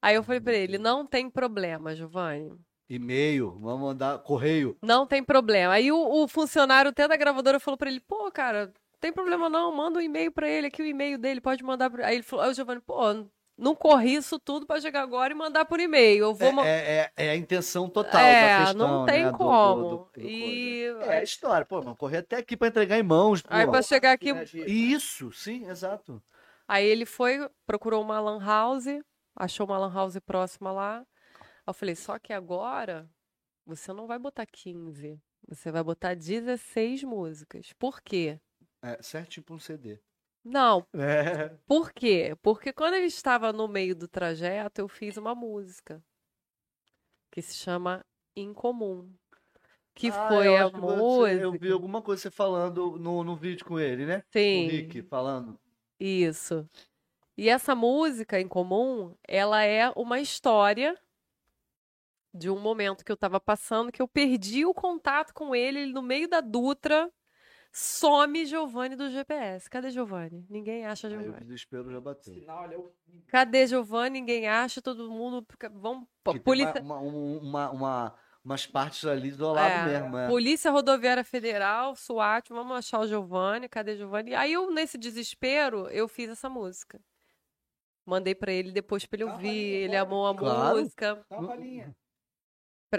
Aí 0.00 0.14
eu 0.14 0.22
falei 0.22 0.40
para 0.40 0.54
ele: 0.54 0.78
não 0.78 1.06
tem 1.06 1.28
problema, 1.28 1.94
Giovanni. 1.94 2.58
E-mail, 2.88 3.50
vamos 3.60 3.80
mandar 3.88 4.18
correio. 4.20 4.74
Não 4.82 5.06
tem 5.06 5.22
problema. 5.22 5.74
Aí 5.74 5.92
o, 5.92 6.22
o 6.22 6.26
funcionário 6.26 6.90
até 6.90 7.06
da 7.06 7.16
gravadora 7.16 7.60
falou 7.60 7.76
pra 7.76 7.90
ele, 7.90 8.00
pô, 8.00 8.30
cara, 8.32 8.72
tem 9.00 9.12
problema 9.12 9.48
não, 9.48 9.70
manda 9.74 9.98
um 9.98 10.02
e-mail 10.02 10.30
pra 10.32 10.48
ele, 10.48 10.66
aqui 10.68 10.82
o 10.82 10.86
e-mail 10.86 11.18
dele, 11.18 11.40
pode 11.40 11.62
mandar. 11.62 11.90
Pra... 11.90 12.06
Aí 12.06 12.16
ele 12.16 12.22
falou, 12.22 12.44
aí 12.44 12.50
o 12.50 12.54
Giovanni, 12.54 12.80
pô, 12.80 12.96
não 13.56 13.74
corri 13.74 14.14
isso 14.14 14.38
tudo 14.38 14.66
pra 14.66 14.80
chegar 14.80 15.02
agora 15.02 15.32
e 15.32 15.36
mandar 15.36 15.64
por 15.64 15.80
e-mail. 15.80 16.24
Eu 16.26 16.34
vou. 16.34 16.52
ma- 16.52 16.66
É, 16.66 17.10
é, 17.16 17.26
é 17.26 17.30
a 17.30 17.36
intenção 17.36 17.88
total 17.88 18.20
É, 18.20 18.58
da 18.58 18.64
questão, 18.66 18.88
não 18.98 19.06
tem 19.06 19.24
né, 19.24 19.26
do- 19.26 19.32
do- 19.32 19.38
como. 19.38 19.82
do- 19.82 20.10
do 20.14 20.20
E-. 20.20 20.84
É 21.00 21.18
a 21.18 21.22
história, 21.22 21.66
pô, 21.66 21.78
mano, 21.78 21.96
correr 21.96 22.18
até 22.18 22.36
aqui 22.36 22.56
pra 22.56 22.68
entregar 22.68 22.98
em 22.98 23.02
mãos, 23.02 23.42
pô. 23.42 23.48
Aí 23.52 23.66
pra 23.66 23.82
chegar 23.82 24.12
aqui. 24.12 24.30
Isso, 24.66 25.32
sim, 25.32 25.66
exato. 25.68 26.22
Aí 26.68 26.86
ele 26.86 27.04
foi, 27.06 27.48
procurou 27.66 28.02
uma 28.02 28.20
lan 28.20 28.38
house, 28.44 28.86
achou 29.34 29.66
uma 29.66 29.78
lan 29.78 29.92
house 29.92 30.18
próxima 30.20 30.70
lá. 30.70 30.98
Aí 31.40 31.44
eu 31.66 31.74
falei, 31.74 31.94
só 31.96 32.18
que 32.18 32.32
agora 32.32 33.08
você 33.66 33.92
não 33.92 34.06
vai 34.06 34.18
botar 34.18 34.46
15, 34.46 35.18
você 35.48 35.72
vai 35.72 35.82
botar 35.82 36.14
16 36.14 37.02
músicas. 37.02 37.72
Por 37.78 38.00
quê? 38.02 38.38
É, 38.82 39.02
certinho 39.02 39.44
pra 39.44 39.54
um 39.54 39.58
CD. 39.58 39.98
Não, 40.44 40.86
É. 40.94 41.48
por 41.66 41.92
quê? 41.92 42.36
Porque 42.42 42.72
quando 42.72 42.94
ele 42.94 43.06
estava 43.06 43.52
no 43.52 43.66
meio 43.68 43.94
do 43.94 44.06
trajeto, 44.08 44.80
eu 44.80 44.88
fiz 44.88 45.16
uma 45.16 45.34
música 45.34 46.02
que 47.30 47.42
se 47.42 47.54
chama 47.54 48.04
Incomum. 48.36 49.12
Que 49.94 50.08
Ah, 50.10 50.28
foi 50.28 50.56
a 50.56 50.70
que 50.70 50.78
você- 50.78 50.96
música. 50.96 51.42
Eu 51.42 51.52
vi 51.52 51.72
alguma 51.72 52.00
coisa 52.00 52.22
você 52.22 52.30
falando 52.30 52.96
no, 52.98 53.24
no 53.24 53.34
vídeo 53.36 53.66
com 53.66 53.80
ele, 53.80 54.06
né? 54.06 54.22
Sim. 54.32 54.66
O 54.66 54.70
Rick 54.70 55.02
falando. 55.02 55.58
Isso. 55.98 56.64
E 57.36 57.48
essa 57.48 57.74
música 57.74 58.40
em 58.40 58.46
comum, 58.46 59.14
ela 59.26 59.62
é 59.64 59.90
uma 59.96 60.20
história 60.20 60.96
de 62.32 62.48
um 62.48 62.60
momento 62.60 63.04
que 63.04 63.10
eu 63.10 63.16
tava 63.16 63.40
passando, 63.40 63.90
que 63.90 64.00
eu 64.00 64.06
perdi 64.06 64.64
o 64.64 64.72
contato 64.74 65.32
com 65.34 65.54
ele, 65.54 65.80
ele 65.80 65.92
no 65.92 66.02
meio 66.02 66.28
da 66.28 66.40
Dutra, 66.40 67.10
some 67.78 68.44
Giovanni 68.44 68.96
do 68.96 69.08
GPS. 69.08 69.70
Cadê 69.70 69.90
Giovanni? 69.90 70.44
Ninguém 70.50 70.84
acha 70.84 71.06
Aí 71.08 71.16
o 71.16 71.22
Giovanni. 71.22 71.44
desespero 71.44 71.90
já 71.90 72.00
bateu. 72.00 72.44
Cadê 73.28 73.66
Giovanni? 73.66 74.20
Ninguém 74.20 74.48
acha, 74.48 74.82
todo 74.82 75.08
mundo 75.10 75.46
vamos 75.74 76.08
polícia 76.44 76.82
uma, 76.82 76.98
uma, 76.98 77.38
uma- 77.40 77.70
uma- 77.70 78.14
umas 78.44 78.66
partes 78.66 79.04
ali 79.04 79.30
do 79.30 79.52
lado 79.52 79.70
É, 79.70 80.00
mesmo, 80.00 80.16
é. 80.18 80.26
Polícia 80.28 80.70
Rodoviária 80.70 81.22
Federal, 81.22 81.94
SWAT, 81.94 82.48
vamos 82.50 82.76
achar 82.78 83.00
o 83.00 83.06
Giovanni, 83.06 83.68
cadê 83.68 83.96
Giovanni? 83.96 84.34
Aí 84.34 84.52
eu, 84.54 84.70
nesse 84.70 84.96
desespero, 84.98 85.86
eu 85.88 86.08
fiz 86.08 86.30
essa 86.30 86.48
música. 86.48 87.00
Mandei 88.06 88.34
pra 88.34 88.50
ele 88.50 88.72
depois 88.72 89.04
pra 89.04 89.16
ele 89.20 89.24
ouvir, 89.30 89.48
ele 89.84 89.96
amou 89.96 90.26
a 90.26 90.34
Claro. 90.34 90.78
música. 90.78 91.24
Dá 91.30 91.38
uma 91.38 91.48
palhinha. 91.48 91.84
Pra- 91.84 92.07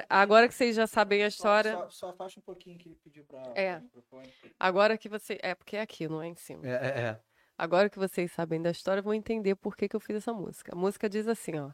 Agora 0.10 0.48
que 0.48 0.54
vocês 0.54 0.76
já 0.76 0.86
sabem 0.86 1.24
a 1.24 1.32
Só- 1.32 1.36
história, 1.36 1.72
Só, 1.74 1.90
só 1.90 2.10
afasta 2.10 2.40
um 2.40 2.44
pouquinho 2.44 2.78
que 2.78 2.90
ele 2.90 2.96
pediu 3.04 3.26
pra. 3.26 3.42
É. 3.56 3.82
agora 4.60 4.98
que 4.98 5.10
você. 5.10 5.40
É, 5.42 5.56
porque 5.56 5.78
é 5.78 5.82
aqui, 5.82 6.08
não 6.08 6.22
é 6.22 6.28
em 6.28 6.36
cima. 6.36 6.66
É, 6.68 6.72
é, 6.72 7.02
é. 7.08 7.20
Agora 7.58 7.90
que 7.90 7.98
vocês 8.00 8.32
sabem 8.32 8.62
da 8.62 8.72
história, 8.72 9.02
vão 9.02 9.14
entender 9.14 9.56
por 9.56 9.76
que, 9.76 9.90
que 9.90 9.96
eu 9.96 10.00
fiz 10.00 10.18
essa 10.18 10.32
música. 10.32 10.74
A 10.74 10.76
música 10.78 11.10
diz 11.10 11.28
assim, 11.28 11.58
ó. 11.60 11.72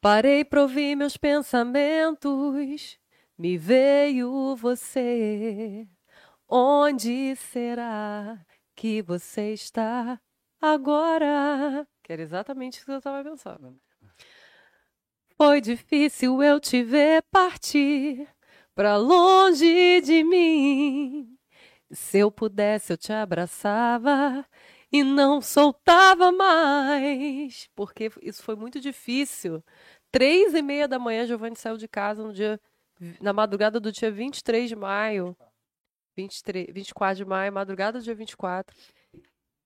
Parei 0.00 0.44
pra 0.44 0.62
ouvir 0.62 0.94
meus 0.96 1.16
pensamentos, 1.16 2.98
me 3.36 3.56
veio 3.58 4.54
você. 4.56 5.86
Onde 6.48 7.36
será 7.36 8.44
que 8.74 9.02
você 9.02 9.52
está 9.52 10.20
agora? 10.60 11.86
Que 12.02 12.12
era 12.12 12.22
exatamente 12.22 12.76
isso 12.78 12.86
que 12.86 12.92
eu 12.92 13.00
tava 13.02 13.22
pensando. 13.28 13.78
Foi 15.42 15.58
difícil 15.58 16.42
eu 16.42 16.60
te 16.60 16.82
ver 16.82 17.22
partir 17.30 18.28
pra 18.74 18.98
longe 18.98 20.02
de 20.02 20.22
mim. 20.22 21.34
Se 21.90 22.18
eu 22.18 22.30
pudesse, 22.30 22.92
eu 22.92 22.98
te 22.98 23.10
abraçava 23.10 24.46
e 24.92 25.02
não 25.02 25.40
soltava 25.40 26.30
mais. 26.30 27.70
Porque 27.74 28.10
isso 28.20 28.42
foi 28.42 28.54
muito 28.54 28.78
difícil. 28.78 29.64
Três 30.12 30.52
e 30.52 30.60
meia 30.60 30.86
da 30.86 30.98
manhã, 30.98 31.26
Giovanni 31.26 31.56
saiu 31.56 31.78
de 31.78 31.88
casa 31.88 32.22
no 32.22 32.34
dia, 32.34 32.60
na 33.18 33.32
madrugada 33.32 33.80
do 33.80 33.90
dia 33.90 34.10
23 34.10 34.68
de 34.68 34.76
maio. 34.76 35.34
23, 36.18 36.66
24 36.70 37.16
de 37.16 37.24
maio, 37.24 37.50
madrugada 37.50 37.98
do 37.98 38.04
dia 38.04 38.14
24. 38.14 38.76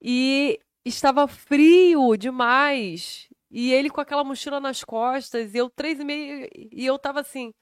E 0.00 0.60
estava 0.84 1.26
frio 1.26 2.16
demais. 2.16 3.28
E 3.56 3.72
ele 3.72 3.88
com 3.88 4.00
aquela 4.00 4.24
mochila 4.24 4.58
nas 4.58 4.82
costas, 4.82 5.54
e 5.54 5.58
eu 5.58 5.70
três 5.70 6.00
e 6.00 6.04
meia, 6.04 6.50
e 6.52 6.84
eu 6.84 6.98
tava 6.98 7.20
assim, 7.20 7.54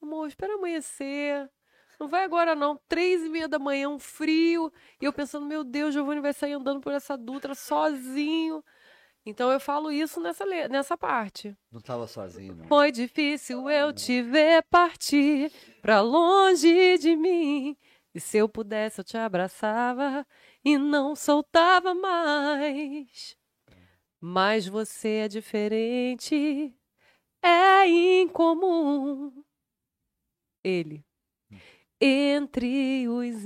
amor, 0.00 0.28
espera 0.28 0.54
amanhecer. 0.54 1.50
Não 1.98 2.06
vai 2.06 2.22
agora 2.22 2.54
não. 2.54 2.80
Três 2.88 3.24
e 3.24 3.28
meia 3.28 3.48
da 3.48 3.58
manhã, 3.58 3.88
um 3.88 3.98
frio. 3.98 4.72
E 5.00 5.04
eu 5.04 5.12
pensando, 5.12 5.44
meu 5.44 5.64
Deus, 5.64 5.92
Giovanni 5.94 6.20
vai 6.20 6.32
sair 6.32 6.52
andando 6.52 6.80
por 6.80 6.92
essa 6.92 7.16
Dutra 7.16 7.56
sozinho. 7.56 8.62
Então 9.26 9.50
eu 9.50 9.58
falo 9.58 9.90
isso 9.90 10.20
nessa, 10.20 10.46
nessa 10.68 10.96
parte. 10.96 11.56
Não 11.72 11.80
tava 11.80 12.06
sozinho, 12.06 12.54
não. 12.54 12.66
Foi 12.66 12.92
difícil 12.92 13.68
eu 13.68 13.92
te 13.92 14.22
ver 14.22 14.62
partir 14.70 15.52
pra 15.80 16.00
longe 16.00 16.98
de 16.98 17.16
mim. 17.16 17.76
E 18.14 18.20
se 18.20 18.38
eu 18.38 18.48
pudesse, 18.48 19.00
eu 19.00 19.04
te 19.04 19.16
abraçava 19.16 20.24
e 20.64 20.78
não 20.78 21.16
soltava 21.16 21.94
mais. 21.94 23.36
Mas 24.24 24.68
você 24.68 25.22
é 25.24 25.26
diferente, 25.26 26.72
é 27.42 27.88
incomum. 27.88 29.32
Ele. 30.62 31.04
Entre 32.00 33.08
os 33.08 33.44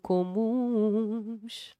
incomuns. 0.00 1.74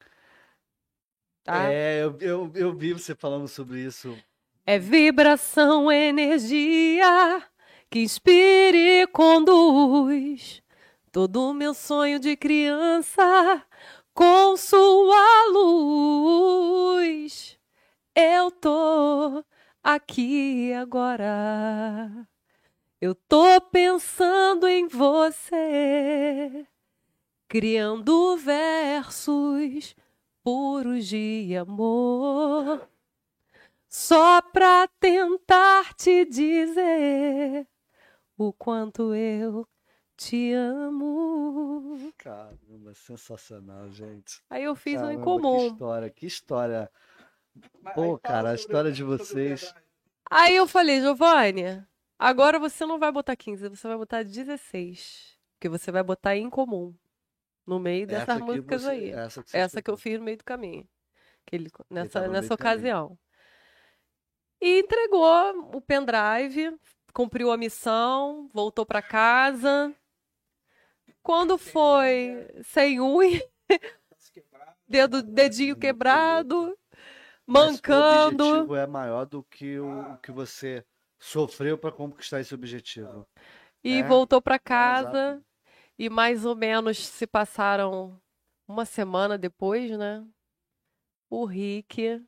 Tá? 1.44 1.72
É, 1.72 2.02
eu, 2.02 2.18
eu, 2.20 2.50
eu 2.56 2.76
vi 2.76 2.92
você 2.92 3.14
falando 3.14 3.46
sobre 3.46 3.84
isso. 3.84 4.18
É 4.66 4.80
vibração, 4.80 5.92
energia 5.92 7.48
que 7.88 8.00
inspira 8.00 8.76
e 8.76 9.06
conduz 9.06 10.60
todo 11.12 11.50
o 11.50 11.54
meu 11.54 11.72
sonho 11.72 12.18
de 12.18 12.36
criança 12.36 13.64
com 14.12 14.56
sua 14.56 15.46
luz. 15.52 17.57
Eu 18.20 18.50
tô 18.50 19.44
aqui 19.80 20.72
agora. 20.72 22.26
Eu 23.00 23.14
tô 23.14 23.60
pensando 23.60 24.66
em 24.66 24.88
você, 24.88 26.66
criando 27.46 28.36
versos 28.36 29.94
puros 30.42 31.06
de 31.06 31.56
amor 31.56 32.88
só 33.88 34.42
pra 34.42 34.88
tentar 34.98 35.94
te 35.94 36.24
dizer 36.24 37.68
o 38.36 38.52
quanto 38.52 39.14
eu 39.14 39.64
te 40.16 40.52
amo. 40.54 42.12
Caramba, 42.18 42.92
sensacional, 42.94 43.88
gente. 43.92 44.42
Aí 44.50 44.64
eu 44.64 44.74
fiz 44.74 45.00
um 45.00 45.04
Caramba, 45.04 45.20
em 45.20 45.24
Que 45.24 45.24
comum. 45.24 45.56
história, 45.68 46.10
que 46.10 46.26
história. 46.26 46.90
Pô, 47.94 48.02
fala 48.02 48.18
cara, 48.20 48.50
a 48.50 48.54
história 48.54 48.92
de 48.92 49.02
vocês-. 49.04 49.74
Aí 50.30 50.54
eu 50.56 50.66
falei, 50.66 51.00
Giovanni, 51.00 51.84
agora 52.18 52.58
você 52.58 52.84
não 52.86 52.98
vai 52.98 53.10
botar 53.10 53.34
15, 53.36 53.68
você 53.68 53.88
vai 53.88 53.96
botar 53.96 54.22
16. 54.22 55.36
Porque 55.54 55.68
você 55.68 55.90
vai 55.90 56.02
botar 56.02 56.36
em 56.36 56.48
comum. 56.48 56.94
No 57.66 57.78
meio 57.78 58.06
dessas 58.06 58.28
Essa 58.36 58.38
músicas 58.44 58.82
você- 58.82 58.88
aí. 58.90 59.10
Essa 59.10 59.42
que, 59.42 59.56
Essa 59.56 59.82
que 59.82 59.90
eu 59.90 59.96
fiz 59.96 60.18
no 60.18 60.24
meio 60.24 60.36
do 60.38 60.44
caminho. 60.44 60.88
Que 61.46 61.56
ele, 61.56 61.70
nessa, 61.90 62.20
meio 62.20 62.32
nessa 62.32 62.48
do 62.48 62.58
caminho. 62.58 62.74
ocasião. 62.78 63.18
E 64.60 64.80
entregou 64.80 65.76
o 65.76 65.80
pendrive, 65.80 66.76
cumpriu 67.12 67.50
a 67.50 67.56
missão, 67.56 68.48
voltou 68.52 68.84
pra 68.86 69.02
casa. 69.02 69.94
Quando 71.22 71.58
foi 71.58 72.48
sem 72.64 73.00
unha, 73.00 73.42
dedo, 74.88 75.22
dedinho 75.22 75.76
quebrado, 75.76 76.76
Mas 77.50 77.64
O 77.64 77.72
mancando. 77.72 78.44
objetivo 78.44 78.76
é 78.76 78.86
maior 78.86 79.24
do 79.24 79.42
que 79.42 79.78
o, 79.78 80.12
o 80.12 80.18
que 80.18 80.30
você 80.30 80.84
sofreu 81.18 81.78
para 81.78 81.90
conquistar 81.90 82.40
esse 82.40 82.54
objetivo. 82.54 83.26
E 83.82 84.00
É, 84.00 84.02
voltou 84.02 84.38
exato. 84.46 84.62
casa. 84.64 85.42
E 85.98 86.10
mais 86.10 86.44
ou 86.44 86.54
menos 86.54 86.98
se 86.98 87.26
passaram 87.26 88.20
uma 88.68 88.84
semana 88.84 89.38
depois, 89.38 89.90
né? 89.96 90.24
O 91.30 91.44
Rick 91.46 92.22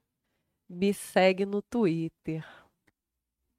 me 0.69 0.95
segue 0.95 1.45
no 1.45 1.61
Twitter. 1.63 2.45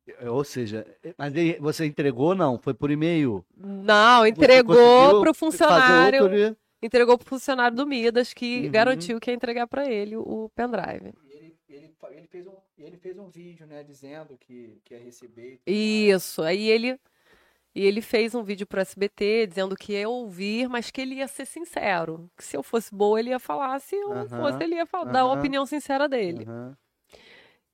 É, 0.07 0.29
Ou 0.29 0.43
seja, 0.43 0.85
mas 1.17 1.33
ele- 1.35 1.59
você 1.59 1.85
entregou 1.85 2.29
ou 2.29 2.35
não? 2.35 2.57
Foi 2.57 2.73
por 2.73 2.89
e-mail? 2.89 3.45
Não, 3.55 4.25
entregou 4.25 5.21
pro 5.21 5.33
fazer 5.33 5.33
funcionário. 5.33 6.23
outro- 6.23 6.57
Entregou 6.83 7.15
pro 7.17 7.27
funcionário 7.29 7.77
do 7.77 7.85
Midas, 7.85 8.33
que 8.33 8.65
Uhum. 8.65 8.71
garantiu 8.71 9.19
que 9.19 9.29
ia 9.29 9.35
entregar 9.35 9.67
pra 9.67 9.87
ele 9.87 10.17
o 10.17 10.49
pendrive. 10.55 11.13
E 11.71 11.75
ele, 11.75 11.95
ele, 12.11 12.27
fez 12.27 12.47
um, 12.47 12.55
ele 12.77 12.97
fez 12.97 13.17
um 13.17 13.29
vídeo, 13.29 13.65
né, 13.65 13.83
dizendo 13.83 14.37
que, 14.37 14.79
que 14.83 14.93
ia 14.93 14.99
receber. 14.99 15.61
Isso. 15.65 16.41
Aí 16.41 16.67
ele. 16.69 16.99
E 17.73 17.85
ele 17.85 18.01
fez 18.01 18.35
um 18.35 18.43
vídeo 18.43 18.67
pro 18.67 18.81
SBT 18.81 19.47
dizendo 19.47 19.77
que 19.77 19.93
ia 19.93 20.09
ouvir, 20.09 20.67
mas 20.67 20.91
que 20.91 20.99
ele 20.99 21.15
ia 21.15 21.27
ser 21.27 21.45
sincero. 21.45 22.29
Que 22.35 22.43
se 22.43 22.57
eu 22.57 22.61
fosse 22.63 22.93
boa, 22.93 23.17
ele 23.19 23.29
ia 23.29 23.39
falar. 23.39 23.79
Se 23.79 23.95
eu 23.95 24.09
não 24.09 24.27
Aham, 24.27 24.27
fosse, 24.27 24.63
ele 24.63 24.75
ia 24.75 24.85
fa- 24.85 25.05
dar 25.05 25.21
a 25.21 25.25
aham. 25.25 25.33
opinião 25.33 25.65
sincera 25.65 26.09
dele. 26.09 26.43
Aham. 26.43 26.77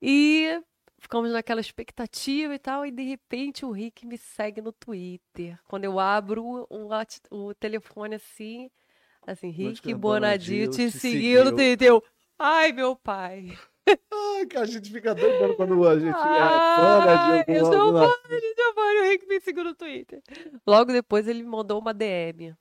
E 0.00 0.62
ficamos 0.98 1.30
naquela 1.32 1.60
expectativa 1.60 2.54
e 2.54 2.58
tal, 2.58 2.86
e 2.86 2.90
de 2.90 3.02
repente 3.02 3.64
o 3.64 3.70
Rick 3.72 4.06
me 4.06 4.16
segue 4.18 4.60
no 4.60 4.72
Twitter. 4.72 5.58
Quando 5.68 5.84
eu 5.84 5.98
abro 5.98 6.44
o, 6.68 7.48
o 7.48 7.54
telefone 7.54 8.14
assim, 8.16 8.70
assim, 9.26 9.50
Rick 9.50 9.92
Bonadio 9.94 10.68
Bonadio 10.68 10.68
te 10.68 10.90
te 10.90 11.00
seguiu 11.00 11.44
no. 11.44 11.52
Twitter. 11.52 11.88
Eu, 11.88 12.04
Ai, 12.38 12.72
meu 12.72 12.94
pai. 12.96 13.58
Ai, 14.12 14.46
que 14.46 14.56
a 14.56 14.64
gente 14.64 14.90
fica 14.90 15.14
doidando 15.14 15.56
quando 15.56 15.88
a 15.88 15.98
gente 15.98 16.16
Ai, 16.16 16.38
é 16.38 16.76
fã 16.76 17.44
de 17.44 17.58
eu 17.58 17.64
sou 17.66 17.92
fã 17.92 18.28
de 18.28 18.54
Giovanni, 18.54 19.00
o 19.00 19.10
Rick 19.10 19.26
me 19.26 19.40
seguiu 19.40 19.64
no 19.64 19.74
Twitter. 19.74 20.22
Logo 20.66 20.92
depois 20.92 21.26
ele 21.26 21.42
me 21.42 21.48
mandou 21.48 21.80
uma 21.80 21.94
DM. 21.94 22.54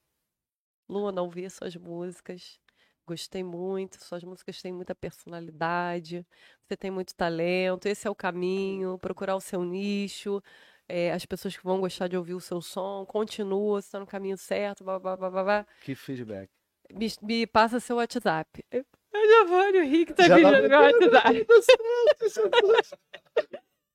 Luna, 0.90 1.22
ouvi 1.22 1.50
suas 1.50 1.76
músicas. 1.76 2.60
Gostei 3.06 3.42
muito, 3.42 4.04
suas 4.04 4.22
músicas 4.24 4.62
têm 4.62 4.74
muita 4.74 4.94
personalidade, 4.94 6.28
você 6.62 6.76
tem 6.76 6.92
muito 6.92 7.16
talento, 7.16 7.86
esse 7.86 8.06
é 8.06 8.12
o 8.12 8.16
caminho, 8.16 9.00
procurar 9.00 9.38
o 9.38 9.40
seu 9.40 9.64
nicho, 9.64 10.44
é, 10.90 11.14
as 11.14 11.26
pessoas 11.26 11.56
que 11.56 11.64
vão 11.64 11.80
gostar 11.80 12.10
de 12.10 12.18
ouvir 12.18 12.34
o 12.34 12.42
seu 12.42 12.62
som, 12.62 13.06
continua, 13.06 13.82
você 13.82 13.88
está 13.88 14.00
no 14.00 14.06
caminho 14.06 14.38
certo, 14.38 14.84
blá, 14.84 15.00
blá, 15.00 15.16
blá, 15.16 15.30
blá. 15.30 15.68
Que 15.82 15.96
feedback. 15.96 16.50
Me, 16.92 17.08
me 17.22 17.48
passa 17.48 17.80
seu 17.80 17.96
WhatsApp. 17.96 18.64
Eu, 18.70 18.86
Giovanni, 19.14 19.80
o 19.80 19.84
Rick 19.84 20.14
tá 20.14 20.24
Já 20.28 20.36
pedindo 20.36 20.70
tá- 20.70 20.70
meu 20.70 20.82
WhatsApp. 20.82 21.46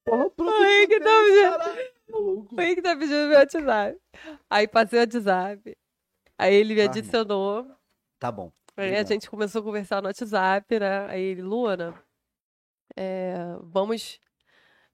Porra, 0.05 0.31
O 0.37 0.63
Rick 0.63 1.01
tá 1.01 1.11
pedindo, 1.25 2.49
o 2.51 2.57
Rick 2.57 2.83
tá 2.83 2.97
pedindo 2.97 3.29
meu 3.29 3.39
WhatsApp. 3.39 3.99
Aí 4.51 4.67
passei 4.69 4.99
o 4.99 5.03
WhatsApp. 5.03 5.77
Aí 6.39 6.55
ele 6.55 6.75
me 6.75 6.81
Ah, 6.83 6.85
adicionou. 6.87 7.71
Tá 8.19 8.33
bom. 8.33 8.51
Aí 8.77 8.85
a 8.85 8.89
Obrigado. 8.89 9.09
gente 9.09 9.31
começou 9.31 9.61
a 9.61 9.65
conversar 9.65 10.03
no 10.03 10.09
WhatsApp, 10.09 10.79
né? 10.81 11.07
Aí 11.09 11.23
ele, 11.23 11.43
Luana, 11.43 11.95
é, 12.97 13.35
vamos 13.61 14.19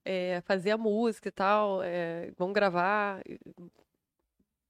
é, 0.04 0.40
fazer 0.42 0.72
a 0.72 0.76
música 0.78 1.28
e 1.28 1.32
tal, 1.32 1.82
é, 1.82 2.30
vamos 2.36 2.54
gravar, 2.54 3.22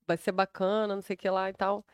vai 0.06 0.16
ser 0.16 0.32
bacana, 0.32 0.94
não 0.94 1.02
sei 1.02 1.14
o 1.14 1.18
que 1.18 1.28
lá 1.30 1.48
e 1.50 1.52
tal. 1.52 1.84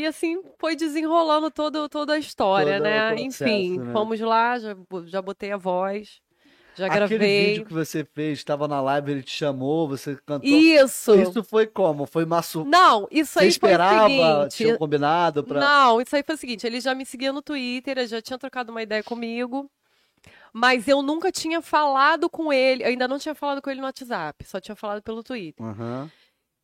E 0.00 0.06
assim 0.06 0.40
foi 0.58 0.74
desenrolando 0.74 1.50
todo, 1.50 1.88
toda 1.88 2.14
a 2.14 2.18
história, 2.18 2.74
Todo 2.78 2.82
né? 2.84 3.08
processo, 3.14 3.44
Enfim, 3.44 3.78
né? 3.78 3.92
fomos 3.92 4.18
lá, 4.20 4.58
já, 4.58 4.74
já 5.06 5.20
botei 5.22 5.52
a 5.52 5.56
voz, 5.56 6.20
já 6.74 6.86
Aquele 6.86 7.06
gravei. 7.08 7.46
vídeo 7.48 7.66
que 7.66 7.72
você 7.72 8.04
fez, 8.04 8.38
estava 8.38 8.66
na 8.66 8.80
live, 8.80 9.12
ele 9.12 9.22
te 9.22 9.32
chamou, 9.32 9.86
você 9.88 10.16
cantou. 10.24 10.48
Isso! 10.48 11.14
Isso 11.14 11.44
foi 11.44 11.66
como? 11.66 12.06
Foi 12.06 12.24
uma 12.24 12.40
sur... 12.40 12.64
Não, 12.64 13.06
isso 13.10 13.32
Você 13.34 13.38
aí 13.40 13.44
foi 13.44 13.68
o 13.68 13.72
esperava? 13.72 14.08
seguinte. 14.40 14.56
Tinham 14.56 14.78
combinado 14.78 15.44
pra. 15.44 15.60
Não, 15.60 16.00
isso 16.00 16.16
aí 16.16 16.22
foi 16.22 16.34
o 16.34 16.38
seguinte, 16.38 16.66
ele 16.66 16.80
já 16.80 16.94
me 16.94 17.04
seguia 17.04 17.32
no 17.32 17.42
Twitter, 17.42 17.98
ele 17.98 18.06
já 18.06 18.22
tinha 18.22 18.38
trocado 18.38 18.70
uma 18.72 18.82
ideia 18.82 19.02
comigo, 19.02 19.70
mas 20.52 20.88
eu 20.88 21.02
nunca 21.02 21.30
tinha 21.30 21.60
falado 21.60 22.30
com 22.30 22.50
ele, 22.52 22.82
eu 22.84 22.88
ainda 22.88 23.06
não 23.06 23.18
tinha 23.18 23.34
falado 23.34 23.60
com 23.60 23.68
ele 23.70 23.80
no 23.80 23.86
WhatsApp, 23.86 24.44
só 24.46 24.58
tinha 24.60 24.74
falado 24.74 25.02
pelo 25.02 25.22
Twitter. 25.22 25.64
Aham. 25.66 26.10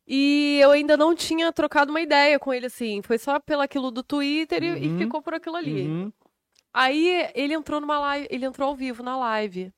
E 0.07 0.59
eu 0.61 0.71
ainda 0.71 0.95
não 0.95 1.13
tinha 1.13 1.51
trocado 1.51 1.91
uma 1.91 1.99
ideia 1.99 2.39
com 2.39 2.53
ele, 2.53 2.67
assim, 2.67 3.01
foi 3.01 3.17
só 3.17 3.39
pelo 3.39 3.61
aquilo 3.61 3.91
do 3.91 4.01
Twitter 4.01 4.63
e, 4.63 4.67
e 4.67 4.87
Uhum. 4.87 4.97
ficou 4.97 5.21
por 5.21 5.33
aquilo 5.33 5.57
ali. 5.57 5.85
Uhum. 5.85 6.11
Aí 6.73 7.29
ele 7.35 7.53
entrou 7.53 7.81
numa 7.81 7.99
live, 7.99 8.27
ele 8.29 8.45
entrou 8.45 8.69
ao 8.69 8.75
vivo 8.75 9.03
na 9.03 9.17
live. 9.17 9.71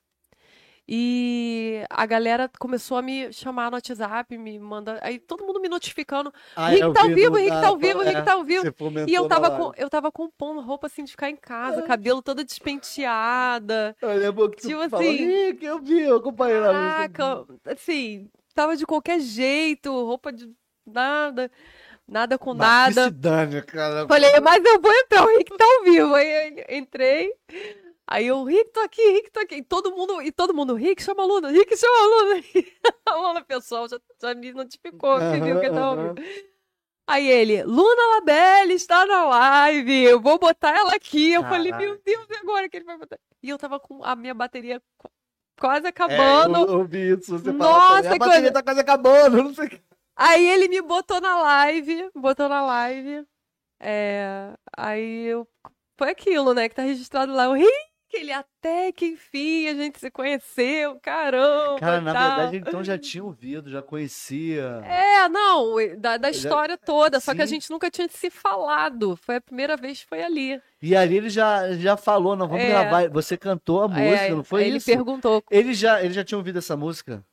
E 0.92 1.84
a 1.88 2.04
galera 2.08 2.50
começou 2.60 2.98
a 2.98 3.02
me 3.02 3.32
chamar 3.32 3.70
no 3.70 3.78
WhatsApp, 3.78 4.36
me 4.36 4.58
manda, 4.58 4.98
aí 5.04 5.20
todo 5.20 5.46
mundo 5.46 5.62
me 5.62 5.70
notificando. 5.70 6.34
Ah, 6.56 6.70
Rick 6.70 6.82
eu 6.82 6.94
tá 6.94 7.02
ao 7.02 7.08
vi 7.10 7.14
vivo, 7.14 7.36
Rick 7.36 7.52
ah, 7.52 7.62
tá 7.62 7.68
ao 7.68 7.78
vivo, 7.78 8.00
Rick 8.00 8.16
é, 8.16 8.22
tá 8.24 8.34
ao 8.34 8.44
vivo. 8.44 8.64
E 9.08 9.14
eu 9.14 9.28
tava, 9.28 9.52
com, 9.52 9.72
eu 9.78 9.88
tava 9.88 10.12
compondo 10.12 10.62
roupa 10.62 10.88
assim 10.88 11.04
de 11.04 11.12
ficar 11.12 11.30
em 11.30 11.36
casa, 11.36 11.84
cabelo 11.84 12.24
toda 12.24 12.44
despenteada. 12.44 13.96
Eu 14.02 14.10
lembro 14.18 14.50
que 14.50 14.64
tu 14.64 14.68
Tipo 14.68 14.90
falou, 14.90 15.06
assim, 15.06 15.16
Rick, 15.16 15.64
eu 15.64 15.80
vi, 15.80 16.02
eu 16.02 16.18
acompanhei 16.18 16.60
na 16.60 16.72
Caraca, 16.72 17.46
assim, 17.66 18.28
tava 18.60 18.76
de 18.76 18.86
qualquer 18.86 19.22
jeito, 19.22 19.90
roupa 19.90 20.34
de 20.34 20.54
nada, 20.86 21.50
nada 22.06 22.38
com 22.38 22.54
Mas 22.54 22.90
que 22.94 23.00
nada. 23.00 23.04
se 23.06 23.12
dane, 23.12 23.62
cara. 23.62 24.06
Falei, 24.06 24.38
mas 24.42 24.66
eu 24.66 24.82
vou 24.82 24.92
entrar, 24.92 25.24
o 25.24 25.38
Rick 25.38 25.58
tá 25.58 25.64
ao 25.64 25.84
vivo. 25.86 26.14
Aí 26.14 26.66
eu 26.68 26.78
entrei. 26.78 27.34
Aí 28.06 28.28
eu, 28.28 28.44
Rick, 28.44 28.72
tô 28.74 28.82
aqui, 28.82 29.02
Rick, 29.12 29.32
tô 29.32 29.40
aqui. 29.40 29.56
E 29.56 29.64
todo 29.64 29.96
mundo, 29.96 30.22
e 30.22 30.30
todo 30.30 30.54
mundo, 30.54 30.74
Rick, 30.74 31.02
chama 31.02 31.24
a 31.24 31.26
Luna, 31.26 31.52
Rick, 31.52 31.78
chama 31.78 31.98
a 32.00 32.06
Luna. 32.06 32.44
A 33.06 33.16
Luna, 33.16 33.44
pessoal, 33.44 33.88
já, 33.88 34.00
já 34.22 34.36
me 34.36 34.52
notificou 34.52 35.18
que 35.18 35.42
viu 35.42 35.60
que 35.60 35.70
tava 35.70 36.14
vivo. 36.14 36.28
Aí 37.08 37.28
ele, 37.28 37.64
Luna 37.64 38.16
Labelle 38.16 38.74
está 38.74 39.04
na 39.04 39.26
live, 39.26 40.04
eu 40.04 40.20
vou 40.20 40.38
botar 40.38 40.78
ela 40.78 40.94
aqui. 40.94 41.32
Eu 41.32 41.42
falei, 41.44 41.72
meu 41.72 42.00
Deus, 42.04 42.28
e 42.30 42.36
agora 42.36 42.70
que 42.70 42.78
ele 42.78 42.86
vai 42.86 42.98
botar? 43.00 43.18
E 43.42 43.50
eu 43.50 43.58
tava 43.58 43.80
com 43.80 44.04
a 44.04 44.16
minha 44.16 44.34
bateria 44.34 44.80
quase 45.60 45.86
É, 45.86 45.90
acabando. 45.90 46.58
eu, 46.58 46.80
eu 46.80 46.86
vi 46.86 47.12
isso. 47.14 47.38
Você 47.38 47.52
Nossa, 47.52 47.80
falando, 47.88 48.06
a 48.08 48.12
que 48.14 48.20
bateria 48.20 48.40
coisa- 48.42 48.52
tá 48.54 48.64
quase 48.64 48.80
acabando, 48.80 49.44
não 49.44 49.54
sei 49.54 49.66
o 49.68 49.70
que. 49.70 49.82
Aí 50.16 50.48
ele 50.50 50.68
me 50.68 50.82
botou 50.82 51.22
na 51.22 51.42
live, 51.42 52.10
botou 52.16 52.50
na 52.50 52.66
live. 52.66 53.26
É, 53.80 54.54
aí 54.76 55.26
eu, 55.28 55.48
foi 55.98 56.10
aquilo, 56.10 56.54
né, 56.54 56.68
que 56.68 56.76
tá 56.76 56.82
registrado 56.82 57.32
lá. 57.34 57.48
O 57.50 57.56
Rick, 58.12 58.16
ele 58.22 58.32
até 58.32 58.92
que 58.92 59.06
enfim 59.06 59.68
a 59.68 59.74
gente 59.76 60.00
se 60.00 60.10
conheceu, 60.12 61.00
caramba. 61.02 61.80
Cara, 61.80 62.02
na 62.02 62.14
tal. 62.14 62.28
verdade, 62.36 62.58
então 62.58 62.84
já 62.84 62.98
tinha 62.98 63.24
ouvido, 63.24 63.70
já 63.70 63.82
conhecia. 63.82 64.82
É, 64.86 65.28
não, 65.30 65.76
da, 65.98 66.18
da 66.18 66.32
Já- 66.32 66.38
história 66.40 66.78
toda, 66.78 67.20
só 67.20 67.34
que 67.34 67.42
a 67.42 67.48
Sim. 67.48 67.56
gente 67.56 67.70
nunca 67.70 67.90
tinha 67.90 68.08
se 68.10 68.30
falado. 68.30 69.16
Foi 69.16 69.36
a 69.36 69.42
primeira 69.42 69.78
vez 69.78 70.02
que 70.02 70.08
foi 70.10 70.22
ali. 70.24 70.62
E 70.82 70.96
ali 70.96 71.18
ele 71.18 71.30
já, 71.30 71.72
já 71.74 71.96
falou, 71.98 72.36
não, 72.36 72.48
vamos 72.48 72.64
É. 72.64 72.70
gravar. 72.70 73.10
Você 73.10 73.38
cantou 73.38 73.84
a 73.84 73.88
música, 73.88 74.06
É, 74.26 74.30
não 74.30 74.44
foi 74.44 74.66
ele 74.66 74.78
isso? 74.78 74.86
perguntou. 74.86 75.44
Ele 75.52 75.74
já, 75.74 76.04
ele 76.04 76.14
já 76.14 76.24
tinha 76.24 76.38
ouvido 76.38 76.60
essa 76.60 76.76
música? 76.76 77.24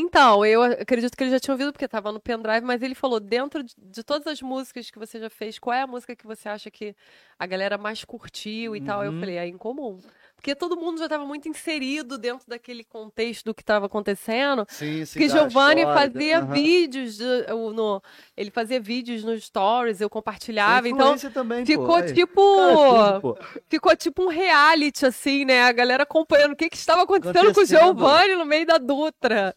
Então, 0.00 0.44
eu 0.46 0.62
acredito 0.62 1.14
que 1.16 1.22
ele 1.22 1.30
já 1.30 1.38
tinha 1.38 1.52
ouvido 1.52 1.72
porque 1.72 1.84
estava 1.84 2.10
no 2.10 2.18
pendrive, 2.18 2.62
mas 2.64 2.82
ele 2.82 2.94
falou: 2.94 3.20
dentro 3.20 3.62
de, 3.62 3.74
de 3.76 4.02
todas 4.02 4.26
as 4.26 4.40
músicas 4.40 4.90
que 4.90 4.98
você 4.98 5.20
já 5.20 5.28
fez, 5.28 5.58
qual 5.58 5.74
é 5.74 5.82
a 5.82 5.86
música 5.86 6.16
que 6.16 6.26
você 6.26 6.48
acha 6.48 6.70
que 6.70 6.96
a 7.38 7.46
galera 7.46 7.76
mais 7.76 8.02
curtiu 8.04 8.74
e 8.74 8.80
tal? 8.80 9.04
Eu 9.04 9.12
Uhum. 9.12 9.20
falei: 9.20 9.36
é 9.36 9.46
incomum. 9.46 9.98
Porque 10.40 10.54
todo 10.54 10.74
mundo 10.74 10.96
já 10.96 11.04
estava 11.04 11.26
muito 11.26 11.50
inserido 11.50 12.16
dentro 12.16 12.48
daquele 12.48 12.82
contexto 12.82 13.44
do 13.44 13.54
que 13.54 13.60
estava 13.60 13.84
acontecendo. 13.84 14.64
Sim, 14.70 15.04
sim. 15.04 15.12
Porque 15.12 15.28
da 15.28 15.34
Giovanni 15.34 15.82
fazia 15.84 16.38
aham. 16.38 16.54
vídeos 16.54 17.18
no, 17.74 18.02
ele 18.34 18.50
fazia 18.50 18.80
vídeos 18.80 19.22
nos 19.22 19.44
stories, 19.44 20.00
eu 20.00 20.08
compartilhava, 20.08 20.88
então 20.88 21.14
também, 21.30 21.60
pô, 21.60 21.66
ficou 21.66 21.96
aí. 21.96 22.14
tipo 22.14 22.56
Cara, 22.56 23.12
tudo, 23.12 23.20
pô. 23.20 23.38
ficou 23.68 23.94
tipo 23.94 24.24
um 24.24 24.28
reality 24.28 25.04
assim, 25.04 25.44
né? 25.44 25.64
A 25.64 25.72
galera 25.72 26.04
acompanhando 26.04 26.52
o 26.52 26.56
que 26.56 26.70
que 26.70 26.76
estava 26.76 27.02
acontecendo 27.02 27.34
com 27.34 27.46
o 27.48 27.50
Acontecendo. 27.50 27.78
Giovanni 27.78 28.34
no 28.34 28.46
meio 28.46 28.64
da 28.64 28.78
Dutra. 28.78 29.54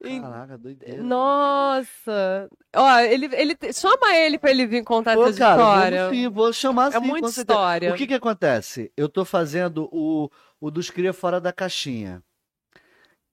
Caraca, 0.00 0.56
doideira. 0.56 1.02
Nossa! 1.02 2.48
Ó, 2.74 2.98
ele, 3.00 3.28
ele 3.32 3.56
chama 3.72 4.14
ele 4.14 4.38
pra 4.38 4.50
ele 4.50 4.66
vir 4.66 4.84
contar 4.84 5.14
Pô, 5.14 5.26
essa 5.26 5.38
cara, 5.38 5.60
história. 5.60 6.02
vamos 6.04 6.16
sim, 6.16 6.28
vou 6.28 6.52
chamar 6.52 6.88
É 6.94 7.00
sim, 7.00 7.06
muita 7.06 7.28
história. 7.28 7.92
O 7.92 7.96
que 7.96 8.06
que 8.06 8.14
acontece? 8.14 8.92
Eu 8.96 9.08
tô 9.08 9.24
fazendo 9.24 9.88
o, 9.92 10.30
o 10.60 10.70
dos 10.70 10.88
Cria 10.88 11.12
Fora 11.12 11.40
da 11.40 11.52
Caixinha. 11.52 12.22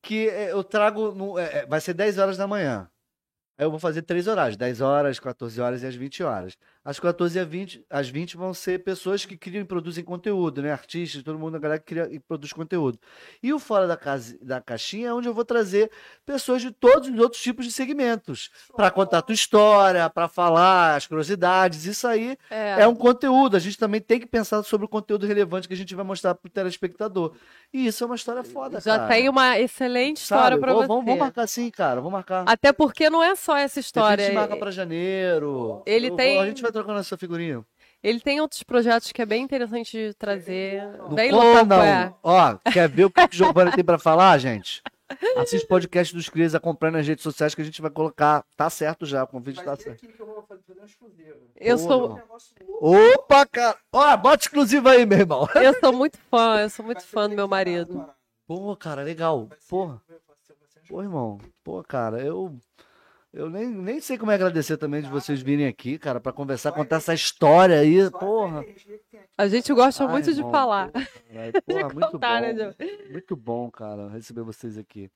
Que 0.02 0.28
é, 0.30 0.52
eu 0.52 0.64
trago, 0.64 1.12
no, 1.12 1.38
é, 1.38 1.60
é, 1.60 1.66
vai 1.66 1.80
ser 1.80 1.94
10 1.94 2.18
horas 2.18 2.38
da 2.38 2.48
manhã. 2.48 2.90
Aí 3.58 3.66
eu 3.66 3.72
vou 3.72 3.80
fazer 3.80 4.02
três 4.02 4.28
horários, 4.28 4.58
10 4.58 4.82
horas, 4.82 5.20
14 5.20 5.62
horas 5.62 5.82
e 5.82 5.86
às 5.88 5.96
20 5.96 6.24
horas. 6.24 6.58
Às 6.84 7.00
14 7.00 7.38
e 7.38 7.42
às 7.42 7.48
20, 7.48 7.86
às 7.90 8.10
20 8.10 8.38
vão 8.38 8.54
ser 8.54 8.84
pessoas 8.84 9.26
que 9.26 9.36
criam 9.38 9.62
e 9.62 9.66
produzem 9.66 10.04
conteúdo, 10.04 10.62
né? 10.62 10.72
Artistas, 10.72 11.24
todo 11.24 11.40
mundo, 11.40 11.56
a 11.56 11.60
galera 11.60 11.80
que 11.80 11.86
cria 11.86 12.08
e 12.12 12.20
produz 12.20 12.54
conteúdo. 12.54 13.00
E 13.42 13.52
o 13.54 13.58
Fora 13.58 13.88
da, 13.88 13.98
Casa, 13.98 14.38
da 14.42 14.62
Caixinha 14.62 15.08
é 15.08 15.14
onde 15.14 15.28
eu 15.28 15.34
vou 15.34 15.44
trazer 15.46 15.90
pessoas 16.26 16.62
de 16.62 16.70
todos 16.70 17.10
os 17.10 17.18
outros 17.18 17.42
tipos 17.42 17.66
de 17.66 17.72
segmentos. 17.72 18.52
Para 18.76 18.92
contar 18.92 19.20
a 19.20 19.22
tua 19.24 19.34
história, 19.34 20.08
para 20.10 20.28
falar 20.28 20.96
as 20.98 21.08
curiosidades. 21.08 21.86
Isso 21.86 22.08
aí 22.08 22.38
É. 22.52 22.82
é 22.82 22.88
um 22.88 22.96
conteúdo. 22.96 23.56
A 23.56 23.60
gente 23.60 23.78
também 23.80 24.02
tem 24.02 24.20
que 24.20 24.28
pensar 24.28 24.62
sobre 24.64 24.86
o 24.86 24.90
conteúdo 24.90 25.26
relevante 25.26 25.68
que 25.68 25.74
a 25.74 25.78
gente 25.78 25.96
vai 25.96 26.06
mostrar 26.06 26.36
pro 26.36 26.52
telespectador. 26.52 27.34
E 27.74 27.88
isso 27.88 28.04
é 28.04 28.08
uma 28.08 28.16
história 28.16 28.44
foda, 28.44 28.80
Já 28.80 28.98
cara. 28.98 29.08
tem 29.08 29.28
uma 29.28 29.58
excelente 29.60 30.18
história 30.18 30.58
Vamos- 30.58 30.76
você. 30.76 30.88
Vamos, 30.88 31.06
vamos 31.06 31.20
marcar 31.20 31.48
sim, 31.48 31.72
cara. 31.72 31.96
Vamos 31.96 32.12
marcar. 32.14 32.44
Até 32.48 32.72
porque 32.72 33.10
não 33.10 33.24
é 33.24 33.36
só 33.46 33.56
essa 33.58 33.80
história. 33.80 34.24
a 34.24 34.28
gente 34.28 34.36
marca 34.36 34.58
pra 34.58 34.72
janeiro. 34.72 35.82
Ele 35.86 36.08
Eu- 36.08 36.16
tem- 36.16 36.40
A 36.40 36.46
gente 36.46 36.62
vai 36.62 36.72
trocando 36.72 37.00
essa 37.00 37.16
figurinha. 37.18 37.64
Ele 38.04 38.20
tem 38.20 38.40
outros 38.42 38.62
projetos 38.64 39.12
que 39.12 39.22
é 39.22 39.26
bem 39.26 39.44
interessante 39.44 39.92
de 40.10 40.14
trazer. 40.14 40.84
Não 40.98 41.16
bem 41.16 41.32
conta, 41.32 41.44
louco, 41.46 41.66
não. 41.66 41.82
é. 41.82 42.14
Ó, 42.22 42.58
quer 42.72 42.88
ver 42.90 43.06
o 43.06 43.10
que 43.10 43.22
o 43.22 43.28
Giovanni 43.32 43.72
tem 43.72 43.84
pra 43.84 43.98
falar, 43.98 44.38
gente? 44.38 44.82
Assiste 45.38 45.66
o 45.66 45.68
podcast 45.68 46.14
dos 46.16 46.30
Crias, 46.30 46.54
acompanha 46.56 46.94
nas 46.94 47.08
redes 47.08 47.24
sociais 47.24 47.54
que 47.56 47.62
a 47.62 47.66
gente 47.66 47.82
vai 47.82 47.92
colocar. 47.92 48.44
Tá 48.58 48.70
certo 48.70 49.06
já, 49.06 49.24
o 49.24 49.28
convite 49.28 49.64
tá 49.64 49.76
certo. 49.76 50.04
aqui 50.04 50.08
que 50.14 50.20
eu 50.20 50.26
vou 50.26 50.44
fazer 50.44 50.62
um. 51.34 51.48
Eu 51.56 51.78
Pô, 51.78 51.84
sou. 51.84 52.20
Opa, 53.14 53.46
cara! 53.46 53.78
Ó, 53.92 54.18
bota 54.18 54.44
exclusivo 54.44 54.90
aí, 54.90 55.06
meu 55.06 55.20
irmão. 55.20 55.48
eu 55.56 55.74
sou 55.80 55.94
muito 55.94 56.18
fã, 56.30 56.62
eu 56.62 56.70
sou 56.70 56.86
muito 56.86 57.04
fã 57.04 57.30
do 57.30 57.36
meu 57.36 57.48
marido. 57.48 58.06
Pô, 58.48 58.76
cara, 58.76 59.02
legal. 59.04 59.48
Porra. 59.70 60.02
Pô, 60.88 61.02
irmão. 61.02 61.40
Pô, 61.64 61.84
cara, 61.84 62.20
eu. 62.22 62.56
Eu 63.36 63.50
nem, 63.50 63.68
nem 63.68 64.00
sei 64.00 64.18
como 64.18 64.32
é 64.32 64.36
agradecer 64.36 64.78
também 64.78 65.02
de 65.02 65.10
vocês 65.10 65.42
virem 65.42 65.68
aqui, 65.68 66.00
cara, 66.00 66.22
pra 66.22 66.32
conversar, 66.32 66.72
contar 66.72 66.96
essa 66.96 67.14
história 67.14 67.78
aí. 67.78 68.10
Porra. 68.10 68.64
A 69.38 69.46
gente 69.50 69.74
gosta 69.74 70.06
Ai, 70.06 70.12
muito 70.12 70.34
de 70.34 70.40
irmão, 70.40 70.52
falar. 70.54 70.90
pô, 70.90 71.02
caralho, 71.34 71.54
porra, 71.68 71.94
muito 71.94 72.12
contar, 72.12 72.42
né, 72.42 72.54
bom. 72.54 73.12
Muito 73.12 73.36
bom, 73.36 73.70
cara, 73.70 74.08
receber 74.08 74.42
vocês 74.42 74.78
aqui. 74.78 75.12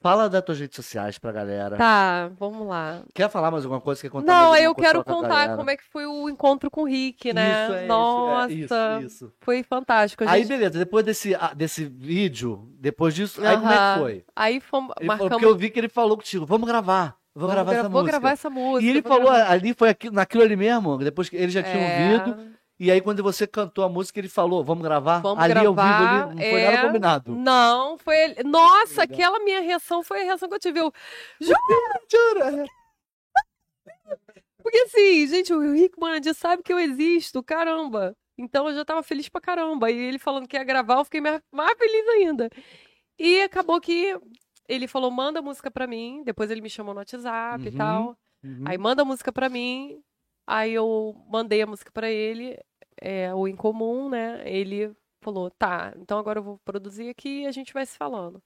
Fala 0.00 0.28
das 0.28 0.44
tuas 0.44 0.60
redes 0.60 0.76
sociais 0.76 1.18
pra 1.18 1.32
galera. 1.32 1.76
Tá, 1.76 2.30
vamos 2.38 2.68
lá. 2.68 3.02
Quer 3.12 3.28
falar 3.28 3.50
mais 3.50 3.64
alguma 3.64 3.80
coisa? 3.80 4.00
Quer 4.00 4.10
contar 4.10 4.32
Não, 4.32 4.54
eu 4.54 4.72
quero 4.72 5.02
contar 5.02 5.56
como 5.56 5.68
é 5.68 5.76
que 5.76 5.82
foi 5.82 6.06
o 6.06 6.28
encontro 6.28 6.70
com 6.70 6.82
o 6.82 6.86
Rick, 6.86 7.32
né? 7.32 7.64
Isso, 7.64 7.72
é, 7.72 7.78
isso, 7.78 7.88
Nossa, 7.88 8.52
é, 8.52 8.54
isso, 8.54 9.06
isso. 9.06 9.32
foi 9.40 9.64
fantástico. 9.64 10.22
A 10.22 10.30
Aí, 10.30 10.42
gente... 10.42 10.50
beleza, 10.50 10.78
depois 10.78 11.04
desse, 11.04 11.34
ah, 11.34 11.52
desse 11.52 11.84
vídeo, 11.84 12.68
depois 12.78 13.12
disso, 13.12 13.44
aí 13.44 13.56
como 13.56 13.72
é 13.72 13.76
que 13.94 13.98
foi? 13.98 14.24
Aí 14.36 14.60
fomos, 14.60 14.94
marcamos. 15.02 15.32
porque 15.32 15.44
eu 15.44 15.56
vi 15.56 15.68
que 15.68 15.80
ele 15.80 15.88
falou 15.88 16.16
contigo, 16.16 16.46
vamos 16.46 16.68
gravar. 16.68 17.16
Vou 17.38 17.48
gravar 17.50 17.70
gra- 17.70 17.80
essa 17.80 17.88
vou 17.88 18.00
música. 18.00 18.18
gravar 18.18 18.32
essa 18.32 18.50
música. 18.50 18.86
E 18.86 18.88
ele 18.90 19.02
vou 19.02 19.12
falou, 19.12 19.32
gravar. 19.32 19.50
ali 19.52 19.74
foi 19.74 19.88
aqui, 19.90 20.10
naquilo 20.10 20.42
ali 20.42 20.56
mesmo, 20.56 20.96
depois 20.98 21.28
que 21.28 21.36
ele 21.36 21.50
já 21.52 21.62
tinha 21.62 21.74
É, 21.76 22.14
ouvido. 22.16 22.56
E 22.78 22.90
aí, 22.90 23.00
quando 23.00 23.22
você 23.22 23.46
cantou 23.46 23.84
a 23.84 23.88
música, 23.88 24.18
ele 24.18 24.28
falou, 24.28 24.62
vamos 24.64 24.82
gravar? 24.82 25.20
Vamos 25.20 25.42
ali 25.42 25.52
ao 25.58 25.64
vivo, 25.64 25.74
gravar. 25.74 26.22
ali, 26.28 26.34
não 26.34 26.42
foi 26.50 26.62
nada 26.62 26.76
é. 26.76 26.82
combinado. 26.86 27.34
Não, 27.34 27.98
foi 27.98 28.16
ele. 28.22 28.42
Nossa, 28.44 29.02
aquela 29.02 29.38
minha 29.40 29.60
reação 29.60 30.02
foi 30.02 30.20
a 30.22 30.24
reação 30.24 30.48
que 30.48 30.54
eu 30.54 30.58
tive. 30.58 30.80
Eu, 30.80 30.92
Jura? 31.40 32.64
Porque 34.62 34.78
assim, 34.78 35.26
gente, 35.28 35.52
o 35.54 35.72
Rick 35.72 35.98
Bonadio 35.98 36.34
sabe 36.34 36.62
que 36.62 36.72
eu 36.72 36.78
existo, 36.78 37.42
caramba. 37.42 38.16
Então 38.36 38.68
eu 38.68 38.74
já 38.74 38.84
tava 38.84 39.02
feliz 39.02 39.28
pra 39.28 39.40
caramba. 39.40 39.90
E 39.90 39.96
ele 39.96 40.18
falando 40.18 40.46
que 40.48 40.56
ia 40.56 40.64
gravar, 40.64 40.98
eu 40.98 41.04
fiquei 41.04 41.20
mais, 41.20 41.40
mais 41.52 41.76
feliz 41.78 42.08
ainda. 42.08 42.50
E 43.18 43.40
acabou 43.42 43.80
que 43.80 44.18
ele 44.68 44.86
falou: 44.88 45.10
manda 45.10 45.40
música 45.42 45.70
pra 45.70 45.86
mim. 45.86 46.22
Depois 46.24 46.50
ele 46.50 46.60
me 46.60 46.70
chamou 46.70 46.94
no 46.94 47.00
WhatsApp 47.00 47.64
e 47.64 47.68
Uhum. 47.70 47.76
tal. 47.76 48.18
Uhum. 48.44 48.62
Aí 48.66 48.78
manda 48.78 49.02
a 49.02 49.04
música 49.04 49.32
pra 49.32 49.48
mim. 49.48 50.02
Aí 50.46 50.72
eu 50.74 51.14
mandei 51.28 51.60
a 51.62 51.66
música 51.66 51.90
pra 51.92 52.08
ele, 52.10 52.56
é, 53.00 53.34
o 53.34 53.48
Incomum, 53.48 54.08
né? 54.08 54.42
Ele 54.44 54.94
falou: 55.20 55.50
tá, 55.50 55.92
então 55.96 56.18
agora 56.18 56.38
eu 56.38 56.42
vou 56.42 56.58
produzir 56.64 57.08
aqui 57.08 57.42
e 57.42 57.46
a 57.46 57.52
gente 57.52 57.72
vai 57.74 57.84
se 57.84 57.96
falando. 57.96 58.40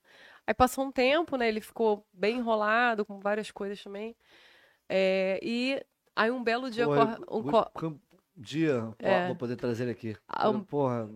Aí 0.47 0.55
passou 0.55 0.84
um 0.84 0.90
tempo, 0.92 1.36
né? 1.36 1.47
Ele 1.48 1.60
ficou 1.60 2.06
bem 2.12 2.38
enrolado 2.38 3.05
com 3.05 3.20
várias 3.20 3.51
coisas 3.51 3.82
também. 3.82 4.16
É, 4.88 5.38
e 5.42 5.80
aí 6.16 6.30
um 6.30 6.42
belo 6.42 6.70
dia. 6.70 6.86
Pô, 6.86 6.94
eu- 6.97 7.02
um 7.38 7.42
cam- 7.74 8.01
dia, 8.41 8.89
É. 8.99 9.27
vou 9.27 9.37
poder 9.37 9.57
trazer 9.57 9.83
ele 9.85 9.93
aqui. 9.93 10.17
Ah, 10.29 10.47
Eu, 10.47 10.53
um- 10.53 10.61
porra, 10.61 11.09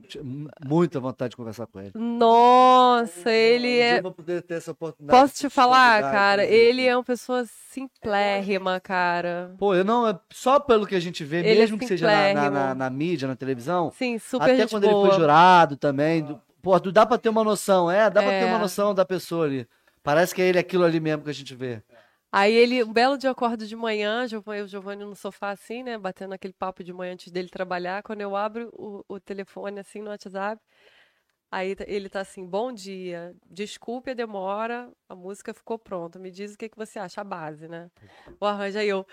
muita 0.64 1.00
vontade 1.00 1.30
de 1.30 1.36
conversar 1.36 1.66
com 1.66 1.80
ele. 1.80 1.90
Nossa, 1.94 3.30
ele 3.32 3.78
é. 3.78 3.98
eu 3.98 4.02
vou 4.02 4.12
poder 4.12 4.42
ter 4.42 4.54
essa 4.54 4.72
oportunidade. 4.72 5.18
Posso 5.20 5.34
te 5.34 5.48
falar, 5.48 6.02
cara? 6.02 6.44
Ele 6.44 6.86
é 6.86 6.94
uma 6.96 7.02
pessoa 7.02 7.44
simplérrima, 7.70 8.78
cara. 8.80 9.54
Pô, 9.58 9.74
eu 9.74 9.84
não, 9.84 10.06
é 10.06 10.18
só 10.30 10.60
pelo 10.60 10.86
que 10.86 10.94
a 10.94 11.00
gente 11.00 11.24
vê, 11.24 11.38
Ele 11.38 11.48
é 11.50 11.54
mesmo 11.56 11.78
que 11.78 11.86
seja 11.86 12.06
na, 12.06 12.34
na, 12.34 12.50
na- 12.50 12.74
na 12.74 12.90
mídia, 12.90 13.26
na 13.26 13.36
televisão, 13.36 13.90
Sim, 13.96 14.18
super 14.18 14.50
até 14.52 14.66
quando 14.66 14.84
ele 14.84 14.92
boa. 14.92 15.08
foi 15.08 15.18
jurado 15.18 15.76
também, 15.76 16.22
do- 16.22 16.40
pô, 16.62 16.78
dá 16.78 17.06
pra 17.06 17.18
ter 17.18 17.28
uma 17.30 17.42
noção, 17.44 17.90
é, 17.90 18.10
dá 18.10 18.20
pra 18.22 18.30
ter 18.30 18.36
É. 18.42 18.46
uma 18.46 18.58
noção 18.58 18.94
da 18.94 19.04
pessoa 19.04 19.46
ali. 19.46 19.66
Parece 20.02 20.34
que 20.34 20.42
é 20.42 20.46
ele 20.46 20.58
aquilo 20.58 20.84
ali 20.84 21.00
mesmo 21.00 21.24
que 21.24 21.30
a 21.30 21.34
gente 21.34 21.54
vê. 21.54 21.82
Aí 22.36 22.52
ele, 22.52 22.82
um 22.82 22.92
belo 22.92 23.16
dia 23.16 23.28
eu 23.28 23.32
acordo 23.32 23.64
de 23.64 23.76
manhã, 23.76 24.26
Giovanni, 24.26 24.62
o 24.62 24.66
Giovanni 24.66 25.04
no 25.04 25.14
sofá 25.14 25.50
assim, 25.52 25.84
né, 25.84 25.96
batendo 25.96 26.34
aquele 26.34 26.52
papo 26.52 26.82
de 26.82 26.92
manhã 26.92 27.12
antes 27.12 27.30
dele 27.30 27.48
trabalhar. 27.48 28.02
Quando 28.02 28.22
eu 28.22 28.34
abro 28.34 28.70
o, 28.72 29.04
o 29.08 29.20
telefone 29.20 29.78
assim 29.78 30.00
no 30.02 30.10
WhatsApp, 30.10 30.60
aí 31.54 31.74
tá- 31.76 31.84
ele 31.86 32.08
tá 32.08 32.20
assim: 32.20 32.44
"Bom 32.46 32.72
dia, 32.72 33.34
desculpe 33.48 34.10
a 34.10 34.14
demora, 34.14 34.90
a 35.08 35.14
música 35.14 35.52
ficou 35.54 35.78
pronta. 35.78 36.18
Me 36.18 36.30
diz 36.30 36.54
o 36.54 36.58
que 36.58 36.68
que 36.68 36.76
você 36.76 36.98
acha 36.98 37.20
a 37.20 37.24
base, 37.24 37.68
né?" 37.68 37.90
O 38.40 38.44
arranjo 38.46 38.78
aí 38.78 38.88
eu, 38.88 39.06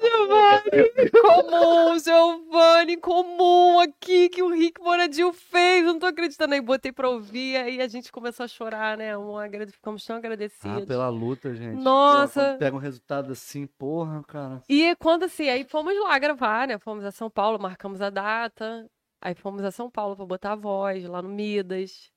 Giovanni, 0.00 1.10
comum, 1.10 1.98
Giovanni, 1.98 2.96
comum 2.96 3.80
aqui 3.80 4.28
que 4.28 4.42
o 4.42 4.48
Rick 4.50 4.80
Bonadio 4.80 5.32
fez, 5.32 5.84
eu 5.86 5.92
não 5.92 5.98
tô 5.98 6.06
acreditando. 6.06 6.54
Aí 6.54 6.60
botei 6.60 6.92
pra 6.92 7.08
ouvir, 7.08 7.56
aí 7.56 7.80
a 7.80 7.88
gente 7.88 8.10
começou 8.12 8.44
a 8.44 8.48
chorar, 8.48 8.96
né? 8.96 9.16
Um 9.16 9.36
agrade... 9.38 9.72
Ficamos 9.72 10.04
tão 10.04 10.16
Ah, 10.16 10.18
agradecidos. 10.18 10.84
pela 10.86 11.08
luta, 11.08 11.54
gente. 11.54 11.82
Nossa. 11.82 12.40
Quando 12.40 12.58
pega 12.58 12.76
um 12.76 12.80
resultado 12.80 13.32
assim, 13.32 13.66
porra, 13.66 14.22
cara. 14.24 14.62
E 14.68 14.94
quando 14.96 15.24
assim, 15.24 15.48
aí 15.48 15.64
fomos 15.64 15.94
lá 16.00 16.18
gravar, 16.18 16.68
né? 16.68 16.78
Fomos 16.78 17.04
a 17.04 17.10
São 17.10 17.28
Paulo, 17.30 17.58
marcamos 17.58 18.00
a 18.00 18.10
data. 18.10 18.88
Aí 19.24 19.34
fomos 19.34 19.64
a 19.64 19.70
São 19.72 19.90
Paulo 19.90 20.14
pra 20.16 20.26
botar 20.26 20.52
a 20.52 20.56
voz 20.56 21.04
lá 21.06 21.22
no 21.22 21.28
Midas. 21.30 22.12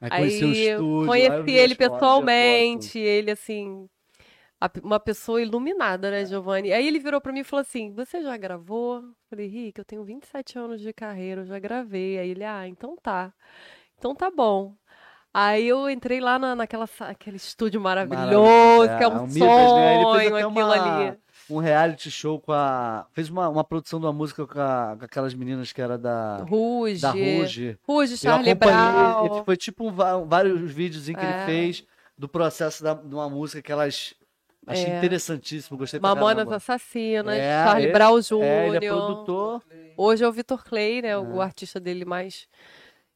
Aí 0.00 0.10
conheci 0.10 0.44
estúdio. 0.74 1.06
conheci 1.06 1.50
ele 1.52 1.72
a 1.72 1.76
pessoalmente, 1.76 2.98
ele 2.98 3.30
assim, 3.30 3.88
uma 4.82 5.00
pessoa 5.00 5.40
iluminada, 5.40 6.10
né, 6.10 6.24
Giovanni? 6.26 6.72
Aí 6.72 6.86
ele 6.86 6.98
virou 6.98 7.20
pra 7.20 7.32
mim 7.32 7.40
e 7.40 7.44
falou 7.44 7.62
assim: 7.62 7.92
"Você 7.94 8.22
já 8.22 8.36
gravou?" 8.36 8.96
Eu 8.96 9.14
Falei: 9.30 9.46
"Rick, 9.48 9.78
eu 9.78 9.84
tenho 9.84 10.04
27 10.04 10.58
anos 10.58 10.80
de 10.80 10.92
carreira, 10.92 11.42
eu 11.42 11.46
já 11.46 11.58
gravei". 11.58 12.18
Aí 12.18 12.30
ele: 12.30 12.44
"Ah, 12.44 12.68
então 12.68 12.96
tá. 13.02 13.32
Então 13.98 14.14
tá 14.14 14.30
bom". 14.30 14.74
Aí 15.32 15.66
eu 15.68 15.88
entrei 15.88 16.20
lá 16.20 16.38
na, 16.38 16.56
naquela 16.56 16.88
aquele 17.00 17.36
estúdio 17.36 17.80
maravilhoso, 17.80 18.88
que 18.98 19.04
é 19.04 19.08
um, 19.08 19.24
o 19.24 19.26
Midas, 19.28 19.72
né? 19.74 20.02
Sonho 20.02 20.36
até 20.36 20.44
aquilo 20.48 20.66
uma- 20.66 20.74
ali. 20.74 21.18
Um 21.50 21.58
reality 21.58 22.10
show 22.10 22.38
com 22.40 22.52
a. 22.52 23.06
Fez 23.12 23.28
uma, 23.28 23.48
uma 23.48 23.64
produção 23.64 23.98
de 23.98 24.06
uma 24.06 24.12
música 24.12 24.46
com, 24.46 24.60
a- 24.60 24.96
com 24.98 25.04
aquelas 25.04 25.34
meninas 25.34 25.72
que 25.72 25.82
era 25.82 25.98
da. 25.98 26.38
Ruge. 26.48 27.00
Da 27.02 27.10
Ruge. 27.10 27.78
Ruge, 27.86 28.16
Charlie 28.16 28.54
Brown. 28.54 29.44
foi 29.44 29.56
tipo 29.56 29.88
um 29.88 29.92
vários 30.26 30.70
vídeos 30.70 31.04
que 31.06 31.16
É. 31.16 31.22
ele 31.22 31.44
fez 31.46 31.84
do 32.16 32.28
processo 32.28 32.82
da, 32.82 32.94
de 32.94 33.14
uma 33.14 33.28
música 33.28 33.60
que 33.60 33.72
elas. 33.72 34.14
Achei 34.66 34.84
É. 34.84 34.98
interessantíssimo, 34.98 35.76
gostei 35.78 35.98
pra 35.98 36.10
Mamonas 36.14 36.36
caramba. 36.36 36.56
Assassinas, 36.56 37.34
É, 37.36 37.64
Charlie 37.64 37.86
ele- 37.86 37.92
Brown 37.94 38.18
É, 38.42 38.66
ele 38.68 38.76
é 38.76 38.80
Jr. 38.80 38.88
produtor. 38.94 39.62
Hoje 39.96 40.22
é 40.22 40.28
o 40.28 40.32
Vitor 40.32 40.62
Clay, 40.62 41.02
né? 41.02 41.16
O 41.18 41.40
É. 41.40 41.44
artista 41.44 41.80
dele 41.80 42.04
mais. 42.04 42.46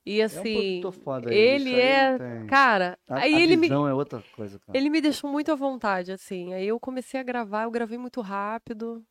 E 0.06 0.20
É 0.20 0.24
um 0.24 0.26
assim, 0.26 0.82
foda 1.02 1.32
ele 1.32 1.70
isso 1.70 1.76
é. 1.80 2.18
tem- 2.18 2.46
Cara, 2.46 2.98
A, 3.08 3.20
aí 3.20 3.34
a 3.34 3.40
ele 3.40 3.56
me, 3.56 3.68
é 3.68 3.94
outra 3.94 4.22
coisa, 4.36 4.58
cara. 4.58 4.76
ele 4.78 4.90
me 4.90 5.00
deixou 5.00 5.30
muito 5.30 5.50
à 5.50 5.54
vontade, 5.54 6.12
assim. 6.12 6.52
Aí 6.52 6.66
eu 6.66 6.78
comecei 6.78 7.18
a 7.18 7.22
gravar, 7.22 7.62
eu 7.64 7.70
gravei 7.70 7.96
muito 7.96 8.20
rápido. 8.20 9.02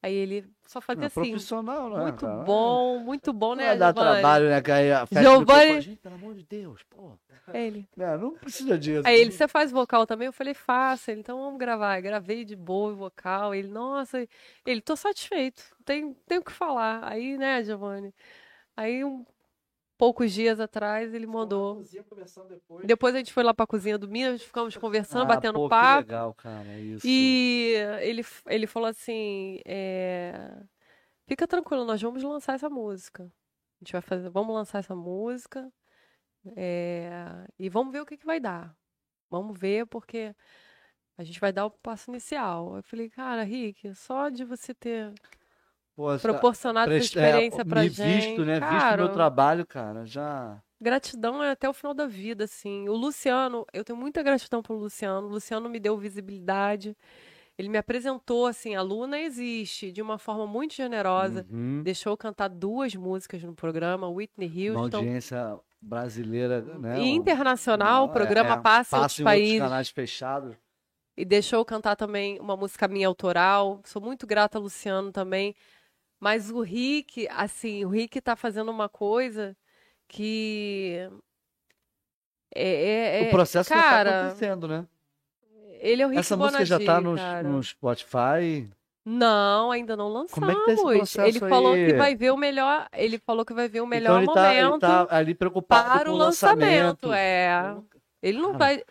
Aí 0.00 0.14
ele 0.14 0.44
só 0.64 0.80
fazia 0.80 1.00
Não, 1.00 1.06
assim. 1.08 1.14
profissional, 1.14 1.90
né? 1.90 2.02
Muito 2.02 2.24
cara? 2.24 2.44
bom, 2.44 3.00
muito 3.00 3.32
bom, 3.32 3.56
né, 3.56 3.66
vai 3.66 3.78
dar 3.78 3.86
Giovanni? 3.92 4.12
trabalho, 4.20 4.48
né? 4.48 4.62
Que 4.62 4.70
aí 4.70 4.92
a 4.92 5.06
festa 5.06 5.22
Giovanni- 5.28 5.80
Gente, 5.80 5.96
pelo 5.98 6.14
amor 6.14 6.34
de 6.34 6.44
Deus, 6.44 6.82
pô. 6.84 7.18
Ele. 7.52 7.88
Não, 7.96 8.18
não 8.18 8.34
precisa 8.36 8.78
disso. 8.78 9.02
Aí 9.08 9.18
ele, 9.20 9.32
você 9.32 9.48
faz 9.48 9.72
vocal 9.72 10.06
também? 10.06 10.26
Eu 10.26 10.32
falei. 10.32 10.54
Ele, 10.54 11.20
então 11.20 11.40
vamos 11.40 11.58
gravar. 11.58 11.94
Aí 11.94 12.02
gravei 12.02 12.44
de 12.44 12.54
boa 12.54 12.92
o 12.92 12.96
vocal. 12.96 13.52
Ele, 13.52 13.66
nossa, 13.68 14.24
ele, 14.64 14.80
tô 14.80 14.94
satisfeito. 14.94 15.64
Tem, 15.84 16.14
tem 16.26 16.38
o 16.38 16.44
que 16.44 16.52
falar. 16.52 17.00
Aí, 17.02 17.36
né, 17.36 17.64
Giovanni? 17.64 18.14
Aí, 18.76 19.02
um, 19.02 19.24
poucos 19.98 20.32
dias 20.32 20.60
atrás, 20.60 21.12
ele 21.12 21.26
mandou. 21.26 21.82
Depois 22.84 23.14
a 23.14 23.18
gente 23.18 23.32
foi 23.32 23.42
lá 23.42 23.52
pra 23.52 23.66
cozinha 23.66 23.98
do 23.98 24.08
Minas, 24.08 24.42
ficamos 24.42 24.76
conversando, 24.76 25.22
Ah, 25.24 25.34
batendo 25.34 25.54
pô, 25.56 25.64
que 25.64 25.70
papo. 25.70 26.00
legal, 26.06 26.32
cara, 26.34 26.78
isso. 26.78 27.06
E 27.06 27.74
ele, 28.00 28.24
ele 28.46 28.66
falou 28.66 28.88
assim: 28.88 29.58
é, 29.66 30.56
fica 31.26 31.46
tranquilo, 31.46 31.84
nós 31.84 32.00
vamos 32.00 32.22
lançar 32.22 32.54
essa 32.54 32.70
música. 32.70 33.24
A 33.24 33.84
gente 33.84 33.92
vai 33.92 34.00
fazer, 34.00 34.30
vamos 34.30 34.54
lançar 34.54 34.78
essa 34.78 34.94
música 34.94 35.70
é, 36.56 37.10
e 37.58 37.68
vamos 37.68 37.92
ver 37.92 38.00
o 38.00 38.06
que, 38.06 38.16
que 38.16 38.26
vai 38.26 38.40
dar. 38.40 38.74
Vamos 39.30 39.58
ver, 39.58 39.86
porque 39.86 40.34
a 41.16 41.22
gente 41.24 41.38
vai 41.40 41.52
dar 41.52 41.66
o 41.66 41.70
passo 41.70 42.10
inicial. 42.10 42.76
Eu 42.76 42.82
falei, 42.82 43.10
cara, 43.10 43.42
Rick, 43.42 43.94
só 43.94 44.28
de 44.30 44.44
você 44.44 44.72
ter 44.74 45.12
Pô, 45.98 46.16
proporcionado 46.16 46.88
presta- 46.88 47.18
é, 47.18 47.24
experiência 47.26 47.64
pra 47.64 47.82
me 47.82 47.88
gente. 47.88 48.26
visto, 48.28 48.44
né? 48.44 48.60
Visto 48.60 48.96
meu 48.98 49.08
trabalho, 49.08 49.66
cara, 49.66 50.06
já... 50.06 50.56
Gratidão 50.80 51.42
é 51.42 51.50
até 51.50 51.68
o 51.68 51.72
final 51.72 51.92
da 51.92 52.06
vida, 52.06 52.44
assim. 52.44 52.88
O 52.88 52.94
Luciano, 52.94 53.66
eu 53.72 53.82
tenho 53.82 53.98
muita 53.98 54.22
gratidão 54.22 54.62
pelo 54.62 54.78
Luciano. 54.78 55.26
O 55.26 55.30
Luciano 55.30 55.68
me 55.68 55.80
deu 55.80 55.98
visibilidade. 55.98 56.96
Ele 57.58 57.68
me 57.68 57.76
apresentou, 57.76 58.46
assim, 58.46 58.76
a 58.76 58.80
Luna 58.80 59.18
existe, 59.18 59.90
de 59.90 60.00
uma 60.00 60.18
forma 60.18 60.46
muito 60.46 60.72
generosa. 60.72 61.44
Uhum. 61.50 61.82
Deixou 61.82 62.12
eu 62.12 62.16
cantar 62.16 62.46
duas 62.46 62.94
músicas 62.94 63.42
no 63.42 63.52
programa, 63.52 64.08
Whitney 64.08 64.70
Uma 64.70 64.82
Houston. 64.82 64.98
audiência 64.98 65.58
brasileira, 65.82 66.60
né? 66.60 67.00
E 67.00 67.08
internacional, 67.08 68.06
o 68.06 68.10
é, 68.10 68.12
programa 68.12 68.54
é, 68.54 68.60
passa 68.60 68.96
em 68.96 69.00
passa 69.00 69.02
outros 69.02 69.18
em 69.18 69.24
países. 69.24 69.54
outros 69.54 69.68
canais 69.68 69.88
fechados. 69.88 70.56
E 71.16 71.24
deixou 71.24 71.58
eu 71.58 71.64
cantar 71.64 71.96
também 71.96 72.38
uma 72.38 72.56
música 72.56 72.86
minha 72.86 73.08
autoral. 73.08 73.80
Sou 73.84 74.00
muito 74.00 74.24
grata 74.28 74.58
a 74.58 74.60
Luciano 74.60 75.10
também. 75.10 75.56
Mas 76.20 76.50
o 76.50 76.60
Rick, 76.60 77.28
assim, 77.30 77.84
o 77.84 77.88
Rick 77.88 78.20
tá 78.20 78.34
fazendo 78.34 78.70
uma 78.70 78.88
coisa 78.88 79.56
que. 80.08 81.08
É, 82.54 83.24
é- 83.24 83.28
o 83.28 83.30
processo 83.30 83.68
já 83.68 83.76
tá 83.76 83.82
cara, 83.82 84.20
acontecendo, 84.20 84.66
né? 84.66 84.86
Ele 85.80 86.02
é 86.02 86.06
o 86.06 86.08
Rick 86.08 86.20
Essa 86.20 86.36
música 86.36 86.64
já 86.64 86.80
tá 86.80 87.00
no, 87.00 87.14
cara. 87.14 87.48
no 87.48 87.62
Spotify. 87.62 88.68
Não, 89.04 89.70
ainda 89.70 89.96
não 89.96 90.08
lançamos. 90.08 90.32
Como 90.32 90.50
é 90.50 90.54
que 90.54 90.64
tá 90.66 90.72
esse 90.72 90.82
processo 90.82 91.28
ele 91.28 91.38
falou 91.38 91.72
aí? 91.72 91.86
que 91.86 91.94
vai 91.94 92.14
ver 92.14 92.30
o 92.30 92.36
melhor. 92.36 92.88
Ele 92.92 93.18
falou 93.18 93.44
que 93.44 93.54
vai 93.54 93.68
ver 93.68 93.80
o 93.80 93.86
melhor 93.86 94.22
então 94.22 94.34
ele 94.34 94.34
tá, 94.34 94.54
ele 94.54 94.64
momento 94.64 94.80
tá 94.80 95.06
ali 95.08 95.34
preocupado 95.34 95.88
para 95.90 96.04
com 96.04 96.10
o 96.10 96.16
lançamento. 96.16 97.06
lançamento. 97.06 97.12
É. 97.14 97.76
Ele 98.22 98.38
não 98.38 98.52
Cara, 98.52 98.58
vai. 98.58 98.84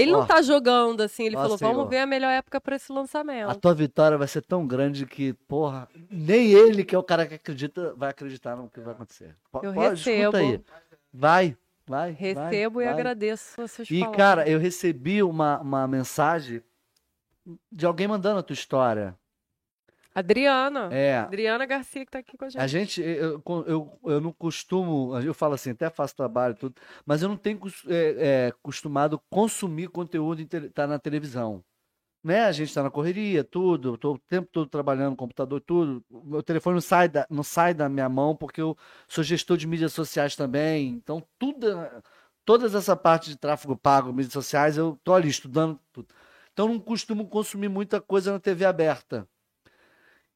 Ele 0.00 0.12
ó. 0.12 0.18
não 0.20 0.26
tá 0.26 0.40
jogando 0.42 1.00
assim. 1.02 1.24
Ele 1.24 1.34
falou: 1.36 1.58
Senhor. 1.58 1.72
vamos 1.74 1.88
ver 1.90 1.98
a 1.98 2.06
melhor 2.06 2.30
época 2.30 2.60
para 2.60 2.76
esse 2.76 2.90
A 2.92 2.94
lançamento. 2.94 3.54
tua 3.60 3.74
vitória 3.74 4.16
vai 4.18 4.28
ser 4.28 4.42
tão 4.42 4.66
grande 4.66 5.06
que, 5.06 5.32
porra, 5.32 5.88
nem 6.10 6.52
ele, 6.52 6.84
que 6.84 6.94
é 6.94 6.98
o 6.98 7.02
cara 7.02 7.26
que 7.26 7.34
acredita, 7.34 7.94
vai 7.94 8.10
acreditar 8.10 8.56
no 8.56 8.68
que 8.70 8.80
vai 8.80 8.94
acontecer. 8.94 9.34
Po- 9.50 9.60
Eu 9.62 9.72
pode, 9.74 9.90
recebo. 10.04 10.36
aí. 10.36 10.60
Vai, 11.12 11.56
vai. 11.86 12.12
vai, 12.12 12.12
Recebo 12.12 12.80
e 12.80 12.84
vai. 12.84 12.92
agradeço 12.94 13.60
as 13.60 13.72
suas 13.72 13.90
E, 13.90 13.98
palavras. 14.00 14.16
cara, 14.16 14.48
eu 14.48 14.58
recebi 14.58 15.22
uma, 15.22 15.58
uma 15.60 15.86
mensagem 15.88 16.62
de 17.72 17.86
alguém 17.86 18.06
mandando 18.06 18.38
a 18.40 18.42
tua 18.42 18.54
história. 18.54 19.16
Adriana. 20.18 20.88
É. 20.92 21.18
Adriana 21.18 21.64
Garcia 21.64 22.04
que 22.04 22.10
tá 22.10 22.18
aqui 22.18 22.36
com 22.36 22.44
a 22.44 22.48
gente. 22.48 22.60
A 22.60 22.66
gente, 22.66 23.00
eu, 23.00 23.40
eu, 23.66 24.00
eu, 24.04 24.20
não 24.20 24.32
costumo, 24.32 25.16
eu 25.20 25.32
falo 25.32 25.54
assim, 25.54 25.70
até 25.70 25.88
faço 25.88 26.16
trabalho 26.16 26.54
e 26.54 26.58
tudo, 26.58 26.74
mas 27.06 27.22
eu 27.22 27.28
não 27.28 27.36
tenho 27.36 27.60
é, 27.86 28.48
é, 28.48 28.52
costumado 28.60 29.20
consumir 29.30 29.88
conteúdo 29.88 30.44
que 30.44 30.68
tá 30.70 30.86
na 30.88 30.98
televisão. 30.98 31.64
Né? 32.22 32.44
A 32.46 32.52
gente 32.52 32.68
está 32.68 32.82
na 32.82 32.90
correria, 32.90 33.44
tudo, 33.44 33.94
estou 33.94 34.16
o 34.16 34.18
tempo 34.18 34.48
todo 34.50 34.68
trabalhando 34.68 35.10
no 35.10 35.16
computador, 35.16 35.60
tudo. 35.60 36.04
O 36.10 36.24
meu 36.24 36.42
telefone 36.42 36.74
não 36.74 36.80
sai 36.80 37.08
da, 37.08 37.26
não 37.30 37.44
sai 37.44 37.72
da 37.72 37.88
minha 37.88 38.08
mão 38.08 38.34
porque 38.34 38.60
eu 38.60 38.76
sou 39.06 39.22
gestor 39.22 39.56
de 39.56 39.68
mídias 39.68 39.92
sociais 39.92 40.34
também. 40.34 40.88
Então, 40.88 41.22
tudo, 41.38 41.68
todas 42.44 42.74
essa 42.74 42.96
parte 42.96 43.30
de 43.30 43.36
tráfego 43.36 43.76
pago, 43.76 44.12
mídias 44.12 44.32
sociais, 44.32 44.76
eu 44.76 44.98
tô 45.04 45.14
ali 45.14 45.28
estudando 45.28 45.78
tudo. 45.92 46.08
Então, 46.52 46.66
eu 46.66 46.72
não 46.72 46.80
costumo 46.80 47.28
consumir 47.28 47.68
muita 47.68 48.00
coisa 48.00 48.32
na 48.32 48.40
TV 48.40 48.64
aberta. 48.64 49.28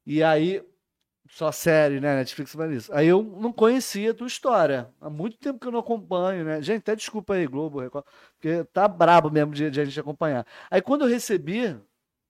E 0.07 0.23
aí, 0.23 0.63
só 1.29 1.51
série, 1.53 2.01
né? 2.01 2.17
Netflix 2.17 2.53
faz 2.55 2.71
isso. 2.73 2.95
Aí 2.95 3.07
eu 3.09 3.23
não 3.23 3.53
conhecia 3.53 4.11
a 4.11 4.15
tua 4.15 4.27
história. 4.27 4.89
Há 5.01 5.09
muito 5.11 5.39
tempo 5.39 5.59
que 5.59 5.67
eu 5.67 5.73
não 5.73 5.81
acompanho, 5.81 6.45
né? 6.45 6.61
Gente, 6.63 6.81
até 6.81 6.97
desculpa 6.97 7.35
aí, 7.35 7.47
Globo, 7.47 7.81
Record, 7.81 8.05
porque 8.35 8.65
tá 8.73 8.87
brabo 8.89 9.31
mesmo 9.31 9.53
de, 9.55 9.71
de 9.71 9.81
a 9.81 9.85
gente 9.85 9.99
acompanhar. 10.01 10.47
Aí 10.71 10.83
quando 10.83 11.03
eu 11.03 11.09
recebi, 11.09 11.77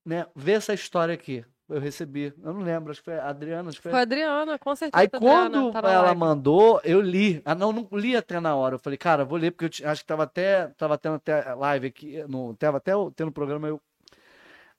né, 0.04 0.26
ver 0.36 0.52
essa 0.52 0.74
história 0.74 1.14
aqui, 1.14 1.44
eu 1.68 1.80
recebi. 1.80 2.34
Eu 2.42 2.52
não 2.52 2.60
lembro, 2.60 2.90
acho 2.90 3.00
que 3.00 3.06
foi 3.06 3.18
a 3.18 3.28
Adriana, 3.28 3.70
acho 3.70 3.78
que 3.78 3.82
foi. 3.84 3.92
Foi 3.92 4.00
a 4.00 4.02
Adriana, 4.02 4.58
com 4.58 4.76
certeza. 4.76 5.00
Aí 5.00 5.08
Adriana, 5.12 5.50
quando 5.50 5.72
tá 5.72 5.78
ela 5.90 6.02
live. 6.02 6.20
mandou, 6.20 6.80
eu 6.84 7.00
li. 7.00 7.40
Ah, 7.44 7.54
não, 7.54 7.72
não 7.72 7.88
li 7.92 8.14
até 8.14 8.38
na 8.40 8.54
hora. 8.54 8.74
Eu 8.74 8.78
falei, 8.78 8.98
cara, 8.98 9.24
vou 9.24 9.38
ler, 9.38 9.52
porque 9.52 9.82
eu 9.82 9.88
acho 9.88 10.02
que 10.02 10.06
tava 10.06 10.24
até, 10.24 10.68
tava 10.76 10.98
tendo 10.98 11.14
até 11.16 11.54
live 11.54 11.86
aqui, 11.86 12.22
no, 12.28 12.54
tava 12.56 12.76
até 12.76 12.94
o- 12.94 13.10
tendo 13.10 13.32
programa. 13.32 13.68
Eu... 13.68 13.80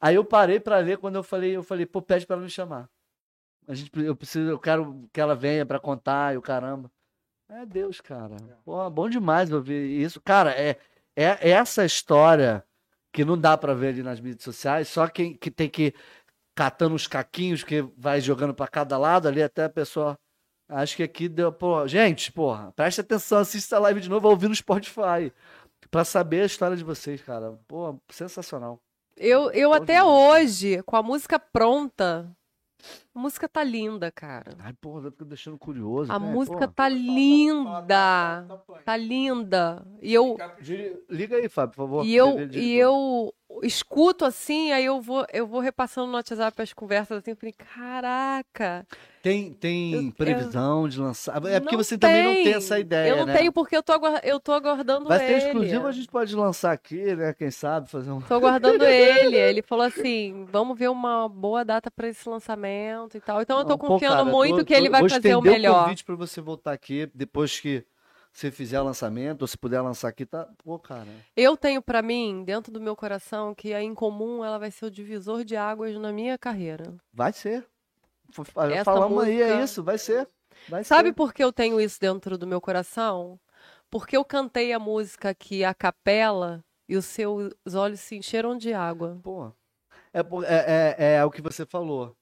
Aí 0.04 0.16
eu 0.16 0.26
parei 0.26 0.60
pra 0.60 0.80
ler 0.80 0.98
quando 0.98 1.16
eu 1.16 1.24
falei, 1.24 1.56
eu 1.56 1.64
falei, 1.64 1.86
pô, 1.86 2.02
pede 2.02 2.28
pra 2.28 2.36
ela 2.36 2.44
me 2.44 2.50
chamar. 2.50 2.90
A 3.66 3.74
gente, 3.74 3.90
eu 3.98 4.14
preciso, 4.14 4.50
eu 4.50 4.60
quero 4.60 5.10
que 5.14 5.22
ela 5.22 5.34
venha 5.34 5.66
pra 5.66 5.80
contar 5.80 6.34
e 6.34 6.38
o 6.38 6.42
caramba. 6.42 6.92
É 7.48 7.66
Deus, 7.66 8.02
cara. 8.02 8.36
Pô, 8.66 8.90
bom 8.90 9.08
demais 9.08 9.50
ouvir 9.50 10.02
isso. 10.02 10.20
Cara, 10.20 10.52
é, 10.52 10.78
é 11.16 11.50
essa 11.52 11.86
história 11.86 12.66
que 13.14 13.24
não 13.24 13.40
dá 13.40 13.58
pra 13.58 13.74
ver 13.74 13.94
ali 13.94 14.04
nas 14.04 14.20
mídias 14.20 14.44
sociais, 14.44 14.90
só 14.90 15.08
quem 15.08 15.38
que 15.38 15.50
tem 15.50 15.70
que 15.70 15.94
catando 16.54 16.96
os 16.96 17.08
caquinhos 17.08 17.64
que 17.64 17.82
vai 17.96 18.20
jogando 18.20 18.54
pra 18.54 18.68
cada 18.68 18.98
lado 18.98 19.30
ali 19.30 19.42
até 19.42 19.64
a 19.64 19.70
pessoa. 19.70 20.20
Acho 20.68 20.98
que 20.98 21.04
aqui 21.04 21.30
deu, 21.30 21.50
pô, 21.50 21.88
gente, 21.88 22.30
porra, 22.30 22.74
presta 22.74 23.00
atenção, 23.00 23.38
assista 23.38 23.78
a 23.78 23.80
live 23.80 24.02
de 24.02 24.10
novo, 24.10 24.28
ouvir 24.28 24.50
no 24.50 24.56
Spotify 24.56 25.32
pra 25.90 26.04
saber 26.04 26.42
a 26.42 26.46
história 26.46 26.76
de 26.76 26.84
vocês, 26.84 27.22
cara. 27.22 27.58
Pô, 27.70 27.98
sensacional. 28.10 28.83
Eu, 29.16 29.52
eu 29.52 29.74
até 29.74 30.04
hoje, 30.04 30.82
com 30.84 30.96
a 30.96 31.04
música 31.04 31.38
pronta, 31.38 32.36
a 33.16 33.20
música 33.20 33.48
tá 33.48 33.64
linda, 33.64 34.12
cara. 34.12 34.56
Ai, 34.60 34.74
porra, 34.74 35.08
eu 35.08 35.12
fico 35.12 35.26
deixando 35.26 35.58
curioso. 35.58 36.12
A 36.12 36.18
né? 36.20 36.32
música 36.32 36.68
Pô, 36.68 36.74
tá 36.74 36.90
linda. 36.90 38.46
Tá 38.86 38.98
linda. 38.98 39.86
E 40.02 40.14
eu, 40.14 40.36
Liga 41.10 41.36
aí, 41.38 41.48
Fábio, 41.50 41.76
por 41.76 41.84
favor. 41.84 42.06
e 42.06 42.16
eu, 42.16 42.40
e 42.52 42.76
eu 42.78 43.34
escuto 43.62 44.26
assim, 44.26 44.72
aí 44.72 44.86
eu 44.86 45.00
vou, 45.00 45.26
eu 45.32 45.46
vou 45.46 45.60
repassando 45.60 46.08
no 46.08 46.14
WhatsApp 46.16 46.60
as 46.62 46.74
conversas 46.74 47.20
assim, 47.20 47.32
eu 47.32 47.38
falei, 47.38 47.54
caraca. 47.54 48.86
Tem, 49.22 49.54
tem 49.54 50.08
Eu- 50.08 50.12
previsão 50.12 50.90
de 50.90 51.00
lançar. 51.00 51.42
É 51.46 51.60
porque 51.62 51.78
você 51.78 51.98
também 51.98 52.24
não 52.24 52.34
tem 52.34 52.44
tem. 52.44 52.54
essa 52.56 52.78
ideia, 52.78 53.10
Eu 53.12 53.18
não 53.18 53.26
né? 53.26 53.38
tenho 53.38 53.54
porque 53.54 53.78
eu 53.78 53.82
tô, 53.82 53.94
eu 54.22 54.38
tô 54.40 54.52
aguardando 54.52 55.08
Vai 55.08 55.20
ter 55.20 55.32
ele. 55.32 55.46
exclusivo, 55.46 55.88
a 55.88 55.92
gente 55.94 56.08
pode 56.10 56.36
lançar 56.36 56.74
aqui, 56.74 57.16
né? 57.16 57.34
Quem 57.34 57.50
sabe, 57.50 57.90
fazer 57.90 58.12
um. 58.12 58.20
Tô 58.20 58.34
aguardando 58.34 58.84
ele. 58.84 59.38
Ele 59.38 59.62
falou 59.62 59.86
assim: 59.86 60.46
vamos 60.52 60.78
ver 60.78 60.90
uma 60.90 61.30
boa 61.30 61.64
data 61.64 61.90
pra 61.90 62.10
esse 62.10 62.28
lançamento 62.28 63.03
e 63.16 63.20
tal. 63.22 63.42
Então 63.42 63.60
eu 63.60 63.64
tô 63.66 63.70
Não, 63.72 63.78
pô, 63.78 63.88
confiando 63.88 64.18
cara, 64.18 64.26
muito 64.30 64.58
tô- 64.60 64.66
que 64.66 64.74
ele 64.74 64.90
vai 64.90 65.08
fazer 65.08 65.36
o 65.36 65.42
melhor. 65.42 65.84
convite 65.84 66.04
pra 66.04 66.16
você 66.16 66.40
voltar 66.42 66.72
aqui 66.74 67.10
depois 67.14 67.60
que 67.60 67.86
você 68.32 68.50
fizer 68.50 68.82
o 68.82 68.84
lançamento, 68.84 69.44
ou 69.44 69.48
se 69.48 69.58
puder 69.58 69.80
lançar 69.82 70.08
aqui, 70.08 70.26
tá. 70.26 70.48
Pô, 70.64 70.80
cara. 70.80 71.08
Eu 71.36 71.56
tenho 71.56 71.82
pra 71.82 72.02
mim, 72.02 72.44
dentro 72.44 72.72
do 72.72 72.82
meu 72.82 72.96
coração, 72.96 73.54
que 73.54 73.74
a 73.74 73.84
Incomum 73.84 74.44
ela 74.44 74.58
vai 74.58 74.72
ser 74.72 74.86
o 74.86 74.92
divisor 74.92 75.44
de 75.44 75.56
águas 75.56 75.96
na 75.98 76.12
minha 76.12 76.38
carreira. 76.38 76.96
Vai 77.14 77.32
ser. 77.32 77.66
Essa 78.72 78.84
Falamos 78.86 79.24
aí, 79.24 79.40
é 79.42 79.46
música- 79.48 79.64
isso, 79.64 79.84
vai 79.84 79.98
ser. 79.98 80.28
Vai 80.68 80.84
Sabe 80.84 81.10
ser. 81.10 81.14
por 81.14 81.34
que 81.34 81.44
eu 81.44 81.54
tenho 81.54 81.80
isso 81.80 82.00
dentro 82.00 82.38
do 82.38 82.48
meu 82.48 82.60
coração? 82.60 83.40
Porque 83.90 84.18
eu 84.18 84.26
cantei 84.26 84.74
a 84.74 84.80
música 84.80 85.30
aqui 85.30 85.64
a 85.64 85.72
capela 85.74 86.64
e 86.90 86.98
os 86.98 87.06
seus 87.06 87.52
olhos 87.76 88.00
se 88.00 88.16
encheram 88.16 88.58
de 88.58 88.74
água. 88.74 89.20
Pô. 89.22 89.52
É, 90.12 90.20
é, 90.22 90.96
é, 90.98 91.16
é 91.18 91.26
o 91.26 91.30
que 91.30 91.42
você 91.42 91.66
falou. 91.66 92.16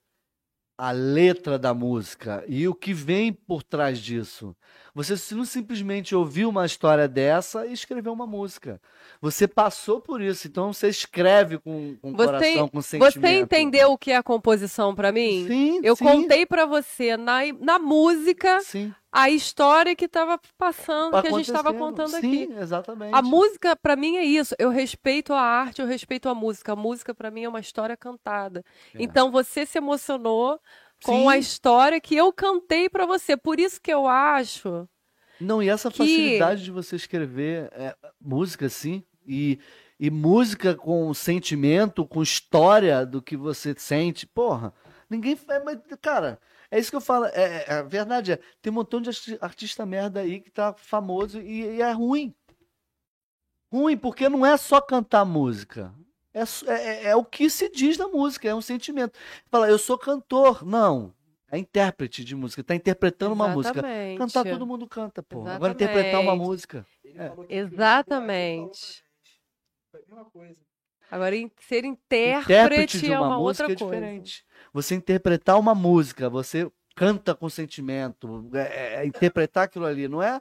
A 0.76 0.90
letra 0.90 1.58
da 1.58 1.72
música 1.74 2.42
e 2.48 2.66
o 2.66 2.74
que 2.74 2.92
vem 2.94 3.32
por 3.32 3.62
trás 3.62 3.98
disso. 3.98 4.56
Você 4.94 5.14
não 5.34 5.44
simplesmente 5.44 6.14
ouviu 6.14 6.48
uma 6.48 6.66
história 6.66 7.06
dessa 7.06 7.66
e 7.66 7.72
escreveu 7.72 8.12
uma 8.12 8.26
música. 8.26 8.80
Você 9.20 9.46
passou 9.46 10.00
por 10.00 10.20
isso, 10.20 10.48
então 10.48 10.72
você 10.72 10.88
escreve 10.88 11.58
com, 11.58 11.96
com 12.00 12.12
Você- 12.12 12.24
coração, 12.26 12.68
com 12.68 12.82
sentimento. 12.82 13.20
Você 13.20 13.40
entendeu 13.40 13.92
o 13.92 13.98
que 13.98 14.10
é 14.12 14.16
a 14.16 14.22
composição 14.22 14.94
pra 14.94 15.12
mim? 15.12 15.46
Sim, 15.46 15.80
Eu 15.82 15.94
sim, 15.94 16.04
contei 16.04 16.44
pra 16.46 16.66
você 16.66 17.16
na, 17.16 17.40
na 17.60 17.78
música 17.78 18.60
Sim. 18.60 18.92
A 19.12 19.28
história 19.28 19.94
que 19.94 20.06
estava 20.06 20.40
passando, 20.56 21.20
que 21.20 21.28
a 21.28 21.30
gente 21.32 21.42
estava 21.42 21.74
contando 21.74 22.16
aqui. 22.16 22.46
Sim, 22.46 22.58
exatamente. 22.58 23.14
A 23.14 23.20
música, 23.20 23.76
pra 23.76 23.94
mim, 23.94 24.16
é 24.16 24.24
isso. 24.24 24.54
Eu 24.58 24.70
respeito 24.70 25.34
a 25.34 25.40
arte, 25.40 25.82
eu 25.82 25.86
respeito 25.86 26.28
a 26.30 26.34
música. 26.34 26.72
A 26.72 26.76
música, 26.76 27.14
pra 27.14 27.30
mim, 27.30 27.44
é 27.44 27.48
uma 27.48 27.60
história 27.60 27.96
cantada. 27.96 28.64
É. 28.94 29.02
Então, 29.02 29.30
você 29.30 29.66
se 29.66 29.76
emocionou 29.76 30.58
com 31.04 31.28
a 31.28 31.34
Sim. 31.34 31.38
história 31.40 32.00
que 32.00 32.16
eu 32.16 32.32
cantei 32.32 32.88
pra 32.88 33.04
você. 33.04 33.36
Por 33.36 33.60
isso 33.60 33.80
que 33.80 33.92
eu 33.92 34.06
acho. 34.08 34.88
Não, 35.38 35.62
e 35.62 35.68
essa 35.68 35.90
que- 35.90 35.98
facilidade 35.98 36.64
de 36.64 36.70
você 36.70 36.96
escrever 36.96 37.68
é, 37.72 37.94
música 38.20 38.66
assim, 38.66 39.04
e, 39.26 39.58
e 39.98 40.10
música 40.10 40.74
com 40.74 41.12
sentimento, 41.12 42.06
com 42.06 42.22
história 42.22 43.04
do 43.04 43.20
que 43.20 43.36
você 43.36 43.74
sente, 43.76 44.26
porra, 44.26 44.72
ninguém. 45.10 45.36
É, 45.48 45.58
mas, 45.62 45.78
cara, 46.00 46.38
é 46.72 46.78
isso 46.80 46.90
que 46.90 46.96
eu 46.96 47.00
falo. 47.00 47.26
É, 47.26 47.64
é- 47.68 47.72
a 47.74 47.82
verdade 47.82 48.32
é, 48.32 48.36
tem 48.60 48.72
um 48.72 48.74
montão 48.74 49.00
de 49.00 49.10
arti- 49.10 49.38
artista 49.40 49.84
merda 49.86 50.20
aí 50.20 50.40
que 50.40 50.50
tá 50.50 50.72
famoso 50.74 51.40
e, 51.40 51.62
e 51.76 51.82
é 51.82 51.92
ruim. 51.92 52.34
Ruim, 53.72 53.96
porque 53.96 54.28
não 54.28 54.44
é 54.44 54.56
só 54.56 54.80
cantar 54.80 55.24
música. 55.24 55.94
É, 56.34 56.40
é- 56.40 56.72
é- 56.72 57.04
é 57.08 57.16
o 57.16 57.24
que 57.24 57.48
se 57.50 57.68
diz 57.70 57.96
na 57.96 58.08
música, 58.08 58.48
é 58.48 58.54
um 58.54 58.60
sentimento. 58.60 59.18
Fala, 59.50 59.68
eu 59.68 59.78
sou 59.78 59.98
cantor. 59.98 60.64
Não. 60.64 61.14
É 61.50 61.58
intérprete 61.58 62.24
de 62.24 62.34
música, 62.34 62.64
tá 62.64 62.74
interpretando 62.74 63.34
uma 63.34 63.48
música. 63.48 63.78
Exatamente. 63.80 64.18
Cantar 64.18 64.44
todo 64.44 64.66
mundo 64.66 64.88
canta, 64.88 65.22
pô. 65.22 65.46
Agora 65.46 65.74
interpretar 65.74 66.20
uma 66.20 66.32
Exatamente. 66.32 66.46
música. 66.46 66.86
É. 67.04 67.32
Exatamente. 67.58 69.04
Foi 69.90 70.00
a 70.00 70.04
mesma 70.08 70.24
coisa. 70.30 70.71
Agora, 71.12 71.36
ser 71.68 71.84
Intérprete 71.84 72.44
intérprete 72.44 72.98
de 73.00 73.12
é 73.12 73.18
uma, 73.18 73.26
uma 73.28 73.38
música 73.38 73.64
outra 73.68 73.74
é 73.74 73.78
coisa. 73.78 73.94
diferente. 74.06 74.44
Você 74.72 74.94
interpretar 74.94 75.58
uma 75.60 75.74
música, 75.74 76.30
você 76.30 76.70
canta 76.96 77.34
com 77.34 77.48
sentimento, 77.50 78.48
é, 78.54 78.60
é- 78.60 78.94
é 79.02 79.06
interpretar 79.06 79.64
aquilo 79.64 79.84
ali, 79.84 80.08
não 80.08 80.22
é 80.22 80.40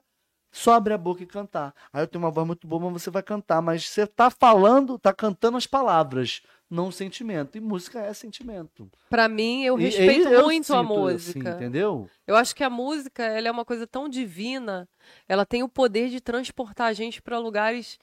só 0.49 0.73
abrir 0.73 0.93
a 0.93 0.97
boca 0.97 1.23
e 1.23 1.25
cantar. 1.25 1.73
Aí 1.91 2.01
eu 2.03 2.07
tenho 2.07 2.23
uma 2.23 2.31
voz 2.31 2.45
muito 2.47 2.67
boa, 2.67 2.89
mas 2.89 3.03
você 3.03 3.09
vai 3.09 3.21
cantar. 3.23 3.61
Mas 3.61 3.87
você 3.87 4.05
tá 4.07 4.29
falando, 4.29 4.97
tá 4.99 5.13
cantando 5.13 5.57
as 5.57 5.65
palavras, 5.67 6.41
não 6.69 6.87
o 6.87 6.91
sentimento. 6.91 7.57
E 7.57 7.61
música 7.61 7.99
é 8.01 8.13
sentimento. 8.13 8.89
Pra 9.09 9.27
mim, 9.29 9.63
eu 9.63 9.77
E- 9.79 9.81
e 9.81 9.85
respeito 9.85 10.27
eu 10.29 10.43
muito 10.45 10.73
a 10.73 10.79
assim, 10.81 10.87
música. 10.87 11.49
entendeu? 11.51 12.09
Eu 12.27 12.35
acho 12.35 12.53
que 12.55 12.63
a 12.63 12.69
música, 12.69 13.23
ela 13.23 13.47
é 13.47 13.51
uma 13.51 13.63
coisa 13.65 13.85
tão 13.87 14.07
divina, 14.09 14.87
ela 15.27 15.45
tem 15.45 15.63
o 15.63 15.69
poder 15.69 16.09
de 16.09 16.19
transportar 16.21 16.87
a 16.87 16.93
gente 16.93 17.21
para 17.21 17.37
lugares 17.39 17.97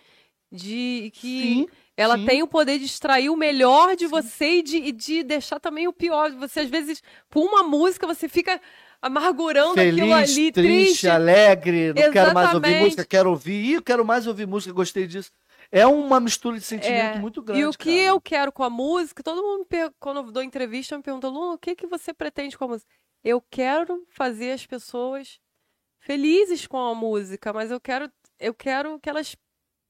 de 0.51 1.11
que 1.15 1.43
Sim. 1.43 1.67
ela 1.97 2.17
sim. 2.17 2.25
tem 2.25 2.43
o 2.43 2.49
poder 2.49 2.79
de 2.79 2.87
extrair 2.87 3.29
o 3.31 3.37
melhor 3.37 3.95
de 3.97 4.07
você 4.07 4.59
e 4.59 4.63
de, 4.63 4.93
de 4.93 5.23
deixar 5.23 5.61
também 5.61 5.87
o 5.89 5.93
pior. 5.93 6.31
Você 6.33 6.61
às 6.61 6.71
vezes, 6.71 7.03
com 7.31 7.41
uma 7.41 7.63
música, 7.63 8.07
você 8.07 8.29
fica 8.29 8.61
amargurando 9.01 9.81
aquilo 9.81 9.97
Feliz, 9.97 10.13
ali, 10.13 10.53
triste, 10.53 10.53
triste. 10.53 11.09
alegre, 11.09 11.93
não 11.93 12.11
quero 12.11 12.35
mais 12.35 12.53
ouvir 12.55 12.67
Exatamente. 12.67 12.83
música, 12.85 13.05
quero 13.05 13.31
ouvir, 13.31 13.65
Ih, 13.65 13.73
eu 13.75 13.83
quero 13.83 14.05
mais 14.05 14.27
ouvir 14.27 14.47
música, 14.47 14.73
gostei 14.73 15.07
disso. 15.07 15.31
É 15.71 15.87
uma 15.87 16.19
mistura 16.19 16.57
de 16.59 16.65
sentimento 16.65 17.19
É, 17.19 17.21
muito 17.21 17.43
grande. 17.43 17.61
E 17.63 17.67
o 17.67 17.73
que 17.73 17.97
cara. 17.97 18.09
eu 18.09 18.21
quero 18.21 18.51
com 18.51 18.65
a 18.65 18.71
música, 18.71 19.23
todo 19.23 19.43
mundo, 19.43 19.67
per- 19.67 19.93
quando 20.01 20.17
eu 20.19 20.33
dou 20.33 20.43
entrevista, 20.43 20.97
me 20.97 21.03
pergunta, 21.03 21.29
Luna, 21.29 21.55
o 21.55 21.59
que, 21.59 21.77
que 21.77 21.87
você 21.87 22.13
pretende 22.15 22.57
com 22.57 22.65
a 22.65 22.69
música? 22.69 22.91
Eu 23.23 23.41
quero 23.51 24.05
fazer 24.09 24.53
as 24.53 24.67
pessoas 24.67 25.39
felizes 26.01 26.67
com 26.67 26.79
a 26.79 26.95
música, 26.95 27.53
mas 27.53 27.71
eu 27.71 27.81
quero, 27.81 28.11
eu 28.41 28.55
quero 28.55 28.99
que 28.99 29.09
elas 29.11 29.37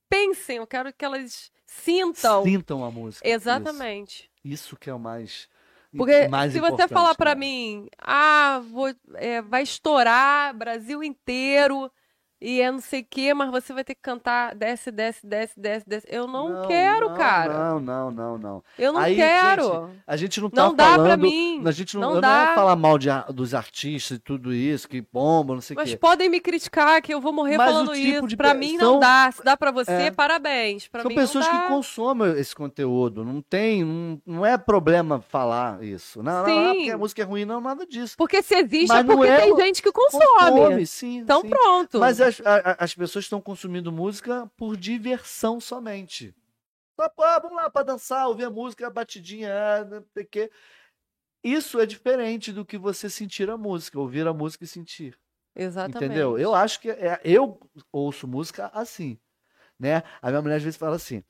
pensem, 0.09 0.57
eu 0.57 0.67
quero 0.67 0.93
que 0.93 1.05
elas 1.05 1.51
sintam. 1.67 2.43
Sintam 2.45 2.85
a 2.85 2.91
música. 2.91 3.29
Exatamente. 3.29 4.31
Isso, 4.45 4.67
Isso 4.67 4.77
que 4.77 4.91
é 4.91 4.95
o 4.95 4.99
mais. 4.99 5.49
Porque 5.97 6.29
mais 6.29 6.53
se 6.53 6.61
você 6.61 6.87
falar 6.87 7.15
pra 7.15 7.31
cara. 7.31 7.39
mim, 7.39 7.89
ah, 7.99 8.63
vou, 8.71 8.95
é, 9.15 9.41
vai 9.41 9.63
estourar 9.63 10.55
Brasil 10.55 11.03
inteiro, 11.03 11.91
e 12.41 12.61
é 12.61 12.71
não 12.71 12.81
sei 12.81 13.01
o 13.01 13.07
quê, 13.09 13.35
mas 13.35 13.51
você 13.51 13.73
vai 13.73 13.83
ter 13.85 13.95
que 13.95 14.01
cantar 14.03 14.55
desce, 14.55 14.91
desce, 14.91 15.27
desce, 15.27 15.59
desce, 15.59 15.85
desce. 15.89 16.07
Eu 16.11 16.27
não, 16.27 16.67
quero, 16.67 17.09
não, 17.11 17.17
cara. 17.17 17.53
Não, 17.59 17.81
não, 17.81 18.11
não, 18.11 18.39
não. 18.39 18.65
Eu 18.79 18.93
não 18.93 19.01
Aí, 19.01 19.17
quero. 19.17 19.91
A 20.07 20.17
gente 20.17 20.41
não 20.41 20.49
tá 20.51 20.63
Não 20.67 20.75
dá 20.75 20.91
falando. 20.91 21.07
pra 21.07 21.17
mim. 21.17 21.63
A 21.67 21.71
gente 21.71 21.95
não, 21.97 22.01
Não 22.03 22.17
eu 22.17 22.21
não 22.23 22.29
é 22.29 22.47
dá. 22.47 22.55
falar 22.55 22.77
mal 22.77 22.99
de, 22.99 23.09
dos 23.35 23.55
artistas 23.55 24.17
e 24.19 24.21
tudo 24.21 24.53
isso, 24.53 24.89
que 24.89 25.01
bomba, 25.01 25.55
não 25.55 25.61
sei 25.61 25.75
o 25.75 25.79
Mas 25.79 25.91
quê. 25.91 25.97
podem 25.97 26.29
me 26.29 26.41
criticar 26.41 27.01
que 27.03 27.13
eu 27.13 27.21
vou 27.21 27.33
morrer 27.33 27.57
Mas 27.57 27.69
o 27.69 27.73
falando 27.73 27.93
tipo 27.95 28.07
isso. 28.19 28.27
de 28.27 28.37
Pra 28.37 28.55
mim 28.55 28.79
são- 28.79 28.93
não 28.93 29.01
dá. 29.01 29.31
Se 29.33 29.43
dá 29.45 29.57
pra 29.57 29.71
você, 29.71 29.91
É. 29.93 30.11
parabéns. 30.11 30.87
Pra 30.89 31.03
São 31.03 31.09
mim 31.09 31.15
pessoas 31.15 31.45
não 31.47 31.53
que 31.53 31.59
dá. 31.59 31.69
consomem 31.69 32.31
esse 32.39 32.55
conteúdo. 32.55 33.25
Não 33.25 33.43
tem. 33.43 33.85
Não, 33.85 34.21
não 34.27 34.47
é 34.47 34.57
problema 34.57 35.21
falar 35.21 35.83
isso. 35.83 36.23
Não, 36.23 36.39
não, 36.43 36.47
Sim. 36.47 36.65
não, 36.65 36.75
porque 36.77 36.91
a 36.91 36.99
música 36.99 37.23
é 37.23 37.25
ruim, 37.25 37.45
não, 37.45 37.61
nada 37.61 37.87
disso. 37.87 38.15
Porque 38.17 38.43
se 38.43 38.55
existe 38.55 38.89
Mas 38.89 39.01
é 39.01 39.03
não 39.03 39.17
porque 39.17 39.31
é 39.31 39.37
tem 39.41 39.57
gente 39.57 39.83
que 39.83 39.91
consome. 39.93 40.87
sim. 40.87 41.17
Então 41.19 41.41
sim. 41.43 41.49
pronto. 41.49 41.99
Mas 41.99 42.21
as, 42.29 42.41
a- 42.47 42.77
as 42.79 42.95
pessoas 42.95 43.25
estão 43.25 43.41
consumindo 43.41 43.91
música 43.93 44.51
por 44.57 44.77
diversão 44.77 45.61
somente. 45.61 46.35
Pô, 46.97 47.05
vamos 47.41 47.57
lá 47.57 47.71
pra 47.71 47.83
dançar, 47.83 48.27
ouvir 48.27 48.45
a 48.45 48.51
música, 48.51 48.87
a 48.87 48.91
batidinha, 48.91 49.53
ah, 49.53 49.85
não 49.85 50.05
sei 50.13 50.25
o 50.25 50.29
quê. 50.29 50.51
Isso 51.45 51.79
é 51.81 51.87
diferente 51.87 52.53
do 52.53 52.65
que 52.65 52.77
você 52.77 53.09
sentir 53.09 53.49
a 53.49 53.57
música, 53.57 53.99
ouvir 53.99 54.27
a 54.27 54.33
música 54.33 54.65
e 54.65 54.67
sentir. 54.67 55.17
Exatamente. 55.55 56.05
Entendeu? 56.05 56.39
Eu 56.39 56.55
acho 56.55 56.81
que 56.81 56.91
é, 56.91 57.21
eu 57.25 57.61
ouço 57.93 58.27
música 58.27 58.71
assim, 58.75 59.19
né? 59.79 60.03
A 60.21 60.31
minha 60.31 60.43
mulher 60.43 60.57
às 60.57 60.63
vezes 60.63 60.77
fala 60.79 60.97
assim, 60.97 61.23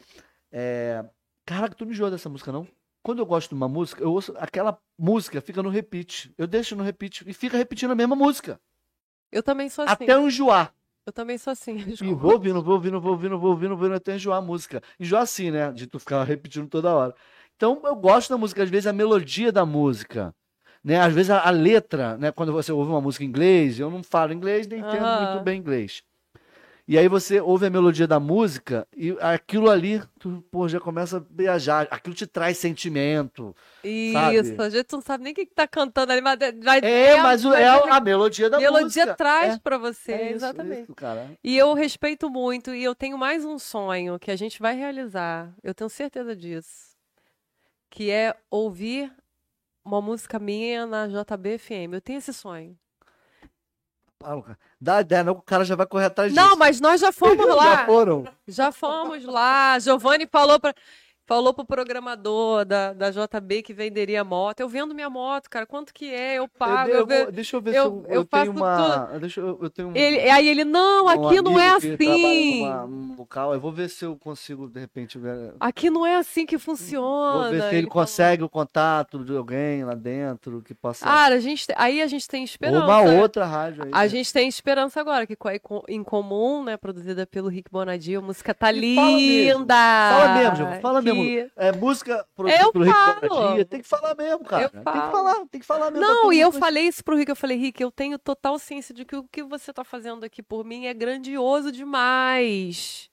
é, 0.51 1.05
caraca, 1.45 1.75
tu 1.75 1.85
não 1.85 1.93
enjoa 1.93 2.11
dessa 2.11 2.29
música 2.29 2.51
não? 2.51 2.67
Quando 3.03 3.21
eu 3.21 3.27
gosto 3.27 3.51
de 3.51 3.55
uma 3.55 3.69
música, 3.69 4.03
eu 4.03 4.11
ouço 4.13 4.35
aquela 4.39 4.79
música, 4.99 5.41
fica 5.41 5.63
no 5.63 5.69
repeat. 5.71 6.33
Eu 6.37 6.47
deixo 6.47 6.75
no 6.75 6.83
repeat 6.83 7.25
e 7.29 7.33
fica 7.33 7.57
repetindo 7.57 7.91
a 7.91 7.95
mesma 7.95 8.17
música. 8.17 8.61
Eu 9.31 9.43
também 9.43 9.69
sou 9.69 9.85
assim. 9.85 10.05
Até 10.05 10.19
enjoar. 10.19 10.75
Eu 11.09 11.13
também 11.13 11.39
sou 11.39 11.53
assim. 11.53 11.79
E 12.03 12.13
vou 12.13 12.33
ouvindo, 12.33 12.63
vou 12.63 12.75
ouvindo, 12.75 13.01
vou 13.01 13.13
ouvindo, 13.13 13.39
vou 13.39 13.51
ouvindo, 13.51 13.71
vou 13.71 13.79
ouvindo 13.79 13.95
até 13.95 14.15
enjoar 14.15 14.39
a 14.39 14.43
música. 14.43 14.83
Enjoar 15.01 15.23
assim, 15.23 15.51
né? 15.51 15.73
De 15.73 15.87
tu 15.87 15.99
ficar 15.99 16.23
repetindo 16.23 16.69
toda 16.69 16.95
hora. 16.95 17.15
Então 17.57 17.81
eu 17.83 17.97
gosto 17.97 18.29
da 18.29 18.37
música, 18.37 18.63
às 18.63 18.69
vezes 18.69 18.87
a 18.87 18.93
melodia 18.93 19.51
da 19.51 19.65
música. 19.65 20.35
Né? 20.85 21.01
Às 21.01 21.15
vezes 21.15 21.31
a, 21.31 21.41
a 21.41 21.51
letra, 21.51 22.19
né? 22.19 22.31
Quando 22.31 22.53
você 22.53 22.71
ouve 22.71 22.91
uma 22.91 23.01
música 23.01 23.25
em 23.25 23.29
inglês, 23.29 23.81
eu 23.81 23.91
não 23.91 24.03
falo 24.03 24.35
inglês, 24.35 24.67
nem 24.67 24.81
entendo 24.81 25.01
Aham. 25.07 25.33
muito 25.33 25.45
bem 25.45 25.59
inglês. 25.59 26.03
E 26.89 26.97
aí 26.97 27.07
você 27.07 27.39
ouve 27.39 27.67
a 27.67 27.71
melodia 27.71 28.07
da 28.07 28.19
música 28.19 28.89
e 28.97 29.15
aquilo 29.21 29.69
ali, 29.71 30.01
tu 30.19 30.43
pô, 30.51 30.67
já 30.67 30.81
começa 30.81 31.19
a 31.19 31.21
viajar. 31.21 31.87
Aquilo 31.91 32.15
te 32.15 32.27
traz 32.27 32.57
sentimento. 32.57 33.55
sabe? 34.15 34.37
Isso, 34.39 34.63
a 34.63 34.71
gente 34.71 34.91
não 34.93 35.03
sabe 35.03 35.23
nem 35.25 35.33
o 35.35 35.37
que, 35.37 35.45
que 35.45 35.55
tá 35.55 35.69
cantando 35.69 36.13
ali, 36.13 36.23
mas 36.23 36.39
vai 36.65 36.81
É, 36.83 37.17
mas 37.23 37.45
o- 37.45 37.53
é 37.53 37.91
a 37.91 38.01
melodia 38.01 38.49
da 38.49 38.59
melodia 38.59 39.05
música. 39.05 39.15
traz 39.17 39.55
É, 39.57 39.59
pra 39.59 39.77
você, 39.77 40.13
é 40.13 40.33
isso, 40.33 40.37
exatamente. 40.37 40.83
isso, 40.85 40.95
cara. 40.95 41.31
E 41.45 41.59
eu 41.59 41.75
respeito 41.75 42.31
muito, 42.31 42.75
e 42.75 42.83
eu 42.83 42.95
tenho 42.95 43.19
mais 43.19 43.45
um 43.45 43.59
sonho 43.59 44.19
que 44.19 44.31
a 44.31 44.37
gente 44.37 44.59
vai 44.59 44.75
realizar, 44.75 45.55
eu 45.63 45.75
tenho 45.75 45.91
certeza 45.91 46.35
disso, 46.35 46.97
que 47.91 48.11
é 48.11 48.35
ouvir 48.51 49.13
uma 49.85 50.01
música 50.01 50.39
minha 50.39 50.87
na 50.87 51.07
JBFM. 51.07 51.93
Eu 51.95 52.01
tenho 52.01 52.19
esse 52.19 52.33
sonho. 52.33 52.77
Dá 54.81 55.01
ideia, 55.01 55.23
não, 55.23 55.35
o 55.35 55.43
cara 55.43 55.65
já 55.65 55.77
vai 55.77 55.87
correr 55.87 56.07
atrás 56.07 56.33
Não, 56.35 56.45
disso. 56.49 56.59
mas 56.59 56.81
nós 56.81 57.01
já 57.01 57.13
fomos 57.13 57.39
Já 57.47 57.55
lá. 57.55 57.87
foram. 57.87 58.25
Já 58.49 58.73
fomos 58.73 59.25
lá. 59.25 59.79
Giovanni 59.79 60.27
falou 60.27 60.59
para 60.59 60.75
falou 61.29 61.53
pro 61.53 61.63
programador 61.65 62.65
da, 62.65 62.95
da 62.95 63.11
JB 63.11 63.63
que 63.63 63.75
venderia 63.75 64.25
moto. 64.25 64.61
Eu 64.61 64.69
vendo 64.69 64.95
minha 64.95 65.11
moto, 65.11 65.49
cara. 65.51 65.67
Quanto 65.67 65.93
que 65.93 66.11
é? 66.13 66.37
Eu 66.39 66.49
pago. 66.49 66.91
Eu- 66.91 67.07
Eu 67.07 67.09
eu 67.27 67.31
deixa 67.33 67.55
eu 67.57 67.61
ver 67.61 67.75
eu- 67.77 67.83
se 67.83 67.89
eu, 67.89 68.05
eu 68.09 68.15
eu 68.21 68.25
tenho 68.25 68.55
faço 68.55 69.05
uma. 69.11 69.19
Deixa 69.19 69.41
eu, 69.41 69.59
eu 69.63 69.69
tenho 69.71 69.89
um, 69.89 69.93
Ele, 69.95 70.19
aí 70.31 70.49
ele, 70.49 70.65
não, 70.65 71.05
um 71.05 71.09
aqui 71.09 71.43
não 71.43 71.61
é 71.61 71.71
assim. 71.73 72.61
numa- 72.63 72.87
num 72.87 73.15
local. 73.17 73.53
Eu 73.53 73.61
vou 73.61 73.71
ver 73.71 73.91
se 73.91 74.05
eu 74.07 74.17
consigo, 74.17 74.67
de 74.69 74.81
repente. 74.81 75.19
ver- 75.19 75.53
Aqui 75.61 75.91
não 75.91 76.07
é 76.07 76.17
assim 76.17 76.47
que 76.47 76.57
funciona. 76.59 77.43
Vou 77.43 77.51
ver 77.51 77.61
se 77.61 77.75
ele 77.77 77.87
falou. 77.87 77.91
consegue 77.91 78.43
o 78.43 78.49
contato 78.49 79.23
de 79.23 79.37
alguém 79.37 79.85
lá 79.85 79.95
dentro 79.95 80.63
que 80.63 80.75
possa. 80.75 81.05
Ah, 81.07 81.27
a 81.27 81.39
gente, 81.41 81.67
te- 81.67 81.75
aí 81.77 82.01
a 82.01 82.07
gente 82.07 82.27
tem 82.27 82.43
esperança. 82.43 82.87
uma 82.87 83.01
outra 83.03 83.45
rádio 83.45 83.85
aí. 83.85 83.91
A 83.93 83.99
né? 84.03 84.09
gente 84.09 84.33
tem 84.33 84.49
esperança 84.49 84.99
agora, 84.99 85.27
que 85.27 85.37
com 85.37 85.49
a 85.49 85.53
em 85.89 86.03
comum, 86.03 86.65
né, 86.65 86.77
produzida 86.79 87.27
pelo 87.27 87.49
Rick 87.49 87.71
Bonadio, 87.71 88.21
a 88.21 88.23
música 88.23 88.55
tá 88.55 88.73
E 88.73 88.95
fala 88.95 89.11
mesmo. 89.17 89.59
linda. 89.61 89.75
Fala 89.75 90.35
mesmo, 90.39 90.81
fala 90.81 91.03
que- 91.03 91.09
mesmo. 91.25 91.51
É 91.57 91.73
música 91.73 92.27
pro, 92.35 92.49
Eu 92.49 92.73
pro 92.73 92.83
Rick 92.83 92.95
falo. 92.95 93.29
Bonadio, 93.29 93.65
Tem 93.65 93.81
que 93.81 93.89
falar 93.89 94.15
mesmo, 94.15 94.45
cara. 94.45 94.69
Tem 94.69 94.81
que 94.81 94.85
falar, 94.85 95.47
tem 95.51 95.61
que 95.61 95.67
falar 95.67 95.91
mesmo. 95.91 96.07
Não, 96.07 96.33
e 96.33 96.41
eu 96.41 96.51
mundo 96.53 96.61
falei 96.61 96.85
isso 96.85 97.05
pro 97.05 97.17
Rick, 97.17 97.31
eu 97.31 97.37
falei, 97.37 97.57
Rick, 97.57 97.83
eu 97.83 97.91
tenho 97.91 98.19
total 98.19 98.59
ciência 98.59 98.95
de 98.95 99.05
que 99.05 99.17
o 99.17 99.25
que 99.25 99.43
você 99.43 99.73
tá 99.73 99.85
fazendo 99.85 100.25
aqui 100.25 100.43
por 100.43 100.65
mim 100.65 100.87
é 100.87 100.95
grandioso 100.95 101.71
demais. 101.71 103.11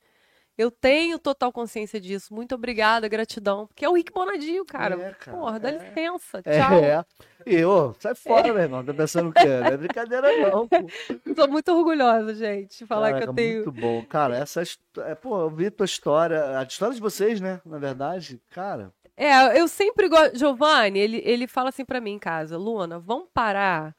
Eu 0.58 0.72
tenho 0.72 1.20
total 1.20 1.52
consciência 1.52 2.00
disso. 2.00 2.34
Muito 2.34 2.56
obrigada, 2.56 3.08
gratidão. 3.10 3.68
Porque 3.68 3.84
é 3.84 3.90
o 3.90 3.94
Rick 3.94 4.12
Bonadio, 4.14 4.64
cara. 4.66 4.96
É, 4.96 5.14
cara, 5.14 5.38
Porra, 5.38 5.60
dá 5.60 5.70
é. 5.70 5.72
licença. 5.74 6.42
É, 6.46 6.60
Tchau. 6.60 6.80
é. 6.80 7.06
E, 7.46 7.66
ô, 7.66 7.94
sai 8.00 8.16
fora, 8.16 8.54
meu 8.54 8.64
irmão. 8.64 8.84
Tá 8.84 8.94
pensando 8.94 9.30
o 9.30 9.34
quê? 9.34 9.46
Não 9.46 9.68
é 9.68 9.78
brincadeira, 9.78 10.50
não, 10.50 10.68
pô. 10.68 10.78
Tô 11.36 11.48
muito 11.48 11.72
orgulhosa, 11.74 12.34
gente, 12.34 12.80
de 12.80 12.86
falar 12.86 13.08
que 13.08 13.20
Caraca, 13.20 13.32
eu 13.32 13.36
tenho. 13.36 13.64
Muito 13.66 13.72
bom. 13.74 14.06
Cara, 14.06 14.38
essa 14.38 14.64
é, 15.00 15.16
pô, 15.16 15.42
eu 15.42 15.50
vi 15.50 15.70
tua 15.70 15.86
história, 15.86 16.58
a 16.58 16.64
história 16.64 16.96
de 16.96 17.02
vocês, 17.02 17.42
né? 17.42 17.60
Na 17.66 17.78
verdade, 17.78 18.42
cara. 18.52 18.94
É, 19.18 19.60
eu 19.60 19.68
sempre 19.68 20.08
gosto. 20.08 20.38
Giovanni, 20.38 21.00
ele, 21.00 21.22
ele 21.26 21.48
fala 21.48 21.70
assim 21.70 21.86
pra 21.86 22.02
mim 22.02 22.14
em 22.14 22.20
casa, 22.20 22.58
Luna, 22.58 23.00
vamos 23.00 23.28
parar 23.34 23.96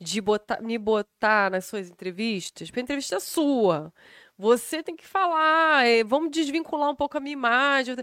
de 0.00 0.20
botar, 0.20 0.60
me 0.60 0.78
botar 0.78 1.50
nas 1.50 1.64
suas 1.66 1.90
entrevistas, 1.90 2.68
porque 2.68 2.80
a 2.80 2.82
entrevista 2.82 3.16
é 3.16 3.20
sua. 3.20 3.92
Você 4.38 4.82
tem 4.82 4.94
que 4.94 5.06
falar, 5.06 5.84
é, 5.86 6.04
vamos 6.04 6.30
desvincular 6.30 6.88
um 6.88 6.94
pouco 6.94 7.16
a 7.16 7.20
minha 7.20 7.32
imagem. 7.32 7.96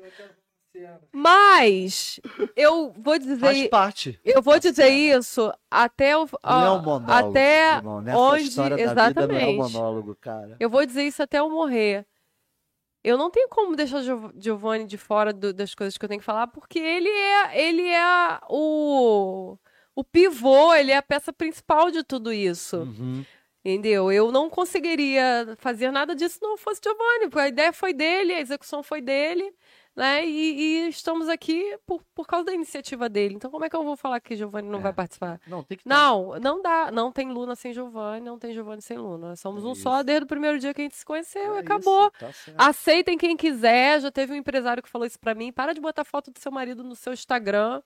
Mas 1.11 2.19
eu 2.55 2.91
vou 2.97 3.13
Faz 3.39 3.55
dizer, 3.55 3.69
parte. 3.69 4.19
eu 4.25 4.41
vou 4.41 4.59
dizer 4.59 4.89
isso 4.89 5.51
até 5.71 6.17
o 6.17 6.27
Não 6.43 6.65
é 6.65 6.71
um 6.71 6.81
monólogo. 6.81 7.11
até 7.29 7.75
irmão. 7.77 8.01
Nessa 8.01 8.17
onde 8.19 8.43
história 8.43 8.75
da 8.93 9.07
vida 9.07 9.27
não 9.27 9.35
é 9.35 9.37
um 9.45 9.49
exatamente. 9.51 9.73
monólogo, 9.73 10.15
cara. 10.19 10.57
Eu 10.59 10.69
vou 10.69 10.85
dizer 10.85 11.03
isso 11.03 11.23
até 11.23 11.39
eu 11.39 11.49
morrer. 11.49 12.05
Eu 13.03 13.17
não 13.17 13.29
tenho 13.29 13.47
como 13.47 13.75
deixar 13.75 14.01
Giov- 14.01 14.33
Giovanni 14.37 14.85
de 14.85 14.97
fora 14.97 15.31
do- 15.31 15.53
das 15.53 15.73
coisas 15.75 15.97
que 15.97 16.03
eu 16.03 16.09
tenho 16.09 16.19
que 16.19 16.25
falar, 16.25 16.47
porque 16.47 16.79
ele 16.79 17.07
é, 17.07 17.67
ele 17.67 17.87
é 17.87 18.39
o, 18.49 19.57
o 19.95 20.03
pivô, 20.03 20.73
ele 20.73 20.91
é 20.91 20.97
a 20.97 21.03
peça 21.03 21.31
principal 21.31 21.91
de 21.91 22.03
tudo 22.03 22.33
isso. 22.33 22.77
Uhum. 22.79 23.23
Entendeu? 23.65 24.11
Eu 24.11 24.31
não 24.31 24.47
conseguiria 24.47 25.55
fazer 25.57 25.89
nada 25.89 26.13
disso 26.15 26.35
se 26.35 26.41
não 26.41 26.55
fosse 26.55 26.79
Giovanni, 26.83 27.29
porque 27.29 27.39
a 27.39 27.47
ideia 27.47 27.73
foi 27.73 27.93
dele, 27.93 28.31
a 28.35 28.39
execução 28.39 28.83
foi 28.83 29.01
dele, 29.01 29.51
né? 29.95 30.23
E, 30.23 30.83
e 30.85 30.89
estamos 30.89 31.27
aqui 31.27 31.75
por, 31.83 32.03
por 32.13 32.27
causa 32.27 32.45
da 32.45 32.53
iniciativa 32.53 33.09
dele. 33.09 33.33
Então, 33.33 33.49
como 33.49 33.65
é 33.65 33.69
que 33.69 33.75
eu 33.75 33.83
vou 33.83 33.97
falar 33.97 34.19
que 34.19 34.35
Giovanni 34.35 34.69
não 34.69 34.77
É. 34.77 34.81
vai 34.83 34.93
participar? 34.93 35.41
Não, 35.47 35.63
tem 35.63 35.79
que 35.79 35.87
Não, 35.89 36.37
não 36.39 36.61
dá. 36.61 36.91
Não 36.91 37.11
tem 37.11 37.31
Luna 37.31 37.55
sem 37.55 37.73
Giovanni, 37.73 38.23
não 38.23 38.37
tem 38.37 38.53
Giovanni 38.53 38.83
sem 38.83 38.99
Luna. 38.99 39.29
Nós 39.29 39.39
somos 39.39 39.65
um 39.65 39.73
só 39.73 39.95
Isso. 39.95 40.03
desde 40.03 40.25
o 40.25 40.27
primeiro 40.27 40.59
dia 40.59 40.71
que 40.71 40.81
a 40.81 40.83
gente 40.83 40.95
se 40.97 41.05
conheceu 41.05 41.55
e 41.55 41.57
É 41.57 41.59
acabou. 41.61 42.11
isso, 42.29 42.51
tá. 42.51 42.67
Aceitem 42.67 43.17
quem 43.17 43.35
quiser. 43.35 43.99
Já 43.99 44.11
teve 44.11 44.31
um 44.31 44.35
empresário 44.35 44.83
que 44.83 44.89
falou 44.89 45.07
isso 45.07 45.19
pra 45.19 45.33
mim. 45.33 45.51
Para 45.51 45.73
de 45.73 45.81
botar 45.81 46.03
foto 46.03 46.29
do 46.29 46.37
seu 46.39 46.51
marido 46.51 46.83
no 46.83 46.95
seu 46.95 47.13
Instagram. 47.13 47.81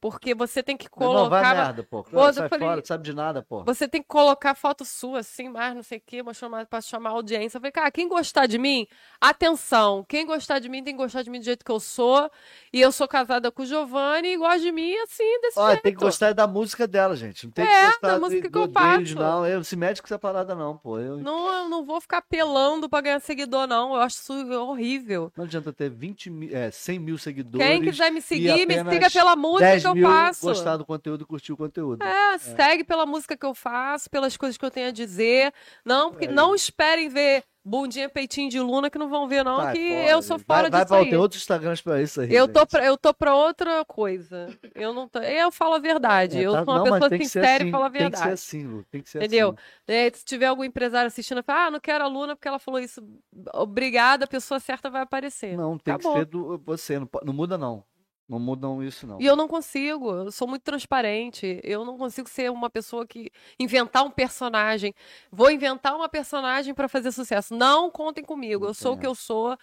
Porque 0.00 0.34
você 0.34 0.62
tem 0.62 0.76
que 0.76 0.88
Meu 0.98 1.08
irmão, 1.10 1.28
vai 1.28 1.42
colocar. 1.42 1.64
merda, 1.64 1.82
pô. 1.82 2.02
Pô, 2.04 2.32
sai 2.32 2.48
falei- 2.48 2.68
fora, 2.68 2.82
sabe 2.84 3.04
de 3.04 3.14
nada, 3.14 3.42
pô. 3.42 3.62
Você 3.64 3.86
tem 3.86 4.00
que 4.00 4.08
colocar 4.08 4.54
foto 4.54 4.84
sua, 4.84 5.18
assim, 5.20 5.48
mais 5.50 5.74
não 5.74 5.82
sei 5.82 5.98
o 5.98 6.02
quê, 6.04 6.24
pra 6.24 6.32
chamar, 6.32 6.64
pra 6.66 6.80
chamar 6.80 7.10
a 7.10 7.12
audiência. 7.12 7.58
Eu 7.58 7.60
falei, 7.60 7.72
cara, 7.72 7.90
quem 7.90 8.08
gostar 8.08 8.46
de 8.46 8.56
mim, 8.56 8.86
atenção. 9.20 10.04
Quem 10.08 10.26
gostar 10.26 10.58
de 10.58 10.68
mim 10.68 10.82
tem 10.82 10.94
que 10.94 11.02
gostar 11.02 11.22
de 11.22 11.30
mim 11.30 11.38
do 11.38 11.44
jeito 11.44 11.64
que 11.64 11.70
eu 11.70 11.78
sou. 11.78 12.30
E 12.72 12.80
eu 12.80 12.90
sou 12.90 13.06
casada 13.06 13.50
com 13.50 13.62
o 13.62 13.66
Giovanni 13.66 14.28
e 14.32 14.36
gosta 14.36 14.60
de 14.60 14.72
mim 14.72 14.94
assim, 14.98 15.40
desse 15.42 15.58
Olha, 15.58 15.72
jeito. 15.72 15.82
tem 15.82 15.92
que 15.94 16.00
gostar 16.00 16.32
da 16.32 16.46
música 16.46 16.86
dela, 16.86 17.14
gente. 17.14 17.44
Não 17.46 17.52
tem 17.52 17.64
É, 17.66 17.68
que 17.68 17.86
gostar 17.86 18.08
da 18.08 18.14
de- 18.14 18.20
música 18.20 18.42
que 18.42 18.48
do 18.48 18.60
eu 18.60 18.66
deles, 18.66 19.10
faço. 19.10 19.14
não. 19.22 19.46
Eu, 19.46 19.62
se 19.62 19.76
mete 19.76 20.00
com 20.00 20.06
essa 20.06 20.18
parada, 20.18 20.54
não, 20.54 20.76
pô. 20.76 20.98
Eu, 20.98 21.18
Não, 21.18 21.46
eu 21.62 21.68
não 21.68 21.84
vou 21.84 22.00
ficar 22.00 22.18
apelando 22.18 22.88
pra 22.88 23.00
ganhar 23.00 23.20
seguidor, 23.20 23.66
não. 23.66 23.94
Eu 23.94 24.00
acho 24.00 24.16
isso 24.16 24.32
horrível. 24.56 25.32
Não 25.36 25.44
adianta 25.44 25.72
ter 25.72 25.90
20 25.90 26.30
mil, 26.30 26.56
é, 26.56 26.70
100 26.70 26.98
mil 26.98 27.18
seguidores. 27.18 27.66
Quem 27.66 27.82
quiser 27.82 28.10
me 28.10 28.22
seguir, 28.22 28.66
me 28.66 28.74
siga 28.90 29.10
pela 29.10 29.36
música 29.36 29.66
10 29.66 29.84
que 29.94 30.00
eu 30.00 30.08
faço. 30.08 30.46
gostar 30.46 30.76
do 30.76 30.84
conteúdo 30.84 31.22
e 31.22 31.26
curtir 31.26 31.52
o 31.52 31.56
conteúdo. 31.56 32.02
É, 32.04 32.38
segue 32.38 32.84
pela 32.84 33.06
música 33.06 33.36
que 33.36 33.46
eu 33.46 33.54
faço, 33.54 34.08
pelas 34.10 34.36
coisas 34.36 34.56
que 34.56 34.64
eu 34.64 34.70
tenho 34.70 34.88
a 34.88 34.92
dizer. 34.92 35.52
Não, 35.84 36.10
porque 36.10 36.26
É 36.26 36.30
não 36.30 36.54
esperem 36.54 37.08
ver 37.08 37.44
bundinha, 37.62 38.08
peitinho 38.08 38.48
de 38.48 38.58
Luna 38.58 38.88
que 38.88 38.98
não 38.98 39.10
vão 39.10 39.28
ver, 39.28 39.44
não, 39.44 39.58
Sai 39.58 39.74
que 39.76 39.88
fora, 39.90 40.10
eu 40.10 40.22
sou 40.22 40.38
fora 40.38 40.62
vai, 40.62 40.70
vai 40.70 40.80
disso 40.80 40.88
pra, 40.88 40.96
aí. 40.98 41.10
Tem 41.10 41.18
outros 41.18 41.42
Instagrams 41.42 41.82
pra 41.82 42.00
isso 42.00 42.20
aí. 42.22 42.34
Eu 42.34 42.48
tô, 42.48 42.66
pra, 42.66 42.84
eu 42.86 42.96
tô 42.96 43.12
pra 43.12 43.34
outra 43.36 43.84
coisa. 43.84 44.48
Eu 44.74 44.94
não 44.94 45.06
tô, 45.06 45.18
eu 45.18 45.52
falo 45.52 45.74
a 45.74 45.78
verdade. 45.78 46.38
É, 46.38 46.42
eu 46.42 46.52
tá- 46.52 46.64
sou 46.64 46.74
uma 46.74 46.84
não, 46.84 46.98
pessoa 46.98 47.18
sincera 47.18 47.56
assim, 47.56 47.68
e 47.68 47.70
falo 47.70 47.84
a 47.84 47.90
Tem 47.90 47.98
que 47.98 47.98
ser 47.98 48.10
verdade. 48.10 48.32
assim, 48.32 48.66
Lu. 48.66 48.84
Tem 48.90 49.02
que 49.02 49.10
ser 49.10 49.18
Entendeu? 49.18 49.48
assim. 49.50 49.58
É, 49.88 50.10
se 50.10 50.24
tiver 50.24 50.46
algum 50.46 50.64
empresário 50.64 51.06
assistindo, 51.08 51.42
fala, 51.42 51.66
ah, 51.66 51.70
não 51.70 51.80
quero 51.80 52.02
a 52.02 52.08
Luna 52.08 52.34
porque 52.34 52.48
ela 52.48 52.58
falou 52.58 52.80
isso. 52.80 53.06
Obrigada, 53.52 54.24
a 54.24 54.28
pessoa 54.28 54.58
certa 54.58 54.88
vai 54.88 55.02
aparecer. 55.02 55.54
Não, 55.54 55.76
tem 55.78 55.92
Acabou. 55.94 56.12
que 56.14 56.18
ser 56.20 56.24
do 56.24 56.58
você. 56.64 56.98
Não, 56.98 57.08
não 57.24 57.32
muda, 57.34 57.58
não. 57.58 57.84
Não 58.30 58.38
mudam 58.38 58.80
isso, 58.80 59.08
não. 59.08 59.20
E 59.20 59.26
eu 59.26 59.34
não 59.34 59.48
consigo, 59.48 60.08
eu 60.12 60.30
sou 60.30 60.46
muito 60.46 60.62
transparente. 60.62 61.60
Eu 61.64 61.84
não 61.84 61.98
consigo 61.98 62.28
ser 62.28 62.48
uma 62.48 62.70
pessoa 62.70 63.04
que 63.04 63.28
inventar 63.58 64.04
um 64.04 64.10
personagem. 64.10 64.94
Vou 65.32 65.50
inventar 65.50 65.96
uma 65.96 66.08
personagem 66.08 66.72
para 66.72 66.88
fazer 66.88 67.10
sucesso. 67.10 67.52
Não 67.56 67.90
contem 67.90 68.22
comigo. 68.22 68.64
Eu 68.66 68.72
sou 68.72 68.94
o 68.94 68.98
que 68.98 69.04
eu 69.04 69.16
sou. 69.16 69.58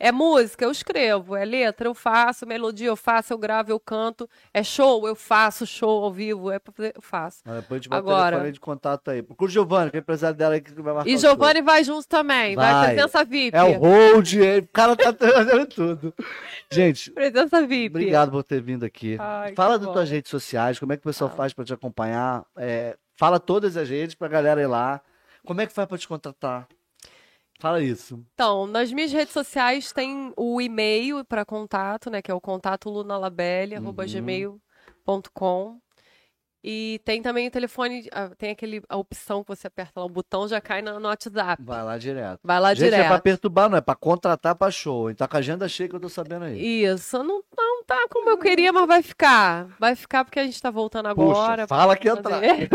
É 0.00 0.12
música, 0.12 0.64
eu 0.64 0.70
escrevo. 0.70 1.34
É 1.34 1.44
letra, 1.44 1.88
eu 1.88 1.94
faço. 1.94 2.46
Melodia, 2.46 2.86
eu 2.88 2.96
faço. 2.96 3.32
Eu 3.32 3.38
gravo, 3.38 3.70
eu 3.72 3.80
canto. 3.80 4.28
É 4.54 4.62
show, 4.62 5.08
eu 5.08 5.16
faço. 5.16 5.66
Show 5.66 6.04
ao 6.04 6.12
vivo, 6.12 6.50
é 6.52 6.58
pra 6.60 6.72
fazer, 6.72 6.92
eu 6.94 7.02
faço. 7.02 7.38
Depois 7.44 7.80
a 7.80 7.82
gente 7.82 7.92
Agora- 7.92 8.42
o 8.44 8.52
de 8.52 8.60
contato 8.60 9.10
aí. 9.10 9.22
Procura 9.22 9.48
o 9.48 9.52
Giovanni, 9.52 9.90
que 9.90 9.96
é 9.96 10.00
empresário 10.00 10.36
dela 10.36 10.54
aí 10.54 10.60
que 10.60 10.70
vai 10.80 10.94
marcar 10.94 11.10
E. 11.10 11.16
Giovanni 11.18 11.62
vai 11.62 11.82
junto 11.82 12.06
também. 12.06 12.54
Vai, 12.54 12.72
Vai. 12.72 12.94
presença 12.94 13.24
VIP. 13.24 13.56
É 13.56 13.62
o 13.64 13.78
hold, 13.78 14.34
é- 14.34 14.58
o 14.58 14.68
cara 14.68 14.94
tá 14.96 15.12
fazendo 15.18 15.66
tudo. 15.66 16.14
Gente, 16.70 17.10
Presença 17.10 17.66
VIP. 17.66 17.96
obrigado 17.96 18.30
por 18.30 18.44
ter 18.44 18.60
vindo 18.62 18.84
aqui. 18.84 19.16
Ai, 19.18 19.54
Fala 19.56 19.78
das 19.78 19.90
tuas 19.90 20.08
redes 20.08 20.30
sociais, 20.30 20.78
como 20.78 20.92
é 20.92 20.96
que 20.96 21.00
o 21.00 21.04
pessoal 21.08 21.28
Fala. 21.28 21.36
faz 21.38 21.52
pra 21.52 21.64
te 21.64 21.72
acompanhar. 21.74 22.44
É, 22.56 22.96
fala 23.16 23.40
todas 23.40 23.76
as 23.76 23.88
redes 23.88 24.14
pra 24.14 24.28
galera 24.28 24.60
ir 24.62 24.66
lá. 24.68 25.00
Como 25.44 25.60
é 25.60 25.66
que 25.66 25.72
faz 25.72 25.88
pra 25.88 25.98
te 25.98 26.06
contratar? 26.06 26.68
Fala 27.60 27.82
isso. 27.82 28.24
Então, 28.34 28.66
nas 28.66 28.92
minhas 28.92 29.12
redes 29.12 29.32
sociais 29.32 29.92
tem 29.92 30.32
o 30.36 30.60
e-mail 30.60 31.24
para 31.24 31.44
contato, 31.44 32.08
né? 32.08 32.22
Que 32.22 32.30
é 32.30 32.34
o 32.34 32.40
contato 32.40 32.88
lunalabelle.gmail.com. 32.88 35.78
E 36.62 37.00
tem 37.04 37.22
também 37.22 37.46
o 37.46 37.50
telefone, 37.52 38.08
ah, 38.12 38.30
tem 38.36 38.50
aquele, 38.50 38.82
a 38.88 38.96
opção 38.96 39.44
que 39.44 39.48
você 39.48 39.68
aperta 39.68 40.00
lá, 40.00 40.06
o 40.06 40.08
botão 40.08 40.48
já 40.48 40.60
cai 40.60 40.82
no, 40.82 40.98
no 40.98 41.06
WhatsApp. 41.08 41.62
Vai 41.62 41.84
lá 41.84 41.96
direto. 41.96 42.40
Vai 42.42 42.58
lá 42.60 42.74
Gente, 42.74 42.88
é 42.88 42.96
pra 42.98 43.02
direto. 43.04 43.22
perturbar, 43.22 43.70
não 43.70 43.78
é 43.78 43.80
pra 43.80 43.94
contratar 43.94 44.56
pra 44.56 44.68
show. 44.70 45.08
Então 45.08 45.26
com 45.28 45.36
a 45.36 45.38
agenda 45.38 45.68
cheia 45.68 45.88
que 45.88 45.94
eu 45.94 46.00
tô 46.00 46.08
sabendo 46.08 46.46
aí. 46.46 46.82
Isso, 46.84 47.22
não, 47.22 47.42
não 47.56 47.84
tá 47.84 48.06
como 48.10 48.28
eu 48.30 48.38
queria, 48.38 48.72
mas 48.72 48.86
vai 48.88 49.02
ficar. 49.02 49.68
Vai 49.78 49.94
ficar 49.94 50.24
porque 50.24 50.40
a 50.40 50.44
gente 50.44 50.60
tá 50.60 50.70
voltando 50.70 51.14
Puxa, 51.14 51.30
agora. 51.40 51.66
fala 51.68 51.92
aqui 51.92 52.10
pra 52.10 52.20
atrás. 52.20 52.40
fazer. 52.42 52.68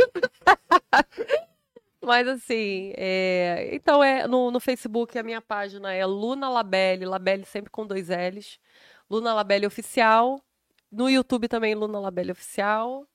Mas 2.05 2.27
assim, 2.27 2.91
é, 2.97 3.69
então 3.73 4.03
é 4.03 4.27
no, 4.27 4.51
no 4.51 4.59
Facebook 4.59 5.17
a 5.17 5.23
minha 5.23 5.41
página 5.41 5.93
é 5.93 6.05
Luna 6.05 6.49
Labelle, 6.49 7.05
Labelle 7.05 7.45
sempre 7.45 7.71
com 7.71 7.85
dois 7.87 8.09
L's. 8.09 8.59
Luna 9.09 9.33
Labelle 9.33 9.65
Oficial. 9.67 10.39
No 10.91 11.09
YouTube 11.09 11.47
também 11.47 11.73
Luna 11.75 11.99
Labelle 11.99 12.31
Oficial. 12.31 13.05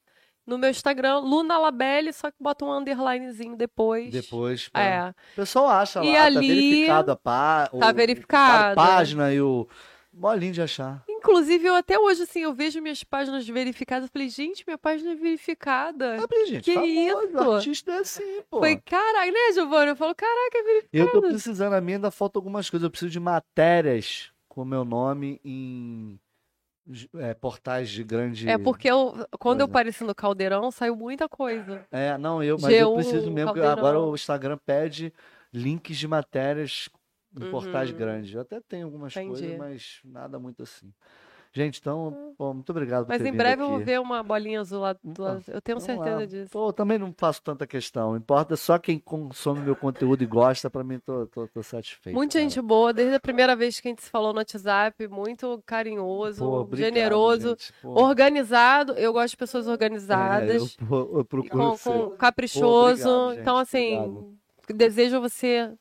No 0.46 0.56
meu 0.56 0.70
Instagram, 0.70 1.18
Luna 1.18 1.58
Labelle, 1.58 2.10
só 2.12 2.30
que 2.30 2.36
bota 2.40 2.64
um 2.64 2.72
underlinezinho 2.78 3.54
depois. 3.54 4.10
Depois. 4.10 4.68
pra- 4.70 4.82
É, 4.82 5.10
O 5.10 5.14
pessoal 5.36 5.68
acha 5.68 6.02
E 6.02 6.10
lá, 6.12 6.18
tá 6.20 6.24
ali- 6.24 6.48
verificado 6.48 7.12
a 7.12 7.16
pá, 7.16 7.66
tá 7.68 7.90
o- 7.90 7.94
verificado. 7.94 8.72
A 8.80 8.84
página 8.84 9.32
e 9.32 9.40
o. 9.42 9.68
Bolinho 10.12 10.52
de 10.52 10.62
achar. 10.62 11.04
Inclusive, 11.08 11.66
eu 11.66 11.74
até 11.76 11.98
hoje, 11.98 12.22
assim, 12.22 12.40
eu 12.40 12.52
vejo 12.54 12.80
minhas 12.80 13.04
páginas 13.04 13.46
verificadas. 13.46 14.04
Eu 14.08 14.12
falei, 14.12 14.28
gente, 14.28 14.64
minha 14.66 14.78
página 14.78 15.12
é 15.12 15.14
verificada. 15.14 16.16
Ah, 16.20 16.26
mas, 16.30 16.48
gente, 16.48 16.64
Que 16.64 16.74
famoso, 16.74 17.26
isso? 17.28 17.50
artista 17.52 17.92
é 17.92 17.98
assim, 17.98 18.42
pô. 18.50 18.58
Foi, 18.60 18.76
caralho, 18.76 19.32
né, 19.32 19.52
Giovanni? 19.52 19.90
Eu 19.90 19.96
falo, 19.96 20.14
caraca, 20.14 20.58
é 20.58 20.62
verificado. 20.62 21.08
Eu 21.08 21.12
tô 21.12 21.20
precisando, 21.20 21.74
a 21.74 21.80
minha 21.80 21.98
ainda 21.98 22.10
falta 22.10 22.38
algumas 22.38 22.68
coisas. 22.68 22.84
Eu 22.84 22.90
preciso 22.90 23.10
de 23.10 23.20
matérias 23.20 24.32
com 24.48 24.64
meu 24.64 24.84
nome 24.84 25.40
em 25.44 26.18
é, 27.16 27.34
portais 27.34 27.90
de 27.90 28.02
grande. 28.02 28.48
É 28.48 28.56
porque 28.56 28.90
eu, 28.90 29.12
quando 29.38 29.60
eu 29.60 29.66
Coisa. 29.66 29.80
apareci 29.80 30.04
no 30.04 30.14
Caldeirão, 30.14 30.70
saiu 30.70 30.96
muita 30.96 31.28
coisa. 31.28 31.86
É, 31.90 32.16
não, 32.16 32.42
eu, 32.42 32.56
mas 32.60 32.72
eu 32.72 32.90
G1, 32.90 32.94
preciso 32.94 33.30
mesmo, 33.30 33.52
Caldeirão. 33.52 33.78
agora 33.78 34.00
o 34.00 34.14
Instagram 34.14 34.58
pede 34.64 35.12
links 35.52 35.96
de 35.96 36.08
matérias 36.08 36.88
em 37.36 37.50
portais 37.50 37.90
Uhum. 37.90 37.96
grandes. 37.96 38.34
Eu 38.34 38.40
até 38.40 38.60
tenho 38.60 38.86
algumas 38.86 39.16
Entendi. 39.16 39.28
coisas, 39.40 39.58
mas 39.58 40.00
nada 40.04 40.38
muito 40.38 40.62
assim. 40.62 40.92
Gente, 41.50 41.80
então, 41.80 42.34
pô, 42.36 42.52
muito 42.52 42.68
obrigado 42.70 43.06
por 43.06 43.08
Mas 43.08 43.24
em 43.24 43.32
breve 43.32 43.62
eu 43.62 43.66
vou 43.68 43.76
aqui. 43.76 43.84
ver 43.86 43.98
uma 44.00 44.22
bolinha 44.22 44.60
azul 44.60 44.80
lá 44.80 44.92
do 44.92 45.10
Opa, 45.12 45.22
lado. 45.22 45.44
Eu 45.48 45.62
tenho 45.62 45.80
certeza 45.80 46.18
lá. 46.18 46.24
disso. 46.26 46.50
Pô, 46.50 46.68
eu 46.68 46.72
também 46.74 46.98
não 46.98 47.12
faço 47.16 47.42
tanta 47.42 47.66
questão. 47.66 48.14
Importa 48.14 48.54
só 48.54 48.78
quem 48.78 48.98
consome 48.98 49.60
meu 49.62 49.74
conteúdo 49.74 50.22
e 50.22 50.26
gosta, 50.26 50.68
pra 50.68 50.84
mim 50.84 50.98
tô, 50.98 51.26
tô, 51.26 51.48
tô 51.48 51.62
satisfeito. 51.62 52.14
Muita 52.14 52.34
cara. 52.34 52.42
gente 52.44 52.60
boa, 52.60 52.92
desde 52.92 53.14
a 53.14 53.18
primeira 53.20 53.56
vez 53.56 53.80
que 53.80 53.88
a 53.88 53.90
gente 53.90 54.02
se 54.02 54.10
falou 54.10 54.34
no 54.34 54.40
WhatsApp, 54.40 55.08
muito 55.08 55.60
carinhoso, 55.64 56.44
Pô, 56.44 56.60
obrigado, 56.60 56.86
generoso, 56.94 57.48
gente. 57.48 57.72
Organizado. 57.82 58.92
Eu 58.92 59.12
gosto 59.14 59.30
de 59.30 59.36
pessoas 59.38 59.66
é, 59.66 59.70
organizadas, 59.70 60.76
eu, 60.78 60.86
pô, 60.86 61.18
eu 61.18 61.24
procuro 61.24 61.70
com, 61.70 61.76
ser. 61.78 61.90
com- 61.90 62.10
caprichoso. 62.10 63.02
Pô, 63.04 63.08
obrigado, 63.24 63.40
então, 63.40 63.56
assim, 63.56 63.96
obrigado. 63.96 64.34
desejo 64.76 65.18
você 65.18 65.72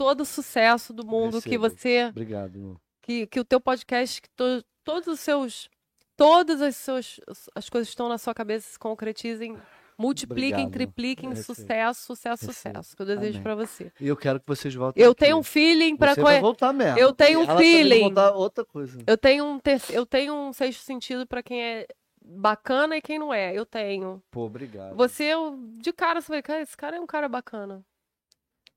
todo 0.00 0.22
o 0.22 0.24
sucesso 0.24 0.94
do 0.94 1.04
mundo, 1.06 1.42
que 1.42 1.50
Recebo. 1.50 1.68
você 1.68 2.06
Obrigado. 2.08 2.80
que, 3.02 3.26
que 3.26 3.38
o 3.38 3.44
teu 3.44 3.60
podcast, 3.60 4.22
que 4.22 4.28
to- 4.30 4.64
todos 4.82 5.06
os 5.08 5.20
seus, 5.20 5.68
todas 6.16 6.62
as 6.62 6.74
suas, 6.74 7.20
as 7.54 7.68
coisas 7.68 7.88
que 7.88 7.92
estão 7.92 8.08
na 8.08 8.16
sua 8.16 8.32
cabeça 8.32 8.70
se 8.72 8.78
concretizem, 8.78 9.58
multipliquem, 9.98 10.64
Obrigado. 10.64 10.72
tripliquem, 10.72 11.28
Recebo. 11.28 11.54
sucesso, 11.54 12.00
sucesso, 12.06 12.46
Recebo. 12.46 12.76
sucesso, 12.78 12.96
que 12.96 13.02
eu 13.02 13.06
desejo 13.06 13.42
pra 13.42 13.54
você. 13.54 13.92
E 14.00 14.08
eu 14.08 14.16
quero 14.16 14.40
que 14.40 14.46
vocês 14.46 14.74
voltem 14.74 15.04
Eu 15.04 15.10
aqui. 15.10 15.20
tenho 15.20 15.36
um 15.36 15.42
feeling 15.42 15.94
pra 15.98 16.14
Você 16.14 16.22
conhe- 16.22 16.32
vai 16.36 16.40
voltar 16.40 16.72
mesmo. 16.72 16.98
Eu 16.98 17.12
tenho 17.12 17.40
um 17.40 17.56
feeling. 17.58 18.14
outra 18.34 18.64
coisa. 18.64 18.98
eu 19.06 19.18
tenho 19.18 19.44
um 19.44 19.58
ter... 19.58 19.82
eu 19.90 20.06
tenho 20.06 20.32
um 20.34 20.50
sexto 20.54 20.80
sentido 20.80 21.26
pra 21.26 21.42
quem 21.42 21.62
é 21.62 21.86
bacana 22.24 22.96
e 22.96 23.02
quem 23.02 23.18
não 23.18 23.34
é. 23.34 23.52
Eu 23.54 23.66
tenho. 23.66 24.22
Pô, 24.30 24.46
obrigado. 24.46 24.96
Você 24.96 25.32
de 25.78 25.92
cara 25.92 26.22
você 26.22 26.28
vai, 26.32 26.42
cara, 26.42 26.62
esse 26.62 26.74
cara 26.76 26.96
é 26.96 27.00
um 27.00 27.06
cara 27.06 27.28
bacana. 27.28 27.84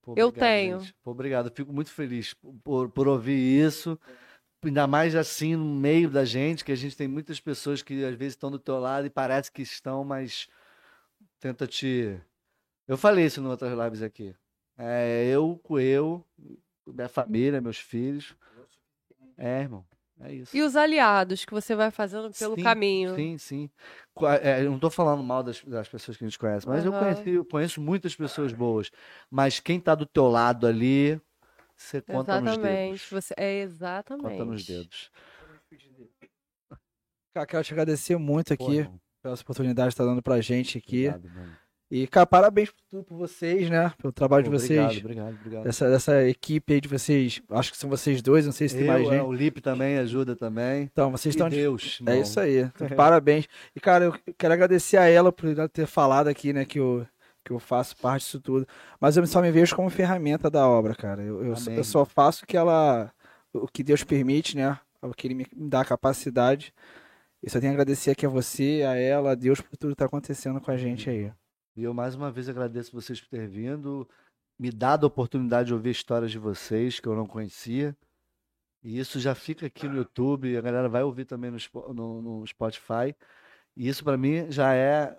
Pô, 0.03 0.13
eu 0.17 0.27
obrigado, 0.27 0.49
tenho. 0.49 0.93
Pô, 1.01 1.11
obrigado. 1.11 1.49
Fico 1.49 1.71
muito 1.71 1.89
feliz 1.89 2.33
por, 2.61 2.89
por 2.89 3.07
ouvir 3.07 3.65
isso. 3.65 3.97
Ainda 4.63 4.85
mais 4.85 5.15
assim 5.15 5.55
no 5.55 5.65
meio 5.65 6.09
da 6.09 6.25
gente, 6.25 6.63
que 6.63 6.71
a 6.71 6.75
gente 6.75 6.95
tem 6.95 7.07
muitas 7.07 7.39
pessoas 7.39 7.81
que 7.81 8.03
às 8.03 8.15
vezes 8.15 8.33
estão 8.33 8.51
do 8.51 8.59
teu 8.59 8.79
lado 8.79 9.07
e 9.07 9.09
parece 9.09 9.51
que 9.51 9.61
estão, 9.61 10.03
mas 10.03 10.47
tenta 11.39 11.65
te. 11.65 12.19
Eu 12.87 12.97
falei 12.97 13.25
isso 13.25 13.39
em 13.39 13.45
outras 13.45 13.77
lives 13.77 14.01
aqui. 14.01 14.35
É, 14.77 15.25
eu, 15.25 15.61
eu, 15.79 16.25
minha 16.85 17.09
família, 17.09 17.61
meus 17.61 17.77
filhos. 17.77 18.35
É, 19.37 19.61
irmão. 19.61 19.85
É 20.19 20.33
isso. 20.33 20.55
E 20.55 20.61
os 20.61 20.75
aliados 20.75 21.45
que 21.45 21.53
você 21.53 21.75
vai 21.75 21.91
fazendo 21.91 22.31
pelo 22.31 22.55
Sim, 22.55 22.63
caminho. 22.63 23.15
Sim, 23.15 23.37
sim. 23.37 23.69
É, 24.41 24.61
eu 24.61 24.69
não 24.69 24.75
estou 24.75 24.89
falando 24.89 25.23
mal 25.23 25.43
das, 25.43 25.63
das 25.63 25.87
pessoas 25.89 26.17
que 26.17 26.23
a 26.23 26.27
gente 26.27 26.37
conhece, 26.39 26.67
mas 26.67 26.85
eu, 26.85 26.91
Aham. 26.91 26.99
conheci, 26.99 27.29
eu 27.31 27.45
conheço 27.45 27.81
muitas 27.81 28.15
pessoas 28.15 28.53
boas. 28.53 28.91
Mas 29.29 29.59
quem 29.59 29.77
está 29.79 29.95
do 29.95 30.05
teu 30.05 30.27
lado 30.29 30.67
ali, 30.67 31.19
você 31.75 32.01
conta 32.01 32.39
nos 32.39 32.57
Exatamente. 32.57 32.89
dedos. 32.89 33.09
Você 33.09 33.33
é 33.37 33.61
exatamente. 33.61 34.23
Conta 34.23 34.45
nos 34.45 34.65
dedos. 34.65 35.11
Cara, 37.33 37.47
quero 37.47 37.63
te 37.63 37.73
agradecer 37.73 38.17
muito 38.17 38.53
Pô, 38.53 38.65
aqui 38.65 38.77
irmão, 38.77 38.99
pela 39.21 39.33
oportunidade 39.33 39.89
que 39.89 39.97
tá 39.97 40.05
dando 40.05 40.21
pra 40.21 40.39
gente 40.39 40.77
aqui. 40.77 41.07
Obrigado, 41.07 41.29
mano. 41.35 41.62
E, 41.95 42.07
cara, 42.07 42.25
parabéns 42.25 42.71
por 42.71 42.81
tudo, 42.89 43.03
por 43.03 43.15
vocês, 43.19 43.69
né? 43.69 43.93
Pelo 43.99 44.11
trabalho 44.11 44.43
Pô, 44.43 44.49
de 44.49 44.57
vocês. 44.57 44.79
Obrigado, 44.79 44.99
obrigado, 45.05 45.35
obrigado. 45.39 45.63
Dessa, 45.63 45.87
dessa 45.91 46.27
equipe 46.27 46.73
aí 46.73 46.81
de 46.81 46.87
vocês. 46.87 47.39
Acho 47.51 47.71
que 47.71 47.77
são 47.77 47.87
vocês 47.87 48.19
dois, 48.19 48.47
não 48.47 48.51
sei 48.51 48.67
se 48.67 48.75
tem 48.75 48.85
Eu, 48.87 48.91
mais 48.91 49.07
é, 49.07 49.11
gente. 49.11 49.21
o 49.21 49.31
Lipe 49.31 49.61
também 49.61 49.99
ajuda 49.99 50.35
também. 50.35 50.89
Então, 50.91 51.11
vocês 51.11 51.35
E 51.35 51.37
estão 51.37 51.47
de 51.47 51.55
Deus, 51.57 51.99
É 52.01 52.09
irmão. 52.09 52.23
isso 52.23 52.39
aí. 52.39 52.63
Então, 52.73 52.87
Parabéns. 52.97 53.47
E, 53.75 53.79
cara, 53.79 54.05
eu 54.05 54.15
quero 54.35 54.53
agradecer 54.55 54.97
a 54.97 55.07
ela 55.07 55.31
por 55.31 55.53
ter 55.69 55.85
falado 55.85 56.27
aqui, 56.29 56.51
né, 56.51 56.65
que 56.65 56.79
eu, 56.79 57.05
que 57.45 57.51
eu 57.51 57.59
faço 57.59 57.95
parte 57.97 58.23
disso 58.23 58.39
tudo. 58.41 58.67
Mas 58.99 59.15
eu 59.15 59.27
só 59.27 59.39
me 59.39 59.51
vejo 59.51 59.75
como 59.75 59.87
ferramenta 59.91 60.49
da 60.49 60.67
obra, 60.67 60.95
cara. 60.95 61.21
Eu, 61.21 61.45
eu, 61.45 61.53
Amém. 61.55 61.77
eu 61.77 61.83
só 61.83 62.03
faço 62.05 62.43
o 62.43 62.47
que 62.47 62.57
ela. 62.57 63.11
O 63.53 63.67
que 63.67 63.83
Deus 63.83 64.03
permite, 64.03 64.57
né? 64.57 64.79
O 64.99 65.13
que 65.13 65.27
ele 65.27 65.35
me 65.35 65.45
dá 65.55 65.81
a 65.81 65.85
capacidade. 65.85 66.73
Eu 67.43 67.51
só 67.51 67.59
tenho 67.59 67.71
a 67.71 67.75
agradecer 67.75 68.09
aqui 68.09 68.25
a 68.25 68.29
você, 68.29 68.81
a 68.83 68.95
ela, 68.95 69.33
a 69.33 69.35
Deus 69.35 69.61
por 69.61 69.77
tudo 69.77 69.91
que 69.91 69.97
tá 69.97 70.05
acontecendo 70.05 70.59
com 70.59 70.71
a 70.71 70.77
gente 70.77 71.07
aí. 71.07 71.31
E 71.75 71.83
eu 71.83 71.93
mais 71.93 72.15
uma 72.15 72.31
vez 72.31 72.47
agradeço 72.47 72.91
vocês 72.91 73.19
por 73.19 73.29
ter 73.29 73.47
vindo, 73.47 74.07
me 74.59 74.71
dado 74.71 75.05
a 75.05 75.07
oportunidade 75.07 75.67
de 75.67 75.73
ouvir 75.73 75.89
histórias 75.91 76.31
de 76.31 76.37
vocês 76.37 76.99
que 76.99 77.07
eu 77.07 77.15
não 77.15 77.25
conhecia. 77.25 77.95
E 78.83 78.99
isso 78.99 79.19
já 79.19 79.33
fica 79.33 79.65
aqui 79.65 79.87
no 79.87 79.95
YouTube, 79.97 80.55
a 80.57 80.61
galera 80.61 80.89
vai 80.89 81.03
ouvir 81.03 81.25
também 81.25 81.49
no, 81.49 81.57
no- 81.93 82.21
no 82.21 82.47
Spotify. 82.47 83.15
E 83.75 83.87
isso 83.87 84.03
para 84.03 84.17
mim 84.17 84.51
já 84.51 84.73
é. 84.75 85.17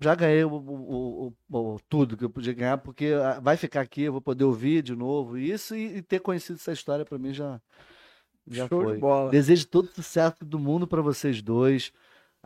Já 0.00 0.14
ganhei 0.14 0.44
o, 0.44 0.52
o- 0.52 1.26
o- 1.48 1.74
o- 1.74 1.80
tudo 1.88 2.16
que 2.16 2.24
eu 2.24 2.30
podia 2.30 2.52
ganhar, 2.52 2.78
porque 2.78 3.12
ah, 3.20 3.40
vai 3.40 3.56
ficar 3.56 3.80
aqui, 3.80 4.02
eu 4.02 4.12
vou 4.12 4.20
poder 4.20 4.44
ouvir 4.44 4.82
de 4.82 4.94
novo. 4.94 5.38
Isso 5.38 5.74
e, 5.74 5.96
e 5.98 6.02
ter 6.02 6.20
conhecido 6.20 6.56
essa 6.56 6.72
história 6.72 7.04
para 7.04 7.16
mim 7.18 7.32
já, 7.32 7.60
já 8.46 8.68
Show 8.68 8.82
foi. 8.82 8.94
de 8.94 9.00
bola. 9.00 9.30
Desejo 9.30 9.66
todo 9.68 9.86
o 9.86 9.94
sucesso 9.94 10.44
do 10.44 10.58
mundo 10.58 10.86
para 10.86 11.00
vocês 11.00 11.40
dois. 11.40 11.92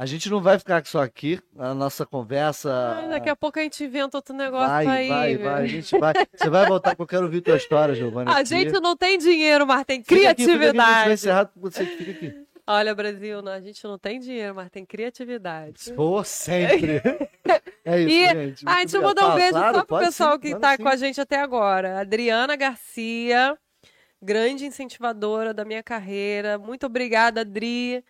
A 0.01 0.07
gente 0.07 0.31
não 0.31 0.41
vai 0.41 0.57
ficar 0.61 0.87
só 0.87 1.03
aqui, 1.03 1.41
a 1.59 1.75
nossa 1.75 2.07
conversa. 2.07 2.71
Ai, 3.03 3.09
daqui 3.09 3.29
a 3.29 3.35
pouco 3.35 3.59
a 3.59 3.63
gente 3.63 3.83
inventa 3.83 4.17
outro 4.17 4.33
negócio 4.35 4.69
Vai, 4.85 5.07
ir. 5.07 5.09
vai, 5.09 5.35
meu. 5.35 5.45
vai. 5.51 5.63
A 5.63 5.67
gente 5.67 5.99
vai. 5.99 6.15
Você 6.33 6.49
vai 6.49 6.67
voltar 6.67 6.95
que 6.95 7.03
eu 7.03 7.07
quero 7.07 7.25
ouvir 7.25 7.41
tua 7.41 7.57
história, 7.57 7.95
Giovana. 7.97 8.31
A 8.33 8.37
aqui. 8.39 8.45
gente 8.51 8.79
não 8.81 8.97
tem 8.97 9.19
dinheiro, 9.19 9.67
mas 9.67 9.85
tem 9.85 10.03
Fica 10.05 10.15
aqui, 10.15 10.21
fica 10.21 10.31
aqui, 10.31 10.43
a 10.43 10.47
gente 10.47 10.59
vai 10.59 10.69
criatividade. 10.71 11.13
encerrar, 11.15 11.51
você 11.57 11.85
fica 11.85 12.11
aqui. 12.13 12.47
Olha, 12.71 12.95
Brasil, 12.95 13.43
não, 13.43 13.51
a 13.51 13.61
gente 13.61 13.83
não 13.83 13.99
tem 13.99 14.21
dinheiro, 14.21 14.55
mas 14.55 14.71
tem 14.71 14.85
criatividade. 14.87 15.93
Pô, 15.95 16.23
sempre. 16.23 17.03
É 17.85 17.99
isso, 18.01 18.11
E- 18.11 18.29
gente. 18.29 18.63
Ah, 18.67 18.77
deixa 18.85 18.99
eu 18.99 19.03
mandar 19.03 19.29
um 19.29 19.35
beijo 19.35 19.53
Claro, 19.53 19.77
só 19.79 19.85
pro 19.85 19.99
pessoal 20.01 20.33
sim, 20.35 20.39
que 20.41 20.49
manda 20.51 20.61
tá 20.61 20.77
sim. 20.77 20.83
com 20.83 20.89
a 20.91 20.97
gente 20.97 21.19
até 21.19 21.41
agora. 21.41 21.99
Adriana 22.01 22.55
Garcia, 22.55 23.57
grande 24.21 24.67
incentivadora 24.67 25.55
da 25.55 25.65
minha 25.65 25.83
carreira. 25.83 26.59
Muito 26.59 26.85
obrigada, 26.85 27.41
Adri. 27.41 28.05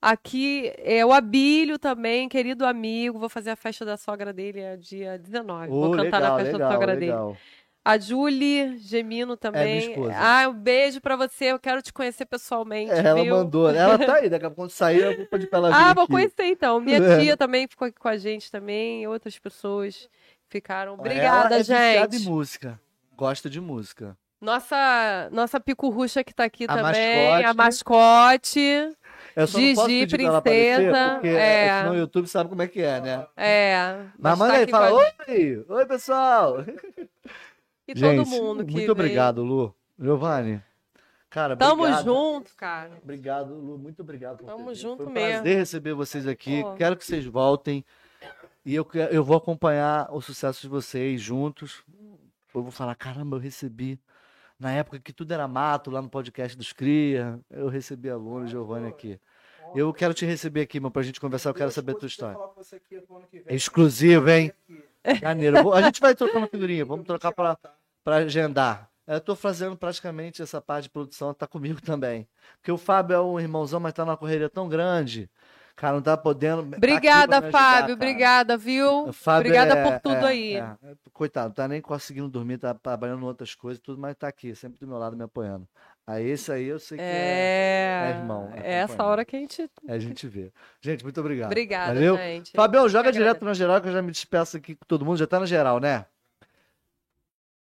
Aqui 0.00 0.72
é 0.78 1.04
o 1.04 1.12
Abílio 1.12 1.78
também, 1.78 2.28
querido 2.28 2.64
amigo. 2.64 3.18
Vou 3.18 3.28
fazer 3.28 3.50
a 3.50 3.56
festa 3.56 3.84
da 3.84 3.96
sogra 3.96 4.32
dele 4.32 4.60
é 4.60 4.76
dia 4.76 5.18
19. 5.18 5.68
Ô, 5.72 5.80
Vou 5.80 5.90
cantar 5.90 6.18
legal, 6.18 6.20
na 6.20 6.36
festa 6.38 6.52
legal, 6.52 6.68
da 6.68 6.74
sogra 6.74 6.94
dele. 6.94 7.06
legal. 7.12 7.36
A 7.84 7.98
Julie 7.98 8.76
Gemino 8.78 9.36
também. 9.36 9.94
É 9.94 10.14
ah, 10.14 10.48
um 10.48 10.52
beijo 10.52 11.00
pra 11.00 11.16
você. 11.16 11.46
Eu 11.46 11.58
quero 11.58 11.80
te 11.80 11.92
conhecer 11.92 12.26
pessoalmente. 12.26 12.92
É, 12.92 12.98
ela 12.98 13.22
viu? 13.22 13.34
mandou. 13.34 13.70
Ela 13.70 13.98
tá 13.98 14.16
aí, 14.16 14.28
daqui 14.28 14.44
a 14.44 14.50
pouco 14.50 14.62
quando 14.62 14.70
sair, 14.70 15.00
eu 15.02 15.16
vou 15.16 15.26
pedir 15.26 15.46
pra 15.46 15.58
ela 15.58 15.68
vir 15.70 15.74
Ah, 15.74 15.94
vou 15.94 16.04
aqui. 16.04 16.12
conhecer 16.12 16.44
então. 16.44 16.80
Minha 16.80 16.98
É. 17.02 17.18
tia 17.18 17.36
também 17.36 17.66
ficou 17.66 17.88
aqui 17.88 17.98
com 17.98 18.08
a 18.08 18.16
gente 18.18 18.50
também. 18.52 19.06
Outras 19.08 19.38
pessoas 19.38 20.08
ficaram. 20.48 20.92
ela 20.92 21.00
Obrigada, 21.00 21.54
é 21.56 21.58
viciada 21.60 22.12
gente. 22.18 22.26
em 22.26 22.30
música. 22.30 22.78
Gosta 23.16 23.48
de 23.48 23.60
música. 23.60 24.16
Nossa, 24.40 25.28
nossa 25.32 25.58
pico-ruxa 25.58 26.22
que 26.22 26.32
tá 26.34 26.44
aqui 26.44 26.64
A 26.68 26.76
também. 26.76 27.44
A 27.44 27.54
mascote. 27.54 28.60
Eu 29.38 29.46
só 29.46 29.60
não 29.60 29.74
posso 29.74 29.88
Gigi, 29.88 30.00
pedir 30.00 30.16
pra 30.16 30.26
ela 30.26 30.38
aparecer, 30.38 30.74
princesa, 30.74 31.10
porque 31.12 31.28
é. 31.28 31.78
senão 31.78 31.92
o 31.92 31.96
YouTube 31.96 32.26
sabe 32.26 32.50
como 32.50 32.62
é 32.62 32.66
que 32.66 32.82
é, 32.82 33.00
né? 33.00 33.26
É. 33.36 34.06
Mas 34.18 34.32
tá 34.32 34.36
manda 34.36 34.54
aí, 34.54 34.68
fala, 34.68 34.92
oi! 34.92 35.64
Oi, 35.68 35.86
pessoal! 35.86 36.64
E 37.86 37.98
Gente, 37.98 38.16
todo 38.16 38.28
mundo 38.28 38.66
que 38.66 38.72
muito 38.72 38.92
obrigado, 38.92 39.42
Lu. 39.42 39.74
Giovanni, 39.98 40.60
cara, 41.30 41.56
Tamo 41.56 41.84
obrigado. 41.84 42.04
junto, 42.04 42.56
cara. 42.56 42.90
Obrigado, 43.02 43.54
Lu. 43.54 43.78
Muito 43.78 44.02
obrigado 44.02 44.44
Tamo 44.44 44.74
junto 44.74 45.04
Foi 45.04 45.06
um 45.06 45.10
mesmo. 45.10 45.42
prazer 45.42 45.56
receber 45.56 45.94
vocês 45.94 46.26
aqui. 46.26 46.62
Quero 46.76 46.96
que 46.96 47.04
vocês 47.06 47.24
voltem. 47.24 47.84
E 48.66 48.74
eu, 48.74 48.86
eu 49.10 49.24
vou 49.24 49.36
acompanhar 49.36 50.08
o 50.12 50.20
sucesso 50.20 50.60
de 50.60 50.68
vocês 50.68 51.20
juntos. 51.20 51.82
Eu 52.54 52.62
vou 52.62 52.70
falar, 52.72 52.94
caramba, 52.96 53.36
eu 53.36 53.40
recebi. 53.40 53.98
Na 54.58 54.72
época 54.72 54.98
que 54.98 55.12
tudo 55.12 55.32
era 55.32 55.46
mato, 55.46 55.90
lá 55.90 56.02
no 56.02 56.10
podcast 56.10 56.56
dos 56.56 56.72
Cria, 56.72 57.38
eu 57.48 57.68
recebi 57.68 58.10
a 58.10 58.16
Luna 58.16 58.46
e 58.46 58.48
Giovanni 58.48 58.88
aqui. 58.88 59.20
Eu 59.74 59.92
quero 59.92 60.14
te 60.14 60.24
receber 60.24 60.62
aqui, 60.62 60.80
meu, 60.80 60.90
pra 60.90 61.02
gente 61.02 61.20
conversar. 61.20 61.50
Eu 61.50 61.54
quero 61.54 61.70
saber 61.70 61.92
a 61.92 61.94
tua 61.94 62.08
história. 62.08 62.38
É 63.46 63.54
exclusivo, 63.54 64.28
hein? 64.30 64.52
Janeiro. 65.20 65.72
A 65.72 65.82
gente 65.82 66.00
vai 66.00 66.14
trocando 66.14 66.48
figurinha. 66.48 66.84
Vamos 66.86 67.06
trocar 67.06 67.32
pra, 67.32 67.56
pra 68.02 68.16
agendar. 68.16 68.90
Eu 69.06 69.20
tô 69.20 69.34
fazendo 69.34 69.76
praticamente 69.76 70.42
essa 70.42 70.60
parte 70.60 70.84
de 70.84 70.90
produção, 70.90 71.32
tá 71.32 71.46
comigo 71.46 71.80
também. 71.80 72.28
Porque 72.56 72.70
o 72.70 72.76
Fábio 72.76 73.14
é 73.14 73.20
um 73.20 73.40
irmãozão, 73.40 73.80
mas 73.80 73.94
tá 73.94 74.04
numa 74.04 74.16
correria 74.16 74.50
tão 74.50 74.68
grande. 74.68 75.30
Cara, 75.78 75.94
não 75.94 76.02
tá 76.02 76.16
podendo. 76.16 76.68
tá 76.72 76.76
Obrigada, 76.76 77.38
ajudar, 77.38 77.52
Fábio. 77.52 77.94
Obrigada, 77.94 78.56
viu? 78.56 79.12
Fábio 79.12 79.42
Obrigada 79.52 79.78
é- 79.78 79.84
por 79.84 80.00
tudo 80.00 80.26
é- 80.26 80.28
aí. 80.28 80.56
é. 80.56 80.76
Coitado, 81.12 81.50
não 81.50 81.54
tá 81.54 81.68
nem 81.68 81.80
conseguindo 81.80 82.28
dormir, 82.28 82.58
tá 82.58 82.74
trabalhando 82.74 83.22
em 83.22 83.24
outras 83.24 83.54
coisas, 83.54 83.80
tudo, 83.80 84.00
mas 84.00 84.16
tá 84.16 84.26
aqui, 84.26 84.56
sempre 84.56 84.80
do 84.80 84.88
meu 84.88 84.98
lado 84.98 85.16
me 85.16 85.22
apoiando. 85.22 85.68
Aí 86.04 86.28
esse 86.30 86.50
aí 86.50 86.64
eu 86.66 86.80
sei 86.80 86.98
que 86.98 87.04
é, 87.04 87.06
É, 87.06 88.10
é 88.10 88.18
irmão, 88.18 88.50
é 88.52 88.58
É 88.58 88.72
essa 88.78 89.04
hora 89.04 89.24
que 89.24 89.36
a 89.36 89.38
gente. 89.38 89.70
é 89.86 89.92
a 89.92 89.98
gente 90.00 90.26
vê. 90.26 90.52
Gente, 90.80 91.04
muito 91.04 91.20
obrigado. 91.20 91.46
Obrigada, 91.46 91.94
Valeu? 91.94 92.16
gente. 92.16 92.50
Fabião, 92.56 92.88
joga 92.88 93.10
Eu 93.10 93.12
direto 93.12 93.44
na 93.44 93.54
geral, 93.54 93.80
que 93.80 93.86
eu 93.86 93.92
já 93.92 94.02
me 94.02 94.10
despeço 94.10 94.56
aqui 94.56 94.74
com 94.74 94.84
todo 94.84 95.04
mundo. 95.04 95.16
Já 95.18 95.28
tá 95.28 95.38
na 95.38 95.46
geral, 95.46 95.78
né? 95.78 96.06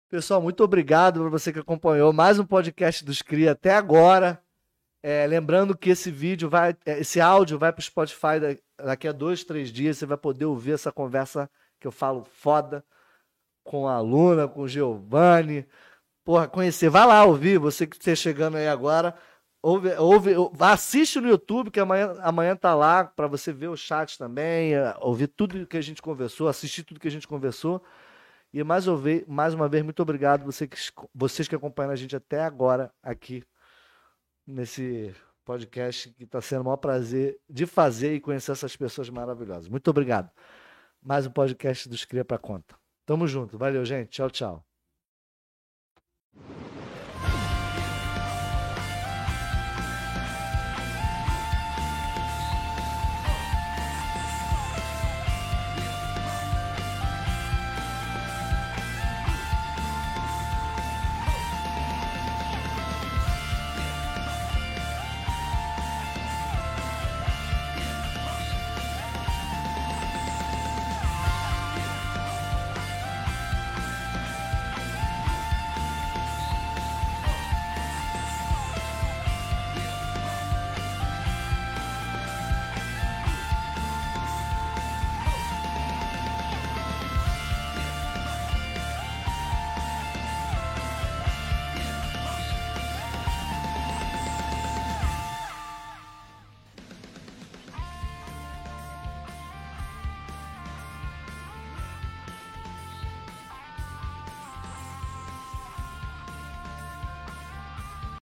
Pessoal, 0.10 0.42
muito 0.42 0.64
obrigado 0.64 1.20
para 1.20 1.30
você 1.30 1.54
que 1.54 1.60
acompanhou 1.60 2.12
mais 2.12 2.40
um 2.40 2.46
podcast 2.46 3.06
dos 3.06 3.22
Cria 3.22 3.52
até 3.52 3.76
agora. 3.76 4.42
É, 5.10 5.26
lembrando 5.26 5.77
que 5.77 5.90
esse 5.90 6.11
vídeo 6.11 6.50
vai, 6.50 6.76
é, 6.86 7.00
esse 7.00 7.22
áudio 7.22 7.58
vai 7.58 7.72
para 7.72 7.80
o 7.80 7.84
Spotify 7.84 8.42
da- 8.42 8.86
daqui 8.88 9.08
a 9.08 9.14
dois, 9.14 9.42
três 9.42 9.72
dias. 9.72 9.98
Você 9.98 10.06
vai 10.06 10.18
poder 10.18 10.44
ouvir 10.44 10.74
essa 10.74 10.92
conversa 10.92 11.50
que 11.80 11.88
eu 11.88 11.94
falo 11.94 12.26
foda 12.26 12.84
com 13.64 13.88
a 13.88 14.02
Luna, 14.02 14.50
com 14.50 14.64
o 14.64 14.68
Giovanni. 14.68 15.66
Porra, 16.26 16.45
conhecer. 16.50 16.90
Vai 16.90 17.08
lá 17.08 17.24
ouvir, 17.24 17.58
você 17.58 17.88
que 17.88 17.95
está 17.95 18.14
chegando 18.16 18.58
aí 18.58 18.68
agora. 18.68 19.16
Ouve, 19.61 19.94
ouve, 19.95 20.36
ou- 20.36 20.52
assiste 20.60 21.22
no 21.22 21.30
YouTube, 21.30 21.72
que 21.72 21.80
amanhã, 21.80 22.14
amanhã 22.22 22.53
tá 22.53 22.76
lá 22.76 23.06
para 23.06 23.27
você 23.27 23.53
ver 23.53 23.69
o 23.69 23.77
chat 23.77 24.18
também, 24.18 24.74
eh, 24.76 24.94
ouvir 25.00 25.27
tudo 25.27 25.66
que 25.68 25.77
a 25.77 25.82
gente 25.82 26.02
conversou, 26.02 26.50
assistir 26.50 26.84
tudo 26.84 27.00
que 27.00 27.08
a 27.08 27.11
gente 27.11 27.27
conversou. 27.30 27.82
E 28.53 28.64
mais, 28.64 28.86
mais 29.27 29.53
uma 29.53 29.69
vez, 29.69 29.84
muito 29.84 30.02
obrigado 30.02 30.44
você 30.45 30.68
que, 30.68 30.77
vocês 31.16 31.48
que 31.48 31.56
acompanham 31.56 31.92
a 31.92 31.95
gente 31.95 32.16
até 32.16 32.42
agora 32.42 32.92
aqui 33.02 33.44
nesse 34.48 35.14
podcast 35.43 36.09
que 36.11 36.24
está 36.24 36.42
sendo 36.42 36.61
o 36.61 36.66
maior 36.66 36.77
prazer 36.77 37.40
de 37.50 37.66
fazer 37.66 38.16
e 38.16 38.19
conhecer 38.19 38.51
essas 38.51 38.76
pessoas 38.76 39.09
maravilhosas. 39.09 39.67
Muito 39.67 39.88
obrigado. 39.90 40.32
Mais 41.01 41.27
um 41.27 41.32
podcast 41.32 41.88
dos 41.88 42.06
Cria 42.06 42.26
para 42.26 42.38
Conta. 42.38 42.76
Tamo 43.06 43.27
junto. 43.27 43.58
Valeu, 43.58 43.85
gente. 43.85 44.09
Tchau, 44.09 44.30
tchau. 44.30 44.77